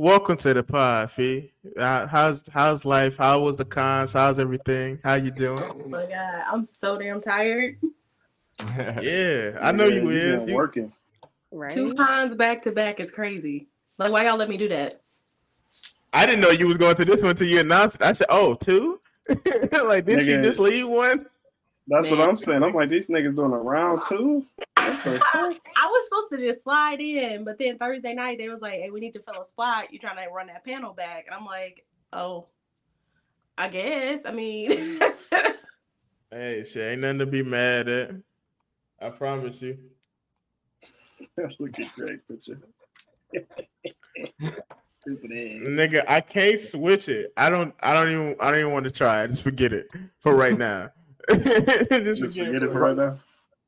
Welcome 0.00 0.38
to 0.38 0.54
the 0.54 0.62
pod, 0.62 1.10
Fee. 1.10 1.52
Uh, 1.76 2.06
how's 2.06 2.42
how's 2.48 2.86
life? 2.86 3.18
How 3.18 3.38
was 3.40 3.56
the 3.56 3.66
cons? 3.66 4.14
How's 4.14 4.38
everything? 4.38 4.98
How 5.04 5.16
you 5.16 5.30
doing? 5.30 5.62
Oh 5.62 5.86
my 5.90 6.06
god, 6.06 6.44
I'm 6.50 6.64
so 6.64 6.96
damn 6.96 7.20
tired. 7.20 7.76
yeah, 8.78 9.58
I 9.60 9.72
know 9.72 9.84
Yeah, 9.84 10.00
you 10.00 10.08
is. 10.08 10.46
You- 10.46 10.54
working. 10.54 10.90
Right. 11.52 11.70
Two 11.70 11.92
cons 11.92 12.34
back 12.34 12.62
to 12.62 12.72
back 12.72 12.98
is 12.98 13.10
crazy. 13.10 13.68
Like, 13.98 14.10
why 14.10 14.24
y'all 14.24 14.38
let 14.38 14.48
me 14.48 14.56
do 14.56 14.70
that? 14.70 15.02
I 16.14 16.24
didn't 16.24 16.40
know 16.40 16.48
you 16.48 16.66
was 16.66 16.78
going 16.78 16.96
to 16.96 17.04
this 17.04 17.20
one 17.20 17.32
until 17.32 17.48
you 17.48 17.60
announced 17.60 17.96
it. 17.96 18.02
I 18.02 18.12
said, 18.12 18.28
"Oh, 18.30 18.54
two? 18.54 19.02
like, 19.84 20.06
did 20.06 20.20
she 20.20 20.32
just 20.36 20.58
leave 20.58 20.88
one?" 20.88 21.26
That's 21.88 22.10
what 22.10 22.22
I'm 22.22 22.36
saying. 22.36 22.62
I'm 22.62 22.72
like, 22.72 22.88
these 22.88 23.10
niggas 23.10 23.36
doing 23.36 23.52
a 23.52 23.58
round 23.58 24.00
two. 24.08 24.46
What? 24.90 25.22
I 25.34 25.86
was 25.86 26.04
supposed 26.04 26.30
to 26.30 26.48
just 26.48 26.62
slide 26.64 27.00
in, 27.00 27.44
but 27.44 27.58
then 27.58 27.78
Thursday 27.78 28.14
night 28.14 28.38
they 28.38 28.48
was 28.48 28.60
like, 28.60 28.74
"Hey, 28.74 28.90
we 28.90 29.00
need 29.00 29.12
to 29.14 29.22
fill 29.22 29.42
a 29.42 29.44
spot. 29.44 29.92
You 29.92 29.98
trying 29.98 30.16
to 30.16 30.32
run 30.32 30.48
that 30.48 30.64
panel 30.64 30.92
back?" 30.92 31.26
And 31.26 31.34
I'm 31.34 31.44
like, 31.44 31.84
"Oh, 32.12 32.46
I 33.58 33.68
guess. 33.68 34.24
I 34.24 34.32
mean, 34.32 35.00
Hey, 36.32 36.62
shit, 36.62 36.92
ain't 36.92 37.00
nothing 37.00 37.18
to 37.18 37.26
be 37.26 37.42
mad 37.42 37.88
at. 37.88 38.12
I 39.00 39.10
promise 39.10 39.60
you. 39.60 39.76
Look 41.58 41.80
at 41.80 41.92
Greg 41.94 42.20
picture. 42.28 42.60
Stupid 44.82 45.32
ass. 45.32 45.60
Nigga, 45.66 46.04
I 46.06 46.20
can't 46.20 46.60
switch 46.60 47.08
it. 47.08 47.32
I 47.36 47.50
don't. 47.50 47.74
I 47.80 47.92
don't 47.92 48.10
even. 48.10 48.36
I 48.38 48.50
don't 48.50 48.60
even 48.60 48.72
want 48.72 48.84
to 48.84 48.92
try. 48.92 49.26
Just 49.26 49.42
forget 49.42 49.72
it 49.72 49.88
for 50.20 50.34
right 50.36 50.56
now. 50.56 50.90
just, 51.28 52.20
Just 52.20 52.38
forget 52.38 52.62
it 52.62 52.70
for 52.70 52.78
right 52.78 52.96
now. 52.96 53.18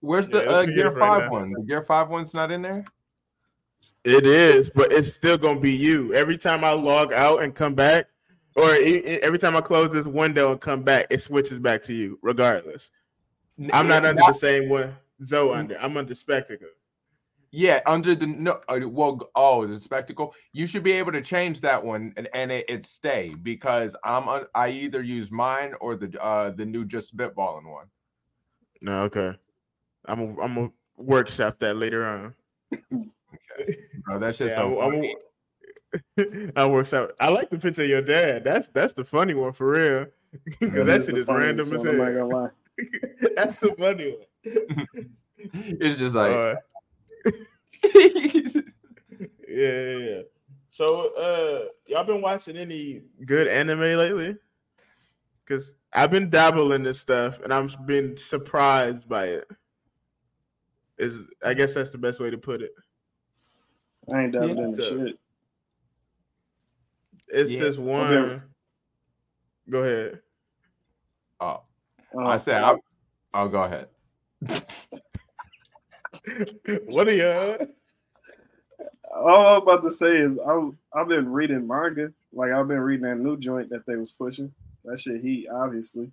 Where's 0.02 0.28
the 0.28 0.38
let's 0.38 0.48
uh, 0.48 0.64
Gear 0.66 0.86
it 0.88 0.96
right 0.96 1.20
Five 1.22 1.30
one? 1.30 1.52
The 1.52 1.62
Gear 1.62 1.84
Five 1.84 2.08
one's 2.08 2.34
not 2.34 2.50
in 2.50 2.60
there. 2.60 2.84
It 4.04 4.26
is, 4.26 4.68
but 4.68 4.92
it's 4.92 5.12
still 5.12 5.38
gonna 5.38 5.60
be 5.60 5.72
you. 5.72 6.12
Every 6.12 6.36
time 6.36 6.64
I 6.64 6.72
log 6.72 7.12
out 7.12 7.42
and 7.42 7.54
come 7.54 7.74
back, 7.74 8.06
or 8.56 8.74
every 8.74 9.38
time 9.38 9.56
I 9.56 9.60
close 9.60 9.92
this 9.92 10.04
window 10.04 10.50
and 10.50 10.60
come 10.60 10.82
back, 10.82 11.06
it 11.08 11.20
switches 11.20 11.60
back 11.60 11.82
to 11.84 11.94
you, 11.94 12.18
regardless. 12.20 12.90
I'm 13.72 13.86
not 13.86 14.04
under 14.04 14.22
the 14.26 14.32
same 14.32 14.68
one. 14.68 14.96
Zoe 15.24 15.54
under. 15.54 15.80
I'm 15.80 15.96
under 15.96 16.14
spectacle. 16.16 16.68
Yeah, 17.52 17.80
under 17.86 18.14
the 18.14 18.26
no. 18.26 18.60
uh, 18.68 18.80
Well, 18.82 19.30
oh, 19.36 19.66
the 19.66 19.78
spectacle. 19.78 20.34
You 20.52 20.66
should 20.66 20.82
be 20.82 20.92
able 20.92 21.12
to 21.12 21.20
change 21.20 21.60
that 21.60 21.84
one 21.84 22.12
and, 22.16 22.28
and 22.34 22.50
it, 22.50 22.64
it 22.68 22.86
stay 22.86 23.34
because 23.42 23.94
I'm 24.04 24.28
on, 24.28 24.46
I 24.54 24.70
either 24.70 25.02
use 25.02 25.30
mine 25.30 25.74
or 25.80 25.94
the 25.94 26.20
uh 26.20 26.50
the 26.50 26.64
new 26.64 26.84
just 26.84 27.14
spitballing 27.14 27.70
one. 27.70 27.86
No, 28.80 29.02
okay. 29.02 29.36
I'm 30.06 30.20
a, 30.20 30.42
I'm 30.42 30.54
gonna 30.54 30.72
workshop 30.96 31.58
that 31.60 31.74
later 31.76 32.06
on. 32.06 32.34
Bro, 34.04 34.18
that's 34.18 34.38
just 34.38 34.50
Yeah, 34.50 34.56
so. 34.56 34.80
I'm, 34.80 34.92
funny. 34.92 35.16
I'm, 36.18 36.52
I 36.56 36.66
workshop. 36.66 37.12
I 37.20 37.28
like 37.28 37.50
the 37.50 37.58
picture 37.58 37.82
of 37.82 37.88
your 37.88 38.02
dad. 38.02 38.44
That's 38.44 38.68
that's 38.68 38.94
the 38.94 39.04
funny 39.04 39.34
one 39.34 39.52
for 39.52 39.70
real. 39.70 40.06
Because 40.60 40.86
that 40.86 41.04
shit 41.04 41.18
is 41.18 41.28
random 41.28 41.60
as 41.60 41.72
one, 41.72 41.88
I'm 41.88 41.98
not 41.98 42.12
hell. 42.14 42.50
that's 43.36 43.56
the 43.58 43.74
funny 43.78 44.16
one. 44.16 45.08
it's 45.54 45.98
just 45.98 46.14
like 46.14 46.32
Uh, 46.34 46.54
yeah, 47.94 48.62
yeah, 49.48 49.96
yeah. 49.98 50.22
So, 50.70 51.14
uh, 51.14 51.64
y'all 51.86 52.04
been 52.04 52.22
watching 52.22 52.56
any 52.56 53.02
good 53.26 53.46
anime 53.46 53.80
lately? 53.80 54.36
Because 55.44 55.74
I've 55.92 56.10
been 56.10 56.30
dabbling 56.30 56.76
in 56.76 56.82
this 56.82 56.98
stuff, 56.98 57.40
and 57.40 57.52
I'm 57.52 57.68
been 57.84 58.16
surprised 58.16 59.06
by 59.06 59.26
it. 59.26 59.50
Is 60.98 61.26
I 61.44 61.54
guess 61.54 61.74
that's 61.74 61.90
the 61.90 61.98
best 61.98 62.20
way 62.20 62.30
to 62.30 62.38
put 62.38 62.62
it. 62.62 62.72
I 64.12 64.22
ain't 64.22 64.32
dabbling 64.32 64.58
Yeah. 64.58 64.64
in 64.64 64.74
shit. 64.74 65.18
It's 67.28 67.52
Yeah. 67.52 67.60
this 67.60 67.76
one. 67.76 68.42
Go 69.70 69.82
ahead. 69.82 70.20
oh, 71.40 71.62
Oh, 72.14 72.26
I 72.26 72.36
said 72.36 72.62
I'll, 72.62 72.78
I'll 73.32 73.46
oh, 73.46 73.48
go 73.48 73.62
ahead. 73.62 73.88
what 76.90 77.08
are 77.08 77.12
you? 77.12 77.68
all 79.14 79.56
I'm 79.56 79.62
about 79.62 79.82
to 79.84 79.90
say 79.90 80.16
is 80.18 80.36
I'm, 80.46 80.76
I've 80.94 81.08
been 81.08 81.30
reading 81.30 81.66
manga. 81.66 82.12
Like 82.32 82.52
I've 82.52 82.68
been 82.68 82.80
reading 82.80 83.06
that 83.06 83.18
new 83.18 83.38
joint 83.38 83.70
that 83.70 83.86
they 83.86 83.96
was 83.96 84.12
pushing. 84.12 84.52
That 84.84 84.98
shit 84.98 85.22
heat, 85.22 85.48
obviously. 85.48 86.12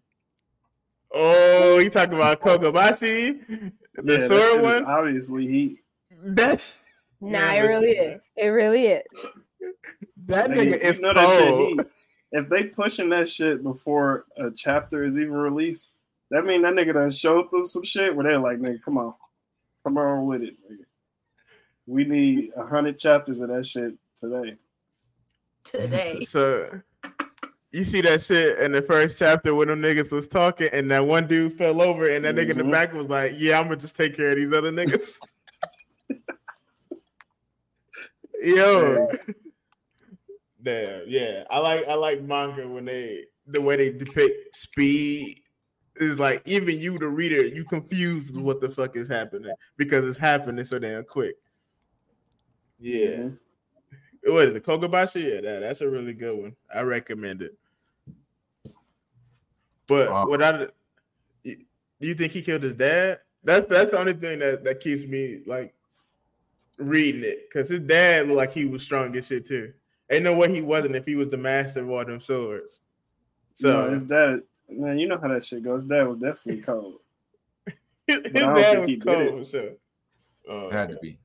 Oh, 1.12 1.80
you 1.80 1.90
talking 1.90 2.14
about 2.14 2.40
Kokobashi, 2.40 3.72
the 4.04 4.14
yeah, 4.14 4.20
that 4.20 4.28
sword 4.28 4.60
is 4.60 4.64
one? 4.64 4.86
obviously 4.86 5.48
heat. 5.48 5.80
That's 6.24 6.84
Nah, 7.22 7.52
Yeah, 7.52 7.52
it 7.52 7.60
really 7.68 7.92
is. 7.92 8.22
It 8.38 8.48
really 8.48 8.88
is. 8.88 9.04
that 10.28 10.50
Nigga, 10.50 10.74
nigga 10.74 10.84
you 10.84 10.90
is 10.90 11.00
know 11.02 11.14
cold. 11.14 11.82
If 12.32 12.48
they 12.48 12.64
pushing 12.66 13.09
that 13.09 13.28
shit 13.28 13.64
before 13.64 14.26
a 14.38 14.52
chapter 14.56 15.04
is 15.04 15.18
even 15.18 15.34
released, 15.34 15.94
that 16.32 16.46
mean 16.46 16.62
that 16.62 16.76
nigga 16.76 16.94
done 16.94 17.09
showed 17.09 17.50
through 17.50 17.66
some 17.66 17.84
shit 17.84 18.16
where 18.16 18.28
they're 18.28 18.38
like, 18.38 18.59
nigga, 18.59 18.82
come 18.82 18.98
on, 19.00 19.16
come 19.84 19.98
on 19.98 20.28
with 20.28 20.44
it. 20.44 20.56
Nigga. 20.72 20.84
We 21.88 22.06
need 22.06 22.52
a 22.56 22.66
hundred 22.66 23.00
chapters 23.00 23.42
of 23.42 23.50
that 23.50 23.66
shit 23.66 23.96
today. 24.16 24.52
today. 25.64 26.24
So 26.26 26.82
you 27.72 27.84
see 27.84 28.02
that 28.02 28.22
shit 28.22 28.57
in 28.59 28.72
the 28.72 28.81
first 28.81 29.18
chapter 29.19 29.53
when 29.53 29.68
them 29.68 29.81
niggas 29.81 30.12
was 30.12 30.28
talking, 30.28 30.69
and 30.74 30.90
that 30.91 31.06
one 31.06 31.28
dude 31.28 31.57
fell 31.57 31.81
over, 31.81 32.09
and 32.09 32.25
that 32.25 32.35
nigga 32.35 32.52
in 32.52 32.57
the 32.57 32.63
Mhm. 32.63 32.72
back 32.72 32.94
was 32.94 33.07
like, 33.07 33.34
"Yeah, 33.38 33.59
I'm 33.59 33.66
gonna 33.66 33.78
just 33.78 33.96
take 33.96 34.16
care 34.16 34.30
of 34.30 34.35
these 34.38 34.52
other 34.53 34.72
niggas." 34.72 35.19
Yo, 38.41 39.08
damn, 40.63 41.03
yeah, 41.08 41.44
I 41.50 41.59
like 41.59 41.85
I 41.88 41.96
like 41.96 42.22
manga 42.22 42.68
when 42.68 42.85
they 42.85 43.25
the 43.47 43.62
way 43.62 43.75
they 43.75 43.91
depict 43.91 44.56
speed 44.56 45.41
is 45.97 46.18
like 46.19 46.41
even 46.46 46.79
you, 46.79 46.97
the 46.97 47.08
reader, 47.09 47.46
you 47.46 47.66
confused 47.66 48.38
what 48.38 48.62
the 48.62 48.69
fuck 48.69 48.96
is 48.96 49.09
happening 49.09 49.52
because 49.75 50.06
it's 50.06 50.18
happening 50.18 50.63
so 50.63 50.79
damn 50.79 51.03
quick. 51.03 51.35
Yeah. 52.79 53.08
Mhm. 53.08 53.38
What 54.24 54.47
is 54.50 54.56
it? 54.56 54.66
Kogabashi? 54.66 55.35
Yeah, 55.35 55.41
that, 55.41 55.59
that's 55.62 55.81
a 55.81 55.90
really 55.90 56.13
good 56.13 56.38
one. 56.38 56.56
I 56.74 56.81
recommend 56.81 57.41
it. 57.41 57.57
But 59.88 60.09
Wow. 60.09 60.28
what 60.28 60.44
I 60.44 60.68
do 61.44 62.07
you 62.07 62.16
think 62.16 62.31
he 62.31 62.41
killed 62.41 62.63
his 62.63 62.75
dad? 62.75 63.19
That's 63.44 63.66
that's 63.66 63.91
the 63.91 64.00
only 64.00 64.13
thing 64.13 64.40
that, 64.40 64.63
that 64.63 64.79
keeps 64.79 65.06
me 65.06 65.41
like 65.46 65.74
reading 66.78 67.24
it 67.24 67.50
because 67.50 67.69
his 67.69 67.81
dad 67.81 68.28
looked 68.28 68.38
like 68.38 68.52
he 68.52 68.66
was 68.66 68.84
strong 68.84 69.16
as 69.16 69.28
shit 69.28 69.46
too. 69.47 69.74
Ain't 70.09 70.24
no 70.24 70.35
way 70.35 70.53
he 70.53 70.62
wasn't 70.62 70.96
if 70.96 71.06
he 71.06 71.16
was 71.16 71.29
the 71.29 71.38
master 71.38 71.81
of 71.81 71.90
all 71.90 72.06
them 72.06 72.22
swords. 72.22 72.81
So 73.56 73.85
So 73.85 73.91
his 73.91 74.03
dad, 74.03 74.41
man, 74.69 74.97
you 74.97 75.08
know 75.08 75.19
how 75.22 75.28
that 75.28 75.44
shit 75.44 75.63
goes. 75.63 75.84
His 75.84 75.90
dad 75.90 76.08
was 76.08 76.18
definitely 76.18 76.62
cold. 76.62 77.00
his 78.08 78.24
dad 78.31 78.79
was 78.79 78.90
he 78.90 78.96
did 78.96 79.08
it. 79.08 79.29
cold 79.29 79.46
for 79.46 79.52
sure. 79.52 79.72
Oh, 80.47 80.69
It 80.69 80.74
had 80.74 80.90
to 80.90 80.97
be. 81.02 81.19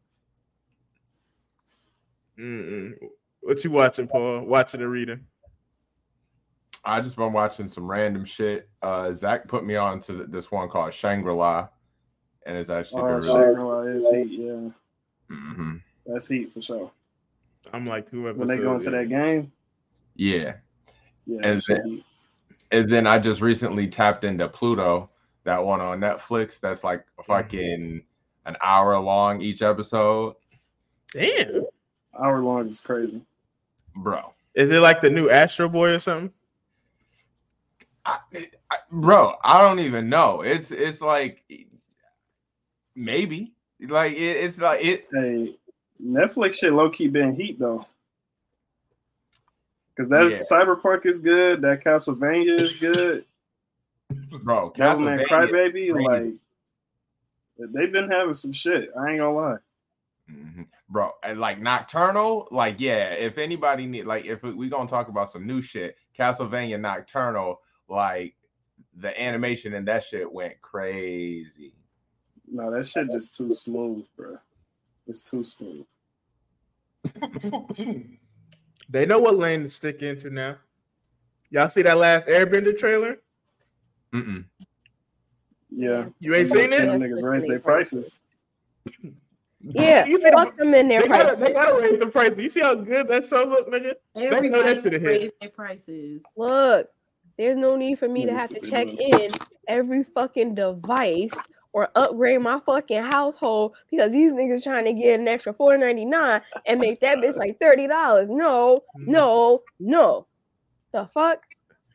Mm-mm. 2.39 2.95
What 3.41 3.63
you 3.65 3.71
watching, 3.71 4.07
Paul? 4.09 4.43
Watching 4.47 4.81
or 4.81 4.89
reading? 4.89 5.27
I 6.85 7.01
just 7.01 7.17
been 7.17 7.33
watching 7.33 7.69
some 7.69 7.91
random 7.91 8.25
shit. 8.25 8.69
Uh, 8.83 9.13
Zach 9.13 9.49
put 9.49 9.65
me 9.65 9.77
on 9.77 10.01
to 10.03 10.27
this 10.27 10.51
one 10.51 10.69
called 10.69 10.93
Shangri 10.93 11.33
La, 11.33 11.69
and 12.47 12.57
it's 12.57 12.71
actually 12.71 13.03
Oh, 13.03 13.07
been 13.07 13.15
really. 13.17 13.27
Shangri-La 13.29 13.81
is 13.83 14.09
heat. 14.11 14.27
Yeah, 14.41 14.69
Mm-hmm. 15.31 15.77
that's 16.07 16.29
heat 16.29 16.51
for 16.51 16.61
sure. 16.61 16.91
I'm 17.73 17.87
like 17.87 18.11
two 18.11 18.23
episodes. 18.25 18.39
When 18.39 18.49
they 18.49 18.59
go 18.59 18.75
into 18.75 18.91
that 18.91 19.09
game, 19.09 19.51
Yeah, 20.17 20.55
yeah, 21.27 21.41
And 21.43 21.59
then- 21.67 22.05
and 22.71 22.91
then 22.91 23.07
I 23.07 23.19
just 23.19 23.41
recently 23.41 23.87
tapped 23.89 24.25
into 24.25 24.49
Pluto, 24.49 25.09
that 25.45 25.65
one 25.65 25.81
on 25.81 26.01
Netflix. 26.01 26.61
That's 26.61 26.83
like 26.85 27.05
fucking 27.27 28.03
an 28.47 28.57
hour 28.63 28.99
long 28.99 29.41
each 29.41 29.63
episode, 29.63 30.35
Damn. 31.13 31.65
Hour 32.21 32.41
long 32.41 32.69
is 32.69 32.81
crazy. 32.81 33.21
bro. 33.97 34.33
Is 34.55 34.71
it 34.71 34.81
like 34.81 35.01
the 35.01 35.11
new 35.11 35.31
Astro 35.31 35.69
Boy 35.69 35.91
or 35.91 35.99
something? 35.99 36.33
I, 38.07 38.19
I, 38.71 38.77
bro, 38.91 39.35
I 39.43 39.61
don't 39.63 39.81
even 39.81 40.09
know. 40.09 40.43
It's 40.43 40.71
it's 40.71 41.01
like 41.01 41.43
maybe 42.95 43.53
like 43.81 44.13
it, 44.13 44.37
it's 44.45 44.59
like 44.59 44.85
it. 44.85 45.07
Hey, 45.13 45.57
Netflix 46.03 46.59
shit 46.61 46.73
low 46.73 46.91
key 46.91 47.09
been 47.09 47.35
heat 47.35 47.59
though. 47.59 47.87
Cause 49.97 50.09
that 50.09 50.27
Cyberpunk 50.27 51.07
is 51.07 51.19
good. 51.21 51.63
That 51.63 51.83
Castlevania 51.83 52.61
is 52.61 52.77
good. 52.81 53.25
Bro, 54.43 54.73
Devilman 54.77 55.25
Castlevania- 55.27 55.51
Crybaby, 55.51 55.93
crazy. 55.93 56.39
like 57.59 57.73
they've 57.73 57.93
been 57.93 58.11
having 58.11 58.35
some 58.35 58.53
shit. 58.53 58.91
I 58.99 59.11
ain't 59.11 59.19
gonna 59.19 59.33
lie. 59.33 59.57
Mhm. 60.31 60.67
Bro, 60.89 61.13
and 61.23 61.39
like 61.39 61.61
Nocturnal, 61.61 62.49
like 62.51 62.81
yeah, 62.81 63.11
if 63.11 63.39
anybody 63.39 63.87
need 63.87 64.05
like 64.05 64.25
if 64.25 64.43
we, 64.43 64.53
we 64.53 64.69
gonna 64.69 64.89
talk 64.89 65.09
about 65.09 65.31
some 65.31 65.47
new 65.47 65.61
shit, 65.61 65.97
Castlevania 66.19 66.81
Nocturnal, 66.81 67.61
like 67.89 68.35
the 68.97 69.21
animation 69.21 69.75
and 69.75 69.87
that 69.89 70.05
shit 70.05 70.31
went 70.31 70.61
crazy. 70.63 71.73
No, 72.51 72.71
that 72.71 72.87
shit 72.87 73.11
just 73.11 73.35
too 73.35 73.53
smooth, 73.53 74.07
bro. 74.17 74.39
It's 75.07 75.23
too 75.23 75.43
smooth. 75.43 75.85
They 78.89 79.07
know 79.07 79.19
what 79.19 79.37
lane 79.37 79.63
to 79.63 79.69
stick 79.69 80.03
into 80.03 80.31
now. 80.31 80.57
Y'all 81.51 81.69
see 81.69 81.83
that 81.83 81.97
last 81.97 82.29
Airbender 82.29 82.77
trailer? 82.77 83.19
Mm-mm. 84.13 84.45
Yeah. 85.71 86.07
You 86.21 86.35
ain't 86.35 86.51
I'm 86.53 86.69
seen 86.69 86.73
it? 86.73 86.87
them 86.87 87.01
niggas 87.01 87.23
raise 87.23 87.47
their 87.47 87.61
prices. 87.61 88.19
Yeah, 89.67 90.05
You 90.05 90.21
see 90.21 90.31
fuck 90.31 90.55
them 90.55 90.75
in 90.75 90.89
their 90.89 91.03
They 91.03 91.09
gotta, 91.09 91.37
they 91.37 91.53
gotta 91.53 91.81
raise 91.81 91.99
the 91.99 92.07
price. 92.07 92.37
You 92.37 92.49
see 92.49 92.61
how 92.61 92.75
good 92.75 93.09
that 93.09 93.25
show 93.25 93.45
look, 93.45 93.69
nigga? 93.69 93.95
know 94.15 94.31
that 94.31 94.33
Everybody 94.35 94.81
should've 94.81 95.03
hit. 95.03 95.09
raised 95.09 95.35
their 95.41 95.51
prices. 95.51 96.23
Look, 96.37 96.89
there's 97.37 97.57
no 97.57 97.77
need 97.77 97.99
for 97.99 98.09
me 98.09 98.27
to 98.27 98.33
have 98.33 98.51
to 98.51 98.61
check 98.61 98.89
nice. 98.89 99.01
in 99.01 99.29
every 99.67 100.05
fucking 100.05 100.55
device 100.55 101.35
or 101.73 101.89
upgrade 101.97 102.41
my 102.41 102.61
fucking 102.61 103.03
household 103.03 103.75
because 103.91 104.13
these 104.13 104.33
niggas 104.33 104.63
trying 104.63 104.85
to 104.85 104.93
get 104.93 105.19
an 105.19 105.27
extra 105.27 105.53
four 105.53 105.77
ninety 105.77 106.05
nine 106.05 106.41
and 106.67 106.81
make 106.81 107.01
that 107.01 107.19
bitch 107.19 107.37
like 107.37 107.59
thirty 107.59 107.87
dollars. 107.87 108.29
No, 108.31 108.85
mm-hmm. 108.97 109.11
no, 109.11 109.63
no. 109.81 110.27
The 110.93 111.07
fuck? 111.07 111.43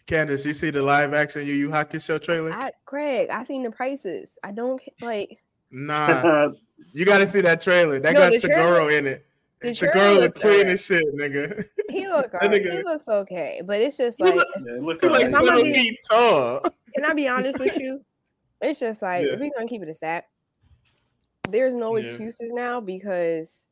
Candace, 0.08 0.44
you 0.44 0.56
see 0.56 0.72
the 0.72 0.82
live 0.82 1.14
action 1.14 1.46
Yu 1.46 1.54
Yu 1.54 1.70
Hakusho 1.70 2.02
show 2.02 2.18
trailer? 2.18 2.52
I 2.52 2.72
Craig, 2.86 3.30
I 3.30 3.44
seen 3.44 3.64
the 3.64 3.72
prices. 3.72 4.38
I 4.44 4.52
don't 4.52 4.82
like 5.02 5.40
Nah, 5.72 6.50
you 6.94 7.06
gotta 7.06 7.30
see 7.30 7.42
that 7.42 7.62
trailer. 7.62 8.00
That 8.00 8.14
No, 8.14 8.20
got 8.30 8.32
the 8.42 8.48
Toguro 8.48 8.98
in 8.98 9.08
it. 9.08 9.26
the 9.62 9.68
Toguro 9.70 9.92
trailer 9.92 10.20
look 10.22 10.36
clean 10.36 10.54
alright. 10.54 10.68
as 10.68 10.86
shit, 10.86 11.16
nigga. 11.16 11.66
he 11.90 12.08
look 12.08 12.32
That 12.32 12.44
alright. 12.44 12.62
nigga- 12.64 12.78
He 12.78 12.84
looks 12.84 13.08
okay, 13.08 13.62
but 13.66 13.80
it's 13.82 13.98
just 13.98 14.18
He 14.18 14.24
like 14.24 14.36
look- 14.36 14.48
Yeah, 14.66 14.74
look 14.82 15.02
He 15.02 15.08
at 15.08 15.12
like 15.14 15.26
If 15.26 15.36
I'm 15.36 15.46
seven 15.46 15.64
be- 15.64 15.74
feet 15.74 16.00
tall. 16.10 16.62
can 16.96 17.06
I 17.06 17.14
be 17.14 17.28
honest 17.28 17.60
with 17.60 17.78
you? 17.78 18.04
It's 18.62 18.80
just 18.80 19.02
like 19.02 19.26
Yeah. 19.26 19.34
if 19.34 19.40
we're 19.40 19.52
gonna 19.56 19.68
keep 19.68 19.82
it 19.84 19.90
a 19.90 19.94
stat, 19.94 20.26
there's 21.50 21.76
no 21.76 21.96
Yeah. 21.98 22.06
excuses 22.08 22.50
now 22.52 22.80
because 22.82 23.66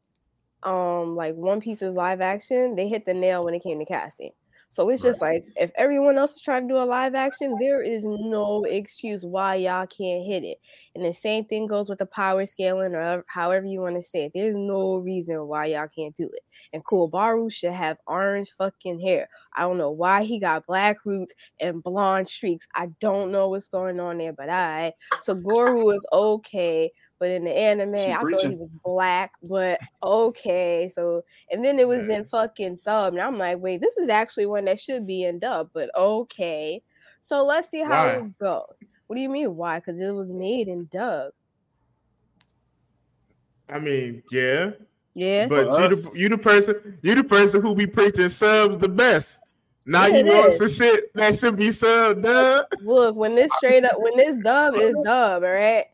um 0.64 1.16
like 1.16 1.36
One 1.36 1.62
Piece's 1.62 1.94
live 1.94 2.22
action, 2.22 2.76
they 2.76 2.88
hit 2.88 3.06
the 3.06 3.14
nail 3.14 3.44
when 3.46 3.54
it 3.54 3.62
came 3.64 3.80
to 3.80 3.86
casting. 3.86 4.32
So 4.70 4.90
it's 4.90 5.02
just 5.02 5.22
like 5.22 5.46
if 5.56 5.72
everyone 5.76 6.18
else 6.18 6.36
is 6.36 6.42
trying 6.42 6.68
to 6.68 6.74
do 6.74 6.80
a 6.80 6.84
live 6.84 7.16
action, 7.16 7.56
there 7.60 7.82
is 7.82 8.06
no 8.06 8.64
excuse 8.66 9.24
why 9.24 9.56
y'all 9.56 9.88
can't 9.88 10.26
hit 10.26 10.44
it. 10.44 10.60
And 10.94 11.06
the 11.06 11.14
same 11.14 11.46
thing 11.46 11.68
goes 11.68 11.90
with 11.90 12.00
the 12.00 12.06
power 12.06 12.46
scaling 12.46 12.94
or 12.94 13.24
however- 13.28 13.66
you 13.66 13.82
want 13.82 13.96
to 13.96 14.04
say 14.04 14.26
it. 14.26 14.34
There's 14.36 14.56
no 14.56 14.98
reason 14.98 15.48
why 15.48 15.68
y'all 15.68 15.88
can't 15.88 16.16
do 16.16 16.30
it. 16.32 16.42
And 16.74 16.84
Kuwabara 16.86 17.52
should 17.52 17.72
have 17.74 17.98
orange 18.08 18.52
fucking 18.58 19.00
hair. 19.00 19.30
I 19.56 19.62
don't 19.62 19.78
know 19.78 19.92
why 19.92 20.24
he 20.24 20.40
got 20.40 20.68
black 20.68 20.98
roots 21.06 21.34
and 21.60 21.82
blonde 21.82 22.30
streaks. 22.30 22.68
I 22.76 22.88
don't 23.00 23.32
know 23.32 23.50
what's 23.50 23.68
going 23.68 24.00
on 24.00 24.18
there, 24.18 24.34
but 24.34 24.50
I 24.50 24.94
so 25.22 25.34
Goru 25.34 25.96
is 25.96 26.06
okay. 26.14 26.92
But 27.20 27.30
in 27.32 27.46
the 27.46 27.52
anime, 27.52 27.96
I 27.96 28.16
thought 28.18 28.50
he 28.50 28.56
was 28.56 28.72
black, 28.84 29.32
but 29.44 29.80
okay. 30.04 30.90
So 30.94 31.24
and 31.52 31.64
then 31.66 31.80
it 31.80 31.88
was 31.88 32.08
Yeah. 32.08 32.18
in 32.18 32.26
fucking 32.26 32.78
sub, 32.78 33.14
and 33.14 33.22
I'm 33.22 33.38
like, 33.38 33.58
wait, 33.60 33.82
this 33.82 33.98
is 33.98 34.10
actually 34.10 34.46
one 34.46 34.66
that 34.66 34.80
should 34.80 35.08
be 35.08 35.24
in 35.24 35.40
dub, 35.40 35.70
but 35.74 35.90
okay. 35.96 36.82
So 37.22 37.44
let's 37.46 37.70
see 37.70 37.82
how 37.84 38.06
Why? 38.06 38.12
it 38.18 38.38
goes. 38.38 38.80
What 39.08 39.16
do 39.16 39.22
you 39.22 39.30
mean 39.30 39.56
why? 39.56 39.80
Because 39.80 40.00
it 40.00 40.12
was 40.14 40.32
made 40.32 40.68
in 40.68 40.88
dub. 40.92 41.32
I 43.70 43.80
mean, 43.80 44.24
yeah, 44.32 44.72
Yeah. 45.14 45.48
but 45.48 45.68
you 45.72 45.88
the, 45.90 46.12
you 46.16 46.30
the 46.30 46.38
person 46.38 46.98
you 47.02 47.16
the 47.16 47.24
person 47.24 47.62
who 47.62 47.76
be 47.76 47.88
preaching 47.88 48.30
subs 48.30 48.78
the 48.78 48.88
best. 48.90 49.40
Now 49.86 50.06
Yeah, 50.06 50.18
you 50.20 50.26
want 50.26 50.48
is. 50.50 50.58
some 50.58 50.70
shit 50.70 51.14
that 51.16 51.38
should 51.38 51.56
be 51.58 51.70
subbed 51.70 52.26
up. 52.26 52.70
Look, 52.82 53.16
when 53.16 53.36
this 53.36 53.54
straight 53.56 53.86
up, 53.86 53.94
when 53.98 54.16
this 54.18 54.40
dub 54.40 54.76
is 54.76 54.96
dub, 55.04 55.44
all 55.44 55.50
right. 55.50 55.86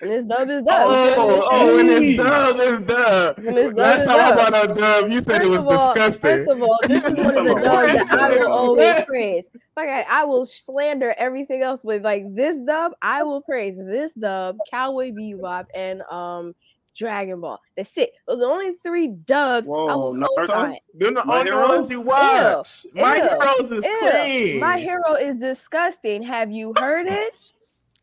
When 0.00 0.10
this 0.10 0.24
dub 0.24 0.48
is 0.48 0.62
dub. 0.62 0.86
Oh, 0.90 1.48
oh, 1.50 1.76
when 1.76 1.90
it's 1.90 2.16
dub, 2.16 2.56
it's 2.58 2.86
dub. 2.86 3.38
When 3.44 3.58
it's 3.58 3.68
dub, 3.70 3.76
Last 3.76 3.96
it's 3.96 4.06
time 4.06 4.16
I 4.20 4.28
dub. 4.30 4.34
brought 4.50 4.54
up 4.70 4.76
dub, 4.78 5.10
you 5.10 5.20
said 5.20 5.42
it 5.42 5.48
was 5.48 5.64
all- 5.64 5.92
disgusting. 5.94 6.30
First 6.46 6.50
of 6.52 6.62
all, 6.62 6.78
this 6.86 7.04
is 7.04 7.18
You 7.18 7.24
one 7.24 7.26
of 7.26 7.34
talking 7.34 7.44
the 7.44 7.50
about 7.52 7.86
dubs 7.98 8.10
that 8.10 8.18
I 8.20 8.30
will 8.38 8.52
always 8.52 9.04
praise. 9.06 9.48
Like 9.76 9.88
I, 9.88 10.04
I 10.08 10.24
will 10.24 10.46
slander 10.46 11.14
everything 11.18 11.62
else 11.62 11.82
with 11.82 12.04
like 12.04 12.32
this 12.34 12.56
dub. 12.64 12.92
I 13.02 13.22
will 13.24 13.42
praise 13.42 13.76
this 13.78 14.12
dub, 14.12 14.58
Cowboy 14.70 15.10
Bebop, 15.10 15.66
and 15.74 16.02
um 16.02 16.54
Dragon 16.96 17.40
Ball. 17.40 17.60
That's 17.76 17.96
it. 17.98 18.10
Those 18.26 18.36
are 18.36 18.40
the 18.40 18.46
only 18.46 18.74
three 18.82 19.08
dubs 19.08 19.68
I 19.68 19.70
Whoa, 19.72 19.98
will 19.98 20.14
Naruto? 20.14 20.26
co-sign. 20.38 20.76
They're 20.94 21.12
the 21.12 21.24
My 21.24 21.38
only 21.40 21.50
Hero? 21.52 21.68
ones 21.68 21.90
you 21.90 22.00
watch. 22.00 22.86
My 22.94 23.16
Ew. 23.16 23.22
Heroes 23.22 23.70
is 23.72 23.84
Ew. 23.84 23.98
clean. 24.00 24.58
My 24.60 24.78
hero 24.78 25.14
is 25.14 25.36
disgusting. 25.36 26.22
Have 26.24 26.50
you 26.50 26.72
heard 26.76 27.06
it? 27.08 27.36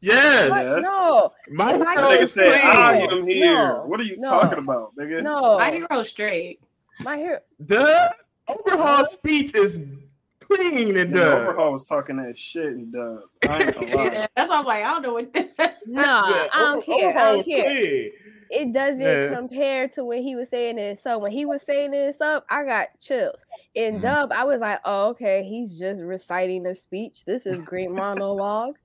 Yes. 0.02 0.50
What? 0.50 0.64
Yes. 0.64 0.84
No, 0.84 1.32
My 1.50 1.76
If 1.76 1.82
I 1.82 1.94
Hero 1.94 1.96
can 2.10 2.18
nigga 2.18 2.22
is 2.22 2.34
said. 2.34 2.54
"I 2.62 2.98
am 3.00 3.24
here. 3.26 3.56
no, 3.56 3.84
what 3.86 4.00
are 4.00 4.04
you 4.04 4.18
no. 4.20 4.30
talking 4.30 4.60
about, 4.60 4.96
nigga? 4.96 5.24
no. 5.24 5.58
My 5.60 5.72
hero 5.72 6.04
straight. 6.04 6.60
My 7.02 7.18
hero. 7.18 7.40
The 7.60 8.14
overhaul 8.48 9.06
speech 9.06 9.54
is 9.56 9.80
clean 10.40 10.96
and 10.98 11.14
The 11.14 11.20
dub. 11.20 11.40
overhaul 11.48 11.72
was 11.72 11.84
talking 11.86 12.18
that 12.18 12.38
shit 12.38 12.68
and 12.68 12.94
dub. 12.94 13.20
I 13.50 13.64
ain't 13.64 13.74
gonna 13.76 13.88
lie. 13.96 14.04
Yeah, 14.06 14.28
that's 14.36 14.50
why 14.50 14.60
I'm 14.60 14.66
like, 14.66 14.84
I 14.84 14.88
don't 14.90 15.02
know 15.02 15.14
what. 15.14 15.34
no, 15.88 16.02
Yeah, 16.02 16.48
I 16.54 16.60
don't 16.60 16.78
over- 16.78 16.82
care. 16.86 17.18
I 17.18 17.32
don't 17.34 17.44
care. 17.46 17.64
clean. 17.66 18.12
it 18.52 18.72
doesn't 18.74 19.02
Yeah. 19.02 19.34
compare 19.36 19.88
to 19.90 20.06
when 20.06 20.22
he 20.22 20.36
was 20.36 20.50
saying 20.50 20.78
it. 20.78 21.00
So 21.00 21.18
when 21.18 21.32
he 21.32 21.46
was 21.46 21.64
saying 21.64 21.92
this 21.92 22.22
up, 22.22 22.46
I 22.50 22.64
got 22.64 22.90
chills. 23.00 23.44
In 23.74 23.98
Mhm. 23.98 24.02
dub, 24.04 24.32
I 24.32 24.44
was 24.44 24.62
like, 24.62 24.80
oh, 24.86 25.10
okay, 25.10 25.44
he's 25.44 25.80
just 25.80 26.02
reciting 26.04 26.66
a 26.68 26.76
speech. 26.76 27.26
This 27.26 27.46
is 27.48 27.66
great 27.66 27.90
monologue. 27.90 28.78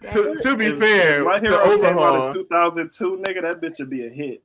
To, 0.12 0.38
to 0.42 0.56
be 0.56 0.66
If- 0.66 0.78
fair, 0.78 1.20
if 1.20 1.24
my 1.26 1.38
to 1.40 1.46
hero 1.48 1.76
came 1.78 1.98
out 1.98 2.28
in 2.28 2.32
2002, 2.34 3.16
nigga, 3.26 3.42
that 3.42 3.60
bitch 3.60 3.80
would 3.80 3.90
be 3.90 4.06
a 4.06 4.08
hit. 4.08 4.42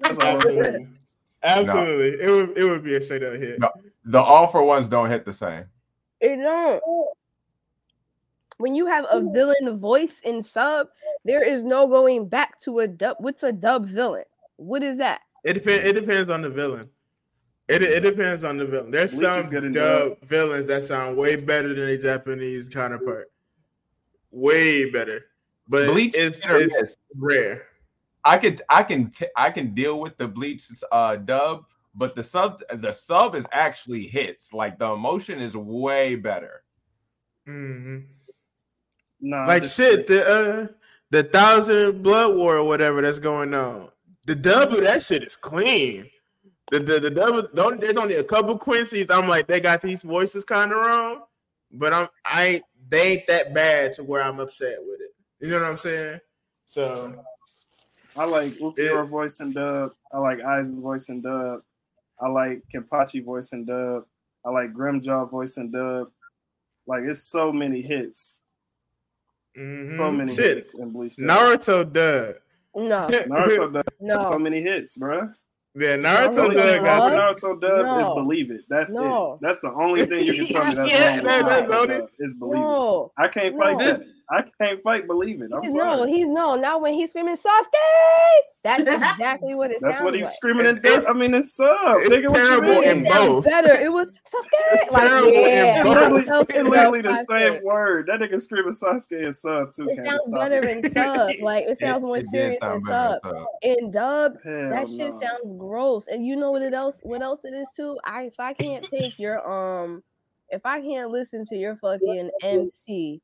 That's 0.00 0.18
all 0.18 0.40
I'm 0.40 0.46
saying. 0.48 0.96
absolutely, 1.42 1.42
absolutely, 1.42 2.08
it 2.24 2.30
would 2.30 2.58
it 2.58 2.64
would 2.64 2.82
be 2.82 2.94
a 2.94 3.00
straight 3.02 3.22
up 3.22 3.34
hit. 3.34 3.58
No. 3.58 3.70
The 4.06 4.22
all 4.22 4.46
for 4.46 4.62
ones 4.62 4.88
don't 4.88 5.10
hit 5.10 5.24
the 5.26 5.32
same. 5.34 5.64
It 6.20 6.36
don't. 6.36 6.82
When 8.58 8.74
you 8.74 8.86
have 8.86 9.04
a 9.10 9.20
villain 9.20 9.76
voice 9.78 10.20
in 10.20 10.42
sub, 10.42 10.88
there 11.24 11.44
is 11.46 11.62
no 11.64 11.86
going 11.86 12.28
back 12.28 12.58
to 12.60 12.78
a 12.78 12.88
dub. 12.88 13.16
What's 13.20 13.42
a 13.42 13.52
dub 13.52 13.84
villain? 13.86 14.24
What 14.56 14.82
is 14.82 14.96
that? 14.98 15.20
It 15.44 15.54
depends. 15.54 15.86
It 15.86 15.92
depends 15.94 16.30
on 16.30 16.40
the 16.42 16.48
villain. 16.50 16.88
It, 17.68 17.82
it 17.82 18.00
depends 18.00 18.44
on 18.44 18.58
the 18.58 18.66
villain. 18.66 18.90
There's 18.90 19.14
Bleach 19.14 19.32
some 19.32 19.72
dub 19.72 20.20
villains 20.22 20.68
that 20.68 20.84
sound 20.84 21.16
way 21.16 21.36
better 21.36 21.74
than 21.74 21.88
a 21.88 21.98
Japanese 21.98 22.68
counterpart. 22.68 23.30
Way 24.36 24.90
better, 24.90 25.26
but 25.68 25.86
Bleach 25.92 26.14
it's, 26.16 26.40
hit 26.42 26.50
or 26.50 26.56
it's 26.56 26.74
miss. 26.80 26.96
rare. 27.16 27.66
I 28.24 28.36
could 28.36 28.62
I 28.68 28.82
can 28.82 29.10
t- 29.10 29.28
I 29.36 29.50
can 29.50 29.74
deal 29.74 30.00
with 30.00 30.16
the 30.16 30.26
bleach 30.26 30.64
uh 30.90 31.16
dub, 31.16 31.66
but 31.94 32.16
the 32.16 32.22
sub 32.24 32.60
the 32.72 32.90
sub 32.90 33.36
is 33.36 33.44
actually 33.52 34.08
hits. 34.08 34.52
Like 34.52 34.76
the 34.78 34.90
emotion 34.90 35.40
is 35.40 35.56
way 35.56 36.16
better. 36.16 36.64
Mm-hmm. 37.48 37.98
Nah, 39.20 39.44
Like 39.46 39.62
this- 39.62 39.74
shit, 39.76 40.06
the 40.08 40.26
uh, 40.26 40.66
the 41.10 41.22
thousand 41.22 42.02
blood 42.02 42.34
war 42.36 42.56
or 42.56 42.64
whatever 42.64 43.00
that's 43.02 43.20
going 43.20 43.54
on. 43.54 43.88
The 44.26 44.34
dub 44.34 44.72
of 44.72 44.80
that 44.80 45.02
shit 45.02 45.22
is 45.22 45.36
clean. 45.36 46.10
The 46.72 46.80
the 46.80 46.98
the 46.98 47.10
dub 47.10 47.54
don't 47.54 47.80
there's 47.80 47.96
only 47.96 48.16
a 48.16 48.24
couple 48.24 48.56
Quincy's. 48.58 49.10
I'm 49.10 49.28
like 49.28 49.46
they 49.46 49.60
got 49.60 49.80
these 49.82 50.02
voices 50.02 50.44
kind 50.44 50.72
of 50.72 50.78
wrong, 50.78 51.22
but 51.70 51.92
I'm 51.92 52.08
I 52.24 52.44
ain't 52.46 52.64
they 52.88 53.12
ain't 53.12 53.26
that 53.26 53.54
bad 53.54 53.92
to 53.94 54.04
where 54.04 54.22
I'm 54.22 54.40
upset 54.40 54.76
with 54.80 55.00
it. 55.00 55.10
You 55.40 55.50
know 55.50 55.60
what 55.60 55.68
I'm 55.70 55.76
saying? 55.76 56.20
So 56.66 57.14
I 58.16 58.24
like 58.24 58.52
Ukiyo 58.54 59.02
It- 59.04 59.08
voice 59.10 59.40
and 59.40 59.54
dub. 59.54 59.92
I 60.12 60.18
like 60.18 60.38
Aizen 60.38 60.80
voice 60.80 61.08
and 61.08 61.22
dub. 61.22 61.62
I 62.20 62.28
like 62.28 62.62
Kenpachi 62.72 63.24
voice 63.24 63.52
and 63.52 63.66
dub. 63.66 64.04
I 64.44 64.50
like 64.50 64.72
Grimmjow 64.72 65.28
voice 65.30 65.56
and 65.56 65.72
dub. 65.72 66.10
Like 66.86 67.02
it's 67.04 67.22
so 67.22 67.52
many 67.52 67.82
hits. 67.82 68.38
So 69.56 69.60
mhm. 69.62 70.16
many 70.16 70.34
shit. 70.34 70.56
hits 70.56 70.74
in 70.74 70.90
Bleach. 70.90 71.16
dub. 71.16 71.26
Naruto 71.26 71.92
dub. 71.92 72.34
No, 72.74 73.06
Naruto 73.08 73.72
dub. 73.74 73.84
no. 74.00 74.22
So 74.24 74.38
many 74.38 74.60
hits, 74.60 74.96
bro. 74.96 75.28
Yeah, 75.76 75.96
Naruto 75.96 76.50
Naruto 76.50 76.54
dub 76.54 76.82
got. 76.82 77.12
Naruto 77.12 77.60
dub 77.60 78.00
is 78.00 78.08
believe 78.10 78.50
it. 78.50 78.62
That's 78.68 78.92
No. 78.92 79.34
it. 79.34 79.38
That's 79.42 79.58
the 79.60 79.72
only 79.72 80.06
thing 80.06 80.24
you 80.26 80.34
can 80.34 80.46
tell 80.46 80.64
me 80.66 80.74
that's 80.74 80.90
Yeah, 80.90 81.16
wrong 81.16 81.24
that- 81.24 81.46
that's 81.46 81.68
Naruto 81.68 81.74
only- 81.82 81.98
dub 81.98 82.08
is 82.18 82.34
believe 82.34 82.62
it. 82.62 83.10
I 83.18 83.28
can't 83.28 83.56
fight 83.58 83.78
No. 83.78 83.84
that. 83.84 84.02
I 84.30 84.42
can't 84.60 84.80
fight 84.80 85.06
believe 85.06 85.42
it. 85.42 85.50
I'm 85.54 85.60
he's 85.62 85.74
sorry. 85.74 85.96
no, 85.96 86.06
he's 86.06 86.26
no. 86.28 86.56
Not 86.56 86.80
when 86.80 86.94
he's 86.94 87.10
screaming 87.10 87.36
Sasuke. 87.36 87.66
That's 88.62 88.82
exactly 88.86 89.54
what 89.54 89.70
it 89.70 89.78
That's 89.80 89.98
sounds 89.98 90.04
what 90.06 90.14
he's 90.14 90.22
like. 90.26 90.32
screaming 90.34 90.66
in 90.66 90.78
It's- 90.78 91.06
I 91.06 91.12
mean, 91.12 91.34
it's 91.34 91.54
sub. 91.54 91.68
it's 92.00 92.14
Nigga, 92.14 92.32
terrible 92.32 92.80
in 92.80 93.04
both. 93.04 93.44
better. 93.44 93.72
It 93.74 93.92
was 93.92 94.08
Sasuke. 94.26 94.72
It's 94.72 94.92
like, 94.92 95.02
terrible 95.08 95.28
in 95.28 95.84
both. 95.84 95.86
literally, 95.86 96.22
it's 96.48 96.68
literally 96.70 97.00
the 97.02 97.16
same 97.16 97.62
word. 97.62 98.06
That 98.06 98.20
nigga 98.20 98.40
screaming 98.40 98.72
Sasuke 98.72 99.24
and 99.24 99.34
sub 99.36 99.72
too. 99.72 99.88
It 99.90 100.02
sounds 100.02 100.28
better 100.30 100.66
it. 100.66 100.84
in 100.84 100.90
sub. 100.90 101.30
Like 101.42 101.64
it 101.66 101.78
sounds 101.78 102.02
more 102.02 102.16
It 102.18 102.24
serious 102.26 102.56
in 102.62 102.80
sound 102.80 102.82
better 102.86 103.20
sub. 103.22 103.32
in 103.34 103.38
sub. 103.38 103.46
In 103.62 103.90
dub, 103.90 104.32
Hell 104.42 104.70
that 104.70 104.88
shit 104.88 105.12
no. 105.12 105.20
sounds 105.20 105.52
gross. 105.58 106.06
And 106.06 106.24
you 106.24 106.36
know 106.36 106.50
what 106.52 106.62
it 106.62 106.72
else? 106.72 107.00
What 107.02 107.20
else 107.20 107.44
it 107.44 107.52
is 107.52 107.68
too? 107.76 107.98
I 108.04 108.22
if 108.24 108.40
I 108.40 108.54
can't 108.54 108.84
take 108.84 109.18
your 109.18 109.46
um, 109.46 110.02
if 110.48 110.64
I 110.64 110.80
can't 110.80 111.10
listen 111.10 111.44
to 111.46 111.56
your 111.56 111.76
fucking 111.76 112.30
MC 112.42 113.20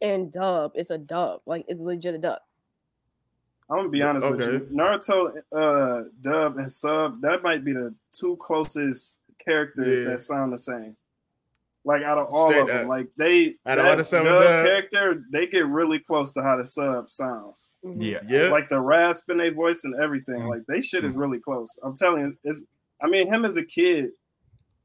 in 0.00 0.30
dub, 0.30 0.72
it's 0.74 0.90
a 0.90 0.98
dub. 0.98 1.40
Like 1.46 1.64
it's 1.68 1.80
legit 1.80 2.14
a 2.14 2.18
dub. 2.18 2.38
I'm 3.70 3.78
gonna 3.78 3.88
be 3.88 4.02
honest 4.02 4.28
with 4.30 4.40
you. 4.42 4.68
Naruto 4.72 5.32
uh 5.52 6.02
dub 6.20 6.58
and 6.58 6.70
sub, 6.70 7.20
that 7.22 7.42
might 7.42 7.64
be 7.64 7.72
the 7.72 7.94
two 8.12 8.36
closest 8.40 9.20
characters 9.44 10.00
Yeah. 10.00 10.08
that 10.08 10.18
sound 10.20 10.52
the 10.52 10.58
same. 10.58 10.96
Like 11.84 12.02
out 12.02 12.18
of 12.18 12.26
all 12.30 12.48
Straight 12.48 12.60
of 12.62 12.66
them, 12.68 12.88
like 12.88 13.08
they 13.16 13.56
Out 13.64 13.78
of 13.78 13.84
that 13.84 13.98
the 13.98 14.16
dub 14.18 14.24
dub. 14.24 14.66
character, 14.66 15.24
they 15.32 15.46
get 15.46 15.66
really 15.66 15.98
close 15.98 16.32
to 16.32 16.42
how 16.42 16.56
the 16.56 16.64
sub 16.64 17.08
sounds. 17.08 17.72
Mhm. 17.84 18.02
Yeah. 18.04 18.20
Yeah. 18.26 18.50
Like 18.50 18.68
the 18.68 18.80
rasp 18.80 19.30
in 19.30 19.38
their 19.38 19.52
voice 19.52 19.84
and 19.84 19.94
everything. 20.00 20.40
Mhm. 20.40 20.50
Like 20.50 20.62
they 20.66 20.80
shit 20.80 21.04
is 21.04 21.16
really 21.16 21.38
close. 21.38 21.78
I'm 21.82 21.94
telling 21.96 22.20
you, 22.22 22.36
it's 22.44 22.64
I 23.02 23.08
mean, 23.08 23.28
him 23.28 23.46
as 23.46 23.56
a 23.56 23.64
kid, 23.64 24.10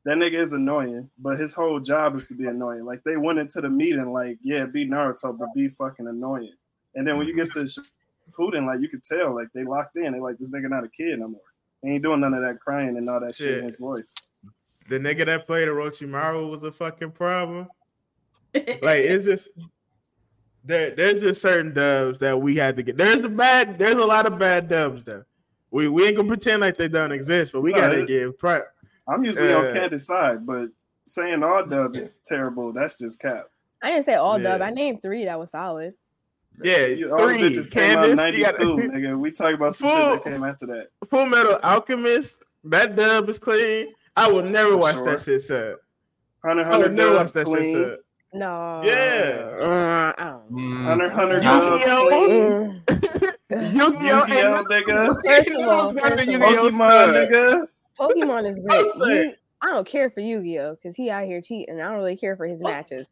that 0.05 0.17
nigga 0.17 0.33
is 0.35 0.53
annoying, 0.53 1.09
but 1.17 1.37
his 1.37 1.53
whole 1.53 1.79
job 1.79 2.15
is 2.15 2.27
to 2.27 2.35
be 2.35 2.45
annoying. 2.45 2.85
Like 2.85 3.03
they 3.03 3.17
went 3.17 3.39
into 3.39 3.59
the 3.61 3.69
meeting, 3.69 4.13
like, 4.13 4.37
yeah, 4.41 4.65
be 4.65 4.87
Naruto, 4.87 5.37
but 5.37 5.49
be 5.55 5.67
fucking 5.67 6.07
annoying. 6.07 6.53
And 6.95 7.05
then 7.07 7.17
when 7.17 7.27
you 7.27 7.35
get 7.35 7.51
to 7.53 7.59
Shippuden, 7.61 8.65
like 8.67 8.79
you 8.81 8.87
could 8.89 9.03
tell, 9.03 9.33
like 9.35 9.47
they 9.53 9.63
locked 9.63 9.97
in. 9.97 10.13
They 10.13 10.19
like 10.19 10.37
this 10.37 10.51
nigga 10.51 10.69
not 10.69 10.83
a 10.83 10.89
kid 10.89 11.19
no 11.19 11.27
more. 11.27 11.41
He 11.83 11.91
ain't 11.91 12.03
doing 12.03 12.19
none 12.21 12.33
of 12.33 12.41
that 12.43 12.59
crying 12.59 12.97
and 12.97 13.09
all 13.09 13.19
that 13.19 13.35
shit, 13.35 13.47
Shit. 13.47 13.57
in 13.59 13.63
his 13.65 13.77
voice. 13.77 14.15
the 14.89 14.97
nigga 14.99 15.25
that 15.25 15.45
played 15.45 15.67
Orochimaru 15.67 16.49
was 16.49 16.63
a 16.63 16.71
fucking 16.71 17.11
problem. 17.11 17.67
Like 18.55 18.99
it's 19.01 19.25
just 19.25 19.49
there. 20.63 20.91
There's 20.95 21.19
just 21.21 21.41
certain 21.41 21.73
dubs 21.73 22.19
that 22.19 22.39
we 22.41 22.55
had 22.55 22.75
to 22.77 22.83
get. 22.83 22.95
There's 22.97 23.23
a 23.23 23.29
bad. 23.29 23.77
There's 23.77 23.97
a 23.97 24.05
lot 24.05 24.25
of 24.25 24.39
bad 24.39 24.69
dubs 24.69 25.03
though. 25.03 25.23
We 25.71 25.89
we 25.89 26.05
ain't 26.07 26.15
gonna 26.15 26.27
pretend 26.29 26.61
like 26.61 26.77
they 26.77 26.87
don't 26.87 27.11
exist, 27.11 27.51
but 27.51 27.61
we 27.61 27.71
No, 27.73 27.81
gotta 27.81 27.99
it- 28.03 28.07
give. 28.07 28.37
Pri- 28.39 28.61
I'm 29.07 29.23
usually 29.23 29.53
on 29.53 29.65
Yeah. 29.65 29.73
Candace's 29.73 30.07
side, 30.07 30.45
but 30.45 30.69
saying 31.05 31.43
all 31.43 31.65
dub 31.67 31.95
is 31.95 32.13
terrible. 32.25 32.73
That's 32.73 32.97
just 32.97 33.21
cap. 33.21 33.45
I 33.81 33.89
didn't 33.91 34.05
say 34.05 34.15
all 34.15 34.39
dub. 34.39 34.61
I 34.61 34.71
named 34.71 35.01
three 35.01 35.25
that 35.25 35.37
was 35.39 35.51
solid. 35.51 35.93
yeah, 36.63 36.85
You, 36.87 37.11
all 37.11 37.27
the 37.27 37.33
three. 37.37 37.41
bitches 37.51 37.69
came 37.69 37.97
out 37.97 38.05
Candace, 38.05 38.25
in 38.25 38.33
you 38.33 38.45
got 38.45 38.59
92, 38.59 38.89
nigga. 38.89 39.19
We 39.19 39.31
talk 39.31 39.53
about 39.53 39.73
some 39.73 39.89
shit 39.89 39.97
that 39.97 40.23
came 40.23 40.43
after 40.43 40.65
that. 40.67 40.87
Full 41.09 41.25
Metal 41.27 41.59
Alchemist. 41.61 42.43
That 42.63 42.95
dub 42.95 43.29
is 43.29 43.37
clean. 43.37 43.93
I 44.15 44.31
will 44.31 44.41
never 44.41 44.71
For 44.71 44.77
watch 44.77 44.95
sure. 44.95 45.05
that 45.05 45.21
shit. 45.21 45.41
Sir. 45.43 45.79
Hunter 46.43 46.63
I 46.63 46.65
Hunter 46.67 46.87
would 46.87 46.93
never 46.95 47.11
dub 47.13 47.21
watch 47.25 47.31
that 47.33 47.47
shit. 47.47 47.71
Sir. 47.73 47.97
No. 48.33 48.81
Yeah. 48.83 49.51
Uh, 49.61 50.13
I 50.17 50.23
don't 50.29 50.51
know. 50.51 50.83
Hunter 50.83 51.09
Hunter 51.09 51.35
Yu-Gi-Oh! 51.35 51.79
dub 51.85 52.07
clean. 52.09 52.81
Mm. 52.87 53.31
Yu-Gi-Oh! 53.73 54.25
Yu-Gi-Oh, 54.25 54.63
nigga. 54.69 55.15
First 55.25 55.49
of 55.49 55.67
all, 55.67 55.89
first 55.93 56.27
of 56.33 56.41
all, 56.41 56.51
Pokemon, 56.51 57.29
nigga. 57.29 57.67
Pokemon 57.99 58.49
is 58.49 58.59
great. 58.67 58.85
You, 58.97 59.33
I 59.61 59.67
don't 59.67 59.87
care 59.87 60.09
for 60.09 60.19
Yu-Gi-Oh 60.19 60.75
because 60.75 60.95
he 60.95 61.09
out 61.09 61.25
here 61.25 61.41
cheating. 61.41 61.79
I 61.79 61.87
don't 61.87 61.97
really 61.97 62.17
care 62.17 62.35
for 62.35 62.45
his 62.45 62.61
matches, 62.61 63.07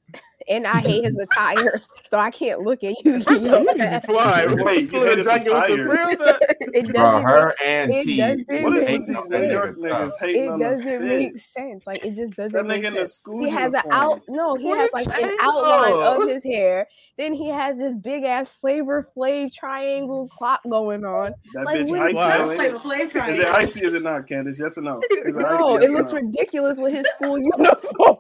and 0.48 0.68
I 0.68 0.80
hate 0.80 1.06
his 1.06 1.18
attire, 1.18 1.82
so 2.10 2.18
I 2.18 2.32
can't 2.32 2.60
look 2.62 2.84
at 2.84 2.96
Yu-Gi-Oh. 3.06 3.66
Niggas 3.66 4.06
fly. 4.06 4.46
Wait, 4.48 4.92
you 4.92 5.00
hate 5.02 5.18
his 5.18 5.26
Dragon 5.26 5.88
with 5.88 6.20
the 6.20 6.36
attire? 6.36 6.40
it 6.74 6.86
Bro, 6.86 6.94
doesn't, 6.94 7.24
her 7.24 7.56
and 7.66 7.92
T. 7.92 8.18
doesn't 8.18 8.64
What 8.64 8.78
is 8.78 8.88
make 8.90 9.00
with 9.00 9.08
these 9.08 9.18
sense. 9.18 9.30
New 9.30 9.50
York 9.52 9.78
niggas 9.78 10.12
hating 10.20 10.44
it 10.44 10.48
on 10.50 10.60
the 10.60 10.66
doesn't 10.66 11.08
make 11.08 11.38
sense. 11.38 11.88
Like 11.88 12.06
it 12.06 12.16
just 12.16 12.34
doesn't 12.36 12.54
That 12.54 12.66
make 12.66 12.84
nigga 12.84 12.88
in 12.88 12.94
the 12.94 13.00
sense. 13.02 13.14
school 13.14 13.44
He 13.44 13.50
has 13.50 13.74
an 13.74 13.82
out. 13.92 14.22
No, 14.28 14.56
he 14.56 14.66
What 14.66 14.80
has 14.80 15.08
like 15.08 15.22
an 15.24 15.38
outline 15.42 16.22
of 16.24 16.28
his 16.28 16.44
hair. 16.44 16.88
Then 17.18 17.34
he 17.34 17.50
has 17.50 17.78
this 17.78 17.96
big 17.98 18.24
ass 18.24 18.52
flavor 18.52 19.08
flav 19.16 19.54
triangle 19.54 20.28
clock 20.30 20.62
going 20.70 21.06
on. 21.06 21.34
That 21.54 21.66
Like, 21.66 21.80
bitch 21.80 21.90
what 21.92 22.02
icy. 22.02 22.18
is 22.18 22.24
that? 22.26 22.46
Flavor 22.56 22.76
it? 22.76 22.82
Flav 23.14 23.30
Is 23.30 23.40
it 23.40 23.48
icy? 23.48 23.84
Is 23.86 23.94
it 23.94 24.04
not, 24.04 24.28
Candace? 24.28 24.60
Yes 24.60 24.78
or 24.78 24.82
no? 24.82 25.00
Is 25.26 25.38
it 25.38 25.46
icy? 25.46 25.64
No, 25.64 25.80
yes 25.80 25.92
it 25.92 25.94
looks 25.94 26.12
no? 26.12 26.20
ridiculous 26.20 26.78
with 26.80 26.94
his 26.94 27.06
school 27.12 27.38
uniform. 27.40 28.18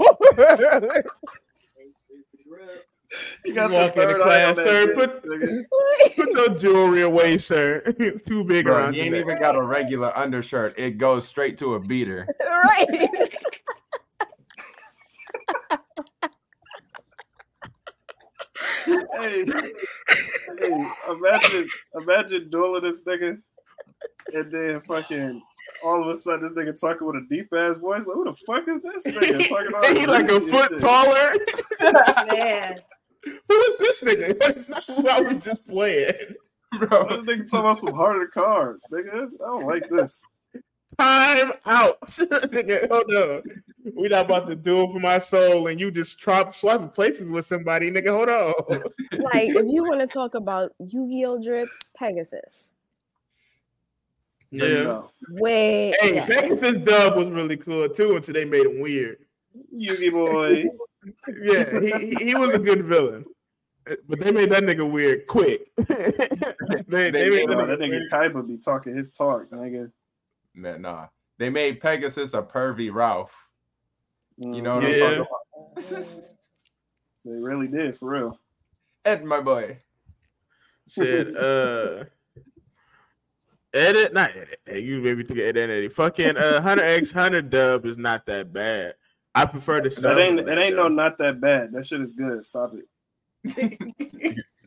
You 3.45 3.53
got 3.53 3.69
You 3.69 3.75
walk 3.75 3.95
the 3.95 4.01
into 4.01 4.15
on 4.15 4.21
class, 4.21 4.57
sir, 4.57 4.95
put- 4.95 5.23
Put 6.15 6.31
your 6.33 6.49
jewelry 6.49 7.01
away, 7.01 7.37
sir. 7.37 7.81
It's 7.99 8.21
too 8.21 8.43
big 8.43 8.65
Bro, 8.65 8.75
around 8.75 8.93
he 8.95 9.01
ain't 9.01 9.11
your 9.15 9.21
even 9.21 9.39
got 9.39 9.55
a 9.55 9.61
regular 9.61 10.15
undershirt. 10.17 10.77
It 10.77 10.97
goes 10.97 11.27
straight 11.27 11.57
to 11.59 11.75
a 11.75 11.79
beater. 11.79 12.27
right. 12.41 13.29
hey, 18.85 19.45
hey, 20.59 20.87
imagine, 21.09 21.69
imagine 21.95 22.49
dueling 22.49 22.81
this 22.81 23.03
nigga, 23.03 23.37
and 24.33 24.51
then 24.51 24.79
fucking 24.81 25.41
all 25.83 26.01
of 26.01 26.07
a 26.07 26.13
sudden 26.13 26.41
this 26.41 26.51
nigga 26.51 26.79
talking 26.79 27.07
with 27.07 27.15
a 27.17 27.25
deep 27.29 27.47
ass 27.53 27.77
voice. 27.77 28.05
Like, 28.05 28.15
who 28.15 28.25
the 28.25 28.33
fuck 28.45 28.67
is 28.67 28.79
this 28.79 29.05
nigga 29.05 29.47
talking 29.47 29.73
all 29.73 29.95
he 29.95 30.05
like 30.05 30.25
a 30.25 30.39
foot 30.41 30.69
shit? 30.69 30.79
taller. 30.79 31.33
Man. 32.27 32.79
Who 33.23 33.55
is 33.55 33.77
this 33.77 34.01
nigga? 34.03 34.39
That's 34.39 34.69
not 34.69 34.83
who 34.85 35.07
I 35.07 35.21
was 35.21 35.43
just 35.43 35.67
playing. 35.67 36.13
Bro, 36.79 37.23
This 37.23 37.35
nigga 37.35 37.49
talking 37.49 37.59
about 37.59 37.77
some 37.77 37.93
harder 37.93 38.27
cards, 38.27 38.87
nigga. 38.91 39.25
I 39.25 39.45
don't 39.45 39.65
like 39.65 39.89
this. 39.89 40.23
Time 40.99 41.53
out, 41.65 42.01
nigga. 42.05 42.87
Hold 42.89 43.13
on. 43.13 43.41
We 43.95 44.07
not 44.07 44.25
about 44.25 44.47
to 44.47 44.55
duel 44.55 44.91
for 44.91 44.99
my 44.99 45.19
soul, 45.19 45.67
and 45.67 45.79
you 45.79 45.91
just 45.91 46.21
swap 46.21 46.53
swapping 46.53 46.89
places 46.89 47.29
with 47.29 47.45
somebody, 47.45 47.91
nigga. 47.91 48.11
Hold 48.11 48.29
on. 48.29 48.53
like 49.33 49.49
if 49.49 49.65
you 49.67 49.83
want 49.83 50.01
to 50.01 50.07
talk 50.07 50.35
about 50.35 50.71
Yu-Gi-Oh 50.79 51.41
drip, 51.41 51.67
Pegasus. 51.97 52.69
Yeah. 54.51 55.01
Way 55.31 55.95
Hey, 55.99 56.15
yeah. 56.15 56.27
Pegasus 56.27 56.77
dub 56.79 57.17
was 57.17 57.27
really 57.29 57.57
cool 57.57 57.89
too 57.89 58.15
until 58.15 58.35
they 58.35 58.45
made 58.45 58.67
him 58.67 58.79
weird. 58.79 59.17
Yugi 59.75 60.11
boy. 60.11 60.69
Yeah, 61.41 61.79
he, 61.79 62.15
he 62.15 62.25
he 62.25 62.35
was 62.35 62.53
a 62.53 62.59
good 62.59 62.85
villain, 62.85 63.25
but 64.07 64.19
they 64.19 64.31
made 64.31 64.51
that 64.51 64.63
nigga 64.63 64.89
weird 64.89 65.27
quick. 65.27 65.69
they, 65.77 65.85
they, 66.87 67.11
They 67.11 67.29
made 67.29 67.47
made 67.47 67.47
Bro, 67.47 67.67
that 67.67 67.67
that 67.67 67.79
nigga 67.79 67.89
nigga 67.93 68.11
weird. 68.11 68.11
Kaiba 68.11 68.47
be 68.47 68.57
talking 68.57 68.95
his 68.95 69.11
talk, 69.11 69.49
nigga. 69.51 69.91
nah, 70.55 70.77
nah. 70.77 71.07
They 71.39 71.49
made 71.49 71.81
Pegasus 71.81 72.33
a 72.33 72.41
pervy 72.41 72.93
Ralph. 72.93 73.33
You 74.37 74.61
know 74.61 74.75
what 74.75 74.83
Yeah. 74.83 75.05
I'm 75.05 75.25
talking 75.25 75.97
about? 75.97 76.05
They 77.25 77.31
really 77.31 77.67
did, 77.67 77.95
for 77.95 78.09
real. 78.09 78.39
Ed, 79.05 79.23
my 79.25 79.41
boy. 79.41 79.79
said 80.87 81.35
uh 81.35 82.03
edit 83.73 84.13
not 84.13 84.29
edit 84.31 84.59
hey, 84.65 84.79
you 84.79 85.01
made 85.01 85.17
me 85.17 85.23
think 85.23 85.39
of 85.39 85.45
edit, 85.45 85.69
edit. 85.69 85.93
fucking 85.93 86.37
uh 86.37 86.61
hunter 86.61 86.83
x 86.83 87.11
hunter 87.11 87.41
dub 87.41 87.85
is 87.85 87.97
not 87.97 88.25
that 88.25 88.53
bad 88.53 88.93
i 89.35 89.45
prefer 89.45 89.81
the 89.81 89.91
sub 89.91 90.15
That 90.15 90.19
ain't 90.21 90.39
of 90.39 90.47
it 90.47 90.57
ain't 90.57 90.75
no 90.75 90.87
not 90.87 91.17
that 91.19 91.41
bad. 91.41 91.71
That 91.73 91.85
shit 91.85 92.01
is 92.01 92.13
good. 92.13 92.43
Stop 92.45 92.73
it. 92.75 92.87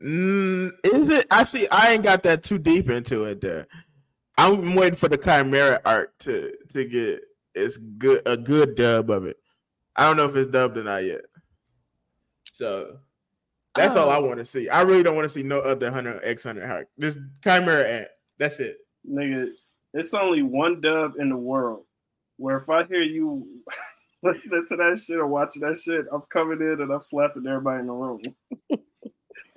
mm, 0.02 0.70
is 0.84 1.10
it? 1.10 1.26
I 1.30 1.44
see 1.44 1.68
i 1.68 1.92
ain't 1.92 2.02
got 2.04 2.22
that 2.24 2.42
too 2.42 2.58
deep 2.58 2.88
into 2.90 3.24
it 3.24 3.40
there. 3.40 3.66
I'm 4.38 4.74
waiting 4.74 4.96
for 4.96 5.08
the 5.08 5.16
chimera 5.18 5.80
ant 5.86 6.08
to 6.20 6.52
to 6.74 6.84
get 6.84 7.20
it's 7.54 7.76
good 7.76 8.22
a 8.26 8.36
good 8.36 8.74
dub 8.74 9.10
of 9.10 9.24
it. 9.24 9.36
I 9.96 10.06
don't 10.06 10.16
know 10.18 10.26
if 10.26 10.36
it's 10.36 10.50
dubbed 10.50 10.76
or 10.76 10.84
not 10.84 11.04
yet. 11.04 11.22
So 12.52 12.98
that's 13.74 13.96
all 13.96 14.10
i 14.10 14.16
Oh. 14.16 14.22
want 14.22 14.38
to 14.38 14.44
see. 14.44 14.68
I 14.68 14.82
really 14.82 15.02
don't 15.02 15.14
want 15.16 15.26
to 15.26 15.32
see 15.32 15.42
no 15.42 15.60
other 15.60 15.90
hunter 15.90 16.20
x 16.22 16.42
hunter 16.44 16.66
hack 16.66 16.86
this 16.98 17.16
chimera 17.42 17.88
ant. 17.88 18.08
That's 18.38 18.60
it. 18.60 18.78
Nigga, 19.10 19.48
it's 19.94 20.12
only 20.14 20.42
one 20.42 20.80
dub 20.80 21.14
in 21.18 21.28
the 21.30 21.36
world 21.36 21.84
where 22.36 22.56
if 22.56 22.68
I 22.68 22.84
hear 22.84 23.02
you 23.02 23.46
listening 24.26 24.66
to 24.68 24.76
that 24.76 24.98
shit 24.98 25.18
or 25.18 25.26
watching 25.26 25.62
that 25.62 25.76
shit, 25.76 26.06
I'm 26.12 26.22
coming 26.22 26.60
in 26.60 26.80
and 26.80 26.90
I'm 26.92 27.00
slapping 27.00 27.46
everybody 27.46 27.80
in 27.80 27.86
the 27.86 27.92
room. 27.92 28.20
and 28.70 28.80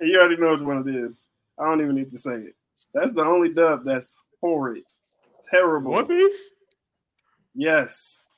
you 0.00 0.18
already 0.18 0.36
know 0.36 0.52
which 0.52 0.62
one 0.62 0.88
it 0.88 0.94
is. 0.94 1.26
I 1.58 1.64
don't 1.64 1.80
even 1.82 1.94
need 1.94 2.10
to 2.10 2.16
say 2.16 2.34
it. 2.34 2.54
That's 2.94 3.12
the 3.12 3.22
only 3.24 3.52
dub 3.52 3.84
that's 3.84 4.18
horrid. 4.40 4.84
Terrible. 5.50 5.92
one 5.92 6.06
piece 6.06 6.50
Yes. 7.54 8.28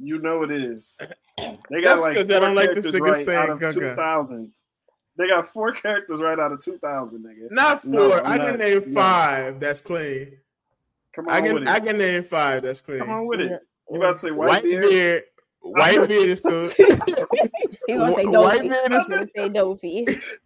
You 0.00 0.18
know 0.20 0.42
it 0.42 0.50
is. 0.50 0.98
They 1.38 1.58
That's 1.70 1.84
got 1.84 2.00
like 2.00 2.16
'cause 2.16 2.26
four 2.28 2.36
I 2.36 2.40
don't 2.40 2.54
like 2.54 2.66
characters 2.70 2.94
nigga 2.94 3.00
right 3.26 3.28
out 3.36 3.50
of 3.50 3.72
2000. 3.72 4.52
They 5.16 5.28
got 5.28 5.46
four 5.46 5.72
characters 5.72 6.20
right 6.20 6.38
out 6.38 6.52
of 6.52 6.60
2000, 6.60 7.24
nigga. 7.24 7.50
Not 7.50 7.82
four. 7.82 7.90
No, 7.92 8.12
I 8.12 8.34
I'm 8.34 8.40
can 8.40 8.58
name 8.58 8.82
no. 8.92 9.00
five. 9.00 9.60
That's 9.60 9.80
clean. 9.80 10.38
Come 11.12 11.28
I 11.28 11.38
on 11.38 11.44
can 11.44 11.54
with 11.54 11.68
I 11.68 11.76
it. 11.76 11.84
can 11.84 11.98
name 11.98 12.24
five. 12.24 12.62
That's 12.62 12.80
clean. 12.80 12.98
Come 12.98 13.10
on 13.10 13.26
with 13.26 13.40
it. 13.40 13.60
You 13.90 13.98
about 13.98 14.12
to 14.12 14.18
say 14.18 14.30
white, 14.32 14.48
White 14.48 14.62
beard? 14.64 14.82
beard. 14.82 15.22
White 15.64 16.08
beard 16.08 16.10
is 16.28 16.40
cool. 16.40 16.60
He's 16.60 16.68
gonna 17.98 18.14
say 18.14 18.24
Wh- 18.24 18.32
white 18.32 18.62
beard 18.62 18.92
He's 18.92 19.00
is- 19.02 19.06
gonna 19.06 19.26
say 19.34 19.48
Dofi. 19.48 20.38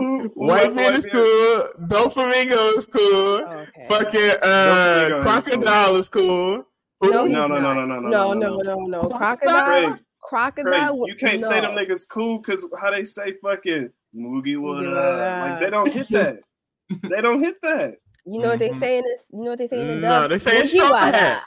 Ooh, 0.00 0.02
ooh, 0.02 0.30
White 0.34 0.66
like 0.68 0.74
beard 0.76 0.94
is 0.94 1.06
cool. 1.06 1.68
Doflamingo 1.88 2.76
is 2.78 2.86
cool. 2.86 3.38
Okay. 3.38 3.86
Fucking 3.88 4.30
uh, 4.42 5.08
Doflamingo 5.10 5.18
is 5.18 5.24
crocodile 5.24 5.96
is 5.96 6.08
cool. 6.08 6.64
No, 7.02 7.24
he's 7.24 7.32
No, 7.36 7.46
no, 7.48 7.58
no, 7.58 7.74
no, 7.74 7.84
no, 7.86 7.98
no, 8.00 8.08
no, 8.08 8.32
no, 8.34 8.56
no. 8.58 8.58
no, 8.62 8.86
no. 8.86 9.08
Crocodile? 9.08 9.18
Crocodile, 9.50 9.66
Craig, 9.88 10.00
crocodile. 10.22 10.96
Craig, 10.98 11.08
you 11.08 11.14
can't 11.16 11.40
say 11.40 11.60
them 11.60 11.72
niggas 11.72 12.08
cool 12.08 12.38
because 12.38 12.68
how 12.80 12.92
they 12.92 13.02
say 13.02 13.32
fucking 13.42 13.90
Moogie 14.14 14.56
what 14.58 14.84
Moogie 14.84 15.40
Like 15.50 15.60
they 15.60 15.70
don't 15.70 15.92
hit 15.92 16.08
that. 16.10 16.38
they 17.10 17.20
don't 17.20 17.40
hit 17.40 17.56
that. 17.62 17.96
You 18.24 18.38
know 18.40 18.50
what 18.50 18.60
they 18.60 18.68
Mhm. 18.68 18.78
say 18.78 18.98
in 18.98 19.04
this? 19.04 19.26
You 19.32 19.42
know 19.42 19.50
what 19.50 19.58
they 19.58 19.66
say 19.66 19.80
in 19.80 19.88
the 19.88 19.96
No, 20.08 20.28
they 20.28 20.38
saying 20.38 20.62
Woogie 20.66 20.84
straw 20.86 20.96
hat. 21.10 21.42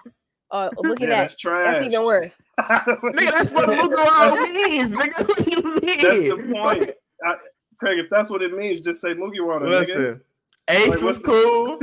Oh, 0.51 0.69
look 0.83 1.01
at 1.01 1.07
Yeah, 1.09 1.15
that. 1.15 1.21
that's 1.21 1.35
trash. 1.37 1.79
That's 1.81 1.93
even 1.93 2.05
worse. 2.05 2.41
Nigga, 2.59 3.31
that's 3.31 3.51
what 3.51 3.67
Mugawa 3.69 4.53
means. 4.53 4.91
Nigga, 4.93 5.27
what 5.27 5.43
do 5.43 5.51
you 5.51 5.63
mean? 5.81 6.01
That's 6.01 6.19
the 6.21 6.53
point. 6.53 6.91
I, 7.25 7.35
Craig, 7.79 7.99
if 7.99 8.09
that's 8.09 8.29
what 8.29 8.41
it 8.41 8.53
means, 8.55 8.81
just 8.81 9.01
say 9.01 9.13
Moogie 9.13 9.45
Water, 9.45 9.65
nigga. 9.65 9.79
Listen, 9.79 10.21
Ace 10.69 10.89
Like, 10.95 11.01
was 11.01 11.19
cool. 11.19 11.79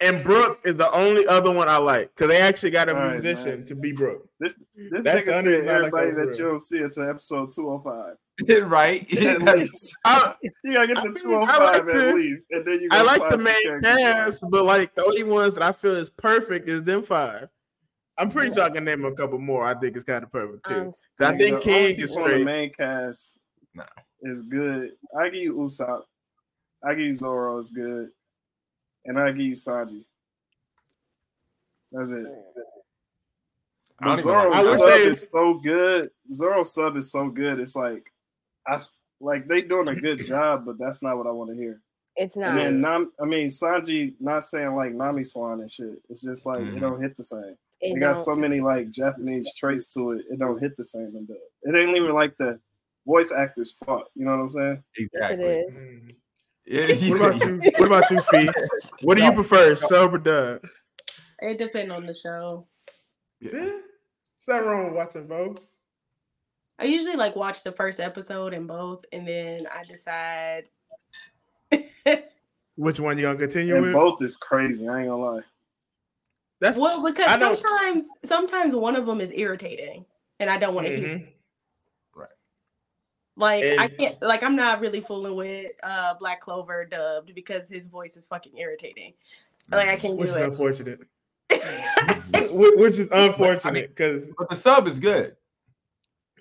And 0.00 0.22
Brook 0.24 0.60
is 0.64 0.74
the 0.76 0.90
only 0.92 1.26
other 1.26 1.50
one 1.52 1.68
I 1.68 1.76
like 1.78 2.10
because 2.14 2.28
they 2.28 2.36
actually 2.38 2.72
got 2.72 2.88
a 2.88 2.94
All 2.94 3.00
right, 3.00 3.12
musician 3.12 3.60
man. 3.60 3.66
to 3.66 3.74
be 3.74 3.92
Brook. 3.92 4.28
This 4.38 4.54
this 4.90 5.02
That's 5.04 5.24
the 5.24 5.30
nigga 5.30 5.34
said 5.42 5.44
reason 5.46 5.68
I 5.68 5.72
like 5.78 5.78
everybody 5.94 6.10
that 6.10 6.26
that 6.32 6.38
you 6.38 6.44
don't 6.46 6.58
see 6.58 6.80
until 6.82 7.08
episode 7.08 7.52
205. 7.54 8.16
right? 8.64 9.02
At 9.22 9.42
least. 9.42 9.96
I, 10.04 10.34
You 10.64 10.72
gotta 10.74 10.86
get 10.88 10.98
I 10.98 11.02
to 11.02 11.06
mean, 11.08 11.14
205 11.14 11.58
like 11.60 11.76
at 11.76 11.86
the- 11.86 12.12
least. 12.14 12.48
And 12.50 12.66
then 12.66 12.80
you 12.80 12.88
I 12.90 13.02
like 13.02 13.22
the 13.30 13.38
main 13.38 13.80
cast, 13.82 14.44
but 14.50 14.64
like 14.64 14.94
the 14.94 15.04
only 15.04 15.22
ones 15.22 15.54
that 15.54 15.62
I 15.62 15.72
feel 15.72 15.94
is 15.96 16.10
perfect 16.10 16.68
is 16.68 16.82
them 16.82 17.02
five. 17.02 17.48
I'm 18.18 18.30
pretty 18.30 18.48
Yeah. 18.50 18.54
sure 18.54 18.62
I 18.64 18.70
can 18.70 18.84
name 18.84 19.04
a 19.04 19.12
couple 19.12 19.38
more. 19.38 19.64
I 19.64 19.74
think 19.74 19.94
it's 19.96 20.04
kind 20.04 20.22
of 20.24 20.30
perfect 20.32 20.66
too. 20.66 20.74
Um, 20.74 20.92
I 21.20 21.24
Nigga, 21.32 21.38
think 21.38 21.54
the 21.56 21.60
King 21.62 21.96
is 22.00 22.10
people 22.10 22.16
on 22.16 22.22
the 22.22 22.34
straight. 22.34 22.44
main 22.44 22.70
cast 22.70 23.38
Nah. 23.74 23.84
is 24.22 24.42
good. 24.42 24.92
I 25.18 25.28
give 25.30 25.40
you 25.42 25.54
Usopp. 25.54 26.02
I 26.84 26.94
give 26.94 27.06
you 27.06 27.12
Zoro 27.12 27.58
is 27.58 27.70
good. 27.70 28.10
And 29.04 29.18
I 29.18 29.30
give 29.32 29.46
you 29.46 29.52
Sanji. 29.52 30.04
That's 31.92 32.10
it. 32.10 32.26
I 34.00 34.04
don't 34.04 34.12
But 34.12 34.12
even 34.12 34.22
Zoro 34.22 34.52
I 34.52 34.62
would 34.62 34.78
sub 34.78 34.88
say- 34.88 35.06
is 35.06 35.28
so 35.30 35.54
good. 35.54 36.10
Zoro 36.32 36.62
sub 36.62 36.96
is 36.96 37.10
so 37.12 37.28
good. 37.28 37.58
It's 37.60 37.76
like 37.76 38.10
I 38.66 38.74
s- 38.74 38.98
like 39.20 39.46
they 39.48 39.62
doing 39.62 39.88
a 39.88 39.94
good 39.94 40.24
job, 40.24 40.64
but 40.66 40.78
that's 40.78 41.02
not 41.02 41.16
what 41.18 41.26
I 41.26 41.30
want 41.30 41.50
to 41.50 41.56
hear. 41.56 41.80
It's 42.16 42.36
not. 42.36 42.58
And 42.58 42.80
Nam, 42.80 43.12
I 43.20 43.24
mean 43.24 43.48
Sanji 43.48 44.14
not 44.20 44.44
saying 44.44 44.74
like 44.74 44.92
Nami 44.94 45.24
Swan 45.24 45.60
and 45.60 45.70
shit. 45.70 46.00
It's 46.08 46.22
just 46.22 46.46
like 46.46 46.60
Mhm. 46.60 46.76
it 46.76 46.80
don't 46.80 47.00
hit 47.02 47.16
the 47.16 47.24
same. 47.24 47.54
it 47.80 47.96
It 47.96 48.00
got 48.00 48.12
so 48.16 48.34
many 48.34 48.60
like 48.60 48.90
Japanese 48.90 49.52
traits 49.54 49.88
to 49.94 50.12
it. 50.12 50.24
It 50.30 50.38
don't 50.38 50.58
hit 50.60 50.74
the 50.76 50.84
same 50.84 51.12
in 51.16 51.26
dub. 51.26 51.36
It 51.64 51.74
ain't 51.78 51.96
even 51.96 52.12
like 52.14 52.36
the 52.36 52.60
voice 53.04 53.32
actors 53.32 53.72
fault. 53.72 54.08
You 54.14 54.24
know 54.24 54.30
what 54.32 54.40
I'm 54.42 54.48
saying? 54.48 54.84
Yes, 54.96 55.08
Exactly. 55.12 55.44
it 55.44 55.66
is. 55.68 55.78
Mm. 55.78 56.14
Yeah, 56.66 57.10
What 57.10 57.20
about 57.20 57.44
you? 57.44 57.72
What 57.78 57.86
about 57.86 58.10
you, 58.10 58.20
Fee? 58.22 58.50
What 59.02 59.18
do 59.18 59.24
you 59.24 59.32
prefer, 59.32 59.74
sub 59.74 60.14
or 60.14 60.18
dub? 60.18 60.60
It 61.40 61.58
depends 61.58 61.92
on 61.92 62.06
the 62.06 62.14
show. 62.14 62.66
Yeah. 63.40 63.50
What's 63.52 64.46
that 64.46 64.64
wrong 64.64 64.84
with 64.86 64.94
watching 64.94 65.26
both? 65.26 65.58
I 66.78 66.84
usually 66.84 67.16
like 67.16 67.36
watch 67.36 67.62
the 67.62 67.72
first 67.72 68.00
episode 68.00 68.52
in 68.52 68.66
both, 68.66 69.04
and 69.12 69.26
then 69.26 69.66
I 69.66 69.84
decide. 69.84 70.64
Which 72.76 72.98
one 72.98 73.16
you 73.16 73.22
gonna 73.24 73.38
continue 73.38 73.76
And 73.76 73.84
with? 73.86 73.92
both 73.94 74.22
is 74.22 74.36
crazy. 74.36 74.88
I 74.88 75.00
ain't 75.00 75.08
gonna 75.08 75.22
lie. 75.22 75.42
That's 76.60 76.78
well, 76.78 77.04
because 77.04 77.28
I 77.28 77.36
don't- 77.36 77.60
sometimes 77.60 78.04
sometimes 78.24 78.74
one 78.74 78.96
of 78.96 79.06
them 79.06 79.20
is 79.20 79.32
irritating, 79.32 80.04
and 80.40 80.50
I 80.50 80.58
don't 80.58 80.74
want 80.74 80.86
to 80.88 80.96
hear. 80.96 81.06
Mhm. 81.06 81.28
Like 83.36 83.64
I 83.64 83.88
can't. 83.88 84.22
Like 84.22 84.44
I'm 84.44 84.54
not 84.54 84.80
really 84.80 85.00
fooling 85.00 85.34
with 85.34 85.72
uh 85.82 86.14
Black 86.20 86.40
Clover 86.40 86.84
dubbed 86.84 87.34
because 87.34 87.68
his 87.68 87.88
voice 87.88 88.16
is 88.16 88.26
fucking 88.28 88.56
irritating. 88.56 89.14
Like 89.70 89.88
I 89.88 89.96
can't 89.96 90.16
which 90.16 90.30
do 90.30 90.36
is 90.36 90.40
unfortunate. 90.40 91.00
Which 92.50 92.98
is 92.98 93.08
unfortunate 93.10 93.88
because 93.94 94.28
But 94.38 94.50
the 94.50 94.56
sub 94.56 94.86
is 94.86 94.98
good. 95.00 95.36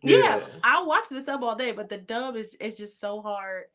Yeah, 0.04 0.42
I'll 0.64 0.86
watch 0.88 1.06
the 1.10 1.24
sub 1.24 1.44
all 1.44 1.56
day, 1.56 1.72
but 1.72 1.90
the 1.90 1.98
dub 1.98 2.36
is 2.36 2.56
it's 2.60 2.78
just 2.78 3.00
so 3.00 3.22
hard. 3.22 3.66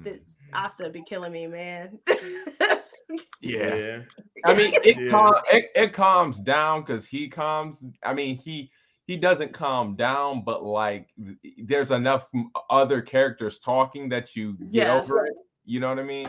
that 0.00 0.14
mm-hmm. 0.26 0.54
Asta 0.56 0.90
be 0.90 1.02
killing 1.02 1.32
me, 1.32 1.46
man. 1.46 1.98
Yeah. 3.40 3.74
yeah. 3.74 3.98
I 4.44 4.54
mean, 4.54 4.72
it, 4.84 4.96
Yeah. 4.98 5.10
cal- 5.10 5.42
it 5.52 5.66
it 5.74 5.92
calms 5.92 6.40
down 6.40 6.80
because 6.80 7.06
he 7.06 7.28
calms. 7.28 7.82
I 8.02 8.12
mean, 8.14 8.36
he 8.36 8.70
he 9.06 9.16
doesn't 9.16 9.52
calm 9.52 9.94
down, 9.94 10.42
but 10.44 10.64
like 10.64 11.08
there's 11.64 11.90
enough 11.92 12.26
other 12.70 13.00
characters 13.02 13.58
talking 13.58 14.08
that 14.08 14.34
you 14.34 14.54
get 14.58 14.88
Yeah. 14.88 15.00
over 15.00 15.26
it. 15.26 15.34
You 15.64 15.80
know 15.80 15.88
what 15.88 15.98
I 15.98 16.04
mean? 16.04 16.26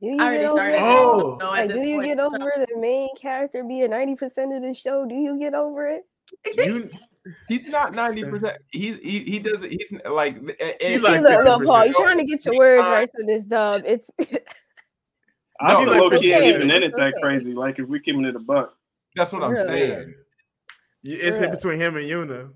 Do 0.00 0.06
you 0.08 0.18
I 0.20 0.36
get 0.36 0.44
over 0.46 0.58
started. 0.58 0.76
it? 0.76 0.82
Oh. 0.82 1.38
No, 1.40 1.48
Like, 1.50 1.72
do 1.72 1.80
you 1.80 1.96
point, 1.96 2.06
get 2.08 2.18
over 2.20 2.38
the 2.68 2.78
main 2.78 3.08
character 3.16 3.64
being 3.64 3.90
ninety 3.90 4.14
percent 4.14 4.52
of 4.52 4.60
the 4.62 4.74
show? 4.74 5.06
Do 5.06 5.14
you 5.14 5.38
get 5.38 5.54
over 5.54 5.86
it? 5.86 6.02
You 6.56 6.90
He's 7.48 7.66
not 7.66 7.94
ninety 7.94 8.22
percent. 8.24 8.58
He 8.70 8.92
he 8.94 9.20
he 9.20 9.38
doesn't. 9.38 9.70
He's 9.70 9.92
like 10.08 10.36
He's 10.80 11.02
like 11.02 11.20
look, 11.22 11.44
look, 11.44 11.64
Paul, 11.66 11.84
you're 11.86 11.94
trying 11.94 12.18
to 12.18 12.24
get 12.24 12.44
your 12.44 12.56
words 12.56 12.82
right 12.88 13.08
for 13.10 13.26
this 13.26 13.44
dub. 13.44 13.82
It's 13.84 14.10
I 15.60 15.68
No, 15.68 15.74
still 15.74 15.90
like 15.90 16.00
low 16.00 16.10
key 16.10 16.32
ain't 16.32 16.42
okay, 16.42 16.54
even 16.54 16.70
in 16.70 16.82
it 16.84 16.94
that 16.96 17.14
okay. 17.14 17.20
crazy. 17.20 17.52
Like 17.54 17.78
if 17.78 17.88
we 17.88 17.98
keeping 18.00 18.24
it 18.24 18.36
a 18.36 18.38
buck. 18.38 18.74
that's 19.16 19.32
what 19.32 19.42
I'm 19.42 19.50
Really? 19.50 19.66
saying. 19.66 20.14
you- 21.02 21.16
it's 21.20 21.36
Yeah. 21.36 21.42
hit 21.46 21.50
between 21.52 21.80
him 21.80 21.96
and 21.96 22.06
Yuno. 22.06 22.52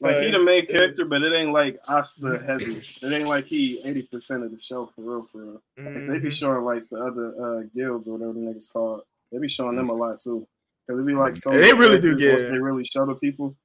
Like 0.00 0.18
he 0.18 0.30
the 0.30 0.38
main 0.38 0.66
character, 0.66 1.06
but 1.06 1.22
it 1.22 1.32
ain't 1.34 1.52
like 1.52 1.78
Asta 1.88 2.42
heavy. 2.46 2.84
It 3.00 3.12
ain't 3.12 3.26
like 3.28 3.46
he 3.46 3.80
eighty 3.86 4.02
percent 4.02 4.44
of 4.44 4.50
the 4.52 4.60
show 4.60 4.90
for 4.94 5.00
real, 5.00 5.22
for 5.22 5.38
real. 5.42 5.62
Like, 5.78 6.08
they 6.08 6.18
be 6.18 6.28
Mhm. 6.28 6.32
showing 6.32 6.64
like 6.64 6.86
the 6.90 6.98
other 6.98 7.32
uh, 7.42 7.62
guilds 7.74 8.06
or 8.06 8.18
whatever 8.18 8.34
the 8.34 8.40
niggas 8.40 8.70
called. 8.70 9.00
They 9.32 9.38
be 9.38 9.48
showing 9.48 9.74
them 9.76 9.88
a 9.88 9.94
lot 9.94 10.20
too. 10.20 10.46
Cause 10.86 10.98
it 11.00 11.06
be 11.06 11.14
like 11.14 11.34
so. 11.34 11.50
They 11.50 11.72
really 11.72 11.98
do 11.98 12.08
characters, 12.10 12.28
once 12.30 12.42
get- 12.42 12.52
They 12.52 12.58
really 12.58 12.84
show 12.84 13.06
the 13.06 13.14
people. 13.14 13.56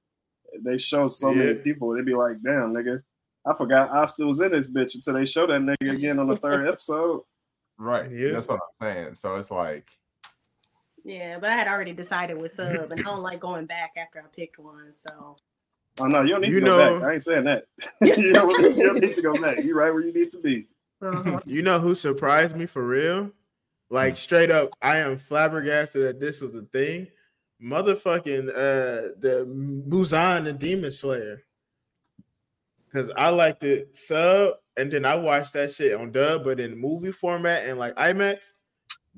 They 0.60 0.78
show 0.78 1.08
so 1.08 1.32
Yeah. 1.32 1.38
many 1.46 1.54
people. 1.56 1.90
they'd 1.96 2.06
be 2.06 2.14
like, 2.14 2.42
damn, 2.44 2.74
nigga. 2.74 3.02
I 3.46 3.54
forgot 3.56 3.90
Asta 3.90 4.26
was 4.26 4.40
in 4.42 4.52
this 4.52 4.70
bitch 4.70 4.96
until 4.96 5.14
they 5.16 5.26
show 5.26 5.48
that 5.48 5.62
nigga 5.62 5.94
again 5.94 6.20
on 6.20 6.28
the 6.28 6.36
third 6.36 6.68
episode. 6.72 7.22
Right. 7.78 8.12
Yeah. 8.12 8.34
That's 8.34 8.48
what 8.48 8.60
I'm 8.82 8.88
saying. 8.96 9.16
So 9.16 9.36
it's 9.36 9.50
like 9.52 9.88
yeah, 11.04 11.40
but 11.40 11.50
I 11.50 11.54
had 11.54 11.68
already 11.68 11.94
decided 11.94 12.40
with 12.40 12.52
sub, 12.54 12.92
and 12.92 13.00
I 13.00 13.04
don't 13.04 13.24
like 13.24 13.40
going 13.40 13.66
back 13.66 13.94
after 13.98 14.20
I 14.20 14.28
picked 14.36 14.60
one. 14.60 14.92
So 14.94 15.36
Oh 16.00 16.06
no, 16.06 16.22
you 16.22 16.30
don't 16.30 16.42
need 16.42 16.50
You 16.50 16.60
to 16.60 16.66
go 16.66 16.78
know- 16.78 17.00
back. 17.00 17.10
I 17.10 17.14
ain't 17.14 17.22
saying 17.24 17.46
that. 17.46 17.64
you, 18.02 18.34
don't, 18.34 18.78
you 18.78 18.86
don't 18.88 19.00
need 19.02 19.16
to 19.16 19.22
go 19.22 19.34
back. 19.42 19.64
You're 19.64 19.76
right 19.78 19.92
where 19.94 20.04
you 20.06 20.14
need 20.14 20.32
to 20.34 20.40
be. 20.40 20.68
uh-huh. 21.02 21.40
You 21.46 21.64
know 21.64 21.80
who 21.80 21.96
surprised 21.96 22.56
me 22.56 22.66
for 22.68 22.86
real? 22.86 23.32
Like 23.90 24.16
straight 24.16 24.52
up, 24.52 24.70
I 24.82 24.98
am 24.98 25.18
flabbergasted 25.18 26.04
that 26.04 26.20
this 26.20 26.40
was 26.40 26.54
a 26.56 26.62
thing. 26.62 27.08
Motherfucking 27.64 28.50
uh 28.50 29.14
the 29.20 29.46
Muzan 29.88 30.48
and 30.48 30.60
Demon 30.60 30.92
Slayer. 30.92 31.44
Cause 32.92 33.12
I 33.16 33.30
liked 33.30 33.64
it 33.64 33.96
sub, 33.96 34.56
and 34.76 34.92
then 34.92 35.06
I 35.06 35.16
watched 35.16 35.54
that 35.54 35.72
shit 35.72 35.94
on 35.94 36.12
dub, 36.12 36.44
but 36.44 36.60
in 36.60 36.78
movie 36.78 37.12
format 37.12 37.66
and 37.68 37.80
like 37.80 37.96
IMAX. 37.96 38.40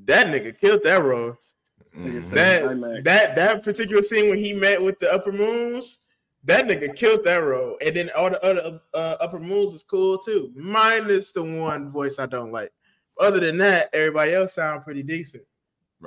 That 0.06 0.28
nigga 0.28 0.58
killed 0.60 0.84
that 0.84 1.04
role. 1.04 1.38
Nigga 1.96 2.18
mhm. 2.18 2.34
That 2.34 2.64
IMAX. 2.64 3.04
that 3.06 3.36
that 3.36 3.64
particular 3.64 4.02
scene 4.02 4.30
when 4.30 4.38
he 4.38 4.54
met 4.54 4.82
with 4.82 5.00
the 5.00 5.12
upper 5.12 5.32
moons, 5.32 6.02
that 6.44 6.66
nigga 6.66 6.96
killed 6.96 7.24
that 7.24 7.38
role. 7.38 7.78
And 7.84 7.96
then 7.96 8.10
all 8.16 8.30
the 8.30 8.44
other 8.44 8.80
uh, 8.94 9.16
upper 9.20 9.40
moons 9.40 9.74
is 9.74 9.84
cool 9.84 10.18
too, 10.18 10.52
minus 10.56 11.32
the 11.32 11.44
one 11.44 11.92
voice 11.92 12.20
I 12.20 12.26
don't 12.26 12.52
like. 12.52 12.72
Other 13.20 13.40
than 13.40 13.58
that, 13.60 13.90
everybody 13.94 14.34
else 14.34 14.54
sound 14.54 14.84
pretty 14.84 15.04
decent. 15.04 15.44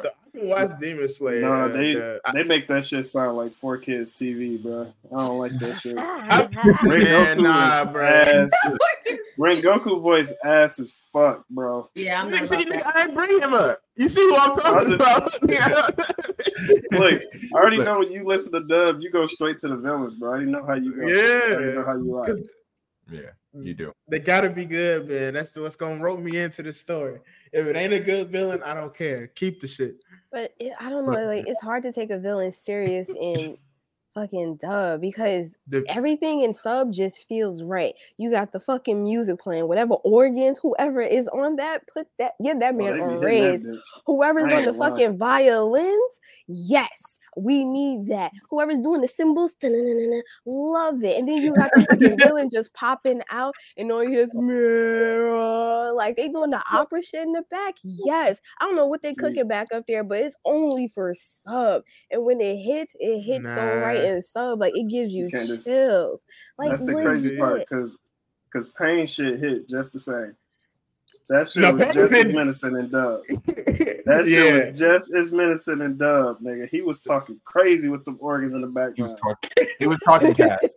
So 0.03 0.09
I 0.09 0.39
can 0.39 0.49
watch 0.49 0.71
Demon 0.81 1.09
Slayer. 1.09 1.41
No, 1.41 1.69
they 1.69 1.97
uh, 1.97 2.19
they 2.33 2.43
make 2.43 2.67
that 2.69 2.85
shit 2.85 3.05
sound 3.05 3.37
like 3.37 3.53
four 3.53 3.79
kids 3.79 4.13
TV, 4.13 4.63
bro. 4.63 4.93
I 5.15 5.19
don't 5.27 5.39
like 5.39 5.53
that 5.59 5.77
shit. 5.81 5.97
I- 5.99 6.47
Rengoku 6.47 7.43
nah, 7.43 7.83
is 7.83 7.93
bro. 7.93 8.05
ass. 8.07 8.51
Rengoku 9.39 10.01
voice 10.01 10.35
ass 10.45 10.79
as 10.81 11.01
fuck, 11.13 11.47
bro. 11.51 11.91
yeah, 11.95 12.21
I'm 12.23 12.31
You 12.31 12.37
not 12.37 12.47
see, 12.47 12.57
nigga. 12.65 12.87
I 12.95 13.03
ain't 13.05 13.15
bring 13.15 13.41
him 13.41 13.53
up. 13.55 13.81
You 13.97 14.09
see 14.09 14.21
who 14.23 14.37
I'm 14.37 14.55
talking 14.57 14.99
just- 14.99 15.43
about? 15.43 16.01
Look, 16.93 17.23
I 17.23 17.55
already 17.55 17.79
know 17.79 17.99
when 17.99 18.11
you 18.13 18.25
listen 18.25 18.53
to 18.53 18.61
Dub, 18.67 19.01
you 19.01 19.11
go 19.11 19.27
straight 19.27 19.59
to 19.59 19.69
the 19.69 19.77
villains, 19.77 20.15
bro. 20.15 20.31
I 20.31 20.33
already 20.35 20.51
know 20.51 20.65
how 20.65 20.75
you 20.75 20.95
go. 20.95 21.07
I 21.07 21.11
already 21.11 21.65
know 21.65 21.79
yeah, 21.81 21.85
how 21.85 21.97
you 21.97 22.15
like. 22.15 22.33
'Cause 23.09 23.19
Yeah, 23.19 23.31
you 23.61 23.75
do. 23.75 23.93
they 24.09 24.19
gotta 24.19 24.51
be 24.51 24.67
good, 24.67 25.09
man. 25.09 25.35
That's 25.35 25.55
what's 25.57 25.77
gonna 25.77 26.03
rope 26.03 26.21
me 26.21 26.39
into 26.39 26.63
the 26.63 26.73
story. 26.73 27.21
If 27.53 27.67
it 27.67 27.77
ain't 27.77 27.93
a 27.93 28.01
good 28.01 28.31
villain, 28.31 28.63
I 28.63 28.75
don't 28.75 28.95
care. 28.95 29.29
Keep 29.29 29.61
the 29.61 29.69
shit. 29.69 29.97
But 30.33 30.55
it, 30.59 30.73
I 30.81 30.91
don't 30.91 31.07
know. 31.07 31.25
Like 31.27 31.47
it's 31.47 31.61
hard 31.61 31.83
to 31.85 31.93
take 31.93 32.11
a 32.11 32.19
villain 32.19 32.53
serious 32.53 33.09
in 33.09 33.59
fucking 34.15 34.57
dub 34.57 35.01
because 35.03 35.59
The, 35.69 35.85
everything 35.89 36.41
in 36.41 36.53
sub 36.55 36.93
just 36.93 37.29
feels 37.29 37.63
right. 37.63 37.95
You 38.17 38.31
got 38.31 38.51
the 38.53 38.59
fucking 38.61 39.03
music 39.05 39.39
playing, 39.39 39.69
whatever 39.69 39.95
organs, 40.05 40.59
whoever 40.59 41.01
is 41.03 41.29
on 41.29 41.57
that, 41.57 41.87
put 41.93 42.09
that, 42.19 42.33
get 42.43 42.59
that 42.61 42.75
man 42.75 42.95
they 42.95 43.01
on 43.01 43.21
raise. 43.21 43.65
Whoever's 44.07 44.45
on 44.45 44.65
the 44.65 44.73
gonna 44.73 44.73
lie. 44.73 44.89
fucking 44.91 45.19
violins, 45.19 46.21
yes, 46.49 47.16
we 47.37 47.65
need 47.65 48.07
that. 48.07 48.33
Whoever's 48.51 48.79
doing 48.81 49.03
the 49.03 49.09
cymbals, 49.09 49.55
love 50.47 51.05
it. 51.05 51.19
And 51.19 51.29
then 51.29 51.37
you 51.43 51.55
got 51.55 51.71
the 51.75 51.85
fucking 51.91 52.19
villain 52.19 52.49
just 52.51 52.73
popping 52.75 53.21
out 53.31 53.55
and 53.77 53.93
all 53.93 54.07
his 54.07 54.35
mirror, 54.35 55.93
like 55.93 56.17
they 56.17 56.29
doing 56.29 56.51
the 56.51 56.63
opera 56.73 57.03
shit 57.03 57.23
in 57.23 57.33
the 57.33 57.43
back. 57.51 57.75
Yes, 57.83 58.41
I 58.61 58.65
don't 58.65 58.77
know 58.77 58.87
what 58.87 59.03
they 59.03 59.15
cooking 59.15 59.49
back 59.49 59.69
up 59.73 59.85
there, 59.87 60.05
but 60.05 60.21
it's 60.21 60.37
only 60.45 60.89
for 60.89 61.13
sub. 61.15 61.83
And 62.11 62.25
when 62.25 62.41
it 62.41 62.57
hits, 62.57 62.95
it 62.99 63.21
hits 63.21 63.47
so 63.47 63.55
right 63.81 64.01
Nah. 64.03 64.09
in 64.09 64.23
sub, 64.23 64.61
like 64.61 64.73
it 64.75 64.89
gives 64.89 65.15
You 65.15 65.25
you 65.25 65.31
can't 65.31 65.47
just- 65.47 65.67
chills. 65.67 66.25
Like 66.59 66.71
That's 66.71 66.83
the 66.85 66.95
crazy 66.95 67.37
part, 67.37 67.61
because 67.61 67.99
because 68.45 68.69
pain 68.73 69.05
shit 69.07 69.39
hit 69.39 69.69
just 69.69 69.93
the 69.93 69.99
same. 69.99 70.37
That 71.29 71.49
shit 71.49 71.63
No, 71.63 71.73
was 71.75 71.83
Pain 71.85 71.93
just 71.93 71.99
as 71.99 72.11
didn't- 72.13 72.35
menacing 72.37 72.77
in 72.79 72.91
Dub. 72.91 73.21
That 74.07 74.25
shit 74.25 74.47
yeah. 74.47 74.69
was 74.69 74.79
just 74.79 75.13
as 75.15 75.33
menacing 75.33 75.81
and 75.81 75.99
Dub, 75.99 76.41
nigga. 76.41 76.69
He 76.69 76.81
was 76.83 77.01
talking 77.01 77.41
crazy 77.45 77.89
with 77.89 78.05
the 78.05 78.13
organs 78.21 78.55
in 78.55 78.61
the 78.61 78.69
He 78.95 79.03
was 79.03 79.13
background. 79.15 79.39
talking. 79.43 79.69
He 79.81 79.87
was 79.89 79.99
talking 80.05 80.35
cat. 80.35 80.61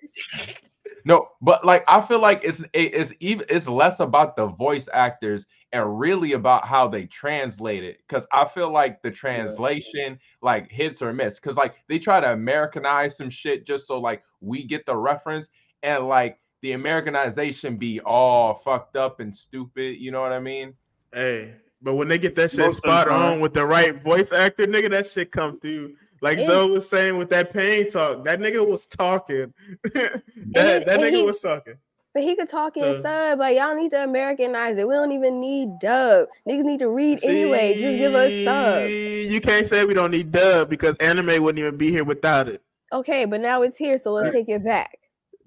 No, 1.05 1.29
but 1.41 1.65
like 1.65 1.85
I 1.87 2.01
feel 2.01 2.19
like 2.19 2.41
it's 2.43 2.61
it's 2.73 3.13
even 3.21 3.45
it's 3.49 3.67
less 3.69 4.01
about 4.01 4.35
the 4.35 4.47
voice 4.47 4.89
actors 4.93 5.47
and 5.71 5.97
really 5.97 6.33
about 6.33 6.67
how 6.67 6.87
they 6.89 7.05
translate 7.05 7.83
it. 7.85 7.99
Cause 8.09 8.27
I 8.33 8.43
feel 8.45 8.69
like 8.71 9.01
the 9.01 9.09
translation 9.09 10.19
like 10.41 10.69
hits 10.69 11.01
or 11.01 11.13
miss. 11.13 11.39
Cause 11.39 11.55
like 11.55 11.75
they 11.87 11.99
try 11.99 12.19
to 12.19 12.33
Americanize 12.33 13.15
some 13.15 13.29
shit 13.29 13.65
just 13.65 13.87
so 13.87 13.97
like 13.99 14.23
we 14.41 14.65
get 14.65 14.85
the 14.85 14.95
reference 14.95 15.49
and 15.83 16.07
like 16.07 16.38
the 16.61 16.73
Americanization 16.73 17.77
be 17.77 17.99
all 18.01 18.53
fucked 18.55 18.95
up 18.95 19.19
and 19.19 19.33
stupid. 19.33 19.97
You 19.97 20.11
know 20.11 20.21
what 20.21 20.33
I 20.33 20.39
mean? 20.39 20.73
Hey, 21.13 21.53
but 21.81 21.95
when 21.95 22.07
they 22.07 22.19
get 22.19 22.35
that 22.35 22.51
shit 22.51 22.59
Most 22.59 22.77
of 22.79 22.83
the 22.83 23.01
spot 23.03 23.07
time. 23.07 23.33
on 23.33 23.39
with 23.39 23.53
the 23.53 23.65
right 23.65 24.01
voice 24.03 24.31
actor, 24.31 24.67
nigga, 24.67 24.89
that 24.91 25.09
shit 25.09 25.31
come 25.31 25.59
through. 25.59 25.95
Like 26.21 26.37
Yeah. 26.37 26.47
Zoe 26.47 26.71
was 26.71 26.89
saying 26.89 27.17
with 27.17 27.29
that 27.29 27.53
pain 27.53 27.89
talk, 27.89 28.25
that 28.25 28.39
nigga 28.39 28.67
was 28.67 28.85
talking. 28.85 29.53
that 29.83 30.13
And- 30.13 30.53
that 30.55 30.87
and 30.89 31.01
nigga 31.03 31.11
he- 31.17 31.23
was 31.23 31.39
talking. 31.39 31.75
But 32.11 32.23
he 32.23 32.35
could 32.35 32.49
talk 32.49 32.75
in 32.75 32.83
Uh. 32.83 33.01
sub. 33.01 33.39
Like 33.39 33.55
y'all 33.55 33.75
need 33.75 33.91
to 33.91 34.03
Americanize 34.03 34.77
it. 34.77 34.87
We 34.87 34.95
don't 34.95 35.11
even 35.11 35.39
need 35.39 35.69
dub. 35.79 36.27
Niggas 36.47 36.63
need 36.63 36.79
to 36.79 36.89
read 36.89 37.23
anyway. 37.23 37.75
Just 37.77 37.97
give 37.99 38.15
us 38.15 38.33
sub. 38.43 38.89
You 38.89 39.39
can't 39.39 39.65
say 39.67 39.85
we 39.85 39.93
don't 39.93 40.11
need 40.11 40.31
dub 40.31 40.69
because 40.69 40.97
anime 40.97 41.41
wouldn't 41.41 41.59
even 41.59 41.77
be 41.77 41.91
here 41.91 42.03
without 42.03 42.49
it. 42.49 42.61
Okay, 42.91 43.25
but 43.25 43.39
now 43.39 43.61
it's 43.61 43.77
here, 43.77 43.97
so 43.99 44.11
let's 44.11 44.33
take 44.33 44.49
it 44.49 44.63
back. 44.65 44.97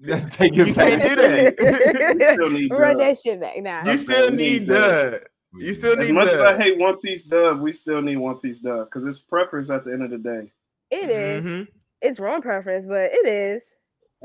Let's 0.05 0.29
take 0.35 0.55
You 0.55 0.65
it 0.65 0.75
can't 0.75 0.99
back. 1.01 1.09
do 1.09 1.15
that. 1.15 2.33
Still 2.33 2.49
need 2.51 2.71
Run 2.71 2.97
that 2.97 3.17
shit 3.19 3.39
back 3.39 3.57
now. 3.61 3.81
You 3.89 3.97
still 3.97 4.29
need 4.31 4.37
need 4.61 4.67
dub. 4.67 5.11
dub. 5.13 5.21
You 5.55 5.73
still 5.73 5.95
need 5.95 6.01
As 6.01 6.07
need 6.09 6.13
much 6.15 6.27
as 6.29 6.41
I 6.41 6.57
hate 6.57 6.77
One 6.77 6.97
Piece 6.99 7.23
dub, 7.23 7.61
we 7.61 7.71
still 7.71 8.01
need 8.01 8.17
One 8.17 8.37
Piece 8.39 8.59
dub 8.59 8.87
because 8.87 9.05
it's 9.05 9.19
preference 9.19 9.69
at 9.69 9.83
the 9.83 9.91
end 9.93 10.03
of 10.03 10.09
the 10.11 10.17
day. 10.17 10.51
It 10.91 11.09
is. 11.09 11.43
Mhm. 11.43 11.67
It's 12.01 12.19
wrong 12.19 12.41
preference, 12.41 12.85
but 12.85 13.11
it 13.13 13.25
is. 13.27 13.75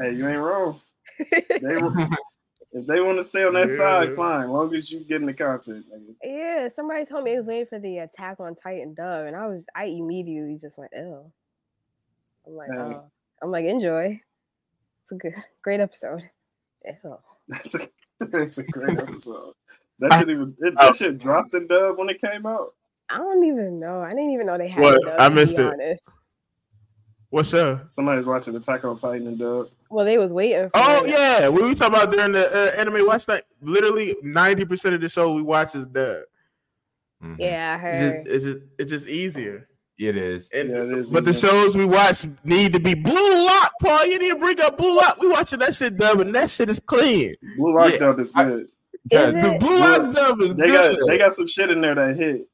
Hey, 0.01 0.12
you 0.14 0.29
ain't 0.29 0.38
wrong. 0.41 0.81
They, 2.71 2.81
if 2.81 2.87
they 2.87 3.01
want 3.01 3.19
to 3.19 3.23
stay 3.23 3.45
on 3.45 3.55
that 3.55 3.69
Yeah. 3.69 3.77
side, 3.77 4.14
fine. 4.14 4.51
Long 4.51 4.75
as 4.75 4.93
you 4.93 5.01
getting 5.01 5.27
the 5.27 5.33
content. 5.33 5.87
nigga. 5.91 6.14
yeah, 6.23 6.69
somebody 6.69 7.07
told 7.07 7.25
me 7.25 7.33
it 7.33 7.38
was 7.38 7.47
waiting 7.47 7.64
for 7.67 7.79
the 7.79 7.99
Attack 7.99 8.41
on 8.41 8.55
Titan 8.55 8.93
dub, 8.93 9.27
and 9.27 9.35
I 9.35 9.47
was 9.47 9.67
I 9.75 9.85
immediately 9.85 10.57
just 10.59 10.77
went, 10.77 10.93
"Ew." 10.95 11.33
I'm 12.47 12.55
like, 12.55 12.69
Hey. 12.71 12.77
oh. 12.79 13.11
I'm 13.41 13.51
like, 13.51 13.64
enjoy. 13.64 14.21
It's 15.11 15.12
a 15.12 15.16
good, 15.16 15.35
great 15.62 15.81
episode. 15.81 16.23
Ew. 16.85 17.16
That's 17.49 17.75
a, 17.75 17.79
that's 18.21 18.59
a 18.59 18.64
great 18.64 18.99
episode. 19.01 19.55
That 20.01 20.12
shit 20.14 20.29
even 20.31 20.55
it, 20.61 20.75
that 20.79 20.94
shit 20.97 21.18
dropped 21.18 21.55
in 21.55 21.66
dub 21.66 21.99
when 21.99 22.09
it 22.11 22.21
came 22.21 22.44
out. 22.47 22.75
I 23.09 23.16
don't 23.18 23.42
even 23.44 23.79
know. 23.81 24.01
I 24.03 24.11
didn't 24.11 24.31
even 24.33 24.47
know 24.47 24.59
they 24.59 24.68
had 24.68 24.83
What? 24.83 24.97
a 25.03 25.07
dub. 25.07 25.21
I 25.21 25.29
to 25.31 25.35
missed 25.35 25.57
be 25.57 25.62
it. 25.62 25.73
Honest. 25.73 26.03
What's 27.31 27.53
up? 27.55 27.88
Somebody's 27.88 28.27
watching 28.27 28.55
Attack 28.57 28.85
on 28.85 28.97
Titan 28.97 29.27
in 29.27 29.38
dub. 29.38 29.68
Well, 29.90 30.05
they 30.05 30.18
was 30.18 30.33
waiting. 30.33 30.68
For 30.71 30.73
Oh 30.75 31.05
it. 31.05 31.11
yeah, 31.11 31.49
we 31.49 31.62
were 31.62 31.75
talking 31.75 31.94
about 31.94 32.11
during 32.11 32.33
the 32.33 32.75
uh, 32.75 32.77
anime 32.77 33.07
watch 33.07 33.27
night. 33.29 33.44
Literally, 33.62 34.14
ninety 34.23 34.64
percent 34.66 34.94
of 34.94 35.01
the 35.01 35.09
show 35.09 35.33
we 35.35 35.42
watch 35.42 35.75
is 35.75 35.87
dub. 35.87 36.23
Mhm. 37.23 37.37
yeah, 37.38 37.79
I 37.83 37.87
It's 37.88 38.12
heard. 38.12 38.25
just, 38.27 38.35
it's 38.37 38.44
just, 38.44 38.59
it's 38.79 38.90
just 38.92 39.09
easier. 39.09 39.68
It 39.98 40.16
is. 40.16 40.48
And, 40.50 40.68
Yeah, 40.70 40.82
it 40.84 40.90
is 40.92 41.12
but 41.12 41.24
the 41.24 41.32
shows 41.34 41.76
we 41.76 41.84
watch 41.84 42.24
need 42.44 42.72
to 42.72 42.78
be 42.80 42.94
Blue 42.94 43.46
Lock, 43.46 43.72
Paul. 43.82 44.06
You 44.06 44.18
need 44.20 44.30
to 44.30 44.37
bring 44.37 44.61
up 44.61 44.78
Blue 44.78 44.96
Lock. 44.96 45.18
We 45.20 45.28
watching 45.28 45.58
that 45.58 45.74
shit 45.74 45.96
dub, 45.96 46.20
and 46.20 46.32
that 46.34 46.50
shit 46.50 46.68
is 46.70 46.78
clean. 46.78 47.34
Blue 47.56 47.74
Lock 47.74 47.92
Yeah, 47.92 47.98
dub 47.98 48.20
is 48.20 48.30
good. 48.32 48.68
Because 49.04 49.34
Is 49.34 49.42
The 49.42 49.54
it? 49.54 49.61
Blue 49.61 49.78
Lock 49.78 50.14
dub 50.14 50.40
is 50.40 50.54
They 50.54 50.66
good. 50.68 50.98
got 51.00 51.06
they 51.08 51.18
got 51.18 51.32
some 51.32 51.46
shit 51.48 51.70
in 51.70 51.80
there 51.80 51.94
that 51.96 52.16
hit. 52.16 52.46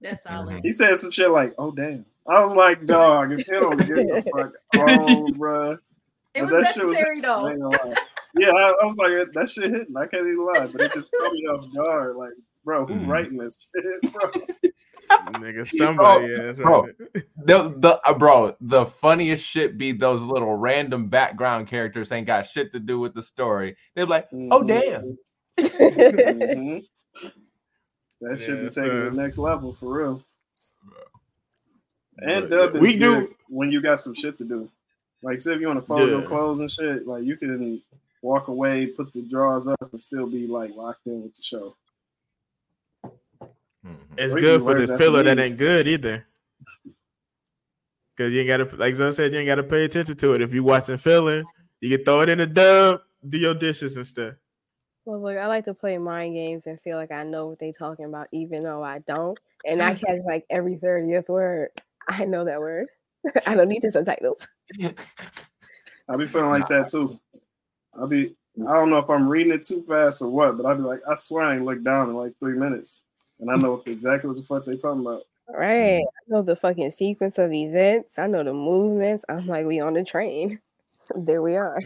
That's 0.00 0.22
solid. 0.24 0.60
He 0.62 0.70
said 0.70 0.94
some 0.96 1.10
shit 1.10 1.30
like, 1.30 1.54
"Oh 1.56 1.70
damn." 1.70 2.04
I 2.28 2.40
was 2.40 2.54
like, 2.54 2.84
"Dog, 2.84 3.32
if 3.32 3.46
he 3.46 3.52
don't 3.52 3.78
get 3.78 3.86
the 3.88 4.30
fuck 4.36 4.52
oh, 4.74 5.28
bruh." 5.38 5.78
It 6.34 6.40
But 6.42 6.50
was 6.50 6.50
that 6.52 6.74
shit 6.74 6.86
was- 6.86 6.96
necessary 6.98 7.18
I 7.18 7.20
though. 7.22 7.48
ain't. 7.48 7.98
Yeah, 8.36 8.48
I, 8.50 8.74
I 8.82 8.84
was 8.84 8.98
like, 8.98 9.32
that 9.34 9.48
shit 9.48 9.70
hitting. 9.70 9.96
I 9.96 10.06
can't 10.06 10.26
even 10.26 10.44
lie, 10.44 10.66
but 10.66 10.80
it 10.80 10.92
just 10.92 11.08
caught 11.18 11.32
me 11.32 11.46
off 11.46 11.72
guard. 11.72 12.16
Like, 12.16 12.32
bro, 12.64 12.84
who 12.84 12.94
Mhm. 12.94 13.06
writing 13.08 13.38
this 13.38 13.70
shit, 13.72 14.12
bro? 14.12 14.30
Nigga, 15.32 15.68
somebody, 15.76 16.26
yeah, 16.26 16.42
that's 16.42 16.58
bro. 16.58 16.82
right. 16.82 16.94
The, 17.46 17.74
the 17.78 18.00
uh, 18.04 18.14
bro, 18.14 18.56
the 18.60 18.86
funniest 18.86 19.44
shit 19.44 19.76
be 19.78 19.92
those 19.92 20.22
little 20.22 20.54
random 20.56 21.08
background 21.08 21.66
characters 21.68 22.12
ain't 22.12 22.26
got 22.26 22.46
shit 22.46 22.72
to 22.72 22.80
do 22.80 22.98
with 23.00 23.14
the 23.14 23.22
story. 23.22 23.76
They're 23.94 24.06
like, 24.06 24.28
oh 24.32 24.62
Mhm. 24.62 24.66
damn. 24.66 25.18
Mhm. 25.58 26.84
That 28.20 28.38
should 28.38 28.58
be 28.58 28.64
Yes, 28.64 28.74
taken 28.74 28.90
to 28.90 29.10
the 29.10 29.16
next 29.16 29.38
level 29.38 29.72
for 29.72 29.92
real. 29.98 30.24
And 32.18 32.48
But, 32.48 32.50
dub 32.50 32.74
yeah, 32.74 32.80
is 32.80 32.82
we 32.82 32.96
good 32.96 33.28
do- 33.28 33.34
when 33.48 33.70
you 33.72 33.80
got 33.82 33.98
some 34.00 34.14
shit 34.14 34.38
to 34.38 34.44
do. 34.44 34.70
Like, 35.22 35.40
say 35.40 35.54
if 35.54 35.60
you 35.60 35.66
want 35.66 35.80
to 35.80 35.86
fold 35.86 36.10
your 36.10 36.22
clothes 36.22 36.60
and 36.60 36.70
shit, 36.70 37.06
like 37.06 37.24
you 37.24 37.36
can 37.36 37.82
walk 38.22 38.48
away, 38.48 38.86
put 38.86 39.12
the 39.12 39.22
drawers 39.22 39.66
up, 39.68 39.80
and 39.90 40.00
still 40.00 40.26
be 40.26 40.46
like 40.46 40.74
locked 40.74 41.06
in 41.06 41.22
with 41.22 41.34
the 41.34 41.42
show. 41.42 41.74
Mhm. 43.84 43.96
It's 44.16 44.34
good 44.34 44.62
for 44.62 44.74
the 44.74 44.98
filler 44.98 45.22
that 45.22 45.38
ain't 45.38 45.58
good 45.58 45.88
either. 45.88 46.26
Cause 48.16 48.30
you 48.32 48.40
ain't 48.40 48.48
gotta, 48.48 48.76
like 48.76 48.94
Zoe 48.94 49.12
said, 49.12 49.32
you 49.32 49.40
ain't 49.40 49.48
gotta 49.48 49.64
pay 49.64 49.84
attention 49.84 50.16
to 50.16 50.34
it. 50.34 50.40
If 50.40 50.54
you 50.54 50.62
watching 50.62 50.98
filler, 50.98 51.44
you 51.80 51.96
can 51.96 52.04
throw 52.04 52.20
it 52.20 52.28
in 52.28 52.38
the 52.38 52.46
dub, 52.46 53.00
do 53.28 53.38
your 53.38 53.54
dishes 53.54 53.96
and 53.96 54.06
stuff. 54.06 54.34
Well, 55.04 55.20
look, 55.20 55.36
I 55.36 55.48
like 55.48 55.64
to 55.66 55.74
play 55.74 55.98
mind 55.98 56.34
games 56.34 56.66
and 56.66 56.80
feel 56.80 56.96
like 56.96 57.12
I 57.12 57.24
know 57.24 57.48
what 57.48 57.58
they 57.58 57.72
talking 57.72 58.06
about, 58.06 58.28
even 58.32 58.62
though 58.62 58.82
I 58.82 59.00
don't. 59.00 59.38
And 59.66 59.82
I 59.82 59.94
catch 59.94 60.20
like 60.24 60.46
every 60.48 60.76
thirtieth 60.76 61.28
word. 61.28 61.70
I 62.08 62.24
know 62.24 62.44
that 62.44 62.60
word. 62.60 62.86
I 63.46 63.54
don't 63.54 63.68
need 63.68 63.82
the 63.82 63.90
subtitles. 63.90 64.46
I'll 66.08 66.18
be 66.18 66.26
feeling 66.26 66.50
like 66.50 66.68
that 66.68 66.88
too. 66.88 67.18
I'll 67.98 68.06
be 68.06 68.36
I 68.66 68.72
don't 68.74 68.90
know 68.90 68.98
if 68.98 69.10
I'm 69.10 69.28
reading 69.28 69.52
it 69.52 69.64
too 69.64 69.84
fast 69.88 70.22
or 70.22 70.28
what, 70.28 70.56
but 70.56 70.66
I'll 70.66 70.76
be 70.76 70.82
like, 70.82 71.00
I 71.08 71.14
swear 71.14 71.44
I 71.44 71.56
ain't 71.56 71.64
looked 71.64 71.84
down 71.84 72.10
in 72.10 72.16
like 72.16 72.32
three 72.38 72.56
minutes. 72.56 73.02
And 73.40 73.50
I 73.50 73.56
know 73.56 73.72
what 73.72 73.86
exactly 73.86 74.28
what 74.28 74.36
the 74.36 74.42
fuck 74.42 74.64
they 74.64 74.76
talking 74.76 75.00
about. 75.00 75.22
Right. 75.48 75.98
I 76.00 76.22
know 76.28 76.42
the 76.42 76.56
fucking 76.56 76.90
sequence 76.92 77.38
of 77.38 77.52
events. 77.52 78.18
I 78.18 78.26
know 78.26 78.42
the 78.42 78.54
movements. 78.54 79.24
I'm 79.28 79.46
like, 79.46 79.66
we 79.66 79.80
on 79.80 79.92
the 79.94 80.04
train. 80.04 80.60
there 81.14 81.42
we 81.42 81.56
are. 81.56 81.78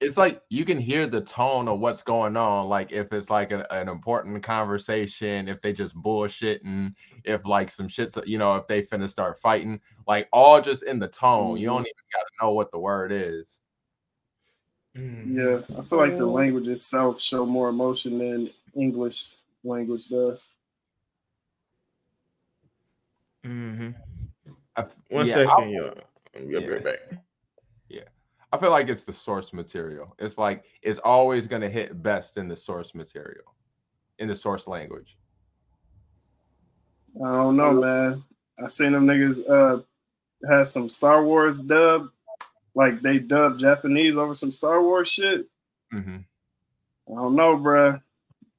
it's 0.00 0.16
like 0.16 0.42
you 0.48 0.64
can 0.64 0.78
hear 0.78 1.06
the 1.06 1.20
tone 1.20 1.68
of 1.68 1.78
what's 1.78 2.02
going 2.02 2.36
on. 2.36 2.68
Like 2.68 2.90
if 2.90 3.12
it's 3.12 3.30
like 3.30 3.52
an, 3.52 3.64
an 3.70 3.88
important 3.88 4.42
conversation, 4.42 5.48
if 5.48 5.60
they 5.62 5.72
just 5.72 5.94
bullshitting, 5.94 6.92
if 7.24 7.46
like 7.46 7.70
some 7.70 7.86
shit's 7.86 8.18
you 8.26 8.38
know, 8.38 8.56
if 8.56 8.66
they 8.66 8.82
finna 8.82 9.08
start 9.08 9.40
fighting, 9.40 9.80
like 10.08 10.28
all 10.32 10.60
just 10.60 10.82
in 10.82 10.98
the 10.98 11.08
tone. 11.08 11.58
You 11.58 11.66
don't 11.66 11.82
even 11.82 11.92
gotta 12.12 12.30
know 12.40 12.52
what 12.52 12.72
the 12.72 12.80
word 12.80 13.12
is. 13.12 13.60
Mm-hmm. 14.96 15.38
Yeah, 15.38 15.78
I 15.78 15.82
feel 15.82 15.98
like 15.98 16.16
the 16.16 16.26
Mm. 16.26 16.32
language 16.32 16.68
itself 16.68 17.20
show 17.20 17.46
more 17.46 17.68
emotion 17.68 18.18
than 18.18 18.50
English 18.74 19.36
language 19.64 20.08
does. 20.08 20.52
Mm-hmm. 23.44 23.90
I, 24.76 24.84
One 25.10 25.26
yeah, 25.26 25.34
second, 25.34 25.50
I- 25.50 25.66
y'all. 25.70 25.94
I'll 26.36 26.46
be 26.46 26.52
Yeah. 26.52 26.66
right 26.66 26.84
back. 26.84 26.98
I 28.54 28.58
feel 28.58 28.70
like 28.70 28.90
it's 28.90 29.04
the 29.04 29.14
source 29.14 29.54
material. 29.54 30.14
It's 30.18 30.36
like 30.36 30.64
it's 30.82 30.98
always 30.98 31.46
gonna 31.46 31.70
hit 31.70 32.02
best 32.02 32.36
in 32.36 32.48
the 32.48 32.56
source 32.56 32.94
material, 32.94 33.54
in 34.18 34.28
the 34.28 34.36
source 34.36 34.66
language. 34.66 35.16
I 37.16 37.32
don't 37.32 37.56
know, 37.56 37.72
man. 37.72 38.24
I 38.62 38.66
seen 38.66 38.92
them 38.92 39.06
niggas 39.06 39.48
uh 39.48 39.80
had 40.46 40.66
some 40.66 40.90
Star 40.90 41.24
Wars 41.24 41.58
dub, 41.58 42.08
like 42.74 43.00
they 43.00 43.18
dubbed 43.18 43.60
Japanese 43.60 44.18
over 44.18 44.34
some 44.34 44.50
Star 44.50 44.82
Wars 44.82 45.08
shit. 45.08 45.46
Mm-hmm. 45.94 46.18
I 47.10 47.14
don't 47.14 47.34
know, 47.34 47.56
bruh. 47.56 48.02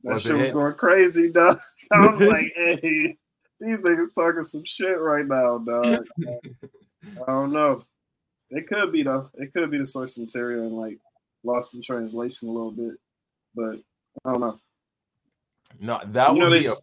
That 0.06 0.14
Was 0.14 0.24
shit 0.24 0.36
was 0.36 0.50
going 0.50 0.74
crazy, 0.74 1.30
dog. 1.30 1.60
I 1.92 2.08
was 2.08 2.20
like, 2.20 2.52
hey, 2.56 3.16
these 3.64 3.80
niggas 3.82 4.14
talking 4.16 4.44
some 4.44 4.64
shit 4.64 5.00
right 5.00 5.26
now, 5.26 5.58
dog. 5.60 6.06
I 7.28 7.32
don't 7.32 7.52
know. 7.52 7.84
It 8.50 8.68
could 8.68 8.92
be 8.92 9.04
though. 9.04 9.30
It 9.36 9.54
could 9.54 9.70
be 9.72 9.78
the 9.80 9.86
source 9.86 10.18
material 10.18 10.66
and 10.68 10.76
like 10.78 11.00
lost 11.44 11.74
in 11.76 11.82
translation 11.82 12.50
a 12.50 12.52
little 12.52 12.72
bit, 12.72 12.96
but 13.56 13.80
I 14.26 14.32
don't 14.32 14.42
know. 14.42 14.60
No, 15.80 16.00
that 16.06 16.34
You 16.34 16.40
know 16.40 16.50
would 16.50 16.64
they 16.64 16.68
be. 16.68 16.74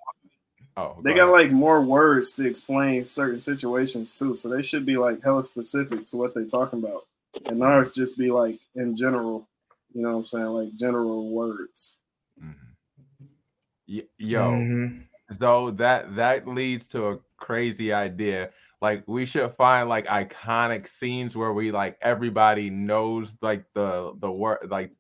Oh, 0.77 1.01
They 1.03 1.11
go 1.15 1.27
got 1.27 1.33
like 1.33 1.51
more 1.53 1.81
words 1.83 2.33
to 2.33 2.47
explain 2.47 3.03
certain 3.05 3.41
situations 3.41 4.13
too, 4.15 4.35
so 4.35 4.49
they 4.49 4.63
should 4.63 4.87
be 4.87 4.97
like 4.97 5.23
hella 5.23 5.43
specific 5.43 6.07
to 6.07 6.17
what 6.17 6.35
they're 6.35 6.45
talking 6.47 6.79
about. 6.81 7.07
And 7.47 7.63
ours 7.63 7.93
just 7.93 8.19
be 8.19 8.31
like 8.31 8.59
in 8.75 8.97
general, 8.97 9.47
you 9.93 10.03
know 10.03 10.11
what 10.11 10.17
I'm 10.17 10.23
saying, 10.25 10.45
like 10.47 10.75
general 10.75 11.31
words. 11.31 11.97
Mhm. 12.43 12.55
Y- 13.89 14.09
Yo, 14.19 14.53
Mhm. 14.53 15.05
So 15.31 15.71
that 15.73 16.15
that 16.17 16.47
leads 16.49 16.87
to 16.89 17.07
a 17.09 17.19
crazy 17.37 17.93
idea. 17.93 18.51
Like 18.83 19.05
we 19.07 19.25
should 19.27 19.53
find 19.57 19.89
like 19.89 20.07
iconic 20.07 20.89
scenes 20.89 21.37
where 21.37 21.53
we 21.53 21.71
like 21.71 21.99
everybody 22.03 22.71
knows 22.71 23.35
like 23.43 23.65
the 23.75 24.13
the 24.21 24.31
word 24.31 24.69
like 24.71 24.91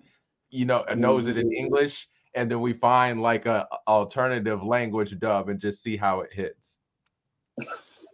you 0.51 0.65
know 0.67 0.85
knows 0.97 1.29
it 1.29 1.39
in 1.39 1.53
English, 1.53 2.09
and 2.35 2.51
then 2.51 2.61
we 2.61 2.73
find 2.75 3.23
like 3.23 3.47
a 3.47 3.67
alternative 3.89 4.63
language 4.63 5.19
dub 5.19 5.49
and 5.49 5.59
just 5.61 5.83
see 5.83 5.97
how 5.97 6.21
it 6.21 6.33
hits. 6.33 6.79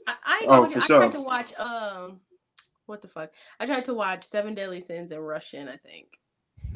I, 0.06 0.14
I 0.24 0.40
Oh, 0.44 0.46
gonna 0.46 0.56
hold 0.56 0.70
you. 0.70 0.74
for 0.80 0.84
I 0.84 0.86
sure. 0.86 0.98
tried 0.98 1.12
to 1.12 1.20
watch 1.20 1.54
um 1.58 2.20
what 2.86 3.02
the 3.02 3.08
fuck? 3.08 3.30
I 3.58 3.66
tried 3.66 3.84
to 3.86 3.94
watch 3.94 4.24
Seven 4.24 4.54
Deadly 4.54 4.80
Sins 4.80 5.10
in 5.10 5.18
Russian, 5.18 5.68
I 5.68 5.76
think. 5.76 6.06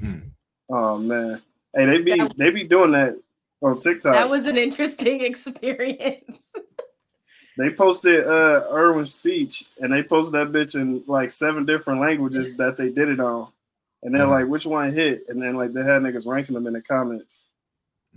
Mm. 0.02 0.30
Oh 0.68 0.98
man, 0.98 1.40
hey, 1.76 1.86
they 1.86 1.98
be 1.98 2.16
That- 2.16 2.36
they 2.36 2.50
be 2.50 2.64
doing 2.64 2.90
that 2.92 3.14
on 3.62 3.78
TikTok. 3.78 4.12
That 4.14 4.30
was 4.30 4.46
an 4.46 4.56
interesting 4.56 5.20
experience. 5.24 6.38
they 7.58 7.70
posted 7.70 8.26
uh 8.26 8.64
Erwin's 8.72 9.12
speech, 9.14 9.64
and 9.80 9.92
they 9.92 10.02
posted 10.02 10.34
that 10.34 10.52
bitch 10.52 10.74
in 10.80 11.02
like 11.06 11.30
seven 11.30 11.64
different 11.66 12.00
languages 12.00 12.54
that 12.56 12.76
they 12.76 12.88
did 12.90 13.08
it 13.08 13.20
on, 13.20 13.48
and 14.02 14.14
they're 14.14 14.26
Mhm. 14.26 14.30
like, 14.30 14.46
which 14.46 14.66
one 14.66 14.92
hit? 14.92 15.24
And 15.28 15.40
then 15.42 15.56
like 15.56 15.72
they 15.72 15.82
had 15.82 16.02
niggas 16.02 16.26
ranking 16.26 16.54
them 16.54 16.66
in 16.66 16.72
the 16.72 16.80
comments, 16.82 17.46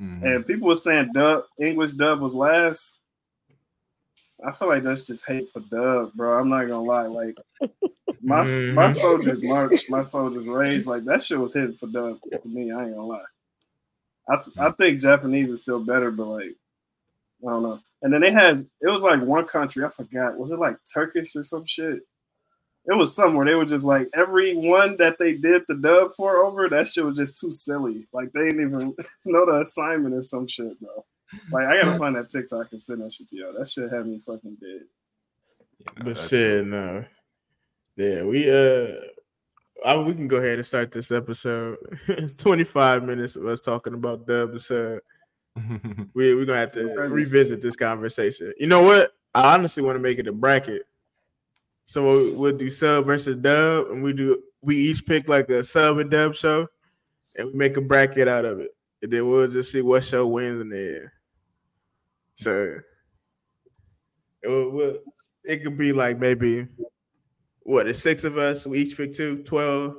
Mhm. 0.02 0.24
and 0.24 0.46
people 0.46 0.68
were 0.68 0.76
saying 0.76 1.12
dub 1.14 1.44
English 1.60 1.94
dub 1.94 2.22
was 2.22 2.34
last. 2.36 3.00
I 4.46 4.52
feel 4.52 4.68
like 4.68 4.84
that's 4.84 5.06
just 5.06 5.26
hate 5.26 5.48
for 5.50 5.62
dub, 5.62 6.14
bro. 6.14 6.38
I'm 6.40 6.50
not 6.50 6.68
gonna 6.68 6.84
lie, 6.84 7.08
like. 7.08 7.36
My 8.26 8.40
Mhm. 8.42 8.74
my 8.74 8.90
soldiers 8.90 9.44
march, 9.44 9.90
my 9.90 10.00
soldiers 10.00 10.48
rage. 10.48 10.86
Like 10.88 11.04
that 11.06 11.22
shit 11.22 11.38
was 11.40 11.54
hitting 11.54 11.74
for 11.74 11.88
dub 11.88 12.20
for 12.42 12.48
me. 12.48 12.72
I 12.72 12.86
ain't 12.86 12.96
gonna 12.96 13.06
lie. 13.06 13.24
I, 14.30 14.36
t- 14.38 14.52
I 14.60 14.72
think 14.72 15.00
Japanese 15.02 15.50
is 15.50 15.62
still 15.62 15.80
better, 15.84 16.12
but 16.12 16.28
like 16.28 16.56
I 17.46 17.50
don't 17.50 17.64
know. 17.64 17.80
And 18.02 18.14
then 18.14 18.24
it 18.24 18.34
has 18.34 18.68
it 18.82 18.90
was 18.90 19.04
like 19.04 19.22
one 19.22 19.46
country 19.46 19.84
I 19.86 19.90
forgot. 19.90 20.38
Was 20.38 20.52
it 20.52 20.60
like 20.60 20.78
Turkish 20.94 21.36
or 21.36 21.44
some 21.44 21.66
shit? 21.66 22.00
It 22.86 22.98
was 22.98 23.16
somewhere. 23.16 23.46
They 23.46 23.56
were 23.56 23.64
just 23.66 23.86
like 23.86 24.10
every 24.14 24.56
one 24.56 24.98
that 24.98 25.18
they 25.18 25.34
did 25.36 25.64
the 25.68 25.76
dub 25.76 26.14
for 26.16 26.44
over. 26.44 26.68
That 26.68 26.86
shit 26.88 27.06
was 27.06 27.18
just 27.18 27.38
too 27.38 27.50
silly. 27.52 28.08
Like 28.12 28.32
they 28.34 28.46
didn't 28.48 28.62
even 28.68 28.94
know 29.26 29.46
the 29.46 29.60
assignment 29.62 30.16
or 30.16 30.24
some 30.24 30.48
shit, 30.48 30.78
bro. 30.82 31.06
Like 31.52 31.66
I 31.68 31.82
gotta 31.82 31.98
find 31.98 32.16
that 32.18 32.30
TikTok 32.30 32.68
and 32.72 32.80
send 32.82 33.02
that 33.02 33.12
shit 33.14 33.30
to 33.30 33.38
y'all. 33.38 33.54
That 33.58 33.68
shit 33.70 33.90
had 33.92 34.06
me 34.06 34.20
fucking 34.20 34.58
dead. 34.60 34.82
You 35.80 35.86
know, 35.86 35.94
But 35.98 36.06
that's- 36.06 36.28
shit, 36.30 36.68
no. 36.68 37.06
Yeah, 37.96 38.24
we 38.24 38.50
uh 38.50 38.96
I, 39.84 39.98
we 39.98 40.14
can 40.14 40.28
go 40.28 40.38
ahead 40.38 40.60
and 40.60 40.66
start 40.66 40.92
this 40.92 41.12
episode. 41.12 41.78
25 42.38 43.04
minutes 43.04 43.36
of 43.36 43.46
us 43.48 43.62
talking 43.62 43.94
about 43.94 44.28
dubs. 44.28 44.72
Uh, 45.56 45.62
we, 46.16 46.34
we're 46.34 46.46
gonna 46.46 46.58
have 46.58 46.72
to 46.72 46.84
revisit 46.84 47.62
this 47.62 47.76
conversation. 47.76 48.52
You 48.58 48.66
know 48.66 48.82
what? 48.82 49.12
I 49.36 49.54
honestly 49.54 49.84
want 49.84 49.96
to 49.96 50.00
make 50.00 50.18
it 50.18 50.28
a 50.28 50.32
bracket. 50.32 50.88
So 51.86 52.02
we'll, 52.04 52.34
we'll 52.36 52.58
do 52.58 52.72
sub 52.72 53.06
versus 53.06 53.38
dub, 53.38 53.92
and 53.92 54.02
we 54.02 54.14
do 54.14 54.42
we 54.64 54.76
each 54.76 55.06
pick 55.06 55.30
like 55.30 55.50
a 55.50 55.64
sub 55.64 56.00
and 56.00 56.10
dub 56.10 56.34
show, 56.34 56.68
and 57.38 57.46
we 57.50 57.54
make 57.54 57.78
a 57.78 57.82
bracket 57.82 58.28
out 58.28 58.46
of 58.46 58.62
it, 58.62 58.76
and 59.04 59.14
then 59.14 59.30
we'll 59.30 59.48
just 59.48 59.72
see 59.72 59.84
what 59.84 60.04
show 60.04 60.26
wins 60.26 60.60
in 60.60 60.70
the 60.70 60.96
end. 61.02 61.10
So 62.34 62.80
it, 64.42 64.48
will, 64.48 64.70
will- 64.72 65.00
it 65.44 65.64
could 65.64 65.78
be 65.78 65.94
like 65.94 66.18
maybe 66.18 66.68
what 67.64 67.86
the 67.86 67.94
six 67.94 68.24
of 68.24 68.38
us, 68.38 68.66
we 68.68 68.80
each 68.80 68.96
pick 68.98 69.14
two, 69.14 69.38
12, 69.44 69.96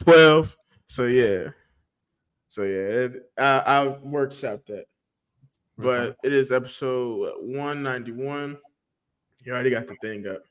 12. 0.00 0.56
So 0.86 1.06
yeah. 1.06 1.48
So 2.48 2.62
yeah, 2.62 3.06
it, 3.06 3.30
I, 3.38 3.58
I'll 3.66 3.98
workshop 4.02 4.60
that. 4.66 4.84
But 5.76 6.16
it 6.22 6.32
is 6.32 6.52
episode 6.52 7.32
191. 7.42 8.58
You 9.40 9.52
already 9.52 9.70
got 9.70 9.88
the 9.88 9.96
thing 10.02 10.26
up. 10.26 10.42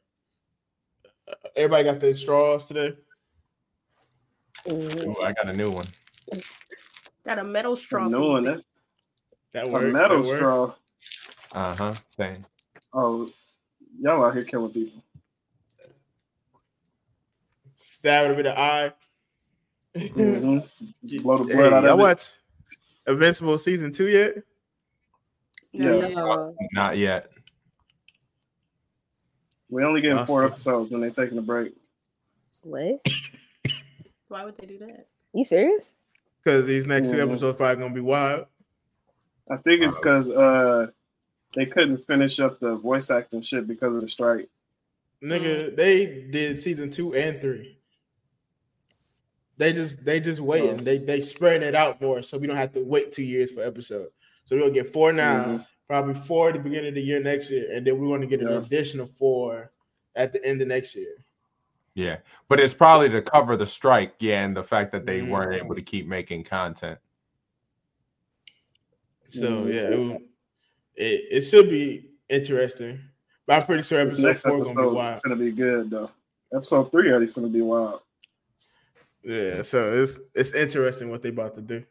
Uh, 1.28 1.34
Everybody 1.56 1.84
got 1.86 2.00
their 2.02 2.14
straws 2.14 2.68
today? 2.68 2.96
Ooh, 4.72 5.16
I 5.22 5.32
got 5.32 5.50
a 5.50 5.54
new 5.54 5.72
one. 5.72 5.86
Got 7.26 7.40
a 7.40 7.44
metal 7.44 7.76
straw. 7.78 8.08
Knowing 8.08 8.44
that 8.46 8.62
That 9.54 9.68
a 9.68 9.72
works. 9.72 9.86
that 9.86 9.92
metal 9.94 10.18
works. 10.18 10.30
straw. 10.32 10.74
Uh 11.54 11.76
huh. 11.76 11.94
Same. 12.10 12.46
Oh, 12.94 13.30
y'all 14.00 14.26
out 14.26 14.34
here 14.34 14.44
killing 14.44 14.72
people. 14.72 15.02
Stab 18.04 18.26
it 18.26 18.34
a 18.34 18.36
bit 18.36 18.46
of 18.48 18.58
eye. 18.58 18.92
Mhm. 19.96 20.68
Blow 21.24 21.38
the 21.38 21.54
Hey, 21.56 21.60
out 21.64 21.72
y'all 21.84 21.94
of 21.94 22.00
it. 22.00 22.02
watch 22.02 22.32
Invincible 23.08 23.58
season 23.58 23.94
two 23.94 24.10
yet? 24.10 24.36
No, 25.72 26.02
Yeah. 26.02 26.08
No. 26.10 26.56
Not 26.74 26.98
yet. 26.98 27.32
We 29.70 29.86
only 29.86 30.02
getting 30.02 30.26
four 30.26 30.44
episodes 30.44 30.92
when 30.92 31.00
they're 31.00 31.12
taking 31.12 31.38
a 31.38 31.42
break. 31.42 31.74
What? 32.64 33.00
Why 34.28 34.44
would 34.44 34.58
they 34.58 34.68
do 34.68 34.80
that? 34.80 35.08
You 35.34 35.46
serious? 35.46 35.96
Because 36.44 36.66
these 36.66 36.86
next 36.86 37.10
two 37.10 37.16
Mhm. 37.16 37.30
episodes 37.30 37.56
probably 37.56 37.82
gonna 37.82 37.96
be 37.96 38.02
wild. 38.02 38.48
I 39.50 39.56
think 39.58 39.82
it's 39.82 39.98
because 39.98 40.30
uh 40.30 40.92
they 41.56 41.68
couldn't 41.68 41.98
finish 42.00 42.42
up 42.42 42.60
the 42.60 42.76
voice 42.76 43.10
acting 43.10 43.40
shit 43.40 43.66
because 43.66 43.96
of 43.96 44.02
the 44.02 44.10
strike. 44.10 44.50
Nigga, 45.22 45.74
they 45.74 46.28
did 46.30 46.60
season 46.60 46.92
two 46.92 47.16
and 47.16 47.40
three. 47.40 47.78
They 49.64 49.72
just 49.72 50.04
they 50.04 50.20
just 50.20 50.42
waiting. 50.42 50.72
Oh. 50.72 50.76
They 50.84 50.98
they 50.98 51.22
spreading 51.22 51.66
it 51.66 51.74
out 51.74 52.02
more, 52.02 52.22
so 52.22 52.38
we 52.38 52.48
don't 52.48 52.58
have 52.58 52.74
to 52.74 52.84
wait 52.84 53.14
two 53.14 53.24
years 53.24 53.50
for 53.50 53.62
episode. 53.62 54.10
So 54.44 54.58
we'll 54.58 54.70
get 54.72 54.92
four 54.92 55.14
now, 55.14 55.46
Mhm. 55.46 55.66
probably 55.88 56.16
four 56.28 56.50
at 56.50 56.56
the 56.56 56.60
beginning 56.60 56.90
of 56.90 56.96
the 56.96 57.02
year 57.02 57.22
next 57.24 57.50
year, 57.50 57.72
and 57.72 57.88
then 57.88 57.98
we're 57.98 58.08
going 58.08 58.20
to 58.20 58.28
get 58.28 58.42
an 58.42 58.50
Yeah. 58.50 58.58
additional 58.58 59.08
four 59.18 59.70
at 60.18 60.34
the 60.34 60.44
end 60.44 60.62
of 60.62 60.68
next 60.68 60.96
year. 60.96 61.16
Yeah, 61.96 62.18
but 62.50 62.60
it's 62.60 62.74
probably 62.74 63.08
to 63.12 63.22
cover 63.22 63.56
the 63.56 63.66
strike. 63.66 64.16
Yeah, 64.20 64.44
and 64.44 64.54
the 64.58 64.64
fact 64.66 64.92
that 64.92 65.06
they 65.06 65.22
Mhm. 65.22 65.30
weren't 65.30 65.54
able 65.64 65.76
to 65.76 65.82
keep 65.82 66.08
making 66.08 66.44
content. 66.44 67.00
So 69.30 69.64
Mhm. 69.64 69.74
yeah, 69.74 69.90
it, 69.92 69.98
will- 69.98 70.22
it 70.96 71.22
it 71.32 71.42
should 71.44 71.70
be 71.70 72.10
interesting. 72.28 73.00
But 73.46 73.62
I'm 73.62 73.62
pretty 73.66 73.84
sure 73.84 74.04
This 74.04 74.16
episode 74.20 74.28
next 74.28 74.42
four 74.44 74.62
gonna 74.62 74.90
be 74.90 74.96
wild. 74.96 75.16
is 75.16 75.22
gonna 75.22 75.36
be 75.38 75.52
good 75.54 75.90
though. 75.90 76.12
Episode 76.54 76.92
three 76.92 77.10
already 77.12 77.32
gonna 77.32 77.48
be 77.48 77.62
wild. 77.62 78.02
Yeah, 79.24 79.62
so 79.62 80.04
it's 80.04 80.20
it's 80.36 80.54
interesting 80.54 81.10
what 81.10 81.22
they 81.22 81.30
about 81.30 81.56
to 81.56 81.62
do. 81.62 81.84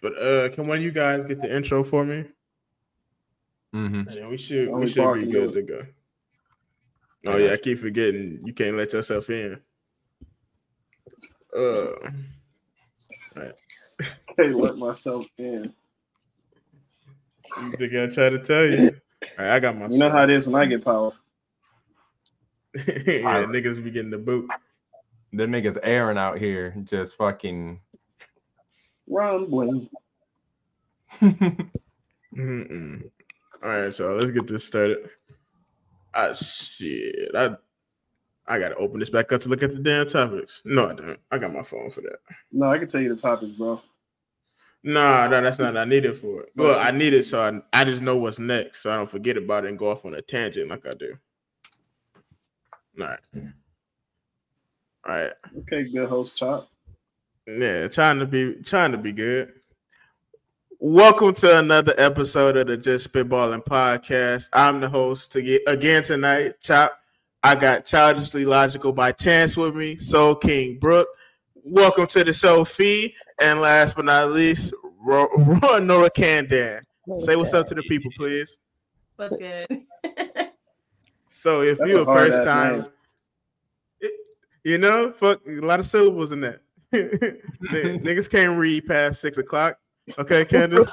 But 0.00 0.16
uh 0.16 0.48
can 0.50 0.66
one 0.66 0.78
of 0.78 0.84
you 0.84 0.92
guys 0.92 1.26
get 1.26 1.40
the 1.40 1.54
intro 1.54 1.82
for 1.84 2.04
me? 2.04 2.24
hmm 3.72 4.00
And 4.00 4.06
then 4.08 4.28
we 4.28 4.36
should 4.36 4.72
we 4.72 4.86
should 4.86 5.14
be 5.14 5.26
good 5.26 5.52
to 5.52 5.62
go. 5.62 5.86
Oh 7.26 7.36
yeah, 7.36 7.52
I 7.52 7.56
keep 7.56 7.78
forgetting 7.78 8.40
you 8.44 8.52
can't 8.52 8.76
let 8.76 8.92
yourself 8.92 9.28
in. 9.30 9.60
Uh 11.54 11.92
Can't 14.36 14.54
let 14.56 14.78
myself 14.78 15.26
in. 15.38 15.72
you 17.62 17.72
think 17.72 17.94
I 17.94 18.06
try 18.06 18.30
to 18.30 18.38
tell 18.38 18.64
you. 18.64 19.00
All 19.38 19.44
right, 19.44 19.50
I 19.56 19.60
got 19.60 19.76
my 19.76 19.86
You 19.86 19.98
know 19.98 20.08
how 20.08 20.22
it 20.22 20.30
is 20.30 20.46
when 20.46 20.60
I 20.60 20.66
get 20.66 20.84
power. 20.84 21.12
yeah, 22.74 23.44
niggas 23.46 23.82
be 23.82 23.90
getting 23.90 24.10
the 24.10 24.18
boot. 24.18 24.50
Them 25.32 25.52
niggas 25.52 25.78
airing 25.82 26.18
out 26.18 26.38
here, 26.38 26.74
just 26.84 27.16
fucking. 27.16 27.80
Rumbling. 29.06 29.88
Mm-mm. 31.22 33.02
All 33.62 33.70
right, 33.70 33.94
so 33.94 34.14
let's 34.14 34.26
get 34.26 34.46
this 34.46 34.64
started. 34.64 35.10
Ah, 36.14 36.32
shit. 36.32 37.30
I 37.34 37.56
I 38.46 38.58
gotta 38.58 38.74
open 38.76 38.98
this 38.98 39.10
back 39.10 39.32
up 39.32 39.40
to 39.42 39.48
look 39.48 39.62
at 39.62 39.70
the 39.70 39.78
damn 39.78 40.08
topics. 40.08 40.62
No, 40.64 40.90
I 40.90 40.94
don't. 40.94 41.20
I 41.30 41.38
got 41.38 41.52
my 41.52 41.62
phone 41.62 41.90
for 41.90 42.00
that. 42.00 42.18
No, 42.50 42.70
I 42.70 42.78
can 42.78 42.88
tell 42.88 43.00
you 43.00 43.10
the 43.10 43.20
topics, 43.20 43.52
bro. 43.52 43.80
Nah, 44.82 45.28
no, 45.28 45.42
that's 45.42 45.58
not 45.58 45.74
what 45.74 45.82
I 45.82 45.84
need 45.84 46.06
it 46.06 46.20
for. 46.20 46.46
Well, 46.56 46.80
I 46.80 46.90
need 46.90 47.12
it 47.12 47.26
so 47.26 47.42
I, 47.42 47.80
I 47.80 47.84
just 47.84 48.00
know 48.00 48.16
what's 48.16 48.38
next, 48.38 48.82
so 48.82 48.90
I 48.90 48.96
don't 48.96 49.10
forget 49.10 49.36
about 49.36 49.64
it 49.64 49.68
and 49.68 49.78
go 49.78 49.90
off 49.90 50.04
on 50.04 50.14
a 50.14 50.22
tangent 50.22 50.68
like 50.68 50.86
I 50.86 50.94
do. 50.94 51.16
All 53.00 53.06
right. 53.06 53.18
All 55.06 55.14
right. 55.14 55.32
Okay, 55.60 55.84
good 55.90 56.08
host 56.08 56.36
chop. 56.36 56.68
Yeah, 57.46 57.88
trying 57.88 58.18
to 58.18 58.26
be 58.26 58.54
trying 58.64 58.92
to 58.92 58.98
be 58.98 59.12
good. 59.12 59.52
Welcome 60.78 61.34
to 61.34 61.58
another 61.58 61.94
episode 61.98 62.56
of 62.56 62.66
the 62.66 62.76
Just 62.76 63.10
Spitballing 63.12 63.64
Podcast. 63.64 64.48
I'm 64.52 64.80
the 64.80 64.88
host 64.88 65.32
to 65.32 65.42
get 65.42 65.62
again 65.66 66.02
tonight. 66.02 66.54
Chop. 66.60 66.96
I 67.42 67.54
got 67.54 67.86
Childishly 67.86 68.44
Logical 68.44 68.92
by 68.92 69.12
Chance 69.12 69.56
with 69.56 69.74
me, 69.74 69.96
Soul 69.96 70.34
King 70.34 70.78
Brook. 70.78 71.08
Welcome 71.64 72.06
to 72.08 72.24
the 72.24 72.32
show, 72.34 72.64
Fee. 72.64 73.14
And 73.40 73.60
last 73.60 73.96
but 73.96 74.04
not 74.04 74.32
least, 74.32 74.74
Ro- 75.02 75.28
Ro- 75.38 75.78
Nora 75.78 76.10
Candan. 76.10 76.82
Say 77.20 77.36
what's 77.36 77.54
up 77.54 77.66
to 77.68 77.74
the 77.74 77.82
people, 77.84 78.10
please. 78.18 78.58
What's 79.16 79.36
good? 79.36 79.66
So 81.32 81.62
if 81.62 81.78
That's 81.78 81.92
you're 81.92 82.00
a 82.06 82.10
a 82.10 82.14
first 82.14 82.46
time, 82.46 82.80
name. 82.82 82.90
It- 84.64 84.70
you 84.70 84.78
know, 84.78 85.12
fuck 85.12 85.40
a 85.46 85.52
lot 85.60 85.80
of 85.80 85.86
syllables 85.86 86.32
in 86.32 86.40
that. 86.42 86.60
Niggas 86.92 88.28
can't 88.30 88.58
read 88.58 88.86
past 88.86 89.20
six 89.20 89.38
o'clock. 89.38 89.78
Okay, 90.18 90.44
Candace. 90.44 90.88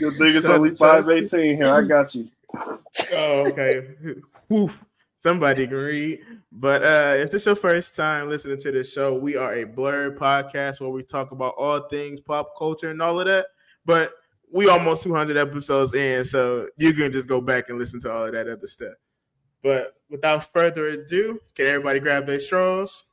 Good 0.00 0.18
thing 0.18 0.36
it's 0.36 0.44
only 0.46 0.74
five 0.74 1.08
eighteen 1.08 1.56
here. 1.56 1.70
I 1.70 1.82
got 1.82 2.14
you. 2.14 2.28
oh, 3.12 3.46
okay. 3.48 3.88
Woof. 4.48 4.82
Somebody 5.18 5.66
can 5.66 5.76
read. 5.76 6.20
But 6.50 6.82
uh, 6.82 7.14
if 7.18 7.30
this 7.30 7.42
is 7.42 7.46
your 7.46 7.54
first 7.54 7.94
time 7.94 8.28
listening 8.30 8.58
to 8.58 8.72
this 8.72 8.90
show, 8.90 9.14
we 9.14 9.36
are 9.36 9.54
a 9.54 9.64
blurred 9.64 10.18
podcast 10.18 10.80
where 10.80 10.88
we 10.88 11.02
talk 11.02 11.32
about 11.32 11.54
all 11.58 11.80
things 11.88 12.20
pop 12.20 12.52
culture 12.58 12.90
and 12.90 13.02
all 13.02 13.20
of 13.20 13.26
that. 13.26 13.48
But 13.84 14.14
we 14.50 14.68
almost 14.70 15.02
200 15.02 15.36
episodes 15.36 15.92
in, 15.94 16.24
so 16.24 16.68
you 16.78 16.94
can 16.94 17.12
just 17.12 17.28
go 17.28 17.40
back 17.40 17.68
and 17.68 17.78
listen 17.78 18.00
to 18.00 18.12
all 18.12 18.24
of 18.24 18.32
that 18.32 18.48
other 18.48 18.66
stuff. 18.66 18.94
But 19.62 19.94
without 20.08 20.52
further 20.52 20.88
ado, 20.88 21.38
can 21.54 21.66
everybody 21.66 22.00
grab 22.00 22.26
their 22.26 22.40
straws? 22.40 23.04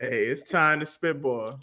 Hey, 0.00 0.26
it's 0.26 0.48
time 0.48 0.80
to 0.80 0.86
spitball. 0.86 1.60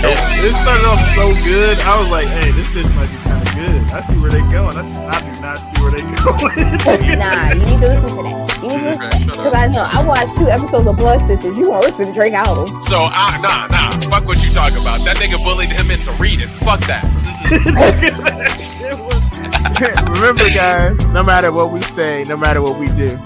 This 0.00 0.56
started 0.62 0.86
off 0.86 1.00
so 1.14 1.34
good. 1.44 1.78
I 1.80 1.98
was 2.00 2.08
like, 2.08 2.26
hey, 2.28 2.50
this 2.52 2.66
shit 2.72 2.86
might 2.96 3.10
be 3.10 3.16
kind 3.18 3.42
of 3.46 3.54
good. 3.54 3.82
I 3.92 4.00
see 4.08 4.16
where 4.18 4.30
they're 4.30 4.50
going. 4.50 4.74
I, 4.76 4.80
I 5.08 5.20
do 5.20 5.30
not 5.40 5.58
see 5.58 5.76
where 5.82 5.90
they 5.92 6.00
going. 6.16 7.18
nah, 7.18 7.50
you 7.52 7.60
need 7.60 7.80
to 7.80 7.88
listen 7.92 8.16
to 8.16 8.22
that. 8.24 8.58
You 8.62 8.68
need 8.68 8.80
to 8.80 8.84
listen 8.88 9.00
Okay, 9.00 9.18
shut 9.18 9.26
because. 9.36 9.54
I 9.54 9.66
know 9.66 9.82
I 9.82 10.02
watched 10.02 10.34
two 10.36 10.48
episodes 10.48 10.86
of 10.88 10.96
Blood 10.96 11.20
Sisters. 11.26 11.56
You 11.56 11.68
want 11.70 11.82
to 11.84 11.88
listen 11.90 12.06
to 12.06 12.12
Drake 12.12 12.32
album? 12.32 12.66
So, 12.82 13.08
uh, 13.12 13.38
nah, 13.42 13.66
nah. 13.68 13.90
Fuck 14.10 14.24
what 14.26 14.42
you 14.42 14.50
talking 14.50 14.80
about. 14.80 15.04
That 15.04 15.16
nigga 15.18 15.38
bullied 15.44 15.70
him 15.70 15.90
into 15.90 16.10
reading. 16.12 16.48
Fuck 16.64 16.80
that. 16.88 17.04
Remember, 20.10 20.48
guys, 20.50 21.04
no 21.06 21.22
matter 21.22 21.52
what 21.52 21.70
we 21.72 21.80
say, 21.82 22.24
no 22.24 22.36
matter 22.36 22.60
what 22.62 22.78
we 22.78 22.86
do, 22.88 23.16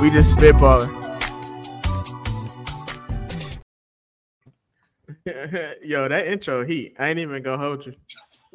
we 0.00 0.10
just 0.10 0.36
spitballing. 0.36 0.90
Yo, 5.82 6.08
that 6.08 6.26
intro 6.28 6.64
heat. 6.64 6.94
I 6.98 7.08
ain't 7.08 7.18
even 7.18 7.42
gonna 7.42 7.62
hold 7.62 7.84
you. 7.86 7.94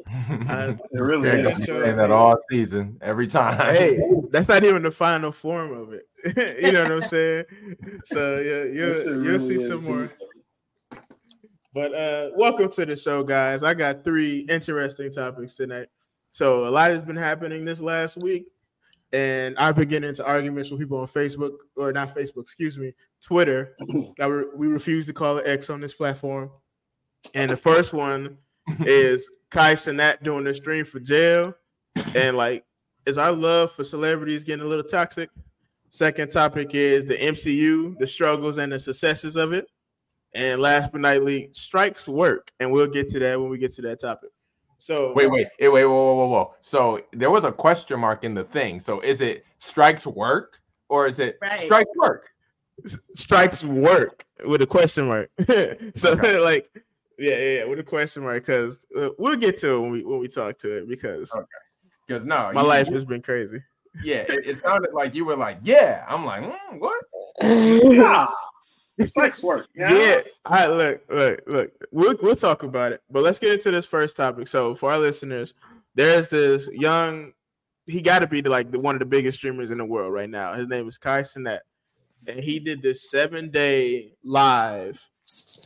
I- 0.08 0.74
It 0.92 0.98
really 0.98 1.28
Yeah, 1.28 1.48
is. 1.48 1.58
you 1.60 1.66
saying 1.66 1.96
that 1.96 2.10
all 2.10 2.36
season, 2.50 2.98
every 3.02 3.26
time. 3.26 3.58
hey, 3.74 4.00
that's 4.30 4.48
not 4.48 4.64
even 4.64 4.82
the 4.82 4.90
final 5.06 5.32
form 5.32 5.72
of 5.72 5.92
it. 5.92 6.08
you 6.62 6.72
know 6.72 6.82
what 6.84 6.92
I'm 6.92 7.02
saying? 7.02 7.44
So 8.06 8.38
yeah, 8.38 8.64
you'll 8.64 8.94
shit 8.94 9.06
you'll 9.06 9.16
really 9.18 9.38
see 9.38 9.66
some 9.66 9.80
heat. 9.80 9.88
more. 9.88 10.10
But 11.74 11.94
uh 11.94 12.30
welcome 12.36 12.70
to 12.72 12.86
the 12.86 12.96
show, 12.96 13.22
guys. 13.22 13.62
I 13.62 13.74
got 13.74 14.02
three 14.04 14.40
interesting 14.48 15.12
topics 15.12 15.56
tonight. 15.56 15.88
So 16.32 16.66
a 16.66 16.70
lot 16.70 16.90
has 16.90 17.04
been 17.04 17.16
happening 17.16 17.64
this 17.66 17.80
last 17.80 18.16
week, 18.16 18.46
and 19.12 19.56
I've 19.58 19.76
been 19.76 19.88
getting 19.88 20.08
into 20.08 20.24
arguments 20.24 20.70
with 20.70 20.80
people 20.80 20.98
on 20.98 21.06
Facebook 21.06 21.52
or 21.76 21.92
not 21.92 22.14
Facebook, 22.14 22.42
excuse 22.42 22.78
me, 22.78 22.92
Twitter. 23.22 23.74
that 24.16 24.28
we 24.28 24.66
we 24.66 24.72
refuse 24.72 25.06
to 25.06 25.12
call 25.12 25.36
it 25.38 25.46
X 25.46 25.68
on 25.70 25.80
this 25.80 25.92
platform. 25.94 26.50
And 27.34 27.50
the 27.50 27.56
first 27.56 27.92
one 27.92 28.36
is 28.80 29.30
Kai 29.50 29.74
Cenat 29.74 30.22
doing 30.22 30.44
the 30.44 30.54
stream 30.54 30.84
for 30.84 31.00
jail, 31.00 31.54
and 32.14 32.36
like, 32.36 32.64
is 33.06 33.18
our 33.18 33.32
love 33.32 33.72
for 33.72 33.84
celebrities 33.84 34.44
getting 34.44 34.64
a 34.64 34.68
little 34.68 34.84
toxic? 34.84 35.30
Second 35.88 36.30
topic 36.30 36.74
is 36.74 37.04
the 37.04 37.16
MCU, 37.16 37.98
the 37.98 38.06
struggles 38.06 38.56
and 38.58 38.72
the 38.72 38.78
successes 38.78 39.36
of 39.36 39.52
it. 39.52 39.66
And 40.34 40.62
last 40.62 40.90
but 40.90 41.02
not 41.02 41.22
least, 41.22 41.56
strikes 41.56 42.08
work. 42.08 42.50
And 42.60 42.72
we'll 42.72 42.86
get 42.86 43.10
to 43.10 43.18
that 43.18 43.38
when 43.38 43.50
we 43.50 43.58
get 43.58 43.74
to 43.74 43.82
that 43.82 44.00
topic. 44.00 44.30
So 44.78 45.12
Wait, 45.12 45.30
wait, 45.30 45.48
eh, 45.60 45.68
wait, 45.68 45.84
whoa, 45.84 45.90
whoa, 45.90 46.14
whoa, 46.14 46.26
whoa. 46.28 46.54
So 46.62 47.02
there 47.12 47.30
was 47.30 47.44
a 47.44 47.52
question 47.52 48.00
mark 48.00 48.24
in 48.24 48.32
the 48.32 48.44
thing. 48.44 48.80
So 48.80 49.00
is 49.00 49.20
it 49.20 49.44
strikes 49.58 50.06
work 50.06 50.58
or 50.88 51.06
is 51.06 51.18
it 51.18 51.38
Right. 51.42 51.60
strikes 51.60 51.90
work? 51.96 52.30
strikes 53.14 53.62
work 53.62 54.24
with 54.46 54.62
a 54.62 54.66
question 54.66 55.08
mark. 55.08 55.30
so 55.94 56.12
Okay. 56.12 56.38
like, 56.40 56.70
yeah, 57.22 57.36
yeah, 57.36 57.58
yeah, 57.58 57.64
with 57.64 57.78
a 57.78 57.82
question 57.84 58.22
mark, 58.22 58.44
because 58.44 58.86
uh, 58.96 59.10
we'll 59.18 59.36
get 59.36 59.56
to 59.58 59.74
it 59.74 59.80
when 59.80 59.90
we 59.90 60.04
when 60.04 60.18
we 60.18 60.28
talk 60.28 60.58
to 60.58 60.78
it 60.78 60.88
because 60.88 61.32
Okay. 61.34 61.44
Because 62.06 62.24
no, 62.24 62.50
my 62.52 62.60
you- 62.62 62.66
life 62.68 62.88
you- 62.88 62.94
has 62.94 63.04
been 63.04 63.22
crazy. 63.22 63.62
yeah, 64.02 64.24
it, 64.28 64.46
it 64.46 64.58
sounded 64.58 64.92
like 64.92 65.14
you 65.14 65.24
were 65.24 65.36
like, 65.36 65.58
yeah. 65.62 66.04
I'm 66.08 66.24
like, 66.24 66.42
mm, 66.42 66.78
what? 66.78 67.04
Yeah. 67.42 68.26
Flex 69.14 69.42
work. 69.42 69.68
Yeah. 69.74 70.20
All 70.44 70.52
right. 70.52 70.66
Look, 70.68 71.02
look, 71.08 71.40
look. 71.46 71.72
We'll 71.92 72.14
we'll 72.22 72.36
talk 72.36 72.62
about 72.62 72.92
it, 72.92 73.00
but 73.10 73.22
let's 73.22 73.38
get 73.38 73.52
into 73.52 73.70
this 73.70 73.86
first 73.86 74.16
topic. 74.16 74.46
So, 74.48 74.74
for 74.74 74.92
our 74.92 74.98
listeners, 74.98 75.54
there's 75.94 76.28
this 76.28 76.68
young. 76.72 77.32
He 77.86 78.00
got 78.02 78.18
to 78.20 78.26
be 78.26 78.40
the, 78.42 78.50
like 78.50 78.70
the, 78.70 78.78
one 78.78 78.94
of 78.94 78.98
the 79.00 79.06
biggest 79.06 79.38
streamers 79.38 79.70
in 79.70 79.78
the 79.78 79.84
world 79.84 80.12
right 80.12 80.28
now. 80.30 80.52
His 80.52 80.68
name 80.68 80.86
is 80.86 80.98
Kai 80.98 81.22
Cenat, 81.22 81.60
and 82.28 82.38
he 82.40 82.60
did 82.60 82.82
this 82.82 83.10
seven 83.10 83.50
day 83.50 84.12
live 84.22 85.04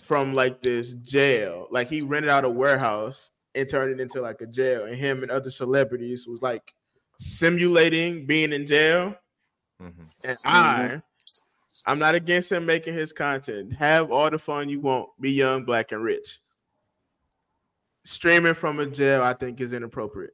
from 0.05 0.35
like 0.35 0.63
this 0.63 0.95
jail. 0.95 1.67
Like 1.71 1.89
he 1.89 2.03
rented 2.03 2.31
out 2.31 2.45
a 2.45 2.51
warehouse 2.51 3.33
and 3.55 3.69
turned 3.69 3.93
it 3.93 4.01
into 4.01 4.21
like 4.21 4.41
a 4.43 4.47
jail, 4.47 4.85
and 4.85 4.95
him 4.95 5.23
and 5.23 5.31
other 5.31 5.51
celebrities 5.51 6.27
was 6.27 6.43
like 6.43 6.73
simulating 7.19 8.27
being 8.27 8.53
in 8.53 8.67
jail. 8.67 9.15
Mhm. 9.81 10.07
And 10.25 10.39
I, 10.45 11.03
I'm 11.87 11.99
not 11.99 12.15
against 12.15 12.51
him 12.53 12.67
making 12.67 12.95
his 12.95 13.13
content. 13.13 13.75
Have 13.75 14.11
all 14.11 14.31
the 14.31 14.39
fun 14.39 14.69
you 14.69 14.81
want. 14.81 15.09
Be 15.21 15.31
young, 15.33 15.65
black, 15.65 15.93
and 15.93 16.03
rich. 16.03 16.41
Streaming 18.05 18.55
from 18.55 18.81
a 18.81 18.87
jail, 18.87 19.23
I 19.23 19.35
think, 19.35 19.61
is 19.61 19.73
inappropriate 19.73 20.33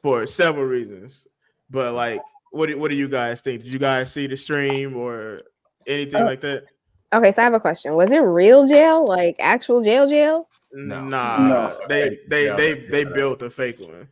for 0.00 0.26
several 0.26 0.64
reasons. 0.64 1.26
But 1.68 1.94
like, 1.94 2.22
what 2.50 2.66
do, 2.66 2.78
what 2.78 2.88
do 2.90 2.94
you 2.96 3.08
guys 3.08 3.42
think? 3.42 3.62
Did 3.62 3.72
you 3.72 3.78
guys 3.78 4.12
see 4.12 4.26
the 4.26 4.36
stream 4.36 4.96
or 4.96 5.36
anything 5.86 6.22
Uh, 6.22 6.24
like 6.24 6.40
that? 6.42 6.64
Okay, 7.12 7.30
so 7.30 7.40
I 7.42 7.44
have 7.44 7.54
a 7.54 7.60
question. 7.60 7.94
Was 7.94 8.10
it 8.10 8.18
real 8.18 8.66
jail, 8.66 9.06
like 9.06 9.36
actual 9.38 9.82
jail 9.82 10.06
jail? 10.08 10.48
No. 10.72 11.00
Nah, 11.02 11.48
No. 11.48 11.78
they 11.88 12.18
they 12.28 12.46
Yeah, 12.46 12.56
they 12.56 12.74
they 12.86 13.04
built 13.04 13.42
a 13.42 13.50
fake 13.50 13.78
one. 13.80 14.08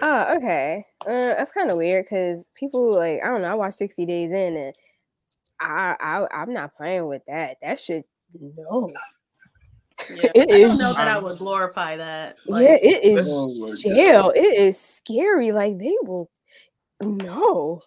Oh, 0.00 0.36
okay. 0.36 0.84
Uh, 1.06 1.34
that's 1.34 1.52
kind 1.52 1.70
of 1.70 1.76
weird 1.76 2.04
because 2.06 2.42
people 2.54 2.94
like 2.96 3.20
I 3.22 3.26
don't 3.28 3.42
know. 3.42 3.48
I 3.50 3.54
watched 3.54 3.76
Sixty 3.76 4.06
Days 4.06 4.30
In, 4.30 4.56
and 4.56 4.74
I 5.60 5.94
I 6.00 6.26
I'm 6.42 6.52
not 6.52 6.74
playing 6.74 7.06
with 7.06 7.22
that. 7.26 7.58
That 7.62 7.78
should 7.78 8.04
no. 8.40 8.90
Yeah. 8.90 8.98
It 10.34 10.48
I 10.50 10.58
don't 10.58 10.70
is- 10.70 10.80
know 10.80 10.92
that 10.94 11.08
I 11.08 11.18
would 11.18 11.38
glorify 11.38 11.96
that. 11.96 12.36
yeah, 12.46 12.76
it 12.82 13.04
is 13.04 13.28
my 13.60 13.74
jail. 13.74 14.32
It 14.34 14.40
is 14.58 14.78
scary. 14.80 15.52
Like 15.52 15.78
they 15.78 15.94
will. 16.02 16.28
No. 17.02 17.82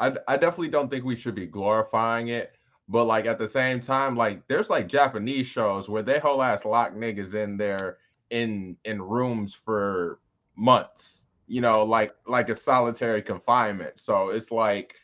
I, 0.00 0.12
I 0.26 0.36
definitely 0.36 0.68
don't 0.70 0.90
think 0.90 1.04
we 1.04 1.14
should 1.16 1.36
be 1.36 1.46
glorifying 1.46 2.28
it, 2.28 2.53
but 2.88 3.04
like 3.04 3.26
at 3.26 3.38
the 3.38 3.48
same 3.48 3.80
time, 3.80 4.16
like 4.16 4.46
there's 4.48 4.70
like 4.70 4.88
Japanese 4.88 5.46
shows 5.46 5.88
where 5.88 6.02
they 6.02 6.18
whole 6.18 6.42
ass 6.42 6.64
lock 6.64 6.92
niggas 6.94 7.34
in 7.34 7.56
there 7.56 7.98
in 8.30 8.76
in 8.84 9.00
rooms 9.00 9.54
for 9.54 10.20
months, 10.56 11.26
you 11.46 11.60
know, 11.60 11.84
like 11.84 12.14
like 12.26 12.48
a 12.50 12.56
solitary 12.56 13.22
confinement. 13.22 13.98
So 13.98 14.28
it's 14.28 14.50
like 14.50 14.94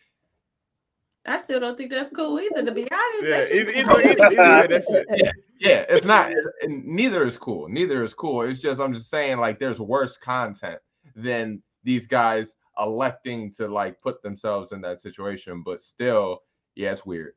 I 1.27 1.37
still 1.37 1.61
don't 1.61 1.77
think 1.77 1.91
that's 1.91 2.15
cool 2.15 2.41
either. 2.41 2.65
To 2.65 2.73
be 2.73 2.89
honest, 2.91 3.23
Yeah, 3.23 3.31
That 3.31 3.49
shit 3.49 3.69
either, 3.69 3.71
either, 3.71 4.11
either, 4.11 4.25
either 4.25 4.61
way, 4.61 4.67
that's 4.67 4.91
it. 4.91 5.33
yeah, 5.61 5.85
it's 5.89 6.07
not 6.07 6.33
neither 6.67 7.27
is 7.27 7.37
cool. 7.37 7.69
Neither 7.69 8.05
is 8.05 8.15
cool. 8.15 8.43
It's 8.43 8.61
just 8.61 8.81
I'm 8.81 8.95
just 8.95 9.11
saying 9.11 9.39
like 9.39 9.59
there's 9.59 9.81
worse 9.81 10.17
content 10.17 10.81
than 11.17 11.63
these 11.83 12.07
guys 12.07 12.57
electing 12.79 13.53
to 13.53 13.69
like 13.69 14.01
put 14.01 14.23
themselves 14.23 14.73
in 14.73 14.81
that 14.83 15.01
situation, 15.01 15.63
but 15.63 15.83
still, 15.83 16.43
yeah, 16.75 16.93
it's 16.93 17.05
weird. 17.05 17.35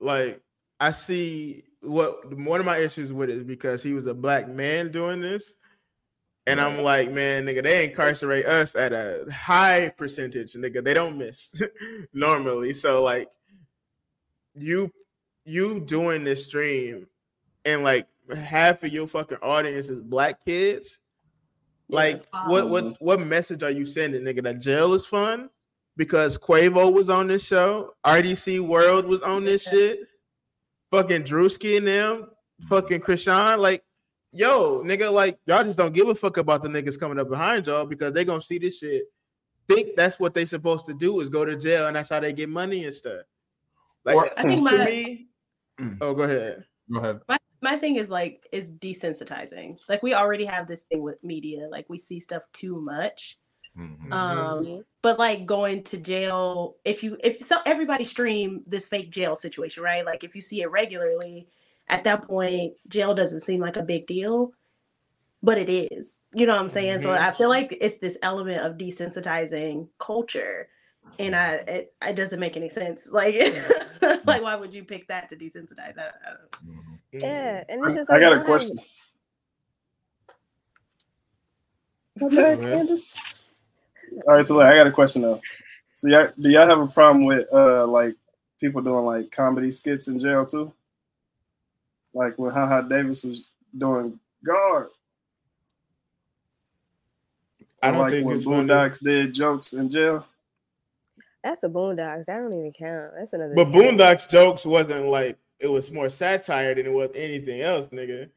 Like 0.00 0.40
I 0.80 0.92
see 0.92 1.64
what 1.82 2.34
one 2.36 2.60
of 2.60 2.66
my 2.66 2.78
issues 2.78 3.12
with 3.12 3.30
it 3.30 3.36
is 3.38 3.44
because 3.44 3.82
he 3.82 3.94
was 3.94 4.06
a 4.06 4.14
black 4.14 4.48
man 4.48 4.90
doing 4.90 5.20
this. 5.20 5.54
And 6.46 6.60
I'm 6.60 6.82
like, 6.82 7.12
man, 7.12 7.44
nigga, 7.44 7.62
they 7.62 7.84
incarcerate 7.84 8.46
us 8.46 8.74
at 8.74 8.92
a 8.92 9.24
high 9.30 9.92
percentage, 9.96 10.54
nigga. 10.54 10.82
They 10.82 10.94
don't 10.94 11.16
miss 11.16 11.62
normally. 12.12 12.72
So 12.72 13.02
like 13.02 13.28
you 14.54 14.90
you 15.44 15.80
doing 15.80 16.24
this 16.24 16.46
stream 16.46 17.06
and 17.64 17.82
like 17.82 18.06
half 18.34 18.82
of 18.82 18.92
your 18.92 19.06
fucking 19.06 19.38
audience 19.42 19.88
is 19.88 20.00
black 20.00 20.44
kids. 20.44 21.00
Like 21.88 22.20
wild. 22.32 22.48
what 22.48 22.70
what 22.70 22.96
what 23.00 23.20
message 23.20 23.62
are 23.62 23.70
you 23.70 23.84
sending, 23.84 24.22
nigga? 24.22 24.42
That 24.42 24.60
jail 24.60 24.94
is 24.94 25.06
fun? 25.06 25.50
Because 26.00 26.38
Quavo 26.38 26.90
was 26.90 27.10
on 27.10 27.26
this 27.26 27.44
show, 27.44 27.92
RDC 28.06 28.60
World 28.60 29.04
was 29.04 29.20
on 29.20 29.44
this 29.44 29.66
Yeah. 29.66 29.70
shit, 29.72 29.98
fucking 30.90 31.24
Druski 31.24 31.76
and 31.76 31.86
them, 31.86 32.30
fucking 32.70 33.02
Krishan, 33.02 33.58
like, 33.58 33.84
yo, 34.32 34.82
nigga, 34.82 35.12
like 35.12 35.38
y'all 35.44 35.62
just 35.62 35.76
don't 35.76 35.92
give 35.92 36.08
a 36.08 36.14
fuck 36.14 36.38
about 36.38 36.62
the 36.62 36.70
niggas 36.70 36.98
coming 36.98 37.18
up 37.18 37.28
behind 37.28 37.66
y'all 37.66 37.84
because 37.84 38.14
they 38.14 38.24
gonna 38.24 38.40
see 38.40 38.56
this 38.56 38.78
shit, 38.78 39.02
think 39.68 39.94
that's 39.94 40.18
what 40.18 40.32
they 40.32 40.46
supposed 40.46 40.86
to 40.86 40.94
do 40.94 41.20
is 41.20 41.28
go 41.28 41.44
to 41.44 41.54
jail 41.54 41.86
and 41.86 41.96
that's 41.96 42.08
how 42.08 42.18
they 42.18 42.32
get 42.32 42.48
money 42.48 42.86
and 42.86 42.94
stuff. 42.94 43.26
Like 44.06 44.16
Or- 44.16 44.30
I 44.38 44.42
think 44.44 44.66
to 44.66 44.74
my- 44.74 44.84
me, 44.86 45.28
Mm. 45.78 45.98
oh, 46.00 46.14
go 46.14 46.22
ahead. 46.22 46.64
Go 46.90 46.98
ahead. 47.00 47.20
my 47.28 47.36
my 47.60 47.76
thing 47.78 47.96
is 47.96 48.08
like 48.08 48.48
is 48.52 48.72
desensitizing. 48.72 49.78
Like 49.86 50.02
we 50.02 50.14
already 50.14 50.46
have 50.46 50.66
this 50.66 50.84
thing 50.84 51.02
with 51.02 51.22
media. 51.22 51.68
Like 51.70 51.90
we 51.90 51.98
see 51.98 52.20
stuff 52.20 52.42
too 52.54 52.80
much. 52.80 53.38
Mhm. 53.78 54.12
Um, 54.12 54.84
but 55.02 55.18
like 55.18 55.46
going 55.46 55.82
to 55.84 55.98
jail, 55.98 56.76
if 56.84 57.02
you 57.02 57.16
if 57.22 57.38
so 57.40 57.58
everybody 57.66 58.04
stream 58.04 58.62
this 58.66 58.86
fake 58.86 59.10
jail 59.10 59.34
situation, 59.34 59.82
right? 59.82 60.04
Like 60.04 60.24
if 60.24 60.34
you 60.34 60.40
see 60.40 60.62
it 60.62 60.70
regularly, 60.70 61.48
at 61.88 62.04
that 62.04 62.22
point, 62.26 62.74
jail 62.88 63.14
doesn't 63.14 63.40
seem 63.40 63.60
like 63.60 63.76
a 63.76 63.82
big 63.82 64.06
deal, 64.06 64.52
but 65.42 65.58
it 65.58 65.70
is. 65.70 66.20
You 66.34 66.46
know 66.46 66.54
what 66.54 66.62
I'm 66.62 66.70
saying? 66.70 67.00
So 67.00 67.08
Mhm. 67.10 67.18
I 67.18 67.32
feel 67.32 67.48
like 67.48 67.76
it's 67.80 67.98
this 67.98 68.18
element 68.22 68.64
of 68.64 68.76
desensitizing 68.76 69.88
culture. 69.98 70.68
And 71.18 71.36
I, 71.36 71.54
it, 71.66 71.94
it 72.02 72.16
doesn't 72.16 72.40
make 72.40 72.56
any 72.56 72.70
sense. 72.70 73.06
Like, 73.10 73.34
like 74.24 74.42
why 74.42 74.56
would 74.56 74.72
you 74.72 74.84
pick 74.84 75.06
that 75.08 75.28
to 75.28 75.36
desensitize? 75.36 75.98
I, 75.98 76.08
I 76.08 76.30
don't 76.30 76.66
know. 76.66 76.82
Mhm. 76.82 76.98
Yeah, 77.12 77.64
and 77.68 77.84
it's 77.84 77.96
just 77.96 78.10
I 78.10 78.14
like 78.14 78.22
got 78.22 78.36
a 78.40 78.44
question. 78.44 78.78
Go 82.18 82.26
ahead. 82.26 82.60
Candace. 82.62 83.14
All 84.26 84.34
right, 84.34 84.44
so 84.44 84.56
look, 84.56 84.64
I 84.64 84.76
got 84.76 84.86
a 84.86 84.92
question 84.92 85.22
though. 85.22 85.40
So 85.94 86.08
y'all, 86.08 86.28
do 86.40 86.48
y'all 86.48 86.66
have 86.66 86.80
a 86.80 86.86
problem 86.86 87.24
with 87.24 87.46
uh 87.52 87.86
like 87.86 88.14
people 88.60 88.82
doing 88.82 89.04
like 89.04 89.30
comedy 89.30 89.70
skits 89.70 90.08
in 90.08 90.18
jail 90.18 90.44
too? 90.44 90.72
Like 92.14 92.38
when 92.38 92.52
Haha 92.52 92.82
Davis 92.82 93.24
was 93.24 93.46
doing 93.76 94.18
guard. 94.44 94.88
I 97.82 97.90
don't 97.90 98.00
like 98.00 98.12
think 98.12 98.26
when 98.26 98.36
it's 98.36 98.44
funny. 98.44 98.68
Boondocks 98.68 99.02
did 99.02 99.32
jokes 99.32 99.72
in 99.72 99.88
jail. 99.88 100.26
That's 101.42 101.60
the 101.60 101.70
Boondocks. 101.70 102.26
That 102.26 102.38
don't 102.38 102.52
even 102.52 102.72
count. 102.72 103.12
That's 103.18 103.32
another. 103.32 103.54
But 103.54 103.66
show. 103.66 103.72
Boondocks 103.72 104.28
jokes 104.30 104.66
wasn't 104.66 105.06
like 105.06 105.38
it 105.58 105.68
was 105.68 105.90
more 105.90 106.10
satire 106.10 106.74
than 106.74 106.86
it 106.86 106.92
was 106.92 107.10
anything 107.14 107.60
else, 107.62 107.86
nigga. 107.90 108.28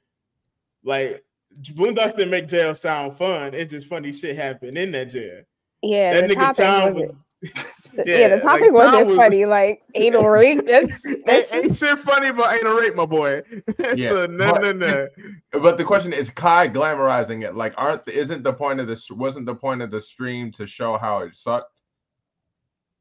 Like 0.84 1.24
Boondocks 1.62 2.16
didn't 2.16 2.32
make 2.32 2.48
jail 2.48 2.76
sound 2.76 3.18
fun. 3.18 3.54
It's 3.54 3.72
just 3.72 3.88
funny 3.88 4.14
shit 4.14 4.36
happened 4.36 4.78
in 4.78 4.92
that 4.92 5.10
jail. 5.10 5.44
Yeah, 5.84 6.14
that 6.14 6.28
the 6.28 6.34
nigga 6.34 6.40
topic 6.40 6.66
Tom 6.66 6.94
wasn't. 6.94 7.18
yeah, 7.94 8.04
yeah, 8.06 8.28
the 8.30 8.42
topic 8.42 8.66
Tom 8.68 8.74
wasn't 8.74 9.08
was- 9.08 9.18
funny. 9.18 9.46
Like 9.46 9.84
anal 9.96 10.28
rape. 10.28 10.60
Oh 10.62 10.66
that's, 10.66 11.02
that's 11.26 11.54
ain't, 11.54 11.66
ain't 11.66 11.76
shit 11.76 12.00
funny, 12.00 12.32
but 12.32 12.54
ain't 12.54 12.66
a 12.66 12.74
rape, 12.74 12.96
my 12.96 13.06
boy. 13.06 13.42
Yeah, 13.96 14.10
so 14.10 14.26
no, 14.28 14.54
but 14.54 14.62
no, 14.62 14.72
no. 14.72 15.08
But 15.52 15.78
the 15.78 15.84
question 15.84 16.14
is, 16.14 16.30
Kai 16.30 16.70
glamorizing 16.70 17.44
it? 17.44 17.54
Like, 17.54 17.74
aren't 17.78 18.08
isn't 18.08 18.44
the 18.44 18.54
point 18.54 18.80
of 18.80 18.88
this? 18.88 19.12
Wasn't 19.12 19.46
the 19.46 19.56
point 19.56 19.82
of 19.82 19.92
the 19.92 20.00
stream 20.02 20.52
to 20.54 20.66
show 20.66 20.98
how 20.98 21.20
it 21.20 21.36
sucked? 21.36 21.70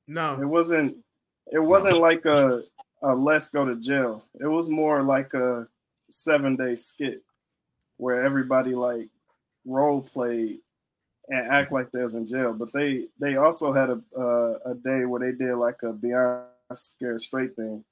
No, 0.09 0.35
it 0.41 0.47
wasn't 0.47 0.97
it 1.53 1.61
wasn't 1.61 1.99
like 1.99 2.25
a, 2.25 2.63
a 3.03 3.15
let's 3.15 3.51
go 3.51 3.65
to 3.65 3.77
jail. 3.77 4.25
It 4.41 4.49
was 4.49 4.69
more 4.69 5.03
like 5.03 5.35
a 5.35 5.69
seven 6.11 6.57
day 6.57 6.75
skit 6.75 7.23
where 7.99 8.25
everybody 8.25 8.75
like 8.75 9.09
role 9.65 10.03
played 10.03 10.59
and 11.33 11.51
act 11.51 11.73
like 11.73 11.91
they 11.91 12.03
was 12.03 12.15
in 12.15 12.27
jail. 12.27 12.53
But 12.53 12.73
they 12.73 13.07
they 13.19 13.37
also 13.37 13.73
had 13.73 13.91
a 13.91 14.01
uh, 14.17 14.71
a 14.71 14.75
day 14.75 15.05
where 15.07 15.21
they 15.21 15.33
did 15.33 15.55
like 15.57 15.83
a 15.83 15.93
beyond 15.93 16.45
scared 16.73 17.21
straight 17.21 17.57
thing, 17.57 17.83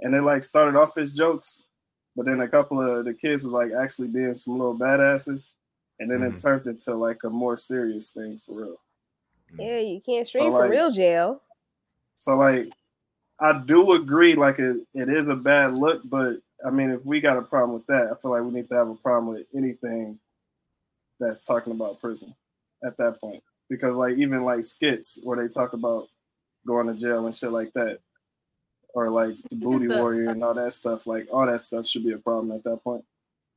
and 0.00 0.12
they 0.14 0.20
like 0.20 0.44
started 0.44 0.78
off 0.78 0.96
as 0.98 1.14
jokes, 1.14 1.64
but 2.14 2.24
then 2.26 2.40
a 2.40 2.48
couple 2.48 2.80
of 2.80 3.04
the 3.04 3.14
kids 3.14 3.44
was 3.44 3.52
like 3.54 3.72
actually 3.72 4.08
being 4.08 4.34
some 4.34 4.58
little 4.58 4.76
badasses, 4.78 5.52
and 5.98 6.10
then 6.10 6.22
it 6.22 6.34
Mhm. 6.34 6.42
turned 6.42 6.66
into 6.66 6.94
like 6.94 7.24
a 7.24 7.30
more 7.30 7.56
serious 7.56 8.10
thing 8.12 8.38
for 8.38 8.52
real. 8.54 8.76
yeah. 9.58 9.78
You 9.78 10.00
can't 10.00 10.26
So, 10.26 10.38
stream 10.38 10.52
for 10.52 10.60
like- 10.60 10.70
real 10.70 10.90
jail. 10.90 11.42
So 12.14 12.36
like 12.36 12.68
I 13.40 13.58
do 13.58 13.92
agree 13.92 14.34
like 14.34 14.58
it, 14.58 14.76
it 14.94 15.08
is 15.08 15.28
a 15.28 15.34
bad 15.36 15.74
look, 15.74 16.02
but 16.04 16.40
I 16.64 16.70
mean 16.70 16.90
if 16.90 17.04
we 17.04 17.20
got 17.20 17.36
a 17.38 17.42
problem 17.42 17.72
with 17.74 17.86
that, 17.86 18.10
I 18.10 18.14
feel 18.14 18.30
like 18.30 18.42
we 18.44 18.50
need 18.50 18.68
to 18.68 18.74
have 18.76 18.88
a 18.88 18.94
problem 18.94 19.34
with 19.34 19.46
anything 19.54 20.18
that's 21.20 21.42
talking 21.42 21.72
about 21.72 22.00
prison 22.00 22.34
at 22.84 22.96
that 22.98 23.20
point. 23.20 23.42
Because 23.68 23.96
like 23.96 24.16
even 24.18 24.44
like 24.44 24.64
skits 24.64 25.18
where 25.22 25.36
they 25.40 25.48
talk 25.48 25.72
about 25.72 26.08
going 26.66 26.86
to 26.86 26.94
jail 26.94 27.24
and 27.26 27.34
shit 27.34 27.52
like 27.52 27.72
that. 27.72 27.98
Or 28.94 29.08
like 29.10 29.34
the 29.48 29.56
booty 29.56 29.92
a- 29.92 29.96
warrior 29.96 30.28
and 30.30 30.44
all 30.44 30.52
that 30.54 30.72
stuff, 30.74 31.06
like 31.06 31.26
all 31.32 31.46
that 31.46 31.60
stuff 31.62 31.86
should 31.86 32.04
be 32.04 32.12
a 32.12 32.18
problem 32.18 32.52
at 32.52 32.62
that 32.64 32.84
point. 32.84 33.04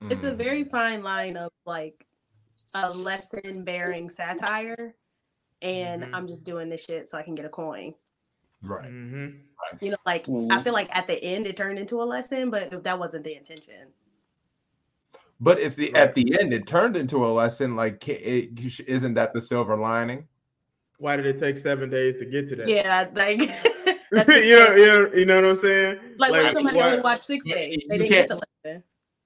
It's 0.09 0.23
a 0.23 0.32
Mm. 0.32 0.38
very 0.38 0.63
fine 0.63 1.03
line 1.03 1.36
of 1.36 1.51
like 1.65 2.05
a 2.73 2.89
lesson 2.93 3.63
bearing 3.65 4.09
satire, 4.09 4.95
and 5.61 6.03
Mhm. 6.03 6.13
I'm 6.13 6.28
just 6.28 6.43
doing 6.45 6.69
this 6.69 6.84
shit 6.86 7.09
so 7.09 7.17
I 7.17 7.23
can 7.23 7.36
get 7.36 7.45
a 7.45 7.49
coin. 7.49 7.93
right. 8.61 8.89
Mhm. 8.89 9.41
You 9.82 9.91
know, 9.91 9.97
like 10.07 10.28
I 10.28 10.32
Mhm. 10.32 10.63
feel 10.63 10.73
like 10.73 10.95
at 10.95 11.05
the 11.05 11.21
end 11.23 11.45
it 11.45 11.55
turned 11.57 11.78
into 11.78 12.01
a 12.01 12.05
lesson, 12.05 12.49
but 12.49 12.84
that 12.84 12.97
wasn't 12.97 13.23
the 13.26 13.36
intention. 13.36 13.93
But 15.40 15.60
if 15.60 15.76
the 15.76 15.92
Right. 15.94 16.04
at 16.04 16.16
the 16.16 16.40
end 16.40 16.54
it 16.54 16.66
turned 16.68 16.96
into 16.96 17.26
a 17.26 17.28
lesson, 17.28 17.76
like 17.76 18.02
ca- 18.04 18.14
it, 18.14 18.80
isn't 18.88 19.14
that 19.16 19.34
the 19.34 19.42
silver 19.42 19.76
lining? 19.76 20.28
Why 20.98 21.18
did 21.18 21.26
it 21.26 21.40
take 21.40 21.58
seven 21.58 21.90
days 21.90 22.18
to 22.20 22.26
get 22.26 22.48
to 22.50 22.56
that? 22.58 22.68
Yeah, 22.68 23.10
like 23.14 23.40
you 24.12 24.18
know, 24.18 24.24
the- 24.24 24.46
you 24.46 24.56
know, 24.56 25.12
you 25.14 25.26
know 25.26 25.36
what 25.42 25.46
I'm 25.58 25.62
saying? 25.62 26.00
like, 26.18 26.32
what 26.32 26.46
if 26.46 26.54
somebody 26.54 26.78
why- 26.78 26.90
only 26.92 27.02
watched 27.04 27.26
six 27.26 27.46
Yeah, 27.46 27.56
days? 27.56 27.78
you 27.82 27.88
They 27.90 27.98
didn't 27.98 28.10
get 28.12 28.28
the 28.30 28.36
lesson. 28.64 28.84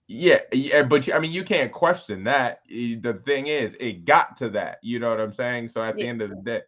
Yeah, 0.08 0.40
yeah, 0.52 0.82
but 0.82 1.06
you- 1.06 1.14
I 1.14 1.20
mean, 1.20 1.32
you 1.32 1.44
can't 1.44 1.72
question 1.72 2.24
that. 2.24 2.62
The 2.68 3.22
thing 3.26 3.46
is, 3.48 3.76
it 3.80 4.06
got 4.06 4.38
to 4.38 4.50
that. 4.50 4.80
You 4.82 4.98
know 4.98 5.10
what 5.12 5.20
I'm 5.22 5.34
saying? 5.34 5.68
So 5.68 5.84
at 5.84 5.96
the 5.96 6.08
end 6.08 6.24
of 6.24 6.32
the 6.32 6.36
day, 6.38 6.62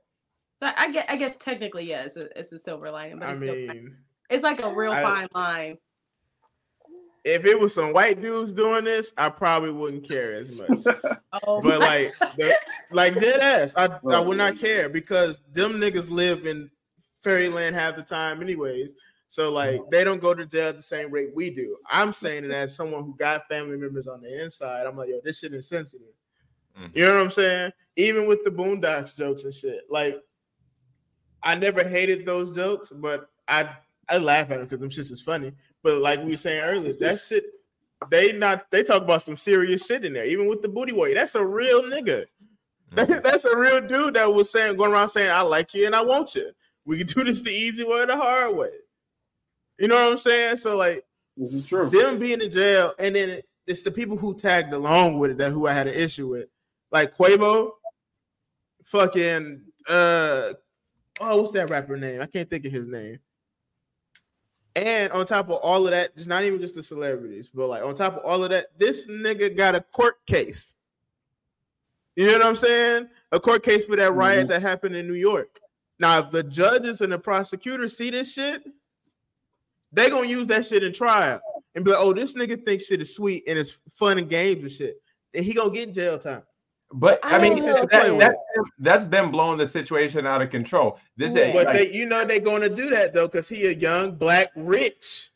So 0.62 0.70
I 0.78 0.92
get, 0.92 1.10
I 1.10 1.16
guess 1.16 1.36
technically, 1.38 1.89
yeah, 1.89 2.04
it's 2.04 2.18
a, 2.18 2.38
it's 2.38 2.52
a 2.52 2.60
silver 2.60 2.92
lining, 2.92 3.18
but 3.18 3.30
I 3.30 3.32
it's, 3.32 3.39
still, 3.39 3.56
mean, 3.56 3.98
it's 4.30 4.44
like 4.44 4.62
a 4.64 4.72
real 4.72 4.92
I- 4.92 5.02
fine 5.02 5.28
line. 5.34 5.78
If 7.24 7.45
it 7.45 7.59
was 7.59 7.74
some 7.74 7.93
white 7.93 8.22
dudes 8.22 8.53
doing 8.53 8.84
this, 8.84 9.13
I 9.17 9.30
probably 9.30 9.72
wouldn't 9.72 10.07
care 10.07 10.36
as 10.36 10.59
much. 10.59 10.95
Oh, 11.47 11.61
But 11.61 11.80
like, 11.80 12.13
the, 12.36 12.53
like 12.91 13.15
dead 13.17 13.39
ass, 13.39 13.74
I, 13.78 13.86
I 13.86 14.19
would 14.19 14.38
not 14.38 14.59
care 14.59 14.89
because 14.89 15.39
them 15.53 15.74
niggas 15.76 16.09
live 16.09 16.45
in 16.45 16.69
fairyland 17.22 17.74
half 17.74 17.95
the 17.95 18.01
time, 18.03 18.41
anyways. 18.41 18.91
So 19.30 19.49
like, 19.49 19.80
they 19.91 20.03
don't 20.03 20.19
go 20.19 20.34
to 20.34 20.45
jail 20.45 20.67
at 20.69 20.76
the 20.76 20.84
same 20.84 21.09
rate 21.09 21.30
we 21.34 21.49
do. 21.49 21.78
I'm 21.89 22.11
saying 22.11 22.43
it 22.43 22.51
as 22.51 22.76
someone 22.76 23.05
who 23.05 23.15
got 23.15 23.47
family 23.47 23.78
members 23.78 24.07
on 24.07 24.19
the 24.22 24.43
inside. 24.43 24.86
I'm 24.86 24.97
like, 24.97 25.07
yo, 25.07 25.22
this 25.24 25.39
shit 25.39 25.53
is 25.53 25.69
sensitive. 25.69 26.07
Mhm. 26.78 26.91
You 26.93 27.05
know 27.05 27.15
what 27.15 27.24
I'm 27.24 27.30
saying? 27.30 27.72
Even 27.95 28.28
with 28.28 28.43
the 28.43 28.51
Boondocks 28.51 29.15
jokes 29.15 29.45
and 29.45 29.53
shit, 29.53 29.86
like, 29.89 30.22
I 31.43 31.55
never 31.55 31.88
hated 31.88 32.26
those 32.26 32.53
jokes, 32.53 32.91
but 32.93 33.30
I 33.47 33.69
I 34.09 34.17
laugh 34.17 34.51
at 34.51 34.57
them 34.57 34.63
because 34.63 34.80
them 34.80 34.89
shits 34.89 35.11
is 35.11 35.22
funny. 35.22 35.53
But 35.84 35.99
like 35.99 36.19
we 36.19 36.32
were 36.32 36.38
saying 36.38 36.61
earlier, 36.63 36.93
that 36.99 37.19
shit 37.19 37.43
they 38.09 38.32
not 38.34 38.69
they 38.71 38.84
talk 38.84 39.01
about 39.03 39.21
some 39.23 39.36
serious 39.36 39.86
shit 39.86 40.05
in 40.05 40.13
there. 40.13 40.25
Even 40.25 40.47
with 40.47 40.61
the 40.61 40.69
booty 40.69 40.91
warrior, 40.91 41.15
that's 41.15 41.36
a 41.36 41.45
real 41.45 41.82
nigga. 41.84 42.25
Mhm. 42.91 43.23
that's 43.23 43.45
a 43.45 43.55
real 43.55 43.79
dude 43.79 44.15
that 44.15 44.34
was 44.34 44.51
saying 44.51 44.75
going 44.75 44.91
around 44.91 45.07
saying 45.07 45.32
I 45.32 45.39
like 45.41 45.73
you 45.73 45.86
and 45.86 45.95
I 45.95 46.01
want 46.01 46.36
you. 46.36 46.51
We 46.86 46.97
can 46.97 47.07
do 47.07 47.23
this 47.23 47.41
the 47.41 47.49
easy 47.49 47.86
way 47.86 48.01
or 48.01 48.05
the 48.05 48.17
hard 48.17 48.53
way. 48.57 48.71
You 49.79 49.88
know 49.88 49.95
what 49.95 50.11
I'm 50.11 50.17
saying? 50.17 50.57
So 50.57 50.75
like 50.75 51.05
this 51.38 51.53
is 51.53 51.65
true. 51.65 51.89
them 51.89 52.19
being 52.19 52.41
in 52.41 52.51
jail, 52.51 52.93
and 52.99 53.15
then 53.15 53.41
it's 53.65 53.82
the 53.82 53.91
people 53.91 54.17
who 54.17 54.34
tagged 54.36 54.73
along 54.73 55.19
with 55.19 55.32
it 55.32 55.38
that 55.38 55.51
who 55.51 55.67
I 55.67 55.73
had 55.73 55.88
an 55.88 55.93
issue 55.93 56.27
with, 56.27 56.49
like 56.91 57.15
Quavo, 57.15 57.71
fucking 58.84 59.61
uh, 59.88 60.53
oh, 61.21 61.41
what's 61.41 61.53
that 61.53 61.69
rapper 61.69 61.95
name? 61.95 62.21
I 62.21 62.25
can't 62.25 62.49
think 62.49 62.65
of 62.65 62.71
his 62.73 62.88
name. 62.88 63.19
And 64.76 65.11
on 65.11 65.26
top 65.26 65.49
of 65.49 65.57
all 65.57 65.86
of 65.86 65.91
that, 65.91 66.11
it's 66.15 66.28
not 66.28 66.43
even 66.43 66.61
just 66.61 66.76
the 66.76 66.84
celebrities, 66.84 67.49
but 67.53 67.67
like 67.67 67.84
on 67.84 67.93
top 67.95 68.17
of 68.17 68.24
all 68.24 68.43
of 68.43 68.51
that, 68.51 68.67
this 68.78 69.07
nigga 69.07 69.55
got 69.55 69.76
a 69.76 69.82
court 69.82 70.26
case. 70.26 70.76
You 72.15 72.26
know 72.26 72.34
what 72.34 72.45
I'm 72.45 72.55
saying? 72.55 73.09
A 73.32 73.39
court 73.39 73.63
case 73.63 73.86
for 73.86 73.95
that 73.95 74.13
riot 74.13 74.45
Mhm. 74.45 74.49
that 74.49 74.61
happened 74.61 74.95
in 74.95 75.07
New 75.07 75.13
York. 75.13 75.59
Now, 75.99 76.19
if 76.19 76.32
the 76.32 76.43
judges 76.43 77.01
and 77.01 77.11
the 77.11 77.19
prosecutors 77.19 77.97
see 77.97 78.09
this 78.09 78.34
shit, 78.34 78.63
they 79.91 80.09
gonna 80.09 80.28
use 80.28 80.47
that 80.47 80.65
shit 80.65 80.84
in 80.84 80.93
trial 80.93 81.41
and 81.76 81.84
be 81.84 81.91
like, 81.91 81.99
"Oh, 81.99 82.13
this 82.13 82.34
nigga 82.34 82.63
thinks 82.63 82.86
shit 82.86 83.01
is 83.01 83.13
sweet 83.15 83.43
and 83.47 83.59
it's 83.59 83.78
fun 83.93 84.17
and 84.17 84.30
games 84.30 84.61
and 84.61 84.72
shit." 84.72 85.01
And 85.34 85.45
he 85.45 85.53
gonna 85.53 85.72
get 85.72 85.93
jail 85.93 86.17
time. 86.17 86.43
But 86.94 87.20
I 87.24 87.38
I, 87.38 87.42
mean, 87.42 87.56
don't 87.56 87.89
that, 87.89 88.18
that's, 88.20 88.38
them, 88.56 88.66
that's 88.80 89.06
them 89.06 89.32
blowing 89.32 89.58
the 89.58 89.68
situation 89.68 90.28
out 90.28 90.42
of 90.42 90.50
control. 90.50 91.00
This 91.18 91.34
Yeah. 91.34 91.44
is 91.44 91.54
But 91.56 91.66
like, 91.68 91.76
they, 91.76 91.92
you 91.94 92.06
know, 92.06 92.26
they're 92.26 92.39
gonna 92.39 92.70
do 92.70 92.89
that 92.89 93.14
though, 93.14 93.30
cause 93.30 93.48
he 93.48 93.66
a 93.68 93.72
young 93.72 94.16
black 94.16 94.50
rich 94.56 95.30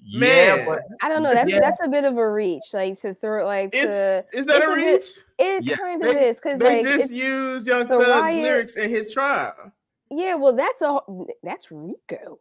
yeah, 0.00 0.20
man. 0.56 0.66
but 0.66 0.82
I 1.02 1.08
don't 1.08 1.22
know. 1.24 1.34
That's 1.34 1.50
Yeah. 1.50 1.58
that's 1.60 1.82
a 1.84 1.88
bit 1.88 2.04
of 2.04 2.16
a 2.16 2.30
reach, 2.30 2.62
like 2.72 2.98
to 3.00 3.14
throw 3.14 3.44
like 3.44 3.74
Is- 3.74 3.82
to. 3.82 4.24
Is 4.32 4.46
that 4.46 4.56
It's 4.58 4.66
a 4.66 4.70
a 4.72 4.74
bit- 4.76 4.84
reach? 4.92 5.04
It 5.38 5.64
Yeah. 5.64 5.76
kind 5.76 6.04
of 6.04 6.14
They- 6.14 6.28
is 6.28 6.36
because 6.36 6.58
They 6.60 6.76
like 6.84 6.86
just 6.86 7.10
it's, 7.10 7.12
used 7.12 7.66
Young 7.66 7.88
the 7.88 7.98
Thug's 7.98 8.32
lyrics 8.32 8.76
in 8.76 8.88
his 8.90 9.12
trial. 9.12 9.72
yeah, 10.10 10.34
well, 10.36 10.52
that's 10.52 10.82
a 10.82 10.98
that's 11.42 11.72
Rico. 11.72 12.38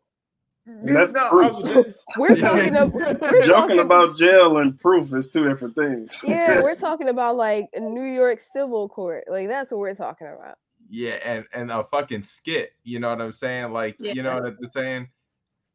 That's 0.66 1.14
No, 1.14 1.30
Bruce. 1.30 1.66
I'm- 1.66 1.94
We're 2.18 2.36
talking 2.36 2.76
about 2.76 2.94
we're 2.94 3.14
Joking 3.14 3.42
talking 3.44 3.80
about 3.80 4.16
jail 4.16 4.58
and 4.58 4.78
proof 4.78 5.14
is 5.14 5.30
two 5.30 5.48
different 5.48 5.76
things. 5.76 6.24
yeah, 6.28 6.62
we're 6.64 6.76
talking 6.76 7.08
about 7.10 7.36
like 7.38 7.70
New 7.80 8.04
York 8.04 8.40
civil 8.40 8.90
court. 8.90 9.26
Like 9.28 9.48
that's 9.48 9.72
what 9.72 9.80
we're 9.80 9.94
talking 9.94 10.28
about. 10.28 10.58
yeah, 10.90 11.14
and 11.24 11.46
and 11.54 11.72
a 11.72 11.84
fucking 11.84 12.24
skit. 12.24 12.72
You 12.84 13.00
know 13.00 13.10
what 13.10 13.22
I'm 13.22 13.34
saying? 13.34 13.72
Like, 13.74 13.96
you 14.00 14.24
know 14.24 14.36
what 14.36 14.46
I'm 14.46 14.58
saying? 14.74 15.10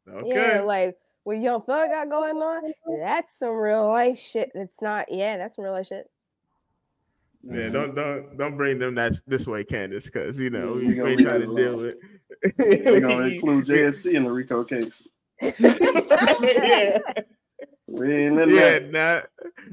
okay. 0.09 0.29
Yeah, 0.57 0.61
like 0.63 0.97
what 1.23 1.39
Young 1.39 1.63
Thug 1.63 1.91
got 1.91 2.09
going 2.09 2.37
on. 2.39 2.73
That's 2.99 3.39
some 3.39 3.55
real 3.55 3.87
life 3.87 4.19
shit. 4.19 4.51
It's 4.55 4.83
not. 4.83 5.13
Yeah, 5.13 5.37
that's 5.37 5.55
some 5.57 5.65
real 5.65 5.75
life 5.75 5.87
shit. 5.87 6.11
Yeah, 7.45 7.69
Mhm. 7.69 7.73
don't 7.73 7.95
don't 7.95 8.37
don't 8.39 8.57
bring 8.57 8.79
them 8.79 8.97
that 8.97 9.15
this 9.27 9.47
way, 9.47 9.65
Candace, 9.65 10.07
because 10.07 10.39
you 10.39 10.51
know 10.51 10.75
Yeah, 10.75 10.75
we, 10.75 10.95
we 10.97 10.97
gonna 10.97 11.11
ain't 11.13 11.21
trying 11.23 11.41
to 11.41 11.47
deal 11.57 11.79
with. 11.79 11.97
They're 12.59 13.01
gonna 13.01 13.27
include 13.27 13.67
JSE 13.67 14.15
in 14.15 14.25
the 14.25 14.33
Rico 14.33 14.65
case. 14.65 15.07
yeah, 15.59 16.99
We 17.89 18.13
ain't 18.15 18.41
in 18.41 18.55
yeah, 18.55 18.79
that. 18.81 18.83
nah, 18.91 19.23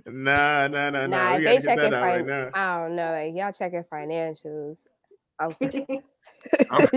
nah, 0.07 0.68
nah, 0.68 0.89
nah, 0.91 1.07
nah. 1.07 1.07
Nah, 1.07 1.38
We 1.38 1.43
they 1.43 1.55
get 1.57 1.63
checking 1.65 1.84
that 1.84 1.93
out 1.93 2.03
right 2.03 2.26
now. 2.26 2.51
I 2.53 2.78
don't 2.80 2.95
know. 2.95 3.11
Like 3.11 3.36
y'all 3.36 3.51
checking 3.53 3.84
financials. 3.84 4.80
I'm 5.39 5.55
I'm- 6.70 6.88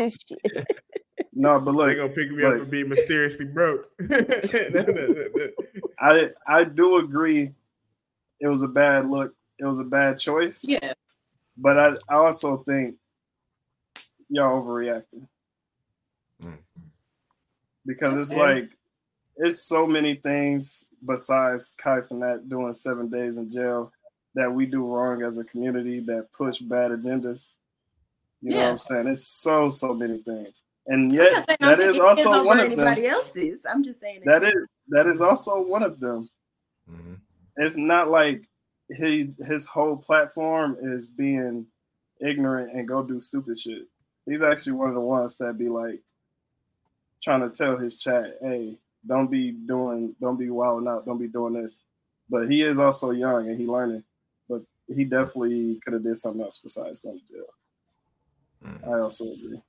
No, 1.35 1.61
but 1.61 1.75
look, 1.75 1.89
They 1.89 1.97
look, 1.97 2.14
gonna 2.14 2.14
pick 2.14 2.31
me 2.33 2.45
up 2.45 2.53
look. 2.55 2.62
and 2.62 2.71
be 2.71 2.85
mysteriously 2.85 3.47
broke. 3.47 3.87
I 6.01 6.31
I 6.47 6.64
do 6.64 6.97
agree. 6.99 7.55
It 8.41 8.49
was 8.49 8.62
a 8.62 8.68
bad 8.68 9.11
look. 9.11 9.35
It 9.61 9.65
was 9.67 9.79
a 9.79 9.85
bad 9.85 10.19
choice. 10.19 10.65
Yeah. 10.65 10.95
But 11.57 11.79
I, 11.79 11.89
I 12.09 12.15
also 12.15 12.59
think 12.59 12.97
y'all 14.29 14.63
overreacting 14.63 15.27
Mm. 16.43 16.57
because 17.85 18.15
it's 18.17 18.35
Yeah. 18.35 18.43
like 18.43 18.77
it's 19.37 19.63
so 19.63 19.87
many 19.87 20.15
things 20.15 20.87
besides 21.05 21.75
Kai 21.77 21.99
Cenat 21.99 22.49
doing 22.49 22.73
seven 22.73 23.09
days 23.11 23.37
in 23.37 23.51
jail 23.51 23.93
that 24.35 24.51
we 24.51 24.65
do 24.65 24.87
wrong 24.87 25.23
as 25.23 25.37
a 25.37 25.45
community 25.45 26.01
that 26.01 26.33
push 26.33 26.61
bad 26.61 26.93
agendas. 26.93 27.55
You 28.41 28.51
know 28.55 28.61
what 28.63 28.71
I'm 28.71 28.79
saying? 28.79 29.07
It's 29.09 29.27
so 29.27 29.69
so 29.69 29.93
many 29.93 30.19
things, 30.23 30.63
and 30.87 31.13
yet 31.13 31.47
not 31.47 31.57
I'm 31.61 31.79
that 31.79 31.81
is 31.81 31.99
also 31.99 32.33
over 32.33 32.45
one 32.45 32.61
of 32.61 32.75
them. 32.77 33.05
else's. 33.05 33.61
I'm 33.71 33.83
just 33.83 34.01
saying 34.01 34.23
That 34.25 34.43
is 34.45 34.67
that 34.89 35.07
is 35.07 35.21
also 35.21 35.61
one 35.61 35.83
of 35.83 36.01
them. 36.01 36.31
Mhm. 36.91 37.19
it's 37.57 37.77
not 37.77 38.09
like 38.09 38.49
his 38.91 39.36
his 39.47 39.66
whole 39.66 39.97
platform 39.97 40.76
is 40.80 41.09
being 41.09 41.66
ignorant 42.20 42.72
and 42.76 42.86
go 42.88 43.03
do 43.03 43.20
stupid 43.20 43.59
shit. 43.59 43.86
He's 44.26 44.43
actually 44.43 44.72
one 44.72 44.88
of 44.88 44.95
the 44.95 45.01
ones 45.01 45.36
that 45.38 45.59
be 45.59 45.68
like 45.68 46.01
trying 47.22 47.41
to 47.41 47.51
tell 47.51 47.76
his 47.76 48.03
chat, 48.03 48.36
hey, 48.41 48.76
don't 49.07 49.30
be 49.30 49.53
doing, 49.53 50.14
don't 50.20 50.36
be 50.36 50.51
wilding 50.51 50.88
out, 50.88 51.07
don't 51.07 51.18
be 51.18 51.28
doing 51.28 51.55
this. 51.55 51.80
But 52.28 52.49
he 52.49 52.62
is 52.62 52.78
also 52.78 53.11
young 53.11 53.49
and 53.49 53.59
he 53.59 53.66
learning. 53.66 54.05
But 54.49 54.62
he 54.88 55.05
definitely 55.05 55.80
could 55.82 55.95
have 55.95 56.03
did 56.03 56.16
something 56.16 56.43
else 56.43 56.59
besides 56.59 57.01
going 57.01 57.20
to 57.20 57.32
jail. 57.32 57.45
Mhm. 58.64 58.88
I 58.88 59.01
also 59.01 59.24
agree. 59.32 59.62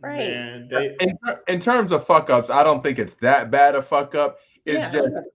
Right. 0.00 0.18
Man, 0.18 0.68
they, 0.68 0.96
In, 1.00 1.18
in 1.48 1.60
terms 1.60 1.92
of 1.92 2.06
fuck 2.06 2.28
ups, 2.30 2.50
I 2.50 2.62
don't 2.62 2.82
think 2.82 2.98
it's 2.98 3.14
that 3.14 3.50
bad 3.50 3.74
a 3.74 3.82
fuck 3.82 4.14
up. 4.14 4.38
It's 4.64 4.82
Yeah. 4.82 4.90
just 4.90 5.28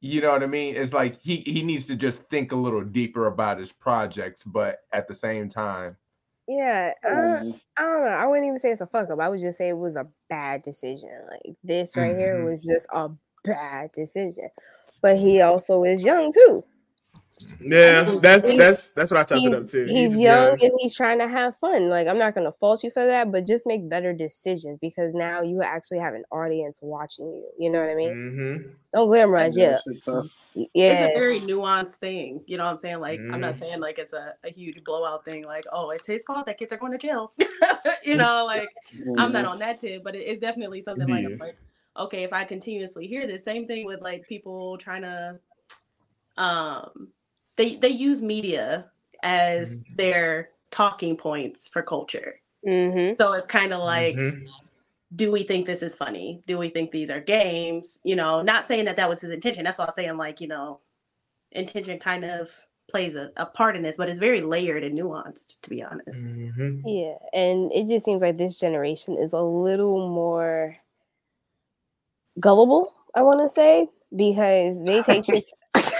you 0.00 0.20
know 0.20 0.32
what 0.32 0.42
I 0.42 0.46
mean? 0.46 0.76
It's 0.76 0.92
like 0.92 1.20
he 1.20 1.38
he 1.46 1.62
needs 1.62 1.86
to 1.86 1.96
just 1.96 2.22
think 2.30 2.52
a 2.52 2.56
little 2.56 2.84
deeper 2.84 3.26
about 3.26 3.58
his 3.58 3.72
projects, 3.72 4.42
but 4.44 4.80
at 4.92 5.08
the 5.08 5.14
same 5.14 5.48
time, 5.48 5.96
Yeah, 6.48 6.92
uh, 7.04 7.08
Mhm. 7.10 7.60
I 7.78 7.82
don't 7.82 8.04
know. 8.04 8.08
I 8.08 8.26
wouldn't 8.26 8.46
even 8.46 8.58
say 8.60 8.70
it's 8.70 8.80
a 8.80 8.86
fuck 8.86 9.10
up. 9.10 9.20
I 9.20 9.28
would 9.28 9.40
just 9.40 9.58
say 9.58 9.68
it 9.68 9.78
was 9.78 9.96
a 9.96 10.06
bad 10.28 10.62
decision. 10.62 11.10
Like 11.30 11.56
this 11.64 11.96
right 11.96 12.16
here 12.16 12.38
Mhm. 12.38 12.44
was 12.44 12.62
just 12.62 12.86
a 12.92 13.10
bad 13.44 13.92
decision. 13.92 14.48
But 15.02 15.16
he 15.18 15.40
also 15.40 15.84
is 15.84 16.04
young 16.04 16.32
too. 16.32 16.62
Yeah, 17.60 18.02
that's 18.22 18.44
He's- 18.44 18.58
that's 18.58 18.90
that's 18.92 19.10
what 19.10 19.20
I 19.20 19.24
chopped 19.24 19.50
them 19.50 19.66
too. 19.68 19.84
He's, 19.84 20.12
he's 20.14 20.18
young 20.18 20.58
and 20.62 20.72
he's 20.78 20.94
trying 20.94 21.18
to 21.18 21.28
have 21.28 21.56
fun. 21.58 21.88
Like 21.88 22.06
I'm 22.08 22.18
not 22.18 22.34
gonna 22.34 22.52
fault 22.52 22.82
you 22.82 22.90
for 22.90 23.04
that, 23.06 23.30
but 23.30 23.46
just 23.46 23.66
make 23.66 23.88
better 23.88 24.12
decisions 24.12 24.78
because 24.78 25.12
now 25.14 25.42
you 25.42 25.62
actually 25.62 25.98
have 25.98 26.14
an 26.14 26.24
audience 26.32 26.80
watching 26.82 27.26
you. 27.26 27.48
You 27.58 27.70
know 27.70 27.80
what 27.80 27.90
I 27.90 27.94
mean? 27.94 28.10
Mm-hmm. 28.10 28.68
Don't 28.94 29.08
glamorize, 29.08 29.56
Yeah, 29.56 29.64
yeah, 29.64 29.70
that 29.72 29.80
shit 29.84 30.02
tough. 30.02 30.26
yeah. 30.54 30.66
it's 31.04 31.16
a 31.16 31.18
very 31.18 31.40
nuanced 31.40 31.94
thing. 31.96 32.42
You 32.46 32.56
know 32.56 32.64
what 32.64 32.70
I'm 32.70 32.78
saying? 32.78 33.00
Like, 33.00 33.20
I'm 33.20 33.40
not 33.40 33.54
Mhm. 33.54 33.58
saying 33.58 33.80
like 33.80 33.98
it's 33.98 34.14
a, 34.14 34.34
a 34.42 34.50
huge 34.50 34.82
blowout 34.84 35.24
thing. 35.24 35.44
Like, 35.44 35.64
oh, 35.70 35.90
it's 35.90 36.06
his 36.06 36.24
fault 36.24 36.46
that 36.46 36.56
kids 36.58 36.72
are 36.72 36.78
going 36.78 36.92
to 36.92 36.98
jail. 36.98 37.32
you 38.02 38.16
know, 38.16 38.46
like 38.46 38.68
I'm 39.18 39.32
not 39.32 39.44
Mhm. 39.44 39.50
on 39.50 39.58
that 39.58 39.80
tip, 39.80 40.02
but 40.02 40.14
it- 40.14 40.20
it's 40.26 40.40
definitely 40.40 40.80
something 40.80 41.06
like, 41.08 41.38
like, 41.40 41.56
okay, 41.98 42.22
if 42.24 42.32
I 42.32 42.44
continuously 42.44 43.06
hear 43.06 43.26
this 43.26 43.44
same 43.44 43.66
thing 43.66 43.84
with 43.84 44.00
like 44.00 44.26
people 44.26 44.78
trying 44.78 45.02
to, 45.02 45.38
um, 46.38 47.08
they 47.56 47.76
they 47.76 47.88
use 47.88 48.22
media 48.22 48.90
as 49.22 49.78
Mhm. 49.78 49.96
their 49.96 50.50
talking 50.70 51.16
points 51.16 51.66
for 51.68 51.82
culture. 51.82 52.40
Mm-hmm. 52.66 53.14
So 53.20 53.32
it's 53.32 53.46
kind 53.46 53.72
of 53.72 53.82
like, 53.82 54.16
Mhm. 54.16 54.46
do 55.14 55.30
we 55.30 55.42
think 55.44 55.66
this 55.66 55.82
is 55.82 55.94
funny? 55.94 56.42
Do 56.46 56.58
we 56.58 56.68
think 56.68 56.90
these 56.90 57.10
are 57.10 57.20
games? 57.20 57.98
You 58.04 58.16
know, 58.16 58.42
not 58.42 58.66
saying 58.68 58.84
that 58.86 58.96
that 58.96 59.08
was 59.08 59.20
his 59.20 59.30
intention. 59.30 59.64
That's 59.64 59.78
why 59.78 59.86
I'm 59.86 59.92
saying 59.92 60.16
like, 60.16 60.40
you 60.40 60.48
know, 60.48 60.80
intention 61.52 61.98
kind 61.98 62.24
of 62.24 62.50
plays 62.88 63.14
a, 63.16 63.32
a 63.36 63.46
part 63.46 63.76
in 63.76 63.82
this, 63.82 63.96
but 63.96 64.08
it's 64.08 64.18
very 64.20 64.40
layered 64.40 64.84
and 64.84 64.96
nuanced, 64.96 65.60
to 65.62 65.70
be 65.70 65.82
honest. 65.82 66.24
Mhm. 66.24 66.82
Yeah, 66.84 67.16
and 67.32 67.72
it 67.72 67.86
just 67.86 68.04
seems 68.04 68.22
like 68.22 68.36
this 68.38 68.58
generation 68.58 69.16
is 69.16 69.32
a 69.32 69.40
little 69.42 70.08
more 70.08 70.76
gullible. 72.38 72.92
I 73.14 73.22
want 73.22 73.40
to 73.40 73.50
say 73.50 73.88
because 74.14 74.82
they 74.84 75.02
take 75.02 75.24
shit. 75.24 75.46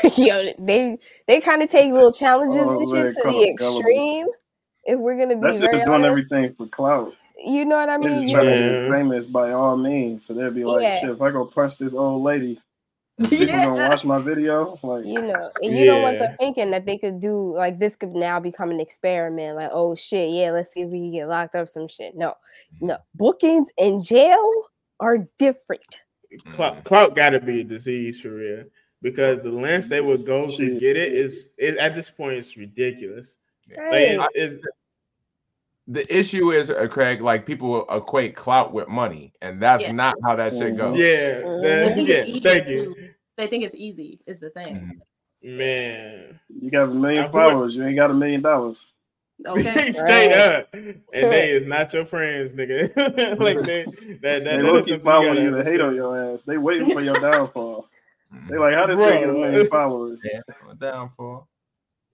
Yo, 0.16 0.46
they 0.60 0.96
they 1.26 1.40
kind 1.40 1.62
of 1.62 1.70
take 1.70 1.92
little 1.92 2.12
challenges 2.12 2.56
Oh, 2.62 2.78
and 2.80 2.88
shit 2.88 3.14
to 3.14 3.22
the 3.24 3.28
it 3.38 3.56
gullible. 3.56 3.80
extreme. 3.80 4.26
If 4.84 4.98
we're 4.98 5.16
gonna 5.18 5.36
be 5.36 5.42
That 5.42 5.54
shit 5.54 5.62
very 5.62 5.76
is 5.76 5.82
doing 5.82 5.94
honest, 6.04 6.10
everything 6.10 6.54
for 6.54 6.66
clout. 6.68 7.14
you 7.44 7.64
know 7.64 7.76
what 7.76 7.88
I 7.88 7.98
They're 7.98 8.10
mean? 8.10 8.20
just 8.20 8.26
You- 8.28 8.34
trying 8.34 8.46
to 8.46 8.50
Yeah. 8.52 8.88
get 8.88 8.92
famous 8.92 9.26
by 9.26 9.52
all 9.52 9.76
means. 9.76 10.24
So 10.26 10.34
they'll 10.34 10.50
be 10.50 10.64
like, 10.64 10.82
Yeah. 10.82 10.90
shit, 11.00 11.10
if 11.10 11.22
I 11.22 11.30
go 11.30 11.44
punch 11.46 11.78
this 11.78 11.94
old 11.94 12.22
lady, 12.22 12.60
people 13.28 13.46
gonna 13.46 13.88
watch 13.88 14.04
my 14.04 14.18
video. 14.18 14.78
Like, 14.82 15.04
you 15.06 15.22
know, 15.22 15.50
and 15.62 15.72
you 15.74 15.86
don't 15.86 16.02
want 16.02 16.18
them 16.18 16.30
Yeah. 16.30 16.36
thinking 16.38 16.70
that 16.72 16.86
they 16.86 16.98
could 16.98 17.18
do 17.20 17.54
like 17.54 17.78
this 17.78 17.96
could 17.96 18.14
now 18.14 18.38
become 18.40 18.70
an 18.70 18.80
experiment. 18.80 19.56
Like, 19.56 19.70
oh 19.72 19.94
shit, 19.94 20.30
yeah, 20.30 20.50
let's 20.52 20.72
see 20.72 20.82
if 20.82 20.90
we 20.90 21.00
can 21.00 21.12
get 21.12 21.28
locked 21.28 21.54
up. 21.54 21.68
Some 21.68 21.88
shit. 21.88 22.14
No, 22.16 22.34
no, 22.80 22.98
bookings 23.14 23.72
in 23.78 24.00
jail 24.02 24.50
are 25.00 25.26
different. 25.38 26.02
Clout, 26.50 26.76
mm. 26.76 26.84
clout 26.84 27.14
got 27.16 27.30
to 27.30 27.40
be 27.40 27.60
a 27.60 27.64
disease 27.64 28.20
for 28.20 28.30
real 28.30 28.64
because 29.06 29.40
the 29.40 29.52
lengths 29.52 29.86
they 29.86 30.00
would 30.00 30.26
go 30.26 30.48
to 30.48 30.80
get 30.80 30.96
it 30.96 31.12
is, 31.12 31.50
is 31.58 31.76
at 31.76 31.94
this 31.94 32.10
point 32.10 32.38
it's 32.38 32.56
ridiculous. 32.56 33.36
Like, 33.70 33.78
it's, 33.92 34.26
it's, 34.34 34.66
the 35.86 36.12
issue 36.18 36.50
is, 36.50 36.70
uh, 36.70 36.88
Craig, 36.90 37.20
like 37.22 37.46
people 37.46 37.86
equate 37.88 38.34
clout 38.34 38.72
with 38.72 38.88
money, 38.88 39.32
and 39.40 39.62
that's 39.62 39.84
Yeah. 39.84 39.92
not 39.92 40.16
how 40.24 40.34
that 40.34 40.54
shit 40.54 40.76
goes. 40.76 40.98
yeah, 40.98 41.42
Mhm. 41.42 41.62
that- 41.62 41.96
yeah. 42.04 42.40
Thank 42.40 42.68
you, 42.68 42.94
They 43.36 43.46
think 43.46 43.64
it's 43.64 43.76
easy, 43.76 44.18
is 44.26 44.40
the 44.40 44.50
thing. 44.50 44.74
Mhm. 45.44 45.56
man. 45.56 46.40
you 46.48 46.68
got 46.72 46.88
a 46.88 46.92
million 46.94 47.28
followers, 47.30 47.76
you 47.76 47.84
ain't 47.86 47.94
got 47.96 48.10
a 48.10 48.14
million 48.14 48.42
dollars. 48.42 48.90
Okay. 49.46 49.92
Straight 49.92 50.30
Right. 50.30 50.36
up, 50.36 50.68
and 50.74 51.00
they 51.12 51.50
is 51.58 51.66
not 51.68 51.92
your 51.94 52.04
friends, 52.06 52.54
nigga. 52.54 52.90
like 53.38 53.60
they, 53.60 53.84
that, 53.84 54.20
that, 54.22 54.44
They 54.44 54.56
that 54.56 54.64
low 54.64 54.78
is 54.78 54.86
key 54.86 54.98
following 54.98 55.34
gotta 55.34 55.42
you 55.42 55.50
to 55.52 55.62
hate 55.62 55.80
on 55.80 55.94
your 55.94 56.16
ass. 56.18 56.42
They 56.42 56.58
waiting 56.58 56.90
for 56.90 57.00
your 57.02 57.20
downfall. 57.20 57.88
Mhm. 58.34 58.48
They 58.48 58.58
like, 58.58 58.74
how 58.74 58.86
this 58.86 58.96
Bro, 58.98 59.06
nigga 59.10 59.20
get 59.20 59.28
a 59.28 59.32
million 59.32 59.66
followers? 59.68 60.28
Yeah, 60.32 60.40
down 60.80 61.10
for. 61.16 61.46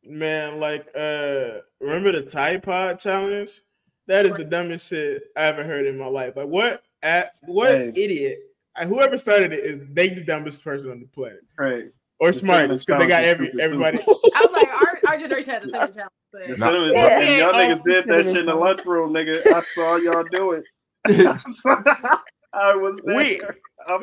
Man, 0.05 0.59
like 0.61 0.87
uh 0.97 1.59
remember 1.81 2.13
the 2.13 2.23
Tide 2.23 2.63
Pod 2.63 2.99
challenge? 2.99 3.61
That 4.09 4.27
is 4.27 4.33
the 4.37 4.45
dumbest 4.45 4.89
shit 4.89 5.23
I 5.37 5.45
ever 5.45 5.63
heard 5.65 5.87
in 5.87 5.97
my 5.97 6.07
life. 6.07 6.35
Like 6.37 6.49
what 6.49 6.83
at 7.03 7.33
what 7.43 7.71
Hey. 7.71 7.93
idiot? 7.95 8.41
uh, 8.77 8.85
Whoever 8.87 9.17
started 9.17 9.53
it 9.53 9.65
is 9.65 9.83
they 9.93 10.09
the 10.09 10.25
dumbest 10.25 10.65
person 10.65 10.91
on 10.91 11.01
the 11.01 11.07
planet. 11.07 11.41
Right. 11.59 11.85
Or 12.19 12.33
The 12.33 12.41
smartest 12.41 12.87
because 12.87 13.01
they 13.01 13.07
got 13.09 13.25
every 13.25 13.53
everybody. 13.61 13.99
I 14.01 14.05
was 14.07 14.51
like, 14.53 14.69
our, 14.69 15.13
our 15.13 15.19
generation 15.19 15.51
had 15.51 15.63
the 15.63 15.67
same 15.67 15.95
challenge. 15.95 16.11
The 16.33 16.47
But 16.49 16.57
cinnamon, 16.57 16.91
Yeah. 16.93 17.21
and 17.21 17.39
y'all 17.39 17.55
Yeah. 17.63 17.75
niggas 17.75 17.85
did 17.85 18.07
that 18.07 18.25
shit 18.25 18.37
in 18.39 18.47
the 18.47 18.55
lunchroom, 18.55 19.13
nigga. 19.13 19.47
I 19.53 19.61
saw 19.61 19.97
y'all 19.97 20.25
do 20.25 20.53
it. 20.53 20.65
I 22.55 22.75
was 22.77 23.01
there. 23.05 23.17
We- 23.17 23.41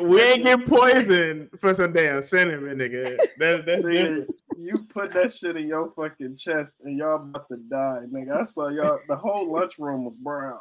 we 0.10 0.22
ain't 0.22 0.41
snitching. 0.41 0.43
get 0.43 0.68
poisoned 0.68 1.50
for 1.58 1.74
some 1.74 1.93
damn 1.93 2.22
cinnamon, 2.22 2.78
nigga. 2.80 3.18
That's 3.38 3.64
that's 3.64 3.82
Nigga, 3.82 4.28
you 4.58 4.84
put 4.93 5.14
that 5.14 5.32
shit 5.32 5.56
in 5.56 5.68
your 5.70 5.89
fucking 5.91 6.36
chest 6.36 6.82
and 6.84 6.97
y'all 6.97 7.16
about 7.16 7.47
to 7.47 7.56
die, 7.58 8.02
nigga. 8.12 8.39
I 8.39 8.43
saw 8.43 8.68
y'all. 8.68 9.00
The 9.08 9.16
whole 9.16 9.50
lunchroom 9.54 10.04
was 10.04 10.18
brown. 10.18 10.60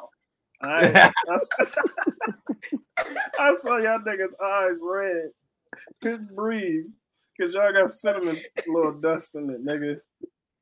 I, 0.61 1.11
I, 1.29 1.35
saw, 1.35 1.65
I 3.39 3.55
saw 3.55 3.77
y'all 3.77 3.99
niggas' 3.99 4.41
eyes 4.41 4.79
red. 4.81 5.31
Couldn't 6.01 6.33
breathe 6.35 6.85
because 7.37 7.53
y'all 7.53 7.73
got 7.73 7.91
cinnamon 7.91 8.39
little 8.67 8.93
dust 8.93 9.35
in 9.35 9.49
it, 9.49 9.65
nigga. 9.65 9.99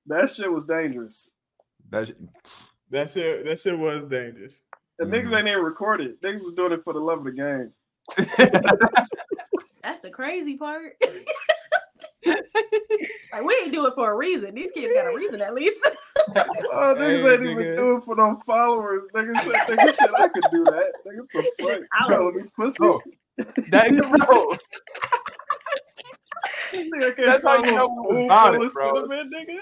That 0.08 0.30
shit 0.32 0.52
was 0.52 0.66
dangerous. 0.66 1.30
That 1.92 2.12
That 2.90 3.12
shit 3.12 3.46
that 3.46 3.60
shit 3.60 3.78
was 3.78 4.04
dangerous. 4.10 4.62
The 5.00 5.06
niggas 5.06 5.28
Mhm. 5.30 5.38
ain't 5.40 5.48
even 5.48 5.64
recorded. 5.64 6.22
Niggas 6.22 6.40
was 6.40 6.54
doing 6.56 6.72
it 6.72 6.84
for 6.84 6.94
the 6.94 7.00
love 7.00 7.20
of 7.20 7.26
the 7.26 7.32
game. 7.32 7.74
that's 9.84 10.00
the 10.02 10.10
crazy 10.10 10.58
part. 10.58 10.94
like, 12.26 13.44
we 13.44 13.54
ain't 13.64 13.72
do 13.74 13.86
it 13.86 13.94
for 13.96 14.12
a 14.12 14.16
reason. 14.16 14.56
These 14.56 14.72
kids 14.72 14.94
got 14.94 15.06
a 15.08 15.16
reason 15.16 15.42
at 15.42 15.54
least. 15.54 15.78
Oh, 16.70 16.94
niggas 16.98 17.22
Hey, 17.24 17.34
ain't 17.36 17.44
even 17.44 17.58
nigga. 17.58 17.76
doing 17.78 17.98
it 18.00 18.04
for 18.04 18.16
no 18.16 18.36
followers. 18.46 19.04
Niggas 19.16 19.40
said, 19.40 19.56
nigga, 19.70 19.98
shit, 19.98 20.10
I 20.14 20.28
could 20.28 20.44
do 20.52 20.66
that. 20.66 20.94
Nigga, 21.08 21.26
for 21.32 21.42
fun. 21.66 21.88
Out. 21.98 22.10
Calling 22.10 22.36
me 22.36 22.44
pussy. 22.56 22.80
Bro, 22.80 23.02
that 23.72 23.92
bro, 24.28 24.58
Nigga, 26.74 27.06
I 27.06 27.12
can't 27.12 27.18
That's 27.18 27.44
how 27.44 27.64
you 27.64 27.72
a 27.72 27.76
know 27.76 27.88
spoonful 27.88 28.26
about 28.26 28.56
it, 28.56 28.74
bro. 28.74 29.08
cinnamon, 29.08 29.32
nigga. 29.34 29.60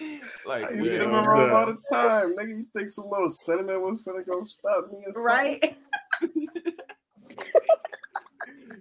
like 0.46 0.64
I 0.64 0.72
eat 0.72 0.76
Yeah, 0.76 0.82
cinnamon 0.82 1.14
I'm 1.14 1.26
rolls 1.26 1.52
all 1.52 1.66
the 1.66 1.82
time. 1.92 2.36
Nigga, 2.36 2.48
you 2.48 2.66
think 2.74 2.88
some 2.88 3.06
little 3.10 3.28
cinnamon 3.28 3.82
was 3.82 4.04
gonna 4.04 4.24
go 4.24 4.42
stop 4.42 4.90
me 4.90 5.04
or 5.06 5.12
something? 5.12 5.24
right? 5.24 5.76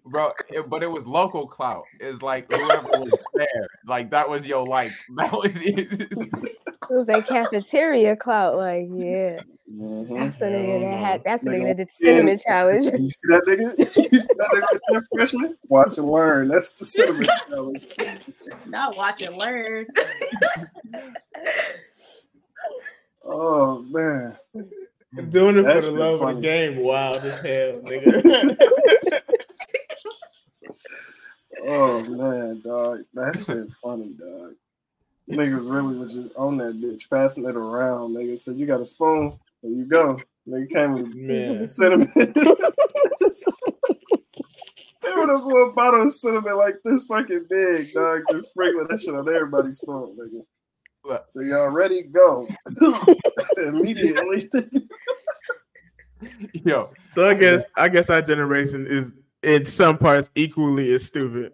bro. 0.10 0.32
It, 0.50 0.70
but 0.70 0.84
it 0.84 0.92
was 0.92 1.06
local 1.06 1.48
clout. 1.48 1.84
It's 2.00 2.22
like 2.22 2.52
whoever 2.52 2.88
was 2.88 3.14
there, 3.34 3.68
like 3.88 4.10
that 4.12 4.30
was 4.30 4.46
your 4.48 4.66
like 4.66 4.92
that 5.18 5.32
was. 5.32 5.56
It 5.56 5.92
it 5.92 6.96
was 6.96 7.08
that 7.08 7.26
cafeteria 7.28 8.16
clout. 8.16 8.56
Like, 8.56 8.88
yeah, 8.92 9.40
Mhm. 9.72 10.20
that's 10.20 10.42
a 10.42 10.46
nigga 10.46 10.80
that 10.82 10.98
had. 11.00 11.24
That's 11.24 11.44
the 11.44 11.52
Nigga, 11.52 11.62
nigga 11.62 11.68
that 11.68 11.78
did 11.78 11.88
the 11.88 11.94
yeah. 12.00 12.12
cinnamon 12.16 12.40
challenge. 12.40 12.86
You 12.86 13.10
see 13.10 13.28
that 13.28 13.44
nigga? 13.48 13.80
You 13.80 14.20
see 14.20 14.34
that 14.36 14.50
nigga 14.54 14.80
that 14.90 15.04
freshman? 15.14 15.58
Watch 15.68 15.98
and 15.98 16.10
learn. 16.10 16.48
That's 16.48 16.74
the 16.74 16.86
cinnamon 16.86 17.28
challenge. 17.48 17.88
Not 18.68 18.98
watch 18.98 19.22
and 19.22 19.38
learn. 19.38 19.86
Oh 23.24 23.82
man. 23.84 24.38
I'm 25.18 25.30
doing 25.32 25.58
it 25.58 25.64
That 25.64 25.84
for 25.84 25.92
the 25.92 25.98
love 26.00 26.22
of 26.22 26.36
the 26.36 26.42
game, 26.42 26.78
wild 26.78 27.18
as 27.18 27.40
hell, 27.40 27.82
nigga. 27.82 28.58
Oh 31.66 32.04
man, 32.04 32.62
dog. 32.62 33.02
That 33.14 33.38
shit 33.38 33.72
funny, 33.82 34.14
dog. 34.18 34.54
Niggas 35.30 35.70
really 35.72 35.98
was 35.98 36.16
just 36.16 36.30
on 36.36 36.58
that 36.58 36.82
bitch, 36.82 37.10
passing 37.10 37.48
it 37.48 37.56
around. 37.56 38.16
Nigga 38.16 38.38
said, 38.38 38.58
You 38.58 38.66
got 38.66 38.82
a 38.82 38.86
spoon? 38.86 39.40
There 39.62 39.72
you 39.72 39.86
go. 39.86 40.18
Nigga 40.48 40.70
came 40.70 40.94
with 40.94 41.14
Man. 41.16 41.64
cinnamon. 41.64 42.10
They 45.02 45.12
would 45.16 45.30
have 45.30 45.46
a 45.46 45.72
bottle 45.72 46.02
of 46.02 46.12
cinnamon 46.12 46.58
like 46.58 46.76
this 46.84 47.08
fucking 47.08 47.46
big, 47.50 47.94
dog. 47.94 48.22
Just 48.30 48.50
sprinkling 48.50 48.88
that 48.90 49.00
shit 49.00 49.16
on 49.16 49.28
everybody's 49.34 49.78
spoon, 49.78 50.18
nigga. 50.20 50.42
Look. 51.06 51.24
So 51.30 51.40
y'all 51.42 51.70
ready? 51.70 52.04
Go. 52.04 52.46
Immediately. 53.58 54.50
Yo, 56.66 56.92
So 57.08 57.30
I 57.30 57.34
guess 57.34 57.66
I 57.78 57.88
guess 57.88 58.10
our 58.10 58.22
generation 58.22 58.86
is 58.88 59.14
in 59.44 59.66
some 59.66 59.98
parts 59.98 60.30
equally 60.36 60.94
as 60.94 61.06
stupid. 61.06 61.52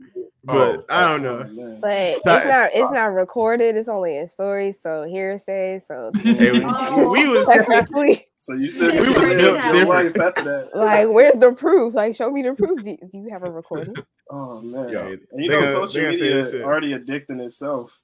Oh, 0.48 0.54
but 0.54 0.80
Oh, 0.82 0.86
I 0.90 1.08
don't 1.08 1.24
know. 1.24 1.44
man. 1.44 1.80
But 1.82 1.92
it's 1.92 2.24
Sorry. 2.24 2.48
not. 2.48 2.70
It's 2.74 2.92
not 2.92 3.14
recorded. 3.14 3.76
It's 3.76 3.88
only 3.90 4.18
in 4.18 4.30
stories, 4.30 4.80
so 4.80 5.04
hearsay. 5.04 5.82
So 5.86 6.12
Hey, 6.22 6.52
we, 6.52 6.62
Oh. 6.64 7.10
we 7.12 7.28
was 7.28 7.48
technically, 7.48 8.26
So 8.38 8.54
you 8.54 8.68
still 8.68 8.92
We 8.94 9.00
we 9.00 9.08
was 9.10 9.18
live 9.18 9.74
different. 9.74 9.88
life 9.90 10.20
after 10.20 10.44
that. 10.44 10.70
like, 10.76 11.08
where's 11.10 11.38
the 11.40 11.52
proof? 11.54 11.96
Like, 11.96 12.16
show 12.16 12.30
me 12.30 12.44
the 12.44 12.54
proof. 12.54 12.84
Do, 12.84 12.96
do 13.12 13.18
you 13.18 13.30
have 13.32 13.44
a 13.44 13.50
recording? 13.52 13.96
Oh 14.30 14.62
man. 14.62 14.90
Yo, 14.90 15.00
and 15.08 15.20
you 15.44 15.50
know 15.50 15.62
gonna- 15.62 15.72
social 15.72 16.02
they 16.02 16.06
gonna 16.08 16.18
say 16.18 16.24
media 16.24 16.40
is 16.42 16.54
already 16.62 16.94
addicting 16.94 17.44
itself. 17.44 17.98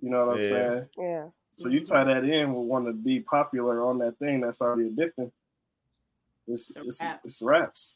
You 0.00 0.08
know 0.10 0.24
what 0.24 0.36
I'm 0.36 0.42
Yeah. 0.42 0.48
saying? 0.48 0.86
Yeah. 0.98 1.24
So 1.50 1.68
you 1.68 1.80
tie 1.80 2.04
that 2.04 2.24
in 2.24 2.52
with 2.54 2.66
wanting 2.66 2.92
to 2.94 2.98
be 2.98 3.20
popular 3.20 3.84
on 3.86 3.98
that 3.98 4.18
thing 4.18 4.40
that's 4.40 4.60
already 4.62 4.88
addicting. 4.90 5.30
It's 6.48 6.74
it's 6.76 7.02
Rap. 7.02 7.20
it's 7.24 7.42
raps. 7.42 7.94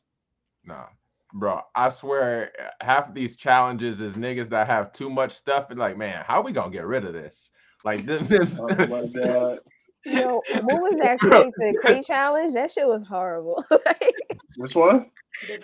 Nah, 0.65 0.87
bro. 1.35 1.61
I 1.75 1.89
swear, 1.91 2.53
half 2.81 3.09
of 3.09 3.15
these 3.15 3.37
challenges 3.37 4.01
is 4.01 4.15
niggas 4.15 4.49
that 4.51 4.67
have 4.67 4.93
too 4.93 5.11
much 5.11 5.33
stuff. 5.33 5.71
And 5.71 5.79
like, 5.79 5.97
man, 5.97 6.25
how 6.27 6.41
we 6.43 6.53
gonna 6.53 6.71
get 6.73 6.87
rid 6.87 7.05
of 7.05 7.13
this? 7.13 7.51
Like 7.85 8.07
this. 8.07 8.21
Oh 8.31 8.37
this 8.39 8.59
Oh 8.61 8.87
my 8.87 9.07
god. 9.07 9.59
Yo, 10.05 10.41
what 10.63 10.81
was 10.81 10.97
that 11.03 11.19
crate? 11.19 11.53
The 11.59 11.77
crate 11.83 12.05
challenge? 12.05 12.55
That 12.55 12.71
shit 12.71 12.87
was 12.87 13.03
horrible. 13.07 13.65
Which 14.57 14.75
one? 14.75 15.11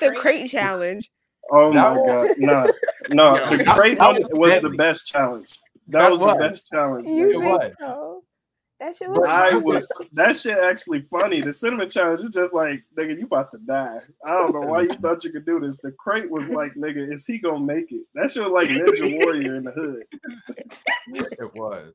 the 0.01 0.13
crate 0.13 0.51
challenge. 0.51 1.11
Oh 1.53 1.73
That 1.73 1.95
my 1.95 1.97
one- 1.99 2.07
god. 2.07 2.29
No, 2.39 2.67
no, 3.11 3.37
Yo, 3.37 3.51
the 3.59 3.65
that- 3.65 3.77
crate 3.77 3.99
one 3.99 4.17
was 4.23 4.31
was 4.35 4.61
the 4.61 4.71
best 4.71 5.07
challenge. 5.07 5.51
That, 5.89 6.01
That 6.01 6.11
was, 6.11 6.21
was. 6.21 6.35
the 6.37 6.39
best 6.41 6.71
challenge. 6.71 7.09
You 7.09 7.33
think 7.33 7.45
was. 7.45 7.73
so? 7.79 8.24
That 8.81 8.97
shit 8.97 9.09
was. 9.09 9.27
I 9.29 9.55
was 9.55 9.91
that 10.13 10.37
shit 10.37 10.59
actually 10.59 11.01
funny. 11.03 11.41
The 11.41 11.53
cinnamon 11.53 11.89
challenge 11.89 12.21
is 12.23 12.31
just 12.31 12.53
like 12.53 12.83
nigga, 12.99 13.17
you 13.19 13.27
about 13.27 13.51
to 13.53 13.59
die. 13.59 14.01
I 14.25 14.31
don't 14.31 14.53
know 14.53 14.63
why 14.63 14.83
you 14.83 14.95
thought 14.95 15.23
you 15.25 15.31
could 15.31 15.47
do 15.47 15.61
this. 15.61 15.79
The 15.79 15.93
crate 15.93 16.29
was 16.31 16.49
like, 16.49 16.75
nigga, 16.75 17.11
is 17.13 17.25
he 17.25 17.39
gonna 17.39 17.61
make 17.61 17.93
it? 17.93 18.05
That 18.15 18.31
shit 18.31 18.43
was 18.43 18.53
like 18.53 18.69
Ninja 18.69 19.25
Warrior 19.25 19.57
in 19.57 19.65
the 19.65 19.71
hood. 19.71 20.05
it 21.09 21.55
was. 21.55 21.95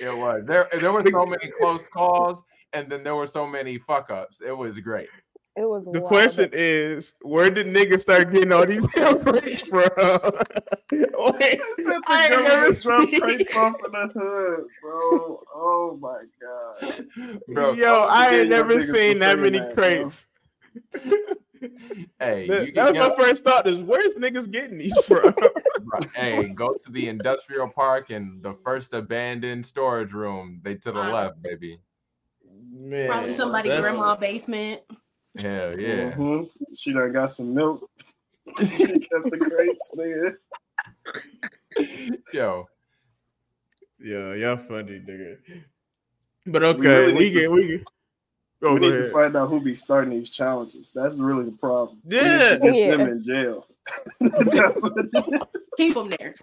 It 0.00 0.16
was. 0.16 0.44
There. 0.46 0.66
There 0.80 0.92
were 0.92 1.04
so 1.04 1.26
many 1.26 1.52
close 1.58 1.84
calls, 1.92 2.42
and 2.72 2.90
then 2.90 3.04
there 3.04 3.14
were 3.14 3.26
so 3.26 3.46
many 3.46 3.78
fuck 3.78 4.10
ups. 4.10 4.40
It 4.40 4.56
was 4.56 4.78
great. 4.78 5.08
It 5.56 5.66
was. 5.68 5.86
the 5.86 5.92
wild. 5.92 6.04
question 6.06 6.50
is, 6.52 7.14
where 7.22 7.48
did 7.50 7.66
niggas 7.66 8.02
start 8.02 8.30
getting 8.32 8.52
all 8.52 8.66
these 8.66 8.86
damn 8.94 9.18
crates 9.24 9.62
from? 9.62 9.82
Wait, 10.92 11.40
Said 11.40 11.60
the 11.86 12.02
I 12.06 12.24
ain't 12.24 12.30
never 12.42 12.72
government 12.72 12.76
seen- 12.76 13.20
crates 13.20 13.56
off 13.56 13.74
in 13.84 13.92
the 13.92 14.10
hood, 14.14 14.66
bro. 14.82 15.42
Oh 15.54 15.98
my 16.00 16.22
god. 16.40 17.06
Bro, 17.48 17.72
Yo, 17.72 18.02
I 18.02 18.36
ain't 18.36 18.50
never 18.50 18.80
seen 18.82 19.18
that 19.20 19.38
many 19.38 19.58
that, 19.58 19.74
crates. 19.74 20.26
hey, 22.20 22.46
That, 22.48 22.66
you 22.66 22.72
that 22.74 22.84
was 22.84 22.92
can 22.92 23.08
my 23.08 23.14
first 23.16 23.44
thought 23.44 23.66
is 23.66 23.78
where's 23.82 24.14
niggas 24.16 24.50
getting 24.50 24.78
these 24.78 24.96
from? 25.04 25.32
Bro, 25.82 26.00
hey, 26.16 26.46
go 26.54 26.74
to 26.74 26.92
the 26.92 27.08
industrial 27.08 27.68
park 27.68 28.10
and 28.10 28.42
the 28.42 28.54
first 28.64 28.92
abandoned 28.92 29.64
storage 29.64 30.12
room. 30.12 30.60
They 30.62 30.74
to 30.76 30.92
the 30.92 30.98
Wow. 31.00 31.12
left, 31.14 31.42
baby. 31.42 31.78
Man, 32.72 33.08
Probably 33.08 33.36
somebody 33.36 33.68
that's- 33.70 33.82
grandma 33.90 34.16
basement. 34.16 34.82
Hell 35.38 35.78
yeah. 35.80 36.12
Mhm. 36.12 36.48
She 36.74 36.92
done 36.92 37.12
got 37.12 37.30
some 37.30 37.54
milk. 37.54 37.88
she 38.58 38.98
kept 39.00 39.30
the 39.30 39.38
crates, 39.38 39.90
there. 39.96 40.38
Yo, 42.32 42.68
Yeah, 43.98 44.34
y'all 44.34 44.56
funny, 44.56 45.00
nigga. 45.00 45.36
But 46.46 46.62
We 46.62 46.68
okay, 46.68 46.88
really 46.88 47.12
we 47.12 47.18
need 47.18 47.34
to- 47.34 47.40
get 47.40 47.50
we 47.52 47.66
get. 47.68 47.84
Oh, 48.62 48.74
we 48.74 48.80
go 48.80 48.88
need 48.88 49.02
to 49.02 49.10
find 49.10 49.36
out 49.36 49.50
who 49.50 49.60
be 49.60 49.74
starting 49.74 50.10
these 50.10 50.30
challenges. 50.30 50.90
That's 50.94 51.20
really 51.20 51.44
the 51.44 51.52
problem. 51.52 51.98
We 52.04 52.16
need 52.16 52.22
Yeah. 52.22 52.48
to 52.50 52.58
get 52.58 52.74
Yeah. 52.74 52.96
them 52.96 53.08
in 53.08 53.22
jail. 53.22 53.66
That's 54.20 54.82
what 54.82 55.06
it 55.12 55.50
is. 55.54 55.68
Keep 55.76 55.94
them 55.94 56.10
there. 56.18 56.34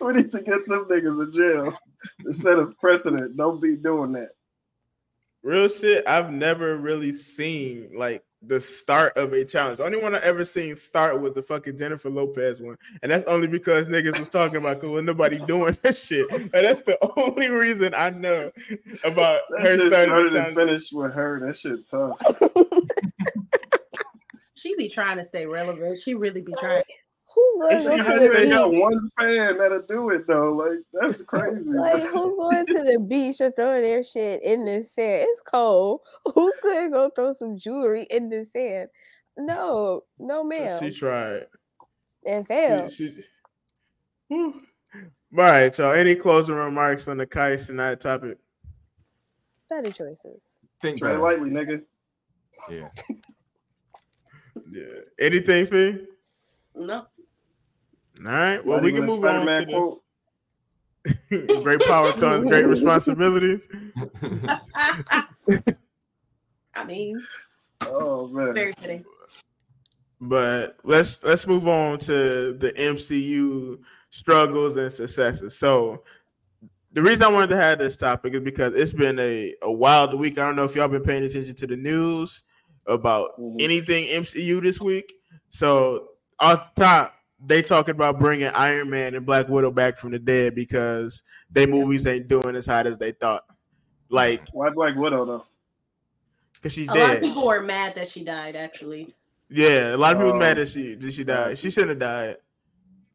we 0.00 0.12
need 0.14 0.30
to 0.32 0.42
get 0.42 0.66
them 0.66 0.86
niggas 0.86 1.22
in 1.24 1.32
jail 1.32 1.78
to 2.24 2.32
set 2.32 2.58
a 2.58 2.66
precedent. 2.80 3.36
Don't 3.36 3.60
be 3.60 3.76
doing 3.76 4.12
that. 4.12 4.30
Real 5.42 5.68
shit. 5.68 6.06
I've 6.06 6.32
never 6.32 6.76
really 6.76 7.12
seen 7.12 7.90
like 7.94 8.24
the 8.44 8.60
start 8.60 9.16
of 9.16 9.32
a 9.32 9.44
challenge. 9.44 9.78
The 9.78 9.84
only 9.84 10.00
one 10.02 10.14
I 10.14 10.18
ever 10.18 10.44
seen 10.44 10.76
start 10.76 11.20
was 11.20 11.32
the 11.34 11.42
fucking 11.42 11.78
Jennifer 11.78 12.10
Lopez 12.10 12.60
one, 12.60 12.76
and 13.02 13.10
that's 13.12 13.24
only 13.26 13.46
because 13.46 13.88
niggas 13.88 14.18
was 14.18 14.30
talking 14.30 14.56
about 14.58 14.76
because 14.76 14.90
was 14.90 15.04
nobody 15.04 15.38
doing 15.38 15.76
that 15.82 15.96
shit. 15.96 16.30
And 16.30 16.50
that's 16.50 16.82
the 16.82 16.98
only 17.16 17.48
reason 17.48 17.94
I 17.94 18.10
know 18.10 18.50
about 19.04 19.40
That 19.50 19.60
her 19.60 19.66
shit 19.66 19.92
starting 19.92 20.08
started 20.10 20.32
the 20.32 20.38
and 20.38 20.54
challenge. 20.54 20.54
finished 20.56 20.92
with 20.92 21.14
her. 21.14 21.40
That 21.44 21.56
shit 21.56 21.86
tough. 21.88 22.20
She 24.54 24.76
be 24.76 24.88
trying 24.88 25.16
to 25.18 25.24
stay 25.24 25.44
relevant. 25.46 25.98
She 26.00 26.14
really 26.14 26.40
be 26.40 26.52
trying. 26.58 26.82
Who's 27.42 27.72
If 27.72 27.84
going 27.84 27.98
she 27.98 28.04
to 28.04 28.10
How 28.10 28.12
had 28.12 28.22
you 28.22 28.36
ain't 28.38 28.50
got 28.50 28.74
one 28.74 29.10
fan 29.18 29.58
that'll 29.58 29.82
do 29.82 30.10
it 30.10 30.26
though? 30.26 30.52
Like 30.52 30.78
that's 30.92 31.22
crazy. 31.26 31.72
Like, 31.74 32.02
who's 32.02 32.34
going 32.34 32.66
to 32.66 32.82
the 32.84 32.98
beach 33.00 33.40
or 33.40 33.50
throwing 33.50 33.82
their 33.82 34.04
shit 34.04 34.42
in 34.42 34.64
the 34.64 34.82
sand? 34.84 35.26
It's 35.28 35.40
cold. 35.40 36.00
Who's 36.34 36.60
going 36.62 36.84
to 36.86 36.90
go 36.90 37.10
throw 37.10 37.32
some 37.32 37.56
jewelry 37.58 38.06
in 38.10 38.28
the 38.28 38.44
sand? 38.44 38.88
No, 39.36 40.04
no, 40.18 40.44
ma'am. 40.44 40.78
She 40.80 40.90
tried. 40.96 41.46
and 42.26 42.46
failed. 42.46 42.92
she, 42.92 43.24
Whew. 44.28 44.54
All 44.94 45.02
right, 45.32 45.76
y'all. 45.76 45.92
Any 45.94 46.14
closing 46.14 46.54
remarks 46.54 47.08
on 47.08 47.16
the 47.16 47.26
Kai 47.26 47.52
Cenat 47.52 48.00
topic? 48.00 48.38
Better 49.70 49.90
choices. 49.90 50.56
think 50.82 50.98
Trey 50.98 51.12
better. 51.12 51.22
lightly, 51.22 51.50
nigga. 51.50 51.82
Yeah. 52.70 52.88
Yeah. 54.70 54.84
Anything, 55.18 55.66
Fee? 55.66 56.06
No. 56.74 57.06
All 58.26 58.32
right. 58.32 58.64
Well, 58.64 58.76
Not 58.78 58.84
we 58.84 58.92
can 58.92 59.00
move 59.04 59.10
on 59.10 59.18
Spider-Man 59.18 59.66
to 59.66 59.72
quote. 59.72 60.02
the 61.30 61.60
great 61.62 61.80
power 61.82 62.12
comes 62.12 62.44
great 62.44 62.66
responsibilities. 62.68 63.68
I 66.74 66.84
mean, 66.86 67.16
Oh 67.82 68.28
man. 68.28 68.54
very 68.54 68.72
fitting. 68.80 69.04
But 70.20 70.78
let's 70.84 71.22
let's 71.24 71.46
move 71.46 71.66
on 71.66 71.98
to 72.00 72.52
the 72.54 72.72
MCU 72.78 73.80
struggles 74.10 74.76
and 74.76 74.92
successes. 74.92 75.58
So 75.58 76.04
the 76.92 77.02
reason 77.02 77.24
I 77.24 77.28
wanted 77.28 77.48
to 77.50 77.56
have 77.56 77.78
this 77.80 77.96
topic 77.96 78.34
is 78.34 78.40
because 78.40 78.74
it's 78.74 78.92
been 78.92 79.18
a, 79.18 79.54
a 79.62 79.72
wild 79.72 80.14
week. 80.14 80.38
I 80.38 80.46
don't 80.46 80.54
know 80.56 80.64
if 80.64 80.76
y'all 80.76 80.88
been 80.88 81.02
paying 81.02 81.24
attention 81.24 81.54
to 81.56 81.66
the 81.66 81.76
news 81.76 82.44
about 82.86 83.36
Mhm. 83.38 83.60
anything 83.60 84.04
MCU 84.10 84.60
this 84.60 84.80
week. 84.80 85.12
So 85.48 86.10
off 86.38 86.74
top, 86.76 87.14
they 87.44 87.62
talking 87.62 87.94
about 87.94 88.18
bringing 88.20 88.48
Iron 88.48 88.88
Man 88.90 89.14
and 89.14 89.26
Black 89.26 89.48
Widow 89.48 89.70
back 89.72 89.98
from 89.98 90.12
the 90.12 90.18
dead 90.18 90.54
because 90.54 91.24
their 91.50 91.66
movies 91.66 92.06
ain't 92.06 92.28
doing 92.28 92.54
as 92.56 92.66
hot 92.66 92.86
as 92.86 92.98
they 92.98 93.12
thought. 93.12 93.44
Like, 94.08 94.42
Why 94.52 94.70
Black 94.70 94.94
Widow 94.96 95.24
though? 95.24 95.44
cause 96.62 96.72
she's 96.72 96.86
dead. 96.88 96.96
A 96.96 97.00
lot 97.00 97.16
of 97.16 97.22
people 97.22 97.46
were 97.46 97.60
mad 97.62 97.94
that 97.96 98.06
she 98.08 98.22
died. 98.22 98.54
Actually, 98.56 99.14
Yeah, 99.48 99.94
a 99.94 99.96
lot 99.96 100.14
of 100.14 100.20
people 100.22 100.34
Oh. 100.34 100.38
mad 100.38 100.58
that 100.58 100.68
she 100.68 100.94
did 100.94 101.12
she 101.12 101.24
die. 101.24 101.54
She 101.54 101.70
shouldn't 101.70 101.90
have 101.90 101.98
died. 101.98 102.36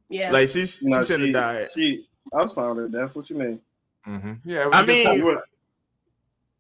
yeah. 0.10 0.32
Like 0.32 0.50
she, 0.50 0.66
she 0.66 0.86
No, 0.86 1.04
shouldn't 1.04 1.28
she, 1.28 1.34
have 1.34 1.34
died. 1.34 1.66
she. 1.74 2.08
I 2.34 2.38
was 2.42 2.52
fine 2.52 2.76
with 2.76 2.92
her 2.92 3.02
death. 3.02 3.16
What 3.16 3.30
you 3.30 3.38
mean? 3.38 3.62
hmm 4.04 4.32
Yeah. 4.44 4.64
it 4.64 4.66
was 4.68 4.76
I 4.76 4.82
a 4.82 4.86
good 4.86 4.88
mean- 5.06 5.26
were- 5.26 5.44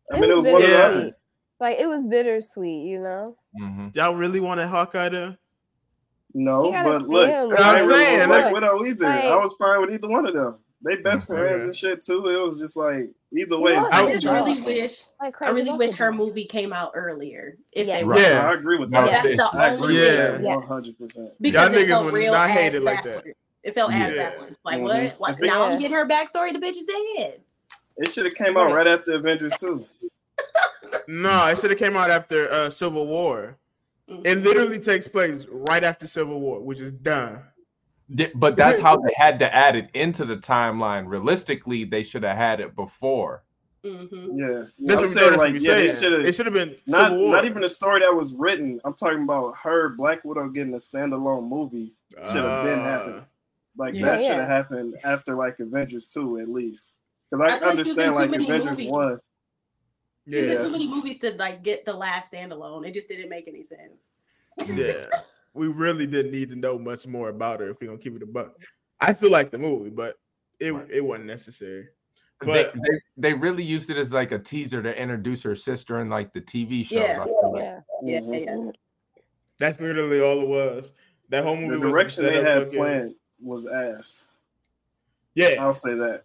I 0.09 0.19
mean, 0.21 0.31
it 0.31 0.35
was 0.35 0.45
was 0.45 0.53
one 0.53 0.63
of 0.63 0.69
the 0.69 0.73
Yeah. 1.05 1.09
Like 1.59 1.77
it 1.79 1.87
was 1.87 2.05
bittersweet, 2.07 2.85
you 2.87 2.99
know. 2.99 3.35
Mhm. 3.59 3.93
Y'all 3.95 4.15
really 4.15 4.39
wanted 4.39 4.67
Hawkeye 4.67 5.09
to? 5.09 5.37
No, 6.39 6.71
but 6.71 7.07
look, 7.07 7.27
feel 7.27 7.51
I 7.51 7.55
it. 7.55 7.59
I'm 7.59 7.87
really 7.87 8.03
saying, 8.05 8.19
with 8.19 8.27
Black 8.27 8.43
like- 8.45 8.53
Widow 8.53 8.85
either. 8.85 9.05
like- 9.07 9.23
I 9.23 9.35
was 9.37 9.53
fine 9.57 9.81
with 9.81 9.91
either 9.91 10.07
one 10.07 10.27
of 10.27 10.35
them. 10.35 10.55
They 10.83 10.95
best 10.97 11.25
friends 11.27 11.61
Yeah. 11.61 11.65
and 11.65 11.75
shit 11.75 12.03
too. 12.03 12.27
It 12.27 12.39
was 12.45 12.59
just 12.59 12.77
like 12.77 13.09
either 13.33 13.57
way. 13.57 13.73
You 13.73 13.81
know, 13.81 13.87
I 13.91 14.13
just 14.13 14.25
really 14.27 14.61
wish 14.61 15.03
Like 15.19 15.41
I 15.41 15.49
really 15.49 15.71
wish 15.71 15.93
her 15.95 16.11
movie 16.11 16.45
came 16.45 16.71
out 16.71 16.91
earlier. 16.93 17.57
If 17.71 17.87
Yeah. 17.87 17.97
they 17.97 18.03
Right. 18.03 18.15
were. 18.17 18.21
Yeah. 18.21 18.49
I 18.49 18.53
agree 18.53 18.77
with 18.77 18.91
No, 18.91 19.03
that. 19.03 19.23
That's 19.23 19.37
the 19.37 19.43
I 19.57 19.69
only 19.71 19.83
agree 19.97 20.05
Yeah. 20.05 20.31
with 20.33 20.41
one 20.41 20.61
hundred 20.61 20.99
percent. 20.99 21.31
because 21.41 21.71
Y'all 21.71 21.75
niggas 21.83 22.03
would 22.05 22.13
real 22.13 22.33
not 22.33 22.49
ass 22.51 22.55
hate 22.55 22.75
it 22.75 22.83
like 22.83 23.03
that. 23.05 23.23
It 23.63 23.73
felt 23.73 23.91
ass 23.91 24.11
Yeah. 24.15 24.29
backwards. 24.29 24.57
Like 24.63 24.79
Mhm. 24.79 24.83
what? 24.83 25.19
Like 25.19 25.33
If 25.37 25.43
it- 25.43 25.47
now 25.47 25.63
I'm 25.63 25.71
getting 25.79 25.93
her 25.97 26.05
backstory. 26.07 26.53
The 26.53 26.59
bitch 26.59 26.77
is 26.77 26.85
dead. 26.85 27.41
It 27.97 28.09
should 28.11 28.25
have 28.25 28.35
came 28.35 28.55
out 28.55 28.67
Right. 28.67 28.75
right 28.75 28.87
after 28.87 29.13
Avengers 29.15 29.57
too. 29.57 29.83
No, 31.07 31.47
it 31.47 31.57
should 31.59 31.69
have 31.71 31.79
came 31.79 31.95
out 31.97 32.09
after 32.11 32.51
uh, 32.51 32.69
Civil 32.69 33.07
War. 33.07 33.57
It 34.07 34.37
literally 34.39 34.79
takes 34.79 35.07
place 35.07 35.45
right 35.51 35.83
after 35.83 36.07
Civil 36.07 36.39
War, 36.39 36.61
which 36.61 36.79
is 36.79 36.91
done. 36.91 37.41
But 38.35 38.55
that's 38.55 38.79
how 38.79 38.97
they 38.97 39.13
had 39.17 39.37
to 39.39 39.53
add 39.53 39.75
it 39.75 39.89
into 39.93 40.23
the 40.23 40.37
timeline. 40.37 41.07
Realistically, 41.07 41.83
they 41.83 42.03
should 42.03 42.23
have 42.23 42.37
had 42.37 42.59
it 42.61 42.75
before. 42.75 43.43
Mhm. 43.83 44.09
Yeah, 44.37 44.65
That's 44.79 44.91
I'm 44.97 44.97
what 45.03 45.09
saying 45.09 45.37
like 45.37 45.53
yeah, 45.61 45.75
they 45.75 45.87
saying. 45.87 46.11
should 46.11 46.19
It 46.21 46.25
have 46.27 46.35
should 46.35 46.45
have 46.47 46.53
been 46.53 46.75
not 46.87 47.09
Civil 47.11 47.25
War. 47.25 47.31
not 47.35 47.45
even 47.45 47.63
a 47.63 47.69
story 47.69 47.99
that 48.01 48.13
was 48.15 48.33
written. 48.33 48.79
I'm 48.85 48.93
talking 48.93 49.23
about 49.23 49.55
her 49.63 49.89
Black 49.89 50.23
Widow 50.25 50.49
getting 50.49 50.73
a 50.73 50.77
standalone 50.77 51.47
movie. 51.47 51.93
should 52.25 52.43
have 52.43 52.63
been 52.65 52.79
Uh, 52.79 52.83
happening. 52.83 53.25
Like 53.77 53.93
Yeah. 53.93 54.05
that 54.05 54.19
should 54.19 54.29
Yeah. 54.29 54.35
have 54.39 54.47
happened 54.47 54.95
after 55.03 55.35
like 55.35 55.59
Avengers 55.59 56.07
two 56.07 56.39
at 56.39 56.49
least. 56.49 56.95
Because 57.29 57.41
I 57.41 57.45
I, 57.57 57.59
feel 57.59 57.67
like 57.67 57.75
she 57.75 57.79
was 57.79 57.89
in 57.97 57.99
understand 57.99 58.15
like 58.15 58.41
Avengers 58.41 58.79
movies. 58.79 58.91
one. 58.91 59.19
She's 60.29 60.43
in 60.43 60.51
Yeah, 60.51 60.57
too 60.63 60.69
many 60.69 60.87
movies 60.87 61.19
to 61.19 61.31
like 61.35 61.63
get 61.63 61.85
the 61.85 61.93
last 61.93 62.31
standalone. 62.31 62.87
It 62.87 62.93
just 62.93 63.07
didn't 63.07 63.29
make 63.29 63.47
any 63.47 63.63
sense. 63.63 64.09
yeah. 64.65 65.05
We 65.53 65.67
really 65.67 66.05
didn't 66.05 66.31
need 66.31 66.49
to 66.49 66.55
know 66.55 66.77
much 66.77 67.07
more 67.07 67.29
about 67.29 67.61
her 67.61 67.69
if 67.69 67.77
we're 67.81 67.87
gonna 67.87 67.99
keep 67.99 68.15
it 68.15 68.23
a 68.23 68.27
buck. 68.27 68.57
I 68.99 69.13
still 69.13 69.31
like 69.31 69.51
the 69.51 69.57
movie, 69.57 69.89
but 69.89 70.15
it 70.59 70.73
Right. 70.73 70.89
it 70.91 71.01
wasn't 71.03 71.25
necessary. 71.27 71.87
They, 72.45 72.63
But- 72.65 72.73
they 72.75 72.99
they 73.17 73.33
really 73.33 73.63
used 73.63 73.89
it 73.89 73.97
as 73.97 74.11
like 74.11 74.31
a 74.31 74.39
teaser 74.39 74.83
to 74.83 75.01
introduce 75.01 75.41
her 75.43 75.55
sister 75.55 75.99
in 76.01 76.09
like 76.09 76.33
the 76.33 76.41
TV 76.41 76.83
shows. 76.83 76.99
Yeah. 76.99 77.21
I 77.21 77.25
feel 77.25 77.51
like. 77.53 77.63
Yeah. 77.63 77.79
Yeah, 78.03 78.19
yeah. 78.19 78.51
Mm-hmm. 78.53 78.69
That's 79.59 79.79
literally 79.79 80.21
all 80.21 80.41
it 80.41 80.47
was. 80.47 80.91
That 81.29 81.43
whole 81.43 81.55
movie 81.55 81.75
The 81.81 81.89
direction 81.89 82.23
set 82.25 82.33
they 82.33 82.41
had 82.43 82.59
looking- 82.59 82.79
planned 82.79 83.15
was 83.39 83.65
ass. 83.67 84.23
Yeah. 85.35 85.55
I'll 85.59 85.73
say 85.73 85.95
that. 85.95 86.23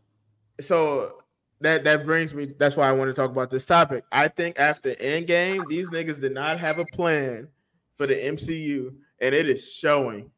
So 0.61 1.22
that 1.63 1.85
that 1.85 2.05
brings 2.05 2.35
me. 2.35 2.47
That's 2.59 2.77
why 2.77 2.89
I 2.89 2.93
want 2.93 3.09
to 3.11 3.15
talk 3.15 3.31
about 3.31 3.51
this 3.51 3.65
topic. 3.67 4.05
I 4.13 4.29
think 4.29 4.59
after 4.59 4.95
Endgame, 4.97 5.63
these 5.69 5.89
niggas 5.91 6.21
did 6.21 6.33
not 6.33 6.59
have 6.59 6.79
a 6.79 6.85
plan 6.97 7.49
for 7.97 8.07
the 8.07 8.15
MCU, 8.15 8.95
and 9.21 9.35
it 9.35 9.49
is 9.49 9.73
showing. 9.73 10.31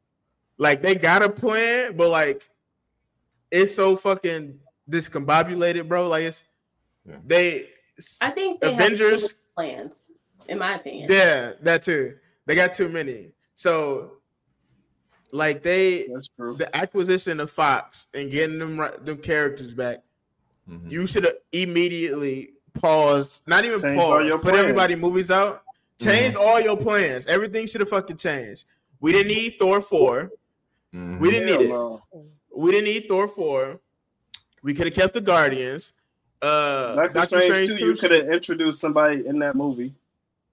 Like 0.59 0.83
they 0.83 0.95
got 0.95 1.23
a 1.23 1.29
plan, 1.29 1.97
but 1.97 2.09
like 2.11 2.49
it's 3.51 3.75
so 3.75 3.97
fucking 3.97 4.59
discombobulated, 4.91 5.89
bro. 5.89 6.09
Like 6.09 6.25
it's 6.25 6.45
Yeah. 7.07 7.17
they 7.27 7.69
I 8.21 8.31
think 8.31 8.61
they 8.61 8.73
Avengers. 8.75 9.23
have 9.23 9.55
plans, 9.57 10.07
in 10.49 10.59
my 10.59 10.75
opinion. 10.75 11.11
Yeah, 11.11 11.53
that 11.63 11.83
too. 11.83 12.17
They 12.47 12.55
got 12.55 12.73
too 12.75 12.89
many. 12.89 13.31
So, 13.55 14.19
like 15.31 15.63
they 15.63 16.09
That's 16.13 16.29
true. 16.29 16.57
the 16.57 16.75
acquisition 16.77 17.41
of 17.41 17.51
Fox 17.51 18.09
and 18.15 18.31
getting 18.31 18.59
them 18.59 18.79
right- 18.79 19.05
them 19.05 19.17
characters 19.19 19.73
back. 19.73 20.03
Mhm. 20.69 20.91
You 20.91 21.07
should 21.07 21.25
have 21.25 21.37
immediately 21.53 22.51
paused, 22.75 23.43
not 23.47 23.65
even 23.65 23.79
Changed 23.79 24.03
all 24.03 24.11
paused, 24.11 24.27
your 24.27 24.39
put 24.39 24.51
plans. 24.53 24.59
everybody 24.59 24.97
movies 24.97 25.31
out. 25.31 25.63
Change 26.01 26.35
all 26.35 26.61
your 26.61 26.77
plans. 26.77 27.27
Everything 27.27 27.67
should 27.67 27.81
have 27.81 27.89
fucking 27.91 28.17
changed. 28.17 28.65
We 29.01 29.13
didn't 29.13 29.29
need 29.29 29.57
Thor 29.59 29.81
four. 29.81 30.31
Mhm. 30.95 31.19
We 31.21 31.31
didn't 31.31 31.49
Hell 31.49 31.59
need 31.59 31.65
it. 31.67 31.69
no. 31.71 32.03
We 32.57 32.71
didn't 32.71 32.85
need 32.87 33.07
Thor 33.09 33.29
four. 33.29 33.81
We 34.63 34.75
could 34.75 34.87
have 34.87 34.95
kept 34.95 35.15
the 35.15 35.21
Guardians. 35.21 35.93
Uh, 36.41 37.09
Doctor, 37.09 37.41
Strange, 37.41 37.79
too. 37.79 37.87
You 37.87 37.95
could 37.97 38.11
have 38.11 38.29
introduced 38.29 38.81
somebody 38.81 39.27
in 39.27 39.39
that 39.41 39.55
movie 39.57 39.93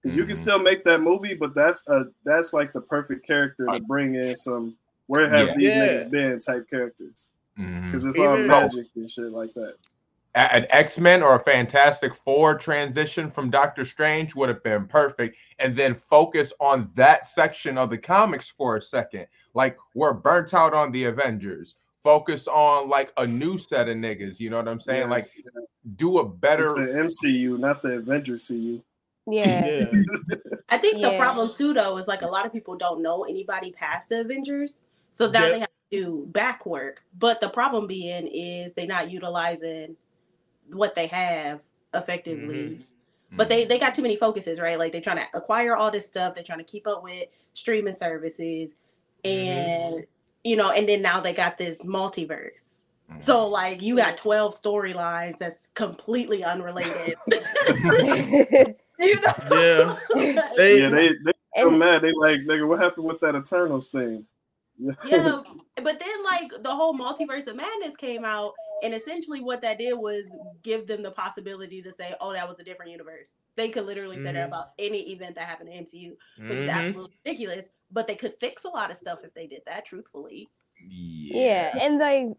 because 0.02 0.16
you 0.16 0.24
can 0.24 0.34
Mhm. 0.34 0.36
still 0.40 0.58
make 0.58 0.84
that 0.84 1.00
movie, 1.02 1.34
but 1.34 1.54
that's 1.54 1.86
a 1.88 2.06
that's 2.24 2.52
like 2.52 2.72
the 2.72 2.80
perfect 2.80 3.26
character 3.26 3.66
to 3.66 3.80
bring 3.80 4.14
in 4.14 4.34
some 4.34 4.76
where 5.06 5.28
have 5.28 5.48
Yeah. 5.48 5.54
these 5.56 5.64
Yeah. 5.74 5.86
niggas 5.88 6.10
been 6.10 6.40
type 6.40 6.68
characters 6.68 7.30
because 7.56 8.04
it's 8.06 8.18
all 8.18 8.38
magic 8.38 8.86
and 8.96 9.10
shit 9.10 9.30
like 9.32 9.52
that. 9.54 9.74
A- 10.34 10.54
an 10.54 10.66
X 10.70 10.98
Men 10.98 11.22
or 11.22 11.34
a 11.34 11.40
Fantastic 11.40 12.14
Four 12.14 12.56
transition 12.56 13.30
from 13.30 13.50
Doctor 13.50 13.84
Strange 13.84 14.34
would 14.34 14.48
have 14.48 14.62
been 14.62 14.86
perfect, 14.86 15.36
and 15.58 15.76
then 15.76 15.94
focus 15.94 16.52
on 16.60 16.90
that 16.94 17.26
section 17.26 17.76
of 17.78 17.90
the 17.90 17.98
comics 17.98 18.48
for 18.48 18.76
a 18.76 18.82
second. 18.82 19.26
Like 19.54 19.76
we're 19.94 20.14
burnt 20.14 20.54
out 20.54 20.72
on 20.74 20.90
the 20.92 21.04
Avengers. 21.04 21.74
Focus 22.02 22.48
on 22.48 22.88
like 22.88 23.12
a 23.18 23.26
new 23.26 23.56
set 23.58 23.88
of 23.88 23.96
niggas. 23.96 24.40
You 24.40 24.50
know 24.50 24.56
what 24.56 24.68
I'm 24.68 24.80
saying? 24.80 25.02
Yeah. 25.02 25.10
Like 25.10 25.30
do 25.96 26.18
a 26.18 26.24
better. 26.28 26.62
It's 26.62 27.20
the 27.20 27.28
MCU, 27.28 27.58
not 27.58 27.82
the 27.82 27.98
Avengers 27.98 28.48
CU. 28.48 28.80
Yeah. 29.26 29.64
Yeah. 29.66 29.84
I 30.68 30.78
think 30.78 31.00
the 31.02 31.16
problem 31.18 31.52
too, 31.54 31.74
though, 31.74 31.96
is 31.98 32.08
like 32.08 32.22
a 32.22 32.26
lot 32.26 32.46
of 32.46 32.52
people 32.52 32.74
don't 32.74 33.02
know 33.02 33.24
anybody 33.24 33.70
past 33.70 34.08
the 34.08 34.22
Avengers, 34.22 34.80
so 35.12 35.30
now 35.30 35.42
Yeah. 35.44 35.48
they 35.50 35.60
have 35.60 35.68
to 35.68 35.96
do 36.00 36.26
back 36.30 36.64
work. 36.66 37.04
But 37.18 37.40
the 37.40 37.50
problem 37.50 37.86
being 37.86 38.26
is 38.26 38.72
they're 38.74 38.86
not 38.86 39.10
utilizing 39.10 39.94
what 40.70 40.94
they 40.94 41.06
have 41.08 41.60
effectively. 41.94 42.56
Mm-hmm. 42.56 43.36
But 43.36 43.48
they 43.48 43.62
mm-hmm. 43.62 43.68
they 43.68 43.78
got 43.78 43.94
too 43.94 44.02
many 44.02 44.16
focuses, 44.16 44.60
right? 44.60 44.78
Like 44.78 44.92
they're 44.92 45.00
trying 45.00 45.18
to 45.18 45.26
acquire 45.34 45.76
all 45.76 45.90
this 45.90 46.06
stuff. 46.06 46.34
They're 46.34 46.44
trying 46.44 46.58
to 46.58 46.64
keep 46.64 46.86
up 46.86 47.02
with 47.02 47.24
streaming 47.54 47.94
services, 47.94 48.74
mm-hmm. 49.24 49.48
and 49.48 50.06
you 50.44 50.56
know, 50.56 50.70
and 50.70 50.88
then 50.88 51.02
now 51.02 51.20
they 51.20 51.32
got 51.32 51.56
this 51.56 51.82
multiverse. 51.82 52.80
Mhm. 53.10 53.22
So 53.22 53.46
like 53.46 53.80
you 53.80 53.96
got 53.96 54.18
twelve 54.18 54.54
storylines 54.54 55.38
that's 55.38 55.68
completely 55.68 56.44
unrelated. 56.44 57.14
you 58.98 59.20
know? 59.20 59.34
Yeah. 59.50 59.96
They- 60.56 60.80
Yeah, 60.80 60.90
they 60.90 61.08
they 61.24 61.32
so 61.56 61.70
mad. 61.70 62.02
They 62.02 62.12
like 62.12 62.40
nigga, 62.40 62.66
what 62.66 62.80
happened 62.80 63.06
with 63.06 63.20
that 63.20 63.34
Eternals 63.34 63.88
thing? 63.88 64.26
yeah, 65.06 65.42
but 65.76 66.00
then 66.00 66.24
like 66.24 66.50
the 66.62 66.74
whole 66.74 66.94
multiverse 66.94 67.46
of 67.46 67.56
madness 67.56 67.94
came 67.96 68.24
out, 68.24 68.52
and 68.82 68.94
essentially 68.94 69.40
what 69.40 69.62
that 69.62 69.78
did 69.78 69.94
was 69.94 70.26
give 70.62 70.86
them 70.86 71.02
the 71.02 71.10
possibility 71.12 71.80
to 71.82 71.92
say, 71.92 72.14
"Oh, 72.20 72.32
that 72.32 72.48
was 72.48 72.58
a 72.60 72.64
different 72.64 72.90
universe." 72.92 73.34
They 73.56 73.68
could 73.68 73.86
literally 73.86 74.18
say 74.18 74.32
that 74.32 74.46
about 74.48 74.72
any 74.78 75.12
event 75.12 75.34
that 75.36 75.46
happened 75.46 75.68
in 75.70 75.84
MCU, 75.84 76.16
which 76.38 76.58
is 76.58 76.68
Mhm. 76.68 76.72
absolutely 76.72 77.16
ridiculous. 77.24 77.66
But 77.90 78.06
they 78.06 78.14
could 78.16 78.34
fix 78.40 78.64
a 78.64 78.68
lot 78.68 78.90
of 78.90 78.96
stuff 78.96 79.20
if 79.24 79.34
they 79.34 79.46
did 79.46 79.62
that. 79.66 79.84
Truthfully, 79.84 80.50
yeah. 80.80 81.70
yeah 81.74 81.84
And 81.84 81.98
like 81.98 82.36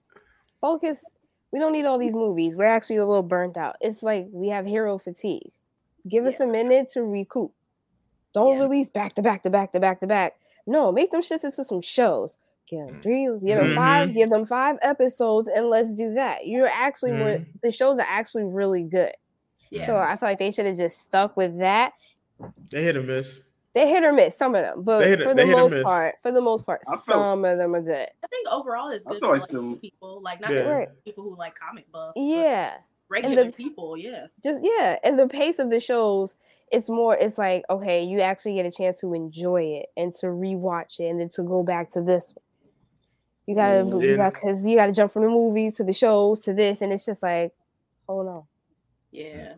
focus. 0.62 1.04
We 1.52 1.60
don't 1.60 1.72
need 1.74 1.86
all 1.86 2.00
these 2.00 2.16
movies. 2.16 2.58
We're 2.58 2.66
actually 2.66 2.96
a 2.96 3.06
little 3.06 3.22
burnt 3.22 3.58
out. 3.58 3.76
It's 3.80 4.02
like 4.02 4.28
we 4.32 4.50
have 4.50 4.66
hero 4.66 4.98
fatigue. 4.98 5.52
Give 6.08 6.26
us 6.26 6.40
a 6.40 6.48
minute 6.48 6.90
to 6.94 7.04
recoup. 7.04 7.54
Don't 8.34 8.56
Yeah. 8.58 8.64
release 8.64 8.90
back 8.90 9.14
to 9.14 9.22
back 9.22 9.44
to 9.44 9.52
back 9.52 9.72
to 9.74 9.80
back 9.80 10.00
to 10.00 10.08
back. 10.08 10.40
No, 10.66 10.92
make 10.92 11.12
them 11.12 11.22
shits 11.22 11.44
into 11.44 11.64
some 11.64 11.82
shows. 11.82 12.38
Give 12.68 12.86
them 12.88 12.96
Mm. 12.96 13.04
three, 13.04 13.26
give 13.46 13.60
them 13.62 13.76
five, 13.76 14.10
Mhm. 14.10 14.14
give 14.16 14.30
them 14.30 14.46
five 14.46 14.78
episodes, 14.82 15.48
and 15.50 15.70
let's 15.70 15.92
do 15.94 16.14
that. 16.14 16.48
You're 16.48 16.68
actually 16.70 17.12
more. 17.12 17.28
Mhm. 17.40 17.46
The 17.62 17.72
shows 17.72 17.98
are 18.00 18.06
actually 18.08 18.46
really 18.46 18.84
good. 18.84 19.14
yeah. 19.70 19.86
So 19.86 19.98
I 19.98 20.16
feel 20.16 20.30
like 20.30 20.38
they 20.40 20.52
should 20.52 20.66
have 20.68 20.78
just 20.78 21.00
stuck 21.00 21.36
with 21.36 21.58
that. 21.60 21.94
They 22.72 22.84
hit 22.84 22.96
or 22.96 23.04
miss. 23.04 23.42
They 23.74 23.90
hit 23.90 24.04
or 24.04 24.14
miss 24.14 24.38
some 24.38 24.54
of 24.54 24.62
them, 24.64 24.84
but 24.84 25.06
hit 25.06 25.20
for 25.22 25.34
the 25.34 25.46
most 25.48 25.82
part, 25.82 26.16
for 26.22 26.32
the 26.32 26.42
most 26.42 26.64
part, 26.66 26.82
I 26.88 26.92
felt- 26.92 27.04
some 27.04 27.44
of 27.44 27.58
them 27.58 27.74
are 27.76 27.82
good. 27.82 28.08
I 28.24 28.28
think 28.28 28.48
overall 28.52 28.90
it's 28.90 29.04
I 29.06 29.10
good 29.12 29.20
feel 29.20 29.30
for 29.30 29.34
like 29.40 29.52
like, 29.54 29.82
people, 29.82 30.22
like 30.24 30.42
not 30.42 30.52
Yeah. 30.54 30.86
people 31.04 31.24
who 31.24 31.36
like 31.36 31.56
comic 31.56 31.92
books. 31.92 32.14
but 32.16 32.22
Yeah, 32.22 32.78
regular 33.10 33.46
the- 33.46 33.52
people. 33.52 33.98
Yeah, 33.98 34.28
just 34.44 34.60
yeah, 34.62 35.00
and 35.04 35.18
the 35.18 35.28
pace 35.28 35.58
of 35.58 35.72
the 35.72 35.80
shows, 35.80 36.36
it's 36.72 36.88
more. 36.88 37.16
It's 37.18 37.40
like 37.40 37.64
okay, 37.70 38.04
you 38.04 38.20
actually 38.22 38.54
get 38.54 38.68
a 38.68 38.72
chance 38.72 39.00
to 39.02 39.14
enjoy 39.16 39.64
it 39.64 39.90
and 39.98 40.14
to 40.16 40.28
rewatch 40.28 41.00
it, 41.00 41.06
and 41.10 41.20
then 41.20 41.30
to 41.30 41.42
go 41.44 41.64
back 41.64 41.90
to 41.90 42.02
this. 42.02 42.34
one. 42.36 42.44
You 43.48 43.56
gotta, 43.56 43.80
Mm, 43.86 44.10
you 44.10 44.18
got 44.18 44.34
because 44.34 44.66
you 44.66 44.78
gotta 44.78 44.94
jump 44.94 45.12
from 45.12 45.24
the 45.24 45.30
movies 45.30 45.76
to 45.78 45.84
the 45.84 45.94
shows 45.94 46.40
to 46.42 46.54
this, 46.54 46.82
and 46.82 46.94
it's 46.94 47.06
just 47.06 47.24
like, 47.24 47.54
oh 48.10 48.24
no, 48.24 48.48
yeah. 49.12 49.56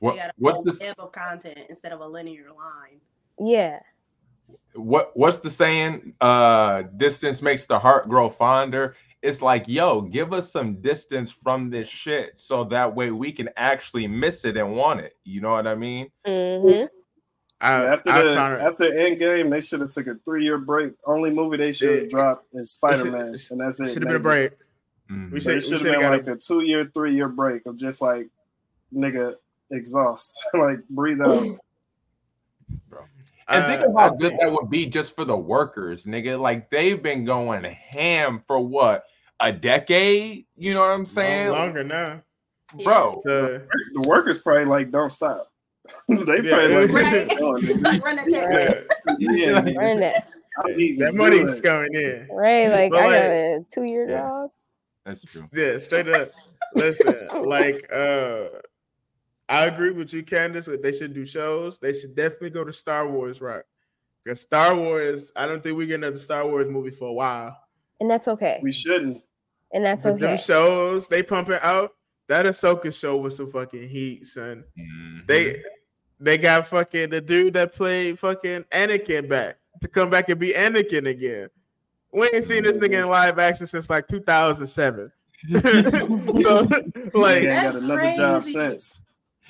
What 0.00 0.16
They 0.16 0.20
what's 0.38 0.58
the 0.64 0.72
web 0.80 0.96
of 0.98 1.12
content 1.12 1.58
instead 1.70 1.92
of 1.92 2.00
a 2.00 2.06
linear 2.06 2.48
line. 2.52 3.00
yeah, 3.40 3.80
what 4.74 5.12
what's 5.14 5.38
the 5.38 5.50
saying? 5.50 6.14
Uh, 6.20 6.82
distance 6.96 7.42
makes 7.42 7.66
the 7.66 7.78
heart 7.78 8.08
grow 8.08 8.28
fonder. 8.30 8.96
It's 9.22 9.42
like, 9.42 9.68
yo, 9.68 10.02
give 10.02 10.32
us 10.32 10.52
some 10.52 10.80
distance 10.82 11.32
from 11.32 11.70
this 11.70 11.88
shit, 11.88 12.40
so 12.40 12.64
that 12.64 12.94
way 12.94 13.10
we 13.10 13.32
can 13.32 13.50
actually 13.56 14.06
miss 14.06 14.44
it 14.44 14.56
and 14.56 14.76
want 14.76 15.00
it. 15.00 15.14
You 15.24 15.40
know 15.42 15.50
what 15.52 15.66
I 15.66 15.74
mean? 15.76 16.10
hmm 16.26 16.86
I, 17.64 17.84
after 17.86 18.10
I 18.10 18.22
the 18.22 18.34
found 18.34 18.54
it- 18.54 18.60
after 18.60 18.84
Endgame, 18.90 19.50
they 19.50 19.60
should 19.60 19.80
have 19.80 19.90
took 19.90 20.06
a 20.06 20.16
three 20.24 20.44
year 20.44 20.58
break. 20.58 20.92
Only 21.06 21.30
movie 21.30 21.56
they 21.56 21.72
should 21.72 21.98
have 21.98 22.08
dropped 22.10 22.46
is 22.54 22.70
Spider 22.72 23.10
Man, 23.10 23.34
and 23.50 23.60
that's 23.60 23.80
it. 23.80 23.88
should 23.92 24.02
have 24.02 24.02
been 24.02 24.08
a 24.10 24.12
maybe. 24.12 24.22
break. 24.22 24.52
Mhm. 25.10 25.32
We 25.32 25.40
should- 25.40 25.50
it 25.52 25.54
we 25.56 25.60
should 25.60 25.72
have 25.72 25.82
been 25.82 26.00
got 26.00 26.10
like 26.12 26.26
a- 26.26 26.32
a 26.32 26.36
two 26.36 26.60
year, 26.60 26.90
three 26.94 27.14
year 27.14 27.28
break 27.28 27.66
of 27.66 27.76
just 27.76 28.00
like 28.02 28.28
nigga 28.94 29.34
exhaust, 29.70 30.46
like 30.54 30.86
breathe 30.88 31.20
out. 31.20 31.46
Bro. 32.88 33.04
And 33.48 33.64
think 33.66 33.82
of 33.82 33.94
how 33.96 34.14
I 34.14 34.16
good 34.16 34.34
that 34.40 34.50
would 34.52 34.70
be 34.70 34.86
just 34.86 35.14
for 35.14 35.24
the 35.24 35.36
workers, 35.36 36.04
nigga. 36.06 36.38
Like 36.38 36.70
they've 36.70 37.02
been 37.02 37.24
going 37.24 37.64
ham 37.64 38.42
for 38.46 38.58
what 38.60 39.04
a 39.40 39.52
decade. 39.52 40.46
You 40.56 40.74
know 40.74 40.80
what 40.80 40.90
I'm 40.90 41.06
saying, 41.06 41.48
Long- 41.50 41.58
longer 41.66 41.84
now. 41.84 42.22
bro? 42.84 43.20
The, 43.24 43.66
The 43.94 44.08
workers 44.08 44.40
probably 44.40 44.64
like 44.64 44.90
don't 44.90 45.10
stop. 45.10 45.50
they 46.08 46.16
probably 46.42 46.86
like 46.86 46.90
Right. 46.92 47.28
"Keep 47.28 47.38
going, 47.38 47.62
nigga." 47.62 48.02
Run 48.02 48.16
that 48.16 48.28
check. 48.30 48.86
yeah, 49.18 49.32
yeah, 49.64 49.78
Run 49.78 50.00
that. 50.00 50.28
That 50.98 51.12
money's 51.14 51.60
good. 51.60 51.62
coming 51.64 51.94
in. 51.94 52.28
Right, 52.30 52.68
like 52.68 52.92
But 52.92 53.00
I 53.00 53.06
like- 53.06 53.12
got 53.22 53.30
a 53.30 53.64
two 53.72 53.84
year 53.84 54.08
Yeah. 54.08 54.18
job. 54.18 54.50
That's 55.04 55.32
true. 55.32 55.42
Yeah, 55.52 55.78
straight 55.78 56.08
up. 56.08 56.30
Listen, 56.74 57.14
like 57.42 57.86
uh 57.92 58.44
I 59.48 59.66
agree 59.66 59.90
with 59.90 60.12
you, 60.14 60.22
Candace. 60.22 60.64
that 60.66 60.82
They 60.82 60.92
should 60.92 61.12
do 61.12 61.26
shows. 61.26 61.78
They 61.78 61.92
should 61.92 62.14
definitely 62.14 62.50
go 62.50 62.64
to 62.64 62.72
Star 62.72 63.06
Wars, 63.08 63.40
right? 63.42 63.62
Because 64.24 64.40
Star 64.40 64.74
Wars, 64.74 65.30
I 65.36 65.46
don't 65.46 65.62
think 65.62 65.76
we 65.76 65.86
get 65.86 65.96
another 65.96 66.16
Star 66.16 66.46
Wars 66.46 66.66
movie 66.70 66.90
for 66.90 67.08
a 67.08 67.12
while. 67.12 67.54
And 68.00 68.10
that's 68.10 68.26
okay. 68.28 68.58
We 68.62 68.72
shouldn't. 68.72 69.22
And 69.74 69.84
that's 69.84 70.04
But 70.04 70.18
them 70.18 70.30
okay. 70.34 70.42
shows 70.42 71.08
they 71.08 71.22
pumping 71.22 71.58
out. 71.60 71.92
That 72.28 72.46
Ahsoka 72.46 72.92
show 72.98 73.16
was 73.18 73.36
some 73.36 73.50
fucking 73.50 73.88
heat, 73.88 74.26
son. 74.26 74.64
Mhm. 74.78 75.26
They 75.26 75.62
they 76.20 76.38
got 76.38 76.66
fucking 76.66 77.10
the 77.10 77.20
dude 77.20 77.54
that 77.54 77.74
played 77.74 78.18
fucking 78.18 78.64
Anakin 78.72 79.28
back 79.28 79.58
to 79.82 79.88
come 79.88 80.08
back 80.10 80.28
and 80.30 80.38
be 80.40 80.52
Anakin 80.52 81.08
again. 81.08 81.50
We 82.12 82.30
ain't 82.32 82.44
seen 82.44 82.62
this 82.62 82.78
nigga 82.78 83.02
in 83.02 83.08
live 83.08 83.38
action 83.38 83.66
since 83.66 83.90
like 83.90 84.06
2007. 84.08 85.10
so 85.50 85.58
Like, 85.60 87.14
like 87.14 87.42
got 87.42 87.72
That's 87.74 87.76
another 87.76 88.12
job 88.14 88.44
since. 88.46 89.00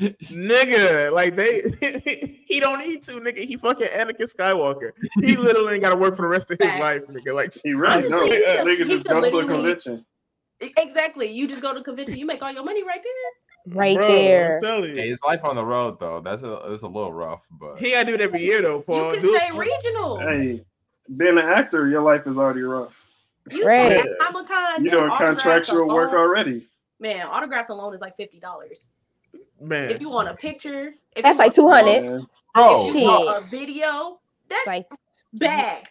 nigga, 0.00 1.12
like 1.12 1.36
they 1.36 2.40
he 2.46 2.58
don't 2.60 2.80
need 2.80 3.02
to, 3.04 3.12
nigga. 3.20 3.38
He 3.46 3.56
fucking 3.56 3.86
Anakin 3.88 4.34
Skywalker. 4.34 4.90
He 5.20 5.36
literally 5.36 5.74
ain't 5.74 5.82
gotta 5.82 5.96
work 5.96 6.16
for 6.16 6.22
the 6.22 6.28
rest 6.28 6.50
of 6.50 6.58
his 6.58 6.66
Facts. 6.68 6.80
life, 6.80 7.06
nigga. 7.08 7.34
Like 7.34 7.52
He 7.54 7.74
really 7.74 7.92
Honestly, 8.08 8.10
don't. 8.10 8.32
he 8.32 8.40
That 8.42 8.66
nigga 8.66 8.78
he 8.78 8.84
just 8.88 9.06
could 9.06 9.22
go 9.22 9.28
to 9.28 9.38
a 9.38 9.46
convention. 9.46 10.04
Exactly. 10.60 11.30
You 11.30 11.46
just 11.48 11.62
go 11.62 11.74
to 11.74 11.82
convention, 11.82 12.16
you 12.16 12.26
make 12.26 12.42
all 12.42 12.52
your 12.52 12.64
money 12.64 12.82
right 12.84 13.00
there. 13.02 13.76
Right 13.78 13.96
bro, 13.96 14.06
there. 14.08 14.56
I'm 14.56 14.62
telling 14.62 14.96
Hey, 14.96 15.04
you. 15.04 15.10
his 15.10 15.20
life 15.26 15.40
on 15.44 15.56
the 15.56 15.64
road 15.64 15.98
though. 15.98 16.20
That's 16.20 16.42
a 16.42 16.72
it's 16.72 16.82
a 16.82 16.86
little 16.86 17.12
rough, 17.12 17.40
but 17.50 17.78
He 17.78 17.90
gotta 17.92 18.06
do 18.06 18.14
it 18.14 18.20
every 18.20 18.42
year 18.42 18.60
though, 18.62 18.80
Paul. 18.80 19.14
you 19.14 19.20
Do 19.20 19.26
can 19.28 19.34
it- 19.34 19.40
say 19.40 19.58
regional. 19.58 20.18
Hey, 20.18 20.64
being 21.16 21.38
an 21.38 21.44
actor, 21.44 21.88
your 21.88 22.02
life 22.02 22.26
is 22.26 22.38
already 22.38 22.62
rough. 22.62 23.06
You 23.50 23.66
Right. 23.66 24.06
Comic 24.20 24.46
Con. 24.48 24.84
You 24.84 24.90
doing 24.90 25.10
contractual 25.16 25.88
work 25.88 26.12
already. 26.12 26.68
Man, 27.00 27.26
autographs 27.26 27.68
alone 27.70 27.94
is 27.94 28.00
like 28.00 28.16
fifty 28.16 28.38
dollars. 28.38 28.90
man. 29.60 29.90
If 29.90 30.00
you 30.00 30.08
want 30.10 30.28
a 30.28 30.34
picture, 30.34 30.94
if 31.16 31.22
That's 31.22 31.38
like 31.38 31.54
200. 31.54 32.02
Man. 32.02 32.26
bro, 32.54 32.88
If 32.88 32.94
you 32.94 33.04
want 33.04 33.28
Shit. 33.28 33.36
a 33.36 33.46
video, 33.50 34.20
that's 34.48 34.66
Like 34.66 34.86
bag. 35.32 35.88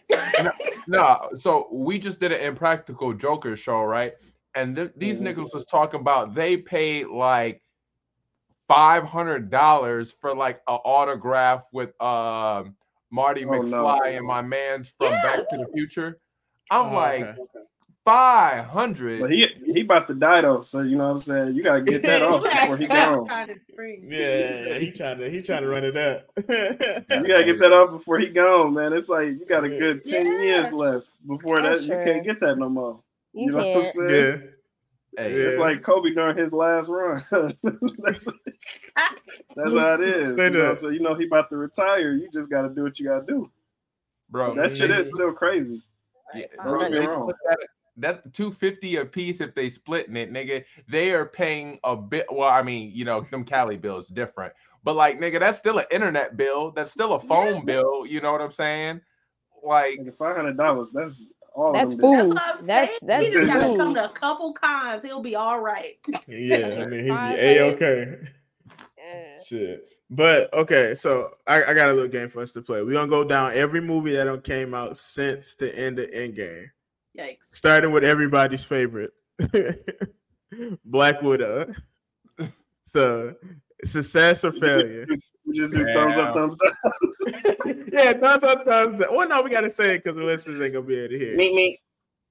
no. 0.88 1.30
So 1.36 1.68
we 1.72 2.00
just 2.00 2.20
did 2.20 2.32
an 2.32 2.42
impractical 2.42 3.14
Joker 3.14 3.56
show, 3.56 3.84
right? 3.84 4.14
And 4.56 4.76
th- 4.76 4.92
these 4.96 5.20
Mhm. 5.20 5.36
niggas 5.36 5.54
was 5.54 5.66
talking 5.66 6.00
about 6.00 6.36
they 6.36 6.58
paid 6.58 7.08
like 7.08 7.62
five 8.68 9.04
hundred 9.04 9.50
dollars 9.50 10.12
for 10.22 10.34
like 10.36 10.62
an 10.68 10.76
autograph 10.86 11.64
with 11.72 12.00
um 12.02 12.76
Marty 13.12 13.46
Oh, 13.46 13.62
no. 13.62 13.84
McFly 13.84 14.18
and 14.18 14.26
my 14.28 14.42
man's 14.42 14.90
from 14.98 15.12
Back 15.22 15.48
to 15.50 15.58
the 15.58 15.68
Future. 15.74 16.20
I'm 16.72 16.88
Oh, 16.92 16.96
like 16.96 17.22
okay. 17.24 17.38
five 18.06 18.66
hundred. 18.66 19.20
But 19.22 19.30
he 19.32 19.48
he 19.68 19.82
about 19.82 20.08
to 20.08 20.16
die 20.16 20.42
though, 20.42 20.62
so 20.62 20.82
you 20.82 20.96
know 20.98 21.06
what 21.06 21.12
I'm 21.12 21.20
saying. 21.20 21.56
You 21.56 21.62
gotta 21.64 21.82
get 21.82 22.02
that 22.04 22.22
off 22.24 22.44
before 22.44 22.78
he 22.78 22.88
gone. 22.88 23.28
Yeah, 24.06 24.78
he 24.78 24.92
trying 24.92 25.18
to 25.20 25.30
he 25.30 25.42
trying 25.42 25.64
to 25.64 25.68
run 25.68 25.84
it 25.84 25.98
up. 25.98 26.26
You 26.38 27.28
gotta 27.28 27.44
get 27.44 27.60
that 27.60 27.74
off 27.74 27.92
before 27.92 28.18
he 28.20 28.28
gone, 28.30 28.74
man. 28.74 28.94
It's 28.94 29.10
like 29.10 29.28
you 29.28 29.46
got 29.46 29.64
a 29.66 29.70
good 29.70 30.04
ten 30.06 30.26
Yeah. 30.26 30.42
years 30.42 30.72
left 30.74 31.10
before 31.28 31.62
That's 31.62 31.82
that. 31.82 31.86
You 31.88 32.12
can't 32.14 32.24
get 32.24 32.40
that 32.40 32.58
no 32.58 32.70
more. 32.70 33.03
You, 33.34 33.46
You 33.46 33.52
know 33.52 33.58
what 33.58 33.78
I'm 33.78 33.84
saying? 33.84 34.42
yeah. 35.16 35.24
Hey, 35.24 35.38
Yeah. 35.38 35.46
It's 35.46 35.60
like 35.60 35.82
Kobe 35.84 36.12
during 36.12 36.38
his 36.38 36.54
last 36.54 36.90
run. 36.90 37.16
that's, 38.00 38.28
that's 39.56 39.76
how 39.76 39.94
it 39.94 40.02
is. 40.02 40.38
You 40.38 40.50
know, 40.50 40.68
that. 40.70 40.78
so 40.78 40.90
you 40.90 41.00
know 41.02 41.14
he 41.14 41.26
about 41.26 41.50
to 41.52 41.58
retire. 41.58 42.14
You 42.14 42.30
just 42.32 42.50
gotta 42.50 42.70
do 42.70 42.84
what 42.84 43.00
you 43.00 43.06
gotta 43.08 43.26
do. 43.26 43.50
bro, 44.30 44.56
That 44.56 44.72
shit 44.72 44.92
is 44.92 45.10
still 45.10 45.32
crazy. 45.34 45.82
Yeah, 46.34 46.48
Don't 46.64 46.74
bro, 46.74 46.90
get 46.90 47.08
wrong. 47.08 47.32
that's 47.98 48.20
250 48.36 48.96
a 48.98 49.06
piece 49.06 49.40
if 49.40 49.54
they 49.54 49.70
splitting 49.70 50.16
it, 50.16 50.34
nigga. 50.34 50.64
They 50.90 51.12
are 51.12 51.28
paying 51.28 51.80
a 51.84 51.96
bit. 51.96 52.26
Well, 52.32 52.50
I 52.50 52.64
mean, 52.64 52.92
you 52.94 53.06
know, 53.06 53.22
them 53.22 53.44
Cali 53.44 53.78
bills 53.78 54.08
different, 54.08 54.52
but 54.84 54.96
like, 54.96 55.20
nigga, 55.20 55.40
that's 55.40 55.60
still 55.60 55.78
an 55.78 55.86
internet 55.92 56.36
bill. 56.38 56.72
That's 56.72 56.92
still 56.92 57.14
a 57.14 57.20
phone 57.20 57.58
Yeah. 57.58 57.62
bill. 57.66 58.06
You 58.08 58.20
know 58.22 58.32
what 58.32 58.42
I'm 58.42 58.52
saying? 58.52 59.02
Like, 59.64 60.00
Five 60.18 60.36
hundred 60.36 60.58
dollars. 60.58 60.92
That's 60.92 61.28
all. 61.54 61.74
That's 61.74 61.94
food. 61.94 62.02
That's 62.20 62.30
what 62.30 62.42
I'm 62.44 62.66
That's- 62.66 62.90
saying. 62.90 63.00
that's 63.04 63.26
he 63.28 63.32
just 63.34 63.48
gotta 63.52 63.66
food. 63.66 63.78
come 63.78 63.96
to 63.96 64.06
a 64.06 64.10
couple 64.10 64.54
cons. 64.54 65.04
He'll 65.04 65.22
be 65.22 65.36
all 65.36 65.60
right. 65.60 65.98
Yeah, 66.28 66.78
I 66.82 66.86
mean 66.86 67.00
he'd 67.06 67.10
be 67.10 67.12
a 67.12 67.64
okay. 67.74 68.18
Yeah. 68.98 69.40
Shit. 69.46 69.86
But 70.10 70.54
okay, 70.54 70.94
so 70.96 71.32
I, 71.48 71.64
I 71.64 71.74
got 71.74 71.90
a 71.90 71.94
little 71.94 72.08
game 72.10 72.30
for 72.30 72.42
us 72.42 72.54
to 72.54 72.62
play. 72.62 72.84
We're 72.84 72.94
gonna 72.94 73.08
go 73.10 73.24
down 73.24 73.54
every 73.54 73.82
movie 73.82 74.14
that 74.14 74.44
came 74.44 74.74
out 74.74 74.98
since 74.98 75.56
the 75.56 75.76
end 75.78 75.98
of 76.00 76.10
Endgame. 76.12 76.68
Yikes. 77.18 77.38
Starting 77.54 77.92
with 77.92 78.04
everybody's 78.04 78.64
favorite. 78.64 79.12
Black 80.86 81.22
Widow. 81.22 81.74
So 82.86 83.34
success 83.84 84.44
or 84.44 84.52
failure. 84.52 85.08
We 85.46 85.54
just 85.58 85.72
do 85.72 85.86
thumbs 85.94 86.18
up, 86.18 86.34
thumbs 86.34 86.56
down. 86.56 87.86
yeah, 87.92 88.14
thumbs 88.14 88.44
up, 88.44 88.66
thumbs 88.66 89.00
down. 89.00 89.16
Well, 89.16 89.28
no, 89.28 89.42
we 89.42 89.50
gotta 89.50 89.70
say 89.70 89.96
it 89.96 90.04
because 90.04 90.18
the 90.18 90.24
listeners 90.24 90.62
ain't 90.62 90.74
gonna 90.74 90.86
be 90.86 90.96
able 90.96 91.10
to 91.10 91.20
hear. 91.20 91.36
meet 91.36 91.54
me. 91.54 91.80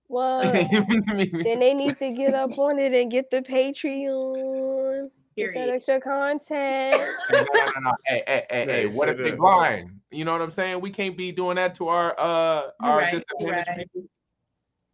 Well, 0.08 0.42
then 0.52 1.58
they 1.58 1.72
need 1.74 1.94
to 1.96 2.14
get 2.14 2.34
up 2.34 2.58
on 2.58 2.78
it 2.78 2.92
and 2.92 3.10
get 3.10 3.30
the 3.30 3.40
Patreon. 3.40 5.10
Get 5.36 5.46
that 5.46 5.54
Period. 5.54 5.74
extra 5.74 6.00
content. 6.00 6.96
no, 7.30 7.38
no, 7.38 7.64
no, 7.64 7.80
no. 7.80 7.92
Hey, 8.06 8.22
hey, 8.26 8.44
hey, 8.50 8.64
hey. 8.66 8.66
Hey, 8.66 8.86
What 8.86 9.08
if 9.08 9.16
they 9.16 9.32
up. 9.32 9.38
blind? 9.38 10.00
You 10.10 10.26
know 10.26 10.32
what 10.32 10.42
I'm 10.42 10.50
saying? 10.50 10.82
We 10.82 10.90
can't 10.90 11.16
be 11.16 11.32
doing 11.32 11.56
that 11.56 11.74
to 11.76 11.88
our 11.88 12.14
uh 12.18 12.70
our 12.80 12.98
right, 12.98 13.12
disadvantaged 13.12 13.68
right. 13.68 13.78
people. 13.78 14.08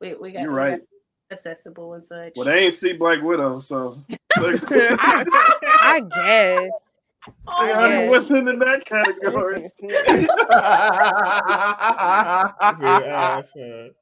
We, 0.01 0.15
we 0.15 0.31
got 0.31 0.43
You're 0.43 0.53
right. 0.53 0.81
accessible 1.33 1.95
and 1.95 2.05
such. 2.05 2.35
Well, 2.37 2.45
they 2.45 2.67
ain't 2.67 2.73
see 2.73 2.93
Black 2.93 3.21
Widow, 3.21 3.59
so 3.59 4.01
look, 4.39 4.61
I 4.71 6.03
guess. 6.15 6.71
They 7.37 7.53
Oh, 7.53 7.75
already 7.75 8.05
yeah. 8.05 8.11
went 8.11 8.31
into 8.31 8.57
that 8.65 8.85
category. 8.85 9.71
Yeah. 12.81 13.89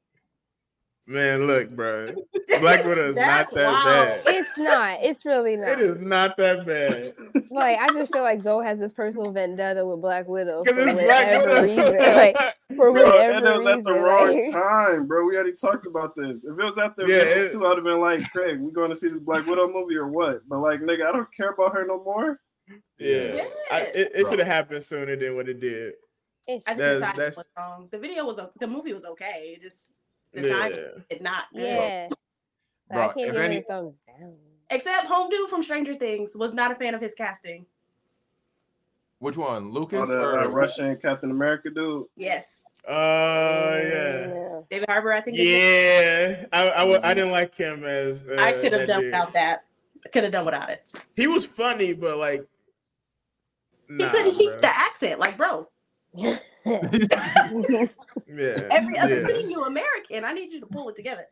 Man, 1.09 1.47
look, 1.47 1.69
bro. 1.69 2.07
Black 2.59 2.83
Widow 2.83 3.11
is 3.11 3.15
not 3.15 3.49
that 3.53 3.67
wild. 3.67 3.85
bad. 3.85 4.21
it's 4.27 4.57
not. 4.57 4.97
It's 5.01 5.23
really 5.25 5.55
not. 5.55 5.69
It 5.69 5.79
is 5.79 6.01
not 6.01 6.35
that 6.35 6.65
bad. 6.65 7.01
Like 7.49 7.79
I 7.79 7.87
just 7.93 8.11
feel 8.11 8.23
like 8.23 8.41
Zoe 8.41 8.65
has 8.65 8.77
this 8.77 8.91
personal 8.91 9.31
vendetta 9.31 9.85
with 9.85 10.01
Black 10.01 10.27
Widow 10.27 10.65
for 10.65 10.73
Because 10.73 10.93
it's 10.95 11.05
Black 11.05 11.45
Widow. 11.45 11.63
reason. 11.63 11.95
Like 12.13 12.35
for 12.75 12.91
Bro, 12.91 13.03
whatever 13.05 13.31
and 13.37 13.45
reason. 13.45 13.67
at 13.79 13.83
the 13.85 13.93
wrong 13.93 14.35
like- 14.35 14.51
time, 14.51 15.07
bro. 15.07 15.23
We 15.25 15.35
already 15.37 15.53
talked 15.53 15.87
about 15.87 16.13
this. 16.17 16.43
If 16.43 16.59
it 16.59 16.65
was 16.65 16.77
after 16.77 17.07
Yeah, 17.07 17.19
Avengers 17.21 17.55
it- 17.55 17.57
2, 17.57 17.65
I'd 17.65 17.75
have 17.77 17.85
been 17.85 18.01
like, 18.01 18.29
Craig, 18.33 18.59
we 18.59 18.73
going 18.73 18.89
to 18.89 18.95
see 18.95 19.07
this 19.07 19.21
Black 19.21 19.45
Widow 19.45 19.69
movie 19.71 19.95
or 19.95 20.09
what? 20.09 20.41
But 20.49 20.59
like, 20.59 20.81
nigga, 20.81 21.05
I 21.07 21.13
don't 21.13 21.33
care 21.33 21.51
about 21.51 21.73
her 21.73 21.85
no 21.87 22.03
more. 22.03 22.37
Yeah. 22.99 23.45
I, 23.71 23.81
it 23.93 24.11
it 24.15 24.27
should 24.29 24.39
have 24.39 24.47
happened 24.47 24.83
sooner 24.83 25.15
than 25.15 25.35
what 25.35 25.47
it 25.49 25.59
did. 25.59 25.93
It's- 26.47 26.63
I 26.65 26.71
think 26.71 26.79
That's- 26.79 26.99
the 26.99 27.05
timing 27.05 27.17
that's- 27.19 27.37
was 27.37 27.49
wrong. 27.57 27.87
The 27.91 27.99
video 27.99 28.25
was 28.25 28.39
o- 28.39 28.51
the 28.59 28.67
movie 28.67 28.93
was 28.93 29.03
okay. 29.05 29.55
It 29.57 29.61
just 29.61 29.91
the 30.33 30.47
Yeah. 30.47 30.53
timing 30.57 31.03
did 31.09 31.21
not. 31.21 31.45
good. 31.53 31.61
yeah. 31.61 32.07
But 32.89 32.95
Bro, 32.95 33.03
I 33.03 33.07
can't 33.07 33.19
if 33.19 33.33
give 33.33 33.41
any- 33.41 33.61
thumbs 33.61 33.95
down. 34.07 34.33
Except 34.69 35.07
Home 35.07 35.29
Dude 35.29 35.49
from 35.49 35.63
Stranger 35.63 35.95
Things 35.95 36.35
was 36.35 36.53
not 36.53 36.71
a 36.71 36.75
fan 36.75 36.93
of 36.95 37.01
his 37.01 37.13
casting. 37.15 37.65
Which 39.19 39.35
one, 39.37 39.67
Or 39.67 39.69
Lucas 39.69 40.07
the 40.09 40.19
or 40.21 40.39
uh, 40.41 40.47
Russian 40.47 40.95
Captain 40.97 41.31
America 41.31 41.69
dude. 41.69 42.05
Yes. 42.15 42.63
Oh 42.87 42.93
yeah. 42.93 44.61
David 44.69 44.89
Harbour, 44.89 45.11
I 45.13 45.21
think. 45.21 45.37
Yeah. 45.37 46.45
I, 46.53 46.69
I, 46.69 46.83
wa- 46.83 46.99
I 47.03 47.13
didn't 47.13 47.31
like 47.31 47.55
him 47.55 47.83
as 47.83 48.27
uh, 48.27 48.35
I 48.39 48.53
could 48.53 48.71
have 48.73 48.81
that 48.81 48.87
done 48.87 49.01
dude. 49.01 49.07
without 49.11 49.33
that. 49.33 49.63
I 50.05 50.09
could 50.09 50.23
have 50.23 50.31
done 50.31 50.45
without 50.45 50.69
it. 50.69 50.83
He 51.15 51.27
was 51.27 51.45
funny, 51.45 51.93
but 51.93 52.17
like 52.17 52.45
He 53.87 53.95
nah, 53.95 54.09
couldn't 54.09 54.33
keep 54.35 54.51
bro. 54.51 54.61
the 54.61 54.67
accent, 54.67 55.19
like 55.19 55.37
bro. 55.37 55.67
Yeah. 58.27 58.67
Every 58.71 58.97
other 58.97 59.21
yeah. 59.21 59.25
thing 59.27 59.49
you 59.49 59.63
American. 59.63 60.25
I 60.25 60.33
need 60.33 60.51
you 60.51 60.59
to 60.59 60.65
pull 60.65 60.89
it 60.89 60.95
together. 60.97 61.25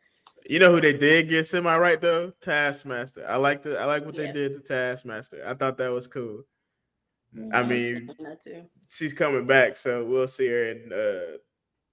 You 0.48 0.58
know 0.58 0.70
who 0.70 0.80
they 0.80 0.92
did 0.94 1.28
get 1.28 1.46
semi 1.46 1.76
right 1.76 2.00
though? 2.00 2.32
Taskmaster. 2.40 3.26
I 3.28 3.36
like 3.36 3.62
the 3.62 3.78
I 3.78 3.84
like 3.84 4.04
what 4.06 4.14
they 4.14 4.32
did 4.32 4.54
to 4.54 4.60
Taskmaster. 4.60 5.42
I 5.46 5.54
thought 5.54 5.76
that 5.78 5.88
was 5.92 6.06
cool. 6.06 6.44
I 7.52 7.62
Mhm. 7.62 7.68
mean, 7.68 8.10
too. 8.42 8.64
she's 8.88 9.12
coming 9.12 9.46
back, 9.46 9.76
so 9.76 10.04
we'll 10.04 10.28
see 10.28 10.46
her 10.48 10.70
in 10.70 10.92
uh, 10.92 11.36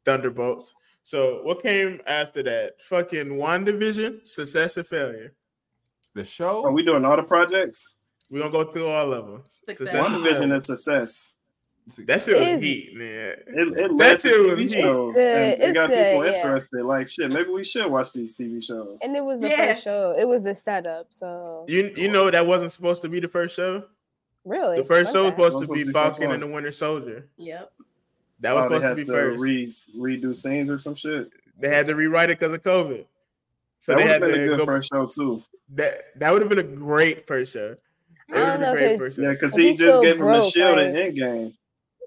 Thunderbolts. 0.06 0.74
So 1.04 1.42
what 1.44 1.62
came 1.62 2.00
after 2.08 2.42
that? 2.44 2.82
Fucking 2.84 3.28
WandaVision, 3.28 4.26
success 4.28 4.78
or 4.78 4.84
failure? 4.86 5.34
the 6.16 6.24
show? 6.24 6.64
Are 6.64 6.72
we 6.72 6.84
doing 6.86 7.04
all 7.06 7.18
the 7.18 7.24
projects? 7.24 7.96
We're 8.30 8.40
gonna 8.40 8.52
go 8.52 8.72
through 8.72 8.88
all 8.88 9.14
of 9.14 9.26
them. 9.28 9.44
Success. 9.68 9.94
WandaVision 9.94 10.56
is 10.56 10.66
success. 10.66 11.34
That 11.98 12.24
shit 12.24 12.40
was 12.40 12.62
heat, 12.62 12.96
man. 12.96 13.08
It, 13.08 13.68
it 13.68 13.76
That 13.76 13.94
led 13.94 14.20
to 14.20 14.30
shit 14.30 14.38
TV 14.58 14.60
heat. 14.62 14.72
shows. 14.72 15.14
Good, 15.16 15.38
and 15.54 15.62
it 15.64 15.68
it's 15.70 15.74
got 15.78 15.90
good, 15.90 16.12
people 16.12 16.26
yeah. 16.26 16.32
interested. 16.34 16.82
Like 16.84 17.10
shit, 17.10 17.30
maybe 17.30 17.50
we 17.50 17.64
should 17.64 17.92
watch 17.92 18.14
these 18.14 18.34
TV 18.36 18.64
shows. 18.64 18.98
And 19.02 19.16
it 19.18 19.24
was 19.24 19.42
the 19.42 19.50
Yeah. 19.50 19.74
first 19.74 19.84
show. 19.84 20.16
It 20.18 20.28
was 20.28 20.44
the 20.44 20.56
setup. 20.56 21.08
So 21.10 21.66
You 21.68 21.92
you 21.98 22.10
know 22.12 22.32
that 22.32 22.48
wasn't 22.48 22.72
supposed 22.72 23.02
to 23.02 23.10
be 23.10 23.20
the 23.20 23.28
first 23.28 23.56
show. 23.56 23.84
really, 24.46 24.78
The 24.78 24.86
first 24.86 25.12
show 25.12 25.24
was 25.24 25.32
supposed 25.32 25.56
What's 25.56 25.68
to 25.68 25.74
be 25.74 25.80
supposed 25.82 25.82
to 25.82 25.86
be 25.88 25.92
Falcon 25.94 26.32
and 26.32 26.42
the 26.44 26.48
Winter 26.48 26.72
Soldier. 26.72 27.28
Yep. 27.38 27.72
That 28.40 28.54
was 28.56 28.62
Oh, 28.62 28.68
supposed 28.68 28.84
to 28.88 28.96
be 28.96 29.06
to 29.06 29.12
first. 29.12 29.42
re- 29.42 30.18
redo 30.18 30.34
scenes 30.36 30.70
or 30.70 30.78
some 30.78 30.96
shit. 30.96 31.32
they 31.60 31.68
had 31.70 31.88
to 31.88 31.96
rewrite 31.96 32.30
it 32.30 32.40
because 32.40 32.54
of 32.54 32.64
COVID. 32.64 33.06
So 33.80 33.92
that 33.92 33.98
they 33.98 34.08
had 34.08 34.22
been 34.22 34.32
to 34.32 34.44
a 34.44 34.48
good 34.48 34.60
go. 34.60 34.66
first 34.66 34.90
show 34.94 35.06
too. 35.06 35.44
That 35.76 36.18
that 36.20 36.32
would 36.32 36.42
have 36.42 36.50
been 36.50 36.60
a 36.60 36.64
great 36.64 37.28
first 37.28 37.52
show. 37.52 37.76
It 38.34 38.38
I 38.40 38.46
don't 38.46 38.60
know, 38.62 38.74
been 38.74 38.84
a 38.84 38.88
great 38.88 38.90
'cause- 38.92 39.00
first 39.00 39.16
show. 39.18 39.22
Yeah, 39.24 39.32
because 39.32 39.58
If 39.58 39.64
he 39.64 39.70
just 39.72 39.78
still 39.80 40.02
gave 40.02 40.12
him 40.14 40.20
the 40.20 40.24
broke, 40.26 40.44
shield 40.54 40.78
like- 40.78 40.88
in 40.88 40.96
Endgame. 40.96 41.54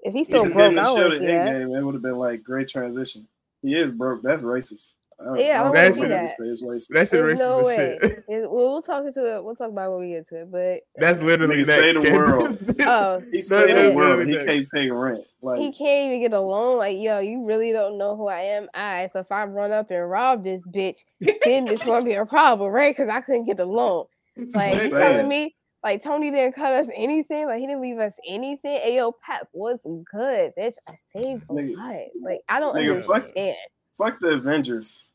If 0.03 0.13
He 0.13 0.23
still 0.23 0.39
he 0.39 0.43
just 0.45 0.55
gave 0.55 0.55
broke, 0.55 0.69
him 0.69 0.75
the 0.75 0.81
I 0.81 0.83
shield 0.83 0.97
want 0.97 1.05
in 1.05 1.11
to 1.13 1.17
see 1.19 1.25
that. 1.33 1.47
Endgame. 1.55 1.77
It 1.77 1.83
would 1.83 1.93
have 1.95 2.01
been 2.03 2.17
like 2.17 2.43
great 2.43 2.67
transition. 2.67 3.27
He 3.61 3.75
is 3.77 3.91
broke. 3.91 4.21
That's 4.21 4.43
racist. 4.43 4.93
I, 5.19 5.35
Yeah, 5.39 5.61
I 5.61 5.63
don't 5.63 5.73
wanna 5.73 5.93
see 5.95 6.01
that. 6.09 6.29
say 6.29 6.35
racist. 6.43 6.87
That's 6.89 7.09
There's 7.11 7.33
racist 7.33 7.39
no 7.39 7.63
way. 7.63 7.75
shit. 7.75 8.23
It- 8.29 8.51
well, 8.51 8.69
we'll 8.71 8.81
talk 8.83 9.03
into 9.03 9.35
it. 9.35 9.43
We'll 9.43 9.55
talk 9.55 9.69
about 9.71 9.87
it 9.87 9.91
when 9.93 9.99
we 10.01 10.09
get 10.09 10.27
to 10.27 10.41
it. 10.41 10.51
But 10.51 10.81
That's 10.95 11.19
literally 11.19 11.63
Nigga, 11.63 11.65
say 11.65 11.85
next. 11.93 12.01
the 12.03 12.11
world. 12.11 12.75
oh, 12.81 13.19
He 13.31 13.37
No, 13.37 13.39
saved 13.41 13.91
the 13.91 13.93
world. 13.95 14.27
He 14.27 14.37
can't 14.37 14.69
pay 14.69 14.91
rent. 14.91 15.25
Like 15.41 15.57
he 15.59 15.71
can't 15.71 16.07
even 16.09 16.19
get 16.21 16.33
a 16.33 16.39
loan. 16.39 16.77
Like, 16.77 16.97
yo, 16.99 17.17
you 17.19 17.43
really 17.45 17.71
don't 17.71 17.97
know 17.97 18.15
who 18.15 18.27
I 18.27 18.41
am. 18.41 18.69
I 18.75 19.07
so 19.11 19.19
if 19.21 19.31
I 19.31 19.45
run 19.45 19.71
up 19.71 19.89
and 19.89 20.07
rob 20.09 20.43
this 20.43 20.61
bitch, 20.67 21.03
then 21.19 21.67
it's 21.67 21.83
gonna 21.85 22.05
be 22.05 22.13
a 22.13 22.25
problem, 22.25 22.71
right? 22.71 22.95
Because 22.95 23.09
I 23.09 23.21
couldn't 23.21 23.45
get 23.45 23.59
a 23.59 23.65
loan. 23.65 24.05
Like 24.53 24.75
I'm 24.75 24.81
you 24.83 24.89
telling 24.91 25.27
me, 25.27 25.55
like 25.87 26.03
Tony 26.03 26.29
didn't 26.31 26.53
cut 26.53 26.73
us 26.73 26.89
anything. 26.93 27.45
Like 27.47 27.59
he 27.59 27.65
didn't 27.67 27.81
leave 27.81 27.97
us 27.99 28.13
anything. 28.27 28.79
Ayo, 28.85 29.13
Pep 29.25 29.47
was 29.53 29.79
good, 30.11 30.51
bitch. 30.59 30.75
I 30.87 30.95
saved 31.13 31.43
a 31.49 31.53
Nigga- 31.53 31.77
lot. 31.77 32.07
Like 32.21 32.41
I 32.49 32.59
don't 32.59 32.75
Nigga, 32.75 33.03
fuck- 33.05 33.15
understand. 33.23 33.55
fuck 33.97 34.19
the 34.19 34.27
Avengers. 34.29 35.05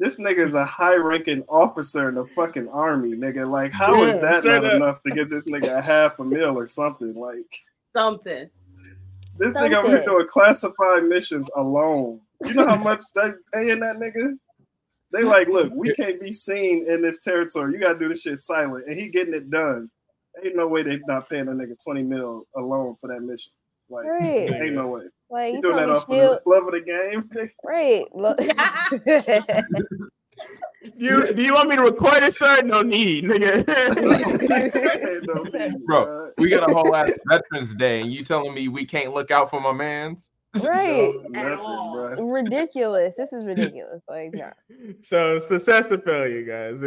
This 0.00 0.18
nigga 0.18 0.38
is 0.38 0.54
a 0.54 0.64
high 0.64 0.96
ranking 0.96 1.42
officer 1.48 2.08
in 2.08 2.14
the 2.16 2.24
fucking 2.24 2.68
army, 2.68 3.14
nigga. 3.16 3.48
Like, 3.48 3.72
how 3.72 4.02
is 4.02 4.14
Yeah, 4.16 4.20
that 4.22 4.44
not 4.44 4.64
up. 4.64 4.72
enough 4.74 5.02
to 5.02 5.10
give 5.10 5.28
this 5.30 5.46
nigga 5.48 5.78
a 5.78 5.80
half 5.80 6.18
a 6.18 6.24
mil 6.24 6.58
or 6.58 6.66
something? 6.66 7.14
Like, 7.14 7.46
Something. 7.94 8.50
this 9.38 9.52
nigga 9.54 9.76
over 9.76 9.88
here 9.88 9.98
Something. 9.98 10.04
doing 10.14 10.26
classified 10.26 11.04
missions 11.04 11.48
alone. 11.56 12.20
You 12.44 12.54
know 12.54 12.66
how 12.66 12.76
much 12.76 13.02
they 13.14 13.28
paying 13.52 13.78
that 13.80 13.96
nigga? 13.96 14.34
They 15.12 15.22
like, 15.22 15.46
look, 15.46 15.72
we 15.72 15.94
can't 15.94 16.20
be 16.20 16.32
seen 16.32 16.86
in 16.90 17.00
this 17.00 17.20
territory. 17.20 17.72
You 17.72 17.78
gotta 17.78 17.96
do 17.98 18.08
this 18.08 18.22
shit 18.22 18.38
silent, 18.38 18.86
and 18.88 18.98
he 18.98 19.06
getting 19.08 19.32
it 19.32 19.48
done. 19.48 19.88
Ain't 20.42 20.56
no 20.56 20.66
way 20.66 20.82
they 20.82 20.98
not 21.06 21.28
paying 21.28 21.48
a 21.48 21.52
nigga 21.52 21.76
twenty 21.84 22.02
mil 22.02 22.46
alone 22.56 22.94
for 22.94 23.08
that 23.08 23.20
mission. 23.20 23.52
Like, 23.90 24.06
Right. 24.06 24.50
ain't 24.50 24.74
no 24.74 24.88
way. 24.88 25.02
Like 25.30 25.50
You 25.50 25.56
you 25.56 25.62
doing 25.62 25.76
that 25.76 25.90
off 25.90 26.06
shield. 26.06 26.36
of 26.36 26.42
the 26.44 26.50
love 26.50 26.64
of 26.66 26.72
the 26.72 26.80
game? 26.80 27.22
nigga? 27.22 27.50
Right. 27.64 28.04
Look. 28.14 28.38
You 30.96 31.32
do 31.32 31.42
you 31.42 31.54
want 31.54 31.68
me 31.70 31.76
to 31.76 31.82
record 31.82 32.22
it, 32.24 32.34
sir? 32.34 32.60
No 32.62 32.82
need, 32.82 33.24
nigga. 33.24 33.58
Ain't 35.16 35.26
no 35.28 35.42
need, 35.44 35.86
Bro. 35.86 36.32
We 36.38 36.50
got 36.50 36.68
a 36.68 36.74
whole 36.74 36.94
ass 36.94 37.12
Veterans 37.30 37.72
Day, 37.74 38.00
and 38.02 38.12
you 38.12 38.24
telling 38.24 38.52
me 38.52 38.68
we 38.68 38.84
can't 38.84 39.14
look 39.14 39.30
out 39.30 39.48
for 39.48 39.60
my 39.60 39.72
man's? 39.72 40.30
right. 40.62 41.14
No, 41.30 41.40
nothing, 41.40 41.58
all. 41.60 42.16
Ridiculous. 42.32 43.16
This 43.16 43.32
is 43.32 43.44
ridiculous. 43.44 44.02
Like, 44.08 44.32
yeah. 44.34 44.52
so 45.02 45.38
success 45.40 45.90
or 45.90 45.98
failure, 45.98 46.42
guys. 46.42 46.82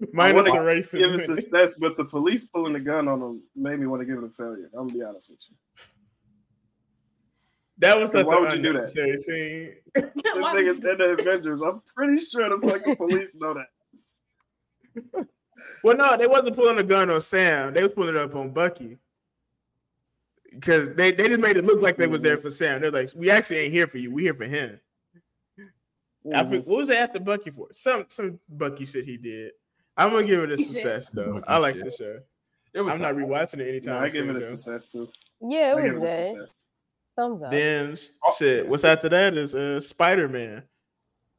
It, 0.00 0.14
minus 0.14 0.48
wanna 0.48 0.62
the 0.64 0.70
racism. 0.70 0.98
Give 0.98 1.14
it 1.14 1.18
success, 1.20 1.74
but 1.76 1.96
the 1.96 2.04
police 2.04 2.46
pulling 2.46 2.72
the 2.72 2.80
gun 2.80 3.08
on 3.08 3.20
them 3.20 3.42
made 3.54 3.78
me 3.80 3.86
want 3.86 4.00
to 4.00 4.06
give 4.06 4.18
it 4.18 4.24
a 4.24 4.30
failure. 4.30 4.70
I'm 4.74 4.86
gonna 4.88 4.98
be 4.98 5.04
honest 5.04 5.30
with 5.30 5.40
you. 5.50 5.56
That 7.78 7.98
was 7.98 8.12
such 8.12 8.26
Why 8.26 8.38
would 8.38 8.52
you 8.52 8.62
do 8.62 8.72
that? 8.74 8.78
unnecessary 8.96 9.18
scene. 9.18 9.74
This 9.94 10.42
Why 10.42 10.54
nigga 10.54 10.74
would 10.74 10.82
you- 10.82 10.90
in 10.90 10.98
the 10.98 11.16
Avengers, 11.20 11.60
I'm 11.60 11.82
pretty 11.94 12.16
sure 12.18 12.48
the 12.56 12.66
fucking 12.68 12.96
police 13.04 13.34
know 13.34 13.54
that. 13.54 15.26
Well, 15.84 15.96
no, 15.96 16.16
they 16.16 16.26
wasn't 16.26 16.56
pulling 16.56 16.78
a 16.78 16.82
gun 16.82 17.10
on 17.10 17.22
Sam. 17.22 17.72
They 17.74 17.84
was 17.84 17.92
pulling 17.92 18.16
it 18.16 18.20
up 18.20 18.34
on 18.34 18.50
Bucky. 18.50 18.98
Because 20.50 20.90
they, 20.96 21.12
they 21.12 21.28
just 21.28 21.38
made 21.40 21.56
it 21.56 21.64
look 21.64 21.80
like 21.80 21.96
they 21.96 22.08
was 22.08 22.22
there 22.22 22.38
for 22.38 22.50
Sam. 22.50 22.80
They're 22.80 22.90
like, 22.90 23.10
we 23.14 23.30
actually 23.30 23.58
ain't 23.58 23.72
here 23.72 23.86
for 23.86 23.98
you. 23.98 24.10
We 24.12 24.22
here 24.24 24.34
for 24.34 24.46
him. 24.46 24.80
I 26.34 26.42
Mhm. 26.42 26.50
think, 26.50 26.66
what 26.66 26.78
was 26.78 26.88
they 26.88 26.96
after 26.96 27.20
Bucky 27.20 27.50
for? 27.52 27.68
Some 27.72 28.06
some 28.08 28.40
Bucky 28.48 28.84
shit 28.84 29.04
he 29.04 29.16
did. 29.16 29.52
I'm 29.96 30.10
gonna 30.10 30.26
give 30.26 30.40
it 30.42 30.50
a 30.52 30.56
success 30.62 31.08
though. 31.10 31.42
I 31.46 31.58
like 31.58 31.76
the 31.76 31.90
show. 31.90 32.18
It 32.72 32.80
was 32.80 32.94
I'm 32.94 33.00
not 33.00 33.14
rewatching 33.14 33.60
it 33.60 33.68
anytime. 33.68 33.94
No, 33.94 34.00
I 34.00 34.08
give 34.08 34.26
it 34.28 34.30
a 34.30 34.32
though. 34.34 34.38
success 34.40 34.88
too. 34.88 35.08
Yeah, 35.40 35.72
it 35.78 35.82
give 35.82 35.92
it 35.92 35.96
a 35.96 36.00
was 36.00 36.10
good. 36.10 36.24
success. 36.24 36.58
Thumbs 37.16 37.42
up. 37.44 37.50
Then 37.52 37.96
shit. 38.38 38.66
What's 38.68 38.82
after 38.84 39.08
that 39.10 39.36
is 39.36 39.54
uh 39.54 39.80
Spider 39.80 40.28
Man. 40.28 40.62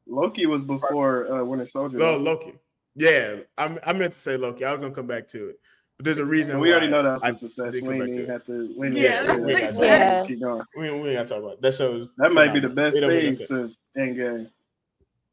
Loki 0.08 0.46
was 0.46 0.64
before 0.64 1.30
uh, 1.30 1.44
Winter 1.44 1.66
Soldier. 1.66 2.02
Oh. 2.02 2.16
Loki. 2.16 2.54
Yeah, 2.94 3.40
I, 3.58 3.76
I 3.84 3.92
meant 3.92 4.14
to 4.14 4.18
say 4.18 4.36
Loki. 4.38 4.64
I 4.64 4.72
was 4.72 4.80
gonna 4.80 4.94
come 4.94 5.06
back 5.06 5.28
to 5.28 5.50
it, 5.50 5.58
but 5.98 6.04
there's 6.06 6.16
a 6.16 6.24
reason. 6.24 6.52
And 6.52 6.60
we 6.60 6.70
already 6.70 6.88
know 6.88 7.02
that 7.02 7.12
was 7.12 7.24
I 7.24 7.28
a 7.30 7.34
success. 7.34 7.82
We 7.82 7.94
ain't 8.00 8.08
even 8.08 8.26
have 8.26 8.44
to. 8.44 8.72
We 8.78 8.86
ain't 8.86 8.96
Yeah, 8.96 9.02
even 9.02 9.12
that's 9.16 9.28
have 9.28 9.36
to 9.36 9.42
a 9.44 9.46
say 9.48 9.66
success. 9.66 9.78
that. 9.80 9.86
Yeah. 9.98 10.14
Just 10.16 10.28
keep 10.28 10.40
going. 10.40 10.62
We, 10.78 10.90
we 10.92 11.08
ain't 11.10 11.16
gotta 11.16 11.28
talk 11.28 11.38
about 11.40 11.52
it. 11.54 11.60
that. 11.62 11.74
Shows 11.74 12.08
That 12.16 12.32
might 12.32 12.54
be 12.54 12.60
the 12.60 12.70
best 12.70 12.96
It 12.96 13.00
don't 13.02 13.10
make 13.10 13.22
no 13.24 13.28
thing 13.32 13.36
since 13.36 13.82
Endgame. 13.98 14.48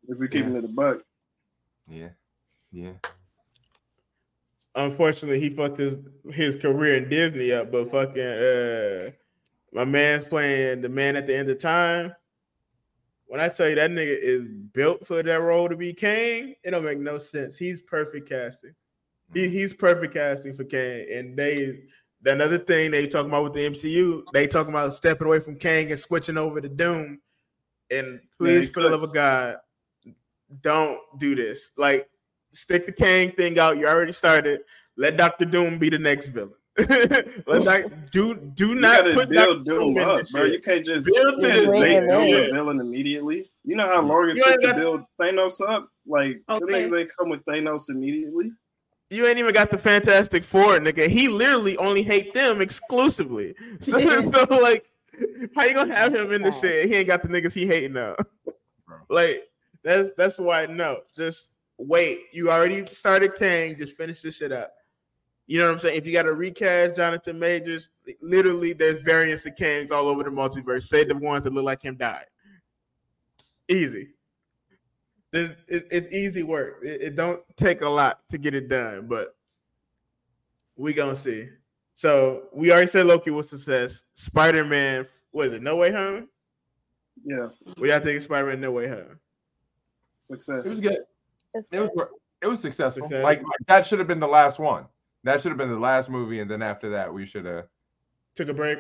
If 0.10 0.20
we 0.20 0.28
keep 0.28 0.46
Yeah. 0.46 0.58
it 0.58 0.66
a 0.66 0.68
buck. 0.68 0.98
Yeah. 1.88 2.10
Yeah. 2.74 2.94
Unfortunately, 4.76 5.40
he 5.40 5.56
fucked 5.56 5.78
his 5.78 5.96
his 6.32 6.56
career 6.56 6.96
in 6.96 7.08
Disney 7.08 7.52
up, 7.54 7.72
but 7.72 7.92
fucking 7.92 8.24
uh, 8.24 9.12
my 9.72 9.86
man's 9.86 10.24
playing 10.24 10.82
the 10.82 10.90
man 10.90 11.16
at 11.16 11.28
the 11.28 11.38
end 11.38 11.50
of 11.50 11.60
time. 11.60 12.14
When 13.28 13.40
I 13.40 13.50
tell 13.50 13.70
you 13.70 13.76
that 13.76 13.92
nigga 13.92 14.18
is 14.20 14.48
built 14.74 15.06
for 15.06 15.22
that 15.22 15.42
role 15.42 15.70
to 15.70 15.76
be 15.76 15.94
Kang, 15.94 16.56
it 16.64 16.72
don't 16.72 16.84
make 16.84 17.00
no 17.00 17.20
sense. 17.20 17.56
He's 17.56 17.82
perfect 17.82 18.28
casting. 18.28 18.74
He, 19.34 19.48
he's 19.48 19.74
perfect 19.74 20.16
casting 20.16 20.56
for 20.56 20.64
Kang, 20.64 21.06
and 21.12 21.38
they 21.38 21.84
another 22.26 22.58
thing 22.58 22.92
they 22.92 23.08
talking 23.08 23.30
about 23.30 23.44
with 23.44 23.54
the 23.54 23.70
MCU, 23.70 24.24
they 24.34 24.48
talking 24.48 24.74
about 24.74 24.94
stepping 24.94 25.28
away 25.28 25.40
from 25.40 25.58
Kang 25.58 25.92
and 25.92 26.00
switching 26.00 26.38
over 26.38 26.62
to 26.62 26.70
Doom. 26.70 27.20
And 27.92 28.20
please, 28.40 28.62
they 28.62 28.66
for 28.68 28.84
the 28.84 28.90
love 28.90 29.04
of 29.04 29.14
God, 29.14 29.58
don't 30.62 31.00
do 31.20 31.36
this. 31.36 31.72
Like, 31.78 32.10
stick 32.54 32.86
the 32.86 32.92
Kang 32.92 33.32
thing 33.32 33.60
out. 33.60 33.78
You 33.78 33.88
already 33.88 34.12
started. 34.12 34.62
Let 34.98 35.18
Doctor 35.18 35.46
Doom 35.46 35.78
be 35.78 35.90
the 35.90 36.00
next 36.00 36.28
villain. 36.30 36.54
Let 36.90 37.64
doc, 37.64 37.92
do 38.12 38.34
do 38.36 38.74
not 38.74 39.04
put 39.14 39.30
build 39.30 39.66
Doctor 39.66 39.80
Doom 39.80 39.94
Doom 39.94 39.98
in 39.98 40.10
up, 40.10 40.18
this 40.20 40.32
bro. 40.32 40.44
You 40.46 40.54
shit. 40.54 40.66
can't 40.66 40.86
just 40.86 41.06
Build 41.06 41.36
you 41.38 41.42
to 41.42 41.42
can't 41.50 41.62
just 41.62 41.74
this 41.74 41.82
make 41.82 41.98
nigga. 41.98 42.10
Doom 42.10 42.28
Yeah. 42.30 42.38
a 42.38 42.52
villain 42.54 42.80
immediately. 42.80 43.52
You 43.64 43.76
know 43.76 43.86
how 43.88 44.02
long 44.02 44.30
it 44.30 44.38
You 44.38 44.44
took 44.44 44.62
to 44.62 44.74
build 44.74 45.02
Thanos 45.22 45.62
up? 45.68 45.90
Like 46.08 46.42
them 46.48 46.64
Okay. 46.64 46.84
niggas 46.84 47.00
ain't 47.00 47.12
come 47.18 47.30
with 47.30 47.46
Thanos 47.46 47.90
immediately. 47.90 48.52
You 49.12 49.28
ain't 49.28 49.38
even 49.38 49.54
got 49.54 49.70
the 49.70 49.78
Fantastic 49.78 50.44
Four, 50.44 50.80
nigga. 50.80 51.08
He 51.08 51.28
literally 51.28 51.78
only 51.78 52.02
hate 52.02 52.34
them 52.34 52.62
exclusively. 52.62 53.54
So 53.80 54.00
there's 54.00 54.26
no 54.26 54.44
like, 54.50 54.90
how 55.56 55.66
you 55.66 55.76
gonna 55.76 55.94
have 55.94 56.16
him 56.16 56.34
in 56.34 56.42
the 56.42 56.52
shit? 56.52 56.88
He 56.88 56.96
ain't 56.96 57.08
got 57.08 57.22
the 57.22 57.30
niggas 57.30 57.54
he 57.54 57.68
hating 57.68 57.94
now. 57.94 58.16
Like 59.10 59.44
that's 59.84 60.10
that's 60.18 60.40
why 60.40 60.66
no. 60.66 61.02
Just 61.16 61.52
wait. 61.78 62.22
You 62.32 62.52
already 62.52 62.86
started 62.88 63.36
Kang. 63.36 63.78
Just 63.78 63.96
finish 63.96 64.22
this 64.22 64.38
shit 64.38 64.52
up. 64.52 64.74
You 65.46 65.60
know 65.60 65.66
what 65.66 65.74
I'm 65.74 65.80
saying? 65.80 65.98
If 65.98 66.06
you 66.06 66.14
got 66.14 66.24
to 66.24 66.34
recast 66.34 66.96
Jonathan 66.96 67.38
Majors, 67.38 67.90
literally 68.22 68.74
there's 68.74 69.02
variants 69.04 69.46
of 69.46 69.56
Kangs 69.56 69.92
all 69.92 70.08
over 70.08 70.24
the 70.24 70.30
multiverse. 70.30 70.84
Say 70.84 71.04
the 71.04 71.18
ones 71.18 71.44
that 71.44 71.54
look 71.54 71.66
like 71.66 71.82
him 71.82 71.96
died. 71.96 72.26
Easy. 73.68 74.10
It's, 75.34 75.54
it's 75.68 76.08
easy 76.14 76.44
work. 76.44 76.78
It, 76.84 77.02
it 77.02 77.16
don't 77.16 77.42
take 77.58 77.82
a 77.82 77.90
lot 77.90 78.20
to 78.30 78.38
get 78.38 78.54
it 78.54 78.70
done, 78.70 79.08
but 79.08 79.36
we 80.76 80.94
gonna 80.94 81.16
see. 81.16 81.50
So 81.96 82.44
we 82.54 82.72
already 82.72 82.88
said 82.88 83.06
Loki 83.06 83.32
was 83.32 83.50
success. 83.50 84.04
Spider 84.14 84.64
Man, 84.64 85.06
was 85.32 85.54
it 85.54 85.62
No 85.64 85.76
Way 85.76 85.92
Home? 85.92 86.28
Yeah, 87.26 87.48
What 87.78 87.90
y'all 87.90 88.00
think 88.00 88.18
of 88.18 88.24
Spider 88.24 88.48
Man 88.48 88.62
No 88.62 88.72
Way 88.72 88.88
Home? 88.88 89.00
It 89.00 89.18
success. 90.20 90.66
was 90.66 90.80
good. 90.82 91.00
It's 91.54 91.70
It 91.72 91.80
was 91.80 91.90
good. 91.96 92.08
it 92.42 92.48
was 92.48 92.60
successful. 92.62 93.04
Success. 93.04 93.24
Like, 93.24 93.40
like, 93.40 93.60
that 93.68 93.86
should 93.86 94.00
have 94.00 94.08
been 94.08 94.20
the 94.20 94.28
last 94.28 94.60
one. 94.60 94.86
That 95.24 95.42
should 95.42 95.50
have 95.52 95.58
been 95.58 95.70
the 95.70 95.80
last 95.80 96.10
movie, 96.10 96.40
and 96.42 96.50
then 96.52 96.62
after 96.62 96.90
that, 96.92 97.14
we 97.14 97.26
should 97.26 97.46
have. 97.46 97.66
Took 98.36 98.50
a 98.50 98.54
break. 98.54 98.80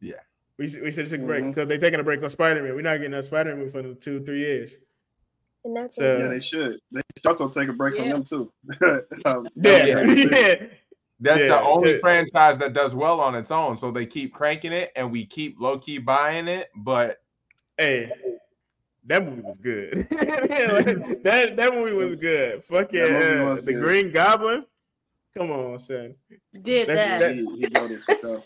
Yeah. 0.00 0.14
We 0.58 0.68
should, 0.68 0.82
we 0.82 0.92
should 0.92 1.04
have 1.06 1.10
took 1.10 1.22
a 1.22 1.26
break 1.26 1.44
because 1.46 1.66
they 1.66 1.78
taking 1.78 2.00
a 2.00 2.04
break 2.04 2.22
on 2.22 2.30
Spider 2.30 2.62
Man. 2.62 2.74
We're 2.74 2.82
not 2.82 2.98
getting 2.98 3.14
a 3.14 3.22
Spider 3.22 3.56
Man 3.56 3.70
for 3.70 3.78
another 3.80 3.94
two 3.94 4.22
three 4.24 4.40
years. 4.40 4.76
And 5.64 5.76
that's 5.76 5.96
So- 5.96 6.18
Yeah, 6.18 6.28
they 6.28 6.38
should. 6.40 6.78
They 6.92 7.00
should 7.16 7.26
also 7.26 7.48
take 7.48 7.68
a 7.68 7.72
break 7.72 7.96
from 7.96 8.04
Yeah. 8.04 8.12
them 8.12 8.24
too. 8.24 8.52
Um, 9.24 9.48
Yeah, 9.56 9.84
Yeah. 9.86 10.02
yeah. 10.04 10.66
That's 11.22 11.40
Yeah, 11.40 11.48
the 11.48 11.60
only 11.62 11.92
to- 11.94 11.98
franchise 12.00 12.58
that 12.60 12.72
does 12.72 12.94
well 12.94 13.20
on 13.20 13.34
its 13.34 13.50
own. 13.50 13.76
So 13.76 13.90
they 13.90 14.06
keep 14.06 14.32
cranking 14.32 14.72
it, 14.72 14.90
and 14.96 15.10
we 15.10 15.26
keep 15.26 15.58
low 15.60 15.78
key 15.78 15.98
buying 15.98 16.46
it. 16.48 16.68
But 16.76 17.22
Hey, 17.76 18.10
that 19.06 19.24
movie 19.24 19.42
was 19.42 19.58
good. 19.58 20.06
that 20.10 21.52
that 21.56 21.72
movie 21.74 21.92
was 21.94 22.16
good. 22.16 22.64
Fucking 22.64 22.98
That 23.00 23.10
movie 23.12 23.50
uh, 23.52 23.54
the 23.54 23.72
good. 23.72 23.82
Green 23.82 24.12
Goblin. 24.12 24.64
Come 25.36 25.50
on, 25.50 25.78
son. 25.78 26.14
Did 26.62 26.88
That's- 26.88 27.20
that. 27.20 27.20
that- 27.20 27.36
he, 27.36 27.60
he 27.60 27.66
voted 27.66 28.02
for 28.02 28.14
sure. 28.20 28.44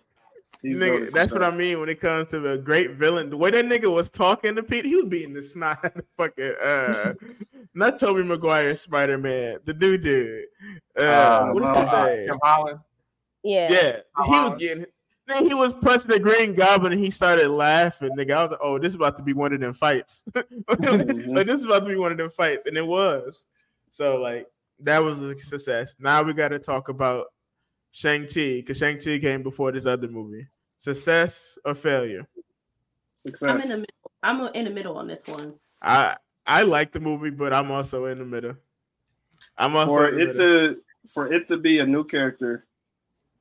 He's 0.63 0.79
Nigga, 0.79 1.01
goated 1.01 1.07
for 1.07 1.13
that's 1.13 1.33
what. 1.35 1.43
I 1.43 1.51
mean 1.51 1.79
when 1.81 1.91
it 1.91 2.01
comes 2.01 2.29
to 2.29 2.41
the 2.41 2.57
great 2.57 2.93
villain. 2.93 3.29
The 3.29 3.37
way 3.37 3.51
that 3.51 3.67
nigga 3.67 3.93
was 3.93 4.11
talking 4.11 4.55
to 4.57 4.63
Pete, 4.63 4.87
he 4.87 4.97
was 4.97 5.05
beating 5.05 5.35
the 5.35 5.43
snot 5.43 5.85
out 5.85 5.97
of 5.97 6.05
fucking 6.17 6.55
uh 6.63 7.13
not 7.75 7.99
Tobey 8.01 8.23
Maguire 8.23 8.75
Spider 8.75 9.19
Man, 9.19 9.59
the 9.67 9.75
new 9.75 9.99
dude. 9.99 10.45
Uh, 10.99 11.03
Uh, 11.03 11.51
what 11.53 11.63
is 11.65 11.69
uh, 11.69 11.75
his 11.81 11.89
uh, 11.89 12.07
name? 12.07 12.27
Tim 12.29 12.39
Holland. 12.43 12.79
Yeah. 13.43 13.71
Yeah, 13.71 13.97
he 14.25 14.31
was 14.31 14.59
getting. 14.59 14.87
Then 15.27 15.47
he 15.47 15.55
was 15.55 15.73
punching 15.81 16.11
the 16.11 16.21
Green 16.21 16.55
Goblin 16.55 16.93
and 16.93 17.01
he 17.01 17.11
started 17.11 17.49
laughing. 17.49 18.11
Nigga, 18.17 18.33
I 18.33 18.43
was 18.43 18.51
like, 18.53 18.61
"Oh, 18.63 18.79
this 18.79 18.91
is 18.91 18.95
about 18.97 19.17
to 19.17 19.23
be 19.23 19.33
one 19.33 19.53
of 19.55 19.61
them 19.61 19.73
fights. 19.73 20.25
Mm-hmm. 20.35 21.35
like 21.35 21.47
this 21.47 21.59
is 21.59 21.65
about 21.65 21.81
to 21.81 21.87
be 21.87 21.97
one 21.97 22.13
of 22.13 22.19
them 22.19 22.31
fights," 22.31 22.67
and 22.67 22.77
it 22.77 22.87
was. 22.87 23.47
So 23.91 24.17
like 24.21 24.47
that 24.81 24.99
was 25.03 25.21
a 25.21 25.39
success. 25.39 25.97
Now 25.99 26.23
we 26.23 26.33
got 26.35 26.49
to 26.49 26.59
talk 26.59 26.89
about 26.89 27.29
Shang 27.93 28.23
Chi 28.23 28.57
because 28.57 28.79
Shang 28.79 28.99
Chi 29.01 29.19
came 29.19 29.43
before 29.43 29.73
this 29.73 29.87
other 29.87 30.09
movie. 30.09 30.47
Success 30.77 31.59
or 31.65 31.75
failure? 31.75 32.27
Success. 33.15 33.49
I'm 33.49 33.61
in 33.61 33.69
the 33.69 33.77
middle. 33.77 34.13
I'm 34.23 34.55
in 34.55 34.65
the 34.65 34.71
middle 34.71 34.99
on 34.99 35.07
this 35.07 35.27
one. 35.27 35.55
I 35.81 36.17
I 36.47 36.63
like 36.63 36.93
the 36.93 37.01
movie, 37.01 37.31
but 37.31 37.53
I'm 37.55 37.71
also 37.71 38.07
in 38.07 38.19
the 38.19 38.25
middle. 38.25 38.57
I'm 39.57 39.77
also 39.77 39.95
for 39.95 40.09
in 40.09 40.15
the 40.17 40.23
it 40.23 40.27
middle. 40.37 40.75
to 40.75 40.81
for 41.13 41.33
it 41.33 41.49
to 41.49 41.57
be 41.57 41.79
a 41.79 41.87
new 41.87 42.05
character, 42.05 42.67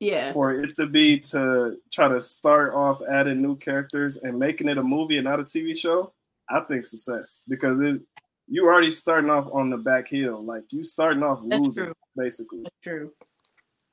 Yeah. 0.04 0.32
for 0.32 0.52
it 0.52 0.76
to 0.76 0.86
be 0.86 1.18
to 1.32 1.76
try 1.92 2.08
to 2.08 2.20
start 2.20 2.74
off 2.74 3.00
adding 3.10 3.40
new 3.42 3.56
characters 3.56 4.16
and 4.18 4.38
making 4.38 4.68
it 4.68 4.78
a 4.78 4.82
movie 4.82 5.16
and 5.16 5.24
not 5.24 5.40
a 5.40 5.44
TV 5.44 5.76
show, 5.76 6.12
I 6.50 6.60
think 6.60 6.84
success 6.84 7.44
because 7.48 7.80
it 7.80 8.02
you 8.46 8.66
already 8.66 8.90
starting 8.90 9.30
off 9.30 9.48
on 9.52 9.70
the 9.70 9.78
back 9.78 10.06
heel, 10.08 10.42
like 10.44 10.64
you 10.70 10.82
starting 10.82 11.22
off 11.22 11.40
That's 11.46 11.62
losing 11.62 11.84
true. 11.86 11.94
basically. 12.16 12.62
That's 12.62 12.76
true. 12.82 13.12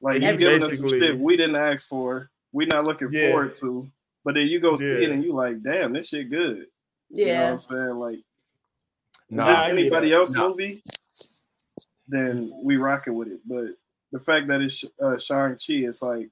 Like 0.01 0.22
you 0.22 0.36
giving 0.36 0.64
us 0.64 0.76
some 0.78 0.86
basically- 0.86 0.99
shit 1.07 1.18
we 1.20 1.38
didn't 1.38 1.55
ask 1.55 1.88
for, 1.88 2.30
we 2.51 2.66
not 2.66 2.84
looking 2.84 3.07
Yeah. 3.12 3.32
forward 3.32 3.53
to, 3.62 3.89
but 4.26 4.34
then 4.36 4.47
you 4.47 4.59
go 4.59 4.76
see 4.76 5.03
it 5.03 5.09
and 5.12 5.24
you 5.24 5.32
like, 5.34 5.62
damn, 5.64 5.93
this 5.93 6.09
shit 6.09 6.30
good. 6.30 6.68
You 7.09 7.26
know 7.28 7.32
what 7.32 7.39
Yeah. 7.39 7.51
I'm 7.51 7.59
saying? 7.59 7.95
Like 7.99 8.20
No, 9.30 9.43
if 9.45 9.51
it's 9.57 9.62
anybody 9.70 10.12
else 10.12 10.34
No. 10.36 10.49
movie, 10.49 10.84
then 12.07 12.51
we 12.62 12.76
rocking 12.76 13.14
with 13.16 13.30
it. 13.30 13.39
But 13.45 13.68
the 14.12 14.20
fact 14.20 14.47
that 14.47 14.62
it's 14.62 14.84
uh, 15.03 15.18
Shang 15.18 15.51
Chi, 15.51 15.86
it's 15.88 16.01
like 16.01 16.30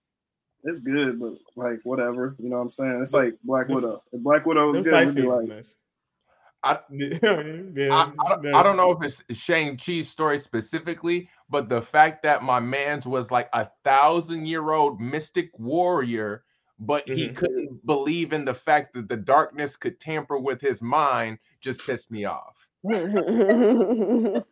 it's 0.64 0.80
good, 0.80 1.20
but 1.20 1.34
like 1.56 1.80
whatever. 1.84 2.36
You 2.40 2.50
know 2.50 2.58
what 2.58 2.64
I'm 2.64 2.70
saying? 2.70 3.02
It's 3.02 3.14
like 3.14 3.36
Black 3.44 3.70
Widow. 3.70 4.04
If 4.12 4.22
Black 4.22 4.46
Widow 4.46 4.68
was 4.68 4.82
good, 4.82 4.92
fight 4.92 5.08
we'd 5.08 5.16
be 5.16 5.22
like. 5.24 5.66
I- 6.62 6.80
I, 6.92 8.12
I, 8.20 8.30
don't, 8.30 8.54
I 8.54 8.62
don't 8.64 8.76
know 8.76 8.92
if 8.92 9.02
it's 9.02 9.24
Shang 9.40 9.78
Chi's 9.78 10.10
story 10.10 10.38
specifically, 10.38 11.30
but 11.50 11.70
the 11.70 11.82
fact 11.82 12.22
that 12.24 12.44
my 12.44 12.60
man's 12.60 13.06
was 13.08 13.32
like 13.32 13.48
a 13.54 13.70
thousand 13.86 14.46
year 14.46 14.72
old 14.72 15.00
mystic 15.00 15.52
warrior, 15.58 16.44
but 16.78 17.08
he 17.08 17.30
Mhm. 17.30 17.36
couldn't 17.38 17.86
believe 17.86 18.34
in 18.34 18.44
the 18.44 18.54
fact 18.54 18.94
that 18.96 19.08
the 19.08 19.16
darkness 19.16 19.78
could 19.78 20.02
tamper 20.02 20.38
with 20.38 20.60
his 20.60 20.82
mind 20.82 21.38
just 21.62 21.80
pissed 21.86 22.12
me 22.12 22.26
off. 22.26 22.59
That 22.84 24.44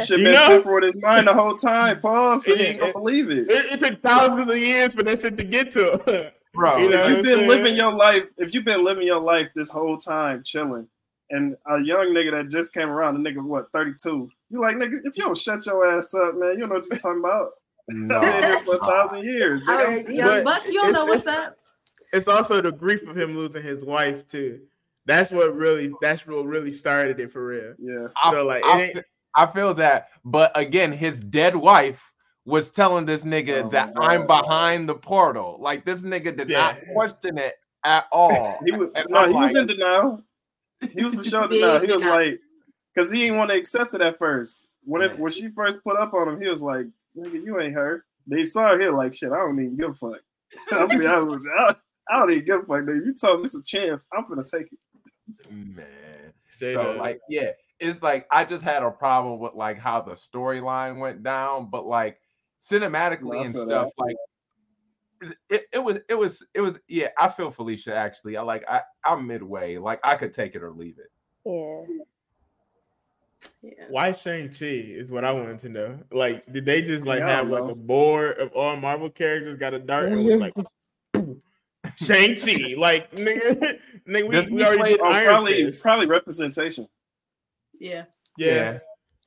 shit 0.06 0.18
You 0.18 0.24
been 0.24 0.34
know- 0.34 0.46
tempered 0.46 0.74
with 0.74 0.84
his 0.84 1.02
mind 1.02 1.26
the 1.26 1.34
whole 1.34 1.56
time, 1.56 2.00
Paul. 2.00 2.38
So 2.38 2.52
you 2.54 2.62
ain't 2.64 2.78
gonna 2.80 2.90
it- 2.90 2.94
believe 2.94 3.30
it. 3.30 3.50
It, 3.50 3.72
it 3.72 3.80
took 3.80 4.00
thousands 4.02 4.50
of 4.50 4.56
years 4.58 4.94
for 4.94 5.02
that 5.02 5.20
shit 5.20 5.36
to 5.36 5.44
get 5.44 5.70
to. 5.72 5.98
him. 6.06 6.30
Bro, 6.54 6.76
You 6.78 6.90
know 6.90 6.98
if 7.00 7.08
you've 7.10 7.24
been 7.24 7.34
saying? 7.34 7.48
living 7.48 7.74
your 7.76 7.90
life, 7.92 8.28
if 8.38 8.54
you've 8.54 8.64
been 8.64 8.84
living 8.84 9.04
your 9.06 9.18
life 9.20 9.50
this 9.56 9.68
whole 9.70 9.98
time 9.98 10.42
chilling, 10.44 10.88
and 11.30 11.56
a 11.66 11.80
young 11.82 12.06
nigga 12.08 12.30
that 12.30 12.48
just 12.48 12.72
came 12.72 12.88
around, 12.88 13.16
a 13.16 13.18
nigga 13.18 13.42
what 13.42 13.72
32, 13.72 14.30
you 14.50 14.60
like 14.60 14.76
nigga, 14.76 14.92
if 15.02 15.16
you 15.18 15.24
don't 15.24 15.36
shut 15.36 15.66
your 15.66 15.84
ass 15.84 16.14
up, 16.14 16.36
man, 16.36 16.50
you 16.52 16.58
don't 16.60 16.68
know 16.68 16.76
what 16.76 16.86
you're 16.88 16.96
talking 16.98 17.18
about. 17.18 17.50
no. 17.88 18.18
I've 18.20 18.40
been 18.40 18.50
here 18.52 18.62
for 18.62 18.76
a 18.76 18.78
thousand 18.78 19.24
years. 19.24 19.66
All 19.68 19.74
nigga. 19.76 19.86
right, 20.06 20.08
young 20.14 20.28
But 20.28 20.44
Buck, 20.44 20.66
you 20.66 20.74
don't 20.74 20.92
know 20.92 21.04
what's 21.06 21.26
up. 21.26 21.56
it's 22.12 22.28
also 22.28 22.60
the 22.60 22.70
grief 22.70 23.04
of 23.08 23.16
him 23.18 23.34
losing 23.34 23.62
his 23.64 23.82
wife 23.84 24.28
too. 24.28 24.60
That's 25.06 25.30
what 25.30 25.54
really 25.54 25.92
that's 26.00 26.26
what 26.26 26.46
really 26.46 26.72
started 26.72 27.20
it 27.20 27.30
for 27.30 27.46
real. 27.46 27.74
Yeah. 27.78 28.08
I, 28.22 28.30
So 28.30 28.44
like 28.44 28.64
it 28.64 28.66
I, 28.66 28.80
ain't 28.82 29.04
I 29.36 29.46
feel 29.46 29.74
that, 29.74 30.08
but 30.24 30.52
again, 30.54 30.92
his 30.92 31.20
dead 31.20 31.56
wife 31.56 32.00
was 32.44 32.70
telling 32.70 33.04
this 33.04 33.24
nigga 33.24 33.64
Oh 33.64 33.68
that 33.70 33.94
my 33.94 34.14
I'm 34.16 34.26
behind 34.26 34.88
the 34.88 34.94
portal. 34.94 35.58
Like 35.60 35.84
this 35.84 36.02
nigga 36.02 36.36
did 36.36 36.48
not 36.48 36.76
question 36.92 37.38
it 37.38 37.54
at 37.84 38.06
all. 38.12 38.58
He 38.64 38.72
was 38.72 38.90
And 38.94 39.06
no, 39.10 39.18
I'm 39.18 39.30
he 39.30 39.36
was 39.36 39.54
in 39.54 39.66
denial. 39.66 40.22
He 40.92 41.04
was 41.04 41.14
for 41.14 41.24
sure 41.24 41.48
denial. 41.48 41.80
He 41.80 41.92
was 41.92 42.02
like, 42.02 42.40
because 42.94 43.10
he 43.10 43.22
didn't 43.22 43.38
want 43.38 43.50
to 43.50 43.56
accept 43.56 43.94
it 43.94 44.00
at 44.00 44.18
first. 44.18 44.68
When 44.84 45.02
it, 45.02 45.18
when 45.18 45.30
she 45.30 45.48
first 45.48 45.82
put 45.82 45.98
up 45.98 46.12
on 46.12 46.28
him, 46.28 46.40
he 46.40 46.48
was 46.48 46.62
like, 46.62 46.86
"Nigga, 47.16 47.42
you 47.42 47.58
ain't 47.58 47.72
her." 47.72 48.04
They 48.26 48.44
saw 48.44 48.68
her 48.68 48.78
here 48.78 48.92
like, 48.92 49.14
"Shit, 49.14 49.32
I 49.32 49.36
don't 49.36 49.58
even 49.58 49.76
give 49.76 49.90
a 49.90 49.92
fuck." 49.94 50.20
I'm 50.72 50.88
gonna 50.88 50.98
be 50.98 51.06
honest 51.06 51.28
with 51.28 51.42
you. 51.42 51.52
I, 51.58 51.74
I 52.10 52.18
don't 52.18 52.30
even 52.32 52.44
give 52.44 52.60
a 52.60 52.66
fuck. 52.66 52.82
Nigga. 52.82 53.06
You 53.06 53.14
told 53.14 53.40
me 53.40 53.44
it's 53.44 53.54
a 53.54 53.62
chance. 53.62 54.06
I'm 54.12 54.28
gonna 54.28 54.44
take 54.44 54.70
it. 54.70 54.78
Man. 55.50 56.32
straight 56.48 56.74
So 56.74 56.86
up. 56.86 56.96
like, 56.98 57.20
yeah, 57.28 57.50
it's 57.80 58.02
like 58.02 58.26
I 58.30 58.44
just 58.44 58.62
had 58.62 58.82
a 58.82 58.90
problem 58.90 59.38
with 59.40 59.54
like 59.54 59.78
how 59.78 60.00
the 60.00 60.12
storyline 60.12 60.98
went 60.98 61.22
down, 61.22 61.70
but 61.70 61.86
like 61.86 62.18
cinematically 62.62 63.20
No, 63.22 63.44
and 63.44 63.54
feel 63.54 63.66
stuff, 63.66 63.88
like 63.98 64.16
it, 65.48 65.66
it 65.72 65.78
was 65.78 65.98
it 66.08 66.14
was 66.14 66.44
it 66.54 66.60
was 66.60 66.78
yeah, 66.88 67.08
I 67.18 67.28
feel 67.28 67.50
Felicia 67.50 67.94
actually. 67.94 68.36
I 68.36 68.42
like 68.42 68.64
I 68.68 68.82
I'm 69.04 69.26
midway. 69.26 69.78
Like 69.78 70.00
I 70.04 70.16
could 70.16 70.32
take 70.34 70.54
it 70.54 70.62
or 70.62 70.72
leave 70.72 70.98
it. 70.98 71.10
yeah. 71.46 71.84
Yeah. 73.62 73.84
why 73.88 74.12
Shang 74.12 74.48
Chi 74.48 74.64
is 74.66 75.10
what 75.10 75.24
I 75.24 75.32
wanted 75.32 75.58
to 75.60 75.68
know. 75.68 75.98
Like, 76.10 76.50
did 76.52 76.64
they 76.64 76.82
just 76.82 77.04
like 77.06 77.20
Yeah, 77.20 77.28
have 77.28 77.48
like 77.48 77.64
a 77.64 77.74
board 77.74 78.38
of 78.38 78.52
all 78.52 78.76
Marvel 78.76 79.10
characters 79.10 79.58
got 79.58 79.74
a 79.74 79.78
dart 79.78 80.12
and 80.12 80.24
was 80.24 80.38
like 80.40 80.54
Shang 81.96 82.36
Chi? 82.36 82.74
Like, 82.76 83.10
nigga, 83.14 83.78
nigga, 84.08 84.48
we, 84.48 84.54
we 84.54 84.64
already 84.64 84.78
play- 84.78 84.90
did 84.92 85.00
Iron 85.02 85.26
probably 85.26 85.64
Fist. 85.66 85.82
probably 85.82 86.06
representation. 86.06 86.88
Yeah. 87.80 88.04
Yeah, 88.36 88.78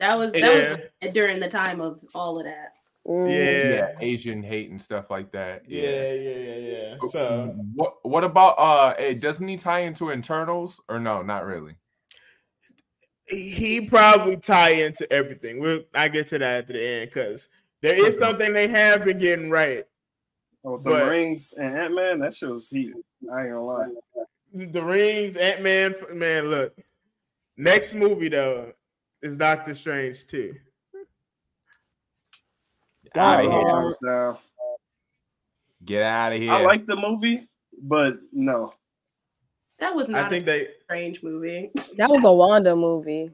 That 0.01 0.17
was 0.17 0.31
that 0.33 0.41
yeah, 0.41 0.75
was 1.01 1.13
during 1.13 1.39
the 1.39 1.47
time 1.47 1.79
of 1.79 2.01
all 2.13 2.37
of 2.39 2.45
that. 2.45 2.73
Mm. 3.07 3.29
yeah, 3.29 3.69
Yeah, 3.75 3.91
Asian 4.01 4.43
hate 4.43 4.69
and 4.69 4.81
stuff 4.81 5.09
like 5.09 5.31
that. 5.31 5.63
yeah, 5.65 6.11
yeah, 6.11 6.35
yeah, 6.37 6.55
yeah. 6.57 6.95
Oh, 7.01 7.07
So 7.09 7.55
what 7.75 7.93
what 8.03 8.25
about 8.25 8.55
uh 8.59 8.93
hey, 8.97 9.13
doesn't 9.13 9.47
he 9.47 9.55
tie 9.57 9.79
into 9.79 10.11
Eternals 10.11 10.81
or 10.89 10.99
no, 10.99 11.21
not 11.21 11.45
really? 11.45 11.77
he 13.29 13.87
probably 13.89 14.37
tie 14.37 14.69
into 14.69 15.11
everything. 15.11 15.59
We'll 15.59 15.81
I 15.93 16.07
get 16.07 16.27
to 16.27 16.39
that 16.39 16.57
at 16.59 16.67
the 16.67 16.81
end 16.81 17.09
because 17.09 17.49
there 17.81 17.95
is 17.95 18.17
something 18.17 18.53
they 18.53 18.67
have 18.67 19.03
been 19.05 19.19
getting 19.19 19.49
right. 19.49 19.85
Oh, 20.67 20.75
the 20.77 20.89
But- 20.89 21.09
rings 21.09 21.53
and 21.53 21.77
Ant 21.77 21.95
Man. 21.95 22.19
That 22.19 22.33
shit 22.33 22.49
was 22.49 22.69
heat. 22.69 22.93
I 23.33 23.43
ain't 23.43 23.51
gonna 23.51 23.65
lie. 23.65 23.87
The 24.53 24.83
rings, 24.83 25.37
Ant 25.37 25.61
Man, 25.61 25.95
man. 26.13 26.47
Look, 26.47 26.75
next 27.55 27.93
movie 27.93 28.27
though 28.27 28.73
is 29.21 29.37
Doctor 29.37 29.73
Strange 29.73 30.27
too. 30.27 30.55
Get 33.05 33.15
out 33.15 33.45
of 33.45 33.51
here. 34.01 34.37
Get 35.85 36.03
out 36.03 36.33
of 36.33 36.41
here. 36.41 36.51
I 36.51 36.61
like 36.63 36.85
the 36.85 36.97
movie, 36.97 37.47
but 37.81 38.17
no. 38.33 38.73
That 39.79 39.95
was 39.95 40.09
not 40.09 40.25
I 40.25 40.29
think 40.29 40.43
a 40.43 40.45
they 40.47 40.67
strange 40.83 41.23
movie. 41.23 41.71
That 41.95 42.09
was 42.09 42.25
a 42.25 42.33
Wanda 42.33 42.75
movie. 42.75 43.31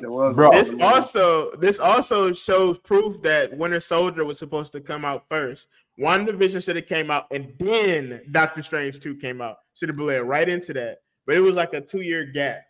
There 0.00 0.10
was 0.10 0.36
Bro. 0.36 0.52
this 0.52 0.72
also 0.80 1.50
this 1.56 1.78
also 1.78 2.32
shows 2.32 2.78
proof 2.78 3.20
that 3.22 3.56
Winter 3.56 3.80
Soldier 3.80 4.24
was 4.24 4.38
supposed 4.38 4.72
to 4.72 4.80
come 4.80 5.04
out 5.04 5.24
first. 5.28 5.68
WandaVision 5.98 6.62
should 6.64 6.76
have 6.76 6.86
came 6.86 7.10
out 7.10 7.26
and 7.32 7.52
then 7.58 8.22
Doctor 8.30 8.62
Strange 8.62 9.00
2 9.00 9.16
came 9.16 9.40
out. 9.40 9.58
Should 9.74 9.88
have 9.88 9.96
bled 9.98 10.22
right 10.22 10.48
into 10.48 10.72
that. 10.74 10.98
But 11.26 11.36
it 11.36 11.40
was 11.40 11.54
like 11.54 11.74
a 11.74 11.80
two 11.80 12.00
year 12.02 12.24
gap, 12.24 12.62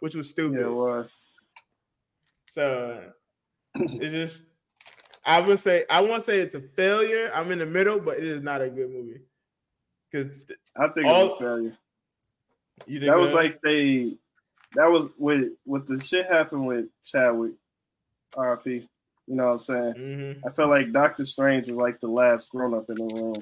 which 0.00 0.14
was 0.14 0.30
stupid. 0.30 0.60
Yeah, 0.60 0.66
it 0.66 0.72
was. 0.72 1.14
So 2.50 3.02
it 3.76 4.10
just 4.10 4.46
I 5.24 5.40
would 5.40 5.60
say 5.60 5.84
I 5.90 6.00
won't 6.00 6.24
say 6.24 6.38
it's 6.40 6.54
a 6.54 6.60
failure. 6.60 7.30
I'm 7.34 7.50
in 7.52 7.58
the 7.58 7.66
middle, 7.66 8.00
but 8.00 8.16
it 8.18 8.24
is 8.24 8.42
not 8.42 8.62
a 8.62 8.68
good 8.70 8.90
movie. 8.90 9.20
Because 10.10 10.28
I 10.76 10.88
think 10.88 11.06
it 11.06 11.10
All- 11.10 11.28
was 11.28 11.36
a 11.36 11.44
failure. 11.44 11.78
you 12.86 12.98
think 13.00 13.12
That 13.12 13.18
was 13.18 13.34
like 13.34 13.60
they. 13.62 14.16
That 14.74 14.90
was 14.90 15.08
with 15.18 15.52
with 15.66 15.86
the 15.86 16.00
shit 16.00 16.26
happened 16.26 16.66
with 16.66 16.86
Chadwick, 17.04 17.52
RP. 18.34 18.86
You 19.26 19.36
know 19.36 19.46
what 19.46 19.52
I'm 19.52 19.58
saying? 19.60 19.94
Mhm. 19.94 20.40
I 20.46 20.50
felt 20.50 20.70
like 20.70 20.92
Doctor 20.92 21.24
Strange 21.24 21.68
was 21.68 21.78
like 21.78 22.00
the 22.00 22.08
last 22.08 22.50
grown 22.50 22.74
up 22.74 22.88
in 22.90 22.96
the 22.96 23.14
room 23.14 23.34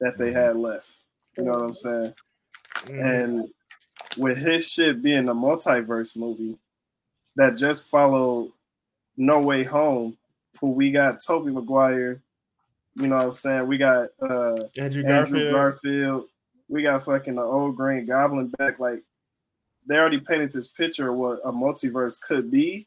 that 0.00 0.16
they 0.16 0.32
had 0.32 0.56
left. 0.56 0.90
You 1.36 1.44
know 1.44 1.52
what 1.52 1.62
I'm 1.62 1.74
saying? 1.74 2.14
Mhm. 2.84 3.04
And 3.04 3.54
with 4.16 4.38
his 4.38 4.70
shit 4.70 5.02
being 5.02 5.28
a 5.28 5.34
multiverse 5.34 6.16
movie 6.16 6.58
that 7.36 7.56
just 7.56 7.88
followed 7.90 8.52
No 9.16 9.40
Way 9.40 9.64
Home, 9.64 10.16
who 10.60 10.70
we 10.70 10.90
got 10.92 11.20
Tobey 11.20 11.50
Maguire, 11.50 12.20
you 12.96 13.06
know 13.08 13.16
what 13.16 13.24
I'm 13.26 13.32
saying? 13.32 13.66
We 13.66 13.78
got 13.78 14.10
uh 14.20 14.56
Andrew 14.78 15.04
Andrew 15.04 15.50
Garfield. 15.50 15.52
Garfield. 15.52 16.28
We 16.68 16.82
got 16.82 17.02
fucking 17.02 17.34
the 17.34 17.42
old 17.42 17.76
Green 17.76 18.04
Goblin 18.06 18.48
back. 18.58 18.78
Like 18.78 19.02
they 19.86 19.96
already 19.96 20.20
painted 20.20 20.52
this 20.52 20.68
picture 20.68 21.10
of 21.10 21.16
what 21.16 21.40
a 21.44 21.52
multiverse 21.52 22.20
could 22.20 22.50
be, 22.50 22.86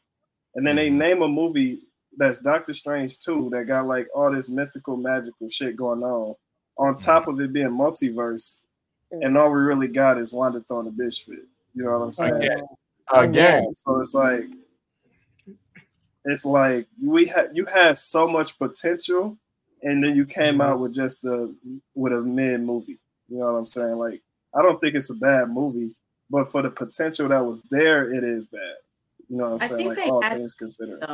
and 0.54 0.66
then 0.66 0.76
they 0.76 0.90
Mhm. 0.90 0.96
name 0.96 1.22
a 1.22 1.28
movie 1.28 1.82
that's 2.16 2.40
Doctor 2.40 2.72
Strange 2.72 3.20
too 3.20 3.48
that 3.52 3.66
got 3.66 3.86
like 3.86 4.08
all 4.14 4.32
this 4.32 4.48
mythical, 4.48 4.96
magical 4.96 5.48
shit 5.48 5.76
going 5.76 6.02
on, 6.02 6.34
on 6.76 6.94
mm-hmm. 6.94 7.04
top 7.04 7.28
of 7.28 7.40
it 7.40 7.52
being 7.52 7.68
multiverse, 7.68 8.60
mm. 9.12 9.24
and 9.24 9.38
all 9.38 9.50
we 9.50 9.60
really 9.60 9.88
got 9.88 10.18
is 10.18 10.32
Wanda 10.32 10.60
throwing 10.60 10.88
a 10.88 10.90
bitch 10.90 11.24
fit. 11.24 11.46
You 11.74 11.84
know 11.84 11.98
what 11.98 12.06
I'm 12.06 12.12
saying? 12.12 12.34
Again. 12.34 12.66
Again. 13.10 13.74
So 13.74 14.00
it's 14.00 14.14
like 14.14 14.44
it's 16.24 16.44
like 16.44 16.86
we 17.02 17.26
had 17.26 17.50
you 17.54 17.64
had 17.66 17.96
so 17.96 18.28
much 18.28 18.58
potential, 18.58 19.38
and 19.82 20.02
then 20.02 20.16
you 20.16 20.24
came 20.24 20.54
mm-hmm. 20.54 20.60
out 20.62 20.80
with 20.80 20.94
just 20.94 21.24
a 21.24 21.54
with 21.94 22.12
a 22.12 22.20
mid 22.20 22.60
movie. 22.62 22.98
You 23.28 23.38
know 23.38 23.52
what 23.52 23.58
I'm 23.58 23.66
saying? 23.66 23.96
Like 23.96 24.22
I 24.54 24.62
don't 24.62 24.80
think 24.80 24.94
it's 24.94 25.10
a 25.10 25.14
bad 25.14 25.50
movie, 25.50 25.94
but 26.30 26.46
for 26.48 26.62
the 26.62 26.70
potential 26.70 27.28
that 27.28 27.44
was 27.44 27.62
there, 27.64 28.10
it 28.10 28.24
is 28.24 28.46
bad. 28.46 28.60
You 29.28 29.36
know 29.38 29.50
what 29.50 29.62
I'm 29.62 29.64
I 29.64 29.66
saying? 29.68 29.78
think 29.78 29.88
Like 29.88 29.96
they 29.98 30.10
all 30.10 30.22
had- 30.22 30.36
things 30.38 30.54
considered. 30.54 31.04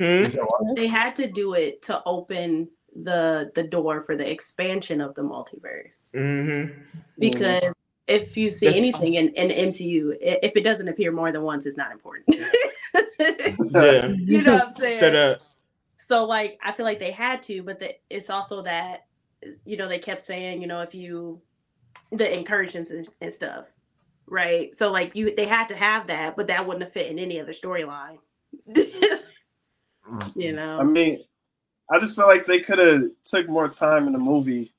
Hmm? 0.00 0.26
They 0.74 0.86
had 0.88 1.16
to 1.16 1.26
do 1.30 1.54
it 1.54 1.82
to 1.82 2.02
open 2.04 2.68
the 3.02 3.50
the 3.54 3.62
door 3.62 4.02
for 4.02 4.14
the 4.16 4.30
expansion 4.30 5.00
of 5.00 5.14
the 5.14 5.22
multiverse. 5.22 6.10
Mm-hmm. 6.12 6.80
Because 7.18 7.74
if 8.06 8.36
you 8.36 8.50
see 8.50 8.66
That's- 8.66 8.78
anything 8.78 9.14
in, 9.14 9.28
in 9.30 9.68
MCU, 9.68 10.16
if 10.20 10.56
it 10.56 10.62
doesn't 10.64 10.88
appear 10.88 11.12
more 11.12 11.32
than 11.32 11.42
once, 11.42 11.66
it's 11.66 11.76
not 11.76 11.90
important. 11.92 12.24
Yeah. 12.28 14.06
you 14.16 14.42
know 14.42 14.54
what 14.54 14.66
I'm 14.68 14.74
saying? 14.76 14.98
Set 14.98 15.14
up. 15.16 15.38
so 16.06 16.24
like 16.24 16.58
I 16.62 16.72
feel 16.72 16.84
like 16.86 16.98
they 16.98 17.10
had 17.10 17.42
to, 17.44 17.62
but 17.62 17.80
the, 17.80 17.94
it's 18.10 18.30
also 18.30 18.62
that 18.62 19.06
you 19.64 19.76
know 19.76 19.88
they 19.88 19.98
kept 19.98 20.22
saying 20.22 20.60
you 20.60 20.66
know 20.68 20.82
if 20.82 20.94
you 20.94 21.40
the 22.12 22.32
incursions 22.36 22.90
and, 22.90 23.08
and 23.20 23.32
stuff, 23.32 23.72
right? 24.28 24.74
So 24.74 24.90
like 24.90 25.14
you 25.16 25.34
they 25.34 25.46
had 25.46 25.68
to 25.68 25.76
have 25.76 26.06
that, 26.08 26.36
but 26.36 26.46
that 26.48 26.66
wouldn't 26.66 26.84
have 26.84 26.92
fit 26.92 27.10
in 27.10 27.18
any 27.18 27.40
other 27.40 27.52
storyline. 27.52 28.18
you 30.34 30.52
know, 30.52 30.78
I 30.80 30.84
mean, 30.84 31.24
I 31.90 31.98
just 31.98 32.16
feel 32.16 32.26
like 32.26 32.46
they 32.46 32.60
could 32.60 32.78
have 32.78 33.04
took 33.24 33.48
more 33.48 33.68
time 33.68 34.06
in 34.06 34.12
the 34.12 34.18
movie 34.18 34.72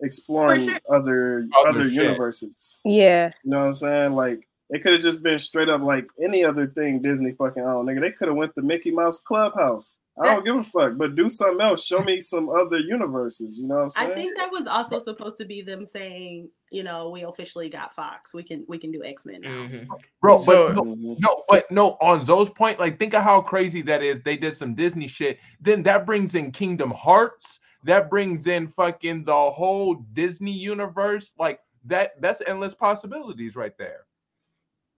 exploring 0.00 0.68
sure. 0.68 0.78
other 0.90 1.46
Other 1.58 1.70
other 1.70 1.84
shit. 1.84 1.92
universes. 1.94 2.78
Yeah. 2.84 3.30
You 3.44 3.50
know 3.50 3.60
what 3.60 3.66
I'm 3.66 3.74
saying? 3.74 4.12
Like 4.12 4.48
it 4.70 4.82
could 4.82 4.92
have 4.92 5.02
just 5.02 5.22
been 5.22 5.38
straight 5.38 5.68
up 5.68 5.82
like 5.82 6.08
any 6.20 6.44
other 6.44 6.66
thing 6.66 7.00
Disney 7.00 7.32
fucking 7.32 7.62
own. 7.62 7.86
Nigga, 7.86 8.00
they 8.00 8.10
could 8.12 8.28
have 8.28 8.36
went 8.36 8.54
to 8.54 8.62
Mickey 8.62 8.90
Mouse 8.90 9.20
Clubhouse. 9.20 9.94
I 10.20 10.26
don't 10.26 10.44
give 10.44 10.56
a 10.56 10.62
fuck, 10.62 10.98
but 10.98 11.14
do 11.14 11.28
something 11.28 11.60
else. 11.60 11.86
Show 11.86 12.00
me 12.00 12.20
some 12.20 12.50
other 12.50 12.78
universes. 12.78 13.58
You 13.58 13.66
know 13.66 13.76
what 13.76 13.82
I'm 13.84 13.90
saying? 13.90 14.10
I 14.10 14.14
think 14.14 14.36
that 14.36 14.50
was 14.50 14.66
also 14.66 14.98
supposed 14.98 15.38
to 15.38 15.46
be 15.46 15.62
them 15.62 15.86
saying, 15.86 16.50
you 16.72 16.82
know, 16.82 17.10
we 17.10 17.22
officially 17.22 17.68
got 17.68 17.94
Fox. 17.94 18.32
We 18.32 18.42
can 18.42 18.64
we 18.66 18.78
can 18.78 18.90
do 18.90 19.04
X 19.04 19.26
Men 19.26 19.42
now. 19.42 19.50
Mhm. 19.50 19.86
Bro, 20.20 20.38
but 20.38 20.44
So- 20.44 20.72
no, 20.72 20.82
Mhm. 20.82 21.20
no, 21.20 21.44
but 21.48 21.70
no, 21.70 21.98
on 22.00 22.24
Zoe's 22.24 22.48
point, 22.50 22.80
like 22.80 22.98
think 22.98 23.14
of 23.14 23.22
how 23.22 23.40
crazy 23.42 23.82
that 23.82 24.02
is. 24.02 24.22
They 24.22 24.36
did 24.36 24.56
some 24.56 24.74
Disney 24.74 25.06
shit. 25.06 25.38
Then 25.60 25.82
that 25.84 26.06
brings 26.06 26.34
in 26.34 26.50
Kingdom 26.50 26.90
Hearts. 26.90 27.60
That 27.84 28.08
brings 28.08 28.46
in 28.46 28.68
fucking 28.68 29.24
the 29.24 29.50
whole 29.50 29.96
Disney 30.14 30.52
universe. 30.52 31.32
Like 31.38 31.60
that, 31.84 32.20
that's 32.20 32.40
endless 32.46 32.74
possibilities 32.74 33.54
right 33.56 33.76
there. 33.76 34.06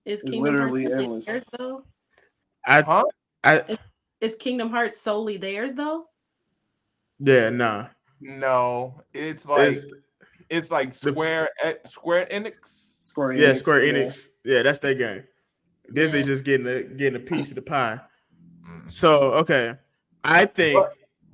Is 0.05 0.23
Kingdom 0.23 0.43
literally 0.43 0.83
Hearts 0.85 0.93
solely 0.95 1.05
endless. 1.05 1.27
theirs 1.27 1.45
though? 1.59 1.85
I, 2.67 2.83
Huh? 2.83 3.05
I, 3.43 3.79
Is 4.21 4.37
Kingdom 4.37 4.71
Hearts 4.71 5.01
solely 5.01 5.39
theirs 5.39 5.75
though? 5.75 6.07
yeah, 7.19 7.51
nah. 7.51 7.89
No, 8.21 9.01
it's 9.13 9.45
like 9.45 9.73
It's, 9.75 9.91
it's, 10.55 10.71
like 10.71 10.93
Square 10.93 11.51
E- 11.67 11.73
Square 11.85 12.29
Enix. 12.31 12.55
Square 13.01 13.29
Enix. 13.31 13.39
yeah, 13.41 13.53
Square. 13.55 13.81
Enix. 13.83 14.29
Yeah, 14.45 14.63
that's 14.63 14.79
their 14.79 14.95
game. 14.95 15.25
Disney 15.93 16.21
Yeah. 16.21 16.25
just 16.27 16.45
getting 16.45 16.67
a 16.67 16.83
getting 16.83 17.17
a 17.17 17.25
piece 17.25 17.49
of 17.51 17.57
the 17.57 17.63
pie. 17.63 18.01
Mm. 18.67 18.91
So 18.91 19.33
okay, 19.35 19.75
I 20.25 20.47
think 20.47 20.83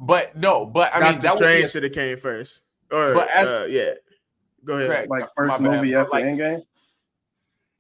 But 0.01 0.35
no, 0.37 0.65
but 0.67 0.91
I 0.95 0.99
mean 0.99 1.21
Doctor 1.21 1.29
that 1.29 1.37
Strange 1.37 1.71
should 1.71 1.83
have 1.85 1.93
came 1.93 2.17
first. 2.19 2.63
Or 2.91 3.15
But 3.15 3.29
as- 3.31 3.47
uh, 3.47 3.67
yeah, 3.71 3.93
go 4.65 4.75
ahead. 4.75 4.89
Correct. 4.89 5.11
Like 5.11 5.29
first 5.37 5.63
bad, 5.63 5.71
movie 5.71 5.93
but 5.93 6.01
after 6.01 6.11
like- 6.17 6.25
Endgame. 6.25 6.63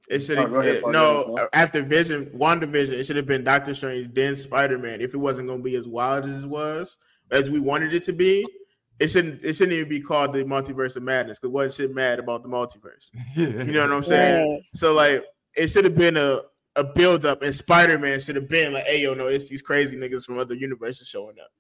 It 0.09 0.21
should 0.25 0.39
Oh, 0.39 0.43
have 0.43 0.51
go 0.51 0.57
ahead, 0.59 0.83
Paul, 0.83 0.93
go 0.93 0.99
no 0.99 1.11
ahead, 1.23 1.27
Paul. 1.27 1.49
after 1.53 1.83
Vision, 1.83 2.27
WandaVision. 2.37 2.91
It 2.93 3.05
should 3.05 3.15
have 3.17 3.27
been 3.27 3.45
Doctor 3.45 3.75
Strange, 3.75 4.13
then 4.13 4.35
Spider 4.35 4.77
Man. 4.77 5.01
If 5.01 5.15
it 5.15 5.19
wasn't 5.19 5.47
going 5.47 5.61
to 5.61 5.65
be 5.65 5.77
as 5.77 5.87
wild 5.87 6.25
as 6.29 6.43
it 6.43 6.49
was, 6.49 6.99
as 7.31 7.49
we 7.49 7.61
wanted 7.61 7.95
it 7.95 8.03
to 8.05 8.13
be, 8.13 8.45
it 9.01 9.09
shouldn't. 9.11 9.43
It 9.43 9.55
shouldn't 9.55 9.73
even 9.75 9.89
be 9.89 10.01
called 10.01 10.33
the 10.33 10.45
Multiverse 10.45 10.95
of 10.97 11.03
Madness. 11.03 11.39
Because 11.41 11.53
what 11.53 11.73
shit 11.73 11.95
mad 11.95 12.19
about 12.19 12.43
the 12.43 12.49
multiverse? 12.49 13.11
You 13.35 13.65
know 13.73 13.81
what 13.83 13.93
I'm 13.93 14.05
saying? 14.05 14.49
Right. 14.51 14.63
So 14.75 14.93
like, 14.93 15.25
it 15.57 15.69
should 15.69 15.85
have 15.85 15.97
been 15.97 16.17
a 16.17 16.41
a 16.77 16.85
build 16.85 17.27
up, 17.27 17.43
and 17.43 17.53
Spider 17.55 17.99
Man 17.99 18.21
should 18.21 18.37
have 18.37 18.49
been 18.49 18.73
like, 18.73 18.85
"Hey, 18.85 19.03
yo, 19.03 19.15
no, 19.15 19.27
it's 19.27 19.49
these 19.49 19.63
crazy 19.63 19.97
niggas 19.97 20.25
from 20.25 20.39
other 20.39 20.55
universes 20.55 21.09
showing 21.09 21.37
up." 21.41 21.51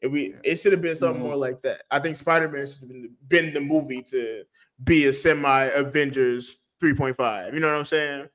If 0.00 0.10
we, 0.12 0.34
it 0.44 0.56
should 0.56 0.72
have 0.72 0.82
been 0.82 0.96
something 0.96 1.22
Mhm. 1.22 1.26
more 1.26 1.36
like 1.36 1.62
that. 1.62 1.82
I 1.90 2.00
think 2.00 2.16
Spider 2.16 2.48
Man 2.48 2.66
should 2.66 2.80
have 2.80 2.88
been, 2.88 3.10
been 3.28 3.54
the 3.54 3.60
movie 3.60 4.02
to 4.10 4.42
be 4.84 5.06
a 5.06 5.12
semi 5.12 5.64
Avengers 5.66 6.60
3.5. 6.82 7.54
You 7.54 7.60
know 7.60 7.68
what 7.68 7.78
I'm 7.78 7.84
saying? 7.84 8.28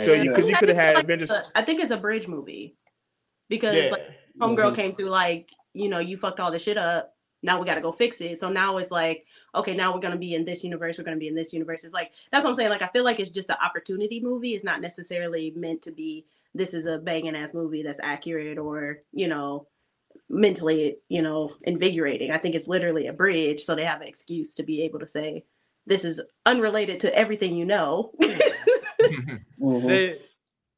So 0.00 0.12
you 0.12 0.30
because 0.30 0.48
you 0.48 0.56
could 0.56 0.68
have 0.68 0.76
had 0.76 0.88
feel 0.90 0.94
like 0.96 1.04
Avengers. 1.04 1.30
it's 1.30 1.48
a- 1.48 1.58
I 1.58 1.62
think 1.62 1.80
it's 1.80 1.90
a 1.90 1.96
bridge 1.96 2.28
movie 2.28 2.76
because 3.48 3.76
Yeah, 3.76 3.90
like 3.90 4.06
homegirl 4.40 4.72
Mhm. 4.72 4.76
came 4.76 4.94
through 4.94 5.06
like 5.10 5.50
you 5.74 5.88
know 5.88 5.98
you 5.98 6.16
fucked 6.16 6.40
all 6.40 6.50
this 6.50 6.62
shit 6.62 6.76
up. 6.78 7.14
Now 7.42 7.58
we 7.60 7.66
got 7.66 7.76
to 7.76 7.80
go 7.80 7.92
fix 7.92 8.20
it. 8.20 8.38
So 8.38 8.48
now 8.50 8.76
it's 8.78 8.90
like 8.90 9.26
okay, 9.54 9.74
now 9.74 9.94
we're 9.94 10.00
gonna 10.00 10.16
be 10.16 10.34
in 10.34 10.44
this 10.44 10.64
universe. 10.64 10.98
We're 10.98 11.04
gonna 11.04 11.16
be 11.16 11.28
in 11.28 11.34
this 11.34 11.52
universe. 11.52 11.84
It's 11.84 11.94
like 11.94 12.12
that's 12.32 12.44
what 12.44 12.50
I'm 12.50 12.56
saying. 12.56 12.70
Like 12.70 12.82
I 12.82 12.88
feel 12.88 13.04
like 13.04 13.20
it's 13.20 13.30
just 13.30 13.50
an 13.50 13.56
opportunity 13.62 14.20
movie. 14.20 14.54
It's 14.54 14.64
not 14.64 14.80
necessarily 14.80 15.52
meant 15.56 15.82
to 15.82 15.92
be. 15.92 16.24
This 16.54 16.74
is 16.74 16.86
a 16.86 16.98
banging 16.98 17.36
ass 17.36 17.54
movie 17.54 17.82
that's 17.82 18.00
accurate 18.02 18.58
or 18.58 19.02
you 19.12 19.28
know 19.28 19.66
mentally 20.28 20.96
you 21.08 21.22
know 21.22 21.52
invigorating. 21.62 22.30
I 22.32 22.38
think 22.38 22.54
it's 22.54 22.68
literally 22.68 23.06
a 23.06 23.12
bridge, 23.12 23.64
so 23.64 23.74
they 23.74 23.84
have 23.84 24.00
an 24.00 24.08
excuse 24.08 24.54
to 24.56 24.62
be 24.62 24.82
able 24.82 24.98
to 24.98 25.06
say 25.06 25.44
this 25.86 26.04
is 26.04 26.20
unrelated 26.44 27.00
to 27.00 27.14
everything 27.16 27.54
you 27.56 27.64
know. 27.64 28.12
Mhm. 29.60 29.86
they 29.88 30.20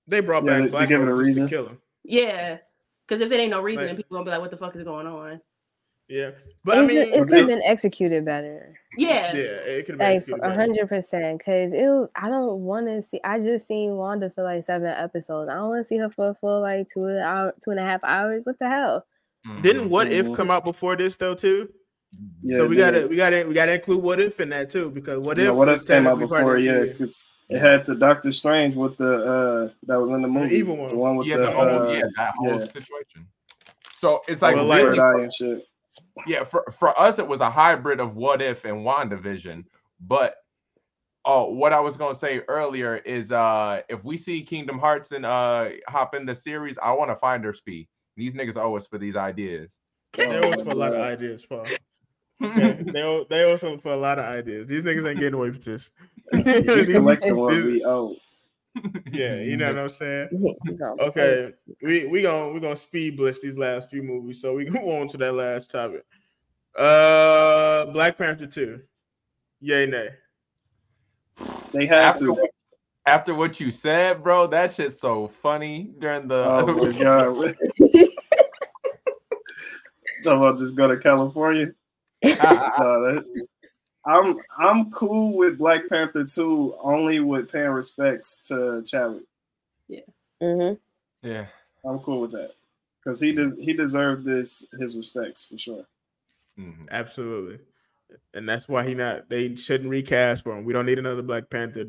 they 0.06 0.20
brought 0.20 0.44
Yeah, 0.44 0.50
back 0.50 0.58
they- 0.58 0.64
they 0.66 0.70
Black 0.70 0.88
give 0.88 1.00
it 1.00 1.08
a 1.08 1.14
Widow 1.14 1.24
just 1.24 1.38
to 1.38 1.48
kill 1.48 1.66
him. 1.68 1.78
Yeah, 2.04 2.58
because 3.06 3.20
if 3.22 3.30
it 3.32 3.40
ain't 3.40 3.50
no 3.50 3.60
reason, 3.62 3.86
then 3.86 3.96
people 3.96 4.14
gonna 4.16 4.24
be 4.24 4.30
like, 4.30 4.40
"What 4.40 4.50
the 4.50 4.56
fuck 4.56 4.74
is 4.76 4.82
going 4.82 5.06
on?" 5.06 5.40
Yeah, 6.10 6.30
but 6.64 6.76
I 6.78 6.80
mean, 6.80 6.90
just- 6.90 7.12
it 7.12 7.28
could 7.28 7.38
have 7.38 7.46
been 7.46 7.62
executed 7.64 8.24
better. 8.24 8.76
Yeah, 8.98 9.32
yeah, 9.32 9.40
it 9.42 9.86
could 9.86 9.92
have 9.92 9.98
been 10.00 10.08
Like 10.08 10.16
executed 10.16 10.44
a 10.44 10.54
hundred 10.54 10.88
percent. 10.88 11.44
Cause 11.44 11.72
it 11.72 11.84
was, 11.86 12.08
I 12.16 12.28
don't 12.28 12.60
want 12.62 12.88
to 12.88 13.00
see. 13.00 13.20
I 13.22 13.38
just 13.38 13.68
seen 13.68 13.94
Wanda 13.94 14.28
for 14.34 14.42
like 14.42 14.64
seven 14.64 14.88
episodes. 14.88 15.48
I 15.48 15.54
don't 15.54 15.68
want 15.68 15.78
to 15.80 15.84
see 15.84 15.98
her 15.98 16.10
for 16.10 16.30
a 16.30 16.34
full 16.34 16.60
like 16.62 16.88
two 16.88 17.06
hour, 17.08 17.54
two 17.62 17.70
and 17.70 17.78
a 17.78 17.84
half 17.84 18.02
hours. 18.02 18.42
What 18.44 18.58
the 18.58 18.68
hell? 18.68 19.06
Didn't 19.62 19.88
What 19.88 20.10
If 20.10 20.26
Mhm. 20.26 20.34
come 20.36 20.50
out 20.50 20.64
before 20.64 20.96
this 20.96 21.16
though 21.16 21.36
too? 21.36 21.68
Yeah, 22.42 22.56
so 22.56 22.66
we 22.66 22.74
it 22.74 22.78
gotta 22.78 23.06
we 23.06 23.14
gotta 23.14 23.44
we 23.46 23.54
gotta 23.54 23.74
include 23.74 24.02
What 24.02 24.20
If 24.20 24.40
in 24.40 24.48
that 24.48 24.68
too 24.68 24.90
because 24.90 25.20
What 25.20 25.38
If 25.38 25.44
Yeah, 25.44 25.50
what 25.52 25.68
was 25.68 25.80
else 25.82 25.88
came 25.88 26.08
out 26.08 26.18
before? 26.18 26.58
Yeah, 26.58 26.80
because 26.80 27.22
it 27.48 27.60
had 27.60 27.86
the 27.86 27.94
Doctor 27.94 28.32
Strange 28.32 28.74
with 28.74 28.96
the 28.96 29.14
uh 29.14 29.68
that 29.86 30.00
was 30.00 30.10
in 30.10 30.22
the 30.22 30.28
movie, 30.28 30.56
evil 30.56 30.76
one. 30.76 30.90
the 30.90 30.96
one 30.96 31.16
with 31.16 31.28
yeah, 31.28 31.36
the, 31.36 31.42
the 31.44 31.50
whole 31.52 31.68
uh, 31.68 31.92
yeah, 31.92 32.02
that 32.16 32.34
whole 32.36 32.58
yeah. 32.58 32.64
situation. 32.64 33.28
So 34.00 34.20
it's 34.26 34.42
like 34.42 34.56
Well, 34.56 34.64
like- 34.64 34.84
really 34.84 35.28
third 35.90 36.04
eye 36.18 36.22
and 36.24 36.26
shit. 36.26 36.38
yeah, 36.38 36.44
for, 36.44 36.64
for 36.78 36.98
us 36.98 37.18
it 37.18 37.26
was 37.26 37.40
a 37.40 37.50
hybrid 37.50 38.00
of 38.00 38.16
what 38.16 38.42
if 38.42 38.64
and 38.64 38.78
WandaVision. 38.78 39.64
But 40.00 40.34
oh, 41.24 41.52
what 41.52 41.72
I 41.72 41.80
was 41.80 41.96
gonna 41.96 42.14
say 42.14 42.40
earlier 42.48 42.96
is 42.98 43.32
uh 43.32 43.82
if 43.88 44.04
we 44.04 44.16
see 44.16 44.42
Kingdom 44.42 44.78
Hearts 44.78 45.12
and 45.12 45.26
uh 45.26 45.70
hop 45.88 46.14
in 46.14 46.26
the 46.26 46.34
series, 46.34 46.78
I 46.78 46.92
want 46.92 47.10
to 47.10 47.16
find 47.16 47.42
their 47.44 47.54
speed. 47.54 47.88
These 48.16 48.34
niggas 48.34 48.56
owe 48.56 48.76
us 48.76 48.86
for 48.86 48.98
these 48.98 49.16
ideas. 49.16 49.76
They 50.14 50.26
owe 50.26 50.52
us 50.52 50.62
for 50.62 50.70
a 50.70 50.74
lot 50.74 50.94
of 50.94 51.00
ideas, 51.00 51.46
Paul. 51.46 51.66
Okay, 52.42 52.72
they 52.86 53.02
owe 53.02 53.24
they 53.28 53.44
owe 53.44 53.54
us 53.54 53.60
for 53.60 53.92
a 53.92 53.96
lot 53.96 54.18
of 54.18 54.24
ideas. 54.24 54.68
These 54.68 54.82
niggas 54.82 55.08
ain't 55.08 55.20
getting 55.20 55.34
away 55.34 55.50
with 55.50 55.64
this. 55.64 55.92
We 56.32 56.42
collect 56.42 57.22
the 57.22 57.34
one 57.34 57.66
we 57.66 57.84
owe. 57.84 58.16
yeah, 59.12 59.36
you 59.36 59.56
know 59.56 59.68
what 59.68 59.78
I'm 59.78 59.88
saying. 59.88 60.28
You 60.32 60.97
Okay, 61.01 61.52
we 61.82 62.06
we 62.06 62.22
gonna 62.22 62.52
we 62.52 62.60
gonna 62.60 62.76
speed 62.76 63.16
blitz 63.16 63.40
these 63.40 63.56
last 63.59 63.90
few 63.90 64.02
movies, 64.02 64.40
so 64.40 64.55
we 64.55 64.64
can 64.64 64.74
go 64.84 65.01
on 65.01 65.09
to 65.09 65.16
that 65.18 65.32
last 65.32 65.70
topic. 65.70 66.05
Uh, 66.76 67.86
Black 67.86 68.16
Panther 68.16 68.47
two, 68.47 68.80
yay 69.60 69.86
nay. 69.86 70.10
They 71.72 71.86
had 71.86 71.98
after 72.05 72.26
to. 72.26 72.32
what, 72.32 72.51
after 73.06 73.34
what 73.34 73.59
you 73.60 73.70
said, 73.70 74.22
bro, 74.22 74.47
that 74.48 74.72
shit's 74.72 75.01
so 75.01 75.28
funny 75.42 75.90
during 75.98 76.28
the 76.28 76.44
Oh 76.47 76.66
my 76.66 76.92
god. 76.98 77.55
So 80.22 80.44
I'll 80.44 80.56
just 80.56 80.76
go 80.76 80.86
to 80.86 80.97
California. 80.98 81.66
No, 82.22 82.30
that- 82.34 83.24
I'm 84.10 84.38
I'm 84.58 84.90
cool 84.90 85.36
with 85.36 85.58
Black 85.58 85.88
Panther 85.88 86.24
2 86.24 86.76
only 86.82 87.20
with 87.20 87.50
paying 87.52 87.68
respects 87.70 88.38
to 88.48 88.82
Chadwick. 88.86 89.24
hmm 90.40 90.72
yeah. 91.22 91.46
I'm 91.84 91.98
cool 92.00 92.22
with 92.22 92.32
that. 92.32 92.52
Because 93.02 93.20
he 93.20 93.32
de- 93.32 93.56
he 93.58 93.72
deserved 93.72 94.24
this 94.24 94.66
his 94.78 94.96
respects 94.96 95.44
for 95.46 95.56
sure. 95.58 95.84
Mhm. 96.58 96.88
Absolutely, 96.90 97.58
and 98.34 98.46
that's 98.48 98.68
why 98.68 98.86
he 98.86 98.94
not. 98.94 99.28
They 99.30 99.54
shouldn't 99.56 99.88
recast 99.90 100.42
for 100.44 100.56
him. 100.56 100.64
We 100.64 100.72
don't 100.74 100.86
need 100.86 100.98
another 100.98 101.22
Black 101.22 101.48
Panther 101.48 101.84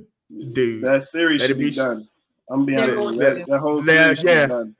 dude. 0.53 0.83
That 0.83 1.01
series 1.01 1.41
Let 1.41 1.47
should 1.47 1.57
be 1.57 1.69
be- 1.71 1.75
done. 1.75 2.07
I'm 2.49 2.65
being 2.65 2.77
They're 2.77 2.99
honest. 2.99 3.19
That, 3.19 3.45
that 3.47 3.59
whole 3.59 3.77
Yeah, 3.77 3.81
series 4.13 4.19
should 4.19 4.27
yeah. 4.29 4.45
be 4.45 4.49
done. 4.53 4.75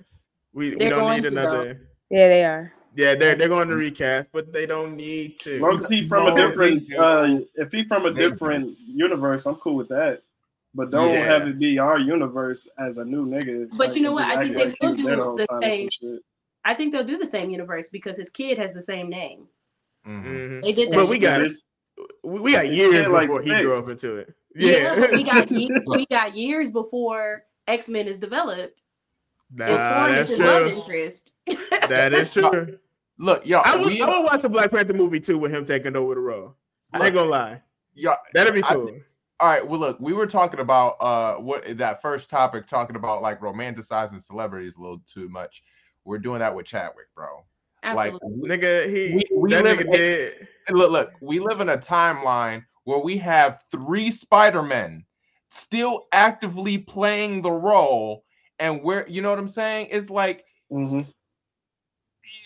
we 0.53 0.69
we 0.76 0.89
don't 0.89 1.13
need 1.15 1.23
to, 1.23 1.30
though. 1.31 1.41
another. 1.41 1.88
Yeah, 2.09 2.27
they 2.27 2.43
are. 2.45 2.73
Yeah, 2.95 3.15
they're 3.15 3.35
they're 3.35 3.47
going 3.47 3.69
to 3.69 3.76
recast, 3.76 4.27
but 4.34 4.51
they 4.51 4.65
don't 4.65 4.95
need 4.97 5.39
to. 5.39 5.55
As 5.55 5.61
long 5.61 5.77
as 5.77 5.89
he 5.89 6.01
from 6.07 6.27
a 6.27 6.35
different, 6.35 6.93
uh, 6.93 7.39
if 7.55 7.72
he's 7.72 7.88
from 7.88 8.05
a 8.05 8.13
different 8.13 8.77
universe, 8.85 9.45
I'm 9.45 9.55
cool 9.55 9.76
with 9.76 9.88
that. 9.89 10.23
But 10.73 10.91
don't 10.91 11.11
Yeah. 11.13 11.23
have 11.26 11.47
it 11.47 11.57
be 11.59 11.80
our 11.80 11.99
universe 11.99 12.68
as 12.77 12.97
a 12.97 13.05
new 13.05 13.26
nigga. 13.26 13.69
But 13.77 13.95
you 13.95 14.01
know 14.01 14.11
what? 14.11 14.23
I 14.26 14.41
think 14.43 14.55
act 14.55 14.55
they 14.55 14.65
like 14.65 14.81
will 14.81 14.95
do 14.95 15.03
the 15.03 15.15
time 15.15 15.27
or 15.27 15.45
some 15.45 15.61
same. 15.63 16.19
I 16.65 16.73
think 16.73 16.91
they'll 16.93 17.03
do 17.03 17.18
the 17.18 17.26
same 17.26 17.49
universe 17.49 17.89
because 17.89 18.18
his 18.18 18.30
kid 18.30 18.57
has 18.57 18.73
the 18.73 18.81
same 18.81 19.09
name. 19.09 19.47
Mhm. 20.07 20.23
Mhm. 20.26 20.61
They 20.61 20.72
did 20.73 20.91
that. 20.91 20.95
But 20.95 21.07
we 21.09 21.18
got 21.19 21.39
This- 21.39 21.61
we 22.23 22.39
we 22.39 22.51
got 22.53 22.68
years 22.69 22.91
kid 22.91 23.07
likes 23.09 23.38
before 23.38 23.55
he 23.55 23.61
grew 23.61 23.73
up 23.73 23.89
into 23.89 24.15
it. 24.18 24.34
yeah, 24.55 24.72
Yeah, 24.72 24.99
but 24.99 25.11
we 25.11 25.23
got 25.23 25.51
ye- 25.51 25.69
we 25.88 26.05
got 26.07 26.35
years 26.35 26.72
before 26.72 27.43
X 27.68 27.88
Men 27.88 28.07
is 28.07 28.18
developed. 28.18 28.81
nah, 29.53 29.65
It's 29.65 29.76
born 29.77 30.11
as 30.11 30.15
that's 30.15 30.30
his 30.30 30.39
love 30.39 30.68
true. 30.69 30.77
interest. 30.77 31.31
That 31.89 32.13
is 32.13 32.31
true. 32.34 32.77
Look, 33.22 33.45
y'all, 33.45 33.61
I 33.64 33.76
would, 33.76 33.85
we, 33.85 34.02
I 34.02 34.10
would 34.10 34.23
watch 34.23 34.43
a 34.43 34.49
Black 34.49 34.72
Panther 34.72 34.93
movie 34.93 35.19
too 35.19 35.38
with 35.38 35.52
him 35.53 35.64
taking 35.64 35.95
over 35.95 36.15
the 36.15 36.22
role. 36.22 36.56
I 36.91 37.06
ain't 37.06 37.14
gonna 37.14 37.30
lie, 37.30 37.61
y'all, 37.93 38.18
that'd 38.34 38.53
be 38.53 38.64
I- 38.64 38.73
cool. 38.73 38.99
all 39.39 39.48
right. 39.48 39.65
Well, 39.65 39.80
look, 39.80 39.99
we 39.99 40.11
were 40.14 40.26
talking 40.26 40.60
about 40.60 40.93
uh 40.99 41.35
what 41.35 41.77
that 41.77 42.02
first 42.02 42.30
topic, 42.30 42.65
talking 42.68 42.95
about 42.95 43.22
like 43.22 43.39
romanticizing 43.39 44.22
celebrities 44.22 44.76
a 44.76 44.81
little 44.81 45.02
too 45.14 45.30
much. 45.30 45.61
We're 46.03 46.18
doing 46.18 46.39
that 46.39 46.56
with 46.56 46.65
Chadwick, 46.65 47.07
bro. 47.15 47.45
Like, 47.84 48.14
Absolutely. 48.14 48.39
we- 48.41 48.49
Nigga, 48.49 48.89
he 48.89 49.15
We- 49.15 49.38
we 49.38 49.52
that 49.52 49.64
live 49.64 49.77
nigga 49.77 49.85
in- 49.85 49.91
did. 49.91 50.48
look, 50.72 50.91
look, 50.91 51.11
we 51.22 51.39
live 51.39 51.61
in 51.61 51.69
a 51.69 51.77
timeline 51.77 52.64
where 52.85 52.99
we 52.99 53.18
have 53.18 53.61
three 53.69 54.10
Spider-Men 54.10 55.06
still 55.49 56.07
actively 56.11 56.80
playing 56.80 57.43
the 57.43 57.52
role, 57.52 58.23
and 58.57 58.81
where 58.84 59.07
you 59.07 59.22
know 59.22 59.30
what 59.30 59.38
I'm 59.39 59.48
saying? 59.48 59.89
It's 59.91 60.10
like 60.10 60.43
Mhm. 60.72 61.06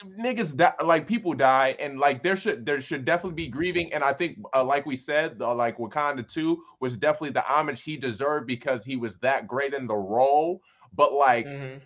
Niggas 0.04 0.56
die, 0.56 0.74
like 0.84 1.08
people 1.08 1.34
die, 1.34 1.76
and 1.80 2.00
like 2.00 2.24
there 2.24 2.36
should 2.36 2.66
there 2.66 2.82
should 2.82 3.06
definitely 3.06 3.36
be 3.36 3.48
grieving. 3.48 3.94
And 3.94 4.04
I 4.04 4.14
think, 4.14 4.40
uh, 4.54 4.64
like 4.64 4.86
we 4.86 4.96
said, 4.96 5.38
uh, 5.42 5.54
like 5.56 5.78
Wakanda 5.78 6.28
Two 6.28 6.64
was 6.80 6.98
definitely 6.98 7.32
the 7.32 7.44
homage 7.46 7.84
he 7.84 7.98
deserved 7.98 8.48
because 8.48 8.84
he 8.86 8.96
was 8.96 9.18
that 9.18 9.48
great 9.48 9.74
in 9.74 9.88
the 9.88 9.96
role. 9.96 10.62
But 10.94 11.14
like 11.14 11.46
Mhm. 11.46 11.82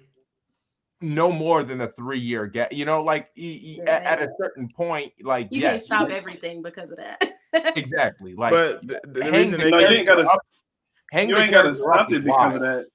no 1.01 1.31
more 1.31 1.63
than 1.63 1.81
a 1.81 1.87
three 1.87 2.19
year 2.19 2.45
gap, 2.47 2.73
you 2.73 2.85
know, 2.85 3.01
like 3.01 3.29
e- 3.35 3.77
e- 3.77 3.81
at, 3.87 4.03
at 4.03 4.21
a 4.21 4.27
certain 4.39 4.67
point, 4.69 5.13
like 5.23 5.47
you 5.51 5.61
yes, 5.61 5.71
can't 5.71 5.83
stop 5.83 6.09
everything 6.09 6.61
because 6.61 6.91
of 6.91 6.97
that. 6.97 7.23
exactly. 7.77 8.33
Like, 8.37 8.51
But 8.51 8.87
the, 8.87 9.01
the 9.05 9.31
reason 9.31 9.59
they 9.59 9.71
No, 9.71 9.79
you 9.79 9.85
kept- 9.87 9.95
ain't 9.97 10.07
gotta. 10.07 10.21
up- 10.29 10.45
hang 11.11 11.29
You 11.29 11.37
ain't 11.37 11.51
gotta 11.51 11.73
stop 11.73 12.11
it 12.11 12.23
because 12.23 12.55
of 12.55 12.61
that. 12.61 12.85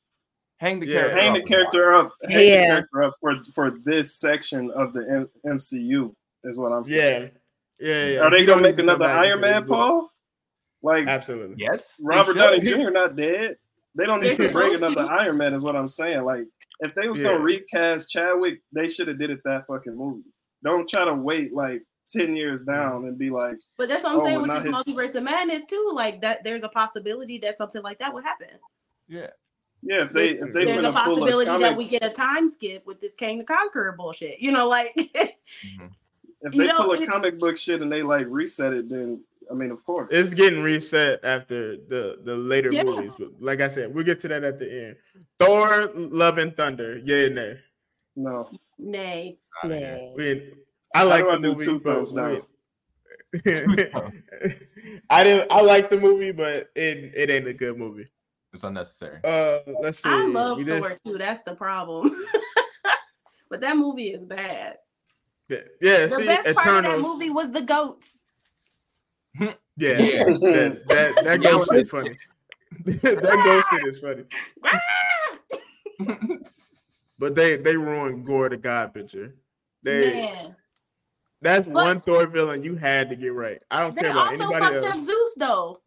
Hang 0.59 0.81
the 0.81 0.86
Yeah. 0.86 1.01
character. 1.01 1.18
Hang 1.20 1.31
up 1.31 1.35
the 1.36 1.43
character 1.43 1.93
up. 1.94 2.12
Hang 2.24 2.48
Yeah. 2.48 2.60
the 2.60 2.66
character 2.66 3.02
up 3.05 3.14
for 3.20 3.36
for 3.55 3.70
this 3.85 4.14
section 4.18 4.70
of 4.70 4.93
the 4.93 5.01
M- 5.10 5.31
MCU 5.56 6.14
is 6.44 6.59
what 6.59 6.72
I'm 6.72 6.85
saying. 6.85 7.31
yeah, 7.78 7.89
yeah, 7.89 8.06
yeah. 8.14 8.18
Are 8.20 8.31
they 8.31 8.40
He 8.40 8.47
gonna 8.47 8.62
make 8.62 8.76
need 8.76 8.82
to 8.86 8.93
another 8.94 9.06
Iron 9.06 9.40
Man, 9.40 9.64
Paul? 9.66 10.10
Like 10.82 11.06
Absolutely. 11.09 11.56
Yes, 11.59 11.94
Robert 12.02 12.32
should. 12.35 12.39
Downey 12.39 12.60
Jr. 12.60 12.90
not 12.90 13.16
dead. 13.16 13.56
They 13.94 14.06
don't 14.06 14.20
need 14.20 14.36
to 14.36 14.51
bring 14.51 14.74
supposed 14.74 14.82
another 14.82 15.06
to. 15.09 15.12
Iron 15.12 15.39
Man, 15.39 15.55
is 15.55 15.62
what 15.62 15.76
I'm 15.76 15.86
saying. 15.89 16.24
Like 16.24 16.44
if 16.81 16.94
they 16.94 17.09
was 17.09 17.20
Yeah. 17.22 17.28
gonna 17.32 17.40
recast 17.44 18.10
Chadwick, 18.10 18.60
they 18.72 18.86
should 18.89 19.09
have 19.09 19.18
did 19.18 19.31
it 19.31 19.40
that 19.44 19.66
fucking 19.66 19.97
movie. 19.97 20.24
Don't 20.62 20.89
try 20.89 21.05
to 21.05 21.14
wait 21.14 21.52
like 21.55 21.82
ten 22.06 22.36
years 22.36 22.62
down 22.62 23.06
and 23.06 23.18
be 23.18 23.31
like, 23.31 23.56
but 23.78 23.89
that's 23.89 24.02
what 24.05 24.12
I'm 24.12 24.20
Oh, 24.20 24.24
saying 24.24 24.43
with 24.43 24.51
this 24.52 24.64
his- 24.64 24.76
multiverse 24.76 25.14
of 25.14 25.22
madness 25.24 25.64
too. 25.64 25.90
Like 25.94 26.20
that, 26.20 26.44
there's 26.44 26.62
a 26.64 26.68
possibility 26.68 27.39
that 27.39 27.56
something 27.56 27.82
like 27.82 27.98
that 27.98 28.12
would 28.12 28.24
happen. 28.24 28.48
Yeah. 29.09 29.31
Yeah, 29.86 30.05
if 30.05 30.12
they 30.12 30.31
if 30.31 30.52
they 30.52 30.65
there's 30.65 30.78
a 30.81 30.82
gonna 30.82 30.89
a 30.89 30.93
possibility 30.93 31.59
that 31.59 31.77
we 31.77 31.85
get 31.86 32.02
a 32.02 32.09
time 32.11 32.48
skip 32.48 32.86
with 32.86 33.01
this 33.01 33.15
Kang 33.15 33.39
the 33.39 33.44
Conqueror 33.44 33.93
bullshit. 33.93 34.40
You 34.40 34.51
know, 34.52 34.66
like 34.66 34.94
Mhm. 34.97 35.90
if 36.40 36.55
you 36.55 36.62
they 36.62 36.66
know, 36.69 36.77
pull 36.85 36.93
a 36.93 37.06
comic 37.06 37.39
book 37.39 37.56
shit 37.56 37.82
and 37.82 37.93
they 37.93 38.02
like 38.02 38.27
reset 38.31 38.73
it, 38.73 38.89
then 38.89 39.23
I 39.51 39.55
mean, 39.55 39.70
of 39.70 39.85
course, 39.85 40.09
It's 40.11 40.32
getting 40.32 40.62
reset 40.62 41.20
after 41.23 41.77
the 41.77 42.19
the 42.24 42.35
later 42.35 42.70
Yeah. 42.73 42.85
movies. 42.85 43.12
But 43.19 43.28
like 43.40 43.61
I 43.61 43.69
said, 43.69 43.94
we'll 43.94 44.05
get 44.05 44.20
to 44.20 44.28
that 44.28 44.43
at 44.43 44.59
the 44.59 44.86
end. 44.86 44.97
Thor, 45.39 45.90
Love 45.94 46.39
and 46.39 46.56
Thunder. 46.56 46.98
Yeah, 47.05 47.28
nay. 47.28 47.61
no. 48.16 48.48
nay. 48.78 49.39
Outta 49.62 49.77
here. 49.77 49.97
Nah. 50.01 50.12
We, 50.16 50.52
I 50.94 51.02
like 51.02 51.24
do 51.24 51.31
I 51.31 51.35
the 51.36 51.40
movie, 51.40 51.65
two 51.65 51.78
but 51.78 51.94
thumbs 51.94 52.12
down? 52.12 52.31
we- 52.32 52.43
I 55.11 55.24
didn't. 55.24 55.51
I 55.52 55.61
like 55.61 55.90
the 55.90 55.98
movie, 55.98 56.32
but 56.32 56.70
it 56.74 57.12
it 57.15 57.31
ain't 57.31 57.48
a 57.48 57.52
good 57.52 57.77
movie. 57.77 58.06
It's 58.55 58.62
unnecessary. 58.64 59.18
Uh, 59.24 59.59
let's 59.82 60.01
see. 60.02 60.09
I 60.09 60.24
love 60.26 60.59
We 60.59 60.64
did- 60.64 60.81
Thor 60.81 60.97
too. 61.05 61.18
That's 61.18 61.43
the 61.44 61.55
problem. 61.56 62.16
but 63.51 63.60
that 63.60 63.76
movie 63.76 64.09
is 64.12 64.24
bad. 64.24 64.76
Yeah, 65.48 65.59
The 65.81 66.09
see, 66.09 66.24
best 66.24 66.56
part 66.56 66.85
of 66.86 66.93
that 66.93 67.01
movie 67.01 67.31
was 67.31 67.51
the 67.51 67.60
goats. 67.62 68.18
Yeah, 69.76 69.98
Yeah. 69.98 70.24
that 70.24 70.82
that, 70.86 71.24
that 71.24 71.43
ghost 71.43 71.72
is 71.74 71.90
funny. 71.90 72.16
that 72.85 73.43
ghost 73.44 73.66
shit 73.70 73.89
is 73.89 73.98
funny. 73.98 74.24
But 77.18 77.35
they 77.35 77.56
they 77.56 77.76
ruined 77.76 78.24
Gorr 78.24 78.48
the 78.48 78.56
God 78.56 78.93
Butcher. 78.93 79.35
They 79.82 80.12
Man, 80.14 80.56
that's 81.43 81.66
But- 81.66 81.74
one 81.74 82.01
Thor 82.02 82.26
villain 82.26 82.62
you 82.62 82.76
had 82.76 83.09
to 83.10 83.16
get 83.16 83.32
right. 83.35 83.60
I 83.70 83.81
don't 83.81 83.97
care 83.97 84.12
about 84.12 84.28
anybody 84.32 84.55
else. 84.55 84.60
They 84.60 84.66
also 84.66 84.66
anybody 84.66 84.74
fucked 84.81 84.86
up 84.86 84.94
else. 84.94 85.05
Zeus 85.06 85.35
though. 85.36 85.81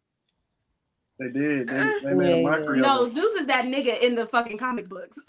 They 1.18 1.28
did. 1.30 1.68
They, 1.68 1.92
they 2.04 2.14
made 2.14 2.32
a 2.32 2.36
Yeah. 2.38 2.42
mockery 2.48 2.80
No, 2.80 3.02
of 3.02 3.08
it. 3.08 3.14
Zeus 3.14 3.32
is 3.32 3.46
that 3.46 3.64
nigga 3.64 4.00
in 4.00 4.14
the 4.14 4.26
fucking 4.26 4.58
comic 4.58 4.88
books. 4.88 5.18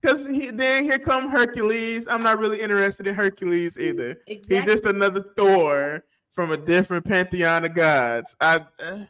Because 0.00 0.26
he 0.26 0.50
then 0.50 0.82
here 0.82 0.98
come 0.98 1.28
Hercules. 1.30 2.08
I'm 2.08 2.22
not 2.22 2.40
really 2.40 2.60
interested 2.60 3.06
in 3.06 3.14
Hercules 3.14 3.78
either. 3.78 4.18
He's 4.26 4.64
just 4.64 4.84
another 4.84 5.24
Thor 5.36 6.02
from 6.32 6.50
a 6.50 6.56
different 6.56 7.06
pantheon 7.06 7.64
of 7.64 7.74
gods. 7.74 8.34
I 8.40 8.66
uh, 8.82 9.04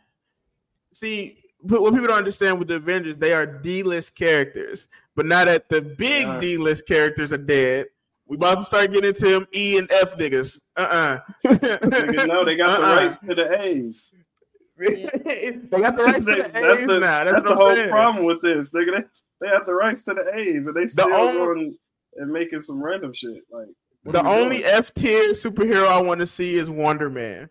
see 0.93 1.39
but 1.65 1.81
what 1.81 1.94
people 1.94 2.09
don't 2.09 2.19
understand 2.19 2.59
with 2.59 2.69
the 2.69 2.74
Avengers, 2.74 3.16
they 3.16 3.32
are 3.32 3.47
D-list 3.47 4.15
characters, 4.16 4.89
but 5.16 5.24
now 5.24 5.47
that 5.47 5.70
the 5.70 5.81
big 5.81 6.27
Yeah. 6.27 6.39
D-list 6.40 6.86
characters 6.86 7.32
are 7.32 7.39
dead, 7.39 7.86
we 8.27 8.36
about 8.36 8.57
to 8.59 8.65
start 8.65 8.90
getting 8.93 9.09
into 9.11 9.24
them 9.31 9.47
E 9.55 9.78
and 9.78 9.90
F 9.93 10.19
niggas. 10.19 10.61
Uh-uh. 10.77 11.20
Nigga, 11.47 12.27
no, 12.28 12.44
they 12.44 12.55
got 12.57 12.78
the 12.81 12.86
Uh-uh. 12.86 12.97
rights 12.97 13.19
to 13.20 13.35
the 13.35 13.62
A's. 13.62 14.12
they 15.70 15.80
got 15.80 15.96
the 15.96 16.04
rights 16.04 16.24
to 16.26 16.34
the 16.36 16.50
that's 16.52 16.80
the, 16.80 16.98
now. 17.00 17.24
that's 17.24 17.32
That's, 17.32 17.44
the 17.44 17.54
whole 17.54 17.74
saying. 17.74 17.88
problem 17.88 18.24
with 18.26 18.40
this. 18.42 18.70
Nigga, 18.72 18.96
they, 18.98 19.04
they 19.40 19.48
have 19.48 19.66
the 19.66 19.74
rights 19.74 20.02
to 20.04 20.14
the 20.14 20.30
A's 20.36 20.66
and 20.66 20.76
they 20.76 20.86
still 20.86 21.12
only- 21.12 21.38
going 21.38 21.76
and 22.16 22.30
making 22.30 22.60
some 22.60 22.82
random 22.82 23.12
shit. 23.12 23.42
Like 23.50 23.66
The 24.04 24.24
only? 24.26 24.64
F 24.64 24.92
tier 24.94 25.30
superhero 25.32 25.86
I 25.88 26.00
want 26.00 26.20
to 26.20 26.26
see 26.26 26.56
is 26.56 26.68
Wonder 26.68 27.09
Man. 27.10 27.48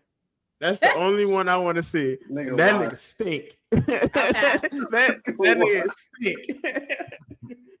That's 0.60 0.78
the 0.78 0.94
only 0.96 1.26
one 1.26 1.48
I 1.48 1.56
want 1.56 1.76
to 1.76 1.82
see. 1.82 2.18
Nigga, 2.30 2.50
And 2.50 2.58
that 2.60 2.74
why? 2.76 2.86
nigga 2.86 2.98
stink. 2.98 3.56
that 3.70 4.12
that 4.12 5.20
nigga 5.26 5.90
stink. 5.90 6.46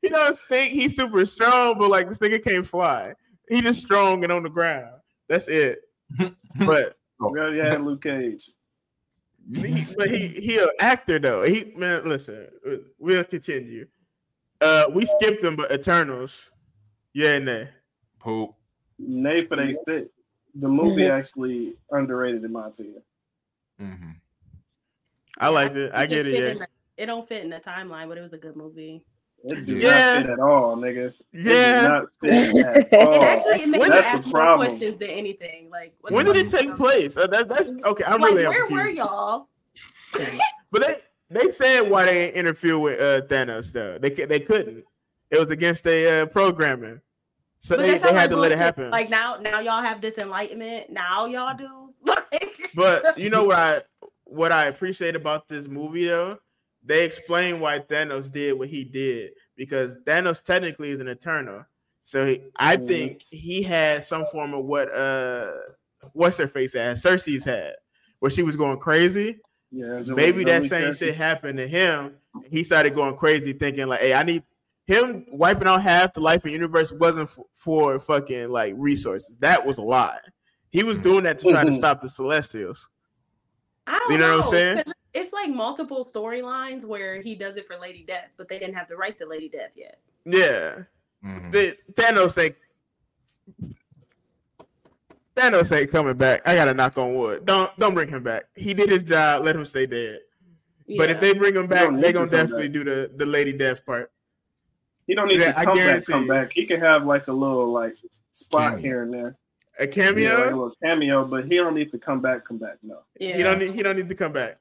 he 0.02 0.08
don't 0.08 0.36
stink. 0.36 0.72
He's 0.72 0.96
super 0.96 1.24
strong, 1.24 1.78
but 1.78 1.88
like 1.90 2.08
this 2.08 2.18
nigga 2.18 2.42
can't 2.42 2.66
fly. 2.66 3.14
He 3.48 3.60
just 3.60 3.80
strong 3.84 4.24
and 4.24 4.32
on 4.32 4.42
the 4.42 4.48
ground. 4.48 4.96
That's 5.28 5.46
it. 5.48 5.80
But 6.56 6.96
We 7.20 7.38
already 7.38 7.58
had 7.60 7.82
Luke 7.82 8.02
Cage. 8.02 8.50
He, 9.50 9.84
but 9.96 10.10
he 10.10 10.28
he 10.28 10.58
an 10.58 10.68
actor 10.80 11.18
though. 11.18 11.42
He 11.42 11.72
man, 11.76 12.04
listen, 12.06 12.48
we'll 12.98 13.24
continue. 13.24 13.86
Uh, 14.60 14.86
we 14.92 15.04
skipped 15.04 15.42
him, 15.42 15.56
but 15.56 15.72
Eternals, 15.72 16.50
yeah, 17.14 17.38
nah. 17.38 17.64
Poop. 18.20 18.54
Nay 18.98 19.42
for 19.42 19.56
they 19.56 19.74
fit. 19.86 20.12
The 20.54 20.68
movie 20.68 21.02
Mhm. 21.02 21.10
actually 21.10 21.74
underrated 21.90 22.44
in 22.44 22.52
my 22.52 22.68
opinion. 22.68 23.02
Mm-hmm. 23.80 24.10
I 25.38 25.48
liked 25.48 25.74
it. 25.74 25.90
I 25.94 26.06
get 26.06 26.26
it. 26.26 26.32
fit 26.34 26.42
Yeah, 26.44 26.52
the- 26.54 26.68
it 27.02 27.06
don't 27.06 27.26
fit 27.26 27.42
in 27.42 27.50
the 27.50 27.58
timeline, 27.58 28.06
but 28.08 28.18
it 28.18 28.20
was 28.20 28.34
a 28.34 28.38
good 28.38 28.54
movie. 28.54 29.04
It 29.44 29.66
did 29.66 29.82
Yeah. 29.82 30.14
not 30.14 30.22
fit 30.22 30.30
at 30.30 30.38
all, 30.40 30.76
nigga. 30.76 31.06
It 31.08 31.14
did 31.32 31.46
yeah. 31.46 31.82
not 31.88 32.04
fit 32.20 32.32
at 32.66 32.76
It 32.92 33.06
all. 33.08 33.22
actually 33.24 33.62
it 33.62 33.68
made 33.68 33.82
me 33.82 33.88
That's 33.88 34.08
the 34.10 34.16
ask 34.18 34.26
more 34.28 34.56
questions 34.56 34.96
than 34.98 35.10
anything. 35.10 35.68
Like, 35.70 35.94
what 36.00 36.12
When 36.12 36.26
did 36.26 36.36
it 36.36 36.48
take 36.48 36.68
is 36.70 36.76
place? 36.76 37.16
Uh, 37.16 37.26
that, 37.28 37.48
that's 37.48 37.68
okay. 37.68 38.04
I'm 38.04 38.20
Like, 38.20 38.32
really 38.34 38.46
where 38.46 38.66
confused. 38.66 38.82
were 38.84 38.90
y'all? 38.90 39.48
But 40.70 40.82
they 40.82 40.96
they 41.30 41.48
said 41.48 41.82
why 41.90 42.04
they 42.06 42.14
didn't 42.14 42.34
interfere 42.36 42.78
with 42.78 43.00
uh, 43.00 43.26
Thanos 43.26 43.72
though. 43.72 43.98
They 43.98 44.10
they 44.10 44.40
couldn't. 44.40 44.84
It 45.30 45.38
was 45.38 45.50
against 45.50 45.84
their 45.84 46.22
uh, 46.22 46.26
programming, 46.26 47.00
so 47.58 47.76
But 47.76 47.82
they, 47.82 47.92
they 47.92 47.98
sound 48.00 48.16
had 48.16 48.30
to 48.30 48.36
let 48.36 48.52
it 48.52 48.58
happen. 48.58 48.90
Like 48.90 49.08
now, 49.08 49.36
now 49.40 49.60
y'all 49.60 49.80
have 49.82 50.00
this 50.02 50.18
enlightenment. 50.18 50.90
Now 50.90 51.26
y'all 51.26 51.56
do. 51.56 51.68
Like, 52.04 52.70
but 52.74 53.16
you 53.18 53.30
know 53.30 53.44
what 53.44 53.58
I 53.58 53.82
what 54.24 54.50
I 54.52 54.66
appreciate 54.66 55.14
about 55.16 55.46
this 55.48 55.68
movie 55.68 56.06
though, 56.06 56.38
they 56.84 57.04
explain 57.04 57.60
why 57.60 57.78
Thanos 57.78 58.30
did 58.32 58.58
what 58.58 58.68
he 58.68 58.84
did 58.84 59.30
because 59.56 59.96
Thanos 60.04 60.42
technically 60.42 60.90
is 60.90 61.00
an 61.00 61.08
Eternal. 61.08 61.64
So 62.04 62.26
he, 62.26 62.42
I 62.56 62.76
Mhm. 62.76 62.86
think 62.88 63.24
he 63.30 63.62
had 63.62 64.04
some 64.04 64.26
form 64.26 64.54
of 64.54 64.64
what 64.64 64.92
uh 64.94 65.52
what's 66.12 66.36
her 66.38 66.48
face 66.48 66.74
had 66.74 66.96
Cersei's 66.96 67.44
had, 67.44 67.74
where 68.18 68.30
she 68.30 68.42
was 68.42 68.56
going 68.56 68.78
crazy. 68.78 69.38
Yeah, 69.70 69.86
Angelina 69.94 70.16
maybe 70.16 70.44
that 70.44 70.58
Jolie 70.58 70.68
same 70.68 70.80
character. 70.82 71.04
shit 71.06 71.14
happened 71.14 71.58
to 71.58 71.66
him. 71.66 72.16
He 72.50 72.64
started 72.64 72.94
going 72.94 73.16
crazy, 73.16 73.52
thinking 73.52 73.86
like, 73.86 74.00
"Hey, 74.00 74.14
I 74.14 74.22
need 74.24 74.42
him 74.86 75.24
wiping 75.30 75.68
out 75.68 75.80
half 75.82 76.12
the 76.12 76.20
life 76.20 76.44
and 76.44 76.52
universe 76.52 76.90
wasn't 76.92 77.30
for, 77.30 77.46
for 77.54 77.98
fucking 78.00 78.48
like 78.50 78.74
resources. 78.76 79.38
That 79.38 79.64
was 79.64 79.78
a 79.78 79.82
lie. 79.82 80.18
He 80.70 80.82
was 80.82 80.98
doing 80.98 81.22
that 81.24 81.38
to 81.38 81.46
try 81.46 81.62
to 81.64 81.72
stop 81.78 82.02
the 82.02 82.08
Celestials. 82.08 82.88
I 83.86 83.96
don't 83.98 84.12
You 84.12 84.18
know 84.18 84.36
what 84.38 84.44
I'm 84.46 84.50
saying? 84.50 84.82
'Cause 85.14 85.24
It's 85.24 85.32
like 85.32 85.50
multiple 85.50 86.04
storylines 86.04 86.84
where 86.84 87.20
he 87.20 87.34
does 87.34 87.56
it 87.56 87.66
for 87.66 87.76
Lady 87.78 88.04
Death, 88.06 88.30
but 88.36 88.48
they 88.48 88.58
didn't 88.58 88.74
have 88.74 88.88
the 88.88 88.96
rights 88.96 89.18
to 89.20 89.26
Lady 89.26 89.48
Death 89.48 89.72
yet. 89.74 89.98
Yeah, 90.24 90.82
Mhm. 91.24 91.52
the, 91.52 91.76
Thanos 91.94 92.38
ain't 92.42 92.56
Thanos 95.34 95.74
ain't 95.76 95.90
coming 95.90 96.14
back. 96.16 96.42
I 96.46 96.54
gotta 96.54 96.74
knock 96.74 96.98
on 96.98 97.14
wood. 97.14 97.46
Don't 97.46 97.76
don't 97.78 97.94
bring 97.94 98.08
him 98.08 98.22
back. 98.22 98.44
He 98.54 98.74
did 98.74 98.90
his 98.90 99.02
job. 99.02 99.44
Let 99.44 99.56
him 99.56 99.64
stay 99.64 99.86
dead. 99.86 100.20
But 100.96 101.08
if 101.10 101.20
they 101.20 101.32
bring 101.32 101.54
him 101.56 101.66
back, 101.66 101.90
they 102.00 102.08
to 102.08 102.12
gonna 102.12 102.28
come 102.28 102.28
definitely 102.28 102.68
back. 102.68 102.74
do 102.74 102.84
the 102.84 103.10
the 103.16 103.26
Lady 103.26 103.52
Death 103.52 103.84
part. 103.86 104.12
He 105.06 105.14
don't 105.14 105.28
need 105.28 105.40
Yeah, 105.40 105.52
to 105.52 105.58
I 105.58 105.64
come 105.64 105.78
back. 105.78 106.04
Come 106.06 106.26
back. 106.28 106.52
He 106.52 106.64
can 106.66 106.78
have 106.80 107.06
like 107.06 107.28
a 107.28 107.32
little 107.32 107.72
like 107.72 107.96
spot 108.32 108.74
Cameo. 108.74 108.82
here 108.82 109.02
and 109.02 109.12
there. 109.14 109.36
A 109.78 109.86
Yeah, 109.86 110.34
like 110.36 110.50
a 110.52 110.54
little 110.54 110.74
cameo, 110.84 111.24
but 111.24 111.46
he 111.46 111.56
don't 111.56 111.74
need 111.74 111.90
to 111.92 111.98
come 111.98 112.20
back. 112.20 112.44
Come 112.44 112.58
back. 112.58 112.76
No. 112.82 112.98
yeah, 113.18 113.36
He 113.36 113.42
don't 113.42 113.58
need. 113.58 113.74
He 113.74 113.82
don't 113.82 113.96
need 113.96 114.08
to 114.10 114.14
come 114.14 114.32
back. 114.32 114.58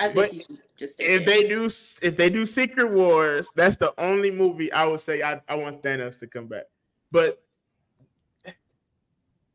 I 0.00 0.04
think 0.04 0.14
but 0.16 0.30
he 0.32 0.40
should 0.40 0.58
just 0.76 0.94
stay 0.94 1.04
If 1.04 1.24
dead. 1.24 1.28
they 1.28 1.48
do, 1.48 1.64
if 1.66 2.16
they 2.16 2.30
do 2.30 2.46
Secret 2.46 2.90
Wars, 2.90 3.48
that's 3.54 3.76
the 3.76 3.92
only 4.00 4.30
movie 4.30 4.72
I 4.72 4.86
would 4.86 5.00
say 5.00 5.22
I, 5.22 5.40
I 5.48 5.54
want 5.56 5.82
Thanos 5.82 6.18
to 6.20 6.26
come 6.26 6.46
back. 6.46 6.64
But 7.12 7.42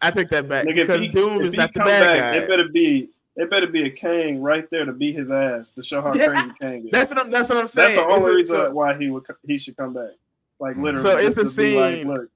I 0.02 0.12
take 0.12 0.30
that 0.30 0.48
back 0.48 0.66
Nigga, 0.66 0.78
if 0.80 0.88
because 0.88 1.02
he, 1.02 1.08
Doom 1.08 1.42
if 1.42 1.48
is 1.48 1.54
he 1.54 1.58
not 1.58 1.74
the 1.74 1.80
bad 1.80 1.86
back, 2.06 2.20
guy. 2.20 2.36
it 2.44 2.48
better 2.50 2.68
be 2.70 3.10
it 3.38 3.50
better 3.50 3.68
be 3.68 3.84
a 3.84 3.90
Kang 3.90 4.42
right 4.42 4.70
there 4.70 4.86
to 4.86 4.94
beat 4.94 5.16
his 5.16 5.32
ass 5.32 5.72
to 5.72 5.84
show 5.84 6.02
how 6.02 6.12
crazy 6.14 6.52
Kang 6.62 6.86
is. 6.86 6.92
That's 6.92 7.10
what 7.12 7.20
I'm. 7.20 7.32
That's 7.32 7.50
what 7.50 7.58
I'm 7.58 7.68
saying. 7.68 7.96
That's 7.96 8.08
the 8.08 8.14
only 8.14 8.32
a- 8.32 8.36
reason 8.36 8.56
so- 8.58 8.72
why 8.72 8.98
he 8.98 9.10
would 9.10 9.26
he 9.44 9.58
should 9.58 9.76
come 9.78 9.94
back. 9.94 10.12
Like 10.60 10.78
literally, 10.78 11.02
So 11.02 11.18
it's 11.18 11.36
just 11.36 11.58
a 11.58 11.62
to 11.62 11.62
be 11.70 11.80
like, 11.80 11.96
scene- 11.96 12.08
look, 12.08 12.30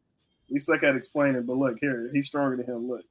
we 0.49 0.57
suck 0.60 0.84
at 0.84 0.95
explaining, 0.95 1.44
but 1.44 1.57
look 1.57 1.80
here, 1.80 2.10
he's 2.11 2.26
stronger 2.26 2.57
than 2.57 2.65
him. 2.65 2.90
Look, 2.90 3.06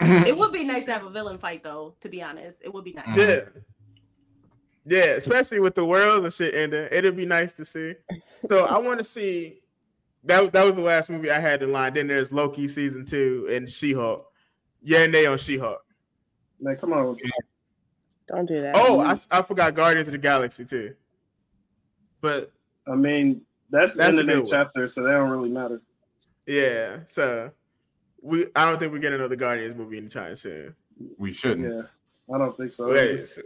it 0.00 0.36
would 0.36 0.52
be 0.52 0.64
nice 0.64 0.84
to 0.84 0.92
have 0.92 1.04
a 1.04 1.10
villain 1.10 1.38
fight, 1.38 1.62
though. 1.64 1.94
To 2.02 2.08
be 2.08 2.22
honest, 2.22 2.58
it 2.62 2.72
would 2.72 2.84
be 2.84 2.92
nice. 2.92 3.16
Yeah. 3.16 3.40
Yeah, 4.84 5.14
especially 5.14 5.60
with 5.60 5.74
the 5.74 5.84
world 5.84 6.24
and 6.24 6.32
shit 6.32 6.54
ending, 6.54 6.88
it'd 6.90 7.16
be 7.16 7.26
nice 7.26 7.54
to 7.54 7.64
see. 7.64 7.94
So 8.48 8.64
I 8.64 8.78
want 8.78 8.98
to 8.98 9.04
see 9.04 9.60
that. 10.24 10.52
That 10.52 10.64
was 10.64 10.74
the 10.74 10.80
last 10.82 11.08
movie 11.08 11.30
I 11.30 11.38
had 11.38 11.62
in 11.62 11.70
line. 11.72 11.94
Then 11.94 12.08
there's 12.08 12.32
Loki 12.32 12.66
season 12.66 13.06
two 13.06 13.46
and 13.50 13.68
She 13.70 13.92
Hulk. 13.92 14.26
Yeah, 14.82 15.04
and 15.04 15.14
they 15.14 15.26
on 15.26 15.38
She 15.38 15.56
Hulk. 15.56 15.84
man, 16.60 16.76
come 16.76 16.92
on. 16.92 17.16
Don't 18.26 18.46
do 18.46 18.60
that. 18.60 18.74
Oh, 18.76 19.00
I, 19.00 19.16
I 19.30 19.42
forgot 19.42 19.74
Guardians 19.74 20.08
of 20.08 20.12
the 20.12 20.18
Galaxy 20.18 20.64
too. 20.64 20.94
But 22.20 22.50
I 22.86 22.94
mean, 22.96 23.42
that's, 23.70 23.96
That's 23.96 24.14
the 24.14 24.20
end 24.20 24.20
of 24.20 24.26
good 24.26 24.36
the 24.36 24.40
one. 24.40 24.50
chapter, 24.50 24.86
so 24.88 25.02
that 25.04 25.12
don't 25.12 25.30
really 25.30 25.50
matter. 25.50 25.80
yeah, 26.46 26.98
so 27.06 27.50
we 28.20 28.46
I 28.56 28.64
don't 28.68 28.78
think 28.80 28.92
we 28.92 28.98
get 29.00 29.12
another 29.12 29.36
Guardians 29.36 29.76
movie 29.76 29.98
anytime 29.98 30.34
soon. 30.34 30.74
We 31.18 31.32
shouldn't. 31.32 31.72
Yeah, 31.72 32.34
I 32.34 32.38
don't 32.38 32.56
think 32.56 32.72
so. 32.72 32.86
Okay, 32.90 33.24
so- 33.24 33.42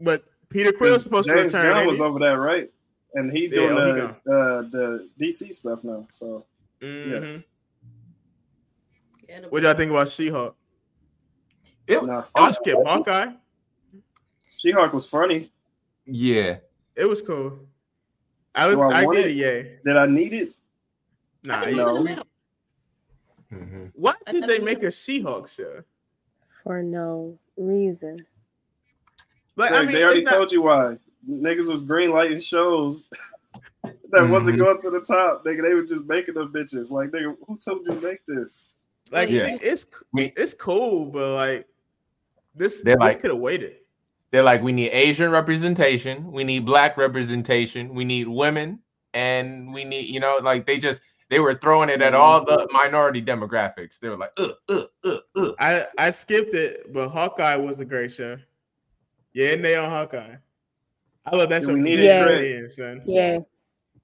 but 0.00 0.24
Peter 0.50 0.72
Quill's 0.72 0.96
'Cause 0.98 1.02
supposed 1.04 1.28
James 1.28 1.52
to 1.52 1.58
return. 1.58 1.74
Gunn 1.76 1.86
was 1.86 2.00
over 2.00 2.18
there, 2.18 2.40
right? 2.40 2.70
And 3.14 3.32
he 3.32 3.44
Yeah, 3.46 3.50
doing 3.50 3.70
he 3.70 3.92
the 4.24 4.32
uh, 4.32 4.62
the 4.70 5.08
DC 5.20 5.52
stuff 5.54 5.84
now. 5.84 6.06
So 6.10 6.44
Mhm. 6.80 7.44
Yeah, 9.28 9.40
What 9.50 9.62
y'all 9.62 9.74
think 9.74 9.90
about 9.90 10.08
She 10.08 10.28
Hulk? 10.28 10.56
It- 11.86 12.02
no, 12.04 12.24
Oh, 12.34 12.50
skip 12.50 12.78
Hawkeye. 12.84 13.32
She 14.56 14.70
Hulk 14.72 14.92
was 14.92 15.08
funny. 15.08 15.50
yeah. 16.06 16.58
It 16.96 17.04
was 17.04 17.22
cool. 17.22 17.60
I 18.54 18.66
was 18.66 18.76
Do 18.76 18.82
I 18.82 19.02
I, 19.02 19.04
want 19.04 19.16
did 19.18 19.26
it? 19.26 19.30
it, 19.30 19.34
yeah. 19.36 19.62
Did 19.84 19.96
I 19.96 20.06
need 20.06 20.32
it? 20.32 20.52
Nah, 21.44 21.60
I 21.60 21.64
think 21.66 21.76
you- 21.76 21.82
it 21.82 21.84
was 21.84 21.88
in 21.88 21.94
no. 21.94 22.02
the 22.02 22.08
middle. 22.10 22.24
Mhm. 23.50 23.92
why 23.94 24.14
did 24.30 24.44
they 24.46 24.58
make 24.58 24.82
a 24.82 24.90
She-Hulk 24.90 25.48
show? 25.48 25.82
For 26.62 26.82
no 26.82 27.38
reason. 27.56 28.18
Like, 29.58 29.72
Like, 29.72 29.80
I 29.82 29.84
mean, 29.84 29.92
they 29.94 30.04
already 30.04 30.22
not- 30.22 30.32
told 30.34 30.52
you 30.52 30.62
why. 30.62 30.96
Niggas 31.28 31.68
was 31.70 31.82
green 31.82 32.10
lighting 32.12 32.38
shows 32.40 33.08
that 34.10 34.28
wasn't 34.28 34.56
Mhm. 34.56 34.64
going 34.64 34.80
to 34.80 34.90
the 34.90 35.00
top. 35.00 35.44
Nigga, 35.44 35.62
they 35.68 35.74
were 35.74 35.84
just 35.84 36.04
making 36.04 36.34
them 36.34 36.52
bitches. 36.52 36.90
Like, 36.90 37.10
nigga, 37.10 37.36
who 37.46 37.58
told 37.58 37.80
you 37.86 37.92
to 37.94 38.00
make 38.00 38.24
this? 38.26 38.74
like 39.10 39.30
Yeah. 39.30 39.46
see, 39.56 39.66
it's 39.66 39.86
it's 40.14 40.54
cool, 40.54 41.06
but 41.06 41.34
like 41.34 41.66
this 42.54 42.82
They're 42.82 42.96
this 42.96 43.00
like- 43.00 43.20
could 43.22 43.30
have 43.30 43.40
waited. 43.40 43.76
They're 44.30 44.42
like, 44.42 44.62
we 44.62 44.72
need 44.72 44.90
Asian 44.90 45.30
representation, 45.30 46.30
we 46.30 46.44
need 46.44 46.66
black 46.66 46.98
representation, 46.98 47.94
we 47.94 48.04
need 48.04 48.28
women, 48.28 48.78
and 49.14 49.72
we 49.72 49.84
need, 49.84 50.06
you 50.08 50.20
know, 50.20 50.38
like 50.42 50.66
they 50.66 50.76
just 50.78 51.00
they 51.30 51.40
were 51.40 51.54
throwing 51.54 51.88
it 51.88 52.00
at 52.02 52.14
all 52.14 52.44
the 52.44 52.68
minority 52.72 53.22
demographics. 53.22 53.98
They 53.98 54.08
were 54.10 54.16
like, 54.18 54.32
uh, 54.38 54.48
uh, 54.68 54.82
uh, 55.04 55.16
uh. 55.36 55.52
I 55.58 55.86
I 55.96 56.10
skipped 56.10 56.54
it, 56.54 56.92
but 56.92 57.08
Hawkeye 57.08 57.56
was 57.56 57.80
a 57.80 57.84
great 57.86 58.12
show. 58.12 58.36
Yeah, 59.32 59.50
and 59.52 59.64
they 59.64 59.76
on 59.76 59.90
Hawkeye. 59.90 60.36
I 61.26 61.36
love 61.36 61.48
that 61.50 61.62
Yeah, 61.62 61.68
show 61.68 61.74
we 61.74 61.80
from 61.80 61.82
need 61.84 61.96
beginning 61.96 62.32
it. 62.32 62.38
to 62.40 62.56
end, 62.58 62.70
son. 62.72 63.02
Yeah, 63.04 63.38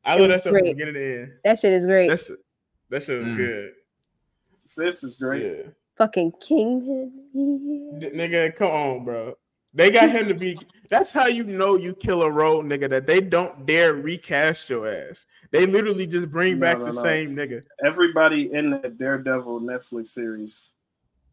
I 0.04 0.16
love 0.16 0.28
that 0.28 0.34
was 0.36 0.42
show 0.44 0.50
from 0.50 0.60
great. 0.60 0.76
beginning 0.76 0.94
to 0.94 1.20
end. 1.22 1.32
that 1.44 1.58
shit 1.58 1.72
is 1.72 1.86
great. 1.86 2.08
That's 2.08 2.30
that 2.90 3.02
show 3.02 3.18
was 3.18 3.26
Mm. 3.28 3.36
good. 3.36 3.72
This 4.76 5.04
is 5.04 5.16
great. 5.16 5.42
Yeah. 5.42 5.62
Fucking 5.96 6.32
Kingpin. 6.40 7.12
N- 7.34 8.00
nigga, 8.14 8.54
come 8.56 8.70
on, 8.70 9.04
bro. 9.04 9.36
They 9.72 9.90
got 9.90 10.10
him 10.10 10.28
to 10.28 10.34
be. 10.34 10.58
That's 10.88 11.10
how 11.10 11.26
you 11.26 11.42
know 11.44 11.76
you 11.76 11.94
kill 11.94 12.22
a 12.22 12.30
role, 12.30 12.62
nigga. 12.62 12.88
That 12.88 13.06
they 13.06 13.20
don't 13.20 13.66
dare 13.66 13.94
recast 13.94 14.68
your 14.70 14.86
ass. 14.86 15.26
They 15.50 15.66
literally 15.66 16.06
just 16.06 16.30
bring 16.30 16.58
No, 16.58 16.66
back 16.66 16.78
no, 16.78 16.86
the 16.86 16.92
no. 16.92 17.02
same 17.02 17.34
nigga. 17.34 17.62
Everybody 17.84 18.52
in 18.52 18.70
that 18.70 18.98
Daredevil 18.98 19.60
Netflix 19.60 20.08
series. 20.08 20.72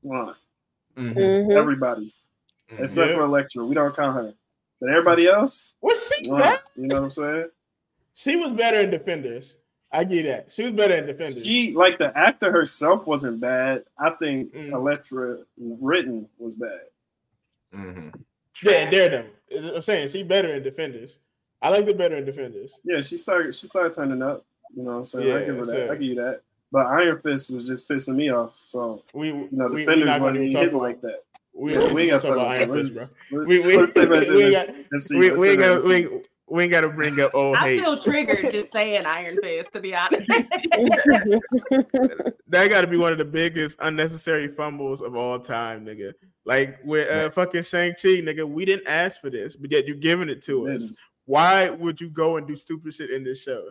Come 0.07 0.33
on, 0.97 1.51
everybody. 1.51 2.13
Mhm. 2.71 2.79
Except 2.81 3.09
Yeah. 3.11 3.15
for 3.17 3.23
Elektra. 3.23 3.65
We 3.65 3.75
don't 3.75 3.95
count 3.95 4.15
her. 4.15 4.33
But 4.79 4.89
everybody 4.89 5.27
else, 5.27 5.73
Was 5.81 6.07
she 6.07 6.29
mwah. 6.29 6.39
bad? 6.39 6.59
you 6.75 6.87
know 6.87 6.95
what 6.95 7.03
I'm 7.03 7.09
saying? 7.11 7.45
She 8.15 8.35
was 8.35 8.51
better 8.53 8.79
in 8.79 8.89
Defenders. 8.91 9.57
I 9.91 10.03
get 10.05 10.23
that. 10.23 10.51
She 10.51 10.63
was 10.63 10.71
better 10.73 10.95
in 10.95 11.05
Defenders. 11.05 11.45
She 11.45 11.73
like 11.73 11.97
the 11.97 12.17
actor 12.17 12.51
herself 12.51 13.05
wasn't 13.05 13.39
bad. 13.41 13.83
I 13.99 14.11
think 14.11 14.53
Mm. 14.53 14.71
Elektra 14.71 15.39
written 15.57 16.29
was 16.39 16.55
bad. 16.55 16.81
Mm-hmm. 17.75 18.09
yeah, 18.63 18.89
Daredevil. 18.89 19.31
I'm 19.75 19.81
saying 19.81 20.09
she 20.09 20.23
better 20.23 20.53
in 20.55 20.63
Defenders. 20.63 21.17
I 21.61 21.69
like 21.69 21.85
the 21.85 21.93
better 21.93 22.15
in 22.17 22.25
Defenders. 22.25 22.73
Yeah, 22.83 23.01
she 23.01 23.17
started 23.17 23.53
she 23.53 23.67
started 23.67 23.93
turning 23.93 24.21
up. 24.21 24.45
You 24.75 24.83
know 24.83 24.91
what 24.91 24.97
I'm 24.97 25.05
saying? 25.05 25.25
I 25.31 25.39
Yeah, 25.39 25.45
give 25.45 25.57
her 25.57 25.65
that. 25.65 25.87
so- 25.87 25.91
I 25.91 25.95
give 25.95 26.01
you 26.03 26.15
that. 26.15 26.41
But 26.71 26.87
Iron 26.87 27.19
Fist 27.19 27.53
was 27.53 27.67
just 27.67 27.87
pissing 27.89 28.15
me 28.15 28.29
off. 28.31 28.57
So 28.63 29.03
We, 29.13 29.27
you 29.27 29.49
know, 29.51 29.67
we, 29.67 29.75
we 29.75 29.79
defenders 29.81 30.05
not 30.07 30.21
wasn't 30.21 30.37
even 30.39 30.53
talk 30.53 30.61
hitting 30.63 30.77
like 30.79 31.01
that. 31.01 31.23
We, 31.53 31.73
Yeah, 31.73 31.79
we, 31.87 31.93
we 31.93 32.01
ain't 32.03 32.13
ain't 32.13 32.23
gonna 32.23 32.23
talk 32.23 32.23
gotta 32.23 32.33
about 32.33 32.43
talk 32.43 32.57
Iron 32.57 32.69
about 32.69 32.81
Fist, 32.81 32.93
bro. 32.93 33.45
We 33.45 33.59
we 33.59 33.77
let's 33.77 33.91
stay 33.91 34.05
back 34.05 34.25
to 34.25 34.33
we 34.35 34.43
ain't 34.45 34.53
got 34.53 34.67
FC. 34.67 35.19
we, 35.19 35.29
Let's 35.29 35.41
we 35.41 35.47
stay 35.47 35.49
ain't 35.51 35.59
back 35.59 35.69
got 35.69 35.81
to 35.81 35.87
we, 35.87 36.01
this. 36.01 36.11
ain't- 36.11 36.25
we 36.47 36.63
ain't 36.63 36.71
got 36.71 36.81
to 36.81 36.89
bring 36.89 37.13
up 37.21 37.33
old 37.33 37.55
I 37.55 37.59
hate. 37.61 37.79
feel 37.79 37.97
triggered 37.97 38.51
just 38.51 38.73
saying 38.73 39.05
Iron 39.05 39.37
Fist, 39.41 39.71
to 39.71 39.79
be 39.79 39.95
honest. 39.95 40.27
that 42.49 42.67
got 42.69 42.81
to 42.81 42.87
be 42.87 42.97
one 42.97 43.13
of 43.13 43.17
the 43.17 43.23
biggest 43.25 43.77
unnecessary 43.81 44.49
fumbles 44.49 44.99
of 45.01 45.15
all 45.15 45.39
time, 45.39 45.85
nigga. 45.85 46.11
Like 46.43 46.77
with 46.83 47.09
uh, 47.09 47.29
fucking 47.29 47.63
Shang 47.63 47.91
Chi, 47.93 48.19
nigga. 48.19 48.45
We 48.45 48.65
didn't 48.65 48.85
ask 48.87 49.21
for 49.21 49.29
this, 49.29 49.55
but 49.55 49.71
yet 49.71 49.87
you're 49.87 49.95
giving 49.95 50.27
it 50.27 50.41
to 50.43 50.67
us. 50.69 50.91
Why 51.23 51.69
would 51.69 52.01
you 52.01 52.09
go 52.09 52.35
and 52.35 52.45
do 52.45 52.57
stupid 52.57 52.93
shit 52.93 53.11
in 53.11 53.23
this 53.23 53.41
show? 53.41 53.69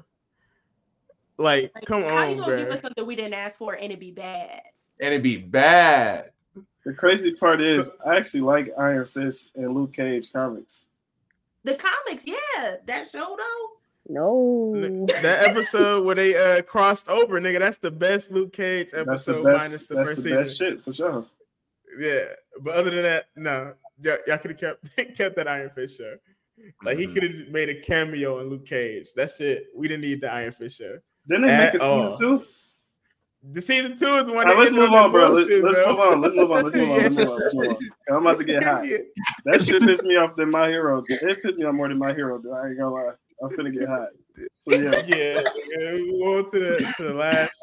Like, 1.37 1.73
Like, 1.75 1.85
come 1.85 2.03
How 2.05 2.29
you 2.29 2.37
gonna 2.37 2.57
give 2.57 2.69
us 2.69 2.81
something 2.81 3.05
we 3.07 3.17
didn't 3.17 3.35
ask 3.35 3.59
for 3.59 3.75
and 3.75 3.93
it 3.93 4.01
be 4.01 4.11
bad? 4.13 4.63
And 5.01 5.09
it'd 5.13 5.23
be 5.23 5.37
bad. 5.37 6.31
The 6.85 6.93
crazy 6.95 7.33
part 7.35 7.61
is 7.61 7.91
I 8.07 8.17
actually 8.17 8.41
like 8.43 8.73
Iron 8.79 9.05
Fist 9.05 9.53
and 9.55 9.75
Luke 9.75 9.93
Cage 9.93 10.33
comics. 10.33 10.87
The 11.65 11.75
comics, 11.75 12.27
yeah, 12.27 12.77
that 12.87 13.11
show 13.11 13.37
though. 13.37 13.69
no. 14.09 15.07
That 15.23 15.45
episode 15.49 16.05
where 16.07 16.15
they 16.15 16.35
uh 16.37 16.63
crossed 16.63 17.09
over, 17.09 17.39
nigga. 17.41 17.59
That's 17.59 17.79
the 17.79 17.91
best 17.91 18.31
Luke 18.31 18.53
Cage 18.55 18.89
episode 18.95 19.05
That's 19.07 19.23
the 19.25 19.43
minus 19.43 19.71
best. 19.73 19.89
the 19.89 19.95
That's 19.95 20.09
first 20.11 20.23
the 20.23 20.45
season. 20.45 20.69
shit 20.73 20.81
for 20.83 20.93
sure. 20.93 21.27
Yeah, 21.99 22.25
but 22.63 22.75
other 22.77 22.91
than 22.91 23.03
that, 23.03 23.27
no. 23.37 23.75
Y'all, 24.03 24.17
y'all 24.27 24.39
could 24.39 24.53
have 24.53 24.61
kept 24.61 24.97
kept 25.19 25.37
that 25.37 25.47
Iron 25.49 25.69
Fist 25.75 25.99
show. 25.99 26.17
Like 26.83 26.97
he 26.99 27.07
Mhm. 27.07 27.13
could 27.15 27.23
have 27.25 27.49
made 27.49 27.69
a 27.69 27.81
cameo 27.81 28.41
in 28.41 28.49
Luke 28.49 28.65
Cage. 28.67 29.09
That's 29.15 29.39
it. 29.41 29.67
We 29.77 29.87
didn't 29.89 30.03
need 30.03 30.23
the 30.23 30.33
Iron 30.33 30.53
Fist 30.53 30.79
show. 30.79 30.99
Didn't 31.29 31.47
they 31.47 31.57
make 31.59 31.75
a 31.75 31.79
season 31.79 31.93
all. 31.93 32.15
two? 32.17 32.45
The 33.43 33.63
season 33.63 33.97
two 33.97 34.07
is 34.17 34.27
the 34.27 34.33
one. 34.33 34.47
Right, 34.47 34.59
let's 34.59 34.73
move 34.73 34.93
on, 34.93 35.13
bro. 35.13 35.31
Let's, 35.31 35.49
let's 35.49 35.77
bro. 35.79 35.89
move 35.89 36.01
on. 36.01 36.21
Let's 36.21 36.35
move 36.35 36.51
on. 36.51 36.65
Let's 36.65 36.77
move 36.77 36.91
on. 36.91 36.99
Let's 36.99 37.15
move 37.15 37.29
on. 37.29 37.39
Let's 37.41 37.55
move 37.55 37.69
on. 37.69 37.79
I'm 38.11 38.27
about 38.27 38.39
to 38.39 38.45
get 38.45 38.63
hot. 38.63 38.85
That 39.47 39.63
shit 39.63 39.83
pissed 39.83 40.05
me 40.05 40.17
off 40.17 40.37
than 40.37 40.51
my 40.51 40.69
hero. 40.69 41.03
It 41.09 41.43
pissed 41.43 41.59
me 41.59 41.65
off 41.65 41.75
more 41.75 41.89
than 41.89 41.99
my 41.99 42.13
hero. 42.13 42.39
Dude. 42.39 42.53
I 42.53 42.69
ain't 42.69 42.79
gonna 42.79 42.95
lie. 42.95 43.13
I'm 43.43 43.49
finna 43.51 43.73
get 43.73 43.89
hot. 43.89 44.09
So 44.59 44.75
yeah, 44.75 44.91
yeah, 45.07 45.41
yeah, 45.79 45.93
we 45.95 46.21
go 46.23 46.43
to 46.43 46.59
the 46.59 46.95
to 46.99 47.03
the 47.05 47.15
last 47.15 47.59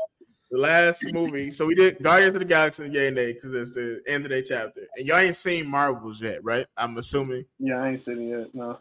the 0.50 0.58
last 0.58 1.06
movie. 1.14 1.52
So 1.52 1.68
we 1.68 1.76
did 1.76 2.02
Guardians 2.02 2.36
of 2.36 2.40
the 2.40 2.46
Galaxy 2.46 2.86
and 2.86 2.94
Yay 2.94 3.12
Nay 3.12 3.34
because 3.34 3.54
it's 3.54 3.74
the 3.74 4.02
end 4.08 4.26
of 4.26 4.30
their 4.30 4.42
chapter. 4.42 4.82
And 4.96 5.06
y'all 5.06 5.18
ain't 5.18 5.36
seen 5.36 5.68
Marvels 5.68 6.22
yet, 6.22 6.44
right? 6.44 6.66
I'm 6.76 6.98
assuming. 6.98 7.46
yeah. 7.60 7.84
I 7.84 7.90
ain't 7.90 8.00
seen 8.00 8.20
it 8.22 8.40
yet. 8.40 8.56
No. 8.56 8.80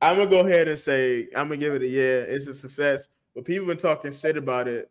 I'm 0.00 0.18
gonna 0.18 0.30
go 0.30 0.40
ahead 0.40 0.68
and 0.68 0.78
say 0.78 1.26
I'm 1.34 1.48
gonna 1.48 1.56
give 1.56 1.74
it 1.74 1.82
a 1.82 1.88
yeah. 1.88 2.20
It's 2.20 2.46
a 2.46 2.54
success. 2.54 3.08
but 3.34 3.44
people 3.44 3.66
been 3.66 3.76
talking 3.76 4.12
shit 4.12 4.36
about 4.36 4.68
it 4.68 4.88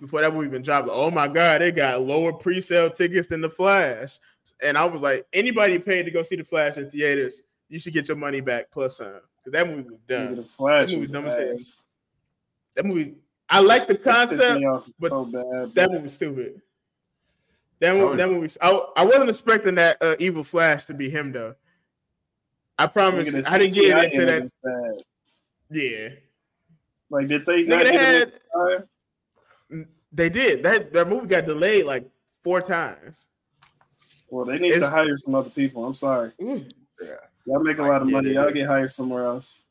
before 0.00 0.20
that 0.20 0.32
movie 0.34 0.48
even 0.48 0.62
dropped. 0.62 0.88
Like, 0.88 0.96
oh 0.96 1.10
my 1.10 1.28
god, 1.28 1.60
they 1.60 1.72
got 1.72 2.02
lower 2.02 2.32
pre-sale 2.32 2.90
tickets 2.90 3.28
than 3.28 3.40
the 3.40 3.50
Flash, 3.50 4.18
and 4.62 4.76
I 4.76 4.84
was 4.84 5.00
like, 5.02 5.26
anybody 5.32 5.78
paid 5.78 6.04
to 6.04 6.10
go 6.10 6.22
see 6.22 6.36
the 6.36 6.44
Flash 6.44 6.76
in 6.76 6.90
theaters, 6.90 7.42
you 7.68 7.78
should 7.80 7.92
get 7.92 8.08
your 8.08 8.16
money 8.16 8.40
back 8.40 8.70
plus 8.70 8.98
some 8.98 9.20
because 9.38 9.52
that 9.52 9.66
movie 9.68 9.88
was 9.90 10.00
done. 10.08 10.36
the 10.36 10.44
Flash 10.44 10.90
That 10.90 11.00
was 11.00 11.10
dumb 11.10 11.26
as 11.26 11.76
That 12.74 12.84
movie, 12.86 13.14
I 13.48 13.60
like 13.60 13.86
the 13.88 13.96
concept. 13.96 14.62
but 14.98 15.08
so 15.10 15.24
bad. 15.24 15.74
That 15.74 15.90
movie 15.90 16.04
was 16.04 16.14
stupid. 16.14 16.60
That 17.80 17.92
I 17.92 17.94
movie, 17.94 18.06
was- 18.08 18.16
that 18.18 18.28
movie. 18.30 18.52
I, 18.62 19.02
I 19.02 19.04
wasn't 19.04 19.28
expecting 19.28 19.74
that 19.76 19.98
uh, 20.00 20.16
evil 20.18 20.42
Flash 20.44 20.86
to 20.86 20.94
be 20.94 21.10
him 21.10 21.32
though. 21.32 21.54
I 22.78 22.86
promise. 22.86 23.32
You, 23.32 23.40
I 23.48 23.58
didn't 23.58 23.74
get 23.74 24.12
into 24.14 24.26
that. 24.62 25.02
Yeah, 25.70 26.08
Like, 27.10 27.26
did 27.28 27.44
they 27.46 27.64
nigga, 27.64 27.68
not 27.68 27.84
they 27.84 27.90
get 27.92 28.00
had. 28.00 28.32
They 30.12 30.28
did 30.28 30.62
that. 30.62 30.92
That 30.92 31.08
movie 31.08 31.26
got 31.26 31.46
delayed 31.46 31.84
like 31.84 32.08
four 32.42 32.60
times. 32.60 33.26
Well, 34.28 34.44
they 34.44 34.58
need 34.58 34.72
It's- 34.72 34.80
to 34.80 34.90
hire 34.90 35.16
some 35.16 35.34
other 35.34 35.50
people. 35.50 35.84
I'm 35.84 35.94
sorry. 35.94 36.32
Mm. 36.40 36.70
Yeah. 37.00 37.16
Y'all 37.46 37.62
make 37.62 37.78
a 37.78 37.82
lot 37.82 38.02
of 38.02 38.10
money. 38.10 38.32
Y'all 38.32 38.50
get 38.50 38.66
hired 38.66 38.90
somewhere 38.90 39.24
else. 39.26 39.62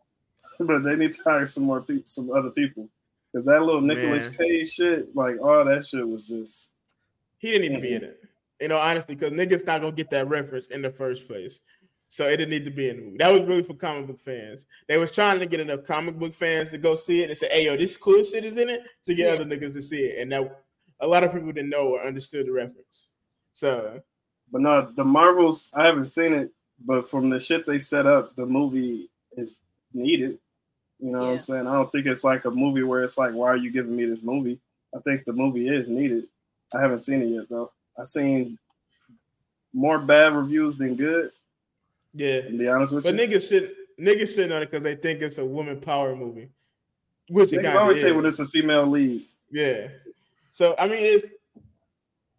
but 0.59 0.83
they 0.83 0.95
need 0.95 1.13
to 1.13 1.23
hire 1.23 1.45
some 1.45 1.65
more 1.65 1.81
people, 1.81 2.03
some 2.05 2.31
other 2.31 2.49
people. 2.49 2.87
Because 3.31 3.45
that 3.47 3.63
little 3.63 3.81
Nicolas 3.81 4.27
Cage 4.29 4.69
shit, 4.69 5.13
like 5.15 5.41
all 5.41 5.65
that 5.65 5.85
shit 5.85 6.07
was 6.07 6.27
just 6.29 6.69
He 7.37 7.51
didn't 7.51 7.69
need 7.69 7.75
to 7.75 7.81
be 7.81 7.93
in 7.95 8.03
it. 8.03 8.21
You 8.61 8.69
know, 8.69 8.77
honestly, 8.77 9.15
because 9.15 9.31
niggas 9.31 9.65
not 9.65 9.81
gonna 9.81 9.91
get 9.91 10.09
that 10.11 10.29
reference 10.29 10.67
in 10.67 10.81
the 10.81 10.89
first 10.89 11.27
place. 11.27 11.59
So 12.07 12.27
it 12.27 12.37
didn't 12.37 12.51
need 12.51 12.65
to 12.65 12.71
be 12.71 12.89
in 12.89 12.97
the 12.97 13.01
movie. 13.03 13.17
That 13.17 13.31
was 13.31 13.41
really 13.41 13.63
for 13.63 13.73
comic 13.73 14.07
book 14.07 14.21
fans. 14.23 14.65
They 14.87 14.97
was 14.97 15.11
trying 15.11 15.39
to 15.39 15.45
get 15.45 15.59
enough 15.59 15.83
comic 15.83 16.17
book 16.17 16.33
fans 16.33 16.71
to 16.71 16.77
go 16.77 16.95
see 16.95 17.23
it 17.23 17.29
and 17.29 17.37
say, 17.37 17.49
"Hey, 17.49 17.65
yo, 17.65 17.75
this 17.75 17.97
cool 17.97 18.23
shit 18.23 18.45
is 18.45 18.57
in 18.57 18.69
it," 18.69 18.83
to 19.07 19.15
get 19.15 19.27
Yeah. 19.27 19.33
other 19.33 19.45
niggas 19.45 19.73
to 19.73 19.81
see 19.81 20.05
it. 20.05 20.19
And 20.21 20.31
that 20.31 20.63
a 20.99 21.07
lot 21.07 21.23
of 21.23 21.33
people 21.33 21.51
didn't 21.51 21.71
know 21.71 21.95
or 21.95 22.03
understood 22.05 22.45
the 22.45 22.51
reference. 22.51 23.07
So 23.53 24.01
But 24.51 24.61
no, 24.61 24.91
the 24.95 25.03
Marvels, 25.03 25.69
I 25.73 25.87
haven't 25.87 26.03
seen 26.05 26.31
it, 26.33 26.51
but 26.79 27.09
from 27.09 27.29
the 27.31 27.39
shit 27.39 27.65
they 27.65 27.79
set 27.79 28.05
up, 28.05 28.35
the 28.35 28.45
movie 28.45 29.09
is 29.35 29.59
needed. 29.91 30.37
You 30.99 31.11
know 31.11 31.19
what 31.19 31.29
I'm 31.29 31.39
saying? 31.41 31.67
I 31.67 31.73
don't 31.73 31.91
think 31.91 32.05
it's 32.05 32.23
like 32.23 32.45
a 32.45 32.51
movie 32.51 32.83
where 32.83 33.03
it's 33.03 33.17
like, 33.17 33.33
why 33.33 33.47
are 33.47 33.57
you 33.57 33.71
giving 33.71 33.95
me 33.95 34.05
this 34.05 34.21
movie? 34.21 34.59
I 34.95 34.99
think 34.99 35.25
the 35.25 35.33
movie 35.33 35.67
is 35.67 35.89
needed. 35.89 36.27
I 36.73 36.79
haven't 36.79 36.99
seen 36.99 37.21
it 37.23 37.25
yet 37.27 37.49
though. 37.49 37.71
I've 37.97 38.07
seen 38.07 38.57
more 39.73 39.99
bad 39.99 40.33
reviews 40.35 40.77
than 40.77 40.95
good, 40.95 41.31
yeah, 42.15 42.41
to 42.41 42.57
be 42.57 42.67
honest 42.67 42.93
with 42.93 43.03
but 43.03 43.13
you. 43.13 43.19
niggas 43.27 43.47
shit 43.49 43.73
niggas 43.99 44.33
shit 44.35 44.51
on 44.51 44.61
it 44.61 44.71
because 44.71 44.83
they 44.83 44.95
think 44.95 45.21
it's 45.21 45.37
a 45.37 45.45
woman 45.45 45.79
power 45.79 46.15
movie, 46.15 46.49
which 47.29 47.53
it 47.53 47.57
Niggas 47.57 47.63
kinda 47.63 47.79
always 47.79 48.01
say 48.01 48.11
when 48.11 48.25
it's 48.25 48.39
a 48.39 48.45
female 48.45 48.87
lead. 48.87 49.23
Yeah. 49.51 49.87
So 50.51 50.75
I 50.79 50.87
mean, 50.87 50.99
if 51.03 51.25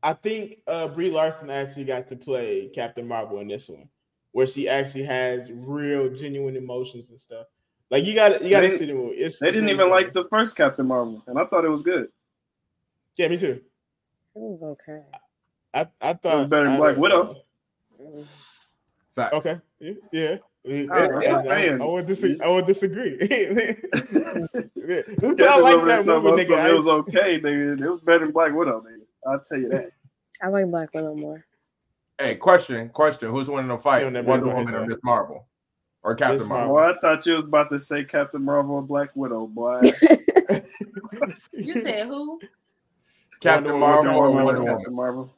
I 0.02 0.12
think 0.14 0.58
uh 0.66 0.88
Brie 0.88 1.10
Larson 1.10 1.50
actually 1.50 1.84
got 1.84 2.08
to 2.08 2.16
play 2.16 2.70
Captain 2.74 3.06
Marvel 3.06 3.40
in 3.40 3.48
this 3.48 3.68
one, 3.68 3.88
where 4.32 4.46
she 4.46 4.68
actually 4.68 5.04
has 5.04 5.50
real, 5.52 6.08
genuine 6.14 6.56
emotions 6.56 7.10
and 7.10 7.20
stuff. 7.20 7.46
Like 7.90 8.04
you 8.04 8.14
got 8.14 8.30
to 8.30 8.44
you 8.44 8.50
got 8.50 8.60
to 8.62 8.68
They- 8.68 8.78
see 8.78 8.86
the 8.86 8.94
movie. 8.94 9.16
It's, 9.16 9.38
They 9.38 9.50
didn't 9.50 9.68
even 9.68 9.86
really 9.86 10.04
like 10.04 10.12
the 10.12 10.24
first 10.24 10.56
Captain 10.56 10.86
Marvel, 10.86 11.22
and 11.26 11.38
I 11.38 11.44
thought 11.44 11.64
it 11.64 11.68
was 11.70 11.82
good. 11.82 12.08
Yeah, 13.16 13.28
me 13.28 13.38
too. 13.38 13.60
It 14.34 14.40
was 14.40 14.62
okay. 14.62 15.02
I 15.72 15.86
I 16.00 16.12
thought 16.14 16.48
better 16.50 16.66
than 16.68 16.76
Black 16.76 16.96
Widow. 16.96 17.36
Mm. 18.00 18.26
Fact. 19.14 19.34
Okay. 19.34 19.58
Yeah. 19.80 19.92
yeah. 20.12 20.36
Oh, 20.68 20.96
I'm 20.96 21.48
I. 21.50 21.68
I 21.80 21.86
would 21.86 22.06
disagree. 22.06 22.40
I 22.40 22.48
would 22.48 22.66
disagree. 22.66 23.18
Yeah. 24.86 25.02
That's 25.06 25.22
what 25.22 25.36
Captain's 25.36 25.40
I 25.40 25.58
like 25.58 25.86
that 25.86 26.04
talking 26.04 26.22
movie, 26.22 26.28
about 26.28 26.38
nigga. 26.38 26.46
something. 26.46 26.58
I- 26.58 26.68
It 26.70 26.74
was 26.74 26.86
okay, 26.88 27.40
nigga. 27.40 27.80
It 27.80 27.90
was 27.90 28.00
better 28.00 28.20
than 28.20 28.30
Black 28.32 28.52
Widow, 28.52 28.80
nigga. 28.82 29.02
I'll 29.26 29.40
tell 29.40 29.58
you 29.58 29.68
that. 29.70 29.90
I 30.42 30.48
like 30.48 30.66
Black 30.66 30.92
Widow 30.94 31.14
more. 31.14 31.44
Hey, 32.18 32.36
question, 32.36 32.88
question. 32.90 33.30
Who's 33.30 33.48
winning 33.50 33.68
the 33.68 33.78
fight? 33.78 34.02
You'll 34.02 34.22
Wonder 34.24 34.46
know 34.46 34.54
Woman 34.56 34.74
or. 34.74 34.86
Miss 34.86 34.98
Marvel? 35.04 35.46
Or 36.02 36.14
Captain 36.14 36.38
Miss 36.38 36.48
Marvel? 36.48 36.74
Boy, 36.74 36.80
I 36.90 36.98
thought 37.00 37.26
you 37.26 37.34
was 37.34 37.44
about 37.44 37.68
to 37.70 37.78
say 37.78 38.04
Captain 38.04 38.42
Marvel 38.42 38.76
or 38.76 38.82
Black 38.82 39.10
Widow, 39.14 39.46
boy. 39.48 39.80
You 41.52 41.74
said 41.82 42.06
who? 42.06 42.40
Captain 43.40 43.78
Wonder 43.80 44.10
Woman, 44.10 44.14
Marvel 44.14 44.14
or 44.16 44.30
Wonder 44.30 44.44
Wonder 44.44 44.60
Woman. 44.60 44.64
Woman? 44.64 44.76
Captain 44.76 44.94
Marvel. 44.94 45.30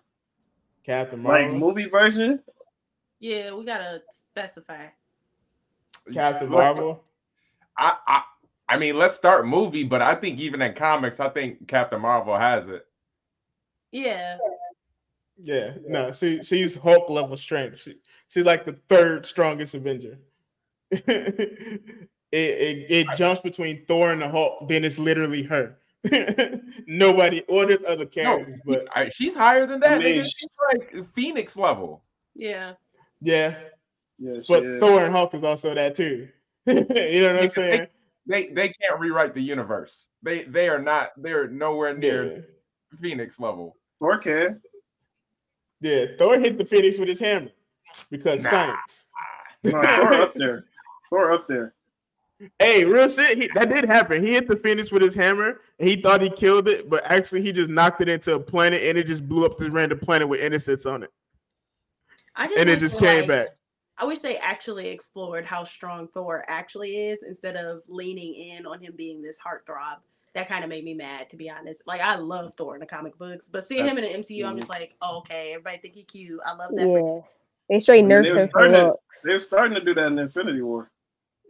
Captain 0.85 1.23
Like 1.23 1.51
movie 1.52 1.89
version? 1.89 2.40
Yeah, 3.20 3.52
we 3.52 3.64
gotta 3.64 4.02
specify. 4.10 4.86
Captain 6.12 6.48
Marvel. 6.48 7.04
I, 7.76 7.96
I, 8.06 8.22
I 8.68 8.78
mean, 8.78 8.96
let's 8.96 9.14
start 9.14 9.46
movie, 9.46 9.84
but 9.84 10.02
I 10.02 10.14
think 10.14 10.38
even 10.40 10.62
in 10.62 10.74
comics, 10.74 11.20
I 11.20 11.28
think 11.28 11.66
Captain 11.68 12.00
Marvel 12.00 12.36
has 12.36 12.68
it. 12.68 12.86
Yeah, 13.92 14.36
Yeah, 15.42 15.74
no, 15.86 16.12
she 16.12 16.42
she's 16.42 16.74
Hulk 16.74 17.08
level 17.08 17.36
strength. 17.36 17.80
She, 17.80 17.96
she's 18.28 18.44
like 18.44 18.64
the 18.64 18.74
third 18.88 19.24
strongest 19.26 19.74
Avenger. 19.74 20.18
it, 20.90 21.82
it 22.32 22.86
it 22.90 23.06
jumps 23.16 23.40
between 23.40 23.86
Thor 23.86 24.12
and 24.12 24.20
the 24.20 24.28
Hulk, 24.28 24.68
then 24.68 24.84
it's 24.84 24.98
literally 24.98 25.42
her. 25.44 25.78
Nobody 26.86 27.42
or 27.48 27.66
there's 27.66 27.84
other 27.86 28.06
characters, 28.06 28.60
but 28.64 28.86
I, 28.94 29.08
she's 29.08 29.34
higher 29.34 29.66
than 29.66 29.80
that. 29.80 29.92
I 29.92 29.98
mean. 29.98 30.22
She's 30.22 30.46
like 30.72 30.94
Phoenix 31.14 31.56
level. 31.56 32.02
yeah. 32.34 32.74
Yeah, 33.20 33.54
Yeah, 34.18 34.40
but 34.48 34.64
is. 34.64 34.80
Thor 34.80 35.04
and 35.04 35.12
Hulk 35.12 35.34
is 35.34 35.42
also 35.44 35.74
that 35.74 35.94
too. 35.96 36.28
you 36.66 36.74
know 36.74 36.80
what 36.82 36.96
I'm 36.96 37.48
Nigga, 37.48 37.52
saying? 37.52 37.86
They 38.26 38.46
they 38.48 38.68
can't 38.68 39.00
rewrite 39.00 39.34
the 39.34 39.40
universe. 39.42 40.08
They 40.22 40.42
they 40.44 40.68
are 40.68 40.80
not. 40.80 41.10
They're 41.16 41.48
nowhere 41.48 41.96
near 41.96 42.32
Yeah, 42.32 42.40
Phoenix 43.00 43.40
level. 43.40 43.76
Thor 44.00 44.18
can. 44.18 44.60
yeah. 45.80 46.06
Thor 46.18 46.38
hit 46.38 46.58
the 46.58 46.64
Phoenix 46.64 46.98
with 46.98 47.08
his 47.08 47.18
hammer 47.18 47.50
because 48.10 48.42
Nah. 48.44 48.50
science. 48.50 49.06
No, 49.64 49.70
Thor 49.72 50.12
up 50.14 50.34
there. 50.34 50.64
Thor 51.10 51.32
up 51.32 51.46
there. 51.46 51.74
Hey, 52.60 52.84
real 52.84 53.08
shit. 53.08 53.36
He, 53.36 53.50
that 53.54 53.68
did 53.68 53.84
happen. 53.84 54.22
He 54.24 54.32
hit 54.34 54.46
the 54.46 54.54
Phoenix 54.56 54.92
with 54.92 55.02
his 55.02 55.14
hammer, 55.14 55.60
and 55.80 55.88
he 55.88 56.00
thought 56.00 56.20
he 56.20 56.30
killed 56.30 56.68
it, 56.68 56.88
but 56.88 57.04
actually 57.04 57.42
he 57.42 57.50
just 57.50 57.68
knocked 57.70 58.00
it 58.00 58.08
into 58.08 58.34
a 58.34 58.38
planet, 58.38 58.82
and 58.82 58.96
it 58.96 59.08
just 59.08 59.28
blew 59.28 59.44
up 59.44 59.58
this 59.58 59.70
random 59.70 59.98
planet 59.98 60.28
with 60.28 60.38
innocents 60.40 60.86
on 60.86 61.02
it, 61.02 61.10
I 62.39 62.47
just 62.47 62.59
and 62.59 62.70
it 62.70 62.78
just 62.78 62.98
came 62.98 63.20
like- 63.20 63.28
back. 63.28 63.48
I 64.01 64.05
wish 64.05 64.20
they 64.20 64.36
actually 64.36 64.90
explored 64.90 65.44
how 65.44 65.65
strong 65.65 66.06
Thor 66.06 66.44
actually 66.47 67.09
is 67.09 67.24
instead 67.24 67.56
of 67.56 67.82
leaning 67.89 68.32
in 68.32 68.65
on 68.65 68.81
him 68.81 68.94
being 68.97 69.20
this 69.20 69.36
heartthrob. 69.39 69.97
That 70.35 70.48
kind 70.48 70.62
of 70.62 70.70
made 70.70 70.85
me 70.85 70.94
mad, 70.94 71.28
to 71.31 71.36
be 71.36 71.51
honest. 71.51 71.82
Like 71.85 72.01
I 72.01 72.15
love 72.15 72.55
Thor 72.55 72.74
in 72.74 72.81
the 72.81 72.86
comic 72.86 73.19
books, 73.19 73.48
but 73.48 73.66
seeing 73.66 73.85
him 73.85 73.98
in 73.98 74.05
the 74.05 74.10
MCU, 74.10 74.44
I'm 74.47 74.56
just 74.56 74.69
mm-hmm. 74.69 74.81
like, 74.81 74.94
oh, 75.02 75.19
okay, 75.19 75.51
everybody 75.55 75.78
think 75.78 75.94
he 75.94 76.05
cute. 76.05 76.39
I 76.47 76.55
love 76.55 76.70
that. 76.77 76.86
Yeah. 76.86 77.20
They 77.69 77.81
straight 77.81 78.05
I 78.05 78.06
mean, 78.06 78.23
they 78.23 78.28
him 78.28 78.36
for 78.36 78.44
starting 78.44 78.74
to- 78.74 78.94
They 79.24 79.32
were 79.32 79.39
starting 79.40 79.74
to 79.74 79.85
do 79.85 79.94
that 79.94 80.06
in 80.06 80.19
Infinity 80.19 80.62
War. 80.62 80.90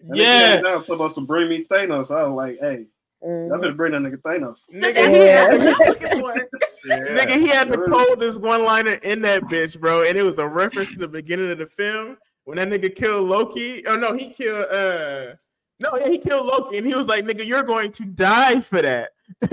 And 0.00 0.14
they 0.14 0.20
Yes, 0.20 0.54
came 0.54 0.64
down 0.64 0.80
talking 0.80 0.94
about 0.94 1.10
some 1.10 1.26
bring 1.26 1.48
me 1.50 1.64
Thanos. 1.64 2.16
I 2.16 2.22
was 2.22 2.32
like, 2.32 2.58
hey, 2.60 2.86
I 3.22 3.26
Mhm. 3.26 3.60
better 3.60 3.72
bring 3.74 3.92
that 3.92 4.02
nigga 4.02 4.16
Thanos. 4.22 4.64
nigga, 4.72 4.94
That's 4.94 5.08
he 5.08 5.26
had, 5.26 5.48
what 5.58 5.60
I'm 5.60 5.88
looking 5.88 6.20
for. 6.20 6.48
nigga, 7.16 7.40
he 7.40 7.46
had 7.48 7.70
the 7.70 7.78
coldest 7.78 8.40
one-liner 8.40 8.92
in 9.02 9.22
that 9.22 9.42
bitch, 9.44 9.78
bro, 9.80 10.04
and 10.04 10.16
it 10.16 10.22
was 10.22 10.38
a 10.38 10.46
reference 10.46 10.92
to 10.92 10.98
the 11.00 11.08
beginning 11.08 11.50
of 11.50 11.58
the 11.58 11.66
film 11.66 12.16
when 12.44 12.56
that 12.58 12.68
nigga 12.68 12.94
killed 12.94 13.28
Loki. 13.28 13.84
Oh 13.86 13.96
no, 13.96 14.12
he 14.14 14.30
killed. 14.30 14.66
uh 14.70 15.34
No, 15.80 15.96
yeah, 15.96 16.08
he 16.08 16.18
killed 16.18 16.46
Loki, 16.46 16.78
and 16.78 16.86
he 16.86 16.94
was 16.94 17.06
like, 17.08 17.24
"Nigga, 17.24 17.44
you're 17.46 17.62
going 17.62 17.92
to 17.92 18.04
die 18.04 18.60
for 18.60 18.82
that." 18.82 19.10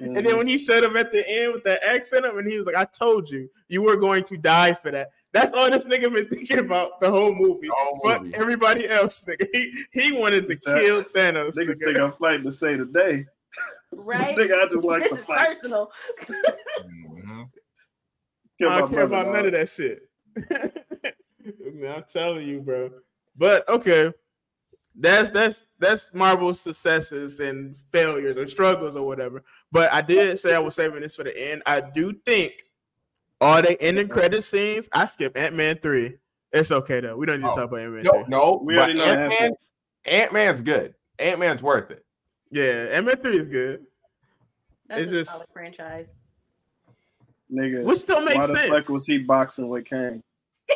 And 0.00 0.14
then 0.16 0.24
Mhm. 0.26 0.38
when 0.38 0.46
he 0.46 0.58
said 0.58 0.84
him 0.84 0.96
at 0.96 1.10
the 1.12 1.28
end 1.28 1.52
with 1.52 1.64
that 1.64 1.82
accent, 1.84 2.24
him, 2.24 2.38
and 2.38 2.48
he 2.50 2.56
was 2.56 2.66
like, 2.66 2.76
"I 2.76 2.84
told 2.84 3.28
you, 3.28 3.50
you 3.68 3.82
were 3.82 3.96
going 3.96 4.22
to 4.24 4.36
die 4.36 4.74
for 4.74 4.90
that." 4.92 5.10
That's 5.40 5.52
all 5.52 5.70
this 5.70 5.84
nigga 5.84 6.12
been 6.12 6.26
thinking 6.28 6.58
about 6.58 7.00
the 7.00 7.10
whole 7.10 7.32
movie. 7.34 7.68
The 7.68 8.00
Fuck 8.04 8.22
movie. 8.22 8.34
everybody 8.36 8.88
else, 8.88 9.22
nigga. 9.22 9.46
He, 9.52 9.72
he 9.92 10.12
wanted 10.12 10.46
to 10.46 10.52
Exactly. 10.52 10.86
kill 10.86 11.02
Thanos. 11.02 11.54
Niggas 11.56 11.78
nigga. 11.80 11.84
think 11.84 11.98
I'm 12.00 12.10
fighting 12.12 12.44
to 12.46 12.52
say 12.52 12.76
today. 12.76 13.24
Right? 13.92 14.36
Nigga, 14.38 14.60
I 14.62 14.66
just 14.68 14.84
like 14.84 15.00
this 15.02 15.10
to 15.10 15.14
is 15.16 15.24
fight. 15.24 15.48
personal. 15.48 15.90
Mhm. 16.28 17.48
Kill 18.58 18.68
I 18.70 18.78
don't 18.80 18.90
care 18.92 19.06
brother, 19.06 19.28
about 19.28 19.32
none 19.32 19.44
dog. 19.44 19.46
of 19.46 19.52
that 19.52 19.68
shit. 19.68 20.02
Man, 21.74 21.92
I'm 21.92 22.04
telling 22.12 22.46
you, 22.46 22.60
bro. 22.60 22.90
But 23.36 23.68
okay, 23.68 24.12
that's 24.96 25.30
that's 25.30 25.64
that's 25.78 26.10
Marvel's 26.12 26.60
successes 26.60 27.40
and 27.40 27.76
failures 27.92 28.36
or 28.36 28.46
struggles 28.48 28.96
or 28.96 29.06
whatever. 29.06 29.44
But 29.72 29.92
I 29.92 30.02
did 30.02 30.38
say 30.38 30.54
I 30.54 30.58
was 30.58 30.74
saving 30.74 31.00
this 31.02 31.14
for 31.16 31.24
the 31.24 31.50
end. 31.50 31.62
I 31.66 31.80
do 31.80 32.12
think 32.24 32.64
all 33.40 33.62
the 33.62 33.80
ending 33.82 34.08
credit 34.08 34.42
scenes. 34.44 34.88
I 34.92 35.04
skip 35.06 35.36
Ant 35.36 35.54
Man 35.54 35.78
three. 35.78 36.16
It's 36.52 36.70
okay 36.72 37.00
though. 37.00 37.16
We 37.16 37.26
don't 37.26 37.40
need 37.40 37.46
to 37.46 37.52
Oh, 37.52 37.56
talk 37.56 37.64
about 37.70 37.80
Ant 37.80 37.92
Man 37.92 38.02
No, 38.04 38.12
three. 38.12 38.24
no. 38.28 38.60
We 38.64 38.74
but 38.74 38.78
already 38.80 38.98
know 38.98 39.04
Ant-Man, 39.04 39.52
Ant-Man's 40.06 40.60
good. 40.62 40.94
Ant 41.18 41.38
Man's 41.40 41.62
worth 41.62 41.90
it. 41.90 42.04
Yeah, 42.50 42.86
Ant 42.92 43.06
Man 43.06 43.16
three 43.18 43.38
is 43.38 43.48
good, 43.48 43.84
That's 44.88 45.02
It's 45.02 45.12
a 45.12 45.14
just- 45.16 45.30
solid 45.32 45.48
franchise. 45.52 46.16
Nigga, 47.52 47.82
which 47.82 47.98
still 48.00 48.16
why 48.24 48.34
makes 48.34 48.46
the 48.50 48.56
sense. 48.58 48.70
fuck 48.70 48.88
was 48.90 49.06
he 49.06 49.18
boxing 49.18 49.68
with 49.68 49.86
Kang? 49.86 50.22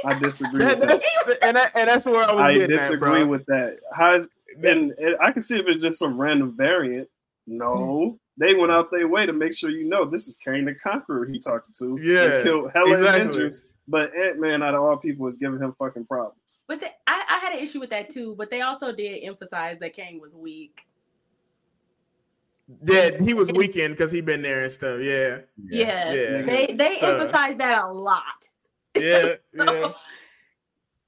I 0.07 0.19
disagree 0.19 0.59
That- 0.61 0.79
with 0.81 0.89
that. 0.89 1.39
and, 1.43 1.57
that, 1.57 1.73
and 1.75 1.89
that's 1.89 2.07
where 2.07 2.25
I 2.25 2.33
was 2.33 2.43
I 2.43 2.67
disagree 2.67 3.09
at, 3.11 3.17
bro. 3.25 3.27
with 3.27 3.45
that. 3.47 3.79
How 3.95 4.15
is 4.15 4.31
and, 4.63 4.93
and 4.93 5.17
I 5.21 5.33
can 5.33 5.43
see 5.43 5.59
if 5.59 5.67
it's 5.67 5.83
just 5.83 5.99
some 5.99 6.19
random 6.21 6.55
variant, 6.57 7.09
No, 7.47 8.19
they 8.37 8.55
went 8.55 8.73
out 8.73 8.91
their 8.91 9.09
way 9.09 9.27
to 9.27 9.33
make 9.33 9.55
sure 9.55 9.71
you 9.71 9.85
know 9.89 10.05
this 10.05 10.27
is 10.29 10.37
Kang 10.37 10.65
the 10.65 10.75
Conqueror 10.75 11.27
he 11.27 11.39
talking 11.39 11.73
to. 11.79 11.99
Yeah, 12.01 12.37
They 12.39 12.43
killed 12.43 12.71
hella 12.73 12.93
exactly. 12.93 13.21
Avengers, 13.21 13.67
but 13.89 14.11
Ant 14.15 14.41
Man 14.41 14.63
out 14.63 14.75
of 14.75 14.83
all 14.83 14.97
people 14.97 15.27
is 15.27 15.37
giving 15.37 15.61
him 15.61 15.73
fucking 15.73 16.07
problems. 16.07 16.63
But 16.67 16.81
the, 16.81 16.87
I, 17.07 17.25
I 17.29 17.39
had 17.39 17.53
an 17.53 17.59
issue 17.59 17.81
with 17.81 17.91
that 17.91 18.11
too. 18.11 18.35
But 18.39 18.51
they 18.51 18.63
also 18.63 18.93
did 18.93 19.23
emphasize 19.25 19.79
that 19.81 19.95
Kang 19.95 20.21
was 20.21 20.35
weak. 20.35 20.83
Yeah, 22.87 23.11
he 23.21 23.35
was 23.35 23.53
weekend 23.53 23.95
because 23.97 24.11
he 24.11 24.21
been 24.23 24.41
there 24.41 24.63
and 24.63 24.73
stuff. 24.73 25.01
Yeah, 25.03 25.39
Yeah, 25.69 26.13
Yeah. 26.13 26.43
they 26.43 26.67
they 26.75 26.99
So- 27.01 27.15
emphasized 27.19 27.59
that 27.59 27.85
a 27.85 27.93
lot. 27.93 28.23
yeah, 28.97 29.35
yeah. 29.55 29.93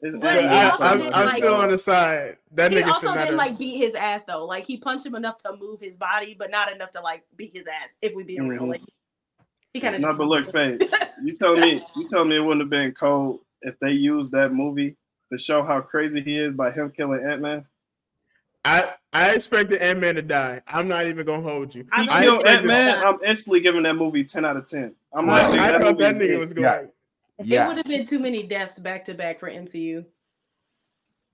It's 0.04 0.14
But 0.14 0.20
But 0.22 0.40
he 0.42 0.46
I, 0.46 0.70
also 0.70 0.82
I'm, 0.84 0.98
did, 0.98 1.12
I'm 1.14 1.26
like- 1.26 1.36
still 1.38 1.54
on 1.54 1.70
the 1.70 1.78
side. 1.78 2.36
That 2.52 2.70
he 2.70 2.78
nigga 2.78 2.88
also 2.88 3.00
should 3.00 3.06
not 3.06 3.14
didn't 3.24 3.28
have. 3.30 3.36
like 3.48 3.58
beat 3.58 3.78
his 3.78 3.94
ass 3.94 4.20
though. 4.28 4.44
Like 4.44 4.66
he 4.66 4.76
punched 4.76 5.04
him 5.06 5.14
enough 5.14 5.38
to 5.38 5.56
move 5.56 5.80
his 5.80 5.96
body, 5.96 6.36
but 6.38 6.50
not 6.50 6.70
enough 6.72 6.90
to 6.92 7.00
like 7.00 7.24
beat 7.36 7.56
his 7.56 7.66
ass. 7.66 7.96
If 8.02 8.14
we 8.14 8.22
being 8.22 8.46
real, 8.46 8.62
Mhm. 8.62 8.68
like 8.68 8.82
he 9.72 9.80
kind 9.80 9.94
of 9.96 10.00
No, 10.02 10.12
but 10.12 10.26
look, 10.28 10.44
Faye, 10.44 10.78
you 11.22 11.32
tell 11.34 11.56
me, 11.56 11.82
you 11.96 12.06
tell 12.06 12.24
me 12.24 12.36
it 12.36 12.40
wouldn't 12.40 12.60
have 12.60 12.70
been 12.70 12.92
cold 12.92 13.40
if 13.62 13.78
they 13.80 13.92
used 13.92 14.30
that 14.32 14.52
movie 14.52 14.96
to 15.30 15.38
show 15.38 15.64
how 15.64 15.80
crazy 15.80 16.20
he 16.20 16.38
is 16.38 16.52
by 16.52 16.70
him 16.70 16.90
killing 16.90 17.24
Ant 17.26 17.40
Man. 17.40 17.64
I 18.64 18.94
I 19.12 19.30
expected 19.34 19.80
Ant 19.80 20.00
Man 20.00 20.14
to 20.16 20.22
die. 20.22 20.60
I'm 20.68 20.86
not 20.86 21.06
even 21.06 21.24
gonna 21.26 21.42
hold 21.42 21.74
you. 21.74 21.86
I, 21.92 22.06
I 22.10 22.22
killed 22.24 22.46
Ant 22.46 22.64
Man. 22.66 23.04
I'm 23.04 23.18
instantly 23.24 23.60
giving 23.60 23.82
that 23.84 23.96
movie 23.96 24.24
ten 24.24 24.44
out 24.44 24.56
of 24.56 24.66
ten. 24.68 24.94
I'm 25.14 25.28
I, 25.30 25.46
like, 25.48 25.58
I 25.60 25.72
that 25.72 25.80
thought 25.80 25.90
movie 25.92 26.02
that 26.04 26.12
is 26.12 26.18
nigga 26.18 26.40
was 26.40 26.52
going. 26.52 26.64
Yeah. 26.64 26.82
It 27.38 27.66
would 27.68 27.76
have 27.76 27.86
been 27.86 28.06
too 28.06 28.18
many 28.18 28.42
deaths 28.44 28.78
back 28.78 29.04
to 29.06 29.14
back 29.14 29.40
for 29.40 29.50
MCU. 29.50 30.04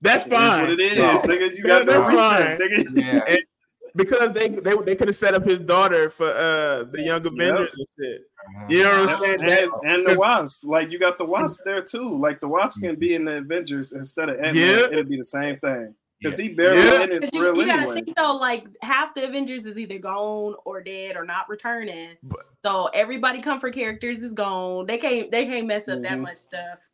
That's 0.01 0.25
It 0.25 0.33
is 0.33 0.37
fine. 0.39 0.61
what 0.61 0.71
it 0.71 0.79
is, 0.79 0.97
No. 0.97 1.11
nigga. 1.13 1.51
You 1.51 1.63
Yeah, 1.63 1.83
got 1.83 1.85
no 1.85 2.01
that's 2.01 2.09
reset, 2.09 2.59
nigga. 2.59 3.27
Yeah. 3.29 3.35
because 3.95 4.31
they 4.33 4.47
they, 4.49 4.75
they 4.85 4.95
could 4.95 5.09
have 5.09 5.15
set 5.15 5.33
up 5.33 5.45
his 5.45 5.61
daughter 5.61 6.09
for 6.09 6.27
uh 6.31 6.85
the 6.91 7.03
Young 7.03 7.25
Avengers 7.25 7.75
and 7.77 7.87
shit. 7.99 8.21
Uh-huh. 8.21 8.65
You 8.69 8.83
know 8.83 9.05
what 9.05 9.09
I'm 9.11 9.23
saying? 9.23 9.41
And, 9.41 9.49
That- 9.49 9.79
and 9.83 10.07
the 10.07 10.09
'cause- 10.11 10.17
Wasp, 10.17 10.63
like 10.63 10.89
you 10.91 10.97
got 10.97 11.17
the 11.17 11.25
Wasp 11.25 11.59
mm-hmm. 11.59 11.69
there 11.69 11.81
too. 11.81 12.17
Like 12.17 12.39
the 12.39 12.47
Wasp 12.47 12.81
can 12.81 12.95
be 12.95 13.09
mm-hmm. 13.09 13.15
in 13.15 13.25
the 13.25 13.37
Avengers 13.37 13.91
instead 13.93 14.29
of 14.29 14.35
Ant 14.37 14.55
Man. 14.55 14.55
Yeah. 14.55 14.85
It'd 14.85 15.09
be 15.09 15.17
the 15.17 15.25
same 15.25 15.59
thing 15.59 15.93
because 16.21 16.39
Yeah. 16.39 16.43
he 16.47 16.53
barely 16.53 16.77
Yeah. 16.77 17.03
in 17.03 17.11
it 17.11 17.21
'Cause 17.21 17.29
for 17.31 17.35
You, 17.37 17.55
you 17.61 17.65
gotta 17.65 17.81
anyway. 17.81 18.01
think 18.01 18.15
though, 18.17 18.35
like 18.35 18.65
half 18.81 19.13
the 19.13 19.25
Avengers 19.27 19.65
is 19.65 19.77
either 19.77 19.97
gone 19.97 20.55
or 20.65 20.81
dead 20.81 21.15
or 21.17 21.25
not 21.25 21.49
returning. 21.49 22.09
But- 22.23 22.45
so 22.63 22.89
everybody 22.93 23.41
comfort 23.41 23.73
characters 23.73 24.21
is 24.21 24.33
gone. 24.33 24.85
They 24.85 24.97
can't 24.97 25.31
they 25.31 25.45
can't 25.45 25.67
mess 25.67 25.87
up 25.87 26.01
that 26.03 26.17
Mhm. 26.17 26.21
much 26.21 26.37
stuff. 26.37 26.87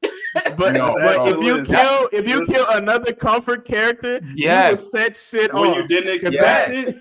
But, 0.58 0.74
No, 0.74 0.96
but 1.02 1.28
if 1.28 1.44
you 1.44 1.56
Listen. 1.58 1.78
kill 1.78 2.10
if 2.12 2.28
you 2.28 2.40
Listen. 2.40 2.56
kill 2.56 2.66
another 2.70 3.14
comfort 3.14 3.66
character, 3.68 4.20
you 4.24 4.46
Yes. 4.46 4.72
will 4.82 4.88
set 4.90 5.16
shit 5.16 5.54
when 5.54 5.70
off. 5.72 5.76
you 5.78 5.88
didn't 5.88 6.14
expect 6.16 6.34
Yes. 6.74 6.88
it. 6.90 6.98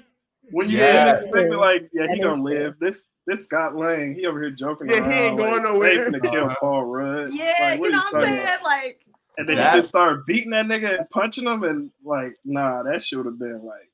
When 0.53 0.71
you 0.71 0.79
Yes. 0.79 0.93
didn't 0.93 1.09
expect 1.39 1.53
it, 1.53 1.57
like 1.59 1.89
yeah, 1.93 2.03
he 2.09 2.17
That 2.19 2.23
gonna 2.23 2.43
live. 2.43 2.75
This 2.81 3.09
this 3.29 3.43
Scott 3.45 3.75
Lang, 3.75 4.15
he 4.15 4.25
over 4.27 4.41
here 4.41 4.51
joking 4.51 4.89
Yeah, 4.89 5.05
he 5.13 5.19
ain't 5.27 5.37
going 5.37 5.55
like, 5.55 5.63
nowhere. 5.65 6.05
They 6.11 6.11
finna 6.19 6.31
kill 6.31 6.45
Uh-huh. 6.45 6.55
Paul 6.61 6.85
Rudd. 6.85 7.33
yeah, 7.35 7.53
Like, 7.61 7.81
you 7.81 7.91
know 7.91 7.99
what 7.99 8.15
I'm 8.15 8.23
saying? 8.23 8.43
about? 8.43 8.63
Like 8.63 9.01
And 9.39 9.49
then 9.49 9.57
That- 9.57 9.75
you 9.75 9.79
just 9.81 9.89
start 9.91 10.25
beating 10.27 10.51
that 10.51 10.67
nigga 10.67 10.99
and 10.99 11.11
punching 11.11 11.47
him, 11.47 11.63
and 11.65 11.91
like, 12.05 12.35
nah, 12.45 12.83
that 12.85 13.03
should 13.03 13.27
have 13.27 13.39
been 13.39 13.63
like, 13.65 13.91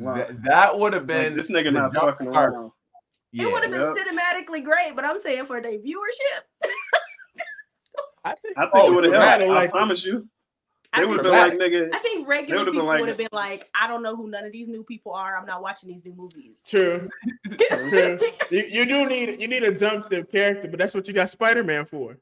wow. 0.00 0.14
Th- 0.14 0.28
that 0.44 0.78
would 0.78 0.92
have 0.92 1.02
Like, 1.02 1.06
been 1.08 1.32
this 1.32 1.50
nigga 1.50 1.72
not 1.72 1.94
fucking 1.94 2.30
start. 2.30 2.52
around. 2.54 2.70
Yeah. 3.32 3.48
it 3.48 3.52
would 3.52 3.62
have 3.64 3.72
been 3.72 3.80
Yep. 3.80 3.96
cinematically 3.96 4.62
great, 4.62 4.94
but 4.94 5.04
I'm 5.04 5.18
saying 5.18 5.46
for 5.46 5.60
their 5.60 5.72
viewership, 5.72 6.44
I 8.24 8.32
think, 8.34 8.56
I 8.56 8.62
think 8.62 8.70
Oh, 8.74 8.90
it 8.90 8.94
would 8.94 9.04
have 9.04 9.12
dramatic, 9.12 9.46
helped. 9.46 9.58
I 9.58 9.62
like- 9.62 9.70
promise 9.72 10.06
you. 10.06 10.28
I 10.92 11.00
They 11.00 11.06
would 11.06 11.22
think, 11.22 11.34
have 11.34 11.50
been 11.50 11.58
like, 11.58 11.72
nigga. 11.72 11.92
I 11.92 11.98
think 11.98 12.28
regular 12.28 12.64
people 12.64 12.84
like- 12.84 13.00
would 13.00 13.08
have 13.08 13.18
been 13.18 13.26
like, 13.32 13.68
I 13.74 13.88
don't 13.88 14.02
know 14.04 14.14
who 14.14 14.28
none 14.30 14.44
of 14.44 14.52
these 14.52 14.68
new 14.68 14.84
people 14.84 15.12
are. 15.12 15.36
I'm 15.36 15.44
not 15.44 15.60
watching 15.60 15.88
these 15.88 16.04
new 16.04 16.14
movies. 16.14 16.60
true. 16.68 17.08
true. 17.68 18.18
You, 18.52 18.64
you 18.68 18.84
do 18.86 19.06
need 19.08 19.40
you 19.40 19.48
need 19.48 19.64
a 19.64 19.72
jump 19.74 20.04
step 20.06 20.30
character, 20.30 20.68
but 20.68 20.78
that's 20.78 20.94
what 20.94 21.08
you 21.08 21.12
got 21.12 21.28
Spider 21.30 21.64
Man 21.64 21.84
for. 21.84 22.16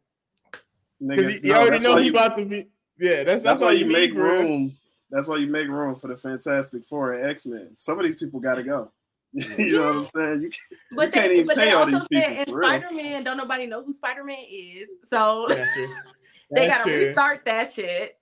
Because 1.07 1.27
Nigga, 1.27 1.33
you, 1.35 1.41
you 1.43 1.53
no, 1.53 1.61
already 1.61 1.83
know 1.83 1.93
why 1.95 2.01
he 2.01 2.07
you- 2.07 2.13
about 2.13 2.37
to 2.39 2.45
be. 2.45 2.67
Yeah, 2.99 3.25
that's 3.25 3.27
That's 3.27 3.43
that's, 3.43 3.61
why 3.63 3.67
all 3.69 3.73
you 3.73 3.87
make 3.87 4.13
for 4.13 4.23
real. 4.25 4.33
room. 4.43 4.77
That's 5.11 5.27
why 5.29 5.37
you 5.37 5.47
make 5.49 5.67
room 5.69 5.97
for 5.97 6.09
the 6.09 6.17
Fantastic 6.17 6.85
Four 6.85 7.15
and 7.15 7.29
X 7.29 7.47
Men. 7.47 7.71
Some 7.75 7.99
of 7.99 8.05
these 8.05 8.23
people 8.23 8.39
got 8.41 8.55
to 8.57 8.63
go. 8.63 8.91
you 9.33 9.73
know 9.79 9.87
what 9.89 9.97
I'm 9.97 10.05
saying? 10.05 10.43
You 10.43 10.51
But 10.95 11.07
You 11.07 11.13
can't 11.13 11.33
even 11.33 11.47
but 11.47 11.57
pay 11.57 11.65
they 11.67 11.73
all 11.73 11.87
these 11.87 12.05
people, 12.05 12.23
said 12.29 12.39
in 12.41 12.45
for 12.53 12.61
real. 12.61 12.69
Spider 12.69 12.95
Man, 12.95 13.25
don't 13.25 13.37
nobody 13.39 13.67
know 13.67 13.83
who 13.83 13.93
Spider 13.93 14.23
Man 14.25 14.45
is. 14.49 14.89
So 15.09 15.49
they 16.51 16.67
gotta 16.69 16.91
restart 16.91 17.45
that 17.47 17.73
shit. 17.73 18.19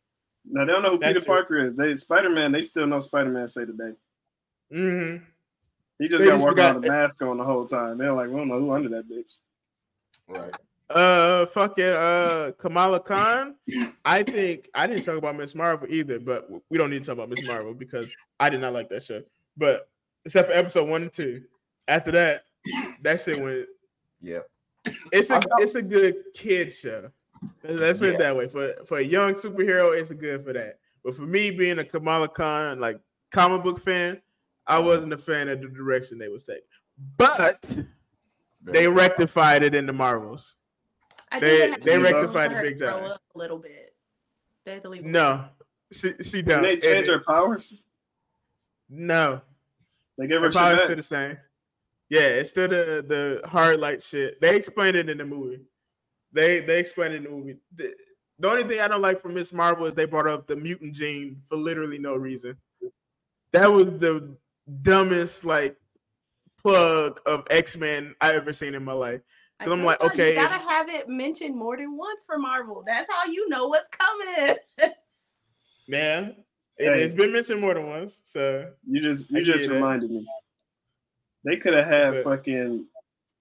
no, 0.48 0.64
they 0.64 0.72
don't 0.72 0.82
know 0.82 0.90
who 0.90 0.98
That's 0.98 1.14
Peter 1.14 1.24
true. 1.24 1.34
Parker 1.34 1.58
is. 1.58 1.74
They 1.74 1.94
Spider 1.96 2.30
Man. 2.30 2.52
They 2.52 2.62
still 2.62 2.86
know 2.86 3.00
Spider 3.00 3.30
Man. 3.30 3.48
Say 3.48 3.66
today. 3.66 3.92
Mm-hmm. 4.72 5.24
He 5.98 6.08
just 6.08 6.20
They 6.24 6.30
got 6.30 6.34
just 6.34 6.42
walking 6.44 6.58
around 6.60 6.74
forgot- 6.74 6.76
with 6.76 6.84
a 6.84 6.88
mask 6.92 7.22
on 7.22 7.36
the 7.38 7.44
whole 7.44 7.64
time. 7.66 7.98
They're 7.98 8.12
like, 8.12 8.28
we 8.30 8.36
don't 8.36 8.48
know 8.48 8.58
who 8.60 8.72
under 8.72 8.88
that 8.90 9.08
bitch. 9.10 9.36
Right. 10.28 10.54
Uh, 10.90 11.46
fucking 11.46 11.84
uh, 11.84 12.50
Kamala 12.58 13.00
Khan. 13.04 13.54
I 14.04 14.22
think 14.24 14.68
I 14.74 14.86
didn't 14.86 15.04
talk 15.04 15.16
about 15.16 15.36
Miss 15.36 15.54
Marvel 15.54 15.86
either, 15.90 16.18
but 16.18 16.50
we 16.68 16.78
don't 16.78 16.90
need 16.90 17.04
to 17.04 17.06
talk 17.06 17.14
about 17.14 17.28
Miss 17.30 17.46
Marvel 17.46 17.74
because 17.74 18.14
I 18.40 18.50
did 18.50 18.60
not 18.60 18.72
like 18.72 18.88
that 18.90 19.04
show. 19.04 19.22
But 19.56 19.88
except 20.24 20.48
for 20.48 20.54
episode 20.54 20.88
one 20.88 21.02
and 21.02 21.12
two, 21.12 21.42
after 21.88 22.10
that, 22.10 22.42
that 23.02 23.20
shit 23.20 23.40
went. 23.40 23.66
Yeah. 24.20 24.40
It's 25.12 25.30
I 25.30 25.36
a 25.38 25.40
thought- 25.40 25.60
it's 25.62 25.74
a 25.76 25.82
good 25.82 26.16
kid 26.34 26.74
show. 26.74 27.10
Let's 27.62 27.98
put 28.00 28.08
Yeah. 28.08 28.14
it 28.14 28.18
that 28.18 28.36
way. 28.36 28.48
For 28.48 28.74
for 28.86 28.98
a 28.98 29.02
young 29.02 29.34
superhero, 29.34 29.98
it's 29.98 30.10
good 30.10 30.44
for 30.44 30.52
that. 30.52 30.78
But 31.04 31.14
for 31.14 31.22
me, 31.22 31.50
being 31.50 31.78
a 31.78 31.84
Kamala 31.84 32.28
Khan 32.28 32.80
like 32.80 32.98
comic 33.30 33.62
book 33.62 33.78
fan, 33.80 34.20
I 34.66 34.78
wasn't 34.78 35.12
a 35.12 35.18
fan 35.18 35.48
of 35.48 35.60
the 35.60 35.68
direction 35.68 36.18
they 36.18 36.28
would 36.28 36.44
take. 36.44 36.64
But 37.16 37.76
they 38.62 38.88
rectified 38.88 39.62
it 39.62 39.74
in 39.74 39.86
the 39.86 39.92
Marvels. 39.92 40.56
I 41.32 41.38
They- 41.40 41.58
think 41.70 41.82
they 41.82 41.92
have 41.92 42.02
rectified 42.02 42.50
let 42.50 42.52
it 42.52 42.54
her 42.56 42.62
big 42.62 42.78
grow 42.78 42.90
time. 43.00 43.10
up 43.12 43.22
a 43.34 43.38
little 43.38 43.58
bit. 43.58 43.94
They 44.64 44.74
have 44.74 44.82
to 44.82 44.88
leave 44.88 45.04
No, 45.04 45.48
she 45.92 46.14
she 46.22 46.40
Can 46.42 46.48
don't. 46.48 46.62
they 46.62 46.76
change 46.78 46.96
And- 46.98 47.06
their 47.06 47.20
powers? 47.24 47.78
No, 48.88 49.40
They 50.18 50.26
give 50.26 50.42
her 50.42 50.48
her 50.48 50.52
powers 50.52 50.76
back. 50.76 50.84
still 50.84 50.96
the 50.96 51.02
same. 51.02 51.38
Yeah, 52.08 52.20
it's 52.22 52.50
still 52.50 52.68
the 52.68 53.04
the 53.06 53.48
hard 53.48 53.78
light 53.78 54.02
shit. 54.02 54.40
They 54.40 54.56
explained 54.56 54.96
it 54.96 55.08
in 55.08 55.18
the 55.18 55.24
movie. 55.24 55.60
They 56.32 56.60
they 56.60 56.80
explained 56.80 57.14
it 57.14 57.18
in 57.18 57.24
the 57.24 57.30
movie. 57.30 57.56
The, 57.76 57.94
the 58.40 58.50
only 58.50 58.64
thing 58.64 58.80
I 58.80 58.88
don't 58.88 59.02
like 59.02 59.20
from 59.20 59.34
Miss 59.34 59.52
Marvel 59.52 59.86
is 59.86 59.94
they 59.94 60.06
brought 60.06 60.26
up 60.26 60.46
the 60.46 60.56
mutant 60.56 60.94
gene 60.94 61.40
for 61.48 61.56
literally 61.56 61.98
no 61.98 62.16
reason. 62.16 62.56
That 63.52 63.66
was 63.70 63.92
the 63.92 64.36
dumbest 64.82 65.44
like 65.44 65.76
plug 66.62 67.20
of 67.26 67.46
X 67.50 67.76
Men 67.76 68.14
I 68.20 68.32
ever 68.34 68.52
seen 68.52 68.74
in 68.74 68.84
my 68.84 68.92
life. 68.92 69.20
I 69.60 69.64
'Cause 69.64 69.72
I'm 69.74 69.84
like, 69.84 70.00
okay, 70.00 70.30
you 70.30 70.34
gotta 70.36 70.54
if- 70.54 70.62
have 70.62 70.88
it 70.88 71.08
mentioned 71.08 71.54
more 71.54 71.76
than 71.76 71.94
once 71.96 72.24
for 72.24 72.38
Marvel. 72.38 72.82
That's 72.86 73.06
how 73.12 73.30
you 73.30 73.46
know 73.48 73.68
what's 73.68 73.88
coming. 73.88 74.56
Man, 75.88 76.34
it, 76.78 76.90
Hey. 76.92 77.02
has 77.02 77.12
been 77.12 77.32
mentioned 77.32 77.60
more 77.60 77.74
than 77.74 77.86
once. 77.88 78.22
So 78.24 78.70
You 78.86 79.00
just 79.00 79.30
I 79.32 79.38
you 79.38 79.44
just 79.44 79.66
get 79.66 79.72
it. 79.72 79.74
reminded 79.74 80.10
me. 80.10 80.26
They 81.44 81.56
could 81.56 81.74
have 81.74 81.86
had 81.86 82.12
What's 82.14 82.24
fucking 82.24 82.86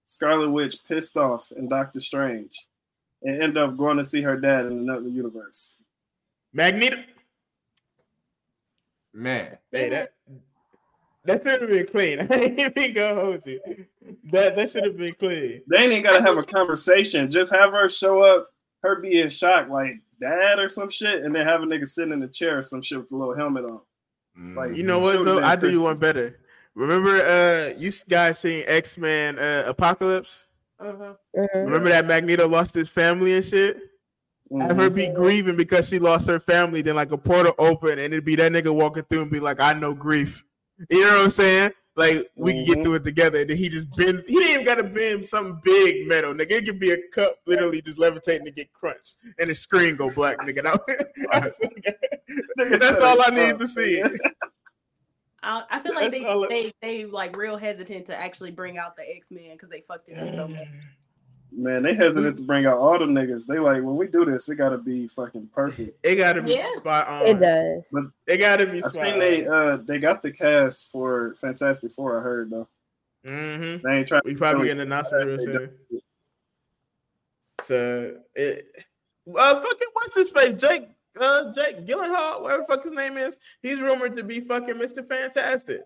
Scarlet 0.06 0.50
Witch 0.50 0.84
pissed 0.86 1.16
off 1.16 1.52
and 1.52 1.70
Doctor 1.70 2.00
Strange 2.02 2.66
and 3.22 3.42
end 3.42 3.58
up 3.58 3.78
going 3.78 3.98
to 3.98 4.04
see 4.04 4.22
her 4.22 4.36
dad 4.38 4.66
in 4.66 4.74
another 4.74 5.08
universe. 5.08 5.76
Magneto. 6.52 6.98
Man. 9.14 9.58
Hey, 9.72 9.90
that 9.90 10.14
that 11.30 11.44
should 11.44 11.62
have 11.62 11.70
been 11.70 11.86
clean. 11.88 12.20
I 12.30 12.34
ain't 12.36 12.60
even 12.60 12.94
gonna 12.94 13.16
hold 13.22 13.46
you. 13.46 13.60
That 14.32 14.56
that 14.56 14.72
should 14.72 14.84
have 14.86 14.98
been 14.98 15.14
clean. 15.16 15.62
They 15.68 15.78
ain't 15.78 15.92
even 15.92 16.04
gotta 16.04 16.22
have 16.22 16.38
a 16.38 16.44
conversation. 16.44 17.30
Just 17.32 17.54
have 17.54 17.72
her 17.72 17.88
show 17.90 18.22
up, 18.22 18.50
her 18.84 19.00
be 19.02 19.20
in 19.20 19.30
shock, 19.30 19.70
like 19.70 19.96
dad 20.20 20.60
or 20.60 20.68
some 20.70 20.90
shit, 20.90 21.24
and 21.24 21.34
then 21.34 21.46
have 21.46 21.62
a 21.62 21.66
nigga 21.66 21.88
sitting 21.88 22.14
in 22.14 22.20
the 22.20 22.28
chair 22.28 22.58
or 22.58 22.62
some 22.62 22.82
shit 22.82 23.00
with 23.00 23.12
a 23.12 23.16
little 23.16 23.36
helmet 23.36 23.66
on. 23.66 23.80
Like, 24.56 24.76
You 24.76 24.84
know 24.84 25.00
what 25.00 25.24
though? 25.26 25.42
I 25.44 25.56
do 25.56 25.68
you 25.68 25.72
Christmas. 25.72 25.84
one 25.84 25.98
better. 25.98 26.40
Remember, 26.76 27.26
uh, 27.26 27.74
you 27.78 27.92
guys 28.08 28.40
seen 28.40 28.64
X 28.68 28.98
Men 28.98 29.38
uh, 29.40 29.64
Apocalypse? 29.68 30.48
uh-huh. 30.80 31.14
Mhm. 31.36 31.48
Remember 31.66 31.90
that 31.90 32.06
Magneto 32.06 32.48
lost 32.48 32.74
his 32.74 32.88
family 32.90 33.36
and 33.36 33.44
shit. 33.46 33.78
Have 34.62 34.78
her 34.78 34.90
be 34.90 35.10
grieving 35.10 35.56
because 35.58 35.88
she 35.90 36.00
lost 36.00 36.26
her 36.28 36.40
family. 36.40 36.82
Then 36.82 36.96
like 36.96 37.12
a 37.12 37.18
portal 37.18 37.54
open 37.60 38.00
and 38.00 38.14
it'd 38.14 38.26
be 38.26 38.36
that 38.38 38.52
nigga 38.52 38.74
walking 38.74 39.04
through 39.04 39.24
and 39.24 39.32
be 39.32 39.40
like, 39.40 39.60
"I 39.60 39.74
know 39.74 39.94
grief." 39.94 40.44
You 40.90 41.02
know 41.02 41.16
what 41.16 41.24
I'm 41.24 41.30
saying? 41.30 41.72
Like 41.96 42.30
we 42.36 42.54
can 42.54 42.64
Mhm. 42.64 42.68
get 42.68 42.84
through 42.84 42.96
it 42.96 43.04
together. 43.04 43.42
And 43.42 43.50
then 43.50 43.58
he 43.58 43.68
just 43.68 43.94
bend. 43.98 44.24
He 44.28 44.36
didn't 44.36 44.52
even 44.52 44.66
got 44.66 44.76
to 44.76 44.84
bend 44.84 45.26
something 45.26 45.60
big 45.64 46.08
metal. 46.08 46.34
Nigga, 46.34 46.52
it 46.52 46.66
could 46.66 46.80
be 46.80 46.92
a 46.92 46.98
cup 47.14 47.36
literally 47.46 47.82
just 47.82 47.98
levitating 48.00 48.46
to 48.46 48.52
get 48.52 48.72
crunched 48.72 49.18
and 49.38 49.50
the 49.50 49.56
screen 49.56 49.98
go 49.98 50.10
black. 50.16 50.38
Nigga, 50.40 50.64
that's, 51.34 51.60
that's 52.80 53.02
all 53.02 53.22
I 53.26 53.30
need 53.32 53.60
to 53.60 53.68
see. 53.68 54.02
I, 55.42 55.64
I 55.70 55.80
feel 55.80 55.96
like 55.96 56.12
they, 56.12 56.22
they 56.50 56.72
they 56.82 57.06
like 57.06 57.36
real 57.38 57.58
hesitant 57.58 58.06
to 58.08 58.16
actually 58.16 58.52
bring 58.52 58.78
out 58.78 58.96
the 58.96 59.04
X 59.16 59.32
Men 59.32 59.52
because 59.54 59.70
they 59.70 59.84
fucked 59.88 60.10
it 60.10 60.20
up 60.20 60.32
so 60.32 60.48
much. 60.48 60.68
Man, 61.52 61.82
they 61.82 61.96
hesitant 61.96 62.38
to 62.38 62.44
bring 62.44 62.66
out 62.68 62.78
all 62.78 63.00
the 63.00 63.06
niggas. 63.06 63.46
They 63.48 63.58
like 63.60 63.82
when 63.84 63.98
we 63.98 64.08
do 64.08 64.24
this, 64.24 64.48
it 64.50 64.56
gotta 64.56 64.78
be 64.78 65.08
fucking 65.08 65.50
perfect. 65.54 65.98
It 66.04 66.16
gotta 66.16 66.42
be 66.44 66.54
Yeah. 66.54 66.68
spot 66.78 67.08
on. 67.08 67.26
It 67.26 67.40
does. 67.40 67.84
But 67.92 68.04
it 68.28 68.38
gotta 68.38 68.68
be 68.68 68.84
I 68.84 68.88
spot 68.88 69.06
seen 69.06 69.20
they 69.20 69.48
uh 69.48 69.78
they 69.78 69.98
got 69.98 70.22
the 70.22 70.32
cast 70.32 70.92
for 70.92 71.34
Fantastic 71.36 71.92
Four. 71.92 72.20
I 72.20 72.22
heard 72.22 72.52
though. 72.52 72.68
Mm-hmm. 73.26 73.86
They 73.88 73.98
ain't 73.98 74.08
trying. 74.08 74.22
We 74.26 74.36
probably 74.36 74.62
to 74.62 74.68
get 74.68 74.78
an 74.78 74.82
announcement 74.82 75.26
real 75.26 75.40
soon. 75.40 75.70
So 77.64 78.16
it 78.36 78.68
uh 79.36 79.56
fucking 79.62 79.88
what's 79.94 80.16
his 80.16 80.30
face? 80.30 80.60
Jake 80.62 80.88
uh 81.20 81.52
Jake 81.54 81.86
Gyllenhaal, 81.86 82.42
whatever 82.44 82.64
fuck 82.66 82.84
his 82.84 82.94
name 82.94 83.18
is, 83.18 83.40
he's 83.64 83.80
rumored 83.80 84.16
to 84.18 84.24
be 84.24 84.40
fucking 84.40 84.76
Mr. 84.76 85.06
Fantastic. 85.08 85.82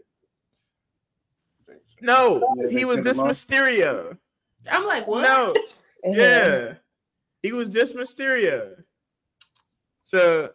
No, 2.01 2.53
Yeah, 2.57 2.67
he 2.69 2.83
was 2.85 2.97
this 2.97 3.17
just 3.17 3.21
off. 3.21 3.27
Mysterio. 3.29 4.17
I'm 4.71 4.85
like, 4.85 5.07
what? 5.07 5.21
No, 5.23 5.53
yeah. 6.05 6.73
He 7.41 7.51
was 7.51 7.69
just 7.69 7.95
Mysterio. 7.95 8.75
So 10.01 10.51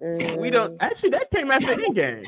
we 0.00 0.50
don't 0.50 0.80
actually 0.82 1.10
that 1.10 1.30
came 1.30 1.50
after 1.50 1.74
Endgame. 1.74 2.24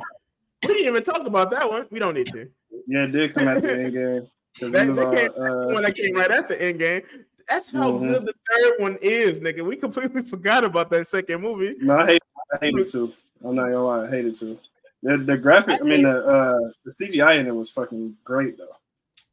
We 0.62 0.68
didn't 0.74 0.86
even 0.86 1.02
talk 1.02 1.26
about 1.26 1.50
that 1.52 1.68
one. 1.68 1.86
We 1.90 1.98
don't 1.98 2.14
need 2.14 2.28
to. 2.32 2.48
Yeah, 2.86 3.04
it 3.04 3.12
did 3.12 3.34
come 3.34 3.48
at 3.48 3.62
the 3.62 3.72
end 3.72 3.92
game 3.92 4.28
because 4.54 4.72
That- 4.72 4.82
he 4.82 4.88
was 4.88 4.96
that 4.98 5.06
on. 5.06 5.16
came- 5.16 5.30
Uh, 5.32 5.66
one 5.74 5.82
that 5.82 5.94
came 5.94 6.14
right 6.16 6.30
after 6.30 6.56
Endgame. 6.56 7.04
That's 7.48 7.70
how 7.72 7.92
Mhm. 7.92 8.06
good 8.08 8.26
the 8.26 8.34
third 8.52 8.80
one 8.80 8.98
is, 9.00 9.40
nigga. 9.40 9.64
We 9.64 9.76
completely 9.76 10.22
forgot 10.34 10.64
about 10.64 10.90
that 10.90 11.06
second 11.08 11.40
movie. 11.40 11.76
no, 11.80 11.96
I 11.96 12.06
hate. 12.06 12.22
I 12.52 12.58
hate 12.66 12.78
it 12.78 12.88
too. 12.88 13.12
I'm 13.44 13.54
not 13.54 13.64
gonna 13.66 13.84
lie, 13.84 14.06
I 14.06 14.10
hate 14.10 14.26
it 14.26 14.36
too. 14.36 14.58
The, 15.02 15.16
the 15.18 15.36
graphic, 15.36 15.80
I 15.80 15.84
mean 15.84 16.02
the 16.02 16.24
uh, 16.26 16.58
the 16.84 16.90
CGI 16.90 17.38
in 17.38 17.46
it 17.46 17.54
was 17.54 17.70
fucking 17.70 18.16
great 18.24 18.58
though, 18.58 18.76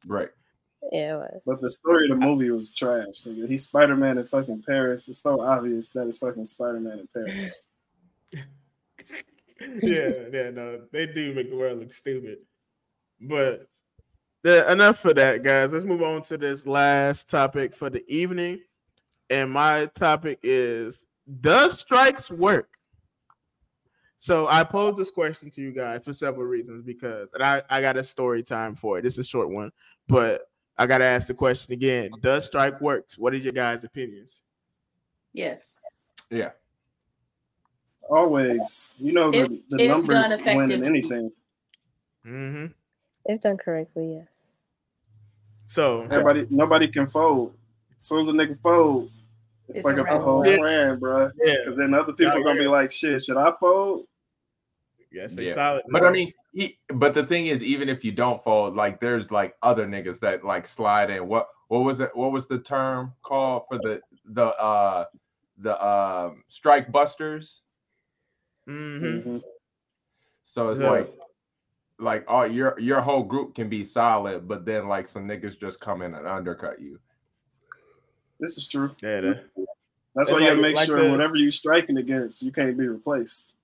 Right. 0.06 0.30
Yeah, 0.92 1.14
it 1.14 1.18
was. 1.18 1.44
but 1.46 1.62
the 1.62 1.70
story 1.70 2.10
of 2.10 2.20
the 2.20 2.26
movie 2.26 2.52
was 2.52 2.74
trash. 2.74 3.24
Nigga. 3.26 3.48
He's 3.48 3.64
Spider 3.64 3.96
Man 3.96 4.18
in 4.18 4.26
fucking 4.26 4.64
Paris. 4.64 5.08
It's 5.10 5.20
so 5.20 5.42
obvious 5.42 5.90
that 5.90 6.08
it's 6.08 6.20
fucking 6.20 6.46
Spider 6.46 6.80
Man 6.80 7.00
in 7.00 7.08
Paris. 7.14 7.56
yeah, 9.82 10.12
yeah, 10.32 10.50
no, 10.50 10.82
they 10.92 11.06
do 11.08 11.34
make 11.34 11.50
the 11.50 11.56
world 11.56 11.80
look 11.80 11.94
stupid. 11.94 12.40
But 13.22 13.68
yeah, 14.44 14.72
enough 14.72 15.00
for 15.00 15.14
that, 15.14 15.44
guys. 15.44 15.74
Let's 15.74 15.86
move 15.86 16.04
on 16.04 16.22
to 16.24 16.38
this 16.38 16.68
last 16.68 17.30
topic 17.30 17.74
for 17.74 17.90
the 17.90 18.04
evening. 18.14 18.60
And 19.30 19.52
my 19.52 19.88
topic 19.96 20.40
is 20.44 21.06
Does 21.42 21.80
strikes 21.80 22.30
work? 22.30 22.70
So 24.20 24.48
I 24.48 24.64
posed 24.64 24.98
this 24.98 25.12
question 25.12 25.50
to 25.52 25.62
you 25.62 25.72
guys 25.72 26.06
for 26.06 26.14
several 26.14 26.46
reasons 26.48 26.84
because 26.84 27.32
and 27.34 27.44
I, 27.44 27.62
I 27.70 27.82
got 27.82 27.98
a 27.98 28.04
story 28.04 28.44
time 28.44 28.76
for 28.76 29.00
it. 29.00 29.04
This 29.04 29.14
is 29.14 29.20
a 29.20 29.24
short 29.24 29.50
one, 29.50 29.72
but 30.08 30.48
I 30.78 30.86
gotta 30.86 31.06
ask 31.06 31.28
the 31.28 31.34
question 31.34 31.74
again. 31.74 32.12
Does 32.22 32.46
strike 32.46 32.80
works? 32.82 33.18
What 33.18 33.34
is 33.34 33.44
your 33.44 33.54
guys' 33.54 33.84
opinions? 33.84 34.42
Yes. 35.34 35.80
Yeah. 36.30 36.52
Always, 38.10 38.94
you 39.00 39.14
know 39.14 39.32
the, 39.32 39.42
If- 39.44 39.50
the 39.70 39.78
if 39.84 39.88
numbers 39.90 40.36
win 40.46 40.72
in 40.72 40.84
anything. 40.86 41.32
Mm-hmm. 42.26 42.66
If 43.26 43.42
done 43.42 43.58
correctly, 43.58 44.14
yes. 44.16 44.48
So 45.68 46.04
Everybody, 46.04 46.46
nobody 46.50 46.88
can 46.88 47.08
fold. 47.08 47.56
As 47.98 48.04
soon 48.06 48.20
as 48.20 48.28
a 48.28 48.32
nigga 48.32 48.60
fold, 48.62 49.10
it 49.68 49.78
It's 49.78 49.82
fuck 49.88 49.98
a 49.98 50.02
up 50.02 50.06
the 50.08 50.14
wrap. 50.14 50.22
whole 50.22 50.48
Yeah. 50.48 50.58
plan, 50.58 51.00
bro. 51.00 51.32
yeah, 51.44 51.56
Because 51.60 51.78
then 51.78 51.94
other 51.96 52.14
people 52.14 52.34
Yeah, 52.34 52.40
are 52.40 52.44
gonna 52.44 52.60
be 52.60 52.68
like, 52.68 52.92
"Shit, 52.92 53.22
should 53.24 53.38
I 53.38 53.52
fold?" 53.60 54.06
yes, 55.12 55.36
Yeah. 55.40 55.54
solid. 55.56 55.84
But 55.90 56.04
I 56.06 56.12
mean, 56.12 56.32
but 56.94 57.14
the 57.14 57.26
thing 57.26 57.48
is, 57.48 57.64
even 57.64 57.90
if 57.90 58.04
you 58.06 58.12
don't 58.12 58.44
fold, 58.44 58.76
like 58.76 59.00
there's 59.00 59.32
like 59.32 59.56
other 59.62 59.86
niggas 59.86 60.20
that 60.22 60.44
like 60.44 60.68
slide 60.68 61.10
in. 61.10 61.28
What 61.28 61.48
what 61.68 61.80
was 61.80 62.00
it? 62.00 62.16
What 62.16 62.32
was 62.32 62.48
the 62.48 62.60
term 62.60 63.14
called 63.24 63.64
for 63.70 63.78
the 63.78 64.02
the 64.26 64.46
uh 64.56 65.06
the 65.58 65.86
um 65.86 66.44
strike 66.48 66.92
busters? 66.92 67.62
Mhm. 68.68 69.24
Mhm. 69.24 69.44
So 70.44 70.70
it's 70.70 70.82
Yeah. 70.82 70.90
like 70.90 71.14
like 72.00 72.24
all 72.28 72.46
your 72.48 72.80
your 72.80 73.02
whole 73.02 73.24
group 73.24 73.56
can 73.56 73.70
be 73.70 73.84
solid, 73.84 74.48
but 74.48 74.66
then 74.66 74.88
like 74.88 75.08
some 75.08 75.28
niggas 75.28 75.60
just 75.60 75.80
come 75.80 76.02
in 76.02 76.14
and 76.14 76.28
undercut 76.28 76.80
you. 76.82 77.00
This 78.40 78.58
is 78.58 78.68
true. 78.68 78.96
Yeah, 79.02 79.22
that- 79.22 79.44
That's 80.14 80.30
It's 80.30 80.32
why 80.32 80.40
you 80.46 80.50
gotta 80.52 80.62
make 80.62 80.76
like 80.78 80.86
sure 80.86 81.02
the- 81.04 81.12
whatever 81.12 81.36
you're 81.36 81.52
striking 81.52 81.98
against, 81.98 82.42
you 82.42 82.50
can't 82.52 82.78
be 82.78 82.88
replaced. 82.88 83.56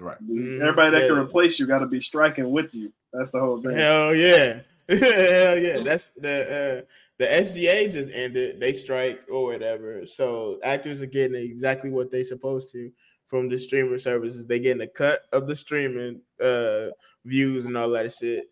Right. 0.00 0.16
Everybody 0.28 0.90
that 0.98 1.08
can 1.08 1.18
replace 1.18 1.58
you 1.58 1.66
got 1.66 1.80
to 1.80 1.86
be 1.86 2.00
striking 2.00 2.50
with 2.50 2.74
you. 2.74 2.90
That's 3.12 3.30
the 3.30 3.38
whole 3.40 3.60
thing. 3.60 3.76
Hell 3.76 4.14
yeah. 4.14 4.60
Hell 4.88 5.58
yeah. 5.58 5.82
That's 5.82 6.08
the 6.10 6.82
uh 6.82 6.92
the 7.18 7.26
SGA 7.26 7.92
just 7.92 8.10
ended. 8.14 8.58
They 8.60 8.72
strike 8.72 9.20
or 9.30 9.44
whatever. 9.44 10.06
So 10.06 10.58
actors 10.64 11.02
are 11.02 11.06
getting 11.06 11.40
exactly 11.40 11.90
what 11.90 12.10
they 12.10 12.24
supposed 12.24 12.72
to 12.72 12.90
from 13.28 13.48
the 13.50 13.58
streaming 13.58 13.98
services. 13.98 14.46
They 14.46 14.58
getting 14.58 14.82
a 14.82 14.86
cut 14.86 15.20
of 15.32 15.46
the 15.46 15.54
streaming 15.54 16.22
uh 16.42 16.86
views 17.26 17.66
and 17.66 17.76
all 17.76 17.90
that 17.90 18.12
shit. 18.14 18.48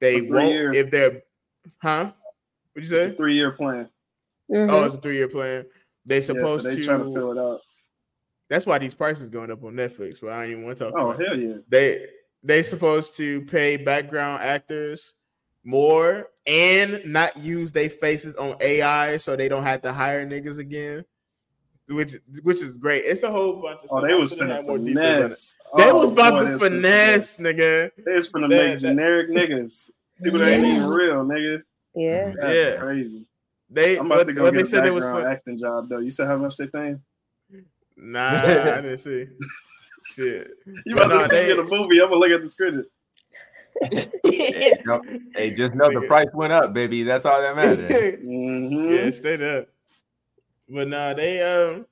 They 0.00 0.22
won't 0.22 0.48
years. 0.52 0.76
if 0.76 0.90
they're 0.90 1.22
huh? 1.78 2.12
What'd 2.72 2.90
you 2.90 2.96
It's 2.96 3.04
say? 3.04 3.10
a 3.10 3.14
three 3.14 3.34
year 3.34 3.50
plan. 3.50 3.88
Mhm. 4.50 4.70
Oh, 4.70 4.84
it's 4.84 4.94
a 4.94 4.98
three 4.98 5.16
year 5.16 5.28
plan. 5.28 5.66
They 6.06 6.16
Yeah, 6.16 6.20
so 6.22 6.34
supposed 6.34 6.66
they 6.66 6.76
to, 6.76 6.82
trying 6.82 7.04
to 7.04 7.12
fill 7.12 7.32
it 7.32 7.38
out. 7.38 7.60
That's 8.48 8.66
why 8.66 8.78
these 8.78 8.94
prices 8.94 9.26
going 9.28 9.50
up 9.50 9.62
on 9.64 9.72
Netflix, 9.74 10.20
but 10.20 10.30
I 10.30 10.42
don't 10.42 10.50
even 10.52 10.64
want 10.64 10.78
to 10.78 10.84
talk 10.84 10.94
Oh 10.96 11.10
about 11.10 11.24
hell 11.24 11.36
yeah! 11.38 11.54
they 11.68 12.06
they 12.42 12.62
supposed 12.62 13.16
to 13.16 13.42
pay 13.42 13.76
background 13.76 14.42
actors 14.42 15.14
more 15.64 16.28
and 16.46 17.02
not 17.04 17.36
use 17.36 17.72
their 17.72 17.90
faces 17.90 18.36
on 18.36 18.56
AI 18.60 19.16
so 19.16 19.34
they 19.34 19.48
don't 19.48 19.64
have 19.64 19.82
to 19.82 19.92
hire 19.92 20.24
niggas 20.26 20.58
again. 20.58 21.04
Which 21.88 22.16
which 22.42 22.62
is 22.62 22.72
great. 22.72 23.04
It's 23.04 23.22
a 23.22 23.30
whole 23.30 23.62
bunch 23.62 23.78
of 23.84 23.88
Oh, 23.90 23.98
stuff. 23.98 24.08
they 24.08 24.14
was 24.14 24.30
should've 24.30 24.48
finna 24.48 24.56
had 24.56 24.66
more 24.66 24.78
details 24.78 24.96
on 25.04 25.10
it. 25.10 25.16
finesse. 25.18 25.56
They 25.76 25.90
Oh, 25.90 25.94
was 26.04 26.12
about 26.12 26.32
boy, 26.32 26.44
to 26.44 26.50
they 26.52 26.58
finesse, 26.58 27.40
nigga. 27.40 27.90
They 28.04 28.12
was 28.12 28.32
finna 28.32 28.40
That- 28.42 28.48
make 28.48 28.72
that- 28.72 28.78
generic 28.80 29.30
niggas. 29.30 29.90
People 30.22 30.38
that 30.40 30.48
ain't 30.48 30.64
even 30.64 30.88
real, 30.88 31.24
nigga. 31.24 31.62
Yeah. 31.94 32.32
That's 32.40 32.54
Yeah. 32.54 32.76
crazy. 32.80 33.26
They 33.70 33.98
I'm 33.98 34.06
about 34.06 34.18
what, 34.18 34.26
to 34.28 34.32
go 34.32 34.44
get 34.50 34.54
they 34.56 34.62
a 34.62 34.66
said 34.66 34.86
it 34.86 34.90
was 34.92 35.04
background 35.04 35.26
acting 35.32 35.58
job 35.58 35.88
though. 35.88 35.98
You 35.98 36.10
said 36.10 36.26
how 36.26 36.36
much 36.36 36.56
they 36.56 36.66
paying? 36.66 37.00
Nah, 37.96 38.28
I 38.42 38.80
didn't 38.82 38.98
see. 38.98 39.26
Shit. 40.14 40.48
You 40.84 40.94
But 40.94 41.06
about 41.06 41.08
nah, 41.14 41.20
to 41.22 41.28
see 41.28 41.36
they- 41.36 41.50
in 41.52 41.58
a 41.58 41.64
movie? 41.64 42.00
I'm 42.00 42.08
gonna 42.08 42.16
look 42.16 42.30
at 42.30 42.40
the 42.40 42.46
script. 42.46 42.88
Yep. 44.24 45.02
Hey, 45.36 45.54
just 45.54 45.74
know 45.74 45.90
the 45.92 46.06
price 46.06 46.28
went 46.32 46.52
up, 46.52 46.72
baby. 46.72 47.02
That's 47.02 47.24
all 47.26 47.40
that 47.42 47.54
matters. 47.56 48.18
Mm-hmm. 48.24 48.94
Yeah, 48.94 49.10
straight 49.10 49.42
up. 49.42 49.68
But 50.68 50.88
nah, 50.88 51.12
they 51.14 51.42
um 51.42 51.84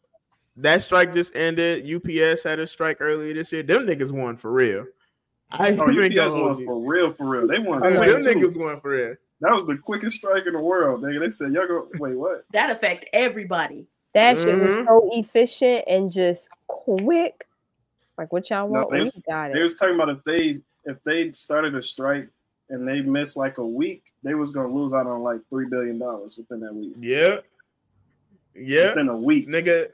that 0.56 0.82
strike 0.82 1.14
just 1.14 1.34
ended. 1.36 1.84
UPS 1.92 2.42
had 2.44 2.58
a 2.58 2.66
strike 2.66 2.98
earlier 3.00 3.34
this 3.34 3.52
year. 3.52 3.62
Them 3.62 3.86
niggas 3.86 4.10
won 4.12 4.36
for 4.36 4.50
real. 4.52 4.86
I 5.52 5.72
Oh, 5.72 5.82
UPS 5.82 6.34
won 6.34 6.58
you. 6.58 6.64
for 6.64 6.80
real, 6.80 7.10
for 7.10 7.26
real. 7.26 7.46
They 7.46 7.58
won. 7.58 7.82
Them 7.82 7.92
too. 8.22 8.30
niggas 8.34 8.56
won 8.56 8.80
for 8.80 8.90
real. 8.90 9.14
That 9.40 9.52
was 9.52 9.66
the 9.66 9.76
quickest 9.76 10.16
strike 10.16 10.46
in 10.46 10.54
the 10.54 10.60
world, 10.60 11.02
nigga. 11.02 11.20
They 11.20 11.28
said, 11.30 11.52
"Y'all 11.52 11.66
go 11.66 11.88
wait, 11.98 12.14
what?" 12.16 12.44
that 12.52 12.70
affect 12.70 13.06
everybody. 13.12 13.86
That 14.14 14.38
shit 14.38 14.56
was 14.58 14.70
Mhm. 14.70 14.86
so 14.86 15.08
efficient 15.12 15.84
and 15.86 16.10
just 16.10 16.48
quick. 16.66 17.46
Like 18.16 18.32
what 18.32 18.48
y'all 18.48 18.68
want, 18.68 18.90
they 18.90 18.96
we 18.98 19.00
was- 19.00 19.20
got 19.28 19.52
They 19.52 19.62
was 19.62 19.74
talking 19.76 19.96
about 19.96 20.08
if 20.10 20.24
they 20.24 20.54
if 20.86 21.02
they 21.04 21.32
started 21.32 21.74
a 21.74 21.82
strike 21.82 22.28
and 22.68 22.86
they 22.86 23.00
missed 23.00 23.36
like 23.36 23.58
a 23.58 23.66
week, 23.66 24.12
they 24.22 24.34
was 24.34 24.52
gonna 24.52 24.72
lose 24.72 24.92
out 24.92 25.06
on 25.06 25.22
like 25.22 25.40
three 25.50 25.66
billion 25.66 25.98
dollars 25.98 26.36
within 26.38 26.60
that 26.60 26.74
week. 26.74 26.94
Yeah. 27.00 27.38
Yeah. 28.54 28.90
Within 28.90 29.08
a 29.08 29.16
week. 29.16 29.48
Nigga, 29.48 29.88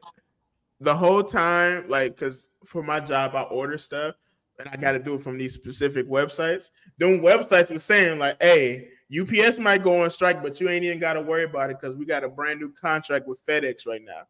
the 0.81 0.95
whole 0.95 1.23
time, 1.23 1.89
like, 1.89 2.17
cause 2.17 2.51
for 2.67 2.83
my 2.83 3.01
job, 3.01 3.35
I 3.35 3.43
order 3.45 3.79
stuff 3.79 4.17
and 4.59 4.69
I 4.69 4.77
gotta 4.77 4.99
do 4.99 5.15
it 5.15 5.21
from 5.23 5.39
these 5.39 5.55
specific 5.55 6.07
websites. 6.09 6.71
Them 6.99 7.21
websites 7.21 7.71
were 7.73 7.79
saying, 7.79 8.19
like, 8.19 8.37
hey, 8.43 8.89
UPS 9.19 9.59
might 9.59 9.82
go 9.82 10.03
on 10.03 10.11
strike, 10.11 10.43
but 10.43 10.61
you 10.61 10.69
ain't 10.69 10.85
even 10.85 10.99
gotta 11.01 11.20
worry 11.20 11.45
about 11.45 11.70
it 11.70 11.78
because 11.81 11.97
we 11.97 12.05
got 12.05 12.23
a 12.24 12.28
brand 12.28 12.61
new 12.61 12.73
contract 12.73 13.27
with 13.27 13.45
FedEx 13.45 13.87
right 13.87 14.03
now. 14.05 14.23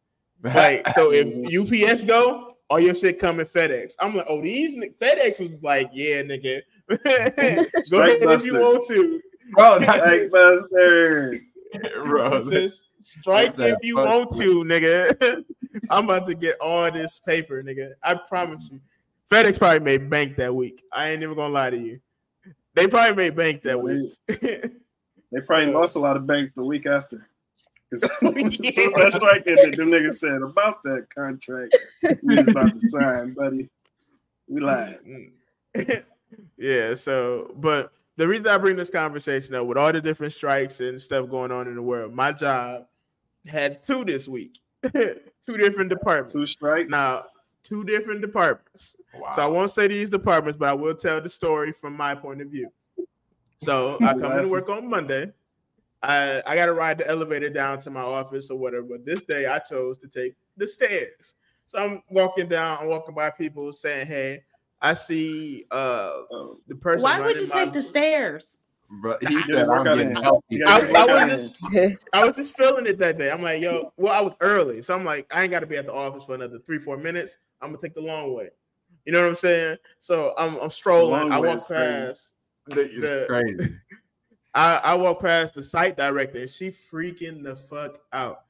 Right. 0.42 0.82
so 0.94 1.12
if 1.12 1.26
UPS 1.92 2.02
go, 2.04 2.56
all 2.70 2.80
your 2.80 2.94
shit 2.94 3.18
come 3.18 3.40
in 3.40 3.46
FedEx. 3.46 3.94
I'm 3.98 4.16
like, 4.16 4.26
oh, 4.28 4.40
these 4.40 4.76
FedEx 5.00 5.40
was 5.50 5.62
like, 5.62 5.90
yeah, 5.92 6.22
nigga, 6.22 6.62
go 6.88 7.80
Strike 7.82 8.22
ahead 8.22 8.22
if 8.22 8.44
you 8.46 8.52
buster. 8.52 8.60
want 8.60 8.86
to. 8.86 9.20
bro, 9.52 9.80
Strike 9.82 10.30
buster. 10.30 11.34
bro, 12.04 12.48
says, 12.50 12.88
Strike 13.00 13.54
if 13.58 13.76
you 13.82 13.96
fuck- 13.96 14.06
want 14.08 14.36
to, 14.38 14.64
nigga. 14.64 15.44
I'm 15.90 16.04
about 16.04 16.26
to 16.28 16.34
get 16.34 16.56
all 16.60 16.90
this 16.90 17.20
paper, 17.26 17.62
nigga. 17.62 17.92
I 18.02 18.14
promise 18.14 18.68
you. 18.72 18.80
FedEx 19.30 19.58
probably 19.58 19.80
made 19.80 20.08
bank 20.10 20.36
that 20.36 20.54
week. 20.54 20.82
I 20.92 21.10
ain't 21.10 21.22
even 21.22 21.36
gonna 21.36 21.52
lie 21.52 21.70
to 21.70 21.76
you. 21.78 22.00
They 22.74 22.86
probably 22.86 23.16
made 23.16 23.36
bank 23.36 23.62
that 23.62 23.80
week. 23.80 24.12
They 25.32 25.40
probably 25.40 25.72
lost 25.72 25.96
a 25.96 26.00
lot 26.00 26.16
of 26.16 26.26
bank 26.26 26.54
the 26.54 26.64
week 26.64 26.86
after. 26.86 27.26
Because 27.90 28.04
as 28.04 28.18
soon 28.18 28.36
as 28.38 28.58
that 28.58 29.12
strike 29.12 29.44
them 29.44 29.56
niggas 29.90 30.14
said 30.14 30.42
about 30.42 30.82
that 30.84 31.08
contract 31.12 31.76
we 32.22 32.36
was 32.36 32.48
about 32.48 32.72
to 32.72 32.88
sign, 32.88 33.34
buddy. 33.34 33.68
We 34.48 34.60
mm, 34.60 34.64
lied. 34.64 34.98
Mm. 35.76 36.04
yeah, 36.56 36.94
so 36.94 37.52
but 37.56 37.92
the 38.16 38.28
reason 38.28 38.46
I 38.46 38.58
bring 38.58 38.76
this 38.76 38.90
conversation 38.90 39.54
up 39.54 39.66
with 39.66 39.76
all 39.76 39.92
the 39.92 40.00
different 40.00 40.32
strikes 40.32 40.80
and 40.80 41.00
stuff 41.00 41.28
going 41.28 41.50
on 41.50 41.66
in 41.66 41.74
the 41.74 41.82
world, 41.82 42.14
my 42.14 42.32
job 42.32 42.86
had 43.46 43.82
two 43.82 44.04
this 44.04 44.28
week, 44.28 44.58
two 44.92 45.56
different 45.56 45.90
departments. 45.90 46.32
Two 46.32 46.46
strikes. 46.46 46.90
Now, 46.90 47.24
two 47.62 47.84
different 47.84 48.20
departments. 48.20 48.96
Wow. 49.14 49.30
So 49.34 49.42
I 49.42 49.46
won't 49.46 49.70
say 49.70 49.88
these 49.88 50.10
departments, 50.10 50.58
but 50.58 50.68
I 50.68 50.72
will 50.72 50.94
tell 50.94 51.20
the 51.20 51.28
story 51.28 51.72
from 51.72 51.96
my 51.96 52.14
point 52.14 52.40
of 52.40 52.48
view. 52.48 52.70
So 53.58 53.98
I 54.02 54.12
come 54.14 54.32
into 54.32 54.48
work 54.48 54.68
on 54.68 54.88
Monday. 54.88 55.32
I 56.02 56.42
I 56.46 56.54
got 56.54 56.66
to 56.66 56.72
ride 56.72 56.98
the 56.98 57.06
elevator 57.08 57.50
down 57.50 57.78
to 57.80 57.90
my 57.90 58.00
office 58.00 58.50
or 58.50 58.58
whatever. 58.58 58.86
But 58.90 59.04
this 59.04 59.22
day 59.22 59.46
I 59.46 59.58
chose 59.58 59.98
to 59.98 60.08
take 60.08 60.34
the 60.56 60.66
stairs. 60.66 61.34
So 61.66 61.78
I'm 61.78 62.02
walking 62.10 62.48
down. 62.48 62.78
I'm 62.80 62.88
walking 62.88 63.14
by 63.14 63.30
people 63.30 63.72
saying, 63.72 64.06
"Hey, 64.06 64.42
I 64.80 64.94
see 64.94 65.66
uh 65.70 66.22
Oh. 66.30 66.58
the 66.68 66.74
person." 66.74 67.02
Why 67.02 67.20
would 67.20 67.36
you 67.36 67.46
my- 67.48 67.64
take 67.64 67.72
the 67.74 67.82
stairs? 67.82 68.56
Bro, 69.02 69.18
he 69.28 69.34
Get 69.42 69.46
said 69.46 69.68
I'm 69.68 69.84
getting 69.84 70.16
healthy. 70.16 70.64
I, 70.64 70.80
gotta 70.90 70.98
I 70.98 71.26
was 71.32 71.52
just 71.52 71.98
I 72.12 72.26
was 72.26 72.36
just 72.36 72.56
feeling 72.56 72.86
it 72.86 72.98
that 72.98 73.18
day. 73.18 73.30
I'm 73.30 73.42
like, 73.42 73.62
yo, 73.62 73.92
well, 73.96 74.12
I 74.12 74.20
was 74.20 74.34
early, 74.40 74.82
so 74.82 74.94
I'm 74.96 75.04
like, 75.04 75.26
I 75.32 75.42
ain't 75.42 75.52
got 75.52 75.60
to 75.60 75.66
be 75.66 75.76
at 75.76 75.86
the 75.86 75.92
office 75.92 76.24
for 76.24 76.34
another 76.34 76.58
three, 76.58 76.78
four 76.80 76.96
minutes. 76.96 77.38
I'm 77.62 77.70
gonna 77.70 77.82
take 77.82 77.94
the 77.94 78.00
long 78.00 78.34
way. 78.34 78.48
You 79.04 79.12
know 79.12 79.22
what 79.22 79.28
I'm 79.28 79.36
saying? 79.36 79.78
So 79.98 80.34
I'm 80.38 80.56
I'm 80.58 80.70
strolling. 80.70 81.32
I 81.32 81.38
walk 81.40 81.66
crazy. 81.66 82.00
past. 82.00 82.34
The- 82.66 83.24
crazy. 83.28 83.76
I, 84.54 84.80
I 84.82 84.94
walk 84.94 85.20
past 85.20 85.54
the 85.54 85.62
site 85.62 85.96
director, 85.96 86.40
and 86.40 86.50
she 86.50 86.70
freaking 86.70 87.44
the 87.44 87.54
fuck 87.54 87.98
out. 88.12 88.44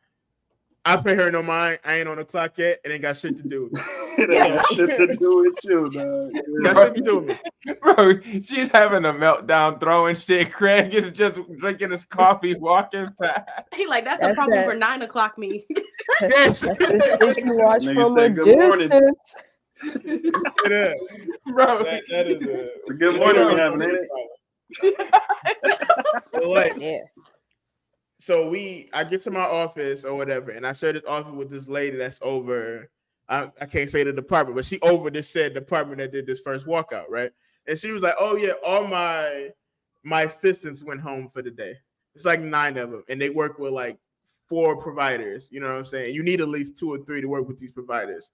I 0.86 0.96
pay 0.96 1.14
her 1.14 1.30
no 1.30 1.42
mind. 1.42 1.78
I 1.84 1.96
ain't 1.96 2.08
on 2.08 2.16
the 2.16 2.24
clock 2.24 2.56
yet. 2.56 2.80
It 2.84 2.90
ain't 2.90 3.02
got 3.02 3.16
shit 3.16 3.36
to 3.36 3.42
do. 3.42 3.68
with 3.70 3.82
it 4.18 4.30
ain't 4.30 4.54
got 4.54 4.66
shit 4.68 4.90
to 4.96 5.06
do 5.14 5.36
with 5.36 5.58
you, 5.64 5.90
dog. 5.90 6.32
Got 6.74 6.86
shit 6.86 6.94
to 6.96 7.02
do 7.02 7.18
with 7.18 7.26
me. 7.28 7.74
Bro, 7.82 8.20
she's 8.42 8.68
having 8.68 9.04
a 9.04 9.12
meltdown, 9.12 9.78
throwing 9.78 10.16
shit. 10.16 10.50
Craig 10.52 10.94
is 10.94 11.10
just 11.10 11.38
drinking 11.58 11.90
his 11.90 12.04
coffee, 12.04 12.54
walking 12.54 13.08
past. 13.20 13.46
He 13.74 13.86
like 13.86 14.04
that's, 14.04 14.22
a 14.22 14.32
problem 14.34 14.56
that- 14.56 14.66
for 14.66 14.74
nine 14.74 15.02
o'clock 15.02 15.36
me. 15.36 15.66
Yes. 16.22 16.60
That's 16.60 16.78
the 16.78 17.32
shit 17.34 17.44
you 17.44 17.56
watch 17.58 17.82
Nigga 17.82 17.94
from 17.94 18.16
said 18.16 18.30
a 18.30 18.34
good 18.34 18.78
distance. 18.78 19.34
Yeah. 20.68 20.94
Bro, 21.52 21.84
That- 21.84 22.02
that 22.08 22.26
is 22.26 22.46
a, 22.46 22.74
It's 22.76 22.90
a 22.90 22.94
good 22.94 23.18
morning 23.18 23.46
we 23.46 23.54
having, 23.54 23.82
ain't 23.82 23.98
it? 24.82 25.10
So, 26.32 26.50
like, 26.50 26.76
Yeah. 26.78 27.00
So 28.20 28.50
we 28.50 28.88
I 28.92 29.02
get 29.04 29.22
to 29.22 29.30
my 29.30 29.40
office 29.40 30.04
or 30.04 30.14
whatever, 30.14 30.50
and 30.50 30.66
I 30.66 30.72
share 30.72 30.92
this 30.92 31.02
office 31.08 31.32
with 31.32 31.50
this 31.50 31.68
lady 31.68 31.96
that's 31.96 32.18
over. 32.22 32.90
I, 33.30 33.50
I 33.60 33.66
can't 33.66 33.88
say 33.88 34.04
the 34.04 34.12
department, 34.12 34.56
but 34.56 34.64
she 34.66 34.78
over 34.80 35.08
this 35.10 35.30
said 35.30 35.54
department 35.54 35.98
that 35.98 36.12
did 36.12 36.26
this 36.26 36.40
first 36.40 36.66
walkout, 36.66 37.08
right? 37.08 37.30
And 37.66 37.78
she 37.78 37.92
was 37.92 38.02
like, 38.02 38.16
"Oh 38.20 38.36
yeah, 38.36 38.52
all 38.64 38.86
my 38.86 39.48
my 40.02 40.22
assistants 40.22 40.84
went 40.84 41.00
home 41.00 41.28
for 41.28 41.40
the 41.40 41.50
day. 41.50 41.76
It's 42.14 42.26
like 42.26 42.40
nine 42.40 42.76
of 42.76 42.90
them, 42.90 43.04
and 43.08 43.20
they 43.20 43.30
work 43.30 43.58
with 43.58 43.72
like 43.72 43.98
four 44.48 44.76
providers. 44.76 45.48
You 45.50 45.60
know 45.60 45.70
what 45.70 45.78
I'm 45.78 45.84
saying? 45.86 46.14
You 46.14 46.22
need 46.22 46.42
at 46.42 46.48
least 46.48 46.76
two 46.76 46.92
or 46.92 46.98
three 46.98 47.22
to 47.22 47.26
work 47.26 47.48
with 47.48 47.58
these 47.58 47.72
providers. 47.72 48.32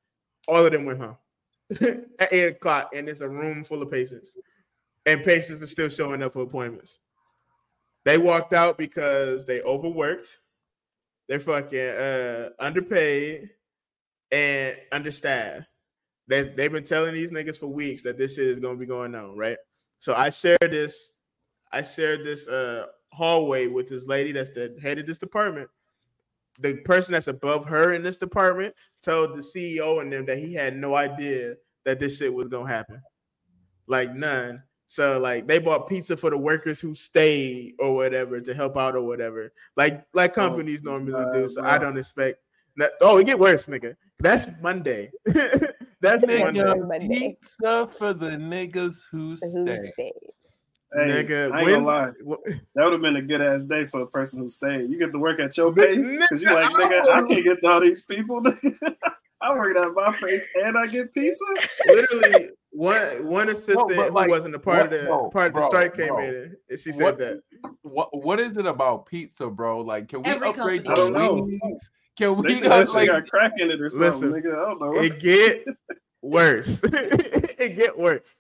All 0.49 0.67
of 0.67 0.73
them 0.73 0.85
went 0.85 1.01
home 1.01 1.17
at 2.19 2.33
eight 2.33 2.49
o'clock, 2.49 2.91
and 2.93 3.09
it's 3.09 3.21
a 3.21 3.29
room 3.29 3.63
full 3.63 3.83
of 3.83 3.91
patients, 3.91 4.37
and 5.05 5.23
patients 5.23 5.63
are 5.63 5.69
still 5.69 5.91
showing 5.91 6.25
up 6.25 6.33
for 6.33 6.43
appointments. 6.43 6.99
They 8.07 8.19
walked 8.19 8.53
out 8.53 8.79
because 8.79 9.47
they 9.47 9.63
overworked, 9.63 10.39
they're 11.29 11.41
fucking 11.41 11.89
uh, 11.89 12.51
underpaid, 12.61 13.51
and 14.31 14.77
understaffed. 14.93 15.67
They 16.29 16.43
they've 16.43 16.71
been 16.71 16.85
telling 16.85 17.15
these 17.15 17.33
niggas 17.33 17.57
for 17.57 17.67
weeks 17.67 18.05
that 18.05 18.17
this 18.17 18.37
shit 18.37 18.47
is 18.47 18.61
gonna 18.61 18.79
be 18.79 18.87
going 18.87 19.17
on, 19.17 19.37
right? 19.37 19.57
So 19.99 20.15
I 20.15 20.31
shared 20.31 20.71
this, 20.71 21.15
I 21.73 21.83
shared 21.83 22.25
this 22.25 22.47
uh 22.47 22.87
hallway 23.13 23.67
with 23.67 23.89
this 23.89 24.07
lady 24.07 24.31
that's 24.31 24.51
the 24.51 24.77
head 24.81 25.01
of 25.01 25.07
this 25.09 25.19
department. 25.19 25.69
The 26.61 26.77
person 26.85 27.13
that's 27.13 27.27
above 27.27 27.67
her 27.67 27.93
in 27.93 28.05
this 28.05 28.19
department 28.19 28.73
told 29.03 29.37
the 29.37 29.41
CEO 29.41 30.01
and 30.01 30.13
them 30.13 30.27
that 30.27 30.39
he 30.39 30.55
had 30.55 30.77
no 30.77 30.95
idea 30.95 31.55
that 31.85 31.99
this 31.99 32.19
shit 32.19 32.33
was 32.33 32.47
gonna 32.47 32.69
happen. 32.69 33.03
Like 33.89 34.15
none. 34.15 34.63
So 34.89 35.19
like 35.19 35.47
they 35.47 35.59
bought 35.59 35.89
pizza 35.89 36.17
for 36.17 36.31
the 36.31 36.39
workers 36.39 36.81
who 36.81 36.95
stayed 36.95 37.75
or 37.81 37.95
whatever 37.95 38.41
to 38.41 38.55
help 38.55 38.77
out 38.77 38.95
or 38.95 39.03
whatever. 39.03 39.53
Like 39.77 40.05
like 40.15 40.33
oh, 40.33 40.35
companies 40.49 40.83
normally 40.83 41.25
do. 41.33 41.49
So 41.49 41.65
I 41.65 41.79
don't 41.79 41.99
expect 41.99 42.41
that. 42.77 42.93
Oh, 43.01 43.19
it 43.19 43.25
get 43.27 43.39
worse, 43.39 43.67
nigga. 43.67 43.97
That's 44.21 44.47
Monday. 44.63 45.11
That's 46.01 46.27
Monday. 46.27 46.61
nigga, 46.61 46.87
Monday. 46.89 47.09
pizza 47.09 47.89
for 47.89 48.13
the 48.15 48.31
niggas 48.31 48.97
who 49.11 49.31
Who 49.31 49.37
stay. 49.37 49.91
stayed? 49.93 50.13
Hey, 50.95 51.25
nigga, 51.25 51.51
I 51.53 51.59
ain't 51.59 51.67
when's- 51.67 51.85
gonna 51.85 51.87
lie. 51.87 52.13
wh- 52.27 52.51
That 52.75 52.85
would 52.85 52.93
have 52.93 53.03
been 53.03 53.17
a 53.17 53.23
good 53.23 53.41
ass 53.43 53.65
day 53.65 53.85
for 53.85 54.03
a 54.03 54.07
person 54.07 54.41
who 54.41 54.49
stayed. 54.49 54.89
You 54.89 54.99
get 54.99 55.13
to 55.13 55.19
work 55.19 55.41
at 55.41 55.57
your 55.57 55.73
But 55.73 55.89
pace 55.89 56.19
because 56.21 56.43
you're 56.43 56.55
like, 56.55 56.71
nigga, 56.71 57.01
I 57.09 57.27
can't 57.29 57.45
get 57.45 57.61
to 57.63 57.69
all 57.69 57.81
these 57.81 58.03
people. 58.03 58.41
nigga. 58.41 58.95
I 59.43 59.53
work 59.53 59.77
at 59.77 59.93
my 59.95 60.13
pace 60.13 60.49
and 60.63 60.79
I 60.79 60.87
get 60.87 61.13
pizza. 61.13 61.45
literally 61.87 62.51
one 62.77 63.27
one 63.27 63.49
assistant 63.49 63.97
but, 63.97 64.13
like, 64.13 64.27
who 64.27 64.31
wasn't 64.33 64.55
a 64.55 64.59
part 64.59 64.93
of 64.93 65.01
the 65.01 65.07
bro, 65.07 65.31
part 65.31 65.47
of 65.49 65.53
the 65.55 65.59
bro, 65.61 65.69
strike 65.69 65.97
came 65.97 66.09
bro. 66.09 66.23
in 66.23 66.57
and 66.69 66.79
she 66.79 66.93
said 66.93 67.03
What- 67.03 67.19
that. 67.19 67.41
What 67.83 68.25
what 68.25 68.39
is 68.39 68.57
it 68.59 68.67
about 68.67 69.07
pizza, 69.07 69.49
bro? 69.49 69.81
Like, 69.81 70.09
can 70.09 70.23
we 70.23 70.31
Every 70.31 70.49
upgrade 70.49 70.85
company. 70.85 70.85
the 70.85 70.91
I 70.91 70.95
don't 70.95 71.13
know. 71.37 71.43
wings? 71.45 71.91
Can 72.19 72.37
we 72.37 72.49
think 72.49 72.65
uh, 72.67 72.69
that 72.69 72.95
like 72.95 73.09
got 73.09 73.27
crack 73.29 73.53
in 73.59 73.71
it 73.71 73.81
or 73.81 73.89
something, 73.89 74.31
Listen, 74.31 74.51
nigga. 74.51 74.55
I 74.55 74.69
don't 74.69 74.81
know. 74.81 75.01
It 75.03 75.19
get 75.21 75.67
worse. 76.23 76.81
it 76.85 77.77
get 77.77 77.99
worse. 77.99 78.37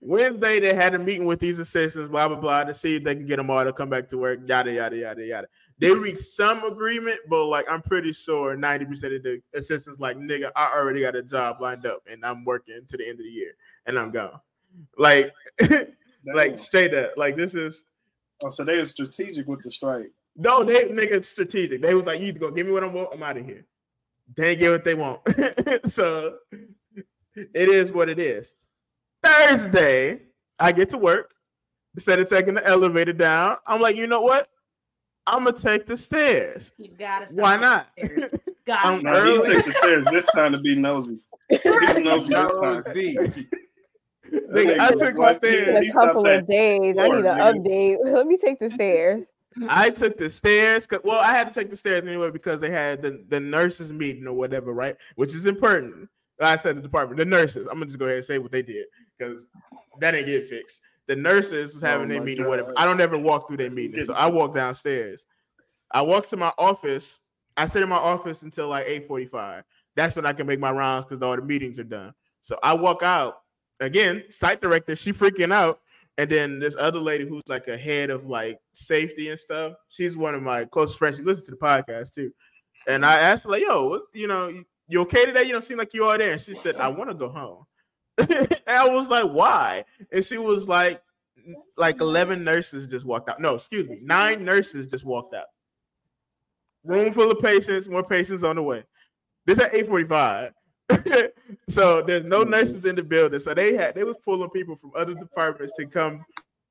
Wednesday 0.00 0.60
they 0.60 0.74
had 0.74 0.94
a 0.94 0.98
meeting 0.98 1.26
with 1.26 1.40
these 1.40 1.58
assistants, 1.58 2.10
blah 2.10 2.28
blah 2.28 2.36
blah, 2.38 2.64
to 2.64 2.74
see 2.74 2.96
if 2.96 3.04
they 3.04 3.14
can 3.14 3.26
get 3.26 3.36
them 3.36 3.50
all 3.50 3.64
to 3.64 3.72
come 3.72 3.88
back 3.90 4.06
to 4.08 4.18
work. 4.18 4.40
Yada 4.46 4.72
yada 4.72 4.96
yada 4.96 5.24
yada. 5.24 5.48
They 5.80 5.92
reached 5.92 6.20
some 6.20 6.64
agreement, 6.64 7.20
but 7.28 7.46
like 7.46 7.66
I'm 7.70 7.82
pretty 7.82 8.12
sure 8.12 8.56
90% 8.56 9.16
of 9.16 9.22
the 9.22 9.40
assistants 9.54 10.00
like 10.00 10.16
nigga, 10.16 10.50
I 10.56 10.72
already 10.76 11.02
got 11.02 11.14
a 11.14 11.22
job 11.22 11.60
lined 11.60 11.86
up 11.86 12.02
and 12.10 12.24
I'm 12.24 12.44
working 12.44 12.80
to 12.88 12.96
the 12.96 13.04
end 13.04 13.20
of 13.20 13.24
the 13.24 13.30
year 13.30 13.52
and 13.86 13.98
I'm 13.98 14.10
gone. 14.10 14.40
Like 14.96 15.32
like 16.34 16.58
straight 16.58 16.94
up. 16.94 17.12
Like 17.16 17.36
this 17.36 17.54
is 17.54 17.84
oh, 18.44 18.48
so 18.48 18.64
they 18.64 18.78
were 18.78 18.84
strategic 18.84 19.46
with 19.46 19.62
the 19.62 19.70
strike. 19.70 20.10
no, 20.36 20.64
they 20.64 20.86
nigga 20.86 21.24
strategic. 21.24 21.80
They 21.80 21.94
was 21.94 22.06
like, 22.06 22.20
you 22.20 22.32
go 22.32 22.50
give 22.50 22.66
me 22.66 22.72
what 22.72 22.84
I 22.84 22.88
want, 22.88 23.10
I'm 23.12 23.22
out 23.22 23.36
of 23.36 23.44
here. 23.44 23.64
They 24.36 24.50
ain't 24.50 24.60
get 24.60 24.70
what 24.70 24.84
they 24.84 24.94
want. 24.94 25.20
so 25.86 26.38
it 27.36 27.68
is 27.68 27.92
what 27.92 28.08
it 28.08 28.18
is. 28.18 28.54
Thursday, 29.22 30.20
I 30.58 30.72
get 30.72 30.88
to 30.90 30.98
work. 30.98 31.34
Instead 31.94 32.20
of 32.20 32.28
taking 32.28 32.54
the 32.54 32.66
elevator 32.66 33.12
down, 33.12 33.56
I'm 33.66 33.80
like, 33.80 33.96
you 33.96 34.06
know 34.06 34.20
what? 34.20 34.48
I'm 35.28 35.44
gonna 35.44 35.56
take 35.56 35.86
the 35.86 35.96
stairs. 35.96 36.72
You 36.78 36.88
gotta. 36.98 37.26
stop 37.28 37.38
Why 37.38 37.56
not? 37.56 37.88
stairs. 37.98 38.30
Got 38.66 38.84
I'm 38.84 38.98
it. 38.98 39.02
No, 39.04 39.24
he 39.24 39.30
Early. 39.38 39.54
took 39.54 39.64
the 39.64 39.72
stairs 39.72 40.04
this 40.06 40.26
time 40.26 40.52
to 40.52 40.58
be 40.58 40.74
nosy. 40.76 41.18
He 41.50 41.58
nosy 42.02 42.34
this 42.34 42.52
time. 42.54 42.82
Nigga, 44.52 44.78
I 44.78 44.90
took 44.90 45.14
the 45.14 45.20
was 45.20 45.36
In 45.36 45.40
stairs. 45.40 45.94
A 45.96 45.98
couple 45.98 46.26
of 46.26 46.46
days. 46.46 46.98
I 46.98 47.08
need 47.08 47.16
an 47.16 47.22
nigga. 47.24 47.54
update. 47.64 47.96
Let 48.04 48.26
me 48.26 48.36
take 48.36 48.58
the 48.58 48.68
stairs. 48.68 49.28
I 49.68 49.88
took 49.90 50.18
the 50.18 50.28
stairs. 50.28 50.86
'cause- 50.86 51.00
well, 51.02 51.18
I 51.18 51.32
had 51.32 51.48
to 51.48 51.54
take 51.54 51.70
the 51.70 51.76
stairs 51.76 52.02
anyway 52.06 52.30
because 52.30 52.60
they 52.60 52.70
had 52.70 53.00
the, 53.02 53.24
the 53.28 53.40
nurses 53.40 53.90
meeting 53.92 54.26
or 54.26 54.34
whatever, 54.34 54.72
right? 54.74 54.96
Which 55.16 55.34
is 55.34 55.46
important. 55.46 56.08
I 56.40 56.56
said 56.56 56.76
the 56.76 56.82
department, 56.82 57.18
the 57.18 57.24
nurses. 57.24 57.66
I'm 57.66 57.74
gonna 57.74 57.86
just 57.86 57.98
go 57.98 58.04
ahead 58.04 58.18
and 58.18 58.26
say 58.26 58.38
what 58.38 58.52
they 58.52 58.62
did 58.62 58.84
because 59.18 59.46
that 60.00 60.10
didn't 60.12 60.26
get 60.26 60.48
fixed. 60.48 60.80
The 61.08 61.16
nurses 61.16 61.74
was 61.74 61.82
having 61.82 62.06
Oh 62.06 62.14
their 62.14 62.22
meeting, 62.22 62.46
whatever. 62.46 62.72
I 62.76 62.84
don't 62.84 63.00
ever 63.00 63.18
walk 63.18 63.48
through 63.48 63.56
their 63.56 63.70
meeting, 63.72 64.04
so 64.04 64.14
I 64.14 64.26
walk 64.26 64.54
downstairs. 64.54 65.26
I 65.90 66.02
walk 66.02 66.26
to 66.28 66.36
my 66.36 66.52
office. 66.58 67.18
I 67.56 67.66
sit 67.66 67.82
in 67.82 67.88
my 67.88 67.96
office 67.96 68.42
until 68.42 68.68
like 68.68 68.86
8:45. 68.86 69.64
That's 69.96 70.14
when 70.14 70.26
I 70.26 70.32
can 70.32 70.46
make 70.46 70.60
my 70.60 70.70
rounds 70.70 71.06
because 71.06 71.22
all 71.22 71.34
the 71.34 71.42
meetings 71.42 71.78
are 71.78 71.84
done. 71.84 72.14
So 72.42 72.58
I 72.62 72.74
walk 72.74 73.02
out 73.02 73.40
again. 73.80 74.22
Site 74.28 74.60
director, 74.60 74.94
she 74.94 75.12
freaking 75.12 75.52
out. 75.52 75.80
And 76.18 76.28
then 76.28 76.58
this 76.58 76.76
other 76.76 76.98
lady 76.98 77.26
who's 77.26 77.44
like 77.46 77.68
a 77.68 77.78
head 77.78 78.10
of 78.10 78.26
like 78.26 78.58
safety 78.74 79.30
and 79.30 79.38
stuff. 79.38 79.74
She's 79.88 80.16
one 80.16 80.34
of 80.34 80.42
my 80.42 80.64
closest 80.64 80.98
friends. 80.98 81.16
She 81.16 81.22
listens 81.22 81.46
to 81.46 81.52
the 81.52 81.58
podcast 81.58 82.12
too. 82.12 82.32
And 82.88 83.06
I 83.06 83.18
asked 83.18 83.44
her, 83.44 83.50
like, 83.50 83.62
yo, 83.62 83.88
what, 83.88 84.02
you 84.14 84.26
know, 84.26 84.52
you 84.88 85.00
okay 85.02 85.24
today? 85.26 85.44
You 85.44 85.52
don't 85.52 85.64
seem 85.64 85.78
like 85.78 85.94
you 85.94 86.04
are 86.04 86.18
there. 86.18 86.32
And 86.32 86.40
she 86.40 86.54
said, 86.54 86.76
I 86.76 86.88
want 86.88 87.10
to 87.10 87.14
go 87.14 87.28
home. 87.28 87.64
and 88.30 88.60
I 88.66 88.88
was 88.88 89.08
like, 89.10 89.30
why? 89.30 89.84
And 90.12 90.24
she 90.24 90.38
was 90.38 90.68
like, 90.68 91.02
like 91.78 92.00
11 92.00 92.44
nurses 92.44 92.86
just 92.86 93.06
walked 93.06 93.30
out. 93.30 93.40
No, 93.40 93.54
excuse 93.54 93.88
me, 93.88 93.98
nine 94.02 94.42
nurses 94.42 94.86
just 94.86 95.04
walked 95.04 95.34
out. 95.34 95.46
Room 96.84 97.12
full 97.12 97.30
of 97.30 97.38
patients, 97.40 97.88
more 97.88 98.02
patients 98.04 98.44
on 98.44 98.56
the 98.56 98.62
way. 98.62 98.84
This 99.46 99.58
at 99.58 99.74
845. 99.74 100.52
so 101.68 102.02
there's 102.02 102.24
no 102.24 102.44
Mhm. 102.44 102.50
nurses 102.50 102.84
in 102.84 102.96
the 102.96 103.02
building. 103.02 103.40
So 103.40 103.54
they 103.54 103.74
had 103.74 103.94
they 103.94 104.04
was 104.04 104.16
pulling 104.24 104.50
people 104.50 104.76
from 104.76 104.92
other 104.94 105.14
departments 105.14 105.74
to 105.76 105.86
come 105.86 106.24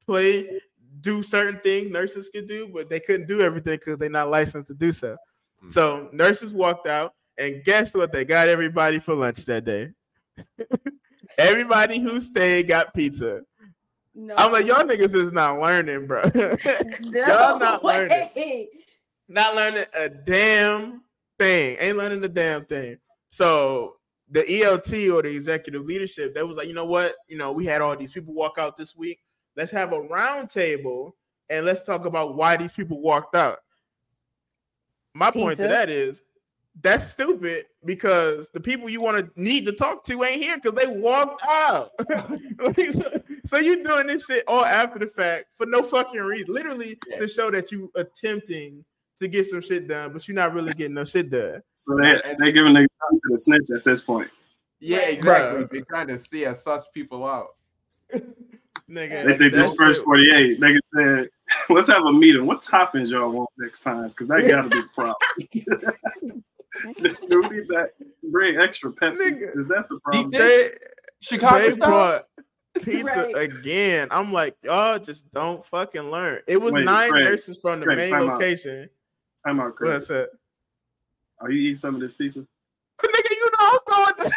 play, 0.06 0.60
do 1.02 1.22
certain 1.24 1.60
things 1.62 1.92
nurses 1.92 2.30
could 2.30 2.48
do, 2.48 2.68
but 2.68 2.90
they 2.90 3.00
couldn't 3.00 3.28
do 3.28 3.42
everything 3.42 3.78
because 3.78 3.98
they're 3.98 4.10
not 4.10 4.30
licensed 4.30 4.68
to 4.68 4.74
do 4.74 4.92
so. 4.92 5.18
Mhm. 5.64 5.72
So 5.72 6.10
nurses 6.14 6.54
walked 6.54 6.88
out, 6.88 7.14
and 7.38 7.64
guess 7.64 7.94
what? 7.94 8.12
They 8.12 8.26
got 8.26 8.48
everybody 8.48 9.00
for 9.00 9.14
lunch 9.14 9.46
that 9.46 9.66
day. 9.66 9.92
everybody 11.38 12.00
who 12.00 12.20
stayed 12.22 12.68
got 12.68 12.94
pizza. 12.94 13.42
No. 14.16 14.34
I'm 14.38 14.52
like, 14.52 14.66
y'all 14.66 14.84
niggas 14.84 15.14
is 15.14 15.32
not 15.32 15.60
learning, 15.60 16.08
bro. 16.08 16.24
no 16.36 16.58
y'all 17.14 17.60
not 17.60 17.84
learning. 17.84 18.68
not 19.28 19.56
learning 19.56 19.86
a 19.94 20.10
damn 20.10 21.04
thing. 21.38 21.78
Ain't 21.80 21.98
learning 21.98 22.24
a 22.24 22.28
damn 22.28 22.66
thing. 22.66 22.98
So 23.30 23.98
the 24.32 24.42
ELT 24.42 25.14
or 25.14 25.22
the 25.22 25.36
executive 25.36 25.86
leadership, 25.86 26.34
they 26.34 26.44
was 26.44 26.58
like, 26.58 26.68
you 26.68 26.74
know 26.74 26.86
what? 26.86 27.16
You 27.28 27.38
know, 27.38 27.52
we 27.52 27.66
had 27.66 27.82
all 27.82 27.96
these 27.96 28.12
people 28.12 28.34
walk 28.34 28.56
out 28.58 28.76
this 28.76 28.96
week. 28.96 29.20
Let's 29.56 29.72
have 29.72 29.94
a 29.94 30.02
round 30.02 30.50
table 30.50 31.16
and 31.50 31.66
let's 31.66 31.84
talk 31.84 32.06
about 32.06 32.36
why 32.36 32.58
these 32.58 32.74
people 32.74 33.02
walked 33.02 33.36
out. 33.36 33.60
My 35.14 35.32
point 35.32 35.58
to 35.58 35.68
that 35.68 35.90
is 35.90 36.24
that's 36.82 37.08
stupid 37.08 37.66
because 37.86 38.50
the 38.50 38.60
people 38.60 38.90
you 38.90 39.02
want 39.02 39.18
to 39.18 39.42
need 39.42 39.66
to 39.66 39.72
talk 39.72 40.04
to 40.06 40.24
ain't 40.24 40.42
here 40.42 40.58
because 40.58 40.74
they 40.74 40.88
walked 40.88 41.44
out. 41.48 41.92
so, 42.76 43.22
so 43.46 43.58
you 43.58 43.84
doing 43.84 44.08
this 44.08 44.26
shit 44.26 44.44
all 44.48 44.66
after 44.66 45.00
the 45.00 45.08
fact 45.08 45.46
for 45.56 45.66
no 45.66 45.82
fucking 45.82 46.20
reason, 46.20 46.54
literally 46.54 46.98
Yeah. 47.08 47.20
to 47.20 47.28
show 47.28 47.50
that 47.52 47.72
you 47.72 47.92
attempting 47.96 48.84
to 49.20 49.28
get 49.28 49.48
some 49.48 49.62
shit 49.62 49.88
done, 49.88 50.14
but 50.14 50.28
you're 50.28 50.36
not 50.36 50.54
really 50.54 50.74
getting 50.74 50.94
no 50.94 51.06
shit 51.06 51.30
done. 51.32 51.64
So 51.74 51.96
they 51.96 52.22
they 52.40 52.52
giving 52.52 52.74
niggas 52.74 52.88
time 53.02 53.20
to 53.24 53.30
the 53.32 53.40
snitch 53.40 53.70
at 53.76 53.84
this 53.84 54.02
point. 54.02 54.30
Yeah, 54.80 55.00
exactly. 55.00 55.64
Bruh. 55.64 55.72
They're 55.72 55.82
trying 55.86 56.08
to 56.08 56.20
see 56.20 56.46
us 56.46 56.64
suss 56.64 56.88
people 56.94 57.26
out. 57.26 57.56
Nigga, 58.90 59.26
They 59.26 59.38
think 59.38 59.54
this 59.54 59.76
first 59.76 60.02
48, 60.06 60.62
nigga 60.62 60.78
said, 60.86 61.30
let's 61.70 61.90
have 61.90 62.04
a 62.06 62.14
meeting. 62.14 62.46
What 62.46 62.62
toppings 62.62 63.12
y'all 63.12 63.30
want 63.30 63.50
next 63.58 63.82
time? 63.82 64.10
Because 64.10 64.28
that 64.28 64.48
gotta 64.48 64.70
be 64.70 64.82
the 64.82 64.88
problem. 64.94 66.44
Do 67.30 67.42
we 67.42 67.50
need 67.50 67.68
that? 67.70 67.92
Bring 68.32 68.58
extra 68.58 68.92
Pepsi. 68.92 69.32
Nigga. 69.32 69.58
Is 69.58 69.68
that 69.68 69.88
the 69.88 70.00
problem? 70.04 70.32
Deep 70.32 70.40
they 70.40 70.72
Chicago 71.22 71.60
they 71.64 71.72
style. 71.72 71.90
brought 71.90 72.28
pizza 72.84 73.30
Right. 73.34 73.36
again. 73.36 74.08
I'm 74.12 74.32
like, 74.34 74.56
y'all 74.64 75.00
just 75.00 75.32
don't 75.34 75.66
fucking 75.66 76.12
learn. 76.12 76.42
It 76.48 76.62
was 76.62 76.74
Wait, 76.74 76.86
nine 76.86 77.10
Craig, 77.10 77.24
nurses 77.26 77.58
from 77.62 77.80
the 77.80 77.86
Craig, 77.86 77.98
main 77.98 78.10
time 78.10 78.30
out. 78.30 78.34
location. 78.34 78.90
Time 79.46 79.60
out, 79.60 79.76
Craig. 79.76 79.94
What's 79.94 80.08
that? 80.10 80.30
Are 81.40 81.50
you 81.52 81.62
eating 81.62 81.74
some 81.76 81.96
of 81.96 82.02
this 82.02 82.14
pizza? 82.16 82.42
Nigga, 83.02 83.30
you 83.32 83.52
know 83.60 83.80
I'm 83.88 84.16
going 84.16 84.32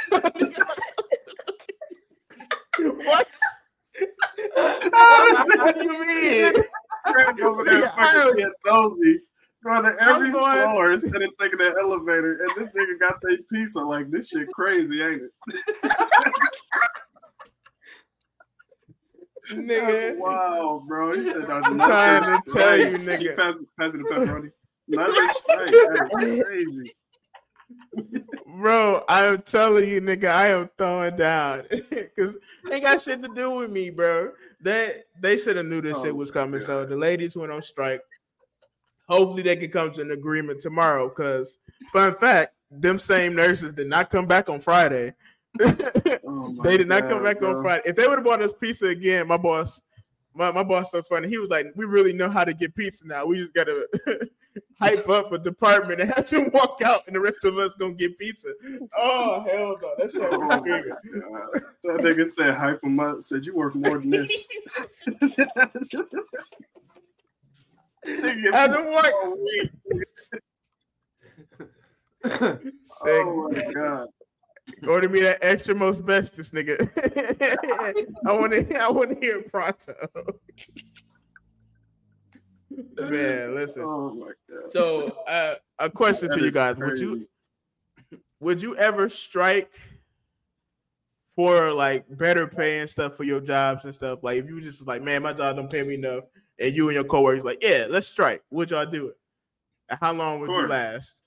What? 3.05 3.28
what 4.55 5.74
do 5.78 5.82
you 5.85 6.01
mean? 6.07 6.52
Craig 7.07 7.40
over 7.40 7.65
there 7.65 7.82
fucking 7.97 8.36
get 8.36 8.52
nosy. 8.66 9.20
Going 9.65 9.82
to 9.85 9.95
every 10.03 10.31
going- 10.31 10.62
floor 10.62 10.93
instead 10.93 11.20
of 11.23 11.31
taking 11.39 11.59
the 11.59 11.74
elevator. 11.81 12.39
And 12.41 12.51
this 12.57 12.70
nigga 12.74 12.99
got 12.99 13.20
their 13.20 13.37
pizza 13.51 13.81
like 13.81 14.11
this 14.11 14.31
shit 14.31 14.49
crazy, 14.53 15.03
ain't 15.03 15.23
it? 15.23 15.32
That's 19.53 20.19
wild, 20.19 20.87
bro. 20.87 21.12
He 21.12 21.31
said, 21.31 21.51
I'm 21.51 21.77
trying 21.78 22.23
to 22.23 22.43
tell 22.53 22.77
you, 22.78 22.99
nigga. 22.99 23.35
Pass, 23.37 23.57
pass 23.78 23.93
me 23.93 24.03
the 24.03 24.09
pepperoni. 24.15 24.51
Nothing 24.89 25.28
straight. 25.35 25.70
That 25.70 26.09
is 26.23 26.45
crazy. 26.45 26.95
Bro, 28.59 29.03
I'm 29.09 29.39
telling 29.39 29.89
you, 29.89 30.01
nigga, 30.01 30.31
I 30.31 30.49
am 30.49 30.69
throwing 30.77 31.16
down 31.16 31.65
because 31.91 32.37
they 32.69 32.81
got 32.81 33.01
shit 33.01 33.23
to 33.23 33.28
do 33.35 33.51
with 33.53 33.70
me, 33.70 33.91
bro. 33.91 34.32
They 34.61 35.03
they 35.20 35.37
should 35.39 35.57
have 35.57 35.66
knew 35.66 35.81
this 35.81 35.97
Oh, 35.99 36.05
shit 36.05 36.15
was 36.16 36.31
coming. 36.31 36.61
So 36.61 36.85
the 36.85 36.97
ladies 36.97 37.37
went 37.37 37.53
on 37.53 37.62
strike. 37.62 38.03
Hopefully, 39.11 39.43
they 39.43 39.57
can 39.57 39.70
come 39.70 39.91
to 39.93 40.01
an 40.01 40.12
agreement 40.12 40.61
tomorrow. 40.61 41.09
Because 41.09 41.59
fun 41.93 42.15
fact, 42.15 42.55
them 42.70 42.99
same 42.99 43.35
nurses 43.35 43.73
did 43.73 43.89
not 43.89 44.09
come 44.09 44.27
back 44.27 44.49
on 44.49 44.61
Friday. 44.61 45.15
Oh 46.32 46.55
they 46.62 46.77
did 46.77 46.89
not 46.89 47.09
come 47.09 47.23
God, 47.23 47.24
back 47.24 47.43
on. 47.43 47.62
Friday. 47.62 47.82
If 47.87 47.97
they 47.97 48.07
would 48.07 48.19
have 48.19 48.24
bought 48.24 48.43
us 48.43 48.53
pizza 48.53 48.87
again, 48.87 49.27
my 49.27 49.37
boss, 49.37 49.82
my, 50.35 50.53
my 50.53 50.62
boss 50.62 50.93
so 50.93 51.03
funny. 51.03 51.28
He 51.28 51.39
was 51.39 51.51
like, 51.51 51.66
"We 51.74 51.87
really 51.87 52.12
know 52.12 52.28
how 52.31 52.45
to 52.45 52.55
get 52.55 52.74
pizza 52.77 53.07
now. 53.07 53.27
We 53.27 53.39
just 53.39 53.55
gotta 53.55 53.89
hype 54.81 55.09
up 55.09 55.32
a 55.32 55.39
department 55.39 56.01
and 56.01 56.12
have 56.12 56.28
them 56.28 56.51
walk 56.53 56.82
out, 56.85 57.03
and 57.07 57.16
the 57.16 57.20
rest 57.20 57.45
of 57.45 57.59
us 57.59 57.74
gonna 57.74 57.95
get 57.95 58.16
pizza." 58.19 58.49
Oh 58.97 59.41
hell 59.41 59.77
no, 59.82 59.95
that's 59.99 60.15
oh 60.16 60.39
my 60.39 60.59
screaming. 60.59 60.93
That 61.85 61.99
nigga 62.01 62.28
said 62.28 62.55
hype 62.55 62.82
him 62.82 63.01
up. 63.01 63.23
Said 63.23 63.45
you 63.45 63.55
work 63.57 63.74
more 63.74 63.99
than 63.99 64.11
this. 64.11 64.49
Nigga, 68.06 68.52
Had 68.52 68.72
them 68.72 68.90
walk. 68.90 69.06
oh, 69.06 69.36
wait. 69.39 69.70
Sick. 72.82 73.24
My 73.24 73.72
god. 73.72 74.09
Order 74.86 75.09
me 75.09 75.20
that 75.22 75.39
extra 75.43 75.74
most 75.74 76.06
bestest, 76.06 76.55
nigga. 76.55 76.78
I 78.27 78.32
want 78.32 78.52
to. 78.52 78.78
I 78.81 78.90
want 78.90 79.10
to 79.10 79.16
hear 79.20 79.39
it 79.39 79.51
pronto. 79.51 79.94
Man, 82.97 83.55
listen. 83.55 83.82
Oh 83.85 84.14
my 84.14 84.32
god. 84.48 84.72
So, 84.72 85.09
uh, 85.27 85.56
a 85.78 85.90
question 85.90 86.28
That 86.28 86.36
to 86.36 86.40
you 86.43 86.47
is 86.48 86.55
guys: 86.55 86.77
Would 86.77 87.01
you 87.01 87.27
would 88.40 88.62
you 88.62 88.77
ever 88.77 89.09
strike 89.09 89.74
for 91.35 91.72
like 91.72 92.05
better 92.16 92.47
pay 92.47 92.81
and 92.81 92.89
stuff 92.89 93.16
for 93.16 93.24
your 93.24 93.40
jobs 93.40 93.85
and 93.85 93.94
stuff? 93.94 94.20
Like 94.22 94.39
if 94.39 94.48
you 94.48 94.60
just 94.60 94.86
like, 94.86 95.02
man, 95.02 95.22
my 95.22 95.32
job 95.32 95.56
don't 95.56 95.70
pay 95.70 95.82
me 95.82 95.94
enough, 95.94 96.24
and 96.61 96.77
you 96.77 96.89
and 96.89 96.95
your 96.95 97.05
coworkers 97.05 97.45
like, 97.45 97.59
yeah, 97.62 97.87
let's 97.89 98.07
strike. 98.07 98.43
Would 98.51 98.70
y'all 98.70 98.87
do 98.87 99.09
it? 99.09 99.16
And 99.89 99.99
how 100.01 100.12
long 100.12 100.41
would 100.41 100.51
you 100.51 100.66
last? 100.66 101.23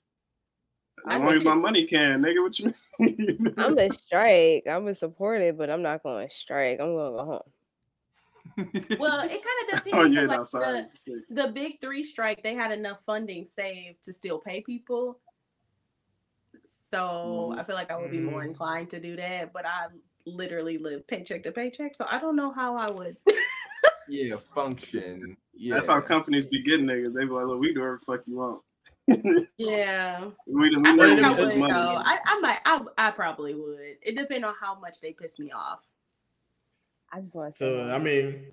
As 1.10 1.20
long 1.20 1.34
as 1.34 1.44
my 1.44 1.54
money 1.54 1.84
can, 1.86 2.22
nigga. 2.22 2.42
What 2.42 2.58
you 2.58 2.72
mean? 3.00 3.54
I'm 3.58 3.76
a 3.76 3.90
strike. 3.92 4.64
I'm 4.70 4.86
a 4.86 4.94
support 4.94 5.42
it, 5.42 5.58
but 5.58 5.68
I'm 5.68 5.82
not 5.82 6.02
going 6.02 6.26
to 6.26 6.34
strike. 6.34 6.80
I'm 6.80 6.94
going 6.94 7.12
to 7.12 7.18
go 7.18 7.24
home. 7.26 7.42
Well, 8.98 9.20
it 9.24 9.28
kind 9.28 9.42
of 9.62 9.68
depends. 9.84 9.86
oh, 9.92 10.04
you 10.04 10.26
'cause, 10.28 10.54
ain't 10.54 10.62
like, 10.62 10.88
the, 11.28 11.34
the 11.46 11.52
big 11.52 11.80
three 11.80 12.04
strike, 12.04 12.42
they 12.42 12.54
had 12.54 12.72
enough 12.72 13.00
funding 13.04 13.44
saved 13.44 14.02
to 14.04 14.12
still 14.12 14.38
pay 14.38 14.62
people. 14.62 15.18
So 16.90 17.52
Mhm. 17.52 17.58
I 17.58 17.64
feel 17.64 17.74
like 17.74 17.90
I 17.90 17.96
would 17.98 18.10
be 18.12 18.20
more 18.20 18.42
Mhm. 18.42 18.48
inclined 18.48 18.90
to 18.90 19.00
do 19.00 19.16
that. 19.16 19.52
But 19.52 19.66
I 19.66 19.88
literally 20.26 20.78
live 20.78 21.06
paycheck 21.06 21.42
to 21.42 21.52
paycheck, 21.52 21.94
so 21.94 22.06
I 22.08 22.18
don't 22.18 22.36
know 22.36 22.50
how 22.52 22.76
I 22.76 22.90
would. 22.90 23.16
Yeah, 24.08 24.36
function. 24.54 25.36
Yeah. 25.54 25.74
That's 25.74 25.86
how 25.88 26.00
companies 26.00 26.46
be 26.46 26.62
getting 26.62 26.86
niggas. 26.88 27.14
They 27.14 27.24
be 27.24 27.30
like, 27.30 27.46
look, 27.46 27.60
we 27.60 27.72
do 27.72 27.80
whatever 27.80 27.96
the 27.98 28.04
fuck 28.04 28.26
you 28.26 28.36
want. 28.36 28.60
yeah, 29.56 30.24
we 30.46 30.66
I 30.68 30.92
know 30.94 31.14
think 31.14 31.20
I 31.24 31.30
would 31.30 31.56
money. 31.58 31.72
though. 31.72 32.02
I, 32.04 32.18
I 32.26 32.40
might. 32.40 32.58
I, 32.66 32.80
I 32.98 33.10
probably 33.10 33.54
would. 33.54 33.96
It 34.02 34.16
depends 34.16 34.46
on 34.46 34.54
how 34.60 34.78
much 34.78 35.00
they 35.00 35.12
piss 35.12 35.38
me 35.38 35.50
off. 35.52 35.80
I 37.12 37.20
just 37.20 37.34
want 37.34 37.52
to 37.52 37.56
say. 37.58 37.64
So 37.64 37.82
home. 37.82 37.90
I 37.92 37.98
mean, 37.98 38.46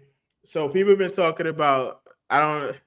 so 0.45 0.69
people 0.69 0.91
have 0.91 0.99
been 0.99 1.11
talking 1.11 1.48
about. 1.48 2.02
I 2.30 2.40
don't. 2.40 2.78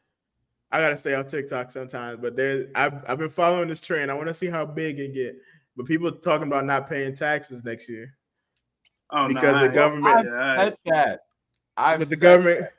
I 0.73 0.81
gotta 0.81 0.97
stay 0.97 1.15
on 1.15 1.27
TikTok 1.27 1.71
sometimes, 1.71 2.19
but 2.21 2.35
there 2.37 2.69
I've 2.75 2.95
I've 3.07 3.19
been 3.19 3.31
following 3.31 3.69
this 3.69 3.81
trend. 3.81 4.11
I 4.11 4.15
want 4.15 4.29
to 4.29 4.35
see 4.35 4.47
how 4.47 4.65
big 4.65 4.99
it 5.01 5.13
get. 5.15 5.37
But 5.77 5.87
people 5.87 6.11
talking 6.13 6.47
about 6.47 6.65
not 6.65 6.89
paying 6.89 7.15
taxes 7.17 7.65
next 7.65 7.89
year 7.89 8.15
Oh, 9.11 9.27
because 9.29 9.43
nah, 9.55 9.63
the 9.65 9.71
I- 9.71 9.75
government, 9.75 10.25
yeah, 10.25 10.53
I- 10.59 10.65
Said 10.65 10.77
that. 10.87 11.21
I've 11.77 11.99
but 11.99 12.09
the 12.09 12.17
government, 12.17 12.61
that. 12.61 12.73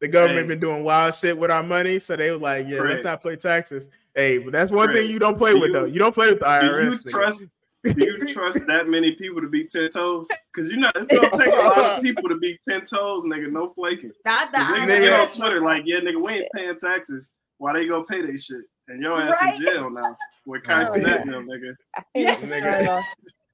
the 0.00 0.08
government 0.08 0.42
Hey. 0.46 0.48
been 0.48 0.60
doing 0.60 0.84
wild 0.84 1.14
shit 1.14 1.36
with 1.36 1.50
our 1.50 1.62
money. 1.62 1.98
So 1.98 2.16
they 2.16 2.30
were 2.30 2.38
like, 2.38 2.66
yeah, 2.68 2.80
let's 2.80 3.04
not 3.04 3.20
play 3.22 3.36
taxes. 3.36 3.88
Hey, 4.14 4.38
but 4.38 4.52
that's 4.52 4.70
one 4.70 4.88
Craig, 4.88 5.02
thing 5.04 5.10
you 5.10 5.18
don't 5.18 5.36
play 5.38 5.52
do 5.52 5.60
with 5.60 5.68
you- 5.68 5.72
though. 5.74 5.84
You 5.84 5.98
don't 5.98 6.14
play 6.14 6.28
with 6.30 6.40
the 6.40 6.60
do 6.60 6.66
you 6.66 6.90
nigga. 6.90 7.10
trust? 7.10 7.54
Do 7.84 7.94
you 7.96 8.18
trust 8.26 8.66
that 8.66 8.88
many 8.88 9.12
people 9.12 9.40
to 9.40 9.48
be 9.48 9.64
ten 9.64 9.88
toes? 9.90 10.28
Because 10.52 10.70
you 10.70 10.78
know 10.78 10.90
it's 10.96 11.08
gonna 11.08 11.30
take 11.30 11.54
a 11.54 11.56
lot 11.56 11.78
of 11.98 12.02
people 12.04 12.28
to 12.28 12.36
be 12.36 12.58
ten 12.68 12.80
toes, 12.84 13.24
nigga. 13.26 13.50
No 13.50 13.68
flaking. 13.68 14.10
Not 14.24 14.50
the 14.52 14.58
'Cause 14.58 14.66
niggas 14.66 14.86
Nigga. 14.88 15.00
get 15.00 15.20
on 15.20 15.30
Twitter 15.30 15.60
like, 15.60 15.82
yeah, 15.86 16.00
nigga, 16.00 16.20
we 16.20 16.32
ain't 16.34 16.52
paying 16.54 16.76
taxes. 16.76 17.32
Why 17.58 17.72
they 17.74 17.86
gonna 17.86 18.04
pay 18.04 18.20
they 18.20 18.36
shit? 18.36 18.62
And 18.88 19.00
your 19.00 19.20
ass 19.20 19.30
Right. 19.40 19.58
in 19.60 19.64
jail 19.66 19.90
now 19.90 20.16
with 20.46 20.64
Kai 20.64 20.84
Oh, 20.88 20.96
yeah. 20.96 21.20
and 21.22 21.32
them, 21.32 21.46
nigga. 21.48 21.74
I 21.96 22.02
think 22.12 22.28
you 22.30 22.36
should 22.36 22.48
Nigga. 22.48 23.02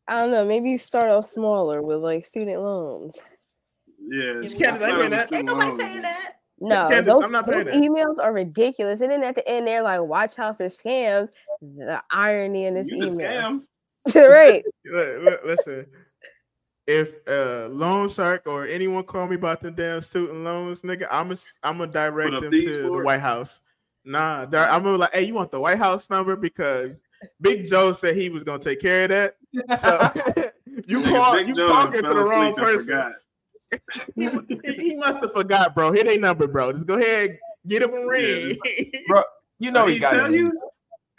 I 0.08 0.20
don't 0.20 0.30
know. 0.32 0.44
Maybe 0.44 0.70
you 0.70 0.78
start 0.78 1.10
off 1.10 1.26
smaller 1.26 1.82
with 1.82 1.98
like 1.98 2.24
student 2.24 2.62
loans. 2.62 3.18
Yeah, 4.06 4.40
You 4.40 4.48
just 4.48 4.60
can't 4.60 4.76
start 4.76 5.00
say 5.00 5.08
that. 5.08 5.32
Ain't 5.32 5.46
nobody 5.46 5.82
paying 5.82 6.02
that. 6.02 6.32
No, 6.60 6.88
Candace, 6.88 7.14
those, 7.14 7.24
I'm 7.24 7.32
not 7.32 7.46
those 7.46 7.64
that. 7.64 7.74
emails 7.74 8.18
are 8.22 8.32
ridiculous. 8.32 9.00
And 9.00 9.10
then 9.10 9.24
at 9.24 9.34
the 9.34 9.46
end, 9.48 9.66
they're 9.66 9.82
like, 9.82 10.00
"Watch 10.00 10.38
out 10.38 10.56
for 10.56 10.66
scams." 10.66 11.30
The 11.60 12.00
irony 12.10 12.66
in 12.66 12.74
this 12.74 12.90
You 12.90 13.00
the 13.00 13.12
email, 13.12 13.60
scam. 14.08 14.28
right? 14.30 14.64
Li- 14.84 15.18
li- 15.18 15.36
Listen, 15.44 15.86
if 16.86 17.14
uh 17.28 17.68
loan 17.70 18.08
shark 18.08 18.42
or 18.46 18.66
anyone 18.66 19.04
call 19.04 19.26
me 19.26 19.36
about 19.36 19.60
them 19.62 19.74
damn 19.74 20.00
student 20.00 20.44
loans, 20.44 20.82
nigga, 20.82 21.06
I'm 21.10 21.32
a 21.32 21.36
I'm 21.62 21.78
gonna 21.78 21.90
direct 21.90 22.32
them 22.40 22.50
to 22.50 22.82
the? 22.82 23.02
White 23.02 23.20
House. 23.20 23.60
Nah, 24.04 24.42
I'm 24.42 24.50
gonna 24.50 24.96
like, 24.98 25.12
hey, 25.12 25.24
you 25.24 25.34
want 25.34 25.50
the 25.50 25.60
White 25.60 25.78
House 25.78 26.10
number 26.10 26.36
because 26.36 27.00
Big 27.40 27.66
Joe 27.66 27.92
said 27.92 28.16
he 28.16 28.28
was 28.28 28.42
gonna 28.42 28.58
take 28.58 28.80
care 28.80 29.04
of 29.04 29.08
that. 29.10 29.36
So 29.78 30.10
you 30.86 31.02
call 31.02 31.40
you 31.40 31.54
Joe 31.54 31.66
talking 31.66 32.02
to 32.02 32.08
the 32.08 32.14
wrong 32.14 32.52
asleep 32.52 32.56
and 32.56 32.56
person. 32.56 33.14
Forgot. 34.14 34.44
he, 34.64 34.72
he 34.90 34.96
must 34.96 35.20
have 35.22 35.32
forgot, 35.32 35.74
bro. 35.74 35.92
Hit 35.92 36.06
a 36.06 36.16
number, 36.18 36.46
bro. 36.46 36.72
Just 36.72 36.86
go 36.86 36.94
ahead, 36.94 37.38
get 37.68 37.82
him 37.82 37.94
a 37.94 38.06
ring. 38.06 38.56
just- 39.08 39.26
You 39.58 39.70
know 39.70 39.86
he 39.86 39.94
he 39.94 40.00
got 40.00 40.10
tell 40.12 40.26
it. 40.26 40.32
you? 40.32 40.52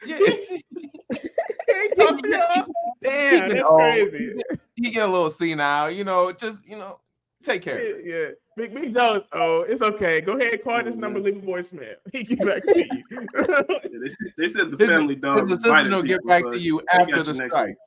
Yeah, 0.05 0.17
He 0.19 1.89
talk 1.95 2.21
to 2.21 2.29
y'all? 2.29 2.65
Damn, 3.01 3.39
Speaking 3.39 3.55
that's 3.55 3.69
of- 3.69 3.75
crazy. 3.77 4.33
he 4.75 4.91
get 4.91 5.07
a 5.09 5.11
little 5.11 5.29
senile. 5.29 5.89
You 5.91 6.03
know, 6.03 6.31
just 6.31 6.65
you 6.65 6.77
know, 6.77 6.99
Take 7.43 7.61
care. 7.61 7.99
Yeah, 8.01 8.17
yeah. 8.19 8.27
Big 8.57 8.73
Big 8.73 8.91
Joe. 8.93 9.21
Oh, 9.33 9.61
it's 9.61 9.83
okay. 9.83 10.19
Go 10.19 10.33
ahead, 10.33 10.63
call 10.63 10.83
this 10.83 10.95
number, 10.97 11.19
leave 11.19 11.37
a 11.37 11.41
voicemail. 11.41 11.93
He 12.11 12.23
get 12.23 12.39
back 12.39 12.63
to 12.63 12.79
you. 12.79 12.87
Yeah, 13.35 13.99
they, 14.01 14.07
said, 14.07 14.33
they 14.37 14.47
said 14.47 14.71
the 14.71 14.77
His- 14.79 14.89
family 14.89 15.15
dog 15.15 15.41
His 15.41 15.43
was 15.43 15.51
assistant 15.59 15.73
biting 15.75 15.91
will 15.91 16.01
get 16.01 16.17
people, 16.23 16.29
back 16.29 16.43
so 16.43 16.51
to 16.53 16.59
you 16.59 16.81
after 16.91 17.05
got 17.13 17.25
the 17.25 17.33
you 17.33 17.37
next 17.39 17.55
strike. 17.55 17.77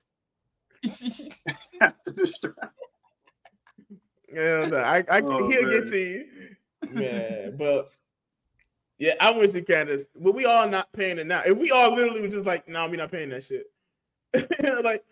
After 1.81 2.13
the 2.13 2.27
strike. 2.27 2.55
Yeah, 4.33 4.67
no, 4.67 4.77
I, 4.79 5.05
I 5.11 5.21
Oh, 5.25 5.49
he'll 5.49 5.63
man. 5.63 5.71
get 5.83 5.89
to 5.91 5.99
you. 5.99 6.25
Man, 6.91 7.57
but 7.57 7.91
yeah, 8.99 9.15
I 9.21 9.31
went 9.31 9.53
to 9.53 9.59
you, 9.59 9.65
Candace. 9.65 10.07
But 10.17 10.35
we 10.35 10.45
all 10.45 10.69
not 10.69 10.93
paying 10.93 11.19
it 11.19 11.27
now. 11.27 11.43
If 11.45 11.59
we 11.59 11.71
all 11.71 11.95
literally 11.95 12.21
was 12.21 12.35
just 12.35 12.47
like, 12.47 12.69
no, 12.69 12.81
nah, 12.85 12.89
we 12.89 12.97
not 12.97 13.11
paying 13.11 13.31
that 13.31 13.45
shit. 13.45 13.67
like, 14.85 15.05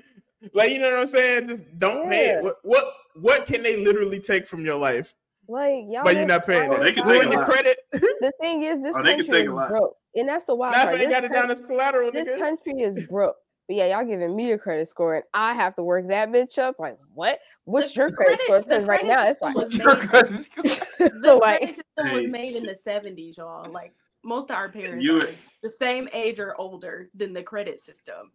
like 0.53 0.71
you 0.71 0.79
know 0.79 0.91
what 0.91 1.01
I'm 1.01 1.07
saying? 1.07 1.49
Just 1.49 1.65
don't 1.79 2.09
pay 2.09 2.31
it. 2.31 2.43
What 2.43 2.57
what 2.63 2.93
what 3.15 3.47
can 3.47 3.63
they 3.63 3.77
literally 3.83 4.21
take 4.21 4.47
from 4.47 4.65
your 4.65 4.77
life? 4.77 5.15
Like 5.49 5.85
y'all, 5.89 6.03
But 6.05 6.17
you're 6.17 6.27
not 6.27 6.45
paying 6.47 6.73
it. 6.73 6.81
they 6.81 6.93
can 6.93 7.05
take 7.05 7.15
Ruin 7.23 7.29
a 7.29 7.31
your 7.31 7.41
lot. 7.41 7.49
credit. 7.51 7.79
The 7.93 8.33
thing 8.41 8.63
is, 8.63 8.81
this 8.81 8.97
Oh, 8.99 9.03
they 9.03 9.11
can 9.17 9.19
country 9.27 9.39
take 9.41 9.45
is 9.47 9.53
a 9.53 9.55
lot. 9.55 9.69
broke, 9.69 9.97
and 10.15 10.29
that's 10.29 10.45
the 10.47 10.55
wild 10.57 10.73
Matter 10.73 10.89
part. 10.91 11.01
This, 11.01 11.09
got 11.11 11.25
it 11.25 11.33
coun- 11.33 11.43
down 11.43 11.51
as 11.51 11.61
collateral, 11.61 12.11
this 12.13 12.27
nigga. 12.29 12.39
country 12.39 12.73
is 12.81 13.07
broke. 13.09 13.37
But 13.69 13.77
yeah, 13.77 13.97
y'all 13.97 14.05
giving 14.07 14.35
me 14.37 14.53
a 14.53 14.59
credit 14.59 14.87
score, 14.89 15.17
and 15.17 15.25
I 15.35 15.53
have 15.55 15.75
to 15.77 15.83
work 15.83 16.09
that 16.09 16.31
bitch 16.31 16.57
up. 16.59 16.77
Like, 16.79 16.99
what? 17.15 17.41
What's 17.65 17.95
The 17.95 18.01
your 18.03 18.11
credit, 18.13 18.39
score? 18.43 18.63
Because 18.63 18.85
right 18.85 19.05
now 19.05 19.27
it's 19.27 19.43
like, 19.43 19.57
was 19.57 19.75
Your 19.79 19.97
made- 19.97 20.09
credit 20.09 20.39
score. 20.41 20.63
the 20.99 21.39
like, 21.43 21.61
credit 21.61 21.77
system 21.97 22.15
was 22.15 22.29
made 22.29 22.55
in 22.55 22.65
the 22.65 22.75
70s, 22.77 23.37
y'all. 23.39 23.69
Like 23.73 23.93
most 24.23 24.51
of 24.51 24.57
our 24.57 24.69
parents 24.69 25.05
You- 25.05 25.19
are 25.19 25.29
the 25.63 25.73
same 25.81 26.09
age 26.13 26.39
or 26.39 26.55
older 26.61 27.09
than 27.15 27.33
the 27.33 27.43
credit 27.43 27.79
system, 27.81 28.31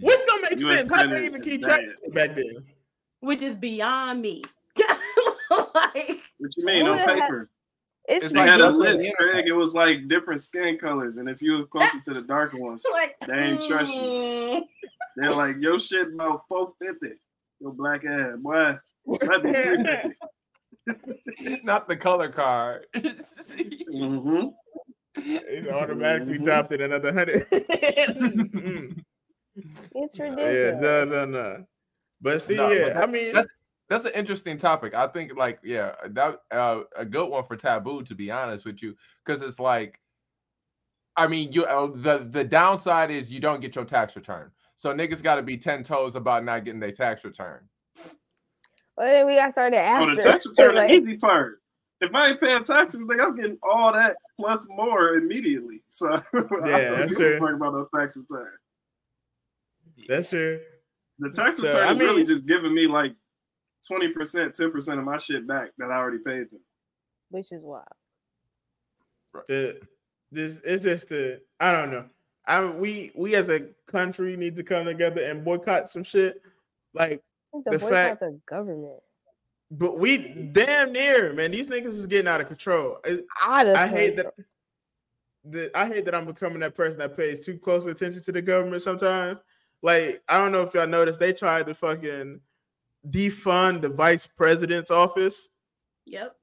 Which 0.00 0.18
don't 0.26 0.40
make 0.42 0.52
US 0.52 0.60
sense. 0.78 0.88
How 0.88 1.02
they 1.02 1.08
credit 1.08 1.24
even 1.24 1.42
keep 1.42 1.62
track 1.62 1.80
of 1.80 1.86
it 2.02 2.14
back 2.14 2.34
then? 2.36 2.64
which 3.20 3.42
is 3.42 3.54
beyond 3.54 4.22
me. 4.22 4.42
like 5.74 6.22
What 6.38 6.56
you 6.56 6.64
mean 6.64 6.86
on 6.88 6.98
paper? 6.98 7.42
it's 7.42 7.50
It's 8.10 8.32
They 8.32 8.38
like 8.40 8.48
had 8.48 8.60
a 8.60 8.68
list. 8.70 9.08
Craig. 9.16 9.44
It 9.46 9.52
was 9.52 9.74
like 9.74 10.08
different 10.08 10.40
skin 10.40 10.76
colors, 10.78 11.18
and 11.18 11.28
if 11.28 11.40
you 11.40 11.52
were 11.58 11.64
closer 11.66 12.00
to 12.00 12.14
the 12.14 12.22
darker 12.22 12.58
ones, 12.58 12.84
like 12.92 13.16
They 13.26 13.34
ain't 13.38 13.62
trust 13.62 13.94
you. 13.94 14.00
mm, 14.02 14.60
they're 15.16 15.32
like, 15.34 15.56
"Your 15.60 15.78
shit 15.78 16.08
about 16.14 16.42
four 16.48 16.72
fifty. 16.82 17.12
Your 17.60 17.72
black 17.72 18.04
ass, 18.04 18.36
boy. 18.38 18.76
Might 19.06 19.42
be 19.42 19.52
three 19.52 19.84
fifty. 19.84 21.60
Not 21.64 21.86
the 21.88 21.96
color 21.96 22.28
card. 22.28 22.86
Mm-hmm. 23.90 24.48
It 25.16 25.68
automatically 25.68 26.38
Mhm. 26.38 26.44
dropped 26.44 26.72
it 26.72 26.80
another 26.80 27.12
hundred. 27.12 27.46
it's 27.50 27.64
ridiculous. 30.18 30.38
yeah, 30.38 30.70
ridiculous. 30.70 30.80
no, 30.80 31.04
no, 31.04 31.24
no. 31.26 31.64
But 32.20 32.42
see, 32.42 32.54
No, 32.56 32.68
but 32.68 32.76
yeah, 32.76 32.84
that- 32.90 32.96
I 33.02 33.06
mean, 33.06 33.32
that's- 33.32 33.46
That's 33.90 34.04
an 34.04 34.12
interesting 34.14 34.56
topic. 34.56 34.94
I 34.94 35.08
think, 35.08 35.36
like, 35.36 35.58
yeah, 35.64 35.94
that 36.10 36.38
uh, 36.52 36.82
a 36.96 37.04
good 37.04 37.28
one 37.28 37.42
for 37.42 37.56
taboo. 37.56 38.04
To 38.04 38.14
be 38.14 38.30
honest 38.30 38.64
with 38.64 38.82
you, 38.82 38.94
because 39.26 39.42
it's 39.42 39.58
like, 39.58 40.00
I 41.16 41.26
mean, 41.26 41.52
you 41.52 41.64
uh, 41.64 41.90
the 41.92 42.28
the 42.30 42.44
downside 42.44 43.10
is 43.10 43.32
you 43.32 43.40
don't 43.40 43.60
get 43.60 43.74
your 43.74 43.84
tax 43.84 44.14
return. 44.14 44.52
So 44.76 44.94
niggas 44.94 45.24
got 45.24 45.34
to 45.34 45.42
be 45.42 45.58
ten 45.58 45.82
toes 45.82 46.14
about 46.14 46.44
not 46.44 46.64
getting 46.64 46.78
their 46.78 46.92
tax 46.92 47.24
return. 47.24 47.68
Well, 48.96 49.08
then 49.08 49.26
we 49.26 49.34
got 49.34 49.52
started 49.52 49.78
after. 49.78 50.08
On 50.08 50.14
the 50.14 50.22
tax 50.22 50.46
return, 50.46 50.74
like, 50.76 50.88
the 50.88 50.94
easy 50.94 51.16
part. 51.16 51.60
If 52.00 52.14
I 52.14 52.28
ain't 52.28 52.40
paying 52.40 52.62
taxes, 52.62 53.06
nigga, 53.06 53.24
I'm 53.26 53.34
getting 53.34 53.58
all 53.62 53.92
that 53.92 54.16
plus 54.38 54.66
more 54.70 55.14
immediately. 55.14 55.82
So 55.88 56.08
I 56.12 56.20
Yeah, 56.32 56.90
don't 56.90 57.00
that's 57.00 57.10
give 57.10 57.18
true. 57.18 57.38
a 57.42 57.54
about 57.54 57.74
no 57.74 57.88
tax 57.94 58.16
return. 58.16 58.52
that's 60.08 60.30
true. 60.30 60.60
The 61.18 61.30
tax 61.30 61.58
So, 61.58 61.64
return 61.64 61.88
I 61.88 61.90
is 61.90 61.98
really 61.98 62.24
just 62.24 62.46
giving 62.46 62.72
me 62.72 62.86
like 62.86 63.14
twenty 63.90 64.08
percent, 64.12 64.54
ten 64.54 64.70
percent 64.70 64.98
of 64.98 65.04
my 65.04 65.16
shit 65.18 65.46
back 65.46 65.70
that 65.78 65.90
I 65.90 65.96
already 65.96 66.18
paid 66.18 66.50
them. 66.50 66.60
which 67.30 67.52
is 67.52 67.62
wild. 67.62 67.84
The 69.48 69.80
this 70.32 70.60
it's 70.64 70.82
just 70.82 71.08
the 71.08 71.40
I 71.58 71.72
don't 71.72 71.90
know. 71.90 72.04
I 72.46 72.64
we 72.66 73.12
we 73.14 73.34
as 73.36 73.48
a 73.48 73.66
country 73.86 74.36
need 74.36 74.56
to 74.56 74.62
come 74.62 74.84
together 74.86 75.22
and 75.24 75.44
boycott 75.44 75.88
some 75.88 76.04
shit. 76.04 76.40
Like, 76.94 77.22
the, 77.52 77.62
The 77.72 77.78
boycott 77.78 77.90
fact- 77.90 78.20
the 78.20 78.40
government. 78.48 79.00
but 79.70 79.98
we 79.98 80.18
damn 80.52 80.92
near 80.92 81.32
man. 81.32 81.50
These 81.52 81.68
niggas 81.68 81.86
is 81.88 82.06
getting 82.06 82.28
out 82.28 82.40
of 82.40 82.48
control. 82.48 82.98
I- 83.04 83.22
Out 83.42 83.66
of 83.68 83.76
I 83.76 83.86
hate 83.86 84.16
that. 84.16 84.34
control. 84.34 84.46
The, 85.44 85.70
I 85.78 85.86
hate 85.86 86.04
that 86.04 86.14
I'm 86.14 86.26
becoming 86.26 86.58
that 86.60 86.74
person 86.74 86.98
that 86.98 87.16
pays 87.16 87.40
too 87.40 87.56
close 87.56 87.86
attention 87.86 88.22
to 88.24 88.32
the 88.32 88.42
government 88.42 88.82
sometimes. 88.82 89.40
Like, 89.82 90.22
I 90.28 90.36
don't 90.38 90.52
know 90.52 90.60
if 90.62 90.74
y'all 90.74 90.86
noticed, 90.86 91.18
they 91.18 91.32
tried 91.32 91.66
to 91.66 91.74
fucking 91.74 92.40
defund 93.08 93.80
the 93.80 93.88
vice 93.88 94.26
president's 94.26 94.90
office. 94.90 95.48
yep. 96.06 96.34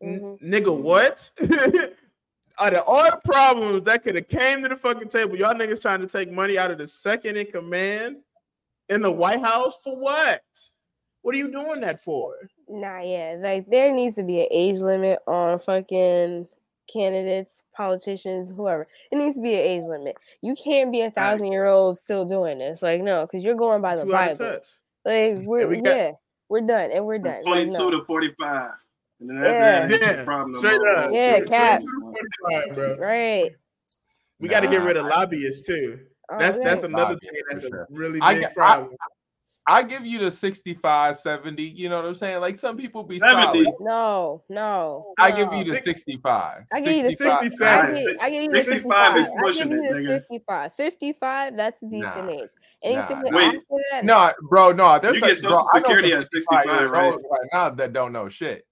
N- 0.00 0.20
Mhm. 0.20 0.42
nigga, 0.42 0.80
what? 0.80 1.28
Out 2.60 2.74
of 2.74 2.84
all 2.86 3.04
the 3.04 3.20
problems 3.24 3.84
that 3.84 4.02
could 4.02 4.14
have 4.16 4.28
came 4.28 4.62
to 4.62 4.68
the 4.68 4.76
fucking 4.76 5.08
table, 5.08 5.36
y'all 5.36 5.54
niggas 5.54 5.80
trying 5.82 6.00
to 6.00 6.06
take 6.08 6.30
money 6.32 6.58
out 6.58 6.70
of 6.72 6.78
the 6.78 6.88
second 6.88 7.36
in 7.36 7.46
command 7.46 8.16
in 8.88 9.00
the 9.02 9.10
White 9.10 9.40
House 9.40 9.76
for 9.84 9.96
what? 9.96 10.42
What 11.22 11.34
are 11.34 11.38
you 11.38 11.50
doing 11.52 11.80
that 11.82 12.00
for? 12.00 12.34
Nah, 12.68 13.00
yeah, 13.00 13.36
like 13.40 13.68
there 13.68 13.92
needs 13.92 14.16
to 14.16 14.22
be 14.24 14.40
an 14.40 14.48
age 14.50 14.78
limit 14.78 15.20
on 15.28 15.58
fucking 15.60 16.48
candidates, 16.92 17.62
politicians, 17.76 18.50
whoever. 18.50 18.88
It 19.12 19.16
needs 19.16 19.36
to 19.36 19.40
be 19.42 19.54
an 19.54 19.60
age 19.60 19.82
limit. 19.84 20.16
You 20.42 20.56
can't 20.56 20.90
be 20.90 21.02
a 21.02 21.10
thousand 21.10 21.52
year 21.52 21.66
old 21.66 21.96
still 21.96 22.24
doing 22.24 22.58
this. 22.58 22.82
Like, 22.82 23.02
no, 23.02 23.24
because 23.26 23.44
you're 23.44 23.54
going 23.54 23.82
by 23.82 23.94
the 23.96 24.04
Too 24.04 24.14
out 24.14 24.38
Bible. 24.38 24.60
Touch. 25.08 25.36
Like, 25.36 25.46
we're 25.46 25.68
we 25.68 25.80
got- 25.80 25.96
yeah, 25.96 26.10
we're 26.48 26.60
done 26.60 26.90
and 26.92 27.06
we're 27.06 27.18
done. 27.18 27.42
Twenty-two 27.44 27.90
to 27.90 28.00
forty-five, 28.04 28.70
and 29.20 29.30
then 29.30 29.36
Yeah. 29.42 29.50
after 29.50 29.98
that, 29.98 30.16
Yeah, 30.18 30.24
problem 30.24 30.54
straight 30.58 30.78
more. 30.78 30.88
up. 30.96 31.10
Yeah, 31.12 31.40
Twenty-two 31.40 31.50
cap. 31.50 32.98
Right. 32.98 33.50
We 34.40 34.48
got 34.48 34.60
to 34.60 34.68
get 34.68 34.82
rid 34.82 34.96
of 34.96 35.06
lobbyists 35.06 35.66
too. 35.66 35.98
Oh, 36.30 36.38
That's 36.38 36.58
that's 36.58 36.82
another 36.82 37.16
thing 37.18 37.30
that's 37.50 37.64
a 37.64 37.68
sure. 37.68 37.86
really 37.90 38.20
I 38.20 38.34
big 38.34 38.42
get- 38.42 38.50
I- 38.50 38.54
problem. 38.54 38.96
I 39.68 39.82
give 39.82 40.06
you 40.06 40.18
the 40.18 40.30
65, 40.30 41.18
70. 41.18 41.62
You 41.62 41.90
know 41.90 41.96
what 41.96 42.06
I'm 42.06 42.14
saying? 42.14 42.40
Like 42.40 42.56
some 42.56 42.78
people 42.78 43.02
be 43.04 43.18
70. 43.18 43.64
solid. 43.64 43.74
no, 43.80 44.42
no. 44.48 45.12
I 45.18 45.30
give 45.30 45.52
you 45.52 45.62
the 45.62 45.82
65. 45.82 46.64
I 46.72 46.80
give 46.80 46.96
you 46.96 47.02
the 47.02 47.14
67. 47.14 47.68
I 47.68 48.00
give, 48.00 48.16
I 48.18 48.30
give 48.30 48.42
you 48.44 48.50
the 48.50 48.62
65 48.62 49.16
is 49.18 49.26
55. 49.26 49.38
I 49.38 49.42
pushing 49.42 49.68
give 49.68 49.76
you 49.76 49.84
it, 49.84 49.92
the 49.92 49.98
nigga. 50.00 50.20
55. 50.22 50.74
55, 50.74 51.56
that's 51.56 51.82
a 51.82 51.86
decent 51.86 52.26
Nah. 52.26 52.30
age. 52.30 52.50
Anything 52.82 53.22
Nah, 53.22 53.30
nah. 53.30 53.40
after 53.40 53.60
that, 53.90 54.04
No, 54.06 54.32
bro, 54.48 54.72
no. 54.72 54.98
There's 54.98 55.18
You 55.18 55.24
a- 55.24 55.28
get 55.28 55.36
Social 55.36 55.50
bro, 55.50 55.80
Security 55.82 56.12
at 56.14 56.24
65 56.24 56.90
right? 56.90 57.12
old 57.12 57.22
right 57.30 57.48
now 57.52 57.68
that 57.68 57.92
don't 57.92 58.12
know 58.12 58.30
shit. 58.30 58.66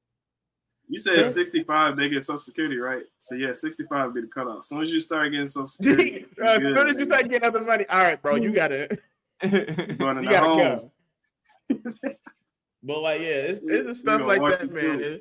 You 0.88 0.98
said 0.98 1.18
Yeah. 1.18 1.28
65, 1.28 1.96
they 1.98 2.08
get 2.08 2.22
Social 2.22 2.38
Security, 2.38 2.78
right? 2.78 3.02
So 3.18 3.34
yeah, 3.34 3.52
65 3.52 4.06
would 4.06 4.14
be 4.14 4.20
the 4.22 4.28
cutoff. 4.28 4.60
As 4.60 4.68
soon 4.68 4.80
as 4.80 4.90
you 4.90 5.00
start 5.00 5.30
getting 5.30 5.46
Social 5.46 5.66
Security, 5.66 6.24
as 6.42 6.56
soon 6.58 6.88
as 6.88 6.96
you 6.96 7.04
start 7.04 7.28
getting 7.28 7.44
other 7.44 7.60
money, 7.62 7.84
all 7.90 8.02
right, 8.02 8.22
bro, 8.22 8.36
you 8.36 8.48
hmm. 8.48 8.54
gotta 8.54 8.88
going 8.88 9.00
in 9.42 9.52
you 9.52 9.96
gotta 9.96 10.46
home. 10.46 10.58
go. 10.58 10.92
But 12.82 13.00
like, 13.00 13.20
yeah, 13.20 13.26
it's, 13.28 13.60
it's 13.64 13.86
the 13.86 13.94
stuff 13.94 14.22
like 14.22 14.40
that, 14.42 14.72
man. 14.72 14.98
through. 14.98 15.20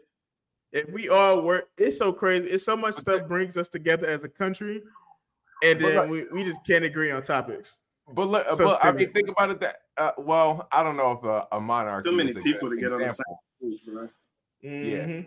If 0.71 0.89
we 0.91 1.09
all 1.09 1.41
work, 1.41 1.69
it's 1.77 1.97
so 1.97 2.11
crazy. 2.11 2.49
It's 2.49 2.65
so 2.65 2.75
much 2.77 2.95
stuff 2.95 3.27
brings 3.27 3.57
us 3.57 3.69
together 3.69 4.05
as 4.07 4.23
a 4.23 4.29
country, 4.29 4.83
and 5.63 5.79
then 5.79 5.95
like- 5.95 6.09
we, 6.09 6.25
we 6.31 6.43
just 6.43 6.59
can't 6.65 6.83
agree 6.83 7.11
on 7.11 7.21
topics. 7.21 7.79
But 8.13 8.25
look, 8.27 8.45
So 8.51 8.65
but 8.65 8.85
I 8.85 8.91
mean, 8.91 9.11
think 9.13 9.29
about 9.29 9.49
it. 9.49 9.59
That 9.61 9.77
uh, 9.97 10.11
well, 10.19 10.67
I 10.71 10.83
don't 10.83 10.95
know 10.95 11.13
if 11.13 11.23
a, 11.23 11.47
a 11.53 11.59
monarchy. 11.59 12.07
Too 12.07 12.15
many 12.15 12.29
is 12.29 12.35
a 12.35 12.39
people 12.41 12.69
good 12.69 12.75
to 12.75 12.81
get 12.81 12.93
on 12.93 12.99
the 13.01 13.09
same 13.09 13.25
page, 13.61 13.79
bro. 13.87 14.09
Mhm. 14.63 15.25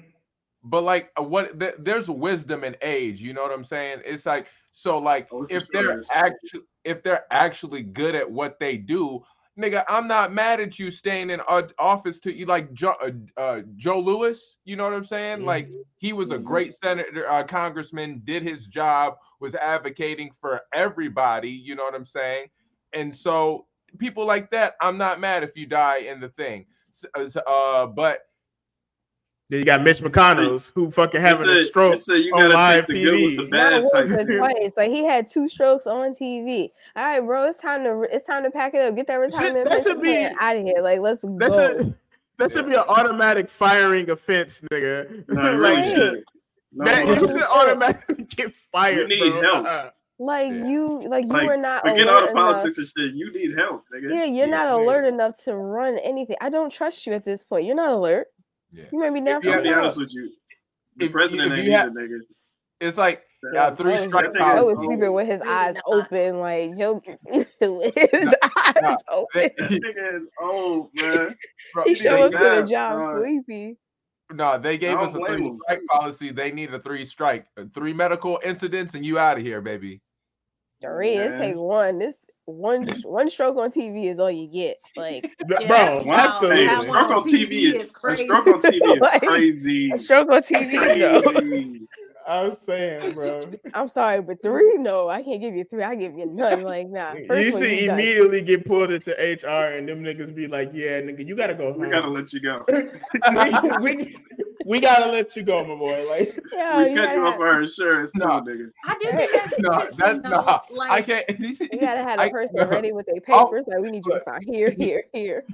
But 0.63 0.83
like, 0.83 1.11
uh, 1.19 1.23
what 1.25 1.59
th- 1.59 1.75
there's 1.81 2.09
wisdom 2.09 2.63
in 2.63 2.77
age. 2.83 3.21
You 3.21 3.33
know 3.33 3.43
what 3.43 3.51
I'm 3.53 3.65
saying? 3.65 4.03
It's 4.05 4.27
like 4.27 4.47
so. 4.71 4.99
Like, 4.99 5.27
Oh, 5.33 5.45
if 5.51 5.67
they're 5.73 5.99
is. 5.99 6.09
actually 6.15 6.61
if 6.89 7.05
they're 7.05 7.27
actually 7.33 7.83
good 7.83 8.17
at 8.17 8.31
what 8.31 8.59
they 8.61 8.77
do, 8.79 9.25
nigga, 9.59 9.85
I'm 9.89 10.09
not 10.09 10.33
mad 10.33 10.61
at 10.61 10.79
you 10.79 10.91
staying 10.91 11.31
in 11.31 11.41
office 11.79 12.21
to 12.21 12.33
you 12.35 12.47
like 12.47 12.73
Joe, 12.75 12.95
uh, 13.03 13.11
uh, 13.41 13.63
Joe 13.77 14.01
Lewis. 14.01 14.59
You 14.65 14.77
know 14.77 14.85
what 14.85 14.95
I'm 14.95 15.05
saying? 15.05 15.45
Like, 15.45 15.73
he 15.99 16.13
was 16.13 16.31
a 16.31 16.39
Mhm. 16.39 16.45
great 16.45 16.73
senator, 16.73 17.29
uh, 17.31 17.45
congressman, 17.45 18.23
did 18.25 18.43
his 18.43 18.67
job, 18.67 19.17
was 19.41 19.55
advocating 19.55 20.33
for 20.41 20.63
everybody. 20.75 21.51
You 21.51 21.77
know 21.77 21.85
what 21.85 21.95
I'm 21.95 22.07
saying? 22.07 22.49
And 22.95 23.15
so 23.15 23.67
people 23.99 24.27
like 24.27 24.51
that, 24.53 24.75
I'm 24.81 24.99
not 24.99 25.21
mad 25.21 25.45
if 25.45 25.57
you 25.57 25.67
die 25.67 25.99
in 25.99 26.21
the 26.21 26.31
thing. 26.31 26.67
Uh, 27.17 27.29
Uh, 27.47 27.87
but 27.87 28.28
Then 29.51 29.61
you 29.61 29.65
got 29.65 29.83
Mitch 29.83 30.01
McConnell's 30.01 30.71
who 30.75 30.91
fucking 30.91 31.21
having 31.23 31.49
It 31.49 31.57
a 31.57 31.65
stroke. 31.65 31.95
it 31.95 31.99
said 31.99 32.17
you 32.17 32.35
on 32.35 32.51
live 32.51 32.87
take 32.87 32.97
the 32.97 33.03
good 33.05 33.13
with 33.13 33.37
the 33.37 33.43
TV. 33.45 33.51
bad 33.51 33.83
Not 33.85 33.93
type. 33.93 34.09
once, 34.11 34.37
twice. 34.37 34.73
Like 34.77 34.91
he 34.91 35.05
had 35.05 35.27
two 35.29 35.49
strokes 35.49 35.87
on 35.87 36.13
TV. 36.15 36.69
All 36.95 37.03
right, 37.05 37.21
bro, 37.21 37.45
it's 37.47 37.59
time 37.59 37.83
to 37.85 38.03
it's 38.11 38.27
time 38.27 38.43
to 38.43 38.51
pack 38.51 38.75
it 38.75 38.83
up. 38.83 38.95
Get 38.95 39.07
that 39.07 39.15
retirement 39.17 39.65
that 39.65 39.85
pension 39.85 39.93
should 39.93 40.03
be- 40.03 40.29
out 40.39 40.57
of 40.57 40.65
here. 40.65 40.83
Like 40.83 41.01
let's 41.01 41.23
That 41.23 41.39
go. 41.39 41.49
should 41.79 41.95
that 42.39 42.53
should 42.53 42.67
be 42.69 42.75
an 42.75 42.85
automatic 42.89 43.49
firing 43.49 44.11
offense, 44.11 44.61
nigga. 44.71 45.25
No, 45.29 45.41
it 45.41 45.57
really 45.57 45.75
like, 45.77 45.85
should. 45.85 46.25
No, 46.73 46.85
man, 46.85 47.07
bro. 47.07 47.15
you 47.15 47.21
should 47.21 47.43
automatically 47.45 48.25
get 48.37 48.55
fired. 48.71 49.11
You 49.11 49.25
need 49.25 49.31
bro. 49.33 49.41
help. 49.41 49.65
Uh-uh. 49.67 49.91
Like 50.21 50.49
Yeah. 50.53 50.67
you, 50.69 51.09
like 51.09 51.25
you 51.25 51.31
Like, 51.31 51.47
were 51.47 51.57
not 51.57 51.83
Forget 51.89 52.07
alert 52.07 52.09
all 52.15 52.21
the 52.21 52.31
enough. 52.33 52.35
politics 52.35 52.77
and 52.79 52.87
shit. 52.87 53.15
You 53.15 53.33
need 53.33 53.57
help, 53.57 53.85
nigga. 53.95 54.13
Yeah, 54.13 54.25
you're 54.25 54.47
not 54.47 54.67
Yeah. 54.67 54.85
alert 54.85 55.05
enough 55.07 55.43
to 55.45 55.57
run 55.57 55.97
anything. 56.01 56.37
I 56.41 56.51
don't 56.51 56.71
trust 56.71 57.07
you 57.07 57.15
at 57.15 57.25
this 57.25 57.45
point. 57.45 57.65
You're 57.65 57.77
not 57.77 57.93
alert. 57.93 58.27
Yeah. 58.73 58.85
You 58.93 58.99
might 58.99 59.11
be 59.15 59.21
down 59.21 59.37
If 59.39 59.43
for 59.45 59.49
you 59.51 59.55
I'll 59.57 59.63
be 59.63 59.73
honest 59.73 59.99
with 59.99 60.13
you. 60.15 60.31
The 60.97 61.07
If- 61.07 61.13
president 61.13 61.53
if 61.53 61.59
ain't 61.59 61.67
you 61.67 61.73
have- 61.73 61.89
either, 61.91 62.01
nigga. 62.01 62.19
It's 62.81 62.97
like 62.97 63.23
That- 63.43 63.51
yeah, 63.55 63.75
three 63.75 63.95
I 63.95 64.01
was, 64.01 64.09
strike 64.09 64.33
that 64.33 64.41
I 64.43 64.61
was 64.61 64.75
sleeping 64.77 65.13
with 65.13 65.27
his 65.27 65.41
eyes 65.43 65.75
open, 65.87 66.39
like 66.41 66.77
Joe 66.77 66.95
with 67.27 67.95
his 68.11 68.35
eyes 68.57 68.75
Nah, 68.83 68.97
open. 69.09 69.29
They- 69.35 69.55
That 69.59 69.71
nigga 69.71 70.19
is 70.19 70.29
old, 70.41 70.91
man. 70.95 71.35
bro, 71.75 71.85
He 71.85 71.91
he 71.91 71.95
show 71.97 72.25
up 72.27 72.33
to 72.33 72.39
the 72.39 72.63
job 72.69 72.93
dog. 72.99 73.21
sleepy. 73.23 73.77
No, 74.33 74.59
they 74.59 74.77
gave 74.77 74.99
I 74.99 75.05
us 75.05 75.15
a 75.15 75.19
three 75.19 75.47
him. 75.47 75.59
strike 75.65 75.87
policy. 75.87 76.31
They 76.31 76.53
need 76.53 76.75
a 76.75 76.79
three 76.79 77.05
strike, 77.05 77.47
three 77.75 77.95
medical 77.95 78.39
incidents, 78.45 78.95
and 78.95 79.05
you 79.07 79.19
out 79.19 79.39
of 79.39 79.43
here, 79.43 79.61
baby. 79.63 80.03
Three, 80.83 81.15
it 81.15 81.31
Man. 81.31 81.41
take 81.41 81.57
one. 81.57 81.99
This 81.99 82.15
one 82.49 82.89
one 83.05 83.29
stroke 83.29 83.57
on 83.59 83.71
TV 83.71 84.07
is 84.07 84.19
all 84.19 84.31
you 84.31 84.47
get. 84.49 84.79
Like 84.97 85.37
Yeah, 85.51 85.67
Bro, 85.69 86.03
wow, 86.05 86.17
Hey, 86.17 86.29
absolutely. 86.29 86.67
a 86.67 86.81
stroke 86.81 87.09
one 87.09 87.19
on 87.19 87.23
TV 87.25 87.51
is, 87.53 87.75
is 87.75 87.91
a 88.05 88.17
stroke 88.17 88.47
on 88.47 88.61
TV 88.63 88.95
is 88.95 89.01
Like, 89.01 89.23
crazy. 89.27 89.91
a 89.93 89.99
stroke 89.99 90.33
on 90.33 90.43
TV, 90.43 90.99
though. 90.99 91.23
Crazy. 91.33 91.89
I 92.29 92.43
was 92.43 92.59
saying, 92.67 93.13
bro. 93.15 93.41
I'm 93.73 93.89
sorry, 93.89 94.21
but 94.21 94.43
three, 94.43 94.77
no, 94.77 95.09
I 95.09 95.23
can't 95.23 95.41
give 95.41 95.55
you 95.55 95.65
three. 95.65 95.83
I 95.83 95.95
give 95.95 96.15
you 96.15 96.27
none. 96.27 96.63
Like, 96.63 96.89
nah. 96.89 97.15
First 97.27 97.43
you 97.43 97.53
one, 97.53 97.63
should 97.63 97.71
you 97.73 97.87
done. 97.87 97.99
immediately 97.99 98.43
get 98.43 98.67
pulled 98.67 98.91
into 98.91 99.13
HR 99.13 99.75
and 99.75 99.89
them 99.89 100.05
niggas 100.05 100.35
be 100.35 100.47
like, 100.47 100.71
yeah, 100.75 101.01
nigga, 101.01 101.27
you 101.27 101.35
gotta 101.35 101.55
go 101.55 101.73
home. 101.73 101.81
We 101.81 101.89
gotta 101.89 102.09
let 102.09 102.33
you 102.35 102.41
go. 102.41 102.65
we, 102.69 103.79
we, 103.81 104.17
we 104.67 104.81
gotta 104.81 105.11
let 105.11 105.35
you 105.37 105.43
go, 105.43 105.65
my 105.65 105.75
boy. 105.75 106.07
Like, 106.09 106.39
Yeah, 106.53 106.85
we 106.85 106.91
you 106.91 106.97
cut 106.97 107.05
gotta, 107.07 107.19
you 107.19 107.27
off 107.27 107.33
have, 107.33 107.41
our 107.41 107.63
insurance 107.63 108.13
too, 108.13 108.27
Nah. 108.27 108.43
nigga. 108.43 108.71
I 108.85 108.99
do 109.01 109.11
think 109.17 109.31
that's 109.33 109.59
No, 109.59 109.87
that's 109.97 110.19
though. 110.21 110.29
nah. 110.29 110.61
Like, 110.71 110.91
I 110.91 111.03
can't. 111.03 111.41
you 111.41 111.81
gotta 111.81 112.03
have 112.03 112.21
a 112.21 112.29
person 112.29 112.57
no. 112.57 112.67
ready 112.67 112.93
with 112.93 113.07
their 113.07 113.21
papers. 113.23 113.65
Like, 113.67 113.81
we 113.81 113.91
need 113.91 114.03
you 114.05 114.13
to 114.13 114.21
sign 114.21 114.43
here, 114.43 114.71
here, 114.71 115.05
here. 115.15 115.45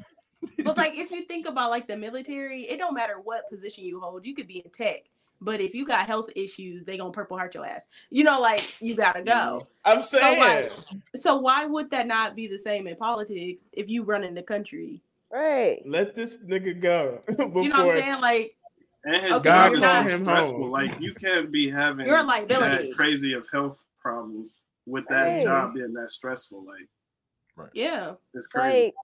But 0.63 0.77
like 0.77 0.95
if 0.97 1.11
you 1.11 1.25
think 1.25 1.47
about 1.47 1.71
like 1.71 1.87
the 1.87 1.97
military, 1.97 2.63
it 2.63 2.79
don't 2.79 2.95
matter 2.95 3.21
what 3.23 3.49
position 3.49 3.85
you 3.85 4.01
hold. 4.01 4.27
You 4.27 4.35
could 4.35 4.47
be 4.47 4.59
in 4.59 4.71
tech, 4.71 5.05
but 5.41 5.61
if 5.61 5.75
you 5.75 5.87
got 5.87 6.07
health 6.07 6.31
issues, 6.37 6.85
they 6.85 6.97
gonna 6.97 7.11
purple 7.13 7.37
heart 7.37 7.55
your 7.55 7.67
ass. 7.67 7.87
You 8.11 8.25
know, 8.25 8.41
like 8.41 8.77
you 8.81 8.95
gotta 8.95 9.23
go. 9.23 9.67
Mm-hmm. 9.87 9.99
I'm 9.99 10.03
saying, 10.05 10.39
like, 10.39 10.71
So 11.17 11.37
why 11.37 11.67
would 11.67 11.91
that 11.91 12.07
not 12.07 12.35
be 12.37 12.47
the 12.47 12.59
same 12.59 12.87
in 12.87 12.97
politics 12.97 13.69
if 13.73 13.89
you 13.89 14.03
run 14.05 14.25
in 14.25 14.35
the 14.35 14.43
country? 14.43 15.03
Right. 15.33 15.83
let 15.85 16.15
this 16.15 16.39
nigga 16.39 16.81
go. 16.81 17.21
You 17.29 17.69
know 17.69 17.87
what 17.87 17.97
I'm 17.97 18.03
saying? 18.03 18.21
Like 18.21 18.57
And 19.05 19.17
his 19.23 19.33
Okay, 19.39 19.43
job 19.45 19.73
God 19.73 19.75
is 19.75 19.83
so 19.83 20.01
him 20.03 20.23
stressful. 20.25 20.61
home. 20.63 20.71
Like 20.71 21.01
you 21.01 21.13
can't 21.15 21.51
be 21.51 21.69
having 21.69 22.07
You're 22.07 22.21
a 22.21 22.23
liability. 22.23 22.89
that 22.89 22.97
crazy 22.97 23.33
of 23.33 23.49
health 23.53 23.83
problems 24.01 24.63
with 24.87 25.07
that 25.09 25.27
Right. 25.33 25.41
job 25.41 25.75
being 25.75 25.93
that 25.95 26.11
stressful. 26.11 26.65
Like 26.65 27.69
yeah, 27.75 28.13
it's 28.33 28.47
crazy. 28.47 28.87
Like, 28.87 28.95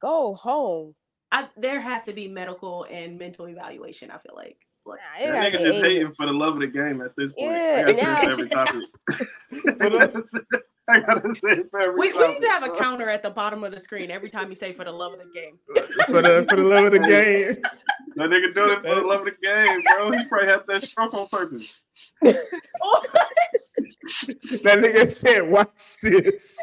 go 0.00 0.34
home. 0.34 0.94
I, 1.30 1.48
there 1.56 1.80
has 1.80 2.04
to 2.04 2.12
be 2.12 2.26
medical 2.28 2.84
and 2.90 3.18
mental 3.18 3.48
evaluation. 3.48 4.10
I 4.10 4.18
feel 4.18 4.34
like. 4.34 4.66
Like, 4.88 5.00
Nah, 5.20 5.24
it 5.28 5.32
that 5.32 5.52
nigga 5.52 5.62
just 5.62 5.76
eight. 5.76 5.84
hating 5.92 6.12
for 6.14 6.26
the 6.26 6.32
love 6.32 6.54
of 6.54 6.60
the 6.60 6.66
game 6.66 7.00
at 7.02 7.14
this 7.16 7.32
point. 7.32 7.50
Yeah, 7.52 7.76
I 7.76 7.80
gotta 7.82 7.94
say 7.94 8.12
it 8.12 8.24
for 8.24 8.30
every 8.32 8.48
topic. 8.48 8.82
I 9.80 9.88
gotta 9.88 10.26
say- 10.26 10.40
I 10.90 11.00
gotta 11.00 11.34
say 11.34 11.48
it 11.50 11.70
for 11.70 11.80
every 11.80 11.94
we, 12.00 12.12
we 12.16 12.28
need 12.28 12.40
to 12.40 12.48
have 12.48 12.62
a 12.64 12.70
counter 12.70 13.10
at 13.10 13.22
the 13.22 13.28
bottom 13.28 13.62
of 13.62 13.72
the 13.72 13.78
screen 13.80 14.10
every 14.10 14.30
time 14.30 14.48
you 14.48 14.54
say 14.54 14.72
"for 14.72 14.84
the 14.84 14.90
love 14.92 15.12
of 15.12 15.18
the 15.18 15.26
game." 15.34 15.58
for 16.06 16.22
the 16.22 16.46
for 16.48 16.56
the 16.56 16.64
love 16.64 16.86
of 16.86 16.92
the 16.92 16.98
game. 17.00 17.58
That 18.16 18.30
nigga 18.30 18.54
doing 18.54 18.70
it 18.70 18.80
for 18.80 18.94
the 18.94 19.06
love 19.06 19.20
of 19.20 19.26
the 19.26 19.34
game, 19.46 19.80
bro. 19.96 20.10
He 20.12 20.24
probably 20.24 20.48
had 20.48 20.62
that 20.66 20.82
stroke 20.82 21.12
on 21.12 21.26
purpose. 21.28 21.82
That 24.62 24.78
nigga 24.78 25.12
said, 25.12 25.42
"Watch 25.50 25.98
this." 26.02 26.56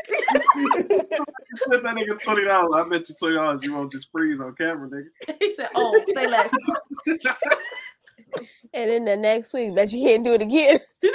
Let 1.68 1.84
that 1.84 1.96
nigga 1.96 2.22
twenty 2.24 2.44
dollars. 2.44 2.74
I 2.76 2.90
bet 2.90 3.08
you 3.08 3.16
twenty 3.20 3.36
dollars. 3.36 3.64
You 3.64 3.74
won't 3.74 3.92
just 3.92 4.12
freeze 4.12 4.42
on 4.42 4.56
camera, 4.56 4.90
nigga. 4.90 5.36
he 5.40 5.56
said, 5.56 5.70
"Oh, 5.76 6.04
say 6.16 6.26
less." 6.28 6.50
And 8.74 8.91
then 8.91 9.06
the 9.06 9.16
next 9.16 9.53
week, 9.53 9.74
bet 9.76 9.91
you 9.91 10.07
can't 10.07 10.24
do 10.24 10.34
it 10.34 10.41
again. 10.41 10.80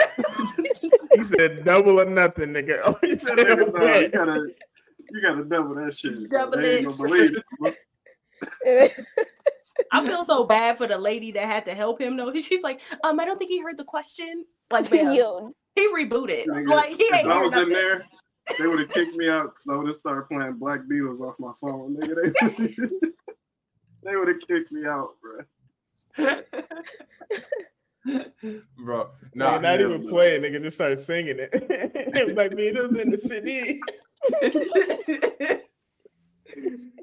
He 1.14 1.24
said, 1.24 1.64
"Double 1.64 2.00
or 2.00 2.04
nothing, 2.04 2.50
nigga." 2.50 2.78
Oh, 2.84 2.96
he 3.00 3.08
He 3.10 3.16
said, 3.16 3.36
said, 3.36 3.58
nah, 3.58 3.98
you 3.98 4.08
gotta, 4.08 4.40
you 5.10 5.20
gotta 5.20 5.44
double 5.44 5.74
that 5.74 5.92
shit. 5.92 6.30
Double 6.30 6.58
it. 6.58 6.84
believe 6.96 7.36
it. 8.64 8.92
I 9.92 10.06
feel 10.06 10.24
so 10.24 10.44
bad 10.44 10.78
for 10.78 10.86
the 10.86 10.98
lady 10.98 11.32
that 11.32 11.46
had 11.46 11.64
to 11.66 11.74
help 11.74 12.00
him. 12.00 12.16
though. 12.16 12.32
she's 12.48 12.62
like, 12.62 12.80
um, 13.02 13.18
I 13.18 13.24
don't 13.24 13.38
think 13.38 13.50
he 13.50 13.60
heard 13.60 13.76
the 13.76 13.84
question. 13.84 14.44
Like, 14.70 14.90
man, 14.92 15.12
he 15.74 15.88
rebooted. 15.88 16.46
Nigga, 16.46 16.68
Like, 16.68 16.96
he 16.96 17.02
if 17.02 17.26
I 17.26 17.32
hear 17.32 17.40
was 17.42 17.56
in 17.56 17.68
there, 17.70 18.06
they 18.58 18.66
would 18.66 18.78
have 18.80 18.88
kicked 18.90 19.16
me 19.16 19.28
out 19.28 19.46
because 19.46 19.66
I 19.70 19.76
would 19.76 19.86
have 19.86 19.94
started 19.96 20.28
playing 20.28 20.54
Black 20.54 20.80
Beatles 20.90 21.20
off 21.20 21.34
my 21.38 21.52
phone. 21.60 21.96
Nigga, 21.96 22.32
they, 22.58 22.86
they 24.04 24.16
would 24.16 24.28
have 24.28 24.40
kicked 24.46 24.70
me 24.70 24.86
out, 24.86 25.16
bro. 25.20 25.40
Bro. 26.16 26.34
Nigga, 28.04 29.34
No, 29.34 29.58
not 29.58 29.62
yeah, 29.62 29.86
even 29.86 30.00
bro. 30.02 30.10
playing, 30.10 30.42
nigga 30.42 30.62
just 30.62 30.76
started 30.76 30.98
singing 31.00 31.36
it. 31.38 31.52
like 32.36 32.52
Beatles 32.52 32.98
in 32.98 33.10
the 33.10 33.18
city. 33.18 33.80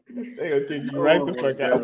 They 0.09 0.49
gonna 0.49 0.65
kick 0.65 0.83
you 0.91 0.99
right 0.99 1.21
Oh 1.21 1.25
the 1.25 1.33
my 1.33 1.41
fuck 1.41 1.59
out. 1.61 1.81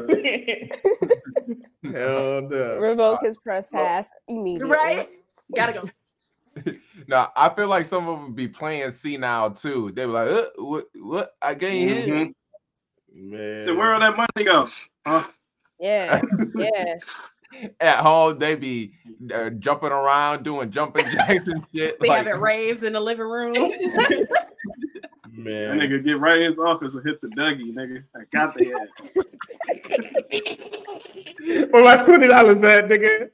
Hell 1.96 2.42
no. 2.50 2.78
revoke 2.78 3.20
his 3.22 3.38
press 3.38 3.70
pass 3.70 4.10
immediately. 4.28 4.70
right? 4.72 5.08
Gotta 5.56 5.74
go. 5.74 5.90
no, 7.08 7.28
I 7.36 7.50
feel 7.54 7.68
like 7.68 7.86
some 7.88 8.08
of 8.08 8.20
them 8.20 8.34
be 8.34 8.48
playing 8.48 8.92
C 8.92 9.18
now 9.18 9.50
too. 9.50 9.92
They 9.96 10.06
be 10.06 10.12
like, 10.12 10.30
uh, 10.30 10.48
what, 10.58 10.86
what? 10.96 11.32
I 11.42 11.56
can't 11.56 11.74
hear. 11.74 12.26
Mhm. 12.26 12.34
Man. 13.14 13.60
So 13.60 13.76
where 13.76 13.94
all 13.94 14.00
that 14.00 14.16
money 14.18 14.46
go? 14.46 14.68
Huh? 15.06 15.24
Yeah, 15.84 16.22
yeah. 16.56 16.96
At 17.82 17.98
home, 18.00 18.40
they 18.40 18.56
be 18.56 18.94
uh, 19.34 19.50
jumping 19.52 19.90
around, 19.92 20.44
doing 20.44 20.72
jumping 20.72 21.06
jacks 21.12 21.46
and 21.46 21.66
shit. 21.76 22.00
Be 22.00 22.08
like, 22.08 22.26
having 22.26 22.42
raves 22.42 22.84
in 22.84 22.94
the 22.94 23.00
living 23.02 23.28
room. 23.28 23.54
That 25.36 25.46
Man. 25.46 25.80
nigga 25.80 26.06
get 26.06 26.20
right 26.20 26.38
in 26.40 26.46
his 26.46 26.60
office 26.60 26.94
and 26.96 27.04
hit 27.04 27.20
the 27.20 27.28
Dougie, 27.30 27.74
nigga. 27.74 28.04
I 28.16 28.20
got 28.32 28.56
the 28.56 28.72
ass. 28.72 29.18
Where 31.72 31.84
my 31.84 32.06
twenty 32.06 32.28
dollars 32.28 32.64
at, 32.64 32.88
nigga? 32.88 33.30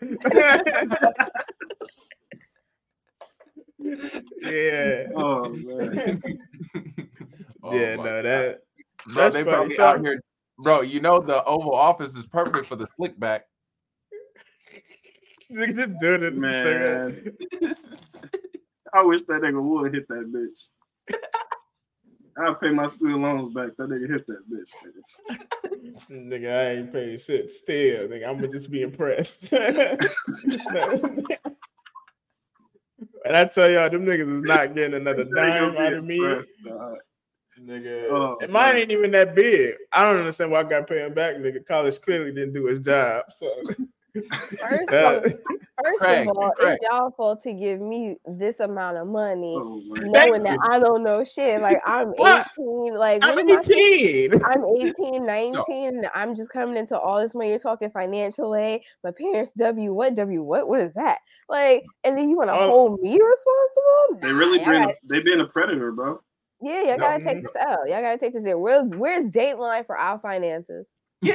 yeah. 4.42 5.08
Oh 5.16 5.50
man. 5.50 6.22
Oh 7.64 7.74
yeah, 7.76 7.96
my 7.98 8.04
no, 8.04 8.10
God. 8.10 8.26
that 8.26 8.60
Bro, 9.06 9.14
that's 9.16 9.36
they 9.36 9.44
probably 9.44 9.74
So- 9.76 9.84
out 9.84 10.00
here, 10.02 10.22
bro. 10.64 10.82
You 10.82 11.00
know 11.02 11.20
the 11.20 11.44
Oval 11.44 11.74
Office 11.74 12.16
is 12.16 12.28
perfect 12.28 12.68
for 12.68 12.76
the 12.76 12.88
slick 12.96 13.20
back. 13.20 13.46
nigga 15.52 15.76
just 15.76 16.00
doing 16.00 16.24
it. 16.24 16.36
Man. 16.36 17.32
I 18.94 19.04
wish 19.04 19.24
that 19.24 19.42
nigga 19.42 19.62
would 19.62 19.94
hit 19.94 20.08
that 20.10 20.32
bitch. 20.32 20.68
I'll 22.38 22.56
pay 22.56 22.70
my 22.70 22.88
student 22.88 23.22
loans 23.22 23.54
back. 23.54 23.76
That 23.78 23.90
nigga 23.90 24.10
hit 24.10 24.26
that 24.28 24.50
bitch. 24.50 24.72
Nigga. 24.86 25.02
Nigga, 26.10 26.56
I 26.56 26.70
ain't 26.78 26.94
paying 26.94 27.20
shit 27.20 27.52
still. 27.52 28.08
Nigga, 28.08 28.28
I'm 28.28 28.36
gonna 28.36 28.48
just 28.48 28.72
be 28.72 28.82
impressed. 28.82 29.52
and 29.54 30.00
I 33.26 33.46
tell 33.46 33.70
y'all, 33.70 33.90
them 33.90 34.06
niggas 34.06 34.38
is 34.38 34.44
not 34.44 34.74
getting 34.74 34.94
another 34.96 35.24
dime 35.36 35.76
out 35.78 35.94
of 35.94 36.06
me. 36.06 36.20
Impressed, 37.62 37.84
dog. 37.84 37.84
Nigga, 37.84 38.06
Oh, 38.10 38.38
and 38.42 38.52
mine 38.52 38.74
man. 38.74 38.82
ain't 38.84 38.92
even 38.92 39.12
that 39.12 39.36
big. 39.36 39.76
I 39.92 40.04
don't 40.04 40.20
understand 40.20 40.52
why 40.52 40.60
I 40.62 40.64
got 40.64 40.88
paying 40.88 41.14
back. 41.14 41.36
Nigga, 41.38 41.66
college 41.66 42.00
clearly 42.02 42.32
didn't 42.32 42.54
do 42.54 42.68
its 42.68 42.80
job. 42.80 43.26
So 43.36 43.50
First, 44.16 44.90
that- 44.90 45.24
of, 45.24 45.34
first 45.84 46.00
Craig, 46.00 46.28
of 46.28 46.36
all, 46.36 46.52
Craig. 46.58 46.80
it's 46.82 46.90
y'all 46.92 47.12
fault 47.12 47.44
to 47.44 47.54
give 47.54 47.80
me 47.80 48.18
this 48.26 48.60
amount 48.60 48.98
of 48.98 49.08
money, 49.08 49.56
Oh, 49.56 49.82
knowing 49.86 50.42
that 50.44 50.58
I 50.64 50.80
don't 50.80 51.04
know 51.04 51.24
shit. 51.24 51.62
Like 51.62 51.80
I'm 51.86 52.08
What? 52.18 52.48
18. 52.60 52.96
Like 52.96 53.24
I'm 53.24 53.36
what 53.36 53.46
I 53.46 53.62
supposed- 53.62 53.72
18. 53.72 54.44
I'm 54.46 54.66
18, 54.82 55.26
19, 55.26 55.88
and 55.88 56.10
I'm 56.16 56.34
just 56.34 56.50
coming 56.52 56.76
into 56.76 56.98
all 57.00 57.22
this 57.22 57.36
money. 57.36 57.50
You're 57.50 57.60
talking 57.60 57.92
financial 57.92 58.56
aid. 58.56 58.82
My 59.04 59.12
parents 59.12 59.52
W 59.52 59.94
what 59.94 60.16
W 60.16 60.42
what? 60.42 60.68
What 60.68 60.82
is 60.82 60.96
that? 60.96 61.20
Like, 61.48 61.84
and 62.04 62.18
then 62.18 62.30
you 62.30 62.36
want 62.36 62.50
to 62.50 62.56
Oh. 62.56 62.68
hold 62.68 63.02
me 63.02 63.12
responsible? 63.12 64.22
They 64.22 64.32
really 64.34 64.58
Nah, 64.58 64.72
y'all 64.72 64.86
being 64.88 64.96
they 65.04 65.20
being 65.22 65.40
a 65.40 65.46
predator, 65.48 65.92
bro. 65.92 66.20
Yeah, 66.62 66.82
y'all 66.84 66.98
No. 66.98 67.08
gotta 67.08 67.24
take 67.24 67.42
this 67.44 67.56
out. 67.56 67.80
Y'all 67.88 68.02
gotta 68.02 68.18
take 68.18 68.34
this 68.34 68.46
in. 68.46 68.60
Where's 68.60 68.88
where's 68.90 69.26
Dateline 69.26 69.86
for 69.86 69.98
our 69.98 70.20
finances? 70.20 70.88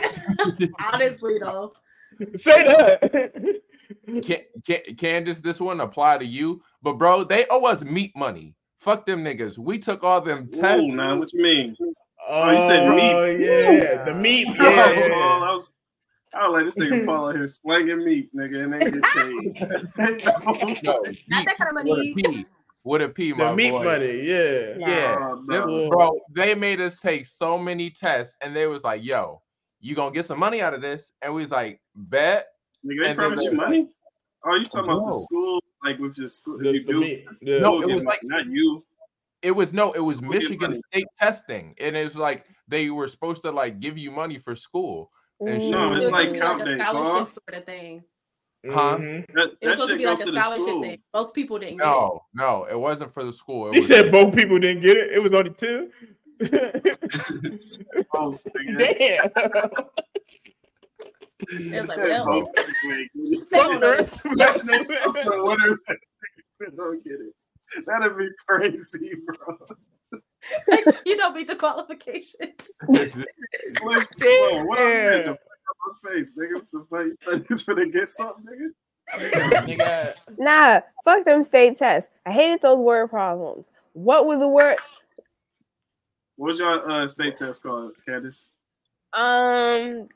Honestly, 0.93 1.39
though. 1.41 1.73
Say 2.37 2.63
that. 2.65 3.61
Can, 4.23 4.39
can, 4.67 4.81
Candace, 4.97 5.41
this 5.41 5.61
one 5.61 5.81
apply 5.81 6.17
to 6.19 6.25
you? 6.25 6.63
But 6.83 6.95
bro, 6.95 7.23
they 7.25 7.47
owe 7.51 7.65
us 7.65 7.85
meat 7.85 8.13
money. 8.17 8.55
Fuck 8.81 9.05
them 9.05 9.23
niggas. 9.23 9.59
We 9.59 9.79
took 9.79 10.03
all 10.03 10.21
them 10.23 10.49
tests. 10.51 10.83
Ooh, 10.83 10.95
now 10.95 11.17
what 11.19 11.33
you 11.33 11.43
mean? 11.43 11.77
Oh, 12.27 12.51
you 12.51 12.59
said 12.59 12.87
oh, 12.89 12.95
meat. 12.95 13.41
yeah, 13.45 14.05
the 14.05 14.15
meat. 14.15 14.47
Oh, 14.49 14.55
Yeah, 14.71 15.07
yeah. 15.09 15.15
I 15.15 15.51
was, 15.53 15.75
I 16.35 16.49
was 16.49 16.55
like, 16.55 16.65
this 16.65 16.77
nigga 16.77 17.05
Paul 17.07 17.29
out 17.29 17.37
here 17.37 17.47
slanging 17.47 18.05
meat, 18.05 18.35
nigga, 18.35 18.65
and 18.65 18.73
they 18.73 18.91
get 18.91 19.03
paid. 19.03 20.83
No, 20.85 21.03
Not 21.29 21.45
that 21.47 21.57
kind 21.59 21.69
of 21.69 21.75
money. 21.75 22.47
P. 22.85 22.89
With 22.91 23.03
a 23.03 23.09
P, 23.09 23.33
my 23.33 23.51
the 23.51 23.57
meat 23.57 23.71
boy. 23.71 23.85
money. 23.85 24.21
Yeah. 24.23 24.77
Nah. 24.77 24.87
Yeah. 24.89 25.17
Oh, 25.31 25.45
Them- 25.47 25.89
Bro, 25.89 26.21
they 26.35 26.55
made 26.55 26.81
us 26.81 27.01
take 27.01 27.25
so 27.27 27.59
many 27.59 27.91
tests, 27.91 28.37
and 28.41 28.55
they 28.55 28.67
was 28.67 28.85
like, 28.85 29.03
"Yo, 29.03 29.41
you 29.81 29.95
gonna 29.95 30.15
get 30.15 30.27
some 30.27 30.39
money 30.39 30.61
out 30.61 30.75
of 30.75 30.83
this? 30.83 31.13
And 31.23 31.35
we 31.35 31.43
was 31.43 31.51
like, 31.51 31.81
bet. 31.95 32.49
Nigga, 32.85 32.89
they 32.89 32.91
And 32.97 33.07
then 33.07 33.17
promise 33.17 33.43
you 33.45 33.51
they- 33.51 33.57
money? 33.57 33.89
Oh, 34.45 34.55
you 34.57 34.65
talking 34.65 34.91
about 34.91 35.07
the 35.07 35.13
school? 35.13 35.63
Like 35.83 35.99
with 35.99 36.19
your 36.19 36.29
school? 36.29 36.59
The- 36.59 36.69
If 36.69 36.75
you 36.75 36.85
the 36.85 36.93
do, 36.93 37.01
me- 37.01 37.27
the 37.41 37.53
the- 37.53 37.61
No, 37.61 37.81
school 37.81 37.91
it 37.91 37.95
was 37.95 38.05
like- 38.05 38.21
not 38.25 38.47
you. 38.47 38.85
It 39.43 39.51
was 39.51 39.73
no, 39.75 39.93
it 39.93 40.01
was 40.01 40.17
School 40.19 40.31
Michigan. 40.31 40.75
State 40.91 41.07
testing, 41.19 41.75
and 41.79 41.95
it 41.97 42.05
was 42.05 42.17
like 42.17 42.47
they 42.69 42.89
were 42.91 43.09
supposed 43.09 43.43
to 43.43 43.51
like 43.51 43.79
give 43.81 43.99
you 43.99 44.11
money 44.11 44.39
for 44.39 44.55
school. 44.55 45.11
And 45.41 45.61
mm. 45.61 45.61
shit. 45.61 45.71
No, 45.73 45.93
it's 45.93 46.05
It 46.07 46.13
was 46.13 46.13
like 46.13 46.35
supposed 46.35 46.35
to 46.35 46.35
be 46.35 46.41
count 46.41 46.63
a 46.63 46.77
day, 46.77 46.85
scholarship 46.85 47.29
sort 47.35 47.59
of 47.61 47.65
thing. 47.67 48.05
Huh? 48.67 48.97
Mhm. 48.99 49.27
That, 49.35 49.49
It 49.51 49.61
that 49.61 49.71
was 49.71 49.81
supposed 49.81 49.89
to 49.91 49.97
be 49.97 50.03
go 50.05 50.11
like 50.11 50.21
to 50.21 50.29
a 50.29 50.33
the 50.33 50.41
scholarship 50.41 50.67
school. 50.69 50.83
thing. 50.83 50.99
Most 51.13 51.35
people 51.35 51.59
didn't 51.59 51.79
get 51.79 51.87
it. 51.87 51.91
No, 51.91 52.23
no, 52.35 52.65
it 52.71 52.79
wasn't 52.79 53.13
for 53.13 53.25
the 53.25 53.33
school. 53.33 53.69
It 53.69 53.75
He 53.75 53.83
said 53.83 54.11
both 54.11 54.35
people 54.35 54.59
didn't 54.59 54.83
get 54.83 54.97
it. 54.97 55.13
It 55.13 55.23
was 55.23 55.33
only 55.35 55.51
two. 55.51 55.91
Most, 58.15 58.49
nigga. 58.57 58.79
Damn. 58.79 59.31
It 61.51 61.89
like, 61.89 61.99
That 61.99 62.25
well, 62.27 62.27
both 62.27 62.55
people 62.57 62.93
ain't 62.93 63.11
get 63.15 63.41
it. 63.43 63.51
Fuck 63.51 63.81
the 63.81 63.87
rest 63.87 64.13
Imagine 64.25 64.67
they 64.67 64.97
post 64.97 65.19
the 65.25 65.45
winners 65.45 65.81
and 65.89 65.99
they 66.59 66.67
still 66.67 66.77
don't 66.77 67.05
get 67.05 67.13
it. 67.13 67.35
That'd 67.87 68.17
be 68.19 68.29
crazy, 68.47 69.15
bro. 69.27 69.59
you 71.05 71.17
don't 71.17 71.35
meet 71.35 71.49
the 71.49 71.57
qualifications. 71.57 72.53
Please, 72.93 73.13
bro, 74.19 74.65
what 74.65 74.79
I 74.79 75.37
Damn. 75.85 75.95
did, 75.95 76.03
the 76.03 76.05
fuck 76.05 76.05
out 76.05 76.05
my 76.05 76.11
face, 76.11 76.35
nigga. 76.35 76.67
The 76.73 76.87
fuck? 76.91 77.07
You 77.07 77.17
thought 77.57 77.69
you 77.69 77.75
gonna 77.75 77.91
get 77.91 78.09
something, 78.09 78.45
nigga? 78.45 78.71
Nigga, 79.67 80.15
Nah, 80.39 80.81
fuck 81.05 81.25
them 81.25 81.43
state 81.43 81.79
tests. 81.79 82.11
I 82.25 82.33
hated 82.33 82.63
those 82.63 82.81
word 82.81 83.11
problems. 83.11 83.71
What 83.93 84.27
was 84.27 84.39
the 84.39 84.49
word? 84.49 84.77
What's 86.37 86.59
your 86.59 86.91
uh, 86.91 87.07
state 87.07 87.37
test 87.37 87.63
called, 87.63 87.93
Candace? 88.07 88.49
Um, 89.13 90.09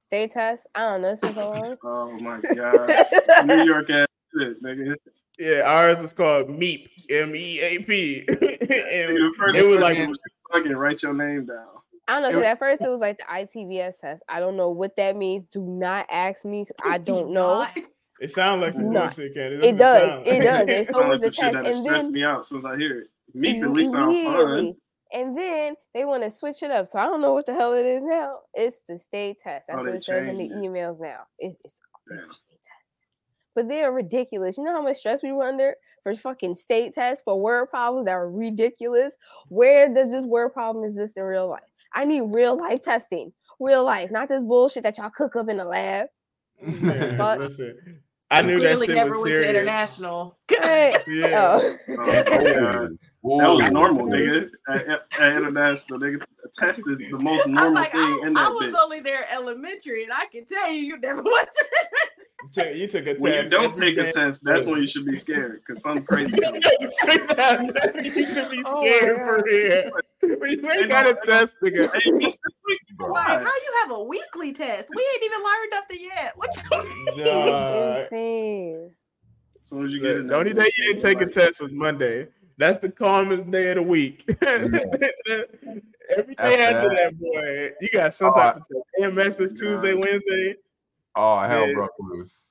state 0.00 0.32
test. 0.32 0.66
I 0.74 0.80
don't 0.80 1.02
know. 1.02 1.10
This 1.10 1.22
was 1.22 1.36
long. 1.36 1.76
Oh 1.84 2.10
my 2.18 2.40
god, 2.40 3.46
New 3.46 3.64
York 3.64 3.90
ass 3.90 4.06
shit, 4.36 4.62
nigga. 4.62 4.96
yeah, 5.38 5.60
ours 5.60 6.00
was 6.00 6.12
called 6.12 6.48
MEEP, 6.48 6.88
M 7.10 7.36
E 7.36 7.60
A 7.60 7.78
P. 7.80 8.24
And 8.64 9.16
the 9.16 9.34
first 9.36 9.56
it 9.58 9.66
was 9.66 9.80
like 9.80 9.98
was 10.08 10.18
fucking 10.52 10.72
write 10.72 11.02
your 11.02 11.12
name 11.14 11.44
down. 11.46 11.68
I 12.08 12.14
don't 12.14 12.22
know. 12.22 12.28
It 12.28 12.32
'cause 12.32 12.36
was- 12.40 12.46
at 12.46 12.58
first 12.58 12.82
it 12.82 12.88
was 12.90 13.00
like 13.00 13.18
the 13.18 13.24
ITVS 13.24 13.98
test. 14.00 14.22
I 14.28 14.40
don't 14.40 14.56
know 14.56 14.70
what 14.70 14.96
that 14.96 15.16
means. 15.16 15.44
Do 15.50 15.62
not 15.62 16.06
ask 16.10 16.44
me. 16.44 16.66
I 16.84 16.98
don't 16.98 17.30
know. 17.30 17.66
It 18.20 18.32
sounds 18.32 18.62
like 18.62 18.74
some 18.74 18.90
No. 18.92 19.00
bullshit, 19.02 19.34
Candy. 19.34 19.66
It 19.68 19.76
does. 19.78 20.22
It 20.26 20.40
does. 20.42 20.66
And 20.68 20.86
so 20.86 20.92
Sound 20.92 21.08
like 21.08 21.18
some 21.18 21.28
the 21.30 21.34
shit 21.34 21.42
test. 21.42 21.52
that'll 21.54 21.66
And 21.66 21.74
stress 21.76 22.02
then 22.04 22.12
me 22.12 22.24
out 22.24 22.40
as 22.40 22.48
soon 22.48 22.58
as 22.58 22.64
I 22.64 22.76
hear 22.76 22.98
it. 23.00 23.06
Me 23.34 23.60
at 23.62 23.70
least 23.72 23.92
sound 23.92 24.12
fun. 24.24 24.76
And 25.12 25.36
then 25.36 25.74
they 25.94 26.04
want 26.04 26.22
to 26.24 26.30
switch 26.30 26.62
it 26.62 26.70
up. 26.70 26.86
So 26.88 26.98
I 26.98 27.04
don't 27.04 27.20
know 27.20 27.34
what 27.34 27.46
the 27.46 27.54
hell 27.54 27.72
it 27.72 27.86
is 27.86 28.02
now. 28.04 28.38
It's 28.54 28.80
the 28.88 28.98
state 28.98 29.38
test. 29.40 29.66
That's 29.68 29.80
Oh, 29.80 29.84
what 29.84 29.94
it 29.94 30.02
says 30.04 30.26
in 30.40 30.48
the 30.48 30.54
it. 30.54 30.58
emails 30.58 30.98
now. 31.00 31.20
It, 31.38 31.56
it's 31.64 31.80
Damn. 32.08 32.18
called 32.20 32.34
state 32.34 32.58
tests. 32.62 33.06
But 33.54 33.68
they're 33.68 33.92
ridiculous. 33.92 34.58
You 34.58 34.64
know 34.64 34.72
how 34.72 34.82
much 34.82 34.96
stress 34.98 35.22
we 35.22 35.30
were 35.32 35.44
under 35.48 35.76
for 36.02 36.14
fucking 36.16 36.56
state 36.56 36.94
tests 36.94 37.22
for 37.24 37.40
word 37.40 37.66
problems 37.70 38.06
that 38.06 38.12
are 38.12 38.28
ridiculous? 38.30 39.12
Where 39.48 39.92
does 39.92 40.10
this 40.10 40.24
word 40.24 40.50
problem 40.52 40.84
exist 40.84 41.16
in 41.16 41.22
real 41.24 41.48
life? 41.48 41.62
I 41.94 42.04
need 42.04 42.22
real 42.22 42.56
life 42.56 42.82
testing. 42.82 43.32
Real 43.60 43.84
life, 43.84 44.10
not 44.10 44.28
this 44.28 44.42
bullshit 44.42 44.82
that 44.82 44.98
y'all 44.98 45.10
cook 45.10 45.36
up 45.36 45.48
in 45.48 45.58
the 45.58 45.64
lab. 45.64 46.06
Man, 46.60 47.16
Fuck. 47.18 47.38
listen, 47.38 48.00
I 48.30 48.42
knew 48.42 48.54
that 48.58 48.76
Clearly 48.78 48.86
shit 48.86 48.96
never 48.96 49.10
was 49.10 49.22
went 49.22 49.34
to 49.34 49.48
international. 49.48 50.38
Hey, 50.50 50.96
Yeah. 51.06 51.58
oh. 51.60 51.76
Oh, 51.88 51.96
my 51.96 52.12
That 53.42 53.48
was 53.48 53.70
normal, 53.70 54.06
nigga. 54.06 54.48
At, 54.68 54.86
at, 54.88 55.02
at 55.20 55.36
international, 55.36 56.00
nigga. 56.00 56.22
A 56.22 56.48
test 56.52 56.82
is 56.88 56.98
the 56.98 57.18
most 57.18 57.46
normal 57.46 57.72
like, 57.74 57.92
thing 57.92 58.00
I, 58.00 58.26
in 58.26 58.36
I 58.36 58.48
was 58.48 58.70
bitch. 58.72 58.82
only 58.82 59.00
there 59.00 59.26
elementary, 59.32 60.02
and 60.04 60.12
I 60.12 60.26
can 60.32 60.44
tell 60.44 60.70
you, 60.70 60.80
you 60.80 60.98
never 60.98 61.22
went 61.22 61.48
to 61.56 61.64
You 62.44 62.50
took- 62.52 62.74
You 62.76 62.86
took 62.88 63.06
a 63.06 63.14
When 63.20 63.44
you 63.44 63.50
don't 63.50 63.74
take 63.74 63.96
a 63.98 64.10
test, 64.12 64.42
that's 64.44 64.66
when 64.66 64.78
you 64.80 64.86
should 64.86 65.06
be 65.06 65.16
scared 65.16 65.60
because 65.60 65.82
something 65.82 66.04
crazy. 66.10 66.36
you 66.36 66.44
should 66.44 66.54
be 68.50 68.62
Oh 68.66 68.84
scared 68.84 69.16
God. 69.18 69.26
for 69.26 69.42
real. 69.44 69.90
You 70.22 70.44
ain't 70.44 70.64
Ain't 70.64 70.90
got 70.90 71.04
no- 71.06 71.10
a 71.12 71.14
test, 71.26 71.56
nigga. 71.62 71.88
Hey, 71.92 72.10
miss, 72.12 72.36
this 72.36 72.54
week, 72.66 72.80
Bro. 72.96 73.08
Like, 73.12 73.26
how 73.28 73.40
you 73.44 73.72
have 73.82 73.90
a 73.92 74.02
weekly 74.04 74.52
test? 74.52 74.88
We 74.94 75.02
ain't 75.14 75.24
even 75.24 75.42
learned 75.42 75.70
nothing 75.70 76.00
yet. 76.00 76.32
What 76.36 76.50
you 77.16 77.24
Nah. 77.24 77.96
Insane. 78.02 78.90
As 79.60 79.68
soon 79.68 79.84
as 79.86 79.92
you 79.92 80.00
get 80.00 80.16
it, 80.16 80.28
The 80.28 80.36
only 80.36 80.52
day 80.52 80.66
you 80.78 80.84
didn't 80.86 81.02
take 81.02 81.20
a 81.20 81.26
test 81.26 81.60
was 81.60 81.72
Monday. 81.72 82.28
That's 82.58 82.78
the 82.80 82.88
calmest 82.90 83.50
day 83.50 83.70
of 83.70 83.76
the 83.76 83.82
week. 83.82 84.24
Every 84.42 84.68
day 84.70 84.84
After 86.08 86.32
after 86.38 86.38
that- 86.38 86.96
that, 86.96 87.12
boy, 87.18 87.72
you 87.80 87.88
got 87.92 88.14
some 88.14 88.28
Oh, 88.28 88.32
type 88.36 88.56
uh, 88.56 88.58
of 88.58 88.64
test. 89.00 89.18
AMS 89.18 89.40
is 89.40 89.52
Tuesday, 89.58 89.94
Wednesday. 89.94 90.54
Oh, 91.16 91.40
hell 91.40 91.68
Yeah. 91.68 91.74
broke 91.74 91.92
loose. 91.98 92.50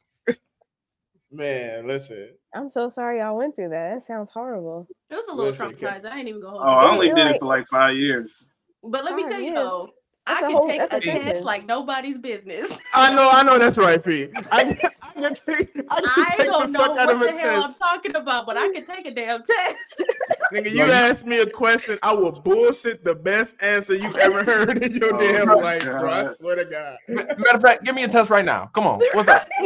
Man, 1.32 1.88
listen. 1.88 2.30
I'm 2.54 2.70
so 2.70 2.90
sorry 2.90 3.20
y'all 3.20 3.36
went 3.36 3.56
through 3.56 3.70
that. 3.70 3.94
That 3.96 4.02
sounds 4.04 4.30
horrible. 4.30 4.88
It 5.10 5.16
was 5.16 5.26
a 5.26 5.34
little 5.34 5.50
Listen, 5.52 5.74
Ken- 5.76 6.02
traumatized. 6.02 6.06
I 6.06 6.20
ain't 6.20 6.28
even 6.28 6.42
go 6.42 6.50
home. 6.50 6.60
Oh, 6.62 6.64
I 6.70 6.92
only 6.92 7.08
did 7.10 7.18
like- 7.18 7.36
it 7.36 7.40
for 7.40 7.46
like 7.48 7.66
five 7.68 7.96
years. 7.96 8.46
But 8.84 9.04
let 9.04 9.16
me 9.16 9.24
tell 9.24 9.40
you 9.40 9.48
yeah. 9.48 9.54
though, 9.56 9.90
That's 10.28 10.42
I 10.42 10.46
a 10.46 10.48
can 10.50 10.58
whole- 10.58 10.68
take 10.68 10.82
a 10.82 10.96
a 10.96 11.00
test 11.00 11.44
like 11.44 11.66
nobody's 11.66 12.18
business. 12.20 12.68
I 12.94 13.16
know, 13.16 13.30
I 13.32 13.42
know 13.42 13.58
that's 13.58 13.80
right, 13.80 14.04
P. 14.04 14.30
I, 14.52 14.78
I 15.02 15.12
can 15.14 15.34
take, 15.34 15.72
I 15.90 16.02
can 16.02 16.10
I 16.16 16.34
take 16.38 16.46
don't 16.48 16.72
the 16.72 16.78
know 16.78 16.86
fuck 16.86 16.98
out 17.00 17.08
what 17.08 17.10
of 17.16 17.20
the 17.22 17.30
a 17.30 17.38
hell 17.38 17.64
I'm 17.64 17.74
talking 17.74 18.16
about, 18.16 18.46
but 18.46 18.58
I 18.58 18.70
can 18.72 18.86
take 18.86 19.06
a 19.08 19.12
damn 19.12 19.42
test. 19.42 20.04
Nigga, 20.54 20.66
you 20.72 20.86
you- 20.86 20.92
ask 20.92 21.26
me 21.26 21.40
a 21.40 21.50
question, 21.50 21.98
I 22.04 22.14
will 22.14 22.32
bullshit 22.32 23.04
the 23.04 23.16
best 23.16 23.56
answer 23.62 23.96
you've 23.96 24.16
ever 24.18 24.44
heard 24.50 24.84
in 24.84 24.94
your 24.94 25.16
Oh 25.16 25.20
damn 25.20 25.48
my 25.48 25.54
life, 25.56 25.84
bro. 25.84 26.12
I 26.12 26.34
swear 26.36 26.56
to 26.58 26.66
God. 26.66 26.98
Matter 27.10 27.56
of 27.56 27.62
fact, 27.62 27.84
give 27.84 27.96
me 27.96 28.04
a 28.04 28.08
test 28.08 28.30
right 28.30 28.46
now. 28.46 28.68
Come 28.74 28.86
on. 28.86 29.00
What's 29.14 29.28
up? 29.28 29.48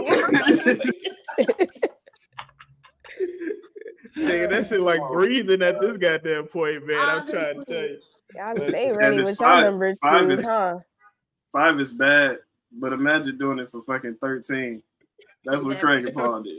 Nigga, 4.18 4.50
that 4.50 4.66
shit 4.68 4.82
like 4.82 5.02
breathing 5.12 5.62
at 5.62 5.80
this 5.80 5.98
goddamn 5.98 6.46
point, 6.48 6.88
man. 6.88 6.98
I'm 7.00 7.28
trying 7.28 7.60
to 7.60 7.66
tell 7.66 7.84
you. 7.84 8.00
Y'all 8.36 8.56
stay 8.70 8.92
ready 8.92 9.18
it's 9.18 9.30
with 9.32 9.40
y'all 9.40 9.50
five- 9.50 9.66
number 9.66 9.94
five 10.02 10.22
two, 10.24 10.32
is- 10.32 10.46
huh? 10.46 10.80
Five 11.52 11.80
is 11.80 11.94
bad, 11.94 12.40
but 12.72 12.94
imagine 12.94 13.38
doing 13.38 13.60
it 13.60 13.70
for 13.72 13.82
fucking 13.84 14.18
13. 14.22 14.82
That's 15.46 15.64
what 15.64 15.76
Never. 15.76 15.86
Craig 15.88 16.06
and 16.08 16.14
Paul 16.16 16.44
did. 16.44 16.58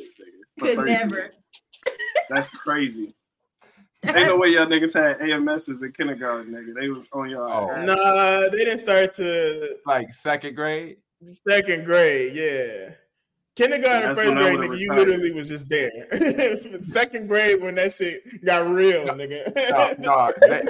Could 0.60 0.76
13. 0.76 0.94
never. 0.94 1.30
That's 2.30 2.48
crazy. 2.48 3.14
Ain't 4.08 4.26
no 4.26 4.36
way 4.38 4.48
y'all 4.48 4.66
niggas 4.66 4.94
had 4.94 5.18
AMSs 5.20 5.82
in 5.82 5.92
kindergarten, 5.92 6.52
nigga. 6.52 6.74
They 6.78 6.88
was 6.88 7.08
on 7.12 7.30
your 7.30 7.48
Oh. 7.48 7.70
ass. 7.70 7.86
Nah, 7.86 8.48
they 8.50 8.58
didn't 8.64 8.78
start 8.78 9.12
to 9.14 9.76
Like 9.86 10.12
second 10.12 10.54
grade? 10.56 10.96
second 11.46 11.84
grade, 11.84 12.34
yeah. 12.34 12.90
Kindergarten, 13.56 14.02
That's 14.10 14.20
first 14.22 14.32
grade, 14.34 14.58
nigga, 14.58 14.78
you 14.78 14.92
literally 14.94 15.32
was 15.32 15.48
just 15.48 15.68
there. 15.68 15.90
second 16.82 17.26
grade 17.26 17.60
when 17.60 17.74
that 17.74 17.92
shit 17.92 18.22
got 18.44 18.68
real, 18.68 19.04
No, 19.04 19.14
nigga. 19.14 19.52
No, 19.70 19.94
no. 19.98 20.32
They, 20.40 20.62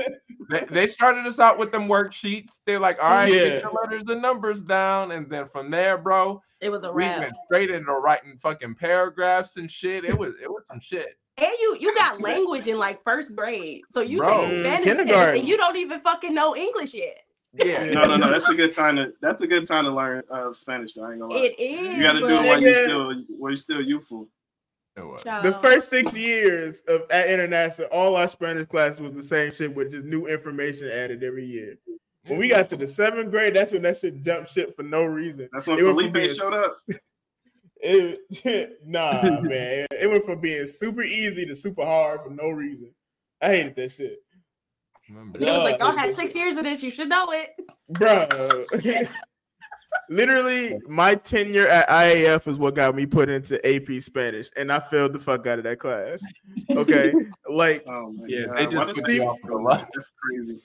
they, 0.50 0.64
they 0.70 0.86
started 0.86 1.26
us 1.26 1.38
out 1.38 1.58
with 1.58 1.70
them 1.70 1.86
worksheets. 1.86 2.52
They're 2.64 2.78
like, 2.78 2.96
all 3.02 3.10
right, 3.10 3.30
Yeah. 3.32 3.44
get 3.48 3.62
your 3.64 3.72
letters 3.72 4.04
and 4.08 4.22
numbers 4.22 4.62
down. 4.62 5.10
And 5.12 5.28
then 5.28 5.48
from 5.52 5.70
there, 5.70 5.98
bro, 5.98 6.40
It 6.62 6.70
was 6.70 6.84
a 6.84 6.90
we 6.90 7.02
wrap. 7.04 7.20
went 7.20 7.32
straight 7.44 7.70
into 7.70 7.92
writing 7.92 8.38
fucking 8.42 8.74
paragraphs 8.76 9.58
and 9.58 9.70
shit. 9.70 10.06
It 10.06 10.16
was 10.18 10.32
it 10.42 10.50
was 10.50 10.62
some 10.66 10.80
shit. 10.80 11.18
And 11.38 11.52
you 11.60 11.76
you 11.80 11.94
got 11.94 12.20
language 12.22 12.66
in 12.66 12.78
like 12.78 13.02
first 13.04 13.34
grade. 13.34 13.82
So 13.90 14.00
you 14.00 14.18
Bro. 14.18 14.48
take 14.48 14.60
Spanish 14.64 14.84
test 14.84 14.98
kindergarten. 14.98 15.40
and 15.40 15.48
you 15.48 15.56
don't 15.56 15.76
even 15.76 16.00
fucking 16.00 16.34
know 16.34 16.56
English 16.56 16.94
yet. 16.94 17.24
Yeah. 17.54 17.84
No, 17.84 18.02
no, 18.04 18.16
no. 18.16 18.30
That's 18.30 18.48
a 18.48 18.54
good 18.54 18.72
time 18.72 18.96
to. 18.96 19.12
That's 19.20 19.42
a 19.42 19.46
good 19.46 19.66
time 19.66 19.84
to 19.84 19.90
learn 19.90 20.22
uh, 20.30 20.52
Spanish. 20.52 20.92
Though, 20.92 21.04
I 21.04 21.12
ain't 21.12 21.20
gonna 21.20 21.34
lie. 21.34 21.40
It 21.40 21.58
is. 21.58 21.96
you 21.96 22.02
got 22.02 22.12
to 22.14 22.20
do 22.20 22.26
it 22.28 22.34
while 22.34 22.60
you 22.60 22.68
Nigga. 22.68 22.74
still 22.74 23.14
while 23.38 23.50
you 23.50 23.56
still 23.56 23.82
youthful. 23.82 24.28
It 24.98 25.24
the 25.42 25.58
first 25.62 25.88
six 25.88 26.12
years 26.12 26.82
of 26.88 27.02
at 27.10 27.28
international, 27.28 27.88
all 27.88 28.16
our 28.16 28.28
Spanish 28.28 28.66
classes 28.66 29.00
was 29.00 29.14
the 29.14 29.22
same 29.22 29.52
shit 29.52 29.74
with 29.74 29.92
just 29.92 30.04
new 30.04 30.26
information 30.26 30.88
added 30.90 31.22
every 31.22 31.46
year. 31.46 31.78
When 32.26 32.38
we 32.38 32.48
got 32.48 32.68
to 32.70 32.76
the 32.76 32.86
seventh 32.86 33.30
grade, 33.30 33.54
that's 33.54 33.72
when 33.72 33.82
that 33.82 33.98
shit 33.98 34.22
jumped 34.22 34.52
shit 34.52 34.74
for 34.76 34.82
no 34.82 35.04
reason. 35.04 35.48
That's 35.52 35.66
when 35.66 35.78
It 35.78 35.84
went 35.84 36.00
from 36.00 36.12
Felipe 36.12 36.30
showed 36.30 36.52
up. 36.52 36.78
It, 37.80 38.78
nah, 38.86 39.40
man. 39.42 39.86
It 39.90 40.10
went 40.10 40.24
from 40.24 40.40
being 40.40 40.66
super 40.66 41.02
easy 41.02 41.46
to 41.46 41.56
super 41.56 41.84
hard 41.84 42.22
for 42.24 42.30
no 42.30 42.50
reason. 42.50 42.92
I 43.40 43.48
hated 43.48 43.76
that 43.76 43.92
shit. 43.92 44.18
Remember 45.08 45.38
He 45.38 45.50
was 45.50 45.64
like, 45.64 45.78
y'all 45.78 45.96
had 45.96 46.14
six 46.14 46.34
years 46.34 46.56
of 46.56 46.64
this. 46.64 46.82
You 46.82 46.90
should 46.90 47.08
know 47.08 47.28
it. 47.30 47.50
Bro. 47.88 48.66
Literally, 50.10 50.78
my 50.86 51.14
tenure 51.14 51.66
at 51.66 51.88
IAF 51.88 52.48
is 52.48 52.58
what 52.58 52.74
got 52.74 52.94
me 52.94 53.06
put 53.06 53.28
into 53.28 53.64
AP 53.66 54.02
Spanish, 54.02 54.50
and 54.56 54.72
I 54.72 54.80
failed 54.80 55.12
the 55.12 55.18
fuck 55.18 55.46
out 55.46 55.58
of 55.58 55.64
that 55.64 55.78
class. 55.78 56.22
Okay, 56.74 57.14
like 57.48 57.84
Oh 57.86 58.12
my 58.12 58.24
Yeah, 58.26 58.46
god. 58.46 58.56
they 58.56 58.64
just 58.64 58.86
does 58.86 58.86
put 58.86 58.96
you 58.96 59.20
keep 59.20 59.28
off 59.28 59.36
the 59.42 59.48
going? 59.48 59.76
That's 59.76 60.12
crazy. 60.22 60.60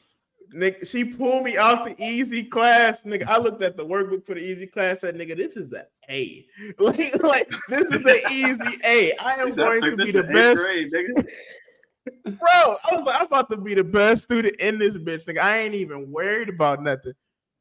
Nigga, 0.54 0.88
she 0.88 1.04
pulled 1.04 1.44
me 1.44 1.58
out 1.58 1.86
the 1.86 1.96
easy 2.04 2.44
class. 2.44 3.02
Nigga, 3.04 3.26
I 3.28 3.38
looked 3.38 3.64
at 3.64 3.76
the 3.76 3.86
workbook 3.86 4.26
for 4.26 4.36
the 4.36 4.42
easy 4.42 4.68
class. 4.68 5.02
Said, 5.02 5.16
"Nigga, 5.16 5.36
this 5.36 5.58
is 5.58 5.72
an 5.74 5.86
A. 6.10 6.46
Like, 6.80 7.22
like 7.24 7.50
this 7.70 7.88
is 7.88 7.96
an 7.96 8.08
easy 8.32 8.80
A. 8.86 9.14
I 9.18 9.34
am 9.36 9.48
He 9.48 9.54
said, 9.54 9.68
I 9.68 9.80
going 9.80 9.98
to 9.98 10.06
be 10.06 10.12
the 10.12 10.24
best, 10.24 10.66
grade, 10.66 10.92
nigga. 10.94 11.28
bro. 12.26 12.78
I 12.92 12.96
was 12.96 13.04
like, 13.06 13.20
I'm 13.20 13.26
about 13.26 13.50
to 13.52 13.58
be 13.58 13.74
the 13.74 13.84
best 13.84 14.26
student 14.26 14.56
in 14.58 14.78
this 14.78 14.98
bitch. 14.98 15.26
Nigga, 15.26 15.40
I 15.40 15.58
ain't 15.60 15.76
even 15.76 16.12
worried 16.12 16.50
about 16.50 16.84
nothing. 16.84 17.14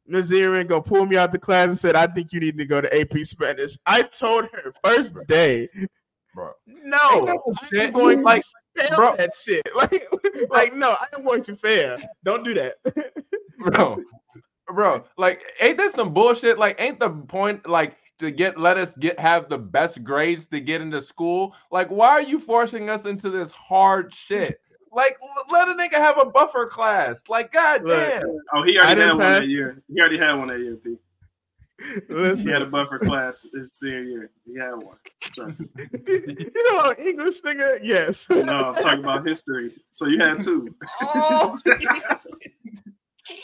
Ms. 0.06 0.30
Zirin 0.32 0.66
go 0.66 0.80
pull 0.80 1.06
me 1.06 1.16
out 1.16 1.32
the 1.32 1.38
class 1.38 1.68
and 1.68 1.78
said, 1.78 1.94
I 1.94 2.06
think 2.08 2.32
you 2.32 2.40
need 2.40 2.58
to 2.58 2.66
go 2.66 2.80
to 2.80 3.00
AP 3.00 3.18
Spanish. 3.18 3.78
I 3.86 4.02
told 4.02 4.46
her 4.52 4.74
first 4.84 5.14
day, 5.28 5.68
bro. 6.34 6.50
no, 6.66 6.98
Ain't 7.12 7.26
that 7.26 7.40
some 7.70 7.80
I'm 7.80 7.92
going 7.92 8.22
Like, 8.22 8.42
to 8.42 8.48
fail 8.76 8.96
bro. 8.96 9.16
that 9.16 9.34
shit. 9.34 9.68
Like, 9.74 10.08
like, 10.50 10.74
no, 10.74 10.90
I 10.90 11.06
am 11.14 11.24
going 11.24 11.42
to 11.44 11.56
fail. 11.56 11.96
Don't 12.24 12.44
do 12.44 12.54
that. 12.54 12.76
bro, 13.58 14.02
bro, 14.66 15.04
like, 15.16 15.42
ain't 15.60 15.78
that 15.78 15.94
some 15.94 16.12
bullshit? 16.12 16.58
Like, 16.58 16.80
ain't 16.80 17.00
the 17.00 17.10
point 17.10 17.68
like 17.68 17.96
to 18.18 18.30
get 18.30 18.58
let 18.58 18.76
us 18.78 18.96
get 18.96 19.18
have 19.18 19.48
the 19.48 19.58
best 19.58 20.04
grades 20.04 20.46
to 20.46 20.60
get 20.60 20.80
into 20.80 21.00
school? 21.00 21.54
Like, 21.70 21.88
why 21.88 22.10
are 22.10 22.22
you 22.22 22.38
forcing 22.38 22.90
us 22.90 23.04
into 23.04 23.30
this 23.30 23.52
hard 23.52 24.14
shit? 24.14 24.58
Like, 24.94 25.16
l- 25.22 25.46
let 25.50 25.68
a 25.68 25.72
nigga 25.72 25.94
have 25.94 26.18
a 26.18 26.26
buffer 26.26 26.66
class. 26.66 27.22
Like, 27.26 27.50
god 27.50 27.82
Look, 27.82 27.96
damn. 27.96 28.26
Oh, 28.52 28.62
he 28.62 28.78
already 28.78 29.00
done 29.00 29.08
had 29.08 29.18
one 29.18 29.32
that 29.40 29.48
year. 29.48 29.82
He 29.90 29.98
already 29.98 30.18
had 30.18 30.34
one 30.34 30.48
that 30.48 30.58
year, 30.60 30.76
P. 30.76 30.98
He 31.80 32.50
had 32.50 32.62
a 32.62 32.66
buffer 32.66 32.98
class 32.98 33.46
his 33.52 33.72
senior 33.72 34.02
year. 34.02 34.30
He 34.46 34.58
had 34.58 34.74
one. 34.74 34.96
Trust 35.20 35.62
me. 35.62 35.68
you 36.06 36.72
know, 36.72 36.94
English 36.98 37.42
nigga, 37.42 37.80
yes. 37.82 38.28
No, 38.30 38.40
I'm 38.40 38.74
talking 38.74 39.00
about 39.00 39.26
history. 39.26 39.72
So 39.90 40.06
you 40.06 40.18
had 40.18 40.40
two. 40.40 40.74
Oh. 41.00 41.58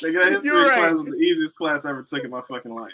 Nigga, 0.03 0.25
that 0.25 0.33
history 0.33 0.53
right. 0.53 0.79
class 0.79 0.93
was 0.93 1.05
the 1.05 1.15
easiest 1.15 1.57
class 1.57 1.87
I 1.87 1.91
ever 1.91 2.03
took 2.03 2.25
in 2.25 2.31
my 2.31 2.41
fucking 2.41 2.75
life. 2.75 2.93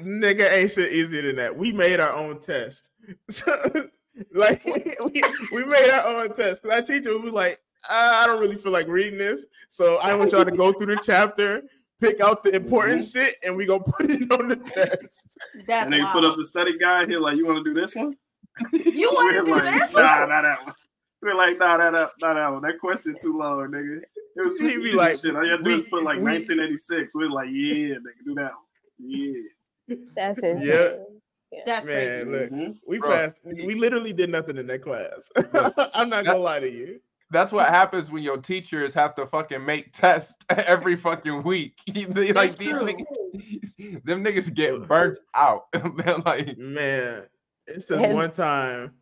nigga 0.00 0.50
ain't 0.50 0.70
shit 0.70 0.92
easier 0.92 1.22
than 1.22 1.36
that. 1.36 1.56
We 1.56 1.72
made 1.72 2.00
our 2.00 2.12
own 2.12 2.40
test. 2.40 2.90
So, 3.30 3.88
like 4.34 4.64
we, 4.64 5.22
we 5.52 5.64
made 5.64 5.90
our 5.90 6.06
own 6.06 6.34
test. 6.34 6.62
Cause 6.62 6.70
our 6.70 6.82
teacher 6.82 7.18
was 7.18 7.32
like, 7.32 7.60
I 7.88 8.22
I 8.22 8.26
don't 8.26 8.40
really 8.40 8.56
feel 8.56 8.72
like 8.72 8.86
reading 8.86 9.18
this. 9.18 9.46
So 9.68 9.96
I 9.98 10.14
want 10.14 10.32
y'all 10.32 10.44
to 10.44 10.50
go 10.50 10.72
through 10.72 10.94
the 10.94 11.02
chapter, 11.04 11.62
pick 12.00 12.20
out 12.20 12.42
the 12.42 12.54
important 12.54 13.04
shit, 13.04 13.36
and 13.44 13.56
we 13.56 13.66
go 13.66 13.78
put 13.80 14.10
it 14.10 14.30
on 14.32 14.48
the 14.48 14.56
test. 14.56 15.38
That's 15.66 15.84
And 15.84 15.92
they 15.92 16.00
wild. 16.00 16.12
put 16.12 16.24
up 16.24 16.36
the 16.36 16.44
study 16.44 16.76
guide 16.78 17.08
here, 17.08 17.20
like, 17.20 17.36
you 17.36 17.46
want 17.46 17.64
to 17.64 17.74
do 17.74 17.78
this 17.80 17.94
one? 17.94 18.16
you 18.72 19.10
want 19.10 19.34
to 19.36 19.44
do 19.44 19.50
like, 19.50 19.62
that? 19.64 19.92
nah, 19.92 20.26
not 20.26 20.42
that 20.42 20.64
one. 20.66 20.74
We're 21.22 21.34
like, 21.34 21.58
nah, 21.58 21.76
that, 21.76 21.92
that, 21.92 22.10
not 22.20 22.34
that 22.34 22.52
one. 22.52 22.62
That 22.62 22.78
question 22.78 23.14
too 23.20 23.36
long, 23.36 23.68
nigga. 23.70 24.00
It 24.36 24.42
was 24.42 24.58
He'd 24.58 24.76
be 24.76 24.88
easy 24.88 24.96
like, 24.96 25.14
shit. 25.16 25.36
All 25.36 25.44
you 25.44 25.50
had 25.52 25.58
to 25.58 25.64
do 25.64 25.70
we- 25.76 25.82
is 25.82 25.88
put 25.88 26.02
like 26.02 26.16
we- 26.18 26.24
1986. 26.24 27.14
We're 27.14 27.28
like, 27.28 27.48
yeah, 27.50 27.96
nigga, 27.96 28.24
do 28.24 28.34
that 28.36 28.52
one. 28.52 28.62
Yeah. 28.98 29.96
That's 30.16 30.38
insane. 30.38 30.66
Yeah. 30.66 31.60
That's 31.66 31.84
crazy. 31.84 32.24
Man, 32.24 32.32
look, 32.32 32.50
Mhm. 32.50 32.76
we 32.86 32.98
Bro. 32.98 33.10
passed. 33.10 33.36
We 33.44 33.74
literally 33.74 34.12
did 34.12 34.30
nothing 34.30 34.56
in 34.56 34.66
that 34.68 34.82
class. 34.82 35.28
I'm 35.94 36.08
not 36.08 36.24
gonna 36.24 36.38
lie 36.38 36.60
to 36.60 36.70
you. 36.70 37.00
That's 37.30 37.52
what 37.52 37.68
happens 37.68 38.10
when 38.10 38.22
your 38.22 38.38
teachers 38.38 38.92
have 38.94 39.14
to 39.14 39.26
fucking 39.26 39.64
make 39.64 39.92
tests 39.92 40.36
every 40.50 40.96
fucking 40.96 41.42
week. 41.42 41.78
They, 41.92 42.32
like 42.32 42.56
these 42.58 42.70
true. 42.70 42.86
niggas, 42.86 44.02
them 44.04 44.24
niggas 44.24 44.52
get 44.54 44.86
burnt 44.88 45.18
out. 45.34 45.66
They're 45.72 46.18
like, 46.18 46.58
Man, 46.58 47.22
it's 47.66 47.86
this 47.86 47.98
And- 47.98 48.14
one 48.14 48.30
time. 48.32 48.92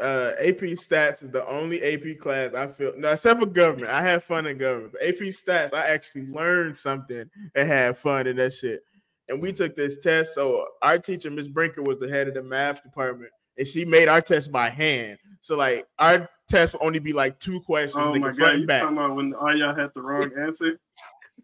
Uh, 0.00 0.32
AP 0.38 0.60
Stats 0.80 1.22
is 1.22 1.30
the 1.30 1.46
only 1.46 1.82
AP 1.82 2.18
class 2.18 2.54
I 2.54 2.68
feel 2.68 2.94
no, 2.96 3.12
except 3.12 3.38
for 3.38 3.44
government. 3.44 3.90
I 3.90 4.00
had 4.00 4.24
fun 4.24 4.46
in 4.46 4.56
government. 4.56 4.94
But 4.94 5.06
AP 5.06 5.18
Stats, 5.34 5.74
I 5.74 5.86
actually 5.88 6.26
learned 6.28 6.74
something 6.74 7.28
and 7.54 7.68
had 7.68 7.98
fun 7.98 8.26
in 8.26 8.36
that 8.36 8.54
shit. 8.54 8.82
And 9.28 9.42
we 9.42 9.52
took 9.52 9.74
this 9.74 9.98
test. 9.98 10.34
So 10.34 10.66
our 10.80 10.96
teacher, 10.98 11.30
Miss 11.30 11.48
Brinker, 11.48 11.82
was 11.82 11.98
the 11.98 12.08
head 12.08 12.28
of 12.28 12.34
the 12.34 12.42
math 12.42 12.82
department, 12.82 13.30
and 13.58 13.66
she 13.68 13.84
made 13.84 14.08
our 14.08 14.22
test 14.22 14.50
by 14.50 14.70
hand. 14.70 15.18
So 15.42 15.54
like 15.54 15.86
our 15.98 16.30
test 16.48 16.74
would 16.74 16.82
only 16.86 16.98
be 16.98 17.12
like 17.12 17.38
two 17.38 17.60
questions, 17.60 18.02
Oh 18.04 18.12
nigga, 18.12 18.20
my 18.20 18.32
god, 18.32 18.60
you 18.60 18.66
back. 18.66 18.80
talking 18.82 18.96
about 18.96 19.16
when 19.16 19.34
all 19.34 19.56
y'all 19.56 19.74
had 19.74 19.90
the 19.94 20.02
wrong 20.02 20.30
answer? 20.38 20.78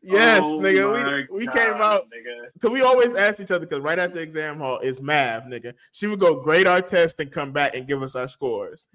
Yes, 0.03 0.43
Oh 0.47 0.59
nigga. 0.59 1.29
We, 1.31 1.41
we 1.41 1.47
came 1.47 1.75
out 1.75 2.07
because 2.55 2.71
we 2.71 2.81
always 2.81 3.15
asked 3.15 3.41
each 3.41 3.51
other 3.51 3.67
because 3.67 3.81
right 3.81 3.99
after 3.99 4.21
exam 4.21 4.59
hall 4.59 4.79
is 4.79 5.03
math, 5.03 5.45
nigga. 5.45 5.75
She 5.93 6.07
would 6.07 6.21
go 6.21 6.41
grade 6.41 6.67
our 6.67 6.81
test 6.81 7.21
and 7.21 7.31
come 7.31 7.53
back 7.53 7.75
and 7.75 7.87
give 7.87 8.03
us 8.03 8.15
our 8.17 8.27
scores. 8.29 8.87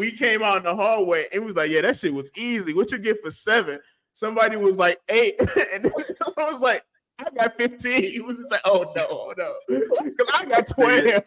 we 0.00 0.10
came 0.10 0.42
out 0.42 0.56
in 0.56 0.62
the 0.64 0.74
hallway 0.74 1.26
and 1.32 1.44
was 1.44 1.54
like, 1.54 1.70
"Yeah, 1.70 1.82
that 1.82 1.96
shit 1.96 2.12
was 2.12 2.30
easy. 2.36 2.74
What 2.74 2.90
you 2.90 2.98
get 2.98 3.22
for 3.22 3.30
seven? 3.30 3.78
Somebody 4.14 4.56
was 4.56 4.76
like 4.78 4.98
eight, 5.08 5.36
and 5.72 5.86
I 6.36 6.50
was 6.50 6.60
like, 6.60 6.82
"I 7.18 7.30
got 7.30 7.56
15. 7.56 8.26
We 8.26 8.34
was 8.34 8.48
like, 8.50 8.60
"Oh 8.64 8.92
no, 8.96 9.06
oh, 9.10 9.34
no," 9.36 9.54
because 10.04 10.30
I 10.34 10.44
got 10.46 10.68
12. 10.68 11.22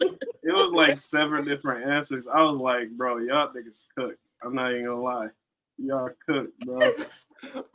It 0.48 0.54
was 0.54 0.72
like 0.72 0.96
seven 0.96 1.44
different 1.44 1.90
answers. 1.90 2.26
I 2.26 2.42
was 2.42 2.56
like, 2.56 2.88
bro, 2.92 3.18
y'all 3.18 3.48
niggas 3.48 3.82
cooked. 3.94 4.18
I'm 4.42 4.54
not 4.54 4.72
even 4.72 4.86
gonna 4.86 5.02
lie. 5.02 5.28
Y'all 5.76 6.08
cooked, 6.26 6.58
bro. 6.60 6.90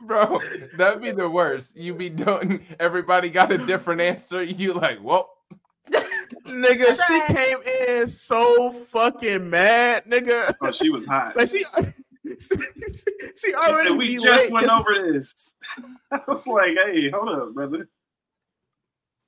bro, 0.00 0.40
that'd 0.76 1.00
be 1.00 1.12
the 1.12 1.28
worst. 1.28 1.76
You 1.76 1.94
be 1.94 2.08
doing 2.08 2.66
everybody 2.80 3.30
got 3.30 3.52
a 3.52 3.58
different 3.58 4.00
answer. 4.00 4.42
You 4.42 4.72
like, 4.72 4.98
well, 5.00 5.30
nigga, 6.46 6.98
she 7.06 7.32
came 7.32 7.58
in 7.62 8.08
so 8.08 8.72
fucking 8.72 9.48
mad, 9.48 10.04
nigga. 10.06 10.56
Oh, 10.60 10.72
she 10.72 10.90
was 10.90 11.06
hot. 11.06 11.36
Like 11.36 11.50
she, 11.50 11.64
she 12.40 13.34
She 13.36 13.54
already 13.54 13.88
said, 13.88 13.96
we 13.96 14.16
just 14.16 14.50
went 14.52 14.66
'cause- 14.68 14.80
over 14.80 15.12
this. 15.12 15.52
I 16.12 16.20
was 16.28 16.46
like, 16.46 16.76
hey, 16.86 17.10
hold 17.10 17.28
up, 17.28 17.54
brother. 17.54 17.86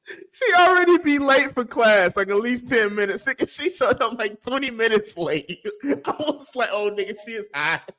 She 0.09 0.45
already 0.55 0.99
be 0.99 1.19
late 1.19 1.53
for 1.53 1.65
class, 1.65 2.17
like 2.17 2.29
at 2.29 2.37
least 2.37 2.69
10 2.69 2.95
minutes. 2.95 3.25
Nigga, 3.25 3.49
she 3.49 3.75
showed 3.75 4.01
up 4.01 4.17
like 4.19 4.41
20 4.41 4.71
minutes 4.71 5.17
late. 5.17 5.67
I 5.85 6.15
was 6.19 6.55
like, 6.55 6.69
oh 6.73 6.91
nigga, 6.91 7.17
she 7.25 7.33
is 7.33 7.47
hot. 7.53 7.91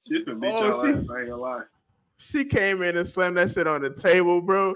She 0.00 0.22
finna 0.22 0.40
beat 0.40 0.52
Oh, 0.54 0.68
y'all 0.68 0.82
she- 0.84 0.92
ass. 0.94 1.10
I 1.10 1.20
ain't 1.20 1.30
gonna 1.30 1.42
lie. 1.42 1.62
She 2.18 2.44
came 2.44 2.80
in 2.82 2.96
and 2.96 3.06
slammed 3.06 3.36
that 3.38 3.50
shit 3.50 3.66
on 3.66 3.82
the 3.82 3.90
table, 3.90 4.40
bro. 4.40 4.72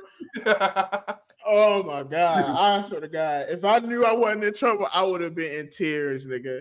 Oh 1.46 1.82
my 1.84 2.02
god. 2.02 2.44
I 2.44 2.82
swear 2.82 3.00
to 3.00 3.08
God. 3.08 3.46
If 3.48 3.64
I 3.64 3.78
knew 3.78 4.04
I 4.04 4.12
wasn't 4.12 4.44
in 4.44 4.52
trouble, 4.54 4.88
I 4.92 5.02
would 5.04 5.20
have 5.22 5.34
been 5.34 5.52
in 5.52 5.70
tears, 5.70 6.26
nigga. 6.26 6.60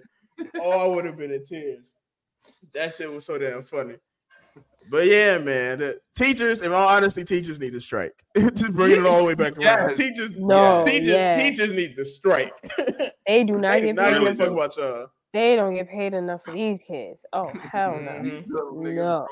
Oh, 0.55 0.69
I 0.71 0.87
would 0.87 1.03
have 1.05 1.17
been 1.17 1.33
in 1.33 1.43
tears. 1.43 1.83
That 2.73 2.93
shit 2.93 3.11
was 3.11 3.25
so 3.25 3.37
damn 3.37 3.63
funny. 3.63 3.95
But 4.89 5.05
yeah, 5.07 5.37
man, 5.37 5.79
the 5.79 5.99
teachers, 6.15 6.61
in 6.61 6.71
all 6.71 6.87
honesty, 6.87 7.23
teachers 7.23 7.59
need 7.59 7.73
to 7.73 7.79
strike. 7.81 8.23
Just 8.37 8.73
bringing 8.73 8.99
it 8.99 9.05
all 9.05 9.19
the 9.19 9.23
way 9.25 9.35
back 9.35 9.57
around. 9.57 9.89
Yes. 9.89 9.97
Teachers, 9.97 10.31
No, 10.35 10.85
teachers, 10.85 11.07
yeah. 11.07 11.37
teachers 11.37 11.73
need 11.73 11.95
to 11.95 12.05
strike. 12.05 12.53
They 13.27 13.43
do 13.43 13.57
not 13.59 13.73
They 13.73 13.81
get 13.81 13.95
not 13.95 14.05
paid 14.05 14.13
give 14.13 14.21
a 14.21 14.25
really 14.25 14.31
enough. 14.31 14.37
fuck 14.37 14.47
do. 14.47 14.53
about 14.53 14.77
y'all. 14.77 15.07
They 15.33 15.55
don't 15.55 15.75
get 15.75 15.87
paid 15.89 16.13
enough 16.15 16.43
for 16.43 16.53
these 16.53 16.79
kids. 16.81 17.23
Oh 17.31 17.51
hell 17.61 17.99
no. 18.01 18.43
No. 18.47 19.27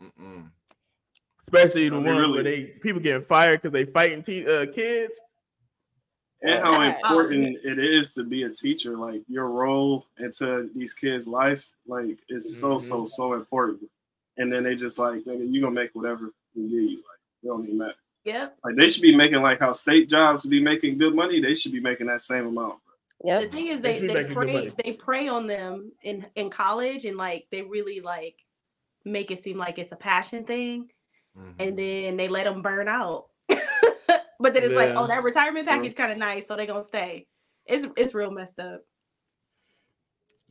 Mm-mm. 0.00 0.50
Especially 1.48 1.88
the 1.88 1.96
No, 1.96 2.02
they 2.02 2.08
ones 2.10 2.20
really- 2.20 2.32
where 2.32 2.42
they 2.44 2.62
people 2.80 3.00
getting 3.00 3.22
fired 3.26 3.60
because 3.62 3.72
they 3.72 3.84
fighting 3.90 4.22
te- 4.22 4.46
uh, 4.46 4.66
kids. 4.72 5.20
And 6.42 6.62
how 6.62 6.72
God. 6.78 6.94
important 6.94 7.58
it 7.64 7.78
is 7.78 8.14
to 8.14 8.24
be 8.24 8.44
a 8.44 8.48
teacher, 8.50 8.96
like 8.96 9.22
your 9.28 9.48
role 9.48 10.06
into 10.18 10.70
these 10.74 10.94
kids' 10.94 11.28
life, 11.28 11.66
like 11.86 12.18
it's 12.28 12.56
so 12.58 12.78
so 12.78 13.02
Mhm. 13.02 13.08
so 13.08 13.34
important. 13.34 13.90
And 14.38 14.50
then 14.50 14.62
they 14.62 14.74
just 14.74 14.98
like, 14.98 15.22
nigga, 15.24 15.50
you 15.52 15.60
gonna 15.60 15.74
make 15.74 15.90
whatever 15.94 16.30
we 16.54 16.62
give 16.62 16.70
you. 16.72 16.88
Like, 16.96 17.20
it 17.42 17.46
don't 17.46 17.64
even 17.64 17.78
matter. 17.78 17.94
Yep. 18.24 18.58
Like 18.64 18.76
they 18.76 18.88
should 18.88 19.02
be 19.02 19.14
making 19.14 19.42
like 19.42 19.58
how 19.58 19.72
state 19.72 20.08
jobs 20.08 20.46
be 20.46 20.62
making 20.62 20.96
good 20.98 21.14
money. 21.14 21.40
They 21.40 21.54
should 21.54 21.72
be 21.72 21.80
making 21.80 22.06
that 22.06 22.20
same 22.22 22.46
amount. 22.46 22.80
Yeah. 23.22 23.40
The 23.40 23.48
thing 23.48 23.66
is, 23.66 23.80
They 23.80 23.98
they 24.00 24.14
should 24.14 24.28
they 24.28 24.34
prey 24.34 24.72
they 24.84 24.92
prey 24.92 25.28
on 25.28 25.46
them 25.46 25.92
in 26.02 26.26
in 26.36 26.48
college, 26.48 27.04
and 27.04 27.16
like 27.18 27.46
they 27.50 27.60
really 27.62 28.00
like 28.00 28.36
make 29.04 29.30
it 29.30 29.40
seem 29.40 29.58
like 29.58 29.78
it's 29.78 29.92
a 29.92 29.96
passion 29.96 30.44
thing, 30.44 30.90
Mhm. 31.36 31.54
and 31.58 31.78
then 31.78 32.16
they 32.16 32.28
let 32.28 32.44
them 32.44 32.62
burn 32.62 32.88
out. 32.88 33.29
But 34.40 34.54
then 34.54 34.64
it's 34.64 34.74
like, 34.74 34.94
oh, 34.96 35.06
that 35.06 35.22
retirement 35.22 35.66
package 35.68 35.94
kind 35.94 36.10
of 36.12 36.18
nice, 36.18 36.46
so 36.48 36.56
they're 36.56 36.66
gonna 36.66 36.82
stay. 36.82 37.26
It's 37.66 37.86
it's 37.96 38.14
real 38.14 38.30
messed 38.30 38.58
up. 38.58 38.80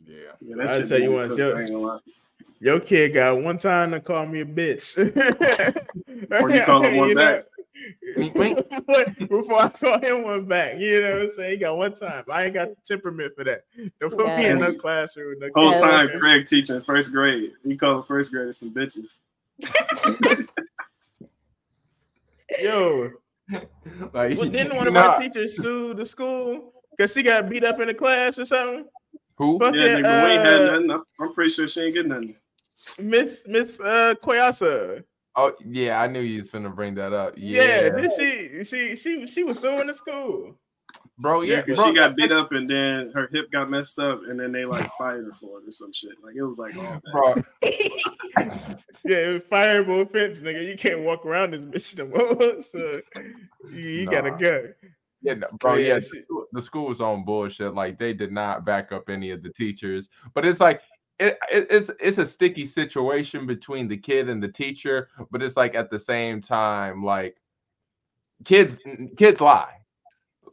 yeah. 0.05 0.15
Yeah, 0.41 0.55
I'll 0.69 0.87
tell 0.87 0.99
you 0.99 1.09
be 1.09 1.15
what, 1.15 1.27
cooked, 1.29 1.39
yo- 1.39 1.55
I 1.55 1.59
ain't 1.59 1.67
gonna 1.71 1.79
lie. 1.79 1.99
Your 2.61 2.79
kid 2.79 3.13
got 3.13 3.41
one 3.41 3.57
time 3.57 3.91
to 3.91 3.99
call 4.01 4.25
me 4.25 4.41
a 4.41 4.45
bitch. 4.45 4.95
Before 6.29 6.49
you 6.49 6.61
call 6.63 6.81
him 6.83 6.97
one 6.97 7.13
back. 7.15 7.45
Before 9.29 9.61
I 9.61 9.69
call 9.69 9.99
him 10.01 10.23
one 10.23 10.45
back, 10.45 10.77
you 10.79 11.01
know 11.01 11.13
what 11.13 11.21
I'm 11.21 11.31
saying? 11.35 11.51
He 11.51 11.57
got 11.57 11.77
one 11.77 11.95
time. 11.95 12.25
I 12.29 12.45
ain't 12.45 12.53
got 12.53 12.67
the 12.69 12.75
temperament 12.85 13.33
for 13.37 13.45
that. 13.45 13.63
Don't 14.01 14.09
put 14.11 14.25
me 14.25 14.45
in 14.47 14.59
Yeah. 14.59 14.67
no 14.67 14.73
classroom. 14.73 15.29
with 15.29 15.39
No 15.39 15.49
Whole 15.55 15.71
Yeah. 15.71 15.77
kids. 15.77 15.81
time 15.83 16.09
Craig 16.19 16.45
teaching 16.47 16.81
first 16.81 17.13
grade. 17.13 17.51
He 17.63 17.77
called 17.77 18.05
first 18.05 18.31
graders 18.33 18.57
some 18.57 18.73
bitches. 18.73 19.19
Yo, 22.59 23.11
Like, 24.13 24.37
well, 24.37 24.47
didn't 24.47 24.75
one 24.75 24.87
of 24.87 24.93
nah. 24.93 25.17
my 25.17 25.27
teachers 25.27 25.57
sue 25.61 25.93
the 25.93 26.05
school 26.05 26.73
because 26.95 27.13
she 27.13 27.23
got 27.23 27.49
beat 27.49 27.63
up 27.63 27.79
in 27.79 27.87
the 27.87 27.93
class 27.93 28.37
or 28.37 28.45
something? 28.45 28.85
who? 29.35 29.57
Fuck 29.59 29.73
Yeah, 29.75 29.85
yeah, 29.85 29.95
nigga, 29.97 30.23
we 30.23 30.29
ain't 30.31 30.41
had 30.43 30.61
uh, 30.61 30.71
nothing. 30.71 30.91
I'm- 30.91 31.03
I'm 31.19 31.33
pretty 31.33 31.49
sure 31.49 31.67
she 31.67 31.81
ain't 31.81 31.93
getting 31.95 32.09
nothing. 32.09 32.35
Miss 32.99 33.45
Miss 33.47 33.79
uh 33.79 34.15
Koyasa. 34.23 35.03
Oh 35.35 35.53
yeah, 35.65 36.01
I 36.01 36.07
knew 36.07 36.21
you 36.21 36.41
was 36.41 36.51
gonna 36.51 36.69
bring 36.69 36.95
that 36.95 37.13
up. 37.13 37.33
Yeah, 37.37 37.61
Yeah, 37.61 37.89
did 37.89 38.11
she 38.11 38.63
she 38.63 38.95
she 38.95 39.27
she 39.27 39.43
was 39.43 39.59
suing 39.59 39.87
the 39.87 39.93
school. 39.93 40.55
Bro. 41.19 41.41
Yeah, 41.41 41.55
Yeah, 41.55 41.61
because 41.61 41.77
bro, 41.77 41.87
she 41.87 41.93
got 41.95 42.07
that- 42.09 42.15
beat 42.17 42.31
up 42.31 42.51
and 42.51 42.69
then 42.69 43.11
her 43.13 43.27
hip 43.31 43.51
got 43.51 43.69
messed 43.69 43.99
up 43.99 44.21
and 44.27 44.39
then 44.39 44.51
they 44.51 44.65
like 44.65 44.91
fired 44.93 45.25
her 45.25 45.33
for 45.33 45.59
it 45.59 45.67
or 45.67 45.71
some 45.71 45.91
shit. 45.93 46.13
Like 46.23 46.35
it 46.35 46.43
was 46.43 46.57
like 46.59 46.75
all 46.77 46.83
that. 46.83 47.01
bro. 47.11 47.35
Yeah, 49.05 49.17
it 49.17 49.33
was 49.33 49.41
fireable 49.51 50.01
offense, 50.01 50.39
nigga. 50.39 50.67
You 50.67 50.77
can't 50.77 51.01
walk 51.01 51.25
around 51.25 51.51
this 51.51 51.93
bitch 51.93 51.97
no 51.97 52.07
more. 52.07 52.61
So 52.71 53.01
you, 53.71 53.89
you 53.89 54.05
gotta 54.09 54.31
go. 54.31 54.69
Yeah, 55.21 55.35
no, 55.35 55.47
bro. 55.59 55.75
Yeah, 55.75 55.87
Yeah, 55.87 55.95
the 55.95 56.01
she- 56.01 56.21
school- 56.23 56.45
the 56.51 56.61
school 56.61 56.87
was 56.87 57.01
on 57.01 57.23
bullshit. 57.25 57.73
Like 57.73 57.97
they 57.97 58.13
did 58.13 58.31
not 58.31 58.65
back 58.65 58.91
up 58.91 59.09
any 59.09 59.31
of 59.31 59.41
the 59.43 59.49
teachers. 59.51 60.09
But 60.33 60.45
it's 60.45 60.59
like 60.59 60.81
it, 61.19 61.37
it- 61.51 61.67
it's 61.69 61.89
it's 61.99 62.17
a 62.17 62.25
sticky 62.25 62.65
situation 62.65 63.45
between 63.47 63.87
the 63.87 63.97
kid 63.97 64.29
and 64.29 64.41
the 64.43 64.47
teacher. 64.49 65.09
But 65.31 65.41
it's 65.41 65.57
like 65.57 65.75
at 65.75 65.89
the 65.89 65.99
same 65.99 66.41
time, 66.41 67.01
like 67.03 67.37
kids 68.45 68.77
kids 69.17 69.41
lie, 69.41 69.73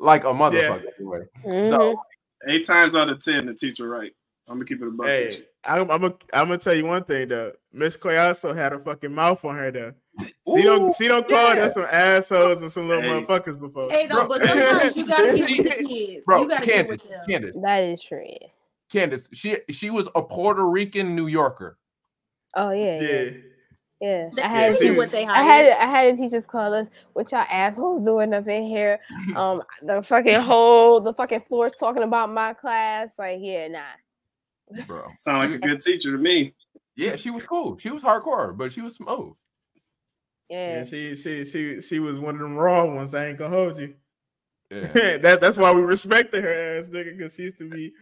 like 0.01 0.25
a 0.25 0.29
motherfucker. 0.29 0.85
Anyway. 0.99 1.21
Mhm. 1.45 1.71
So 1.71 2.01
Eight 2.49 2.65
times 2.67 2.95
out 2.95 3.09
of 3.11 3.23
ten, 3.23 3.47
the 3.47 3.55
teacher 3.55 3.89
right. 3.89 4.13
I'm 4.49 4.57
gonna 4.57 4.65
keep 4.67 4.81
it 4.81 4.87
a 4.87 4.91
buck. 4.91 5.07
Hey, 5.07 5.31
I'm 5.65 5.91
I'm 5.91 6.01
gonna 6.03 6.15
I'm 6.33 6.47
gonna 6.47 6.59
tell 6.59 6.75
you 6.75 6.85
one 6.87 7.03
thing 7.05 7.27
though. 7.29 7.53
Miss 7.73 7.97
Clay 7.97 8.19
also 8.19 8.53
had 8.55 8.73
a 8.73 8.79
fucking 8.79 9.13
mouth 9.13 9.45
on 9.45 9.57
her 9.57 9.73
though. 9.73 9.93
She 10.21 10.63
don't 10.63 10.95
she 10.95 11.09
don't 11.09 11.27
call 11.27 11.49
yeah. 11.55 11.61
them 11.63 11.71
some 11.71 11.87
assholes 11.91 12.63
and 12.63 12.71
some 12.71 12.87
little 12.87 13.03
Hey. 13.03 13.09
motherfuckers 13.09 13.59
before. 13.59 13.89
Hey, 13.91 14.07
no, 14.07 14.25
Bro. 14.25 14.29
but 14.29 14.47
sometimes 14.47 14.97
you 14.97 15.07
gotta 15.07 15.33
get 15.37 15.59
with 15.65 15.79
the 15.79 15.85
kids. 15.89 16.25
bro, 16.27 16.43
you 16.43 16.49
gotta 16.49 16.65
get 16.67 16.75
Candace, 16.75 16.91
with 17.03 17.11
them. 17.11 17.21
Candace, 17.29 17.57
That 17.63 17.79
is 17.79 18.03
true. 18.03 18.25
yeah. 18.25 18.49
Candace. 18.93 19.29
She 19.35 19.57
she 19.71 19.91
was 19.91 20.09
a 20.15 20.23
Puerto 20.23 20.69
Rican 20.69 21.17
New 21.17 21.27
Yorker. 21.27 21.79
Oh 22.55 22.71
yeah, 22.71 23.01
yeah, 23.01 23.21
Yeah. 23.23 23.31
Yeah. 24.01 24.29
I 24.43 24.49
had 24.49 24.77
see 24.77 24.89
see 24.89 24.91
what 24.91 25.11
they 25.11 25.25
I 25.27 25.43
had 25.43 25.79
I 25.79 25.87
had 25.87 26.15
the 26.15 26.23
teachers 26.23 26.47
call 26.47 26.75
us, 26.75 26.91
what 27.15 27.33
y'all 27.33 27.47
assholes 27.51 28.03
doing 28.03 28.35
up 28.35 28.49
in 28.49 28.65
here? 28.65 29.01
Um, 29.37 29.63
the 29.83 30.03
fucking 30.03 30.41
whole 30.41 31.01
the 31.01 31.13
fucking 31.13 31.43
floor's 31.43 31.73
talking 31.73 32.03
about 32.03 32.31
my 32.31 32.55
class. 32.55 33.11
Like, 33.19 33.39
yeah, 33.41 33.69
nah. 33.69 34.85
Bro. 34.87 35.09
Sound 35.17 35.51
like 35.51 35.63
a 35.63 35.67
good 35.67 35.81
teacher 35.81 36.13
to 36.13 36.19
me. 36.19 36.55
Yeah, 36.97 37.17
she 37.17 37.31
was 37.31 37.45
cool. 37.45 37.77
She 37.79 37.91
was 37.91 38.03
hardcore, 38.03 38.57
but 38.57 38.73
she 38.73 38.81
was 38.81 38.97
smooth. 38.97 39.37
Yeah. 40.49 40.79
Yeah, 40.79 40.85
she 40.85 41.17
she 41.17 41.45
she 41.45 41.81
she 41.81 41.99
was 41.99 42.19
one 42.19 42.37
of 42.37 42.41
them 42.41 42.57
raw 42.57 42.85
ones. 42.85 43.15
I 43.15 43.27
ain't 43.27 43.39
gonna 43.39 43.55
hold 43.55 43.79
you. 43.79 43.95
Yeah. 44.71 45.19
that 45.19 45.41
that's 45.41 45.59
why 45.59 45.73
we 45.73 45.83
respected 45.83 46.43
her 46.43 46.79
ass, 46.79 46.89
nigga, 46.89 47.17
because 47.17 47.35
she 47.35 47.43
used 47.43 47.59
to 47.59 47.69
be 47.69 47.93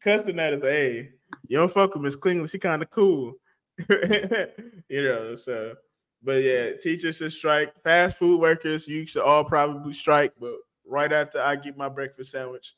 cussing 0.00 0.38
at 0.38 0.54
us. 0.54 0.62
Hey, 0.62 1.10
you 1.46 1.58
don't 1.58 1.72
fuck 1.72 1.94
with 1.94 2.02
Miss 2.02 2.16
Klingler. 2.16 2.50
She 2.50 2.58
kind 2.58 2.82
of 2.82 2.90
cool, 2.90 3.34
you 4.88 5.02
know. 5.02 5.36
So, 5.36 5.74
but 6.22 6.42
yeah, 6.42 6.72
teachers 6.82 7.16
should 7.16 7.32
strike. 7.32 7.72
Fast 7.82 8.16
food 8.16 8.40
workers, 8.40 8.88
you 8.88 9.06
should 9.06 9.22
all 9.22 9.44
probably 9.44 9.92
strike. 9.92 10.32
But 10.40 10.54
right 10.86 11.12
after 11.12 11.40
I 11.40 11.56
get 11.56 11.76
my 11.76 11.88
breakfast 11.88 12.32
sandwich, 12.32 12.74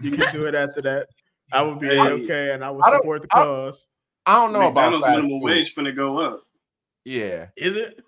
you 0.00 0.10
can 0.10 0.32
do 0.34 0.44
it 0.44 0.54
after 0.54 0.80
that. 0.82 1.08
I 1.52 1.62
would 1.62 1.78
be 1.78 1.88
Hey, 1.88 1.98
okay, 2.00 2.52
and 2.52 2.64
I 2.64 2.70
would 2.70 2.84
I 2.84 2.90
don't- 2.90 3.00
support 3.00 3.22
the 3.22 3.28
I- 3.32 3.42
cause. 3.42 3.88
I 4.26 4.36
don't 4.42 4.54
know 4.54 4.68
about 4.68 4.74
McDonald's 4.74 5.04
fast 5.06 5.16
minimum 5.16 5.40
food. 5.40 5.44
wage 5.44 5.74
finna 5.74 5.94
go 5.94 6.18
up. 6.18 6.42
Yeah. 7.04 7.48
Is 7.58 7.76
it? 7.76 8.02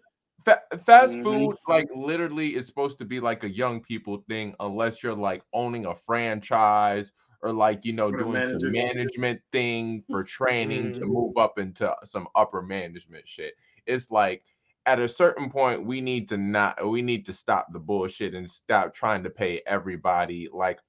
Fa- 0.46 0.62
fast 0.86 1.14
Mhm. 1.14 1.22
food 1.24 1.56
like 1.68 1.88
literally 1.94 2.54
is 2.54 2.66
supposed 2.66 2.96
to 3.00 3.04
be 3.04 3.20
like 3.20 3.44
a 3.44 3.50
young 3.50 3.82
people 3.82 4.24
thing 4.26 4.54
unless 4.60 5.02
you're 5.02 5.12
like 5.14 5.42
owning 5.52 5.84
a 5.84 5.94
franchise 5.94 7.12
or 7.46 7.52
like 7.52 7.84
you 7.84 7.92
know 7.92 8.08
Or 8.08 8.12
doing 8.12 8.32
manager. 8.32 8.58
some 8.60 8.72
management 8.72 9.40
thing 9.52 10.02
for 10.10 10.24
training 10.24 10.92
to 10.94 11.00
Mhm. 11.04 11.08
move 11.08 11.36
up 11.38 11.58
into 11.58 11.94
some 12.04 12.26
upper 12.34 12.60
management 12.62 13.26
shit 13.26 13.54
it's 13.86 14.10
like 14.10 14.42
at 14.86 14.98
a 14.98 15.08
certain 15.08 15.48
point 15.50 15.84
we 15.84 16.00
need 16.00 16.28
to 16.28 16.36
not 16.36 16.88
we 16.88 17.02
need 17.02 17.24
to 17.26 17.32
stop 17.32 17.72
the 17.72 17.78
bullshit 17.78 18.34
and 18.34 18.48
stop 18.48 18.92
trying 18.92 19.22
to 19.22 19.30
pay 19.30 19.62
everybody 19.66 20.48
like 20.52 20.80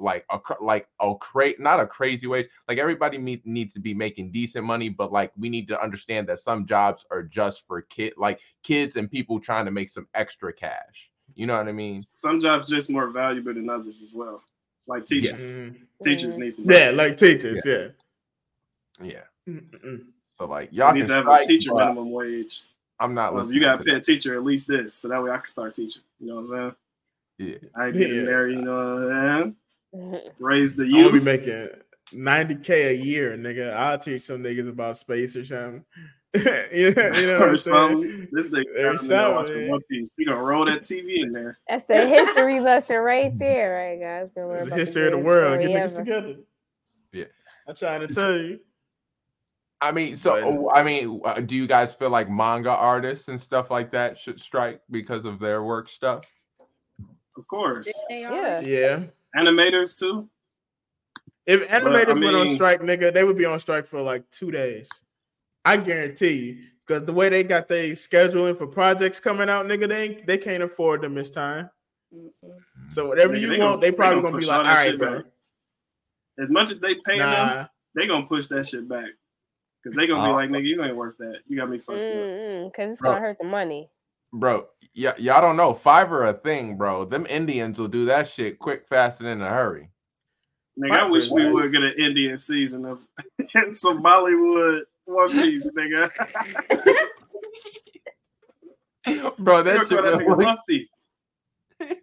like 0.00 0.24
a 0.30 0.38
cr- 0.38 0.62
like 0.62 0.86
a 1.00 1.12
crate 1.16 1.58
not 1.58 1.80
a 1.80 1.86
crazy 1.86 2.26
wage 2.28 2.46
like 2.68 2.78
everybody 2.78 3.18
me- 3.18 3.42
needs 3.44 3.74
to 3.74 3.80
be 3.80 3.92
making 3.92 4.30
decent 4.30 4.64
money 4.64 4.88
but 4.88 5.10
like 5.10 5.32
we 5.36 5.48
need 5.48 5.66
to 5.66 5.82
understand 5.82 6.28
that 6.28 6.38
some 6.38 6.64
jobs 6.64 7.04
are 7.10 7.22
just 7.22 7.66
for 7.66 7.82
kid 7.82 8.12
like 8.16 8.38
kids 8.62 8.94
and 8.96 9.10
people 9.10 9.40
trying 9.40 9.64
to 9.64 9.72
make 9.72 9.88
some 9.88 10.06
extra 10.14 10.52
cash 10.52 11.10
you 11.34 11.46
know 11.46 11.56
what 11.56 11.68
i 11.68 11.72
mean 11.72 12.00
Some 12.00 12.38
jobs 12.38 12.66
just 12.70 12.90
more 12.90 13.08
valuable 13.08 13.52
than 13.54 13.68
others 13.68 14.00
as 14.02 14.14
well. 14.14 14.40
Like 14.88 15.04
teachers. 15.06 15.50
Mhm. 15.52 15.76
Teachers 16.02 16.38
need 16.38 16.56
to 16.56 16.62
Yeah, 16.64 16.90
like 16.90 17.16
teachers. 17.16 17.62
Yeah. 17.64 17.88
yeah 19.00 19.22
Mm-mm. 19.48 20.06
so 20.30 20.46
like 20.46 20.70
You 20.72 20.78
y'all 20.78 20.92
need 20.92 21.00
can 21.00 21.08
to 21.08 21.14
have 21.14 21.22
strike, 21.22 21.44
a 21.44 21.46
teacher 21.46 21.72
minimum 21.74 22.10
wage. 22.10 22.64
i'm 22.98 23.14
not 23.14 23.32
Well, 23.32 23.42
listening 23.44 23.54
you 23.62 23.66
gotta 23.68 23.78
to 23.78 23.84
pay 23.84 23.94
a 23.96 24.00
teacher 24.00 24.34
at 24.34 24.42
least 24.42 24.66
this, 24.66 24.94
so 24.94 25.08
that 25.08 25.22
way 25.22 25.30
I 25.30 25.36
can 25.36 25.46
start 25.46 25.74
teaching. 25.74 26.02
You 26.18 26.26
know 26.28 26.34
what 26.36 26.40
I'm 26.40 26.74
saying? 27.38 27.52
yeah 27.52 27.68
I 27.76 27.86
ain't 27.86 27.96
getting 27.96 28.16
Yeah. 28.16 28.22
there, 28.24 28.48
you 28.48 28.62
know 28.62 28.76
what 28.76 29.12
I'm 29.12 29.56
saying? 29.94 30.22
Raise 30.38 30.74
the 30.76 30.84
I'll 30.96 31.12
be 31.12 31.24
making 31.24 31.68
90k 32.12 32.70
a 32.90 32.94
year, 32.96 33.36
nigga. 33.36 33.72
I'll 33.74 33.98
teach 33.98 34.22
some 34.22 34.42
niggas 34.42 34.68
about 34.68 34.98
space 34.98 35.36
or 35.36 35.44
something. 35.44 35.84
you 36.34 36.92
know, 36.94 37.10
you 37.14 37.26
know 37.26 37.38
or 37.40 37.48
I'm 37.50 37.56
something. 37.56 38.28
This 38.32 38.48
nigga 38.48 38.64
Or 38.78 38.92
got 38.94 39.00
him 39.00 39.00
in 39.00 39.08
there 39.08 39.18
something, 39.18 39.34
watching 39.34 39.56
man. 39.56 39.68
One 39.70 39.80
Piece. 39.90 40.14
He 40.16 40.24
gonna 40.26 40.42
roll 40.42 40.64
that 40.66 40.82
TV 40.82 41.22
in 41.22 41.32
there. 41.32 41.58
That's 41.68 41.84
the 41.84 42.06
history 42.06 42.60
lesson 42.60 42.96
right 42.98 43.36
there, 43.38 43.74
right, 43.74 44.00
guys? 44.00 44.30
Gonna 44.34 44.48
learn 44.48 44.58
The 44.58 44.64
about 44.66 44.78
history 44.78 45.06
of 45.06 45.12
the 45.12 45.22
greatest 45.22 45.26
world. 45.26 45.60
Get 45.60 45.90
story 45.90 46.04
niggas 46.04 46.04
together. 46.22 46.36
Yeah. 47.12 47.24
I'm 47.66 47.74
trying 47.76 48.06
to 48.06 48.14
tell 48.14 48.36
you. 48.36 48.60
i 49.80 49.90
mean 49.92 50.16
so 50.16 50.32
But- 50.32 50.44
uh, 50.44 50.78
i 50.78 50.82
mean 50.82 51.20
uh, 51.24 51.40
do 51.40 51.54
you 51.54 51.66
guys 51.66 51.94
feel 51.94 52.10
like 52.10 52.28
manga 52.28 52.70
artists 52.70 53.28
and 53.28 53.40
stuff 53.40 53.70
like 53.70 53.90
that 53.92 54.18
should 54.18 54.40
strike 54.40 54.80
because 54.90 55.24
of 55.24 55.38
their 55.38 55.62
work 55.62 55.88
stuff 55.88 56.24
Of 57.36 57.46
course. 57.46 57.86
They. 58.10 58.22
Yeah. 58.22 58.60
Yeah. 58.60 59.02
Animators 59.36 59.96
too. 59.98 60.28
If 61.46 61.66
animators 61.68 62.20
went 62.22 62.36
on 62.36 62.48
strike, 62.54 62.80
nigga, 62.82 63.14
they 63.14 63.22
would 63.24 63.38
be 63.38 63.44
on 63.46 63.58
strike 63.60 63.86
for 63.86 64.00
like 64.02 64.28
two 64.30 64.50
days. 64.50 64.88
I 65.68 65.76
guarantee 65.76 66.32
you. 66.34 66.64
Because 66.86 67.04
the 67.04 67.12
way 67.12 67.28
they 67.28 67.44
got 67.44 67.68
their 67.68 67.88
scheduling 67.90 68.56
for 68.56 68.66
projects 68.66 69.20
coming 69.20 69.48
out, 69.50 69.66
nigga, 69.66 69.88
they 69.88 70.22
they 70.26 70.38
can't 70.38 70.62
afford 70.62 71.02
to 71.02 71.08
miss 71.10 71.28
time. 71.30 71.68
So 72.88 73.06
whatever 73.06 73.34
Nigga, 73.34 73.40
you 73.40 73.48
they 73.50 73.58
want, 73.58 73.72
gon- 73.72 73.80
they 73.80 73.90
they 73.90 73.96
probably 73.96 74.22
gon' 74.22 74.30
gonna 74.32 74.40
be 74.40 74.46
like, 74.46 74.54
all 74.54 74.60
all 74.60 74.66
that 74.66 74.74
right, 74.76 74.90
shit 74.90 74.98
bro. 74.98 75.16
back. 75.18 75.24
As 76.42 76.48
much 76.50 76.70
as 76.70 76.80
they 76.80 76.94
pay 77.04 77.18
them, 77.18 77.68
they 77.94 78.06
gonna 78.06 78.26
push 78.26 78.46
that 78.46 78.64
shit 78.66 78.88
back. 78.88 79.06
Cause 79.84 79.92
they 79.94 80.06
gonna 80.06 80.24
be 80.24 80.30
Oh. 80.30 80.34
like, 80.34 80.48
nigga, 80.50 80.64
you 80.66 80.82
ain't 80.82 80.96
worth 80.96 81.16
that. 81.18 81.40
You 81.46 81.56
got 81.58 81.68
me 81.70 81.78
fucked 81.78 81.98
up. 81.98 82.04
Mm-mm, 82.14 82.72
Cause 82.74 82.92
it's 82.92 83.00
Bro. 83.02 83.10
gonna 83.12 83.20
hurt 83.20 83.36
the 83.38 83.46
money. 83.46 83.90
bro 84.32 84.66
y- 84.96 85.14
y'all 85.18 85.40
don't 85.40 85.56
know 85.56 85.72
fiverr 85.72 86.28
a 86.28 86.34
thing 86.34 86.76
bro 86.76 87.04
them 87.06 87.24
indians 87.30 87.78
will 87.78 87.88
do 87.88 88.04
that 88.04 88.28
shit 88.28 88.58
quick 88.58 88.86
fast 88.86 89.20
and 89.20 89.28
in 89.28 89.40
a 89.40 89.48
hurry 89.48 89.88
Nigga, 90.78 90.92
I 91.00 91.04
wish 91.08 91.30
we 91.30 91.50
would 91.50 91.72
get 91.72 91.82
an 91.82 91.94
Indian 91.98 92.38
season 92.38 92.84
of 92.84 93.00
some 93.72 94.02
Bollywood 94.02 94.82
One 95.08 95.30
Piece, 95.30 95.72
nigga. 95.72 96.10
bro 99.38 99.62
that 99.62 99.76
gonna 99.76 99.88
shit 99.88 100.04
that 100.04 100.20
nigga 100.20 100.44
Lefty. 100.44 100.86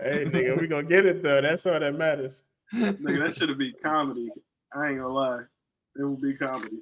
hey, 0.00 0.24
nigga, 0.24 0.58
we 0.58 0.66
gonna 0.66 0.82
get 0.84 1.04
it 1.04 1.22
though. 1.22 1.42
That's 1.42 1.66
all 1.66 1.78
that 1.78 1.94
matters. 1.94 2.42
Nigga, 2.74 3.22
that 3.24 3.34
should 3.34 3.58
be 3.58 3.74
comedy. 3.74 4.30
I 4.74 4.88
ain't 4.88 4.96
gonna 4.98 5.12
lie. 5.12 5.42
It 5.98 6.04
would 6.04 6.22
be 6.22 6.32
comedy. 6.34 6.78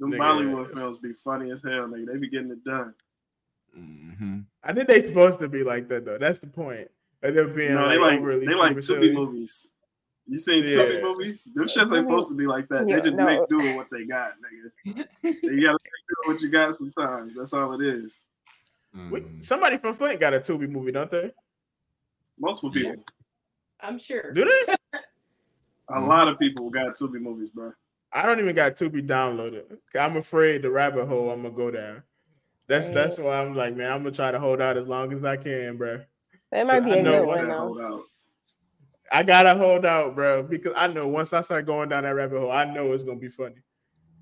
Them 0.00 0.10
Nigga. 0.10 0.18
Bollywood 0.18 0.74
films 0.74 0.98
be 0.98 1.12
funny 1.12 1.52
as 1.52 1.62
hell, 1.62 1.86
nigga. 1.86 2.06
They 2.12 2.18
be 2.18 2.28
getting 2.28 2.50
it 2.50 2.64
done. 2.64 2.92
Mhm. 3.78 4.46
I 4.64 4.72
think 4.72 4.88
they 4.88 5.02
supposed 5.02 5.38
to 5.38 5.46
be 5.48 5.62
like 5.62 5.86
that 5.90 6.04
though. 6.04 6.18
That's 6.18 6.40
the 6.40 6.48
point. 6.48 6.90
Of 7.22 7.36
them 7.36 7.54
being 7.54 7.74
no, 7.74 7.82
like, 7.82 7.90
they 7.90 7.98
like 7.98 8.18
overly 8.18 8.46
they 8.46 8.54
like 8.54 8.82
super 8.82 9.00
Tubi 9.00 9.04
silly. 9.04 9.12
movies. 9.12 9.68
You 10.28 10.38
seen 10.38 10.64
Yeah. 10.64 10.70
Tubi 10.70 11.02
movies? 11.02 11.44
Them 11.54 11.64
shits 11.64 11.96
ain't 11.96 12.08
supposed 12.08 12.28
to 12.30 12.34
be 12.34 12.46
like 12.46 12.68
that. 12.68 12.88
Yeah, 12.88 12.96
they 12.96 13.02
just 13.02 13.16
no. 13.16 13.24
make 13.26 13.48
do 13.48 13.56
with 13.58 13.76
what 13.76 13.86
they 13.90 14.04
got, 14.04 14.32
nigga. 14.42 15.06
you 15.22 15.32
gotta 15.64 15.78
make 15.84 16.04
do 16.08 16.14
with 16.18 16.26
what 16.26 16.40
you 16.42 16.50
got 16.50 16.74
sometimes. 16.74 17.34
That's 17.34 17.52
all 17.52 17.80
it 17.80 17.86
is. 17.86 18.20
Wait, 19.10 19.24
Mm. 19.26 19.44
somebody 19.44 19.76
from 19.76 19.94
Flint 19.94 20.18
got 20.20 20.32
a 20.34 20.40
Tubi 20.40 20.68
movie, 20.70 20.90
don't 20.90 21.10
they? 21.10 21.30
Multiple 22.38 22.76
Yeah. 22.76 22.90
people. 22.92 23.04
I'm 23.80 23.98
sure. 23.98 24.32
Do 24.32 24.44
they? 24.44 25.00
A 25.90 26.00
lot 26.00 26.26
of 26.28 26.38
people 26.38 26.68
got 26.70 26.96
Tubi 26.96 27.20
movies, 27.20 27.50
bro. 27.50 27.72
I 28.12 28.26
don't 28.26 28.40
even 28.40 28.56
got 28.56 28.74
Tubi 28.76 29.06
downloaded. 29.06 29.78
I'm 29.94 30.16
afraid 30.16 30.62
the 30.62 30.70
rabbit 30.70 31.06
hole 31.06 31.30
I'm 31.30 31.42
gonna 31.42 31.54
go 31.54 31.70
down. 31.70 32.02
That's 32.68 32.88
that's 32.90 33.18
why 33.18 33.40
I'm 33.40 33.54
like, 33.54 33.76
man, 33.76 33.92
I'm 33.92 33.98
gonna 34.02 34.10
try 34.10 34.32
to 34.32 34.40
hold 34.40 34.60
out 34.60 34.76
as 34.76 34.88
long 34.88 35.12
as 35.12 35.22
I 35.24 35.36
can, 35.36 35.76
bro. 35.76 36.00
That 36.50 36.66
might 36.66 36.80
be 36.80 36.92
I 36.92 36.96
a 36.96 37.02
know 37.02 37.24
good 37.26 37.28
one 37.28 37.48
though. 37.48 38.04
I 39.12 39.22
gotta 39.22 39.54
hold 39.54 39.84
out, 39.84 40.14
bro, 40.14 40.42
because 40.42 40.72
I 40.76 40.86
know 40.88 41.06
once 41.06 41.32
I 41.32 41.42
start 41.42 41.66
going 41.66 41.88
down 41.88 42.04
that 42.04 42.10
rabbit 42.10 42.38
hole, 42.38 42.50
I 42.50 42.64
know 42.64 42.92
it's 42.92 43.04
gonna 43.04 43.18
be 43.18 43.28
funny. 43.28 43.56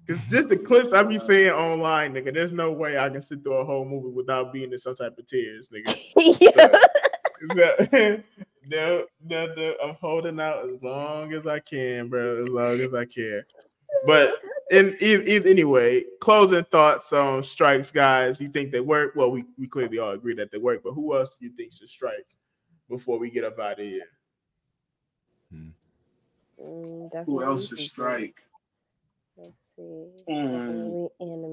Cause 0.06 0.20
just 0.28 0.50
the 0.50 0.58
clips 0.58 0.92
I 0.92 1.02
be 1.02 1.18
seeing 1.18 1.50
online, 1.50 2.12
nigga, 2.12 2.34
there's 2.34 2.52
no 2.52 2.70
way 2.72 2.98
I 2.98 3.08
can 3.08 3.22
sit 3.22 3.42
through 3.42 3.54
a 3.54 3.64
whole 3.64 3.86
movie 3.86 4.14
without 4.14 4.52
being 4.52 4.72
in 4.72 4.78
some 4.78 4.94
type 4.94 5.16
of 5.18 5.26
tears, 5.26 5.70
nigga. 5.70 5.96
yeah. 7.80 8.20
no, 8.68 9.06
no, 9.24 9.54
no, 9.54 9.74
I'm 9.82 9.94
holding 9.94 10.38
out 10.40 10.68
as 10.68 10.82
long 10.82 11.32
as 11.32 11.46
I 11.46 11.58
can, 11.60 12.08
bro. 12.08 12.42
As 12.42 12.48
long 12.48 12.80
as 12.80 12.92
I 12.92 13.06
can. 13.06 13.42
But 14.06 14.34
in, 14.70 14.94
in, 15.00 15.22
in 15.22 15.46
anyway, 15.46 16.04
closing 16.20 16.64
thoughts 16.64 17.10
on 17.14 17.42
strikes, 17.42 17.90
guys. 17.90 18.40
You 18.40 18.50
think 18.50 18.72
they 18.72 18.80
work? 18.80 19.12
Well, 19.16 19.30
we, 19.30 19.44
we 19.58 19.66
clearly 19.66 19.98
all 19.98 20.10
agree 20.10 20.34
that 20.34 20.50
they 20.50 20.58
work, 20.58 20.82
but 20.84 20.92
who 20.92 21.16
else 21.16 21.36
do 21.40 21.46
you 21.46 21.52
think 21.56 21.72
should 21.72 21.88
strike 21.88 22.26
before 22.88 23.18
we 23.18 23.30
get 23.30 23.44
up 23.44 23.58
out 23.58 23.80
of 23.80 23.86
here. 23.86 24.06
Mm, 26.60 27.24
Who 27.26 27.42
else 27.42 27.68
to 27.68 27.76
strike? 27.76 28.34
Let's 29.36 29.72
see. 29.76 30.06
Hmm. 30.28 31.06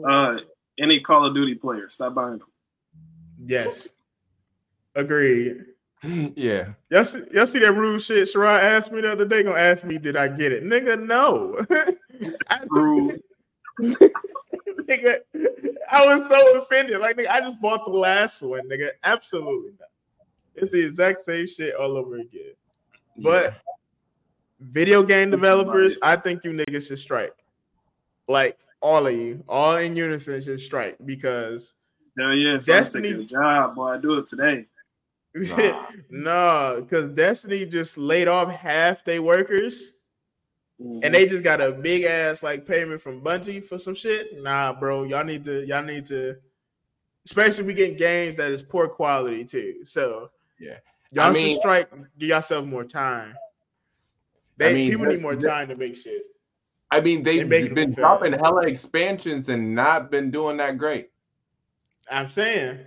Uh, 0.06 0.40
any 0.78 1.00
Call 1.00 1.26
of 1.26 1.34
Duty 1.34 1.56
player, 1.56 1.90
stop 1.90 2.14
buying 2.14 2.40
them. 2.40 2.48
Yes. 3.44 3.94
Agreed. 4.96 5.66
yeah. 6.04 6.70
Y'all 6.90 7.06
see, 7.06 7.24
y'all 7.32 7.48
see 7.48 7.60
that 7.60 7.74
rude 7.74 8.02
shit 8.02 8.28
Shirai 8.28 8.62
asked 8.62 8.92
me 8.92 9.02
the 9.02 9.12
other 9.12 9.26
day? 9.26 9.44
Gonna 9.44 9.58
ask 9.58 9.84
me, 9.84 9.98
did 9.98 10.16
I 10.16 10.28
get 10.28 10.52
it? 10.52 10.64
Nigga, 10.64 11.02
no. 11.02 11.58
I, 12.50 12.60
Rude. 12.70 13.22
nigga, 13.80 15.20
I 15.92 16.06
was 16.06 16.28
so 16.28 16.62
offended. 16.62 17.00
Like, 17.00 17.18
nigga, 17.18 17.30
I 17.30 17.42
just 17.42 17.62
bought 17.62 17.86
the 17.86 17.92
last 17.92 18.42
one, 18.42 18.68
nigga. 18.70 18.90
Absolutely 19.04 19.72
not. 19.80 19.90
It's 20.56 20.72
the 20.72 20.86
exact 20.86 21.26
same 21.26 21.48
shit 21.48 21.76
all 21.76 21.98
over 21.98 22.18
again. 22.18 22.54
But 23.18 23.56
video 24.62 25.04
game 25.04 25.30
developers, 25.32 25.98
I 26.02 26.16
think 26.16 26.44
you 26.44 26.52
niggas 26.52 26.88
should 26.88 27.00
strike. 27.00 27.34
Like 28.28 28.58
all 28.82 29.08
of 29.08 29.14
you, 29.14 29.44
all 29.50 29.78
in 29.78 29.96
unison 29.96 30.42
should 30.42 30.62
strike 30.62 30.98
because 31.06 31.76
Hell 32.18 32.34
yeah, 32.34 32.58
so 32.58 32.74
Destiny- 32.74 33.10
Destiny 33.10 33.26
job, 33.26 33.76
boy. 33.76 33.88
I 33.94 33.98
do 33.98 34.18
it 34.20 34.28
today. 34.28 34.66
Nah. 35.34 35.86
no, 36.10 36.82
because 36.82 37.14
Destiny 37.14 37.66
just 37.66 37.98
laid 37.98 38.28
off 38.28 38.52
half 38.52 39.06
their 39.06 39.22
workers 39.22 39.96
Mhm. 40.82 41.00
and 41.06 41.16
they 41.16 41.26
just 41.26 41.42
got 41.44 41.62
a 41.62 41.72
big 41.72 42.04
ass 42.04 42.44
like 42.44 42.66
payment 42.66 43.00
from 43.00 43.22
Bungie 43.22 43.64
for 43.64 43.78
some 43.80 43.96
shit. 43.96 44.42
Nah, 44.42 44.74
bro, 44.74 45.04
y'all 45.04 45.24
need 45.24 45.46
to 45.46 45.66
y'all 45.66 45.84
need 45.84 46.04
to 46.06 46.36
especially 47.26 47.64
we 47.64 47.74
get 47.74 47.98
games 47.98 48.36
that 48.38 48.52
is 48.52 48.62
poor 48.64 48.88
quality 48.90 49.46
too. 49.46 49.86
So 49.86 50.32
Yeah. 50.60 50.80
y'all 51.14 51.30
I 51.30 51.32
mean- 51.32 51.54
should 51.56 51.60
strike, 51.62 51.90
give 52.18 52.30
yourself 52.30 52.66
more 52.66 52.84
time. 52.84 53.34
I 54.70 54.74
mean, 54.74 54.92
people 54.92 55.06
need 55.08 55.22
more 55.22 55.36
time 55.36 55.68
to 55.70 55.76
make 55.76 55.96
shit. 55.96 56.24
I 56.90 57.00
mean, 57.00 57.24
They 57.24 57.38
they've 57.40 57.48
making 57.48 57.74
been 57.76 57.94
dropping 57.94 58.34
hella 58.34 58.64
expansions 58.68 59.50
and 59.50 59.74
not 59.74 60.12
been 60.12 60.30
doing 60.32 60.58
that 60.58 60.78
great. 60.78 61.10
I'm 62.10 62.30
saying, 62.30 62.80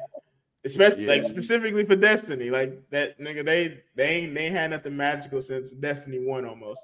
especially 0.65 1.07
like 1.07 1.25
specifically 1.25 1.85
for 1.87 1.97
Destiny, 1.97 2.51
like 2.51 2.79
that 2.91 3.19
nigga, 3.19 3.45
they 3.45 3.81
they 3.95 4.09
ain't 4.09 4.35
they 4.35 4.47
ain't 4.47 4.55
had 4.55 4.71
nothing 4.71 4.97
magical 4.97 5.41
since 5.41 5.71
Destiny 5.73 6.19
One 6.19 6.45
almost. 6.45 6.81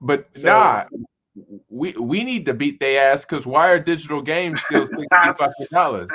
But 0.00 0.26
So- 0.36 0.48
nah, 0.48 0.84
we 1.68 1.92
we 1.92 2.24
need 2.24 2.46
to 2.46 2.54
beat 2.54 2.80
their 2.80 3.12
ass 3.12 3.24
because 3.26 3.46
why 3.46 3.68
are 3.70 3.78
digital 3.78 4.22
games 4.22 4.62
still 4.62 4.86
sixty 4.86 5.06
fucking 5.12 5.52
dollars? 5.70 6.10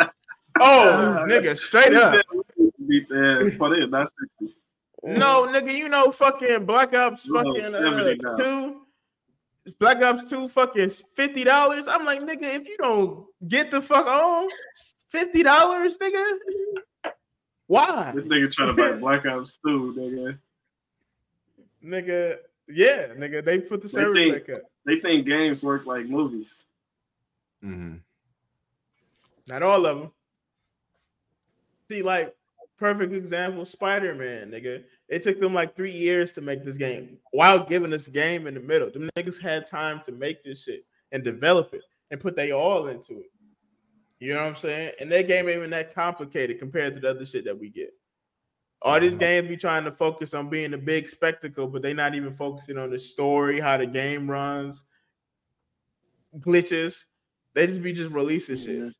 Oh, 0.59 1.25
nigga, 1.29 1.57
straight 1.57 1.91
He 1.91 1.95
up. 1.97 2.25
we 2.57 2.71
beat 2.87 3.07
the 3.07 3.49
ass, 3.51 3.57
but 3.59 3.73
it, 3.73 3.91
that's 3.91 4.11
60. 4.39 4.55
No, 5.03 5.47
nigga, 5.47 5.73
you 5.73 5.87
know 5.89 6.11
fucking 6.11 6.65
Black 6.65 6.93
Ops 6.93 7.27
No, 7.27 7.41
fucking 7.43 7.73
uh, 7.73 8.37
two. 8.37 8.81
Black 9.79 10.01
Ops 10.01 10.23
2 10.23 10.47
fucking 10.49 10.89
fifty 10.89 11.43
dollars. 11.43 11.87
I'm 11.87 12.03
like, 12.03 12.21
nigga, 12.21 12.55
if 12.55 12.67
you 12.67 12.75
don't 12.77 13.25
get 13.47 13.69
the 13.69 13.81
fuck 13.81 14.07
on, 14.07 14.47
fifty 15.09 15.43
dollars, 15.43 15.97
nigga. 15.97 16.39
Why? 17.67 18.11
This 18.15 18.27
nigga 18.27 18.51
trying 18.51 18.75
to 18.75 18.81
buy 18.91 18.97
Black 18.99 19.25
Ops 19.27 19.59
2, 19.65 19.93
nigga. 19.97 20.39
Nigga, 21.85 22.37
yeah, 22.67 23.07
nigga, 23.15 23.45
they 23.45 23.59
put 23.59 23.81
the 23.81 23.87
They 23.87 23.93
server 23.93 24.13
think- 24.13 24.47
back 24.47 24.57
up. 24.57 24.63
They 24.85 24.99
think 25.01 25.27
games 25.27 25.63
work 25.63 25.85
like 25.85 26.07
movies. 26.07 26.63
Mm-hmm. 27.63 27.97
Not 29.47 29.61
all 29.61 29.85
of 29.85 29.99
them. 29.99 30.11
See, 31.89 32.01
like, 32.01 32.35
perfect 32.79 33.13
example, 33.13 33.65
Spider-Man, 33.65 34.51
nigga. 34.51 34.83
It 35.09 35.21
took 35.23 35.39
them 35.39 35.53
like 35.53 35.75
three 35.75 35.91
years 35.91 36.31
to 36.33 36.41
make 36.41 36.63
this 36.63 36.77
game 36.77 37.17
while 37.31 37.63
giving 37.63 37.91
this 37.91 38.07
game 38.07 38.47
in 38.47 38.53
the 38.53 38.59
middle. 38.59 38.89
Them 38.89 39.09
niggas 39.17 39.41
had 39.41 39.67
time 39.67 40.01
to 40.05 40.11
make 40.11 40.43
this 40.43 40.63
shit 40.63 40.85
and 41.11 41.23
develop 41.23 41.73
it 41.73 41.81
and 42.09 42.19
put 42.19 42.35
they 42.35 42.51
all 42.51 42.87
into 42.87 43.19
it. 43.19 43.31
You 44.19 44.33
know 44.33 44.41
what 44.41 44.47
I'm 44.47 44.55
saying? 44.55 44.93
And 44.99 45.11
that 45.11 45.27
game 45.27 45.47
ain't 45.47 45.57
even 45.57 45.69
that 45.71 45.93
complicated 45.93 46.59
compared 46.59 46.93
to 46.93 46.99
the 46.99 47.09
other 47.09 47.25
shit 47.25 47.45
that 47.45 47.57
we 47.57 47.69
get. 47.69 47.93
All 48.81 48.99
these 48.99 49.15
Mhm. 49.15 49.19
games 49.19 49.47
be 49.49 49.57
trying 49.57 49.83
to 49.83 49.91
focus 49.91 50.33
on 50.33 50.49
being 50.49 50.73
a 50.73 50.77
big 50.77 51.09
spectacle, 51.09 51.67
but 51.67 51.81
they 51.81 51.93
not 51.93 52.15
even 52.15 52.33
focusing 52.33 52.77
on 52.77 52.89
the 52.89 52.99
story, 52.99 53.59
how 53.59 53.77
the 53.77 53.85
game 53.85 54.29
runs, 54.29 54.85
glitches. 56.37 57.05
They 57.53 57.67
just 57.67 57.81
be 57.81 57.91
just 57.93 58.11
releasing 58.11 58.57
shit. 58.57 58.93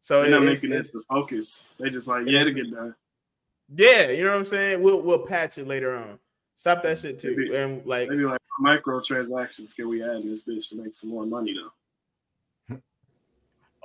So 0.00 0.22
They're 0.22 0.32
not 0.32 0.44
making 0.44 0.72
it 0.72 0.92
the 0.92 1.02
focus. 1.08 1.68
They 1.78 1.90
just 1.90 2.08
like, 2.08 2.26
yeah, 2.26 2.44
to 2.44 2.52
get 2.52 2.70
done. 2.70 2.94
Yeah, 3.74 4.10
you 4.10 4.24
know 4.24 4.30
what 4.32 4.38
I'm 4.38 4.44
saying. 4.44 4.82
We'll 4.82 5.00
we'll 5.02 5.26
patch 5.26 5.58
it 5.58 5.66
later 5.66 5.94
on. 5.96 6.18
Stop 6.56 6.82
that 6.82 6.98
shit 6.98 7.18
too. 7.18 7.36
Maybe- 7.36 7.54
And 7.56 7.84
like, 7.86 8.08
Maybe 8.08 8.24
like 8.24 8.40
microtransactions 8.62 9.74
can 9.74 9.88
we 9.88 10.02
add 10.02 10.16
in 10.18 10.30
this 10.30 10.44
bitch 10.44 10.68
to 10.70 10.76
make 10.76 10.94
some 10.94 11.10
more 11.10 11.26
money 11.26 11.54
though? 12.68 12.78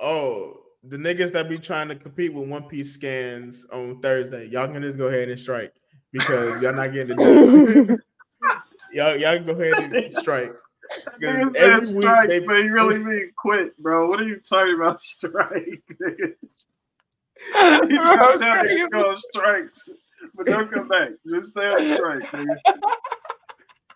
oh, 0.00 0.60
the 0.84 0.96
niggas 0.96 1.32
that 1.32 1.48
be 1.48 1.58
trying 1.58 1.88
to 1.88 1.96
compete 1.96 2.32
with 2.32 2.48
One 2.48 2.62
Piece 2.64 2.92
scans 2.94 3.66
on 3.72 4.00
Thursday, 4.00 4.46
y'all 4.46 4.68
can 4.68 4.82
just 4.82 4.96
go 4.96 5.08
ahead 5.08 5.28
and 5.28 5.38
strike 5.38 5.74
because 6.12 6.60
y'all 6.62 6.74
not 6.74 6.92
getting 6.92 7.10
it 7.10 7.18
done. 7.18 7.98
y'all 8.92 9.16
y'all 9.16 9.36
can 9.36 9.46
go 9.46 9.52
ahead 9.52 9.92
and 9.92 10.14
strike. 10.14 10.52
Nigga 11.20 11.50
Because 11.50 11.54
said 11.54 11.62
every 11.70 11.94
week 11.96 12.02
strike, 12.08 12.28
they- 12.28 12.46
but 12.46 12.56
you 12.64 12.72
really 12.72 12.98
mean 12.98 13.30
quit, 13.36 13.76
bro. 13.78 14.08
What 14.08 14.20
are 14.20 14.24
you 14.26 14.38
talking 14.40 14.74
about 14.76 15.00
strike, 15.00 15.82
nigga? 17.56 17.90
You 17.90 18.02
trying 18.04 18.32
to 18.32 18.38
tell 18.38 18.56
niggas 18.56 18.90
go 18.90 19.08
on 19.08 19.16
strikes, 19.16 19.90
but 20.34 20.46
don't 20.46 20.70
come 20.70 20.88
back. 20.88 21.10
Just 21.28 21.50
stay 21.50 21.66
on 21.66 21.84
strike, 21.84 22.22
nigga. 22.22 22.56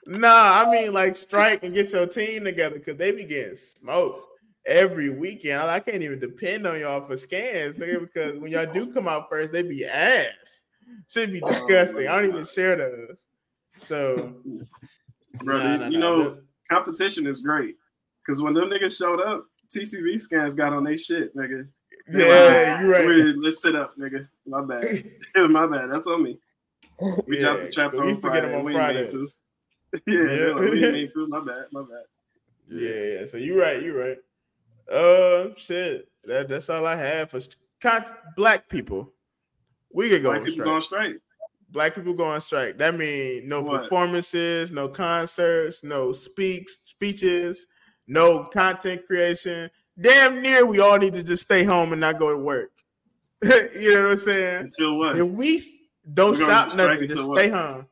Nah, 0.06 0.62
I 0.62 0.70
mean 0.70 0.92
like 0.92 1.16
strike 1.16 1.62
and 1.62 1.74
get 1.74 1.90
your 1.92 2.06
team 2.06 2.44
together 2.44 2.78
because 2.78 2.98
they 2.98 3.10
be 3.10 3.24
getting 3.24 3.56
smoked 3.56 4.26
every 4.66 5.10
weekend. 5.10 5.62
I, 5.62 5.76
I 5.76 5.80
can't 5.80 6.02
even 6.02 6.18
depend 6.18 6.66
on 6.66 6.78
y'all 6.78 7.06
for 7.06 7.16
scans, 7.16 7.76
nigga, 7.76 8.00
because 8.00 8.38
when 8.38 8.52
y'all 8.52 8.70
do 8.70 8.92
come 8.92 9.08
out 9.08 9.30
first, 9.30 9.52
they 9.52 9.62
be 9.62 9.84
ass. 9.84 10.64
Should 11.08 11.32
be 11.32 11.40
oh, 11.42 11.48
disgusting. 11.48 12.06
I 12.06 12.20
don't 12.20 12.30
even 12.30 12.44
share 12.44 12.76
those. 12.76 13.24
So, 13.84 14.34
Bro, 15.42 15.58
nah, 15.58 15.76
nah, 15.76 15.86
you 15.88 15.98
nah. 15.98 16.16
know, 16.16 16.38
competition 16.70 17.26
is 17.26 17.40
great. 17.40 17.76
Cause 18.26 18.42
when 18.42 18.54
them 18.54 18.70
niggas 18.70 18.96
showed 18.96 19.20
up, 19.20 19.44
TCB 19.74 20.18
scans 20.18 20.54
got 20.54 20.72
on 20.72 20.84
their 20.84 20.96
shit, 20.96 21.34
nigga. 21.34 21.68
Yeah, 22.10 22.80
you're 22.80 22.90
right. 22.90 23.06
"Wait, 23.06 23.36
Let's 23.38 23.62
sit 23.62 23.74
up, 23.74 23.96
nigga. 23.98 24.28
My 24.46 24.62
bad. 24.62 24.84
My 25.50 25.66
bad. 25.66 25.90
That's 25.92 26.06
on 26.06 26.22
me. 26.22 26.38
We 27.26 27.38
dropped 27.40 27.62
the 27.62 27.68
chapter 27.70 28.02
on 28.02 28.08
used 28.10 28.22
to 28.22 28.30
get 28.30 28.42
them 28.42 28.50
Friday. 28.52 28.56
on 28.56 28.64
We 28.64 28.72
didn't 28.72 28.86
mean 28.96 29.08
Fridays. 29.08 29.12
to. 29.12 29.28
Yeah, 30.06 30.54
like, 30.54 30.70
we 30.70 30.80
didn't 30.80 30.92
mean 30.94 31.08
to. 31.08 31.26
My 31.28 31.40
bad. 31.40 31.66
My 31.72 31.82
bad. 31.82 32.04
Yeah, 32.68 33.20
yeah. 33.20 33.26
So 33.26 33.36
you're 33.36 33.58
right. 33.60 33.82
You're 33.82 33.98
right. 33.98 34.18
Uh, 34.92 35.54
shit. 35.56 36.08
That, 36.24 36.48
that's 36.48 36.68
all 36.68 36.86
I 36.86 36.96
have 36.96 37.30
for 37.30 37.40
con- 37.80 38.04
black 38.36 38.68
people. 38.68 39.12
We 39.94 40.08
could 40.08 40.22
go 40.22 40.30
White 40.30 40.38
on 40.40 40.44
people 40.44 40.52
strike. 40.54 40.66
going 40.66 40.80
straight. 40.80 41.16
black 41.70 41.94
people 41.94 42.12
go 42.14 42.24
on 42.26 42.40
strike. 42.40 42.78
That 42.78 42.96
means 42.96 43.44
no 43.48 43.62
What? 43.62 43.82
performances, 43.82 44.72
no 44.72 44.88
concerts, 44.88 45.84
no 45.84 46.12
speaks, 46.12 46.80
speeches, 46.82 47.66
no 48.08 48.44
content 48.44 49.06
creation. 49.06 49.70
Damn 50.00 50.42
near 50.42 50.66
we 50.66 50.80
all 50.80 50.98
need 50.98 51.12
to 51.14 51.22
just 51.22 51.42
stay 51.44 51.62
home 51.64 51.92
and 51.92 52.00
not 52.00 52.18
go 52.18 52.30
to 52.32 52.38
work. 52.38 52.70
you 53.42 53.94
know 53.94 54.02
what 54.02 54.10
I'm 54.12 54.16
saying? 54.16 54.56
Until 54.64 54.98
what? 54.98 55.18
If 55.18 55.26
we 55.28 55.62
don't 56.12 56.32
We're 56.38 56.44
shop 56.46 56.70
strike 56.70 56.88
nothing, 56.88 57.02
until 57.04 57.16
just 57.16 57.28
what? 57.28 57.38
stay 57.38 57.48
home. 57.50 57.86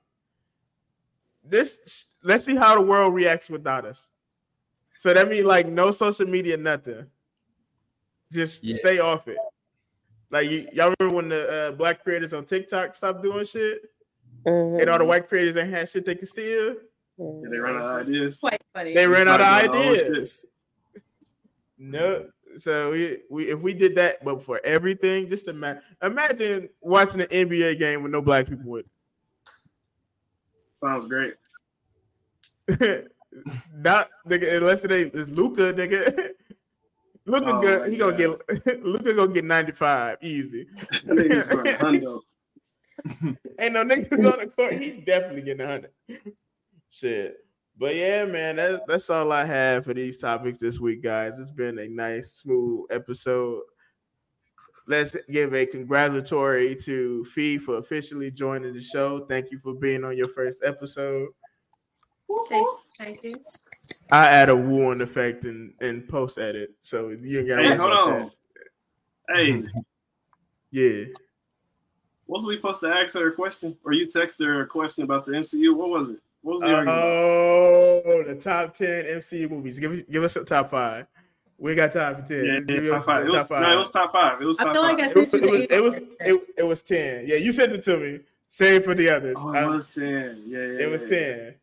This 1.44 2.06
let's 2.24 2.44
see 2.44 2.56
how 2.56 2.74
the 2.74 2.80
world 2.80 3.14
reacts 3.14 3.50
without 3.50 3.84
us. 3.84 4.10
So 4.94 5.12
that 5.12 5.28
means 5.28 5.44
like 5.44 5.66
no 5.66 5.90
social 5.90 6.26
media, 6.26 6.56
nothing. 6.56 7.06
Just 8.32 8.62
Yeah. 8.64 8.76
stay 8.76 8.98
off 8.98 9.28
it. 9.28 9.36
Like 10.30 10.48
y- 10.48 10.66
y'all 10.72 10.94
remember 10.98 11.16
when 11.16 11.28
the 11.28 11.50
uh, 11.52 11.72
black 11.72 12.02
creators 12.02 12.32
on 12.32 12.44
TikTok 12.44 12.94
stopped 12.94 13.22
doing 13.22 13.44
shit, 13.44 13.82
Mhm. 14.46 14.80
and 14.80 14.90
all 14.90 14.98
the 14.98 15.04
white 15.04 15.28
creators 15.28 15.56
ain't 15.56 15.70
had 15.70 15.88
shit 15.88 16.04
they 16.04 16.14
could 16.14 16.28
steal. 16.28 16.76
Yeah, 17.18 17.48
they 17.50 17.58
ran 17.58 17.76
out 17.76 18.00
of 18.00 18.06
ideas. 18.08 18.40
Quite 18.40 18.62
funny. 18.74 18.94
They 18.94 19.06
ran 19.06 19.28
out 19.28 19.40
of 19.40 19.46
Just 19.46 19.62
like 19.62 19.72
doing 19.72 19.86
all 19.86 19.92
this 19.92 20.02
ideas. 20.02 20.46
No, 21.84 22.28
so 22.58 22.92
we, 22.92 23.18
we 23.28 23.50
if 23.50 23.58
we 23.58 23.74
did 23.74 23.96
that, 23.96 24.24
but 24.24 24.40
for 24.40 24.60
everything, 24.64 25.28
just 25.28 25.48
imagine 25.48 25.82
imagine 26.00 26.68
watching 26.80 27.20
an 27.20 27.26
NBA 27.26 27.76
game 27.80 28.04
with 28.04 28.12
no 28.12 28.22
black 28.22 28.48
people 28.48 28.70
with. 28.70 28.86
Sounds 30.74 31.08
great. 31.08 31.34
Not 33.74 34.10
nigga, 34.28 34.58
unless 34.58 34.84
it 34.84 34.92
ain't 34.92 35.12
it's 35.12 35.30
Luka, 35.30 35.74
nigga. 35.74 36.30
Luka 37.26 37.50
Oh 37.50 37.60
good. 37.60 37.80
my 37.80 37.88
He 37.88 37.96
gonna 37.96 38.16
get 38.16 38.80
Luka 38.84 39.14
gonna 39.14 39.32
get 39.32 39.44
95 39.44 40.18
easy. 40.22 40.68
Niggas 41.04 41.50
going 41.50 41.76
hundo. 41.78 42.20
Ain't 43.58 43.74
no 43.74 43.84
niggas 43.84 44.32
on 44.32 44.38
the 44.38 44.52
court. 44.56 44.74
He 44.74 45.02
definitely 45.04 45.42
getting 45.42 45.66
100. 45.66 45.90
Shit. 46.90 47.44
But 47.78 47.96
yeah, 47.96 48.24
man, 48.24 48.56
that, 48.56 48.86
that's 48.86 49.10
all 49.10 49.32
I 49.32 49.44
have 49.44 49.84
for 49.84 49.94
these 49.94 50.18
topics 50.18 50.58
this 50.58 50.78
week, 50.78 51.02
guys. 51.02 51.38
It's 51.38 51.50
been 51.50 51.78
a 51.78 51.88
nice, 51.88 52.32
smooth 52.32 52.86
episode. 52.90 53.62
let's 54.86 55.16
give 55.30 55.54
a 55.54 55.66
congratulatory 55.66 56.76
to 56.76 57.24
Fee 57.24 57.58
for 57.58 57.78
officially 57.78 58.30
joining 58.30 58.74
the 58.74 58.80
show. 58.80 59.24
Thank 59.26 59.50
you 59.50 59.58
for 59.58 59.74
being 59.74 60.04
on 60.04 60.16
your 60.16 60.28
first 60.28 60.62
episode. 60.64 61.28
Thank, 62.48 62.66
thank 62.98 63.24
you. 63.24 63.36
I 64.10 64.26
add 64.26 64.48
a 64.48 64.56
wooing 64.56 65.00
effect 65.00 65.44
in, 65.44 65.74
in 65.80 66.02
post 66.02 66.38
edit, 66.38 66.70
so 66.78 67.10
you 67.10 67.40
ain't 67.40 67.48
gotta 67.48 67.62
Hey, 67.62 67.76
hold 67.76 67.92
about 67.92 68.08
on. 68.08 68.30
Hey, 69.34 69.52
that. 69.60 69.84
Yeah. 70.70 71.04
wasn't 72.26 72.48
we 72.48 72.56
supposed 72.56 72.80
to 72.80 72.88
ask 72.88 73.14
her 73.14 73.28
a 73.28 73.32
question, 73.32 73.76
or 73.84 73.92
you 73.92 74.06
text 74.06 74.40
her 74.42 74.62
a 74.62 74.66
question 74.66 75.04
about 75.04 75.26
the 75.26 75.32
MCU? 75.32 75.76
What 75.76 75.90
was 75.90 76.10
it? 76.10 76.20
What 76.42 76.52
was 76.54 76.60
the 76.62 76.74
argument? 76.74 76.98
Oh, 76.98 78.24
the 78.26 78.34
top 78.34 78.74
ten 78.74 79.04
MCU 79.04 79.50
movies. 79.50 79.78
Give 79.78 79.92
us 79.92 80.00
give 80.10 80.22
us 80.24 80.36
a 80.36 80.44
top 80.44 80.70
five. 80.70 81.06
We 81.58 81.74
got 81.76 81.92
time 81.92 82.16
for 82.22 82.28
ten. 82.28 82.44
Yeah, 82.44 82.52
yeah, 82.54 82.60
give 82.60 82.88
top 82.88 82.98
us 83.00 83.04
five. 83.06 83.22
It 83.22 83.26
the 83.28 83.32
was, 83.34 83.50
no, 83.50 83.72
it 83.72 83.76
was 83.78 83.90
top 83.92 84.10
five. 84.12 84.42
It 84.42 84.44
was 84.44 84.58
I 84.60 84.64
top 84.64 84.72
feel 84.74 84.82
five. 84.82 84.98
like 84.98 85.06
I 85.06 85.10
It 85.10 85.16
was, 85.16 85.30
sent 85.30 85.42
it 85.44 85.50
was, 85.50 85.60
it 85.70 85.82
was 85.82 85.96
it, 86.20 86.42
it 86.58 86.62
was 86.66 86.82
ten. 86.82 87.24
Yeah, 87.26 87.36
you 87.36 87.52
sent 87.52 87.72
it 87.72 87.82
to 87.84 87.96
me. 87.96 88.20
Same 88.48 88.82
for 88.82 88.94
the 88.94 89.08
others. 89.08 89.36
oh, 89.40 89.54
I- 89.54 89.62
it 89.64 89.68
was 89.68 89.88
ten. 89.88 90.42
Yeah, 90.46 90.58
yeah. 90.58 90.78
it 90.86 90.90
was 90.90 91.02
yeah. 91.04 91.08
ten 91.08 91.54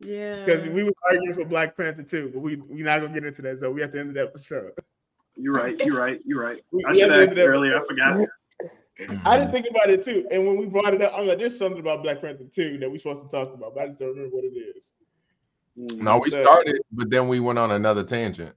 Yeah. 0.00 0.44
because 0.44 0.66
we 0.66 0.84
were 0.84 0.92
arguing 1.08 1.34
for 1.34 1.44
Black 1.46 1.76
Panther 1.76 2.02
too, 2.02 2.30
but 2.34 2.40
we 2.40 2.56
we 2.56 2.82
not 2.82 3.00
gonna 3.00 3.14
get 3.14 3.24
into 3.24 3.40
that. 3.42 3.58
So 3.60 3.70
we 3.70 3.80
have 3.80 3.92
to 3.92 4.00
end 4.00 4.14
the 4.14 4.22
episode. 4.22 4.72
You're 5.36 5.54
right. 5.54 5.80
You're 5.82 5.96
right. 5.98 6.20
You're 6.26 6.42
right. 6.42 6.60
We- 6.70 6.84
I 6.84 6.90
we 6.90 6.98
should 7.00 7.10
have 7.10 7.20
have 7.20 7.30
asked 7.30 7.38
earlier. 7.38 7.78
I 7.78 7.80
forgot. 7.86 8.28
I 9.24 9.38
didn't 9.38 9.52
think 9.52 9.66
about 9.70 9.90
it 9.90 10.04
too, 10.04 10.26
and 10.30 10.46
when 10.46 10.56
we 10.58 10.66
brought 10.66 10.92
it 10.94 11.02
up, 11.02 11.12
I'm 11.14 11.26
like, 11.26 11.38
"There's 11.38 11.58
something 11.58 11.80
about 11.80 12.02
Black 12.02 12.20
Panther 12.20 12.44
two 12.54 12.78
that 12.78 12.90
we're 12.90 12.98
supposed 12.98 13.22
to 13.22 13.28
talk 13.28 13.54
about," 13.54 13.74
but 13.74 13.84
I 13.84 13.86
just 13.88 13.98
don't 13.98 14.10
remember 14.10 14.36
what 14.36 14.44
it 14.44 14.48
is. 14.56 14.92
Mm. 15.78 16.02
No, 16.02 16.18
we 16.18 16.30
So- 16.30 16.42
started, 16.42 16.80
but 16.92 17.08
then 17.10 17.26
we 17.28 17.40
went 17.40 17.58
on 17.58 17.70
another 17.72 18.04
tangent. 18.04 18.54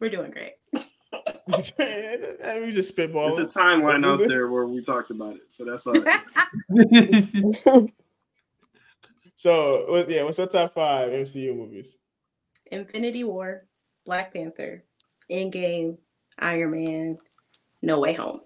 We're 0.00 0.10
doing 0.10 0.32
great. 0.32 0.54
and 1.78 2.64
we 2.64 2.72
just 2.72 2.88
spitball. 2.88 3.28
There's 3.28 3.38
a 3.38 3.58
timeline 3.58 4.04
out 4.04 4.18
there 4.28 4.48
where 4.48 4.66
we 4.66 4.82
talked 4.82 5.10
about 5.10 5.36
it, 5.36 5.52
so 5.52 5.64
that's 5.64 5.86
all. 5.86 5.94
Right. 5.94 7.90
So 9.36 10.06
yeah, 10.08 10.22
what's 10.22 10.38
your 10.38 10.46
top 10.46 10.72
five 10.72 11.10
MCU 11.10 11.54
movies? 11.54 11.98
Infinity 12.72 13.24
War, 13.24 13.66
Black 14.06 14.32
Panther, 14.32 14.82
Endgame, 15.30 15.98
Iron 16.38 16.70
Man, 16.70 17.18
No 17.82 18.00
Way 18.00 18.14
Home. 18.14 18.40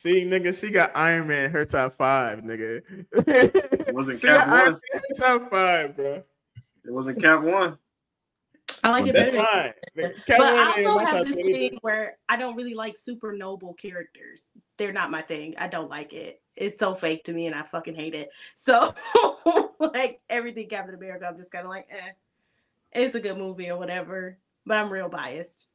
See, 0.00 0.24
nigga, 0.24 0.56
she 0.56 0.70
got 0.70 0.92
Iron 0.94 1.26
Man 1.26 1.46
in 1.46 1.50
her 1.50 1.64
top 1.64 1.92
five, 1.92 2.42
nigga. 2.42 2.82
It 3.26 3.92
Wasn't 3.92 4.18
She 4.20 4.28
got 4.28 4.46
Cap 4.46 4.48
Iron 4.48 4.64
one. 4.64 4.72
Man 4.72 4.80
in 4.92 5.00
her 5.08 5.14
top 5.16 5.50
five, 5.50 5.96
bro. 5.96 6.14
It 6.14 6.92
wasn't 6.92 7.20
Cap 7.20 7.42
one. 7.42 7.78
I 8.84 8.90
like 8.90 9.08
it 9.08 9.12
That's 9.14 9.30
better. 9.32 9.44
fine. 9.44 9.72
Nigga, 9.96 10.14
But 10.26 10.26
Captain 10.26 10.46
I 10.46 10.72
America 10.76 10.88
also 10.88 11.04
have 11.04 11.26
this 11.26 11.34
10 11.34 11.46
either. 11.46 11.52
thing 11.52 11.78
where 11.80 12.16
I 12.28 12.36
don't 12.36 12.54
really 12.54 12.74
like 12.74 12.96
super 12.96 13.32
noble 13.32 13.74
characters. 13.74 14.50
They're 14.76 14.92
not 14.92 15.10
my 15.10 15.22
thing. 15.22 15.54
I 15.58 15.66
don't 15.66 15.90
like 15.90 16.12
it. 16.12 16.40
It's 16.56 16.78
so 16.78 16.94
fake 16.94 17.24
to 17.24 17.32
me 17.32 17.46
and 17.46 17.54
I 17.56 17.62
fucking 17.64 17.96
hate 17.96 18.14
it. 18.14 18.30
So 18.54 18.94
like 19.80 20.20
everything 20.30 20.68
Captain 20.68 20.94
America, 20.94 21.26
I'm 21.26 21.36
just 21.36 21.50
kind 21.50 21.64
of 21.64 21.70
like, 21.70 21.88
eh. 21.90 22.12
It's 22.92 23.14
a 23.16 23.20
good 23.20 23.36
movie 23.36 23.68
or 23.70 23.78
whatever. 23.78 24.38
But 24.64 24.78
I'm 24.78 24.90
real 24.92 25.08
biased. 25.08 25.67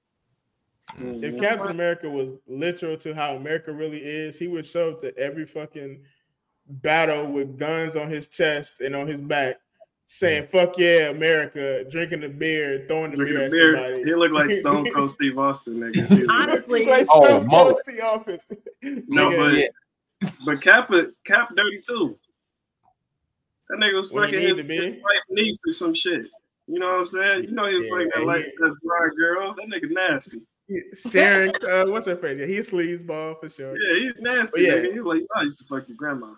If 0.95 1.00
Mhm. 1.36 1.40
Captain 1.40 1.70
America 1.70 2.10
was 2.10 2.30
literal 2.48 2.98
to 2.98 3.14
how 3.16 3.36
America 3.36 3.72
really 3.72 4.03
is, 4.03 4.38
he 4.38 4.48
would 4.48 4.66
show 4.66 4.92
up 4.92 5.02
to 5.02 5.18
every 5.18 5.45
fucking 5.45 6.03
battle 6.68 7.32
with 7.32 7.58
guns 7.58 7.95
on 7.95 8.10
his 8.10 8.28
chest 8.28 8.82
and 8.82 8.95
on 8.95 9.08
his 9.08 9.20
back, 9.22 9.60
saying 10.06 10.48
"fuck 10.52 10.78
yeah, 10.78 11.10
America," 11.10 11.84
drinking 11.90 12.20
the 12.22 12.30
beer, 12.30 12.86
throwing 12.88 13.12
the 13.12 13.18
Drinking 13.18 13.36
beer 13.38 13.42
a 13.42 13.45
at 13.45 13.52
beer. 13.52 13.76
somebody. 13.76 14.03
He 14.03 14.16
looked 14.16 14.34
like 14.36 14.52
Stone 14.52 14.92
Cold 14.94 15.10
Steve 15.10 15.38
Austin, 15.40 15.76
nigga. 15.80 16.08
He 16.14 16.20
was- 16.22 16.30
Honestly, 16.30 16.86
like 16.86 17.08
Oh, 17.12 17.24
Stone 17.26 17.48
Mo. 17.48 17.64
Cold 17.64 17.82
the 17.88 18.02
office. 18.02 18.45
No, 19.08 19.30
Nigga, 19.30 19.38
but 19.38 19.58
Yeah. 19.58 20.30
but 20.45 20.62
Cap 20.62 20.92
Cap 21.26 21.56
dirty 21.56 21.80
too. 21.80 22.20
That 23.70 23.80
nigga 23.80 23.95
was 23.95 24.12
fucking 24.12 24.40
his, 24.42 24.58
to 24.60 24.64
be. 24.66 24.76
his 24.76 25.02
wife 25.02 25.24
niece 25.30 25.58
or 25.66 25.72
some 25.72 25.94
shit. 25.94 26.26
You 26.68 26.80
know 26.80 26.92
what 26.92 27.00
I'm 27.00 27.06
saying? 27.06 27.44
You 27.45 27.52
know 27.52 27.66
he 27.66 27.76
was 27.78 27.88
Yeah, 27.88 27.94
fucking 27.94 28.12
that 28.16 28.26
like 28.26 28.45
that 28.60 28.76
blonde 28.84 29.12
girl. 29.18 29.56
That 29.56 29.68
nigga 29.68 29.90
nasty. 29.90 30.42
Sharon, 31.11 31.51
uh, 31.69 31.85
what's 31.85 32.06
her 32.06 32.16
face? 32.16 32.40
Yeah, 32.40 32.45
he's 32.45 32.72
sleazeball 32.72 33.40
for 33.40 33.50
sure. 33.50 33.77
Yeah, 33.77 34.00
he's 34.00 34.14
nasty. 34.19 34.69
Oh, 34.72 34.75
yeah. 34.75 34.82
Nigga. 34.83 34.93
He 34.93 35.00
like, 35.01 35.22
"Oh, 35.35 35.40
I 35.40 35.43
used 35.43 35.58
to 35.59 35.66
fuck 35.66 35.88
your 35.88 35.98
grandma. 35.98 36.33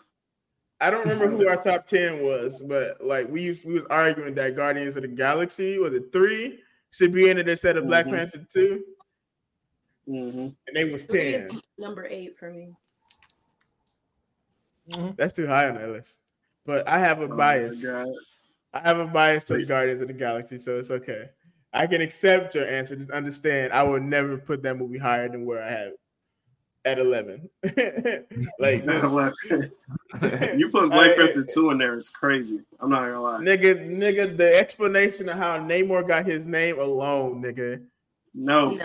I 0.81 0.89
don't 0.89 1.07
remember 1.07 1.29
who 1.29 1.47
our 1.47 1.55
top 1.63 1.85
ten 1.87 2.23
was, 2.23 2.61
but 2.67 2.97
like 3.03 3.29
we 3.29 3.41
used, 3.41 3.65
we 3.65 3.75
was 3.75 3.85
arguing 3.89 4.33
that 4.35 4.55
Guardians 4.55 4.95
of 4.95 5.03
the 5.03 5.07
Galaxy 5.07 5.77
was 5.77 5.93
it 5.93 6.11
three 6.11 6.59
should 6.91 7.11
be 7.11 7.29
in 7.29 7.37
it 7.37 7.47
instead 7.47 7.77
of 7.77 7.87
Black 7.87 8.05
Mhm. 8.07 8.11
Panther 8.17 8.45
two, 8.51 8.83
Mm-hmm. 10.07 10.39
and 10.39 10.55
they 10.75 10.91
was 10.91 11.05
ten. 11.05 11.61
number 11.77 12.05
eight 12.05 12.37
for 12.37 12.51
me. 12.51 12.73
That's 15.17 15.33
too 15.33 15.47
high 15.47 15.67
on 15.67 15.75
that 15.75 15.89
list. 15.89 16.19
But 16.65 16.87
I 16.87 16.99
have 16.99 17.21
a 17.21 17.27
bias. 17.27 17.83
Oh 17.85 18.03
God. 18.05 18.13
I 18.73 18.79
have 18.81 18.99
a 18.99 19.07
bias 19.07 19.45
to 19.45 19.63
Guardians 19.65 20.01
of 20.01 20.07
the 20.07 20.13
Galaxy, 20.13 20.59
so 20.59 20.77
it's 20.77 20.91
okay. 20.91 21.29
I 21.75 21.87
can 21.87 22.01
accept 22.01 22.55
your 22.55 22.67
answer. 22.67 22.95
Just 22.95 23.11
understand, 23.11 23.73
I 23.73 23.83
will 23.83 23.99
never 23.99 24.37
put 24.37 24.63
that 24.63 24.77
movie 24.77 24.97
higher 24.97 25.29
than 25.29 25.45
where 25.45 25.61
I 25.63 25.69
have 25.71 25.87
it 25.89 25.99
at 26.85 26.99
eleven. 26.99 27.49
like 28.59 28.85
this- 28.85 29.37
you 30.57 30.69
put 30.71 30.89
Black 30.91 31.11
I- 31.11 31.15
Panther 31.15 31.43
two 31.53 31.71
in 31.71 31.77
there 31.77 31.97
is 31.97 32.09
crazy. 32.09 32.59
I'm 32.79 32.89
not 32.89 33.01
gonna 33.01 33.21
lie. 33.21 33.39
nigga, 33.39 33.87
nigga, 33.89 34.35
the 34.37 34.57
explanation 34.57 35.27
of 35.29 35.37
how 35.37 35.57
Namor 35.59 36.07
got 36.07 36.25
his 36.25 36.45
name 36.45 36.79
alone, 36.79 37.41
nigga, 37.43 37.83
No, 38.33 38.79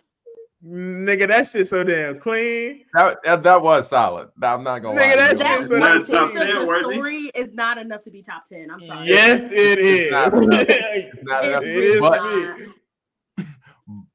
nigga, 0.67 1.29
that 1.29 1.47
shit 1.49 1.69
so 1.69 1.85
damn 1.85 2.19
clean. 2.19 2.85
That, 2.95 3.23
that, 3.25 3.43
that 3.43 3.63
was 3.63 3.89
solid. 3.89 4.29
I'm 4.43 4.65
not 4.65 4.79
gonna 4.81 4.99
Nigga, 5.01 5.17
lie. 5.17 5.17
that 5.17 5.31
shit 5.31 5.39
That 5.39 5.67
so 5.67 5.79
one 5.79 5.81
that 5.81 6.01
piece 6.01 6.11
top 6.11 6.33
10 6.33 6.59
the 6.61 6.67
worthy? 6.67 6.95
story 6.95 7.25
is 7.35 7.53
not 7.53 7.77
enough 7.79 8.03
to 8.05 8.11
be 8.11 8.23
top 8.23 8.45
ten. 8.47 8.71
I'm 8.71 8.79
sorry. 8.81 9.07
Yes, 9.07 9.43
it 9.53 9.79
is. 9.79 10.11
not 10.11 10.33
enough. 10.33 10.67
it 10.69 11.19
not 11.25 11.45
enough. 11.45 11.63
is 11.65 12.01
But- 12.01 12.21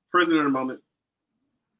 for 0.08 0.20
me. 0.20 0.26
prisoner 0.26 0.50
moment. 0.50 0.80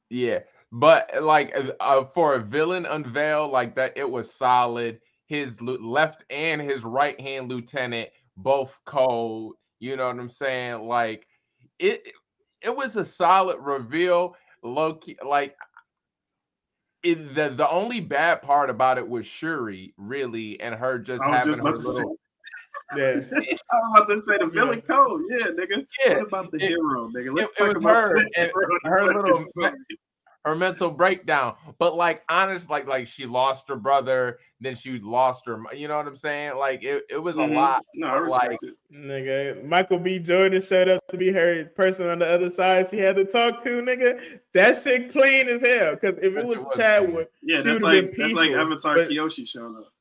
Yeah, 0.10 0.40
but 0.72 1.12
like 1.22 1.56
uh, 1.80 2.06
for 2.14 2.36
a 2.36 2.40
villain 2.40 2.86
unveil 2.86 3.50
like 3.50 3.76
that, 3.76 3.94
it 3.96 4.10
was 4.10 4.34
solid. 4.34 5.00
His 5.28 5.62
left 5.62 6.24
and 6.30 6.62
his 6.62 6.84
right 6.84 7.20
hand 7.20 7.50
lieutenant 7.50 8.10
both 8.38 8.80
cold. 8.86 9.56
You 9.80 9.96
know 9.96 10.08
what 10.08 10.20
I'm 10.20 10.30
saying? 10.30 10.84
Like 10.84 11.28
it, 11.80 12.12
it 12.62 12.76
was 12.76 12.96
a 12.96 13.06
solid 13.06 13.60
reveal. 13.60 14.36
Low 14.64 14.96
key, 14.96 15.18
like 15.26 15.56
it, 17.04 17.36
the 17.36 17.50
the 17.50 17.70
only 17.70 18.02
bad 18.02 18.42
part 18.42 18.70
about 18.70 18.98
it 18.98 19.08
was 19.08 19.26
Shuri, 19.26 19.94
really, 19.98 20.60
and 20.60 20.74
her 20.74 20.98
just 20.98 21.24
having 21.24 21.54
just 21.54 21.58
her 21.58 21.62
about 21.62 21.78
to 21.78 21.84
say. 21.84 21.98
little. 22.00 22.18
Yeah. 22.96 23.04
I 23.12 23.16
was 23.16 23.60
about 23.96 24.08
to 24.08 24.24
say 24.24 24.38
the 24.38 24.48
villain 24.48 24.82
code. 24.82 25.22
Yeah, 25.30 25.48
nigga. 25.48 25.86
Yeah, 26.06 26.18
What 26.18 26.28
about 26.28 26.52
the 26.52 26.58
it- 26.58 26.70
hero, 26.70 27.10
nigga? 27.10 27.36
Let's 27.36 27.50
it 27.50 27.56
talk 27.56 27.68
was 27.76 27.84
about 27.84 28.04
her 28.06 28.18
and 28.38 28.52
her 28.84 29.06
little 29.06 29.40
her 30.46 30.56
mental 30.56 30.92
breakdown. 30.92 31.56
But 31.80 31.96
like 31.96 32.22
honest, 32.30 32.70
like 32.70 32.86
like 32.88 33.08
she 33.08 33.26
lost 33.26 33.68
her 33.70 33.76
brother, 33.76 34.38
then 34.62 34.76
she 34.76 35.00
lost 35.00 35.42
her. 35.48 35.60
You 35.74 35.88
know 35.88 35.98
what 35.98 36.06
I'm 36.06 36.16
saying? 36.16 36.58
Like 36.58 36.84
it, 36.84 37.04
it 37.10 37.18
was 37.18 37.36
Mhm. 37.36 37.52
a 37.52 37.54
lot. 37.56 37.84
No, 37.96 38.08
I 38.10 38.20
but, 38.20 38.30
like, 38.30 38.60
it. 38.62 38.76
Nigga, 38.94 39.66
Michael 39.66 39.98
B. 39.98 40.20
Jordan 40.20 40.62
showed 40.62 40.88
up 40.88 41.04
to 41.10 41.18
be 41.18 41.32
her 41.32 41.66
person 41.76 42.08
on 42.08 42.20
the 42.20 42.28
other 42.28 42.52
side. 42.52 42.92
She 42.92 42.98
had 43.00 43.16
to 43.16 43.26
talk 43.26 43.64
to, 43.64 43.82
nigga. 43.82 44.40
That 44.54 44.78
shit 44.80 45.12
clean 45.12 45.50
as 45.50 45.62
hell. 45.62 45.96
Because 45.96 46.20
if 46.22 46.36
it 46.38 46.46
was 46.46 46.60
was 46.60 46.76
Chadwick, 46.78 47.32
Yeah, 47.42 47.58
she 47.58 47.64
that's 47.64 47.82
like 47.82 48.14
that's 48.16 48.34
like 48.34 48.52
Avatar 48.52 48.94
but- 48.96 49.10
Kyoshi 49.10 49.48
showing 49.48 49.76
up. 49.78 49.92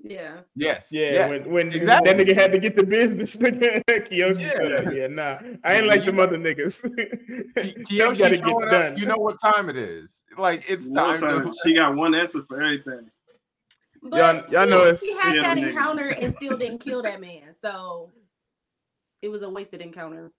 Yeah. 0.00 0.38
Yes. 0.54 0.88
yeah, 0.92 1.10
yes. 1.10 1.28
when 1.30 1.50
when 1.50 1.72
exactly. 1.72 2.12
that 2.12 2.26
nigga 2.26 2.34
had 2.34 2.52
to 2.52 2.58
get 2.58 2.76
the 2.76 2.84
business, 2.84 3.36
nigga, 3.36 3.82
Kyoshi 3.88 4.40
Yeah. 4.40 4.52
showed 4.52 4.72
up. 4.72 4.94
Yeah, 4.94 5.06
nah, 5.08 5.38
I 5.64 5.74
ain't 5.74 5.86
like 5.88 6.00
You 6.00 6.06
them 6.06 6.20
other 6.20 6.38
niggas. 6.38 6.82
Ki- 7.56 7.84
She 7.88 7.98
Kyoshi 7.98 8.18
gotta 8.18 8.36
get 8.36 8.46
up, 8.46 8.70
done. 8.70 8.96
You 8.96 9.06
know 9.06 9.16
what 9.16 9.40
time 9.40 9.68
it 9.68 9.76
is? 9.76 10.24
Like 10.36 10.64
it's 10.68 10.86
You 10.86 10.92
know 10.92 11.16
time, 11.16 11.46
to. 11.46 11.52
She 11.64 11.74
got 11.74 11.96
one 11.96 12.14
answer 12.14 12.42
for 12.42 12.62
everything. 12.62 13.10
But 14.02 14.16
Y'all- 14.18 14.44
y'all 14.52 14.68
know 14.68 14.82
it's- 14.82 15.00
she 15.00 15.12
had 15.16 15.34
Yeah, 15.34 15.42
that 15.42 15.58
niggas. 15.58 15.68
encounter 15.70 16.08
and 16.22 16.34
still 16.36 16.56
didn't 16.56 16.78
kill 16.78 17.02
that 17.02 17.20
man. 17.20 17.52
So 17.60 18.12
it 19.20 19.28
was 19.28 19.42
a 19.42 19.50
wasted 19.50 19.80
encounter. 19.80 20.30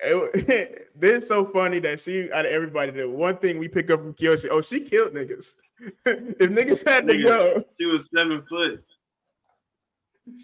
It, 0.00 0.88
this 0.98 1.22
is 1.22 1.28
so 1.28 1.44
funny 1.44 1.78
that 1.80 2.00
she 2.00 2.32
out 2.32 2.46
of 2.46 2.52
everybody, 2.52 2.92
the 2.92 3.08
one 3.08 3.36
thing 3.36 3.58
we 3.58 3.68
pick 3.68 3.90
up 3.90 4.00
from 4.00 4.14
Kyoshi, 4.14 4.48
oh, 4.50 4.62
she 4.62 4.80
killed 4.80 5.12
niggas. 5.12 5.56
If 6.06 6.50
niggas 6.50 6.86
had 6.88 7.06
to 7.08 7.14
Nigga. 7.14 7.24
go, 7.24 7.64
She 7.78 7.86
was 7.86 8.08
seven 8.08 8.42
foot. 8.48 8.82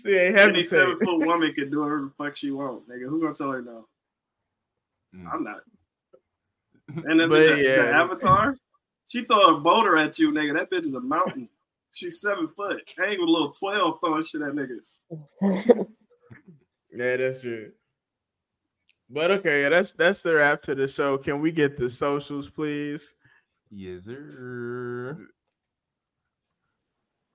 she 0.02 0.14
ain't 0.16 0.36
Any 0.38 0.64
seven 0.64 0.98
foot 0.98 1.26
woman 1.26 1.52
can 1.54 1.70
do 1.70 1.80
whatever 1.80 2.02
the 2.02 2.12
fuck 2.18 2.36
she 2.36 2.50
want, 2.50 2.88
nigga. 2.88 3.08
Who 3.08 3.20
gonna 3.20 3.34
tell 3.34 3.50
her 3.52 3.62
no? 3.62 3.86
Mm. 5.14 5.32
I'm 5.32 5.44
not. 5.44 5.60
And 7.06 7.20
then 7.20 7.28
But 7.28 7.46
bitch, 7.46 7.62
yeah. 7.64 7.76
the 7.76 7.92
avatar, 7.92 8.56
she 9.08 9.24
throw 9.24 9.56
a 9.56 9.60
boulder 9.60 9.96
at 9.96 10.18
you, 10.18 10.32
nigga. 10.32 10.54
That 10.58 10.70
bitch 10.70 10.84
is 10.86 10.94
a 10.94 11.00
mountain. 11.00 11.48
She's 11.92 12.20
seven 12.20 12.48
foot. 12.56 12.82
I 12.98 13.06
ain't 13.10 13.20
with 13.20 13.28
a 13.28 13.32
little 13.32 13.50
twelve 13.52 13.98
throwing 14.00 14.22
shit 14.22 14.42
at 14.42 14.52
niggas. 14.52 14.98
Yeah, 16.92 17.16
that's 17.18 17.40
true. 17.40 17.70
But 19.08 19.30
okay, 19.30 19.62
yeah, 19.62 19.68
that's 19.68 19.92
that's 19.92 20.22
the 20.22 20.34
wrap 20.34 20.60
to 20.62 20.74
the 20.74 20.88
show. 20.88 21.16
Can 21.18 21.40
we 21.40 21.52
get 21.52 21.76
the 21.76 21.88
socials, 21.88 22.50
please? 22.50 23.14
Yes, 23.70 24.04
sir. 24.04 25.16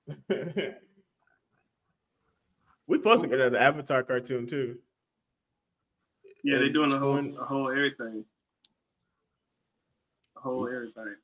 we 2.88 2.98
supposed 2.98 3.22
to 3.22 3.28
get 3.28 3.40
another 3.40 3.58
Avatar 3.58 4.04
cartoon 4.04 4.46
too. 4.48 4.78
Yeah, 6.44 6.58
they're 6.60 6.70
doing 6.70 6.92
a 6.92 7.00
whole 7.00 7.18
a 7.18 7.46
whole 7.46 7.70
everything. 7.70 8.26
A 10.38 10.40
whole 10.42 10.68
everything. 10.68 11.16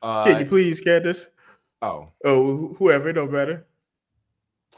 Uh, 0.00 0.24
Can 0.24 0.40
you 0.40 0.46
please, 0.46 0.80
Candace? 0.80 1.26
oh, 1.82 2.12
Oh, 2.24 2.74
whoever, 2.78 3.12
no 3.12 3.22
don't 3.22 3.32
matter. 3.32 3.66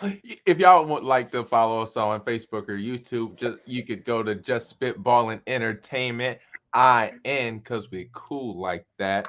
If 0.03 0.59
y'all 0.59 0.87
would 0.87 1.03
like 1.03 1.31
to 1.33 1.45
follow 1.45 1.83
us 1.83 1.97
on 1.97 2.21
Facebook 2.21 2.69
or 2.69 2.77
YouTube, 2.77 3.39
just 3.39 3.61
you 3.67 3.85
could 3.85 4.05
go 4.05 4.23
to 4.23 4.35
just 4.35 4.79
spitballing 4.79 5.41
entertainment. 5.47 6.39
I 6.75 7.13
N 7.25 7.59
because 7.59 7.91
we 7.91 8.09
cool 8.13 8.61
like 8.61 8.87
that. 8.99 9.29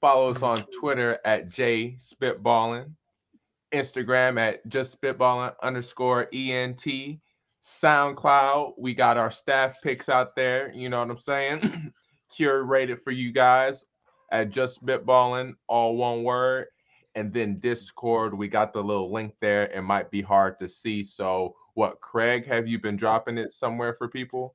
Follow 0.00 0.30
us 0.30 0.42
on 0.42 0.64
Twitter 0.78 1.18
at 1.24 1.48
J 1.48 1.96
Spitballing, 1.98 2.90
Instagram 3.72 4.40
at 4.40 4.66
just 4.68 5.00
spitballing 5.00 5.54
underscore 5.62 6.28
ENT, 6.32 6.84
SoundCloud. 7.62 8.72
We 8.78 8.94
got 8.94 9.18
our 9.18 9.30
staff 9.30 9.76
picks 9.82 10.08
out 10.08 10.34
there. 10.34 10.72
You 10.74 10.88
know 10.88 11.00
what 11.00 11.10
I'm 11.10 11.18
saying? 11.18 11.92
Curated 12.32 13.02
for 13.02 13.10
you 13.10 13.32
guys 13.32 13.84
at 14.32 14.50
just 14.50 14.84
spitballing, 14.84 15.54
all 15.68 15.96
one 15.96 16.22
word 16.24 16.66
and 17.20 17.30
then 17.34 17.58
Discord, 17.58 18.32
we 18.32 18.48
got 18.48 18.72
the 18.72 18.82
little 18.82 19.12
link 19.12 19.34
there. 19.42 19.66
It 19.66 19.82
might 19.82 20.10
be 20.10 20.22
hard 20.22 20.58
to 20.58 20.66
see. 20.66 21.02
So, 21.02 21.54
what, 21.74 22.00
Craig, 22.00 22.46
have 22.46 22.66
you 22.66 22.80
been 22.80 22.96
dropping 22.96 23.36
it 23.36 23.52
somewhere 23.52 23.92
for 23.92 24.08
people? 24.08 24.54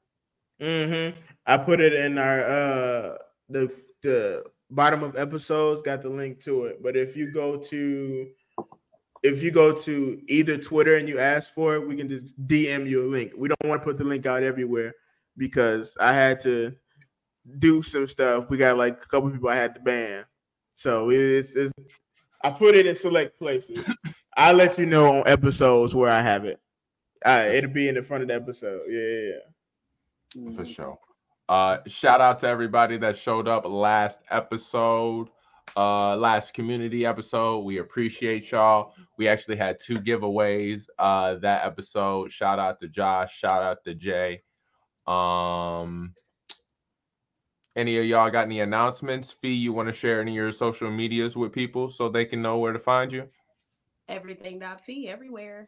Mm-hmm. 0.60 1.16
I 1.46 1.58
put 1.58 1.80
it 1.80 1.94
in 1.94 2.18
our 2.18 2.42
uh 2.42 3.18
the 3.50 3.72
the 4.02 4.44
bottom 4.72 5.04
of 5.04 5.16
episodes, 5.16 5.84
got 5.84 6.02
the 6.02 6.10
link 6.10 6.40
to 6.46 6.66
it. 6.66 6.82
But 6.82 6.98
if 6.98 7.16
you 7.16 7.32
go 7.32 7.56
to 7.58 8.28
if 9.22 9.44
you 9.44 9.52
go 9.52 9.72
to 9.72 10.22
either 10.28 10.58
Twitter 10.58 10.96
and 10.96 11.08
you 11.08 11.20
ask 11.20 11.54
for 11.54 11.76
it, 11.76 11.88
we 11.88 11.96
can 11.96 12.10
just 12.10 12.36
DM 12.48 12.90
you 12.90 13.04
a 13.04 13.08
link. 13.08 13.34
We 13.38 13.48
don't 13.48 13.70
want 13.70 13.82
to 13.82 13.86
put 13.86 14.00
the 14.00 14.06
link 14.06 14.26
out 14.26 14.42
everywhere 14.42 14.94
because 15.38 15.96
I 16.00 16.14
had 16.14 16.40
to 16.42 16.76
do 17.60 17.84
some 17.84 18.08
stuff. 18.08 18.50
We 18.50 18.58
got 18.58 18.78
like 18.78 19.04
a 19.04 19.08
couple 19.08 19.30
people 19.30 19.50
I 19.50 19.56
had 19.56 19.76
to 19.76 19.82
ban. 19.82 20.26
So 20.74 21.10
it's, 21.10 21.56
it's 21.56 21.72
I 22.44 22.52
put 22.52 22.76
it 22.76 22.86
in 22.86 22.96
select 22.96 23.38
places. 23.40 23.90
I'll 24.38 24.56
let 24.56 24.78
you 24.78 24.86
know 24.86 25.18
on 25.18 25.24
episodes 25.28 25.96
where 25.96 26.12
I 26.12 26.22
have 26.22 26.46
it. 26.46 26.60
Uh, 27.26 27.48
it'll 27.52 27.72
be 27.72 27.88
in 27.90 27.96
the 27.96 28.04
front 28.04 28.22
of 28.22 28.28
the 28.28 28.36
episode. 28.36 28.82
Yeah, 28.88 29.02
yeah, 29.02 30.52
yeah. 30.52 30.58
For 30.58 30.66
sure. 30.66 31.00
Uh, 31.48 31.78
shout 31.88 32.22
out 32.22 32.40
to 32.40 32.48
everybody 32.48 32.98
that 32.98 33.16
showed 33.16 33.48
up 33.48 33.66
last 33.66 34.20
episode, 34.32 35.30
uh, 35.78 36.16
last 36.16 36.54
community 36.54 37.06
episode. 37.06 37.60
We 37.60 37.78
appreciate 37.78 38.52
y'all. 38.52 38.94
We 39.18 39.28
actually 39.28 39.56
had 39.56 39.80
two 39.80 39.96
giveaways 39.96 40.88
uh 41.00 41.36
that 41.36 41.66
episode. 41.66 42.32
Shout 42.32 42.60
out 42.60 42.80
to 42.80 42.88
Josh, 42.88 43.38
shout 43.38 43.64
out 43.64 43.84
to 43.84 43.94
Jay. 43.94 44.42
Um 45.08 46.14
any 47.76 47.98
of 47.98 48.06
y'all 48.06 48.30
got 48.30 48.46
any 48.46 48.62
announcements? 48.62 49.32
Fee, 49.32 49.54
you 49.54 49.74
want 49.74 49.88
to 49.88 49.94
share 49.94 50.22
any 50.22 50.32
of 50.32 50.36
your 50.36 50.52
social 50.52 50.90
medias 50.90 51.36
with 51.36 51.52
people 51.52 51.90
so 51.90 52.08
they 52.08 52.26
can 52.26 52.42
know 52.42 52.58
where 52.58 52.74
to 52.74 52.80
find 52.80 53.12
you? 53.12 53.28
Everything 54.08 54.60
dot 54.60 54.82
fee 54.86 55.10
everywhere. 55.10 55.68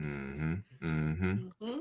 Mm-hmm. 0.00 0.54
Mm-hmm. 0.82 1.48
hmm 1.60 1.78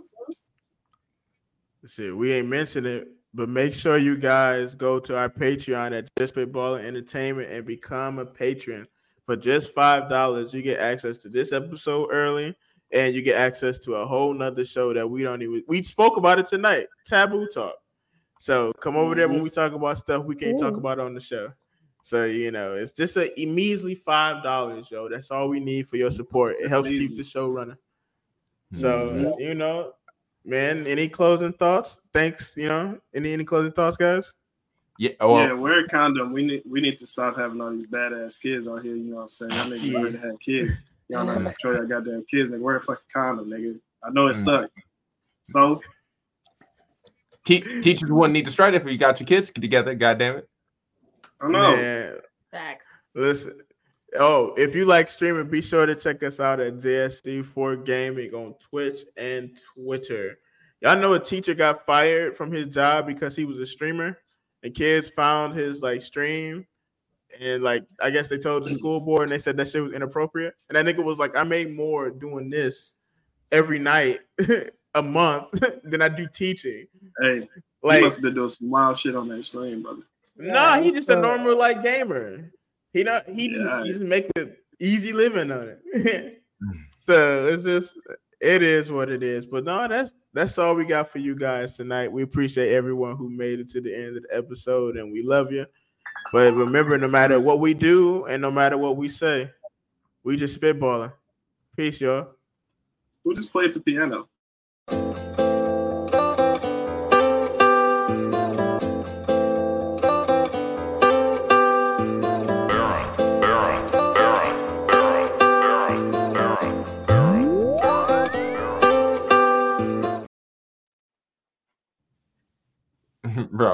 See, 1.85 2.11
we 2.11 2.32
ain't 2.33 2.48
mentioned 2.48 2.85
it, 2.85 3.08
but 3.33 3.50
make 3.50 3.74
sure 3.74 3.98
you 3.98 4.16
guys 4.16 4.75
go 4.75 5.00
to 5.00 5.17
our 5.17 5.30
Patreon 5.30 5.98
at 5.98 6.08
Just 6.19 6.35
Spitballing 6.35 6.85
Entertainment 6.85 7.51
and 7.51 7.66
become 7.66 8.19
a 8.19 8.25
patron. 8.25 8.88
For 9.25 9.35
just 9.35 9.74
five 9.74 10.09
dollars, 10.09 10.53
you 10.53 10.61
get 10.61 10.80
access 10.80 11.19
to 11.19 11.30
this 11.30 11.53
episode 11.53 12.09
early, 12.11 12.56
and 12.91 13.16
you 13.16 13.22
get 13.22 13.38
access 13.38 13.80
to 13.80 13.95
a 13.95 14.06
whole 14.06 14.33
nother 14.33 14.66
show 14.66 14.93
that 14.93 15.09
we 15.09 15.24
don't 15.24 15.41
even. 15.41 15.64
We 15.67 15.83
spoke 15.83 16.17
about 16.17 16.40
it 16.40 16.48
tonight, 16.48 16.88
Taboo 17.06 17.48
Talk. 17.48 17.75
So 18.41 18.73
come 18.81 18.97
over 18.97 19.13
there 19.13 19.29
when 19.29 19.43
we 19.43 19.51
talk 19.51 19.73
about 19.73 19.99
stuff 19.99 20.25
we 20.25 20.35
can't 20.35 20.57
talk 20.57 20.75
about 20.75 20.97
on 20.97 21.13
the 21.13 21.19
show. 21.19 21.53
So 22.01 22.25
you 22.25 22.49
know, 22.49 22.73
it's 22.73 22.91
just 22.91 23.15
a 23.15 23.31
measly 23.37 23.93
five 23.93 24.41
dollars, 24.41 24.89
yo. 24.89 25.07
That's 25.07 25.29
all 25.29 25.47
we 25.47 25.59
need 25.59 25.87
for 25.87 25.97
your 25.97 26.11
support. 26.11 26.55
It 26.55 26.61
That's 26.61 26.73
helps 26.73 26.89
keep 26.89 27.15
the 27.17 27.23
show 27.23 27.49
running. 27.49 27.77
So 28.73 29.11
Mhm. 29.13 29.39
you 29.39 29.53
know, 29.53 29.93
man, 30.43 30.87
any 30.87 31.07
closing 31.07 31.53
thoughts? 31.53 32.01
Thanks. 32.15 32.57
You 32.57 32.67
know, 32.69 32.99
any 33.13 33.31
any 33.31 33.45
closing 33.45 33.73
thoughts, 33.73 33.95
guys? 33.95 34.33
Yeah. 34.97 35.11
Well, 35.19 35.37
yeah, 35.37 35.53
wear 35.53 35.85
a 35.85 35.87
condom. 35.87 36.33
We 36.33 36.43
need 36.43 36.63
we 36.65 36.81
need 36.81 36.97
to 36.97 37.05
stop 37.05 37.37
having 37.37 37.61
all 37.61 37.69
these 37.69 37.85
badass 37.85 38.41
kids 38.41 38.67
out 38.67 38.81
here. 38.81 38.95
You 38.95 39.03
know 39.03 39.17
what 39.17 39.21
I'm 39.21 39.29
saying? 39.29 39.51
Y'all 39.51 39.65
niggas 39.67 39.83
Yeah. 39.83 39.99
already 39.99 40.17
have 40.17 40.39
kids. 40.39 40.81
Y'all 41.09 41.25
not 41.25 41.43
control 41.43 41.75
your 41.75 41.85
goddamn 41.85 42.25
kids. 42.25 42.49
Nigga, 42.49 42.59
wear 42.61 42.77
a 42.77 42.81
fucking 42.81 43.03
condom, 43.13 43.51
nigga. 43.51 43.79
I 44.01 44.09
know 44.09 44.25
it's 44.25 44.39
Mm. 44.39 44.45
stuck. 44.45 44.71
So 45.43 45.79
te- 47.45 47.81
teachers 47.81 48.11
wouldn't 48.11 48.33
need 48.33 48.45
to 48.45 48.51
strike 48.51 48.73
if 48.73 48.85
you 48.85 48.97
got 48.97 49.19
your 49.19 49.27
kids 49.27 49.51
together. 49.51 49.95
God 49.95 50.19
damn 50.19 50.37
it. 50.37 50.49
I 51.39 51.43
don't 51.43 51.51
know. 51.51 51.75
Man, 51.75 52.17
Facts. 52.51 52.91
listen. 53.15 53.61
Oh, 54.19 54.53
if 54.57 54.75
you 54.75 54.85
like 54.85 55.07
streaming, 55.07 55.47
be 55.47 55.61
sure 55.61 55.85
to 55.85 55.95
check 55.95 56.21
us 56.21 56.39
out 56.39 56.59
at 56.59 56.79
JSE4 56.79 57.85
Gaming 57.85 58.33
on 58.33 58.55
Twitch 58.55 59.05
and 59.15 59.57
Twitter. 59.73 60.37
Y'all 60.81 60.97
know 60.97 61.13
a 61.13 61.19
teacher 61.19 61.53
got 61.53 61.85
fired 61.85 62.35
from 62.35 62.51
his 62.51 62.67
job 62.67 63.07
because 63.07 63.35
he 63.35 63.45
was 63.45 63.59
a 63.59 63.65
streamer, 63.65 64.17
and 64.63 64.75
kids 64.75 65.09
found 65.09 65.53
his 65.53 65.81
like 65.81 66.01
stream, 66.01 66.65
and 67.39 67.63
like 67.63 67.85
I 68.01 68.09
guess 68.09 68.27
they 68.27 68.37
told 68.37 68.65
the 68.65 68.71
school 68.71 68.99
board, 68.99 69.23
and 69.23 69.31
they 69.31 69.39
said 69.39 69.55
that 69.57 69.69
shit 69.69 69.81
was 69.81 69.93
inappropriate. 69.93 70.55
And 70.69 70.75
that 70.75 70.85
nigga 70.85 71.03
was 71.03 71.19
like, 71.19 71.35
"I 71.35 71.43
made 71.43 71.73
more 71.73 72.09
doing 72.09 72.49
this 72.49 72.95
every 73.51 73.79
night 73.79 74.19
a 74.95 75.01
month 75.01 75.49
than 75.83 76.01
I 76.01 76.09
do 76.09 76.27
teaching." 76.27 76.87
Hey, 77.21 77.35
you 77.35 77.47
Like, 77.83 78.01
must 78.01 78.17
have 78.17 78.23
been 78.23 78.35
doing 78.35 78.49
some 78.49 78.69
wild 78.69 78.97
shit 78.97 79.15
on 79.15 79.27
that 79.29 79.43
stream, 79.45 79.81
brother. 79.83 80.03
Nah, 80.37 80.81
he 80.81 80.91
just 80.91 81.09
a 81.09 81.15
normal 81.15 81.55
like 81.57 81.83
gamer. 81.83 82.49
He 82.93 83.03
not 83.03 83.27
he 83.29 83.51
Yeah. 83.51 83.57
just, 83.63 83.85
he 83.85 83.91
just 83.93 84.05
make 84.05 84.29
an 84.35 84.55
easy 84.79 85.13
living 85.13 85.51
on 85.51 85.77
it. 85.93 86.37
Hmm. 86.63 86.77
so 86.99 87.47
it's 87.47 87.63
just 87.63 87.97
it 88.39 88.61
is 88.61 88.91
what 88.91 89.09
it 89.09 89.23
is. 89.23 89.47
But 89.47 89.63
no, 89.63 89.87
that's 89.87 90.13
that's 90.33 90.59
all 90.59 90.75
we 90.75 90.85
got 90.85 91.09
for 91.09 91.17
you 91.17 91.35
guys 91.35 91.75
tonight. 91.75 92.11
We 92.11 92.21
appreciate 92.21 92.71
everyone 92.71 93.17
who 93.17 93.31
made 93.31 93.59
it 93.59 93.69
to 93.69 93.81
the 93.81 93.95
end 93.95 94.17
of 94.17 94.21
the 94.23 94.29
episode, 94.35 94.95
and 94.97 95.11
we 95.11 95.23
love 95.23 95.51
you. 95.51 95.65
But 96.31 96.53
remember, 96.53 96.97
no 96.99 97.09
matter 97.09 97.39
what 97.39 97.59
we 97.59 97.73
do 97.73 98.25
and 98.25 98.41
no 98.43 98.51
matter 98.51 98.77
what 98.77 98.95
we 98.95 99.09
say, 99.09 99.49
we 100.23 100.37
just 100.37 100.61
spitballing. 100.61 101.11
Peace, 101.75 101.99
y'all. 101.99 102.33
Who 103.23 103.33
just 103.33 103.51
played 103.51 103.73
the 103.73 103.79
piano? 103.79 104.27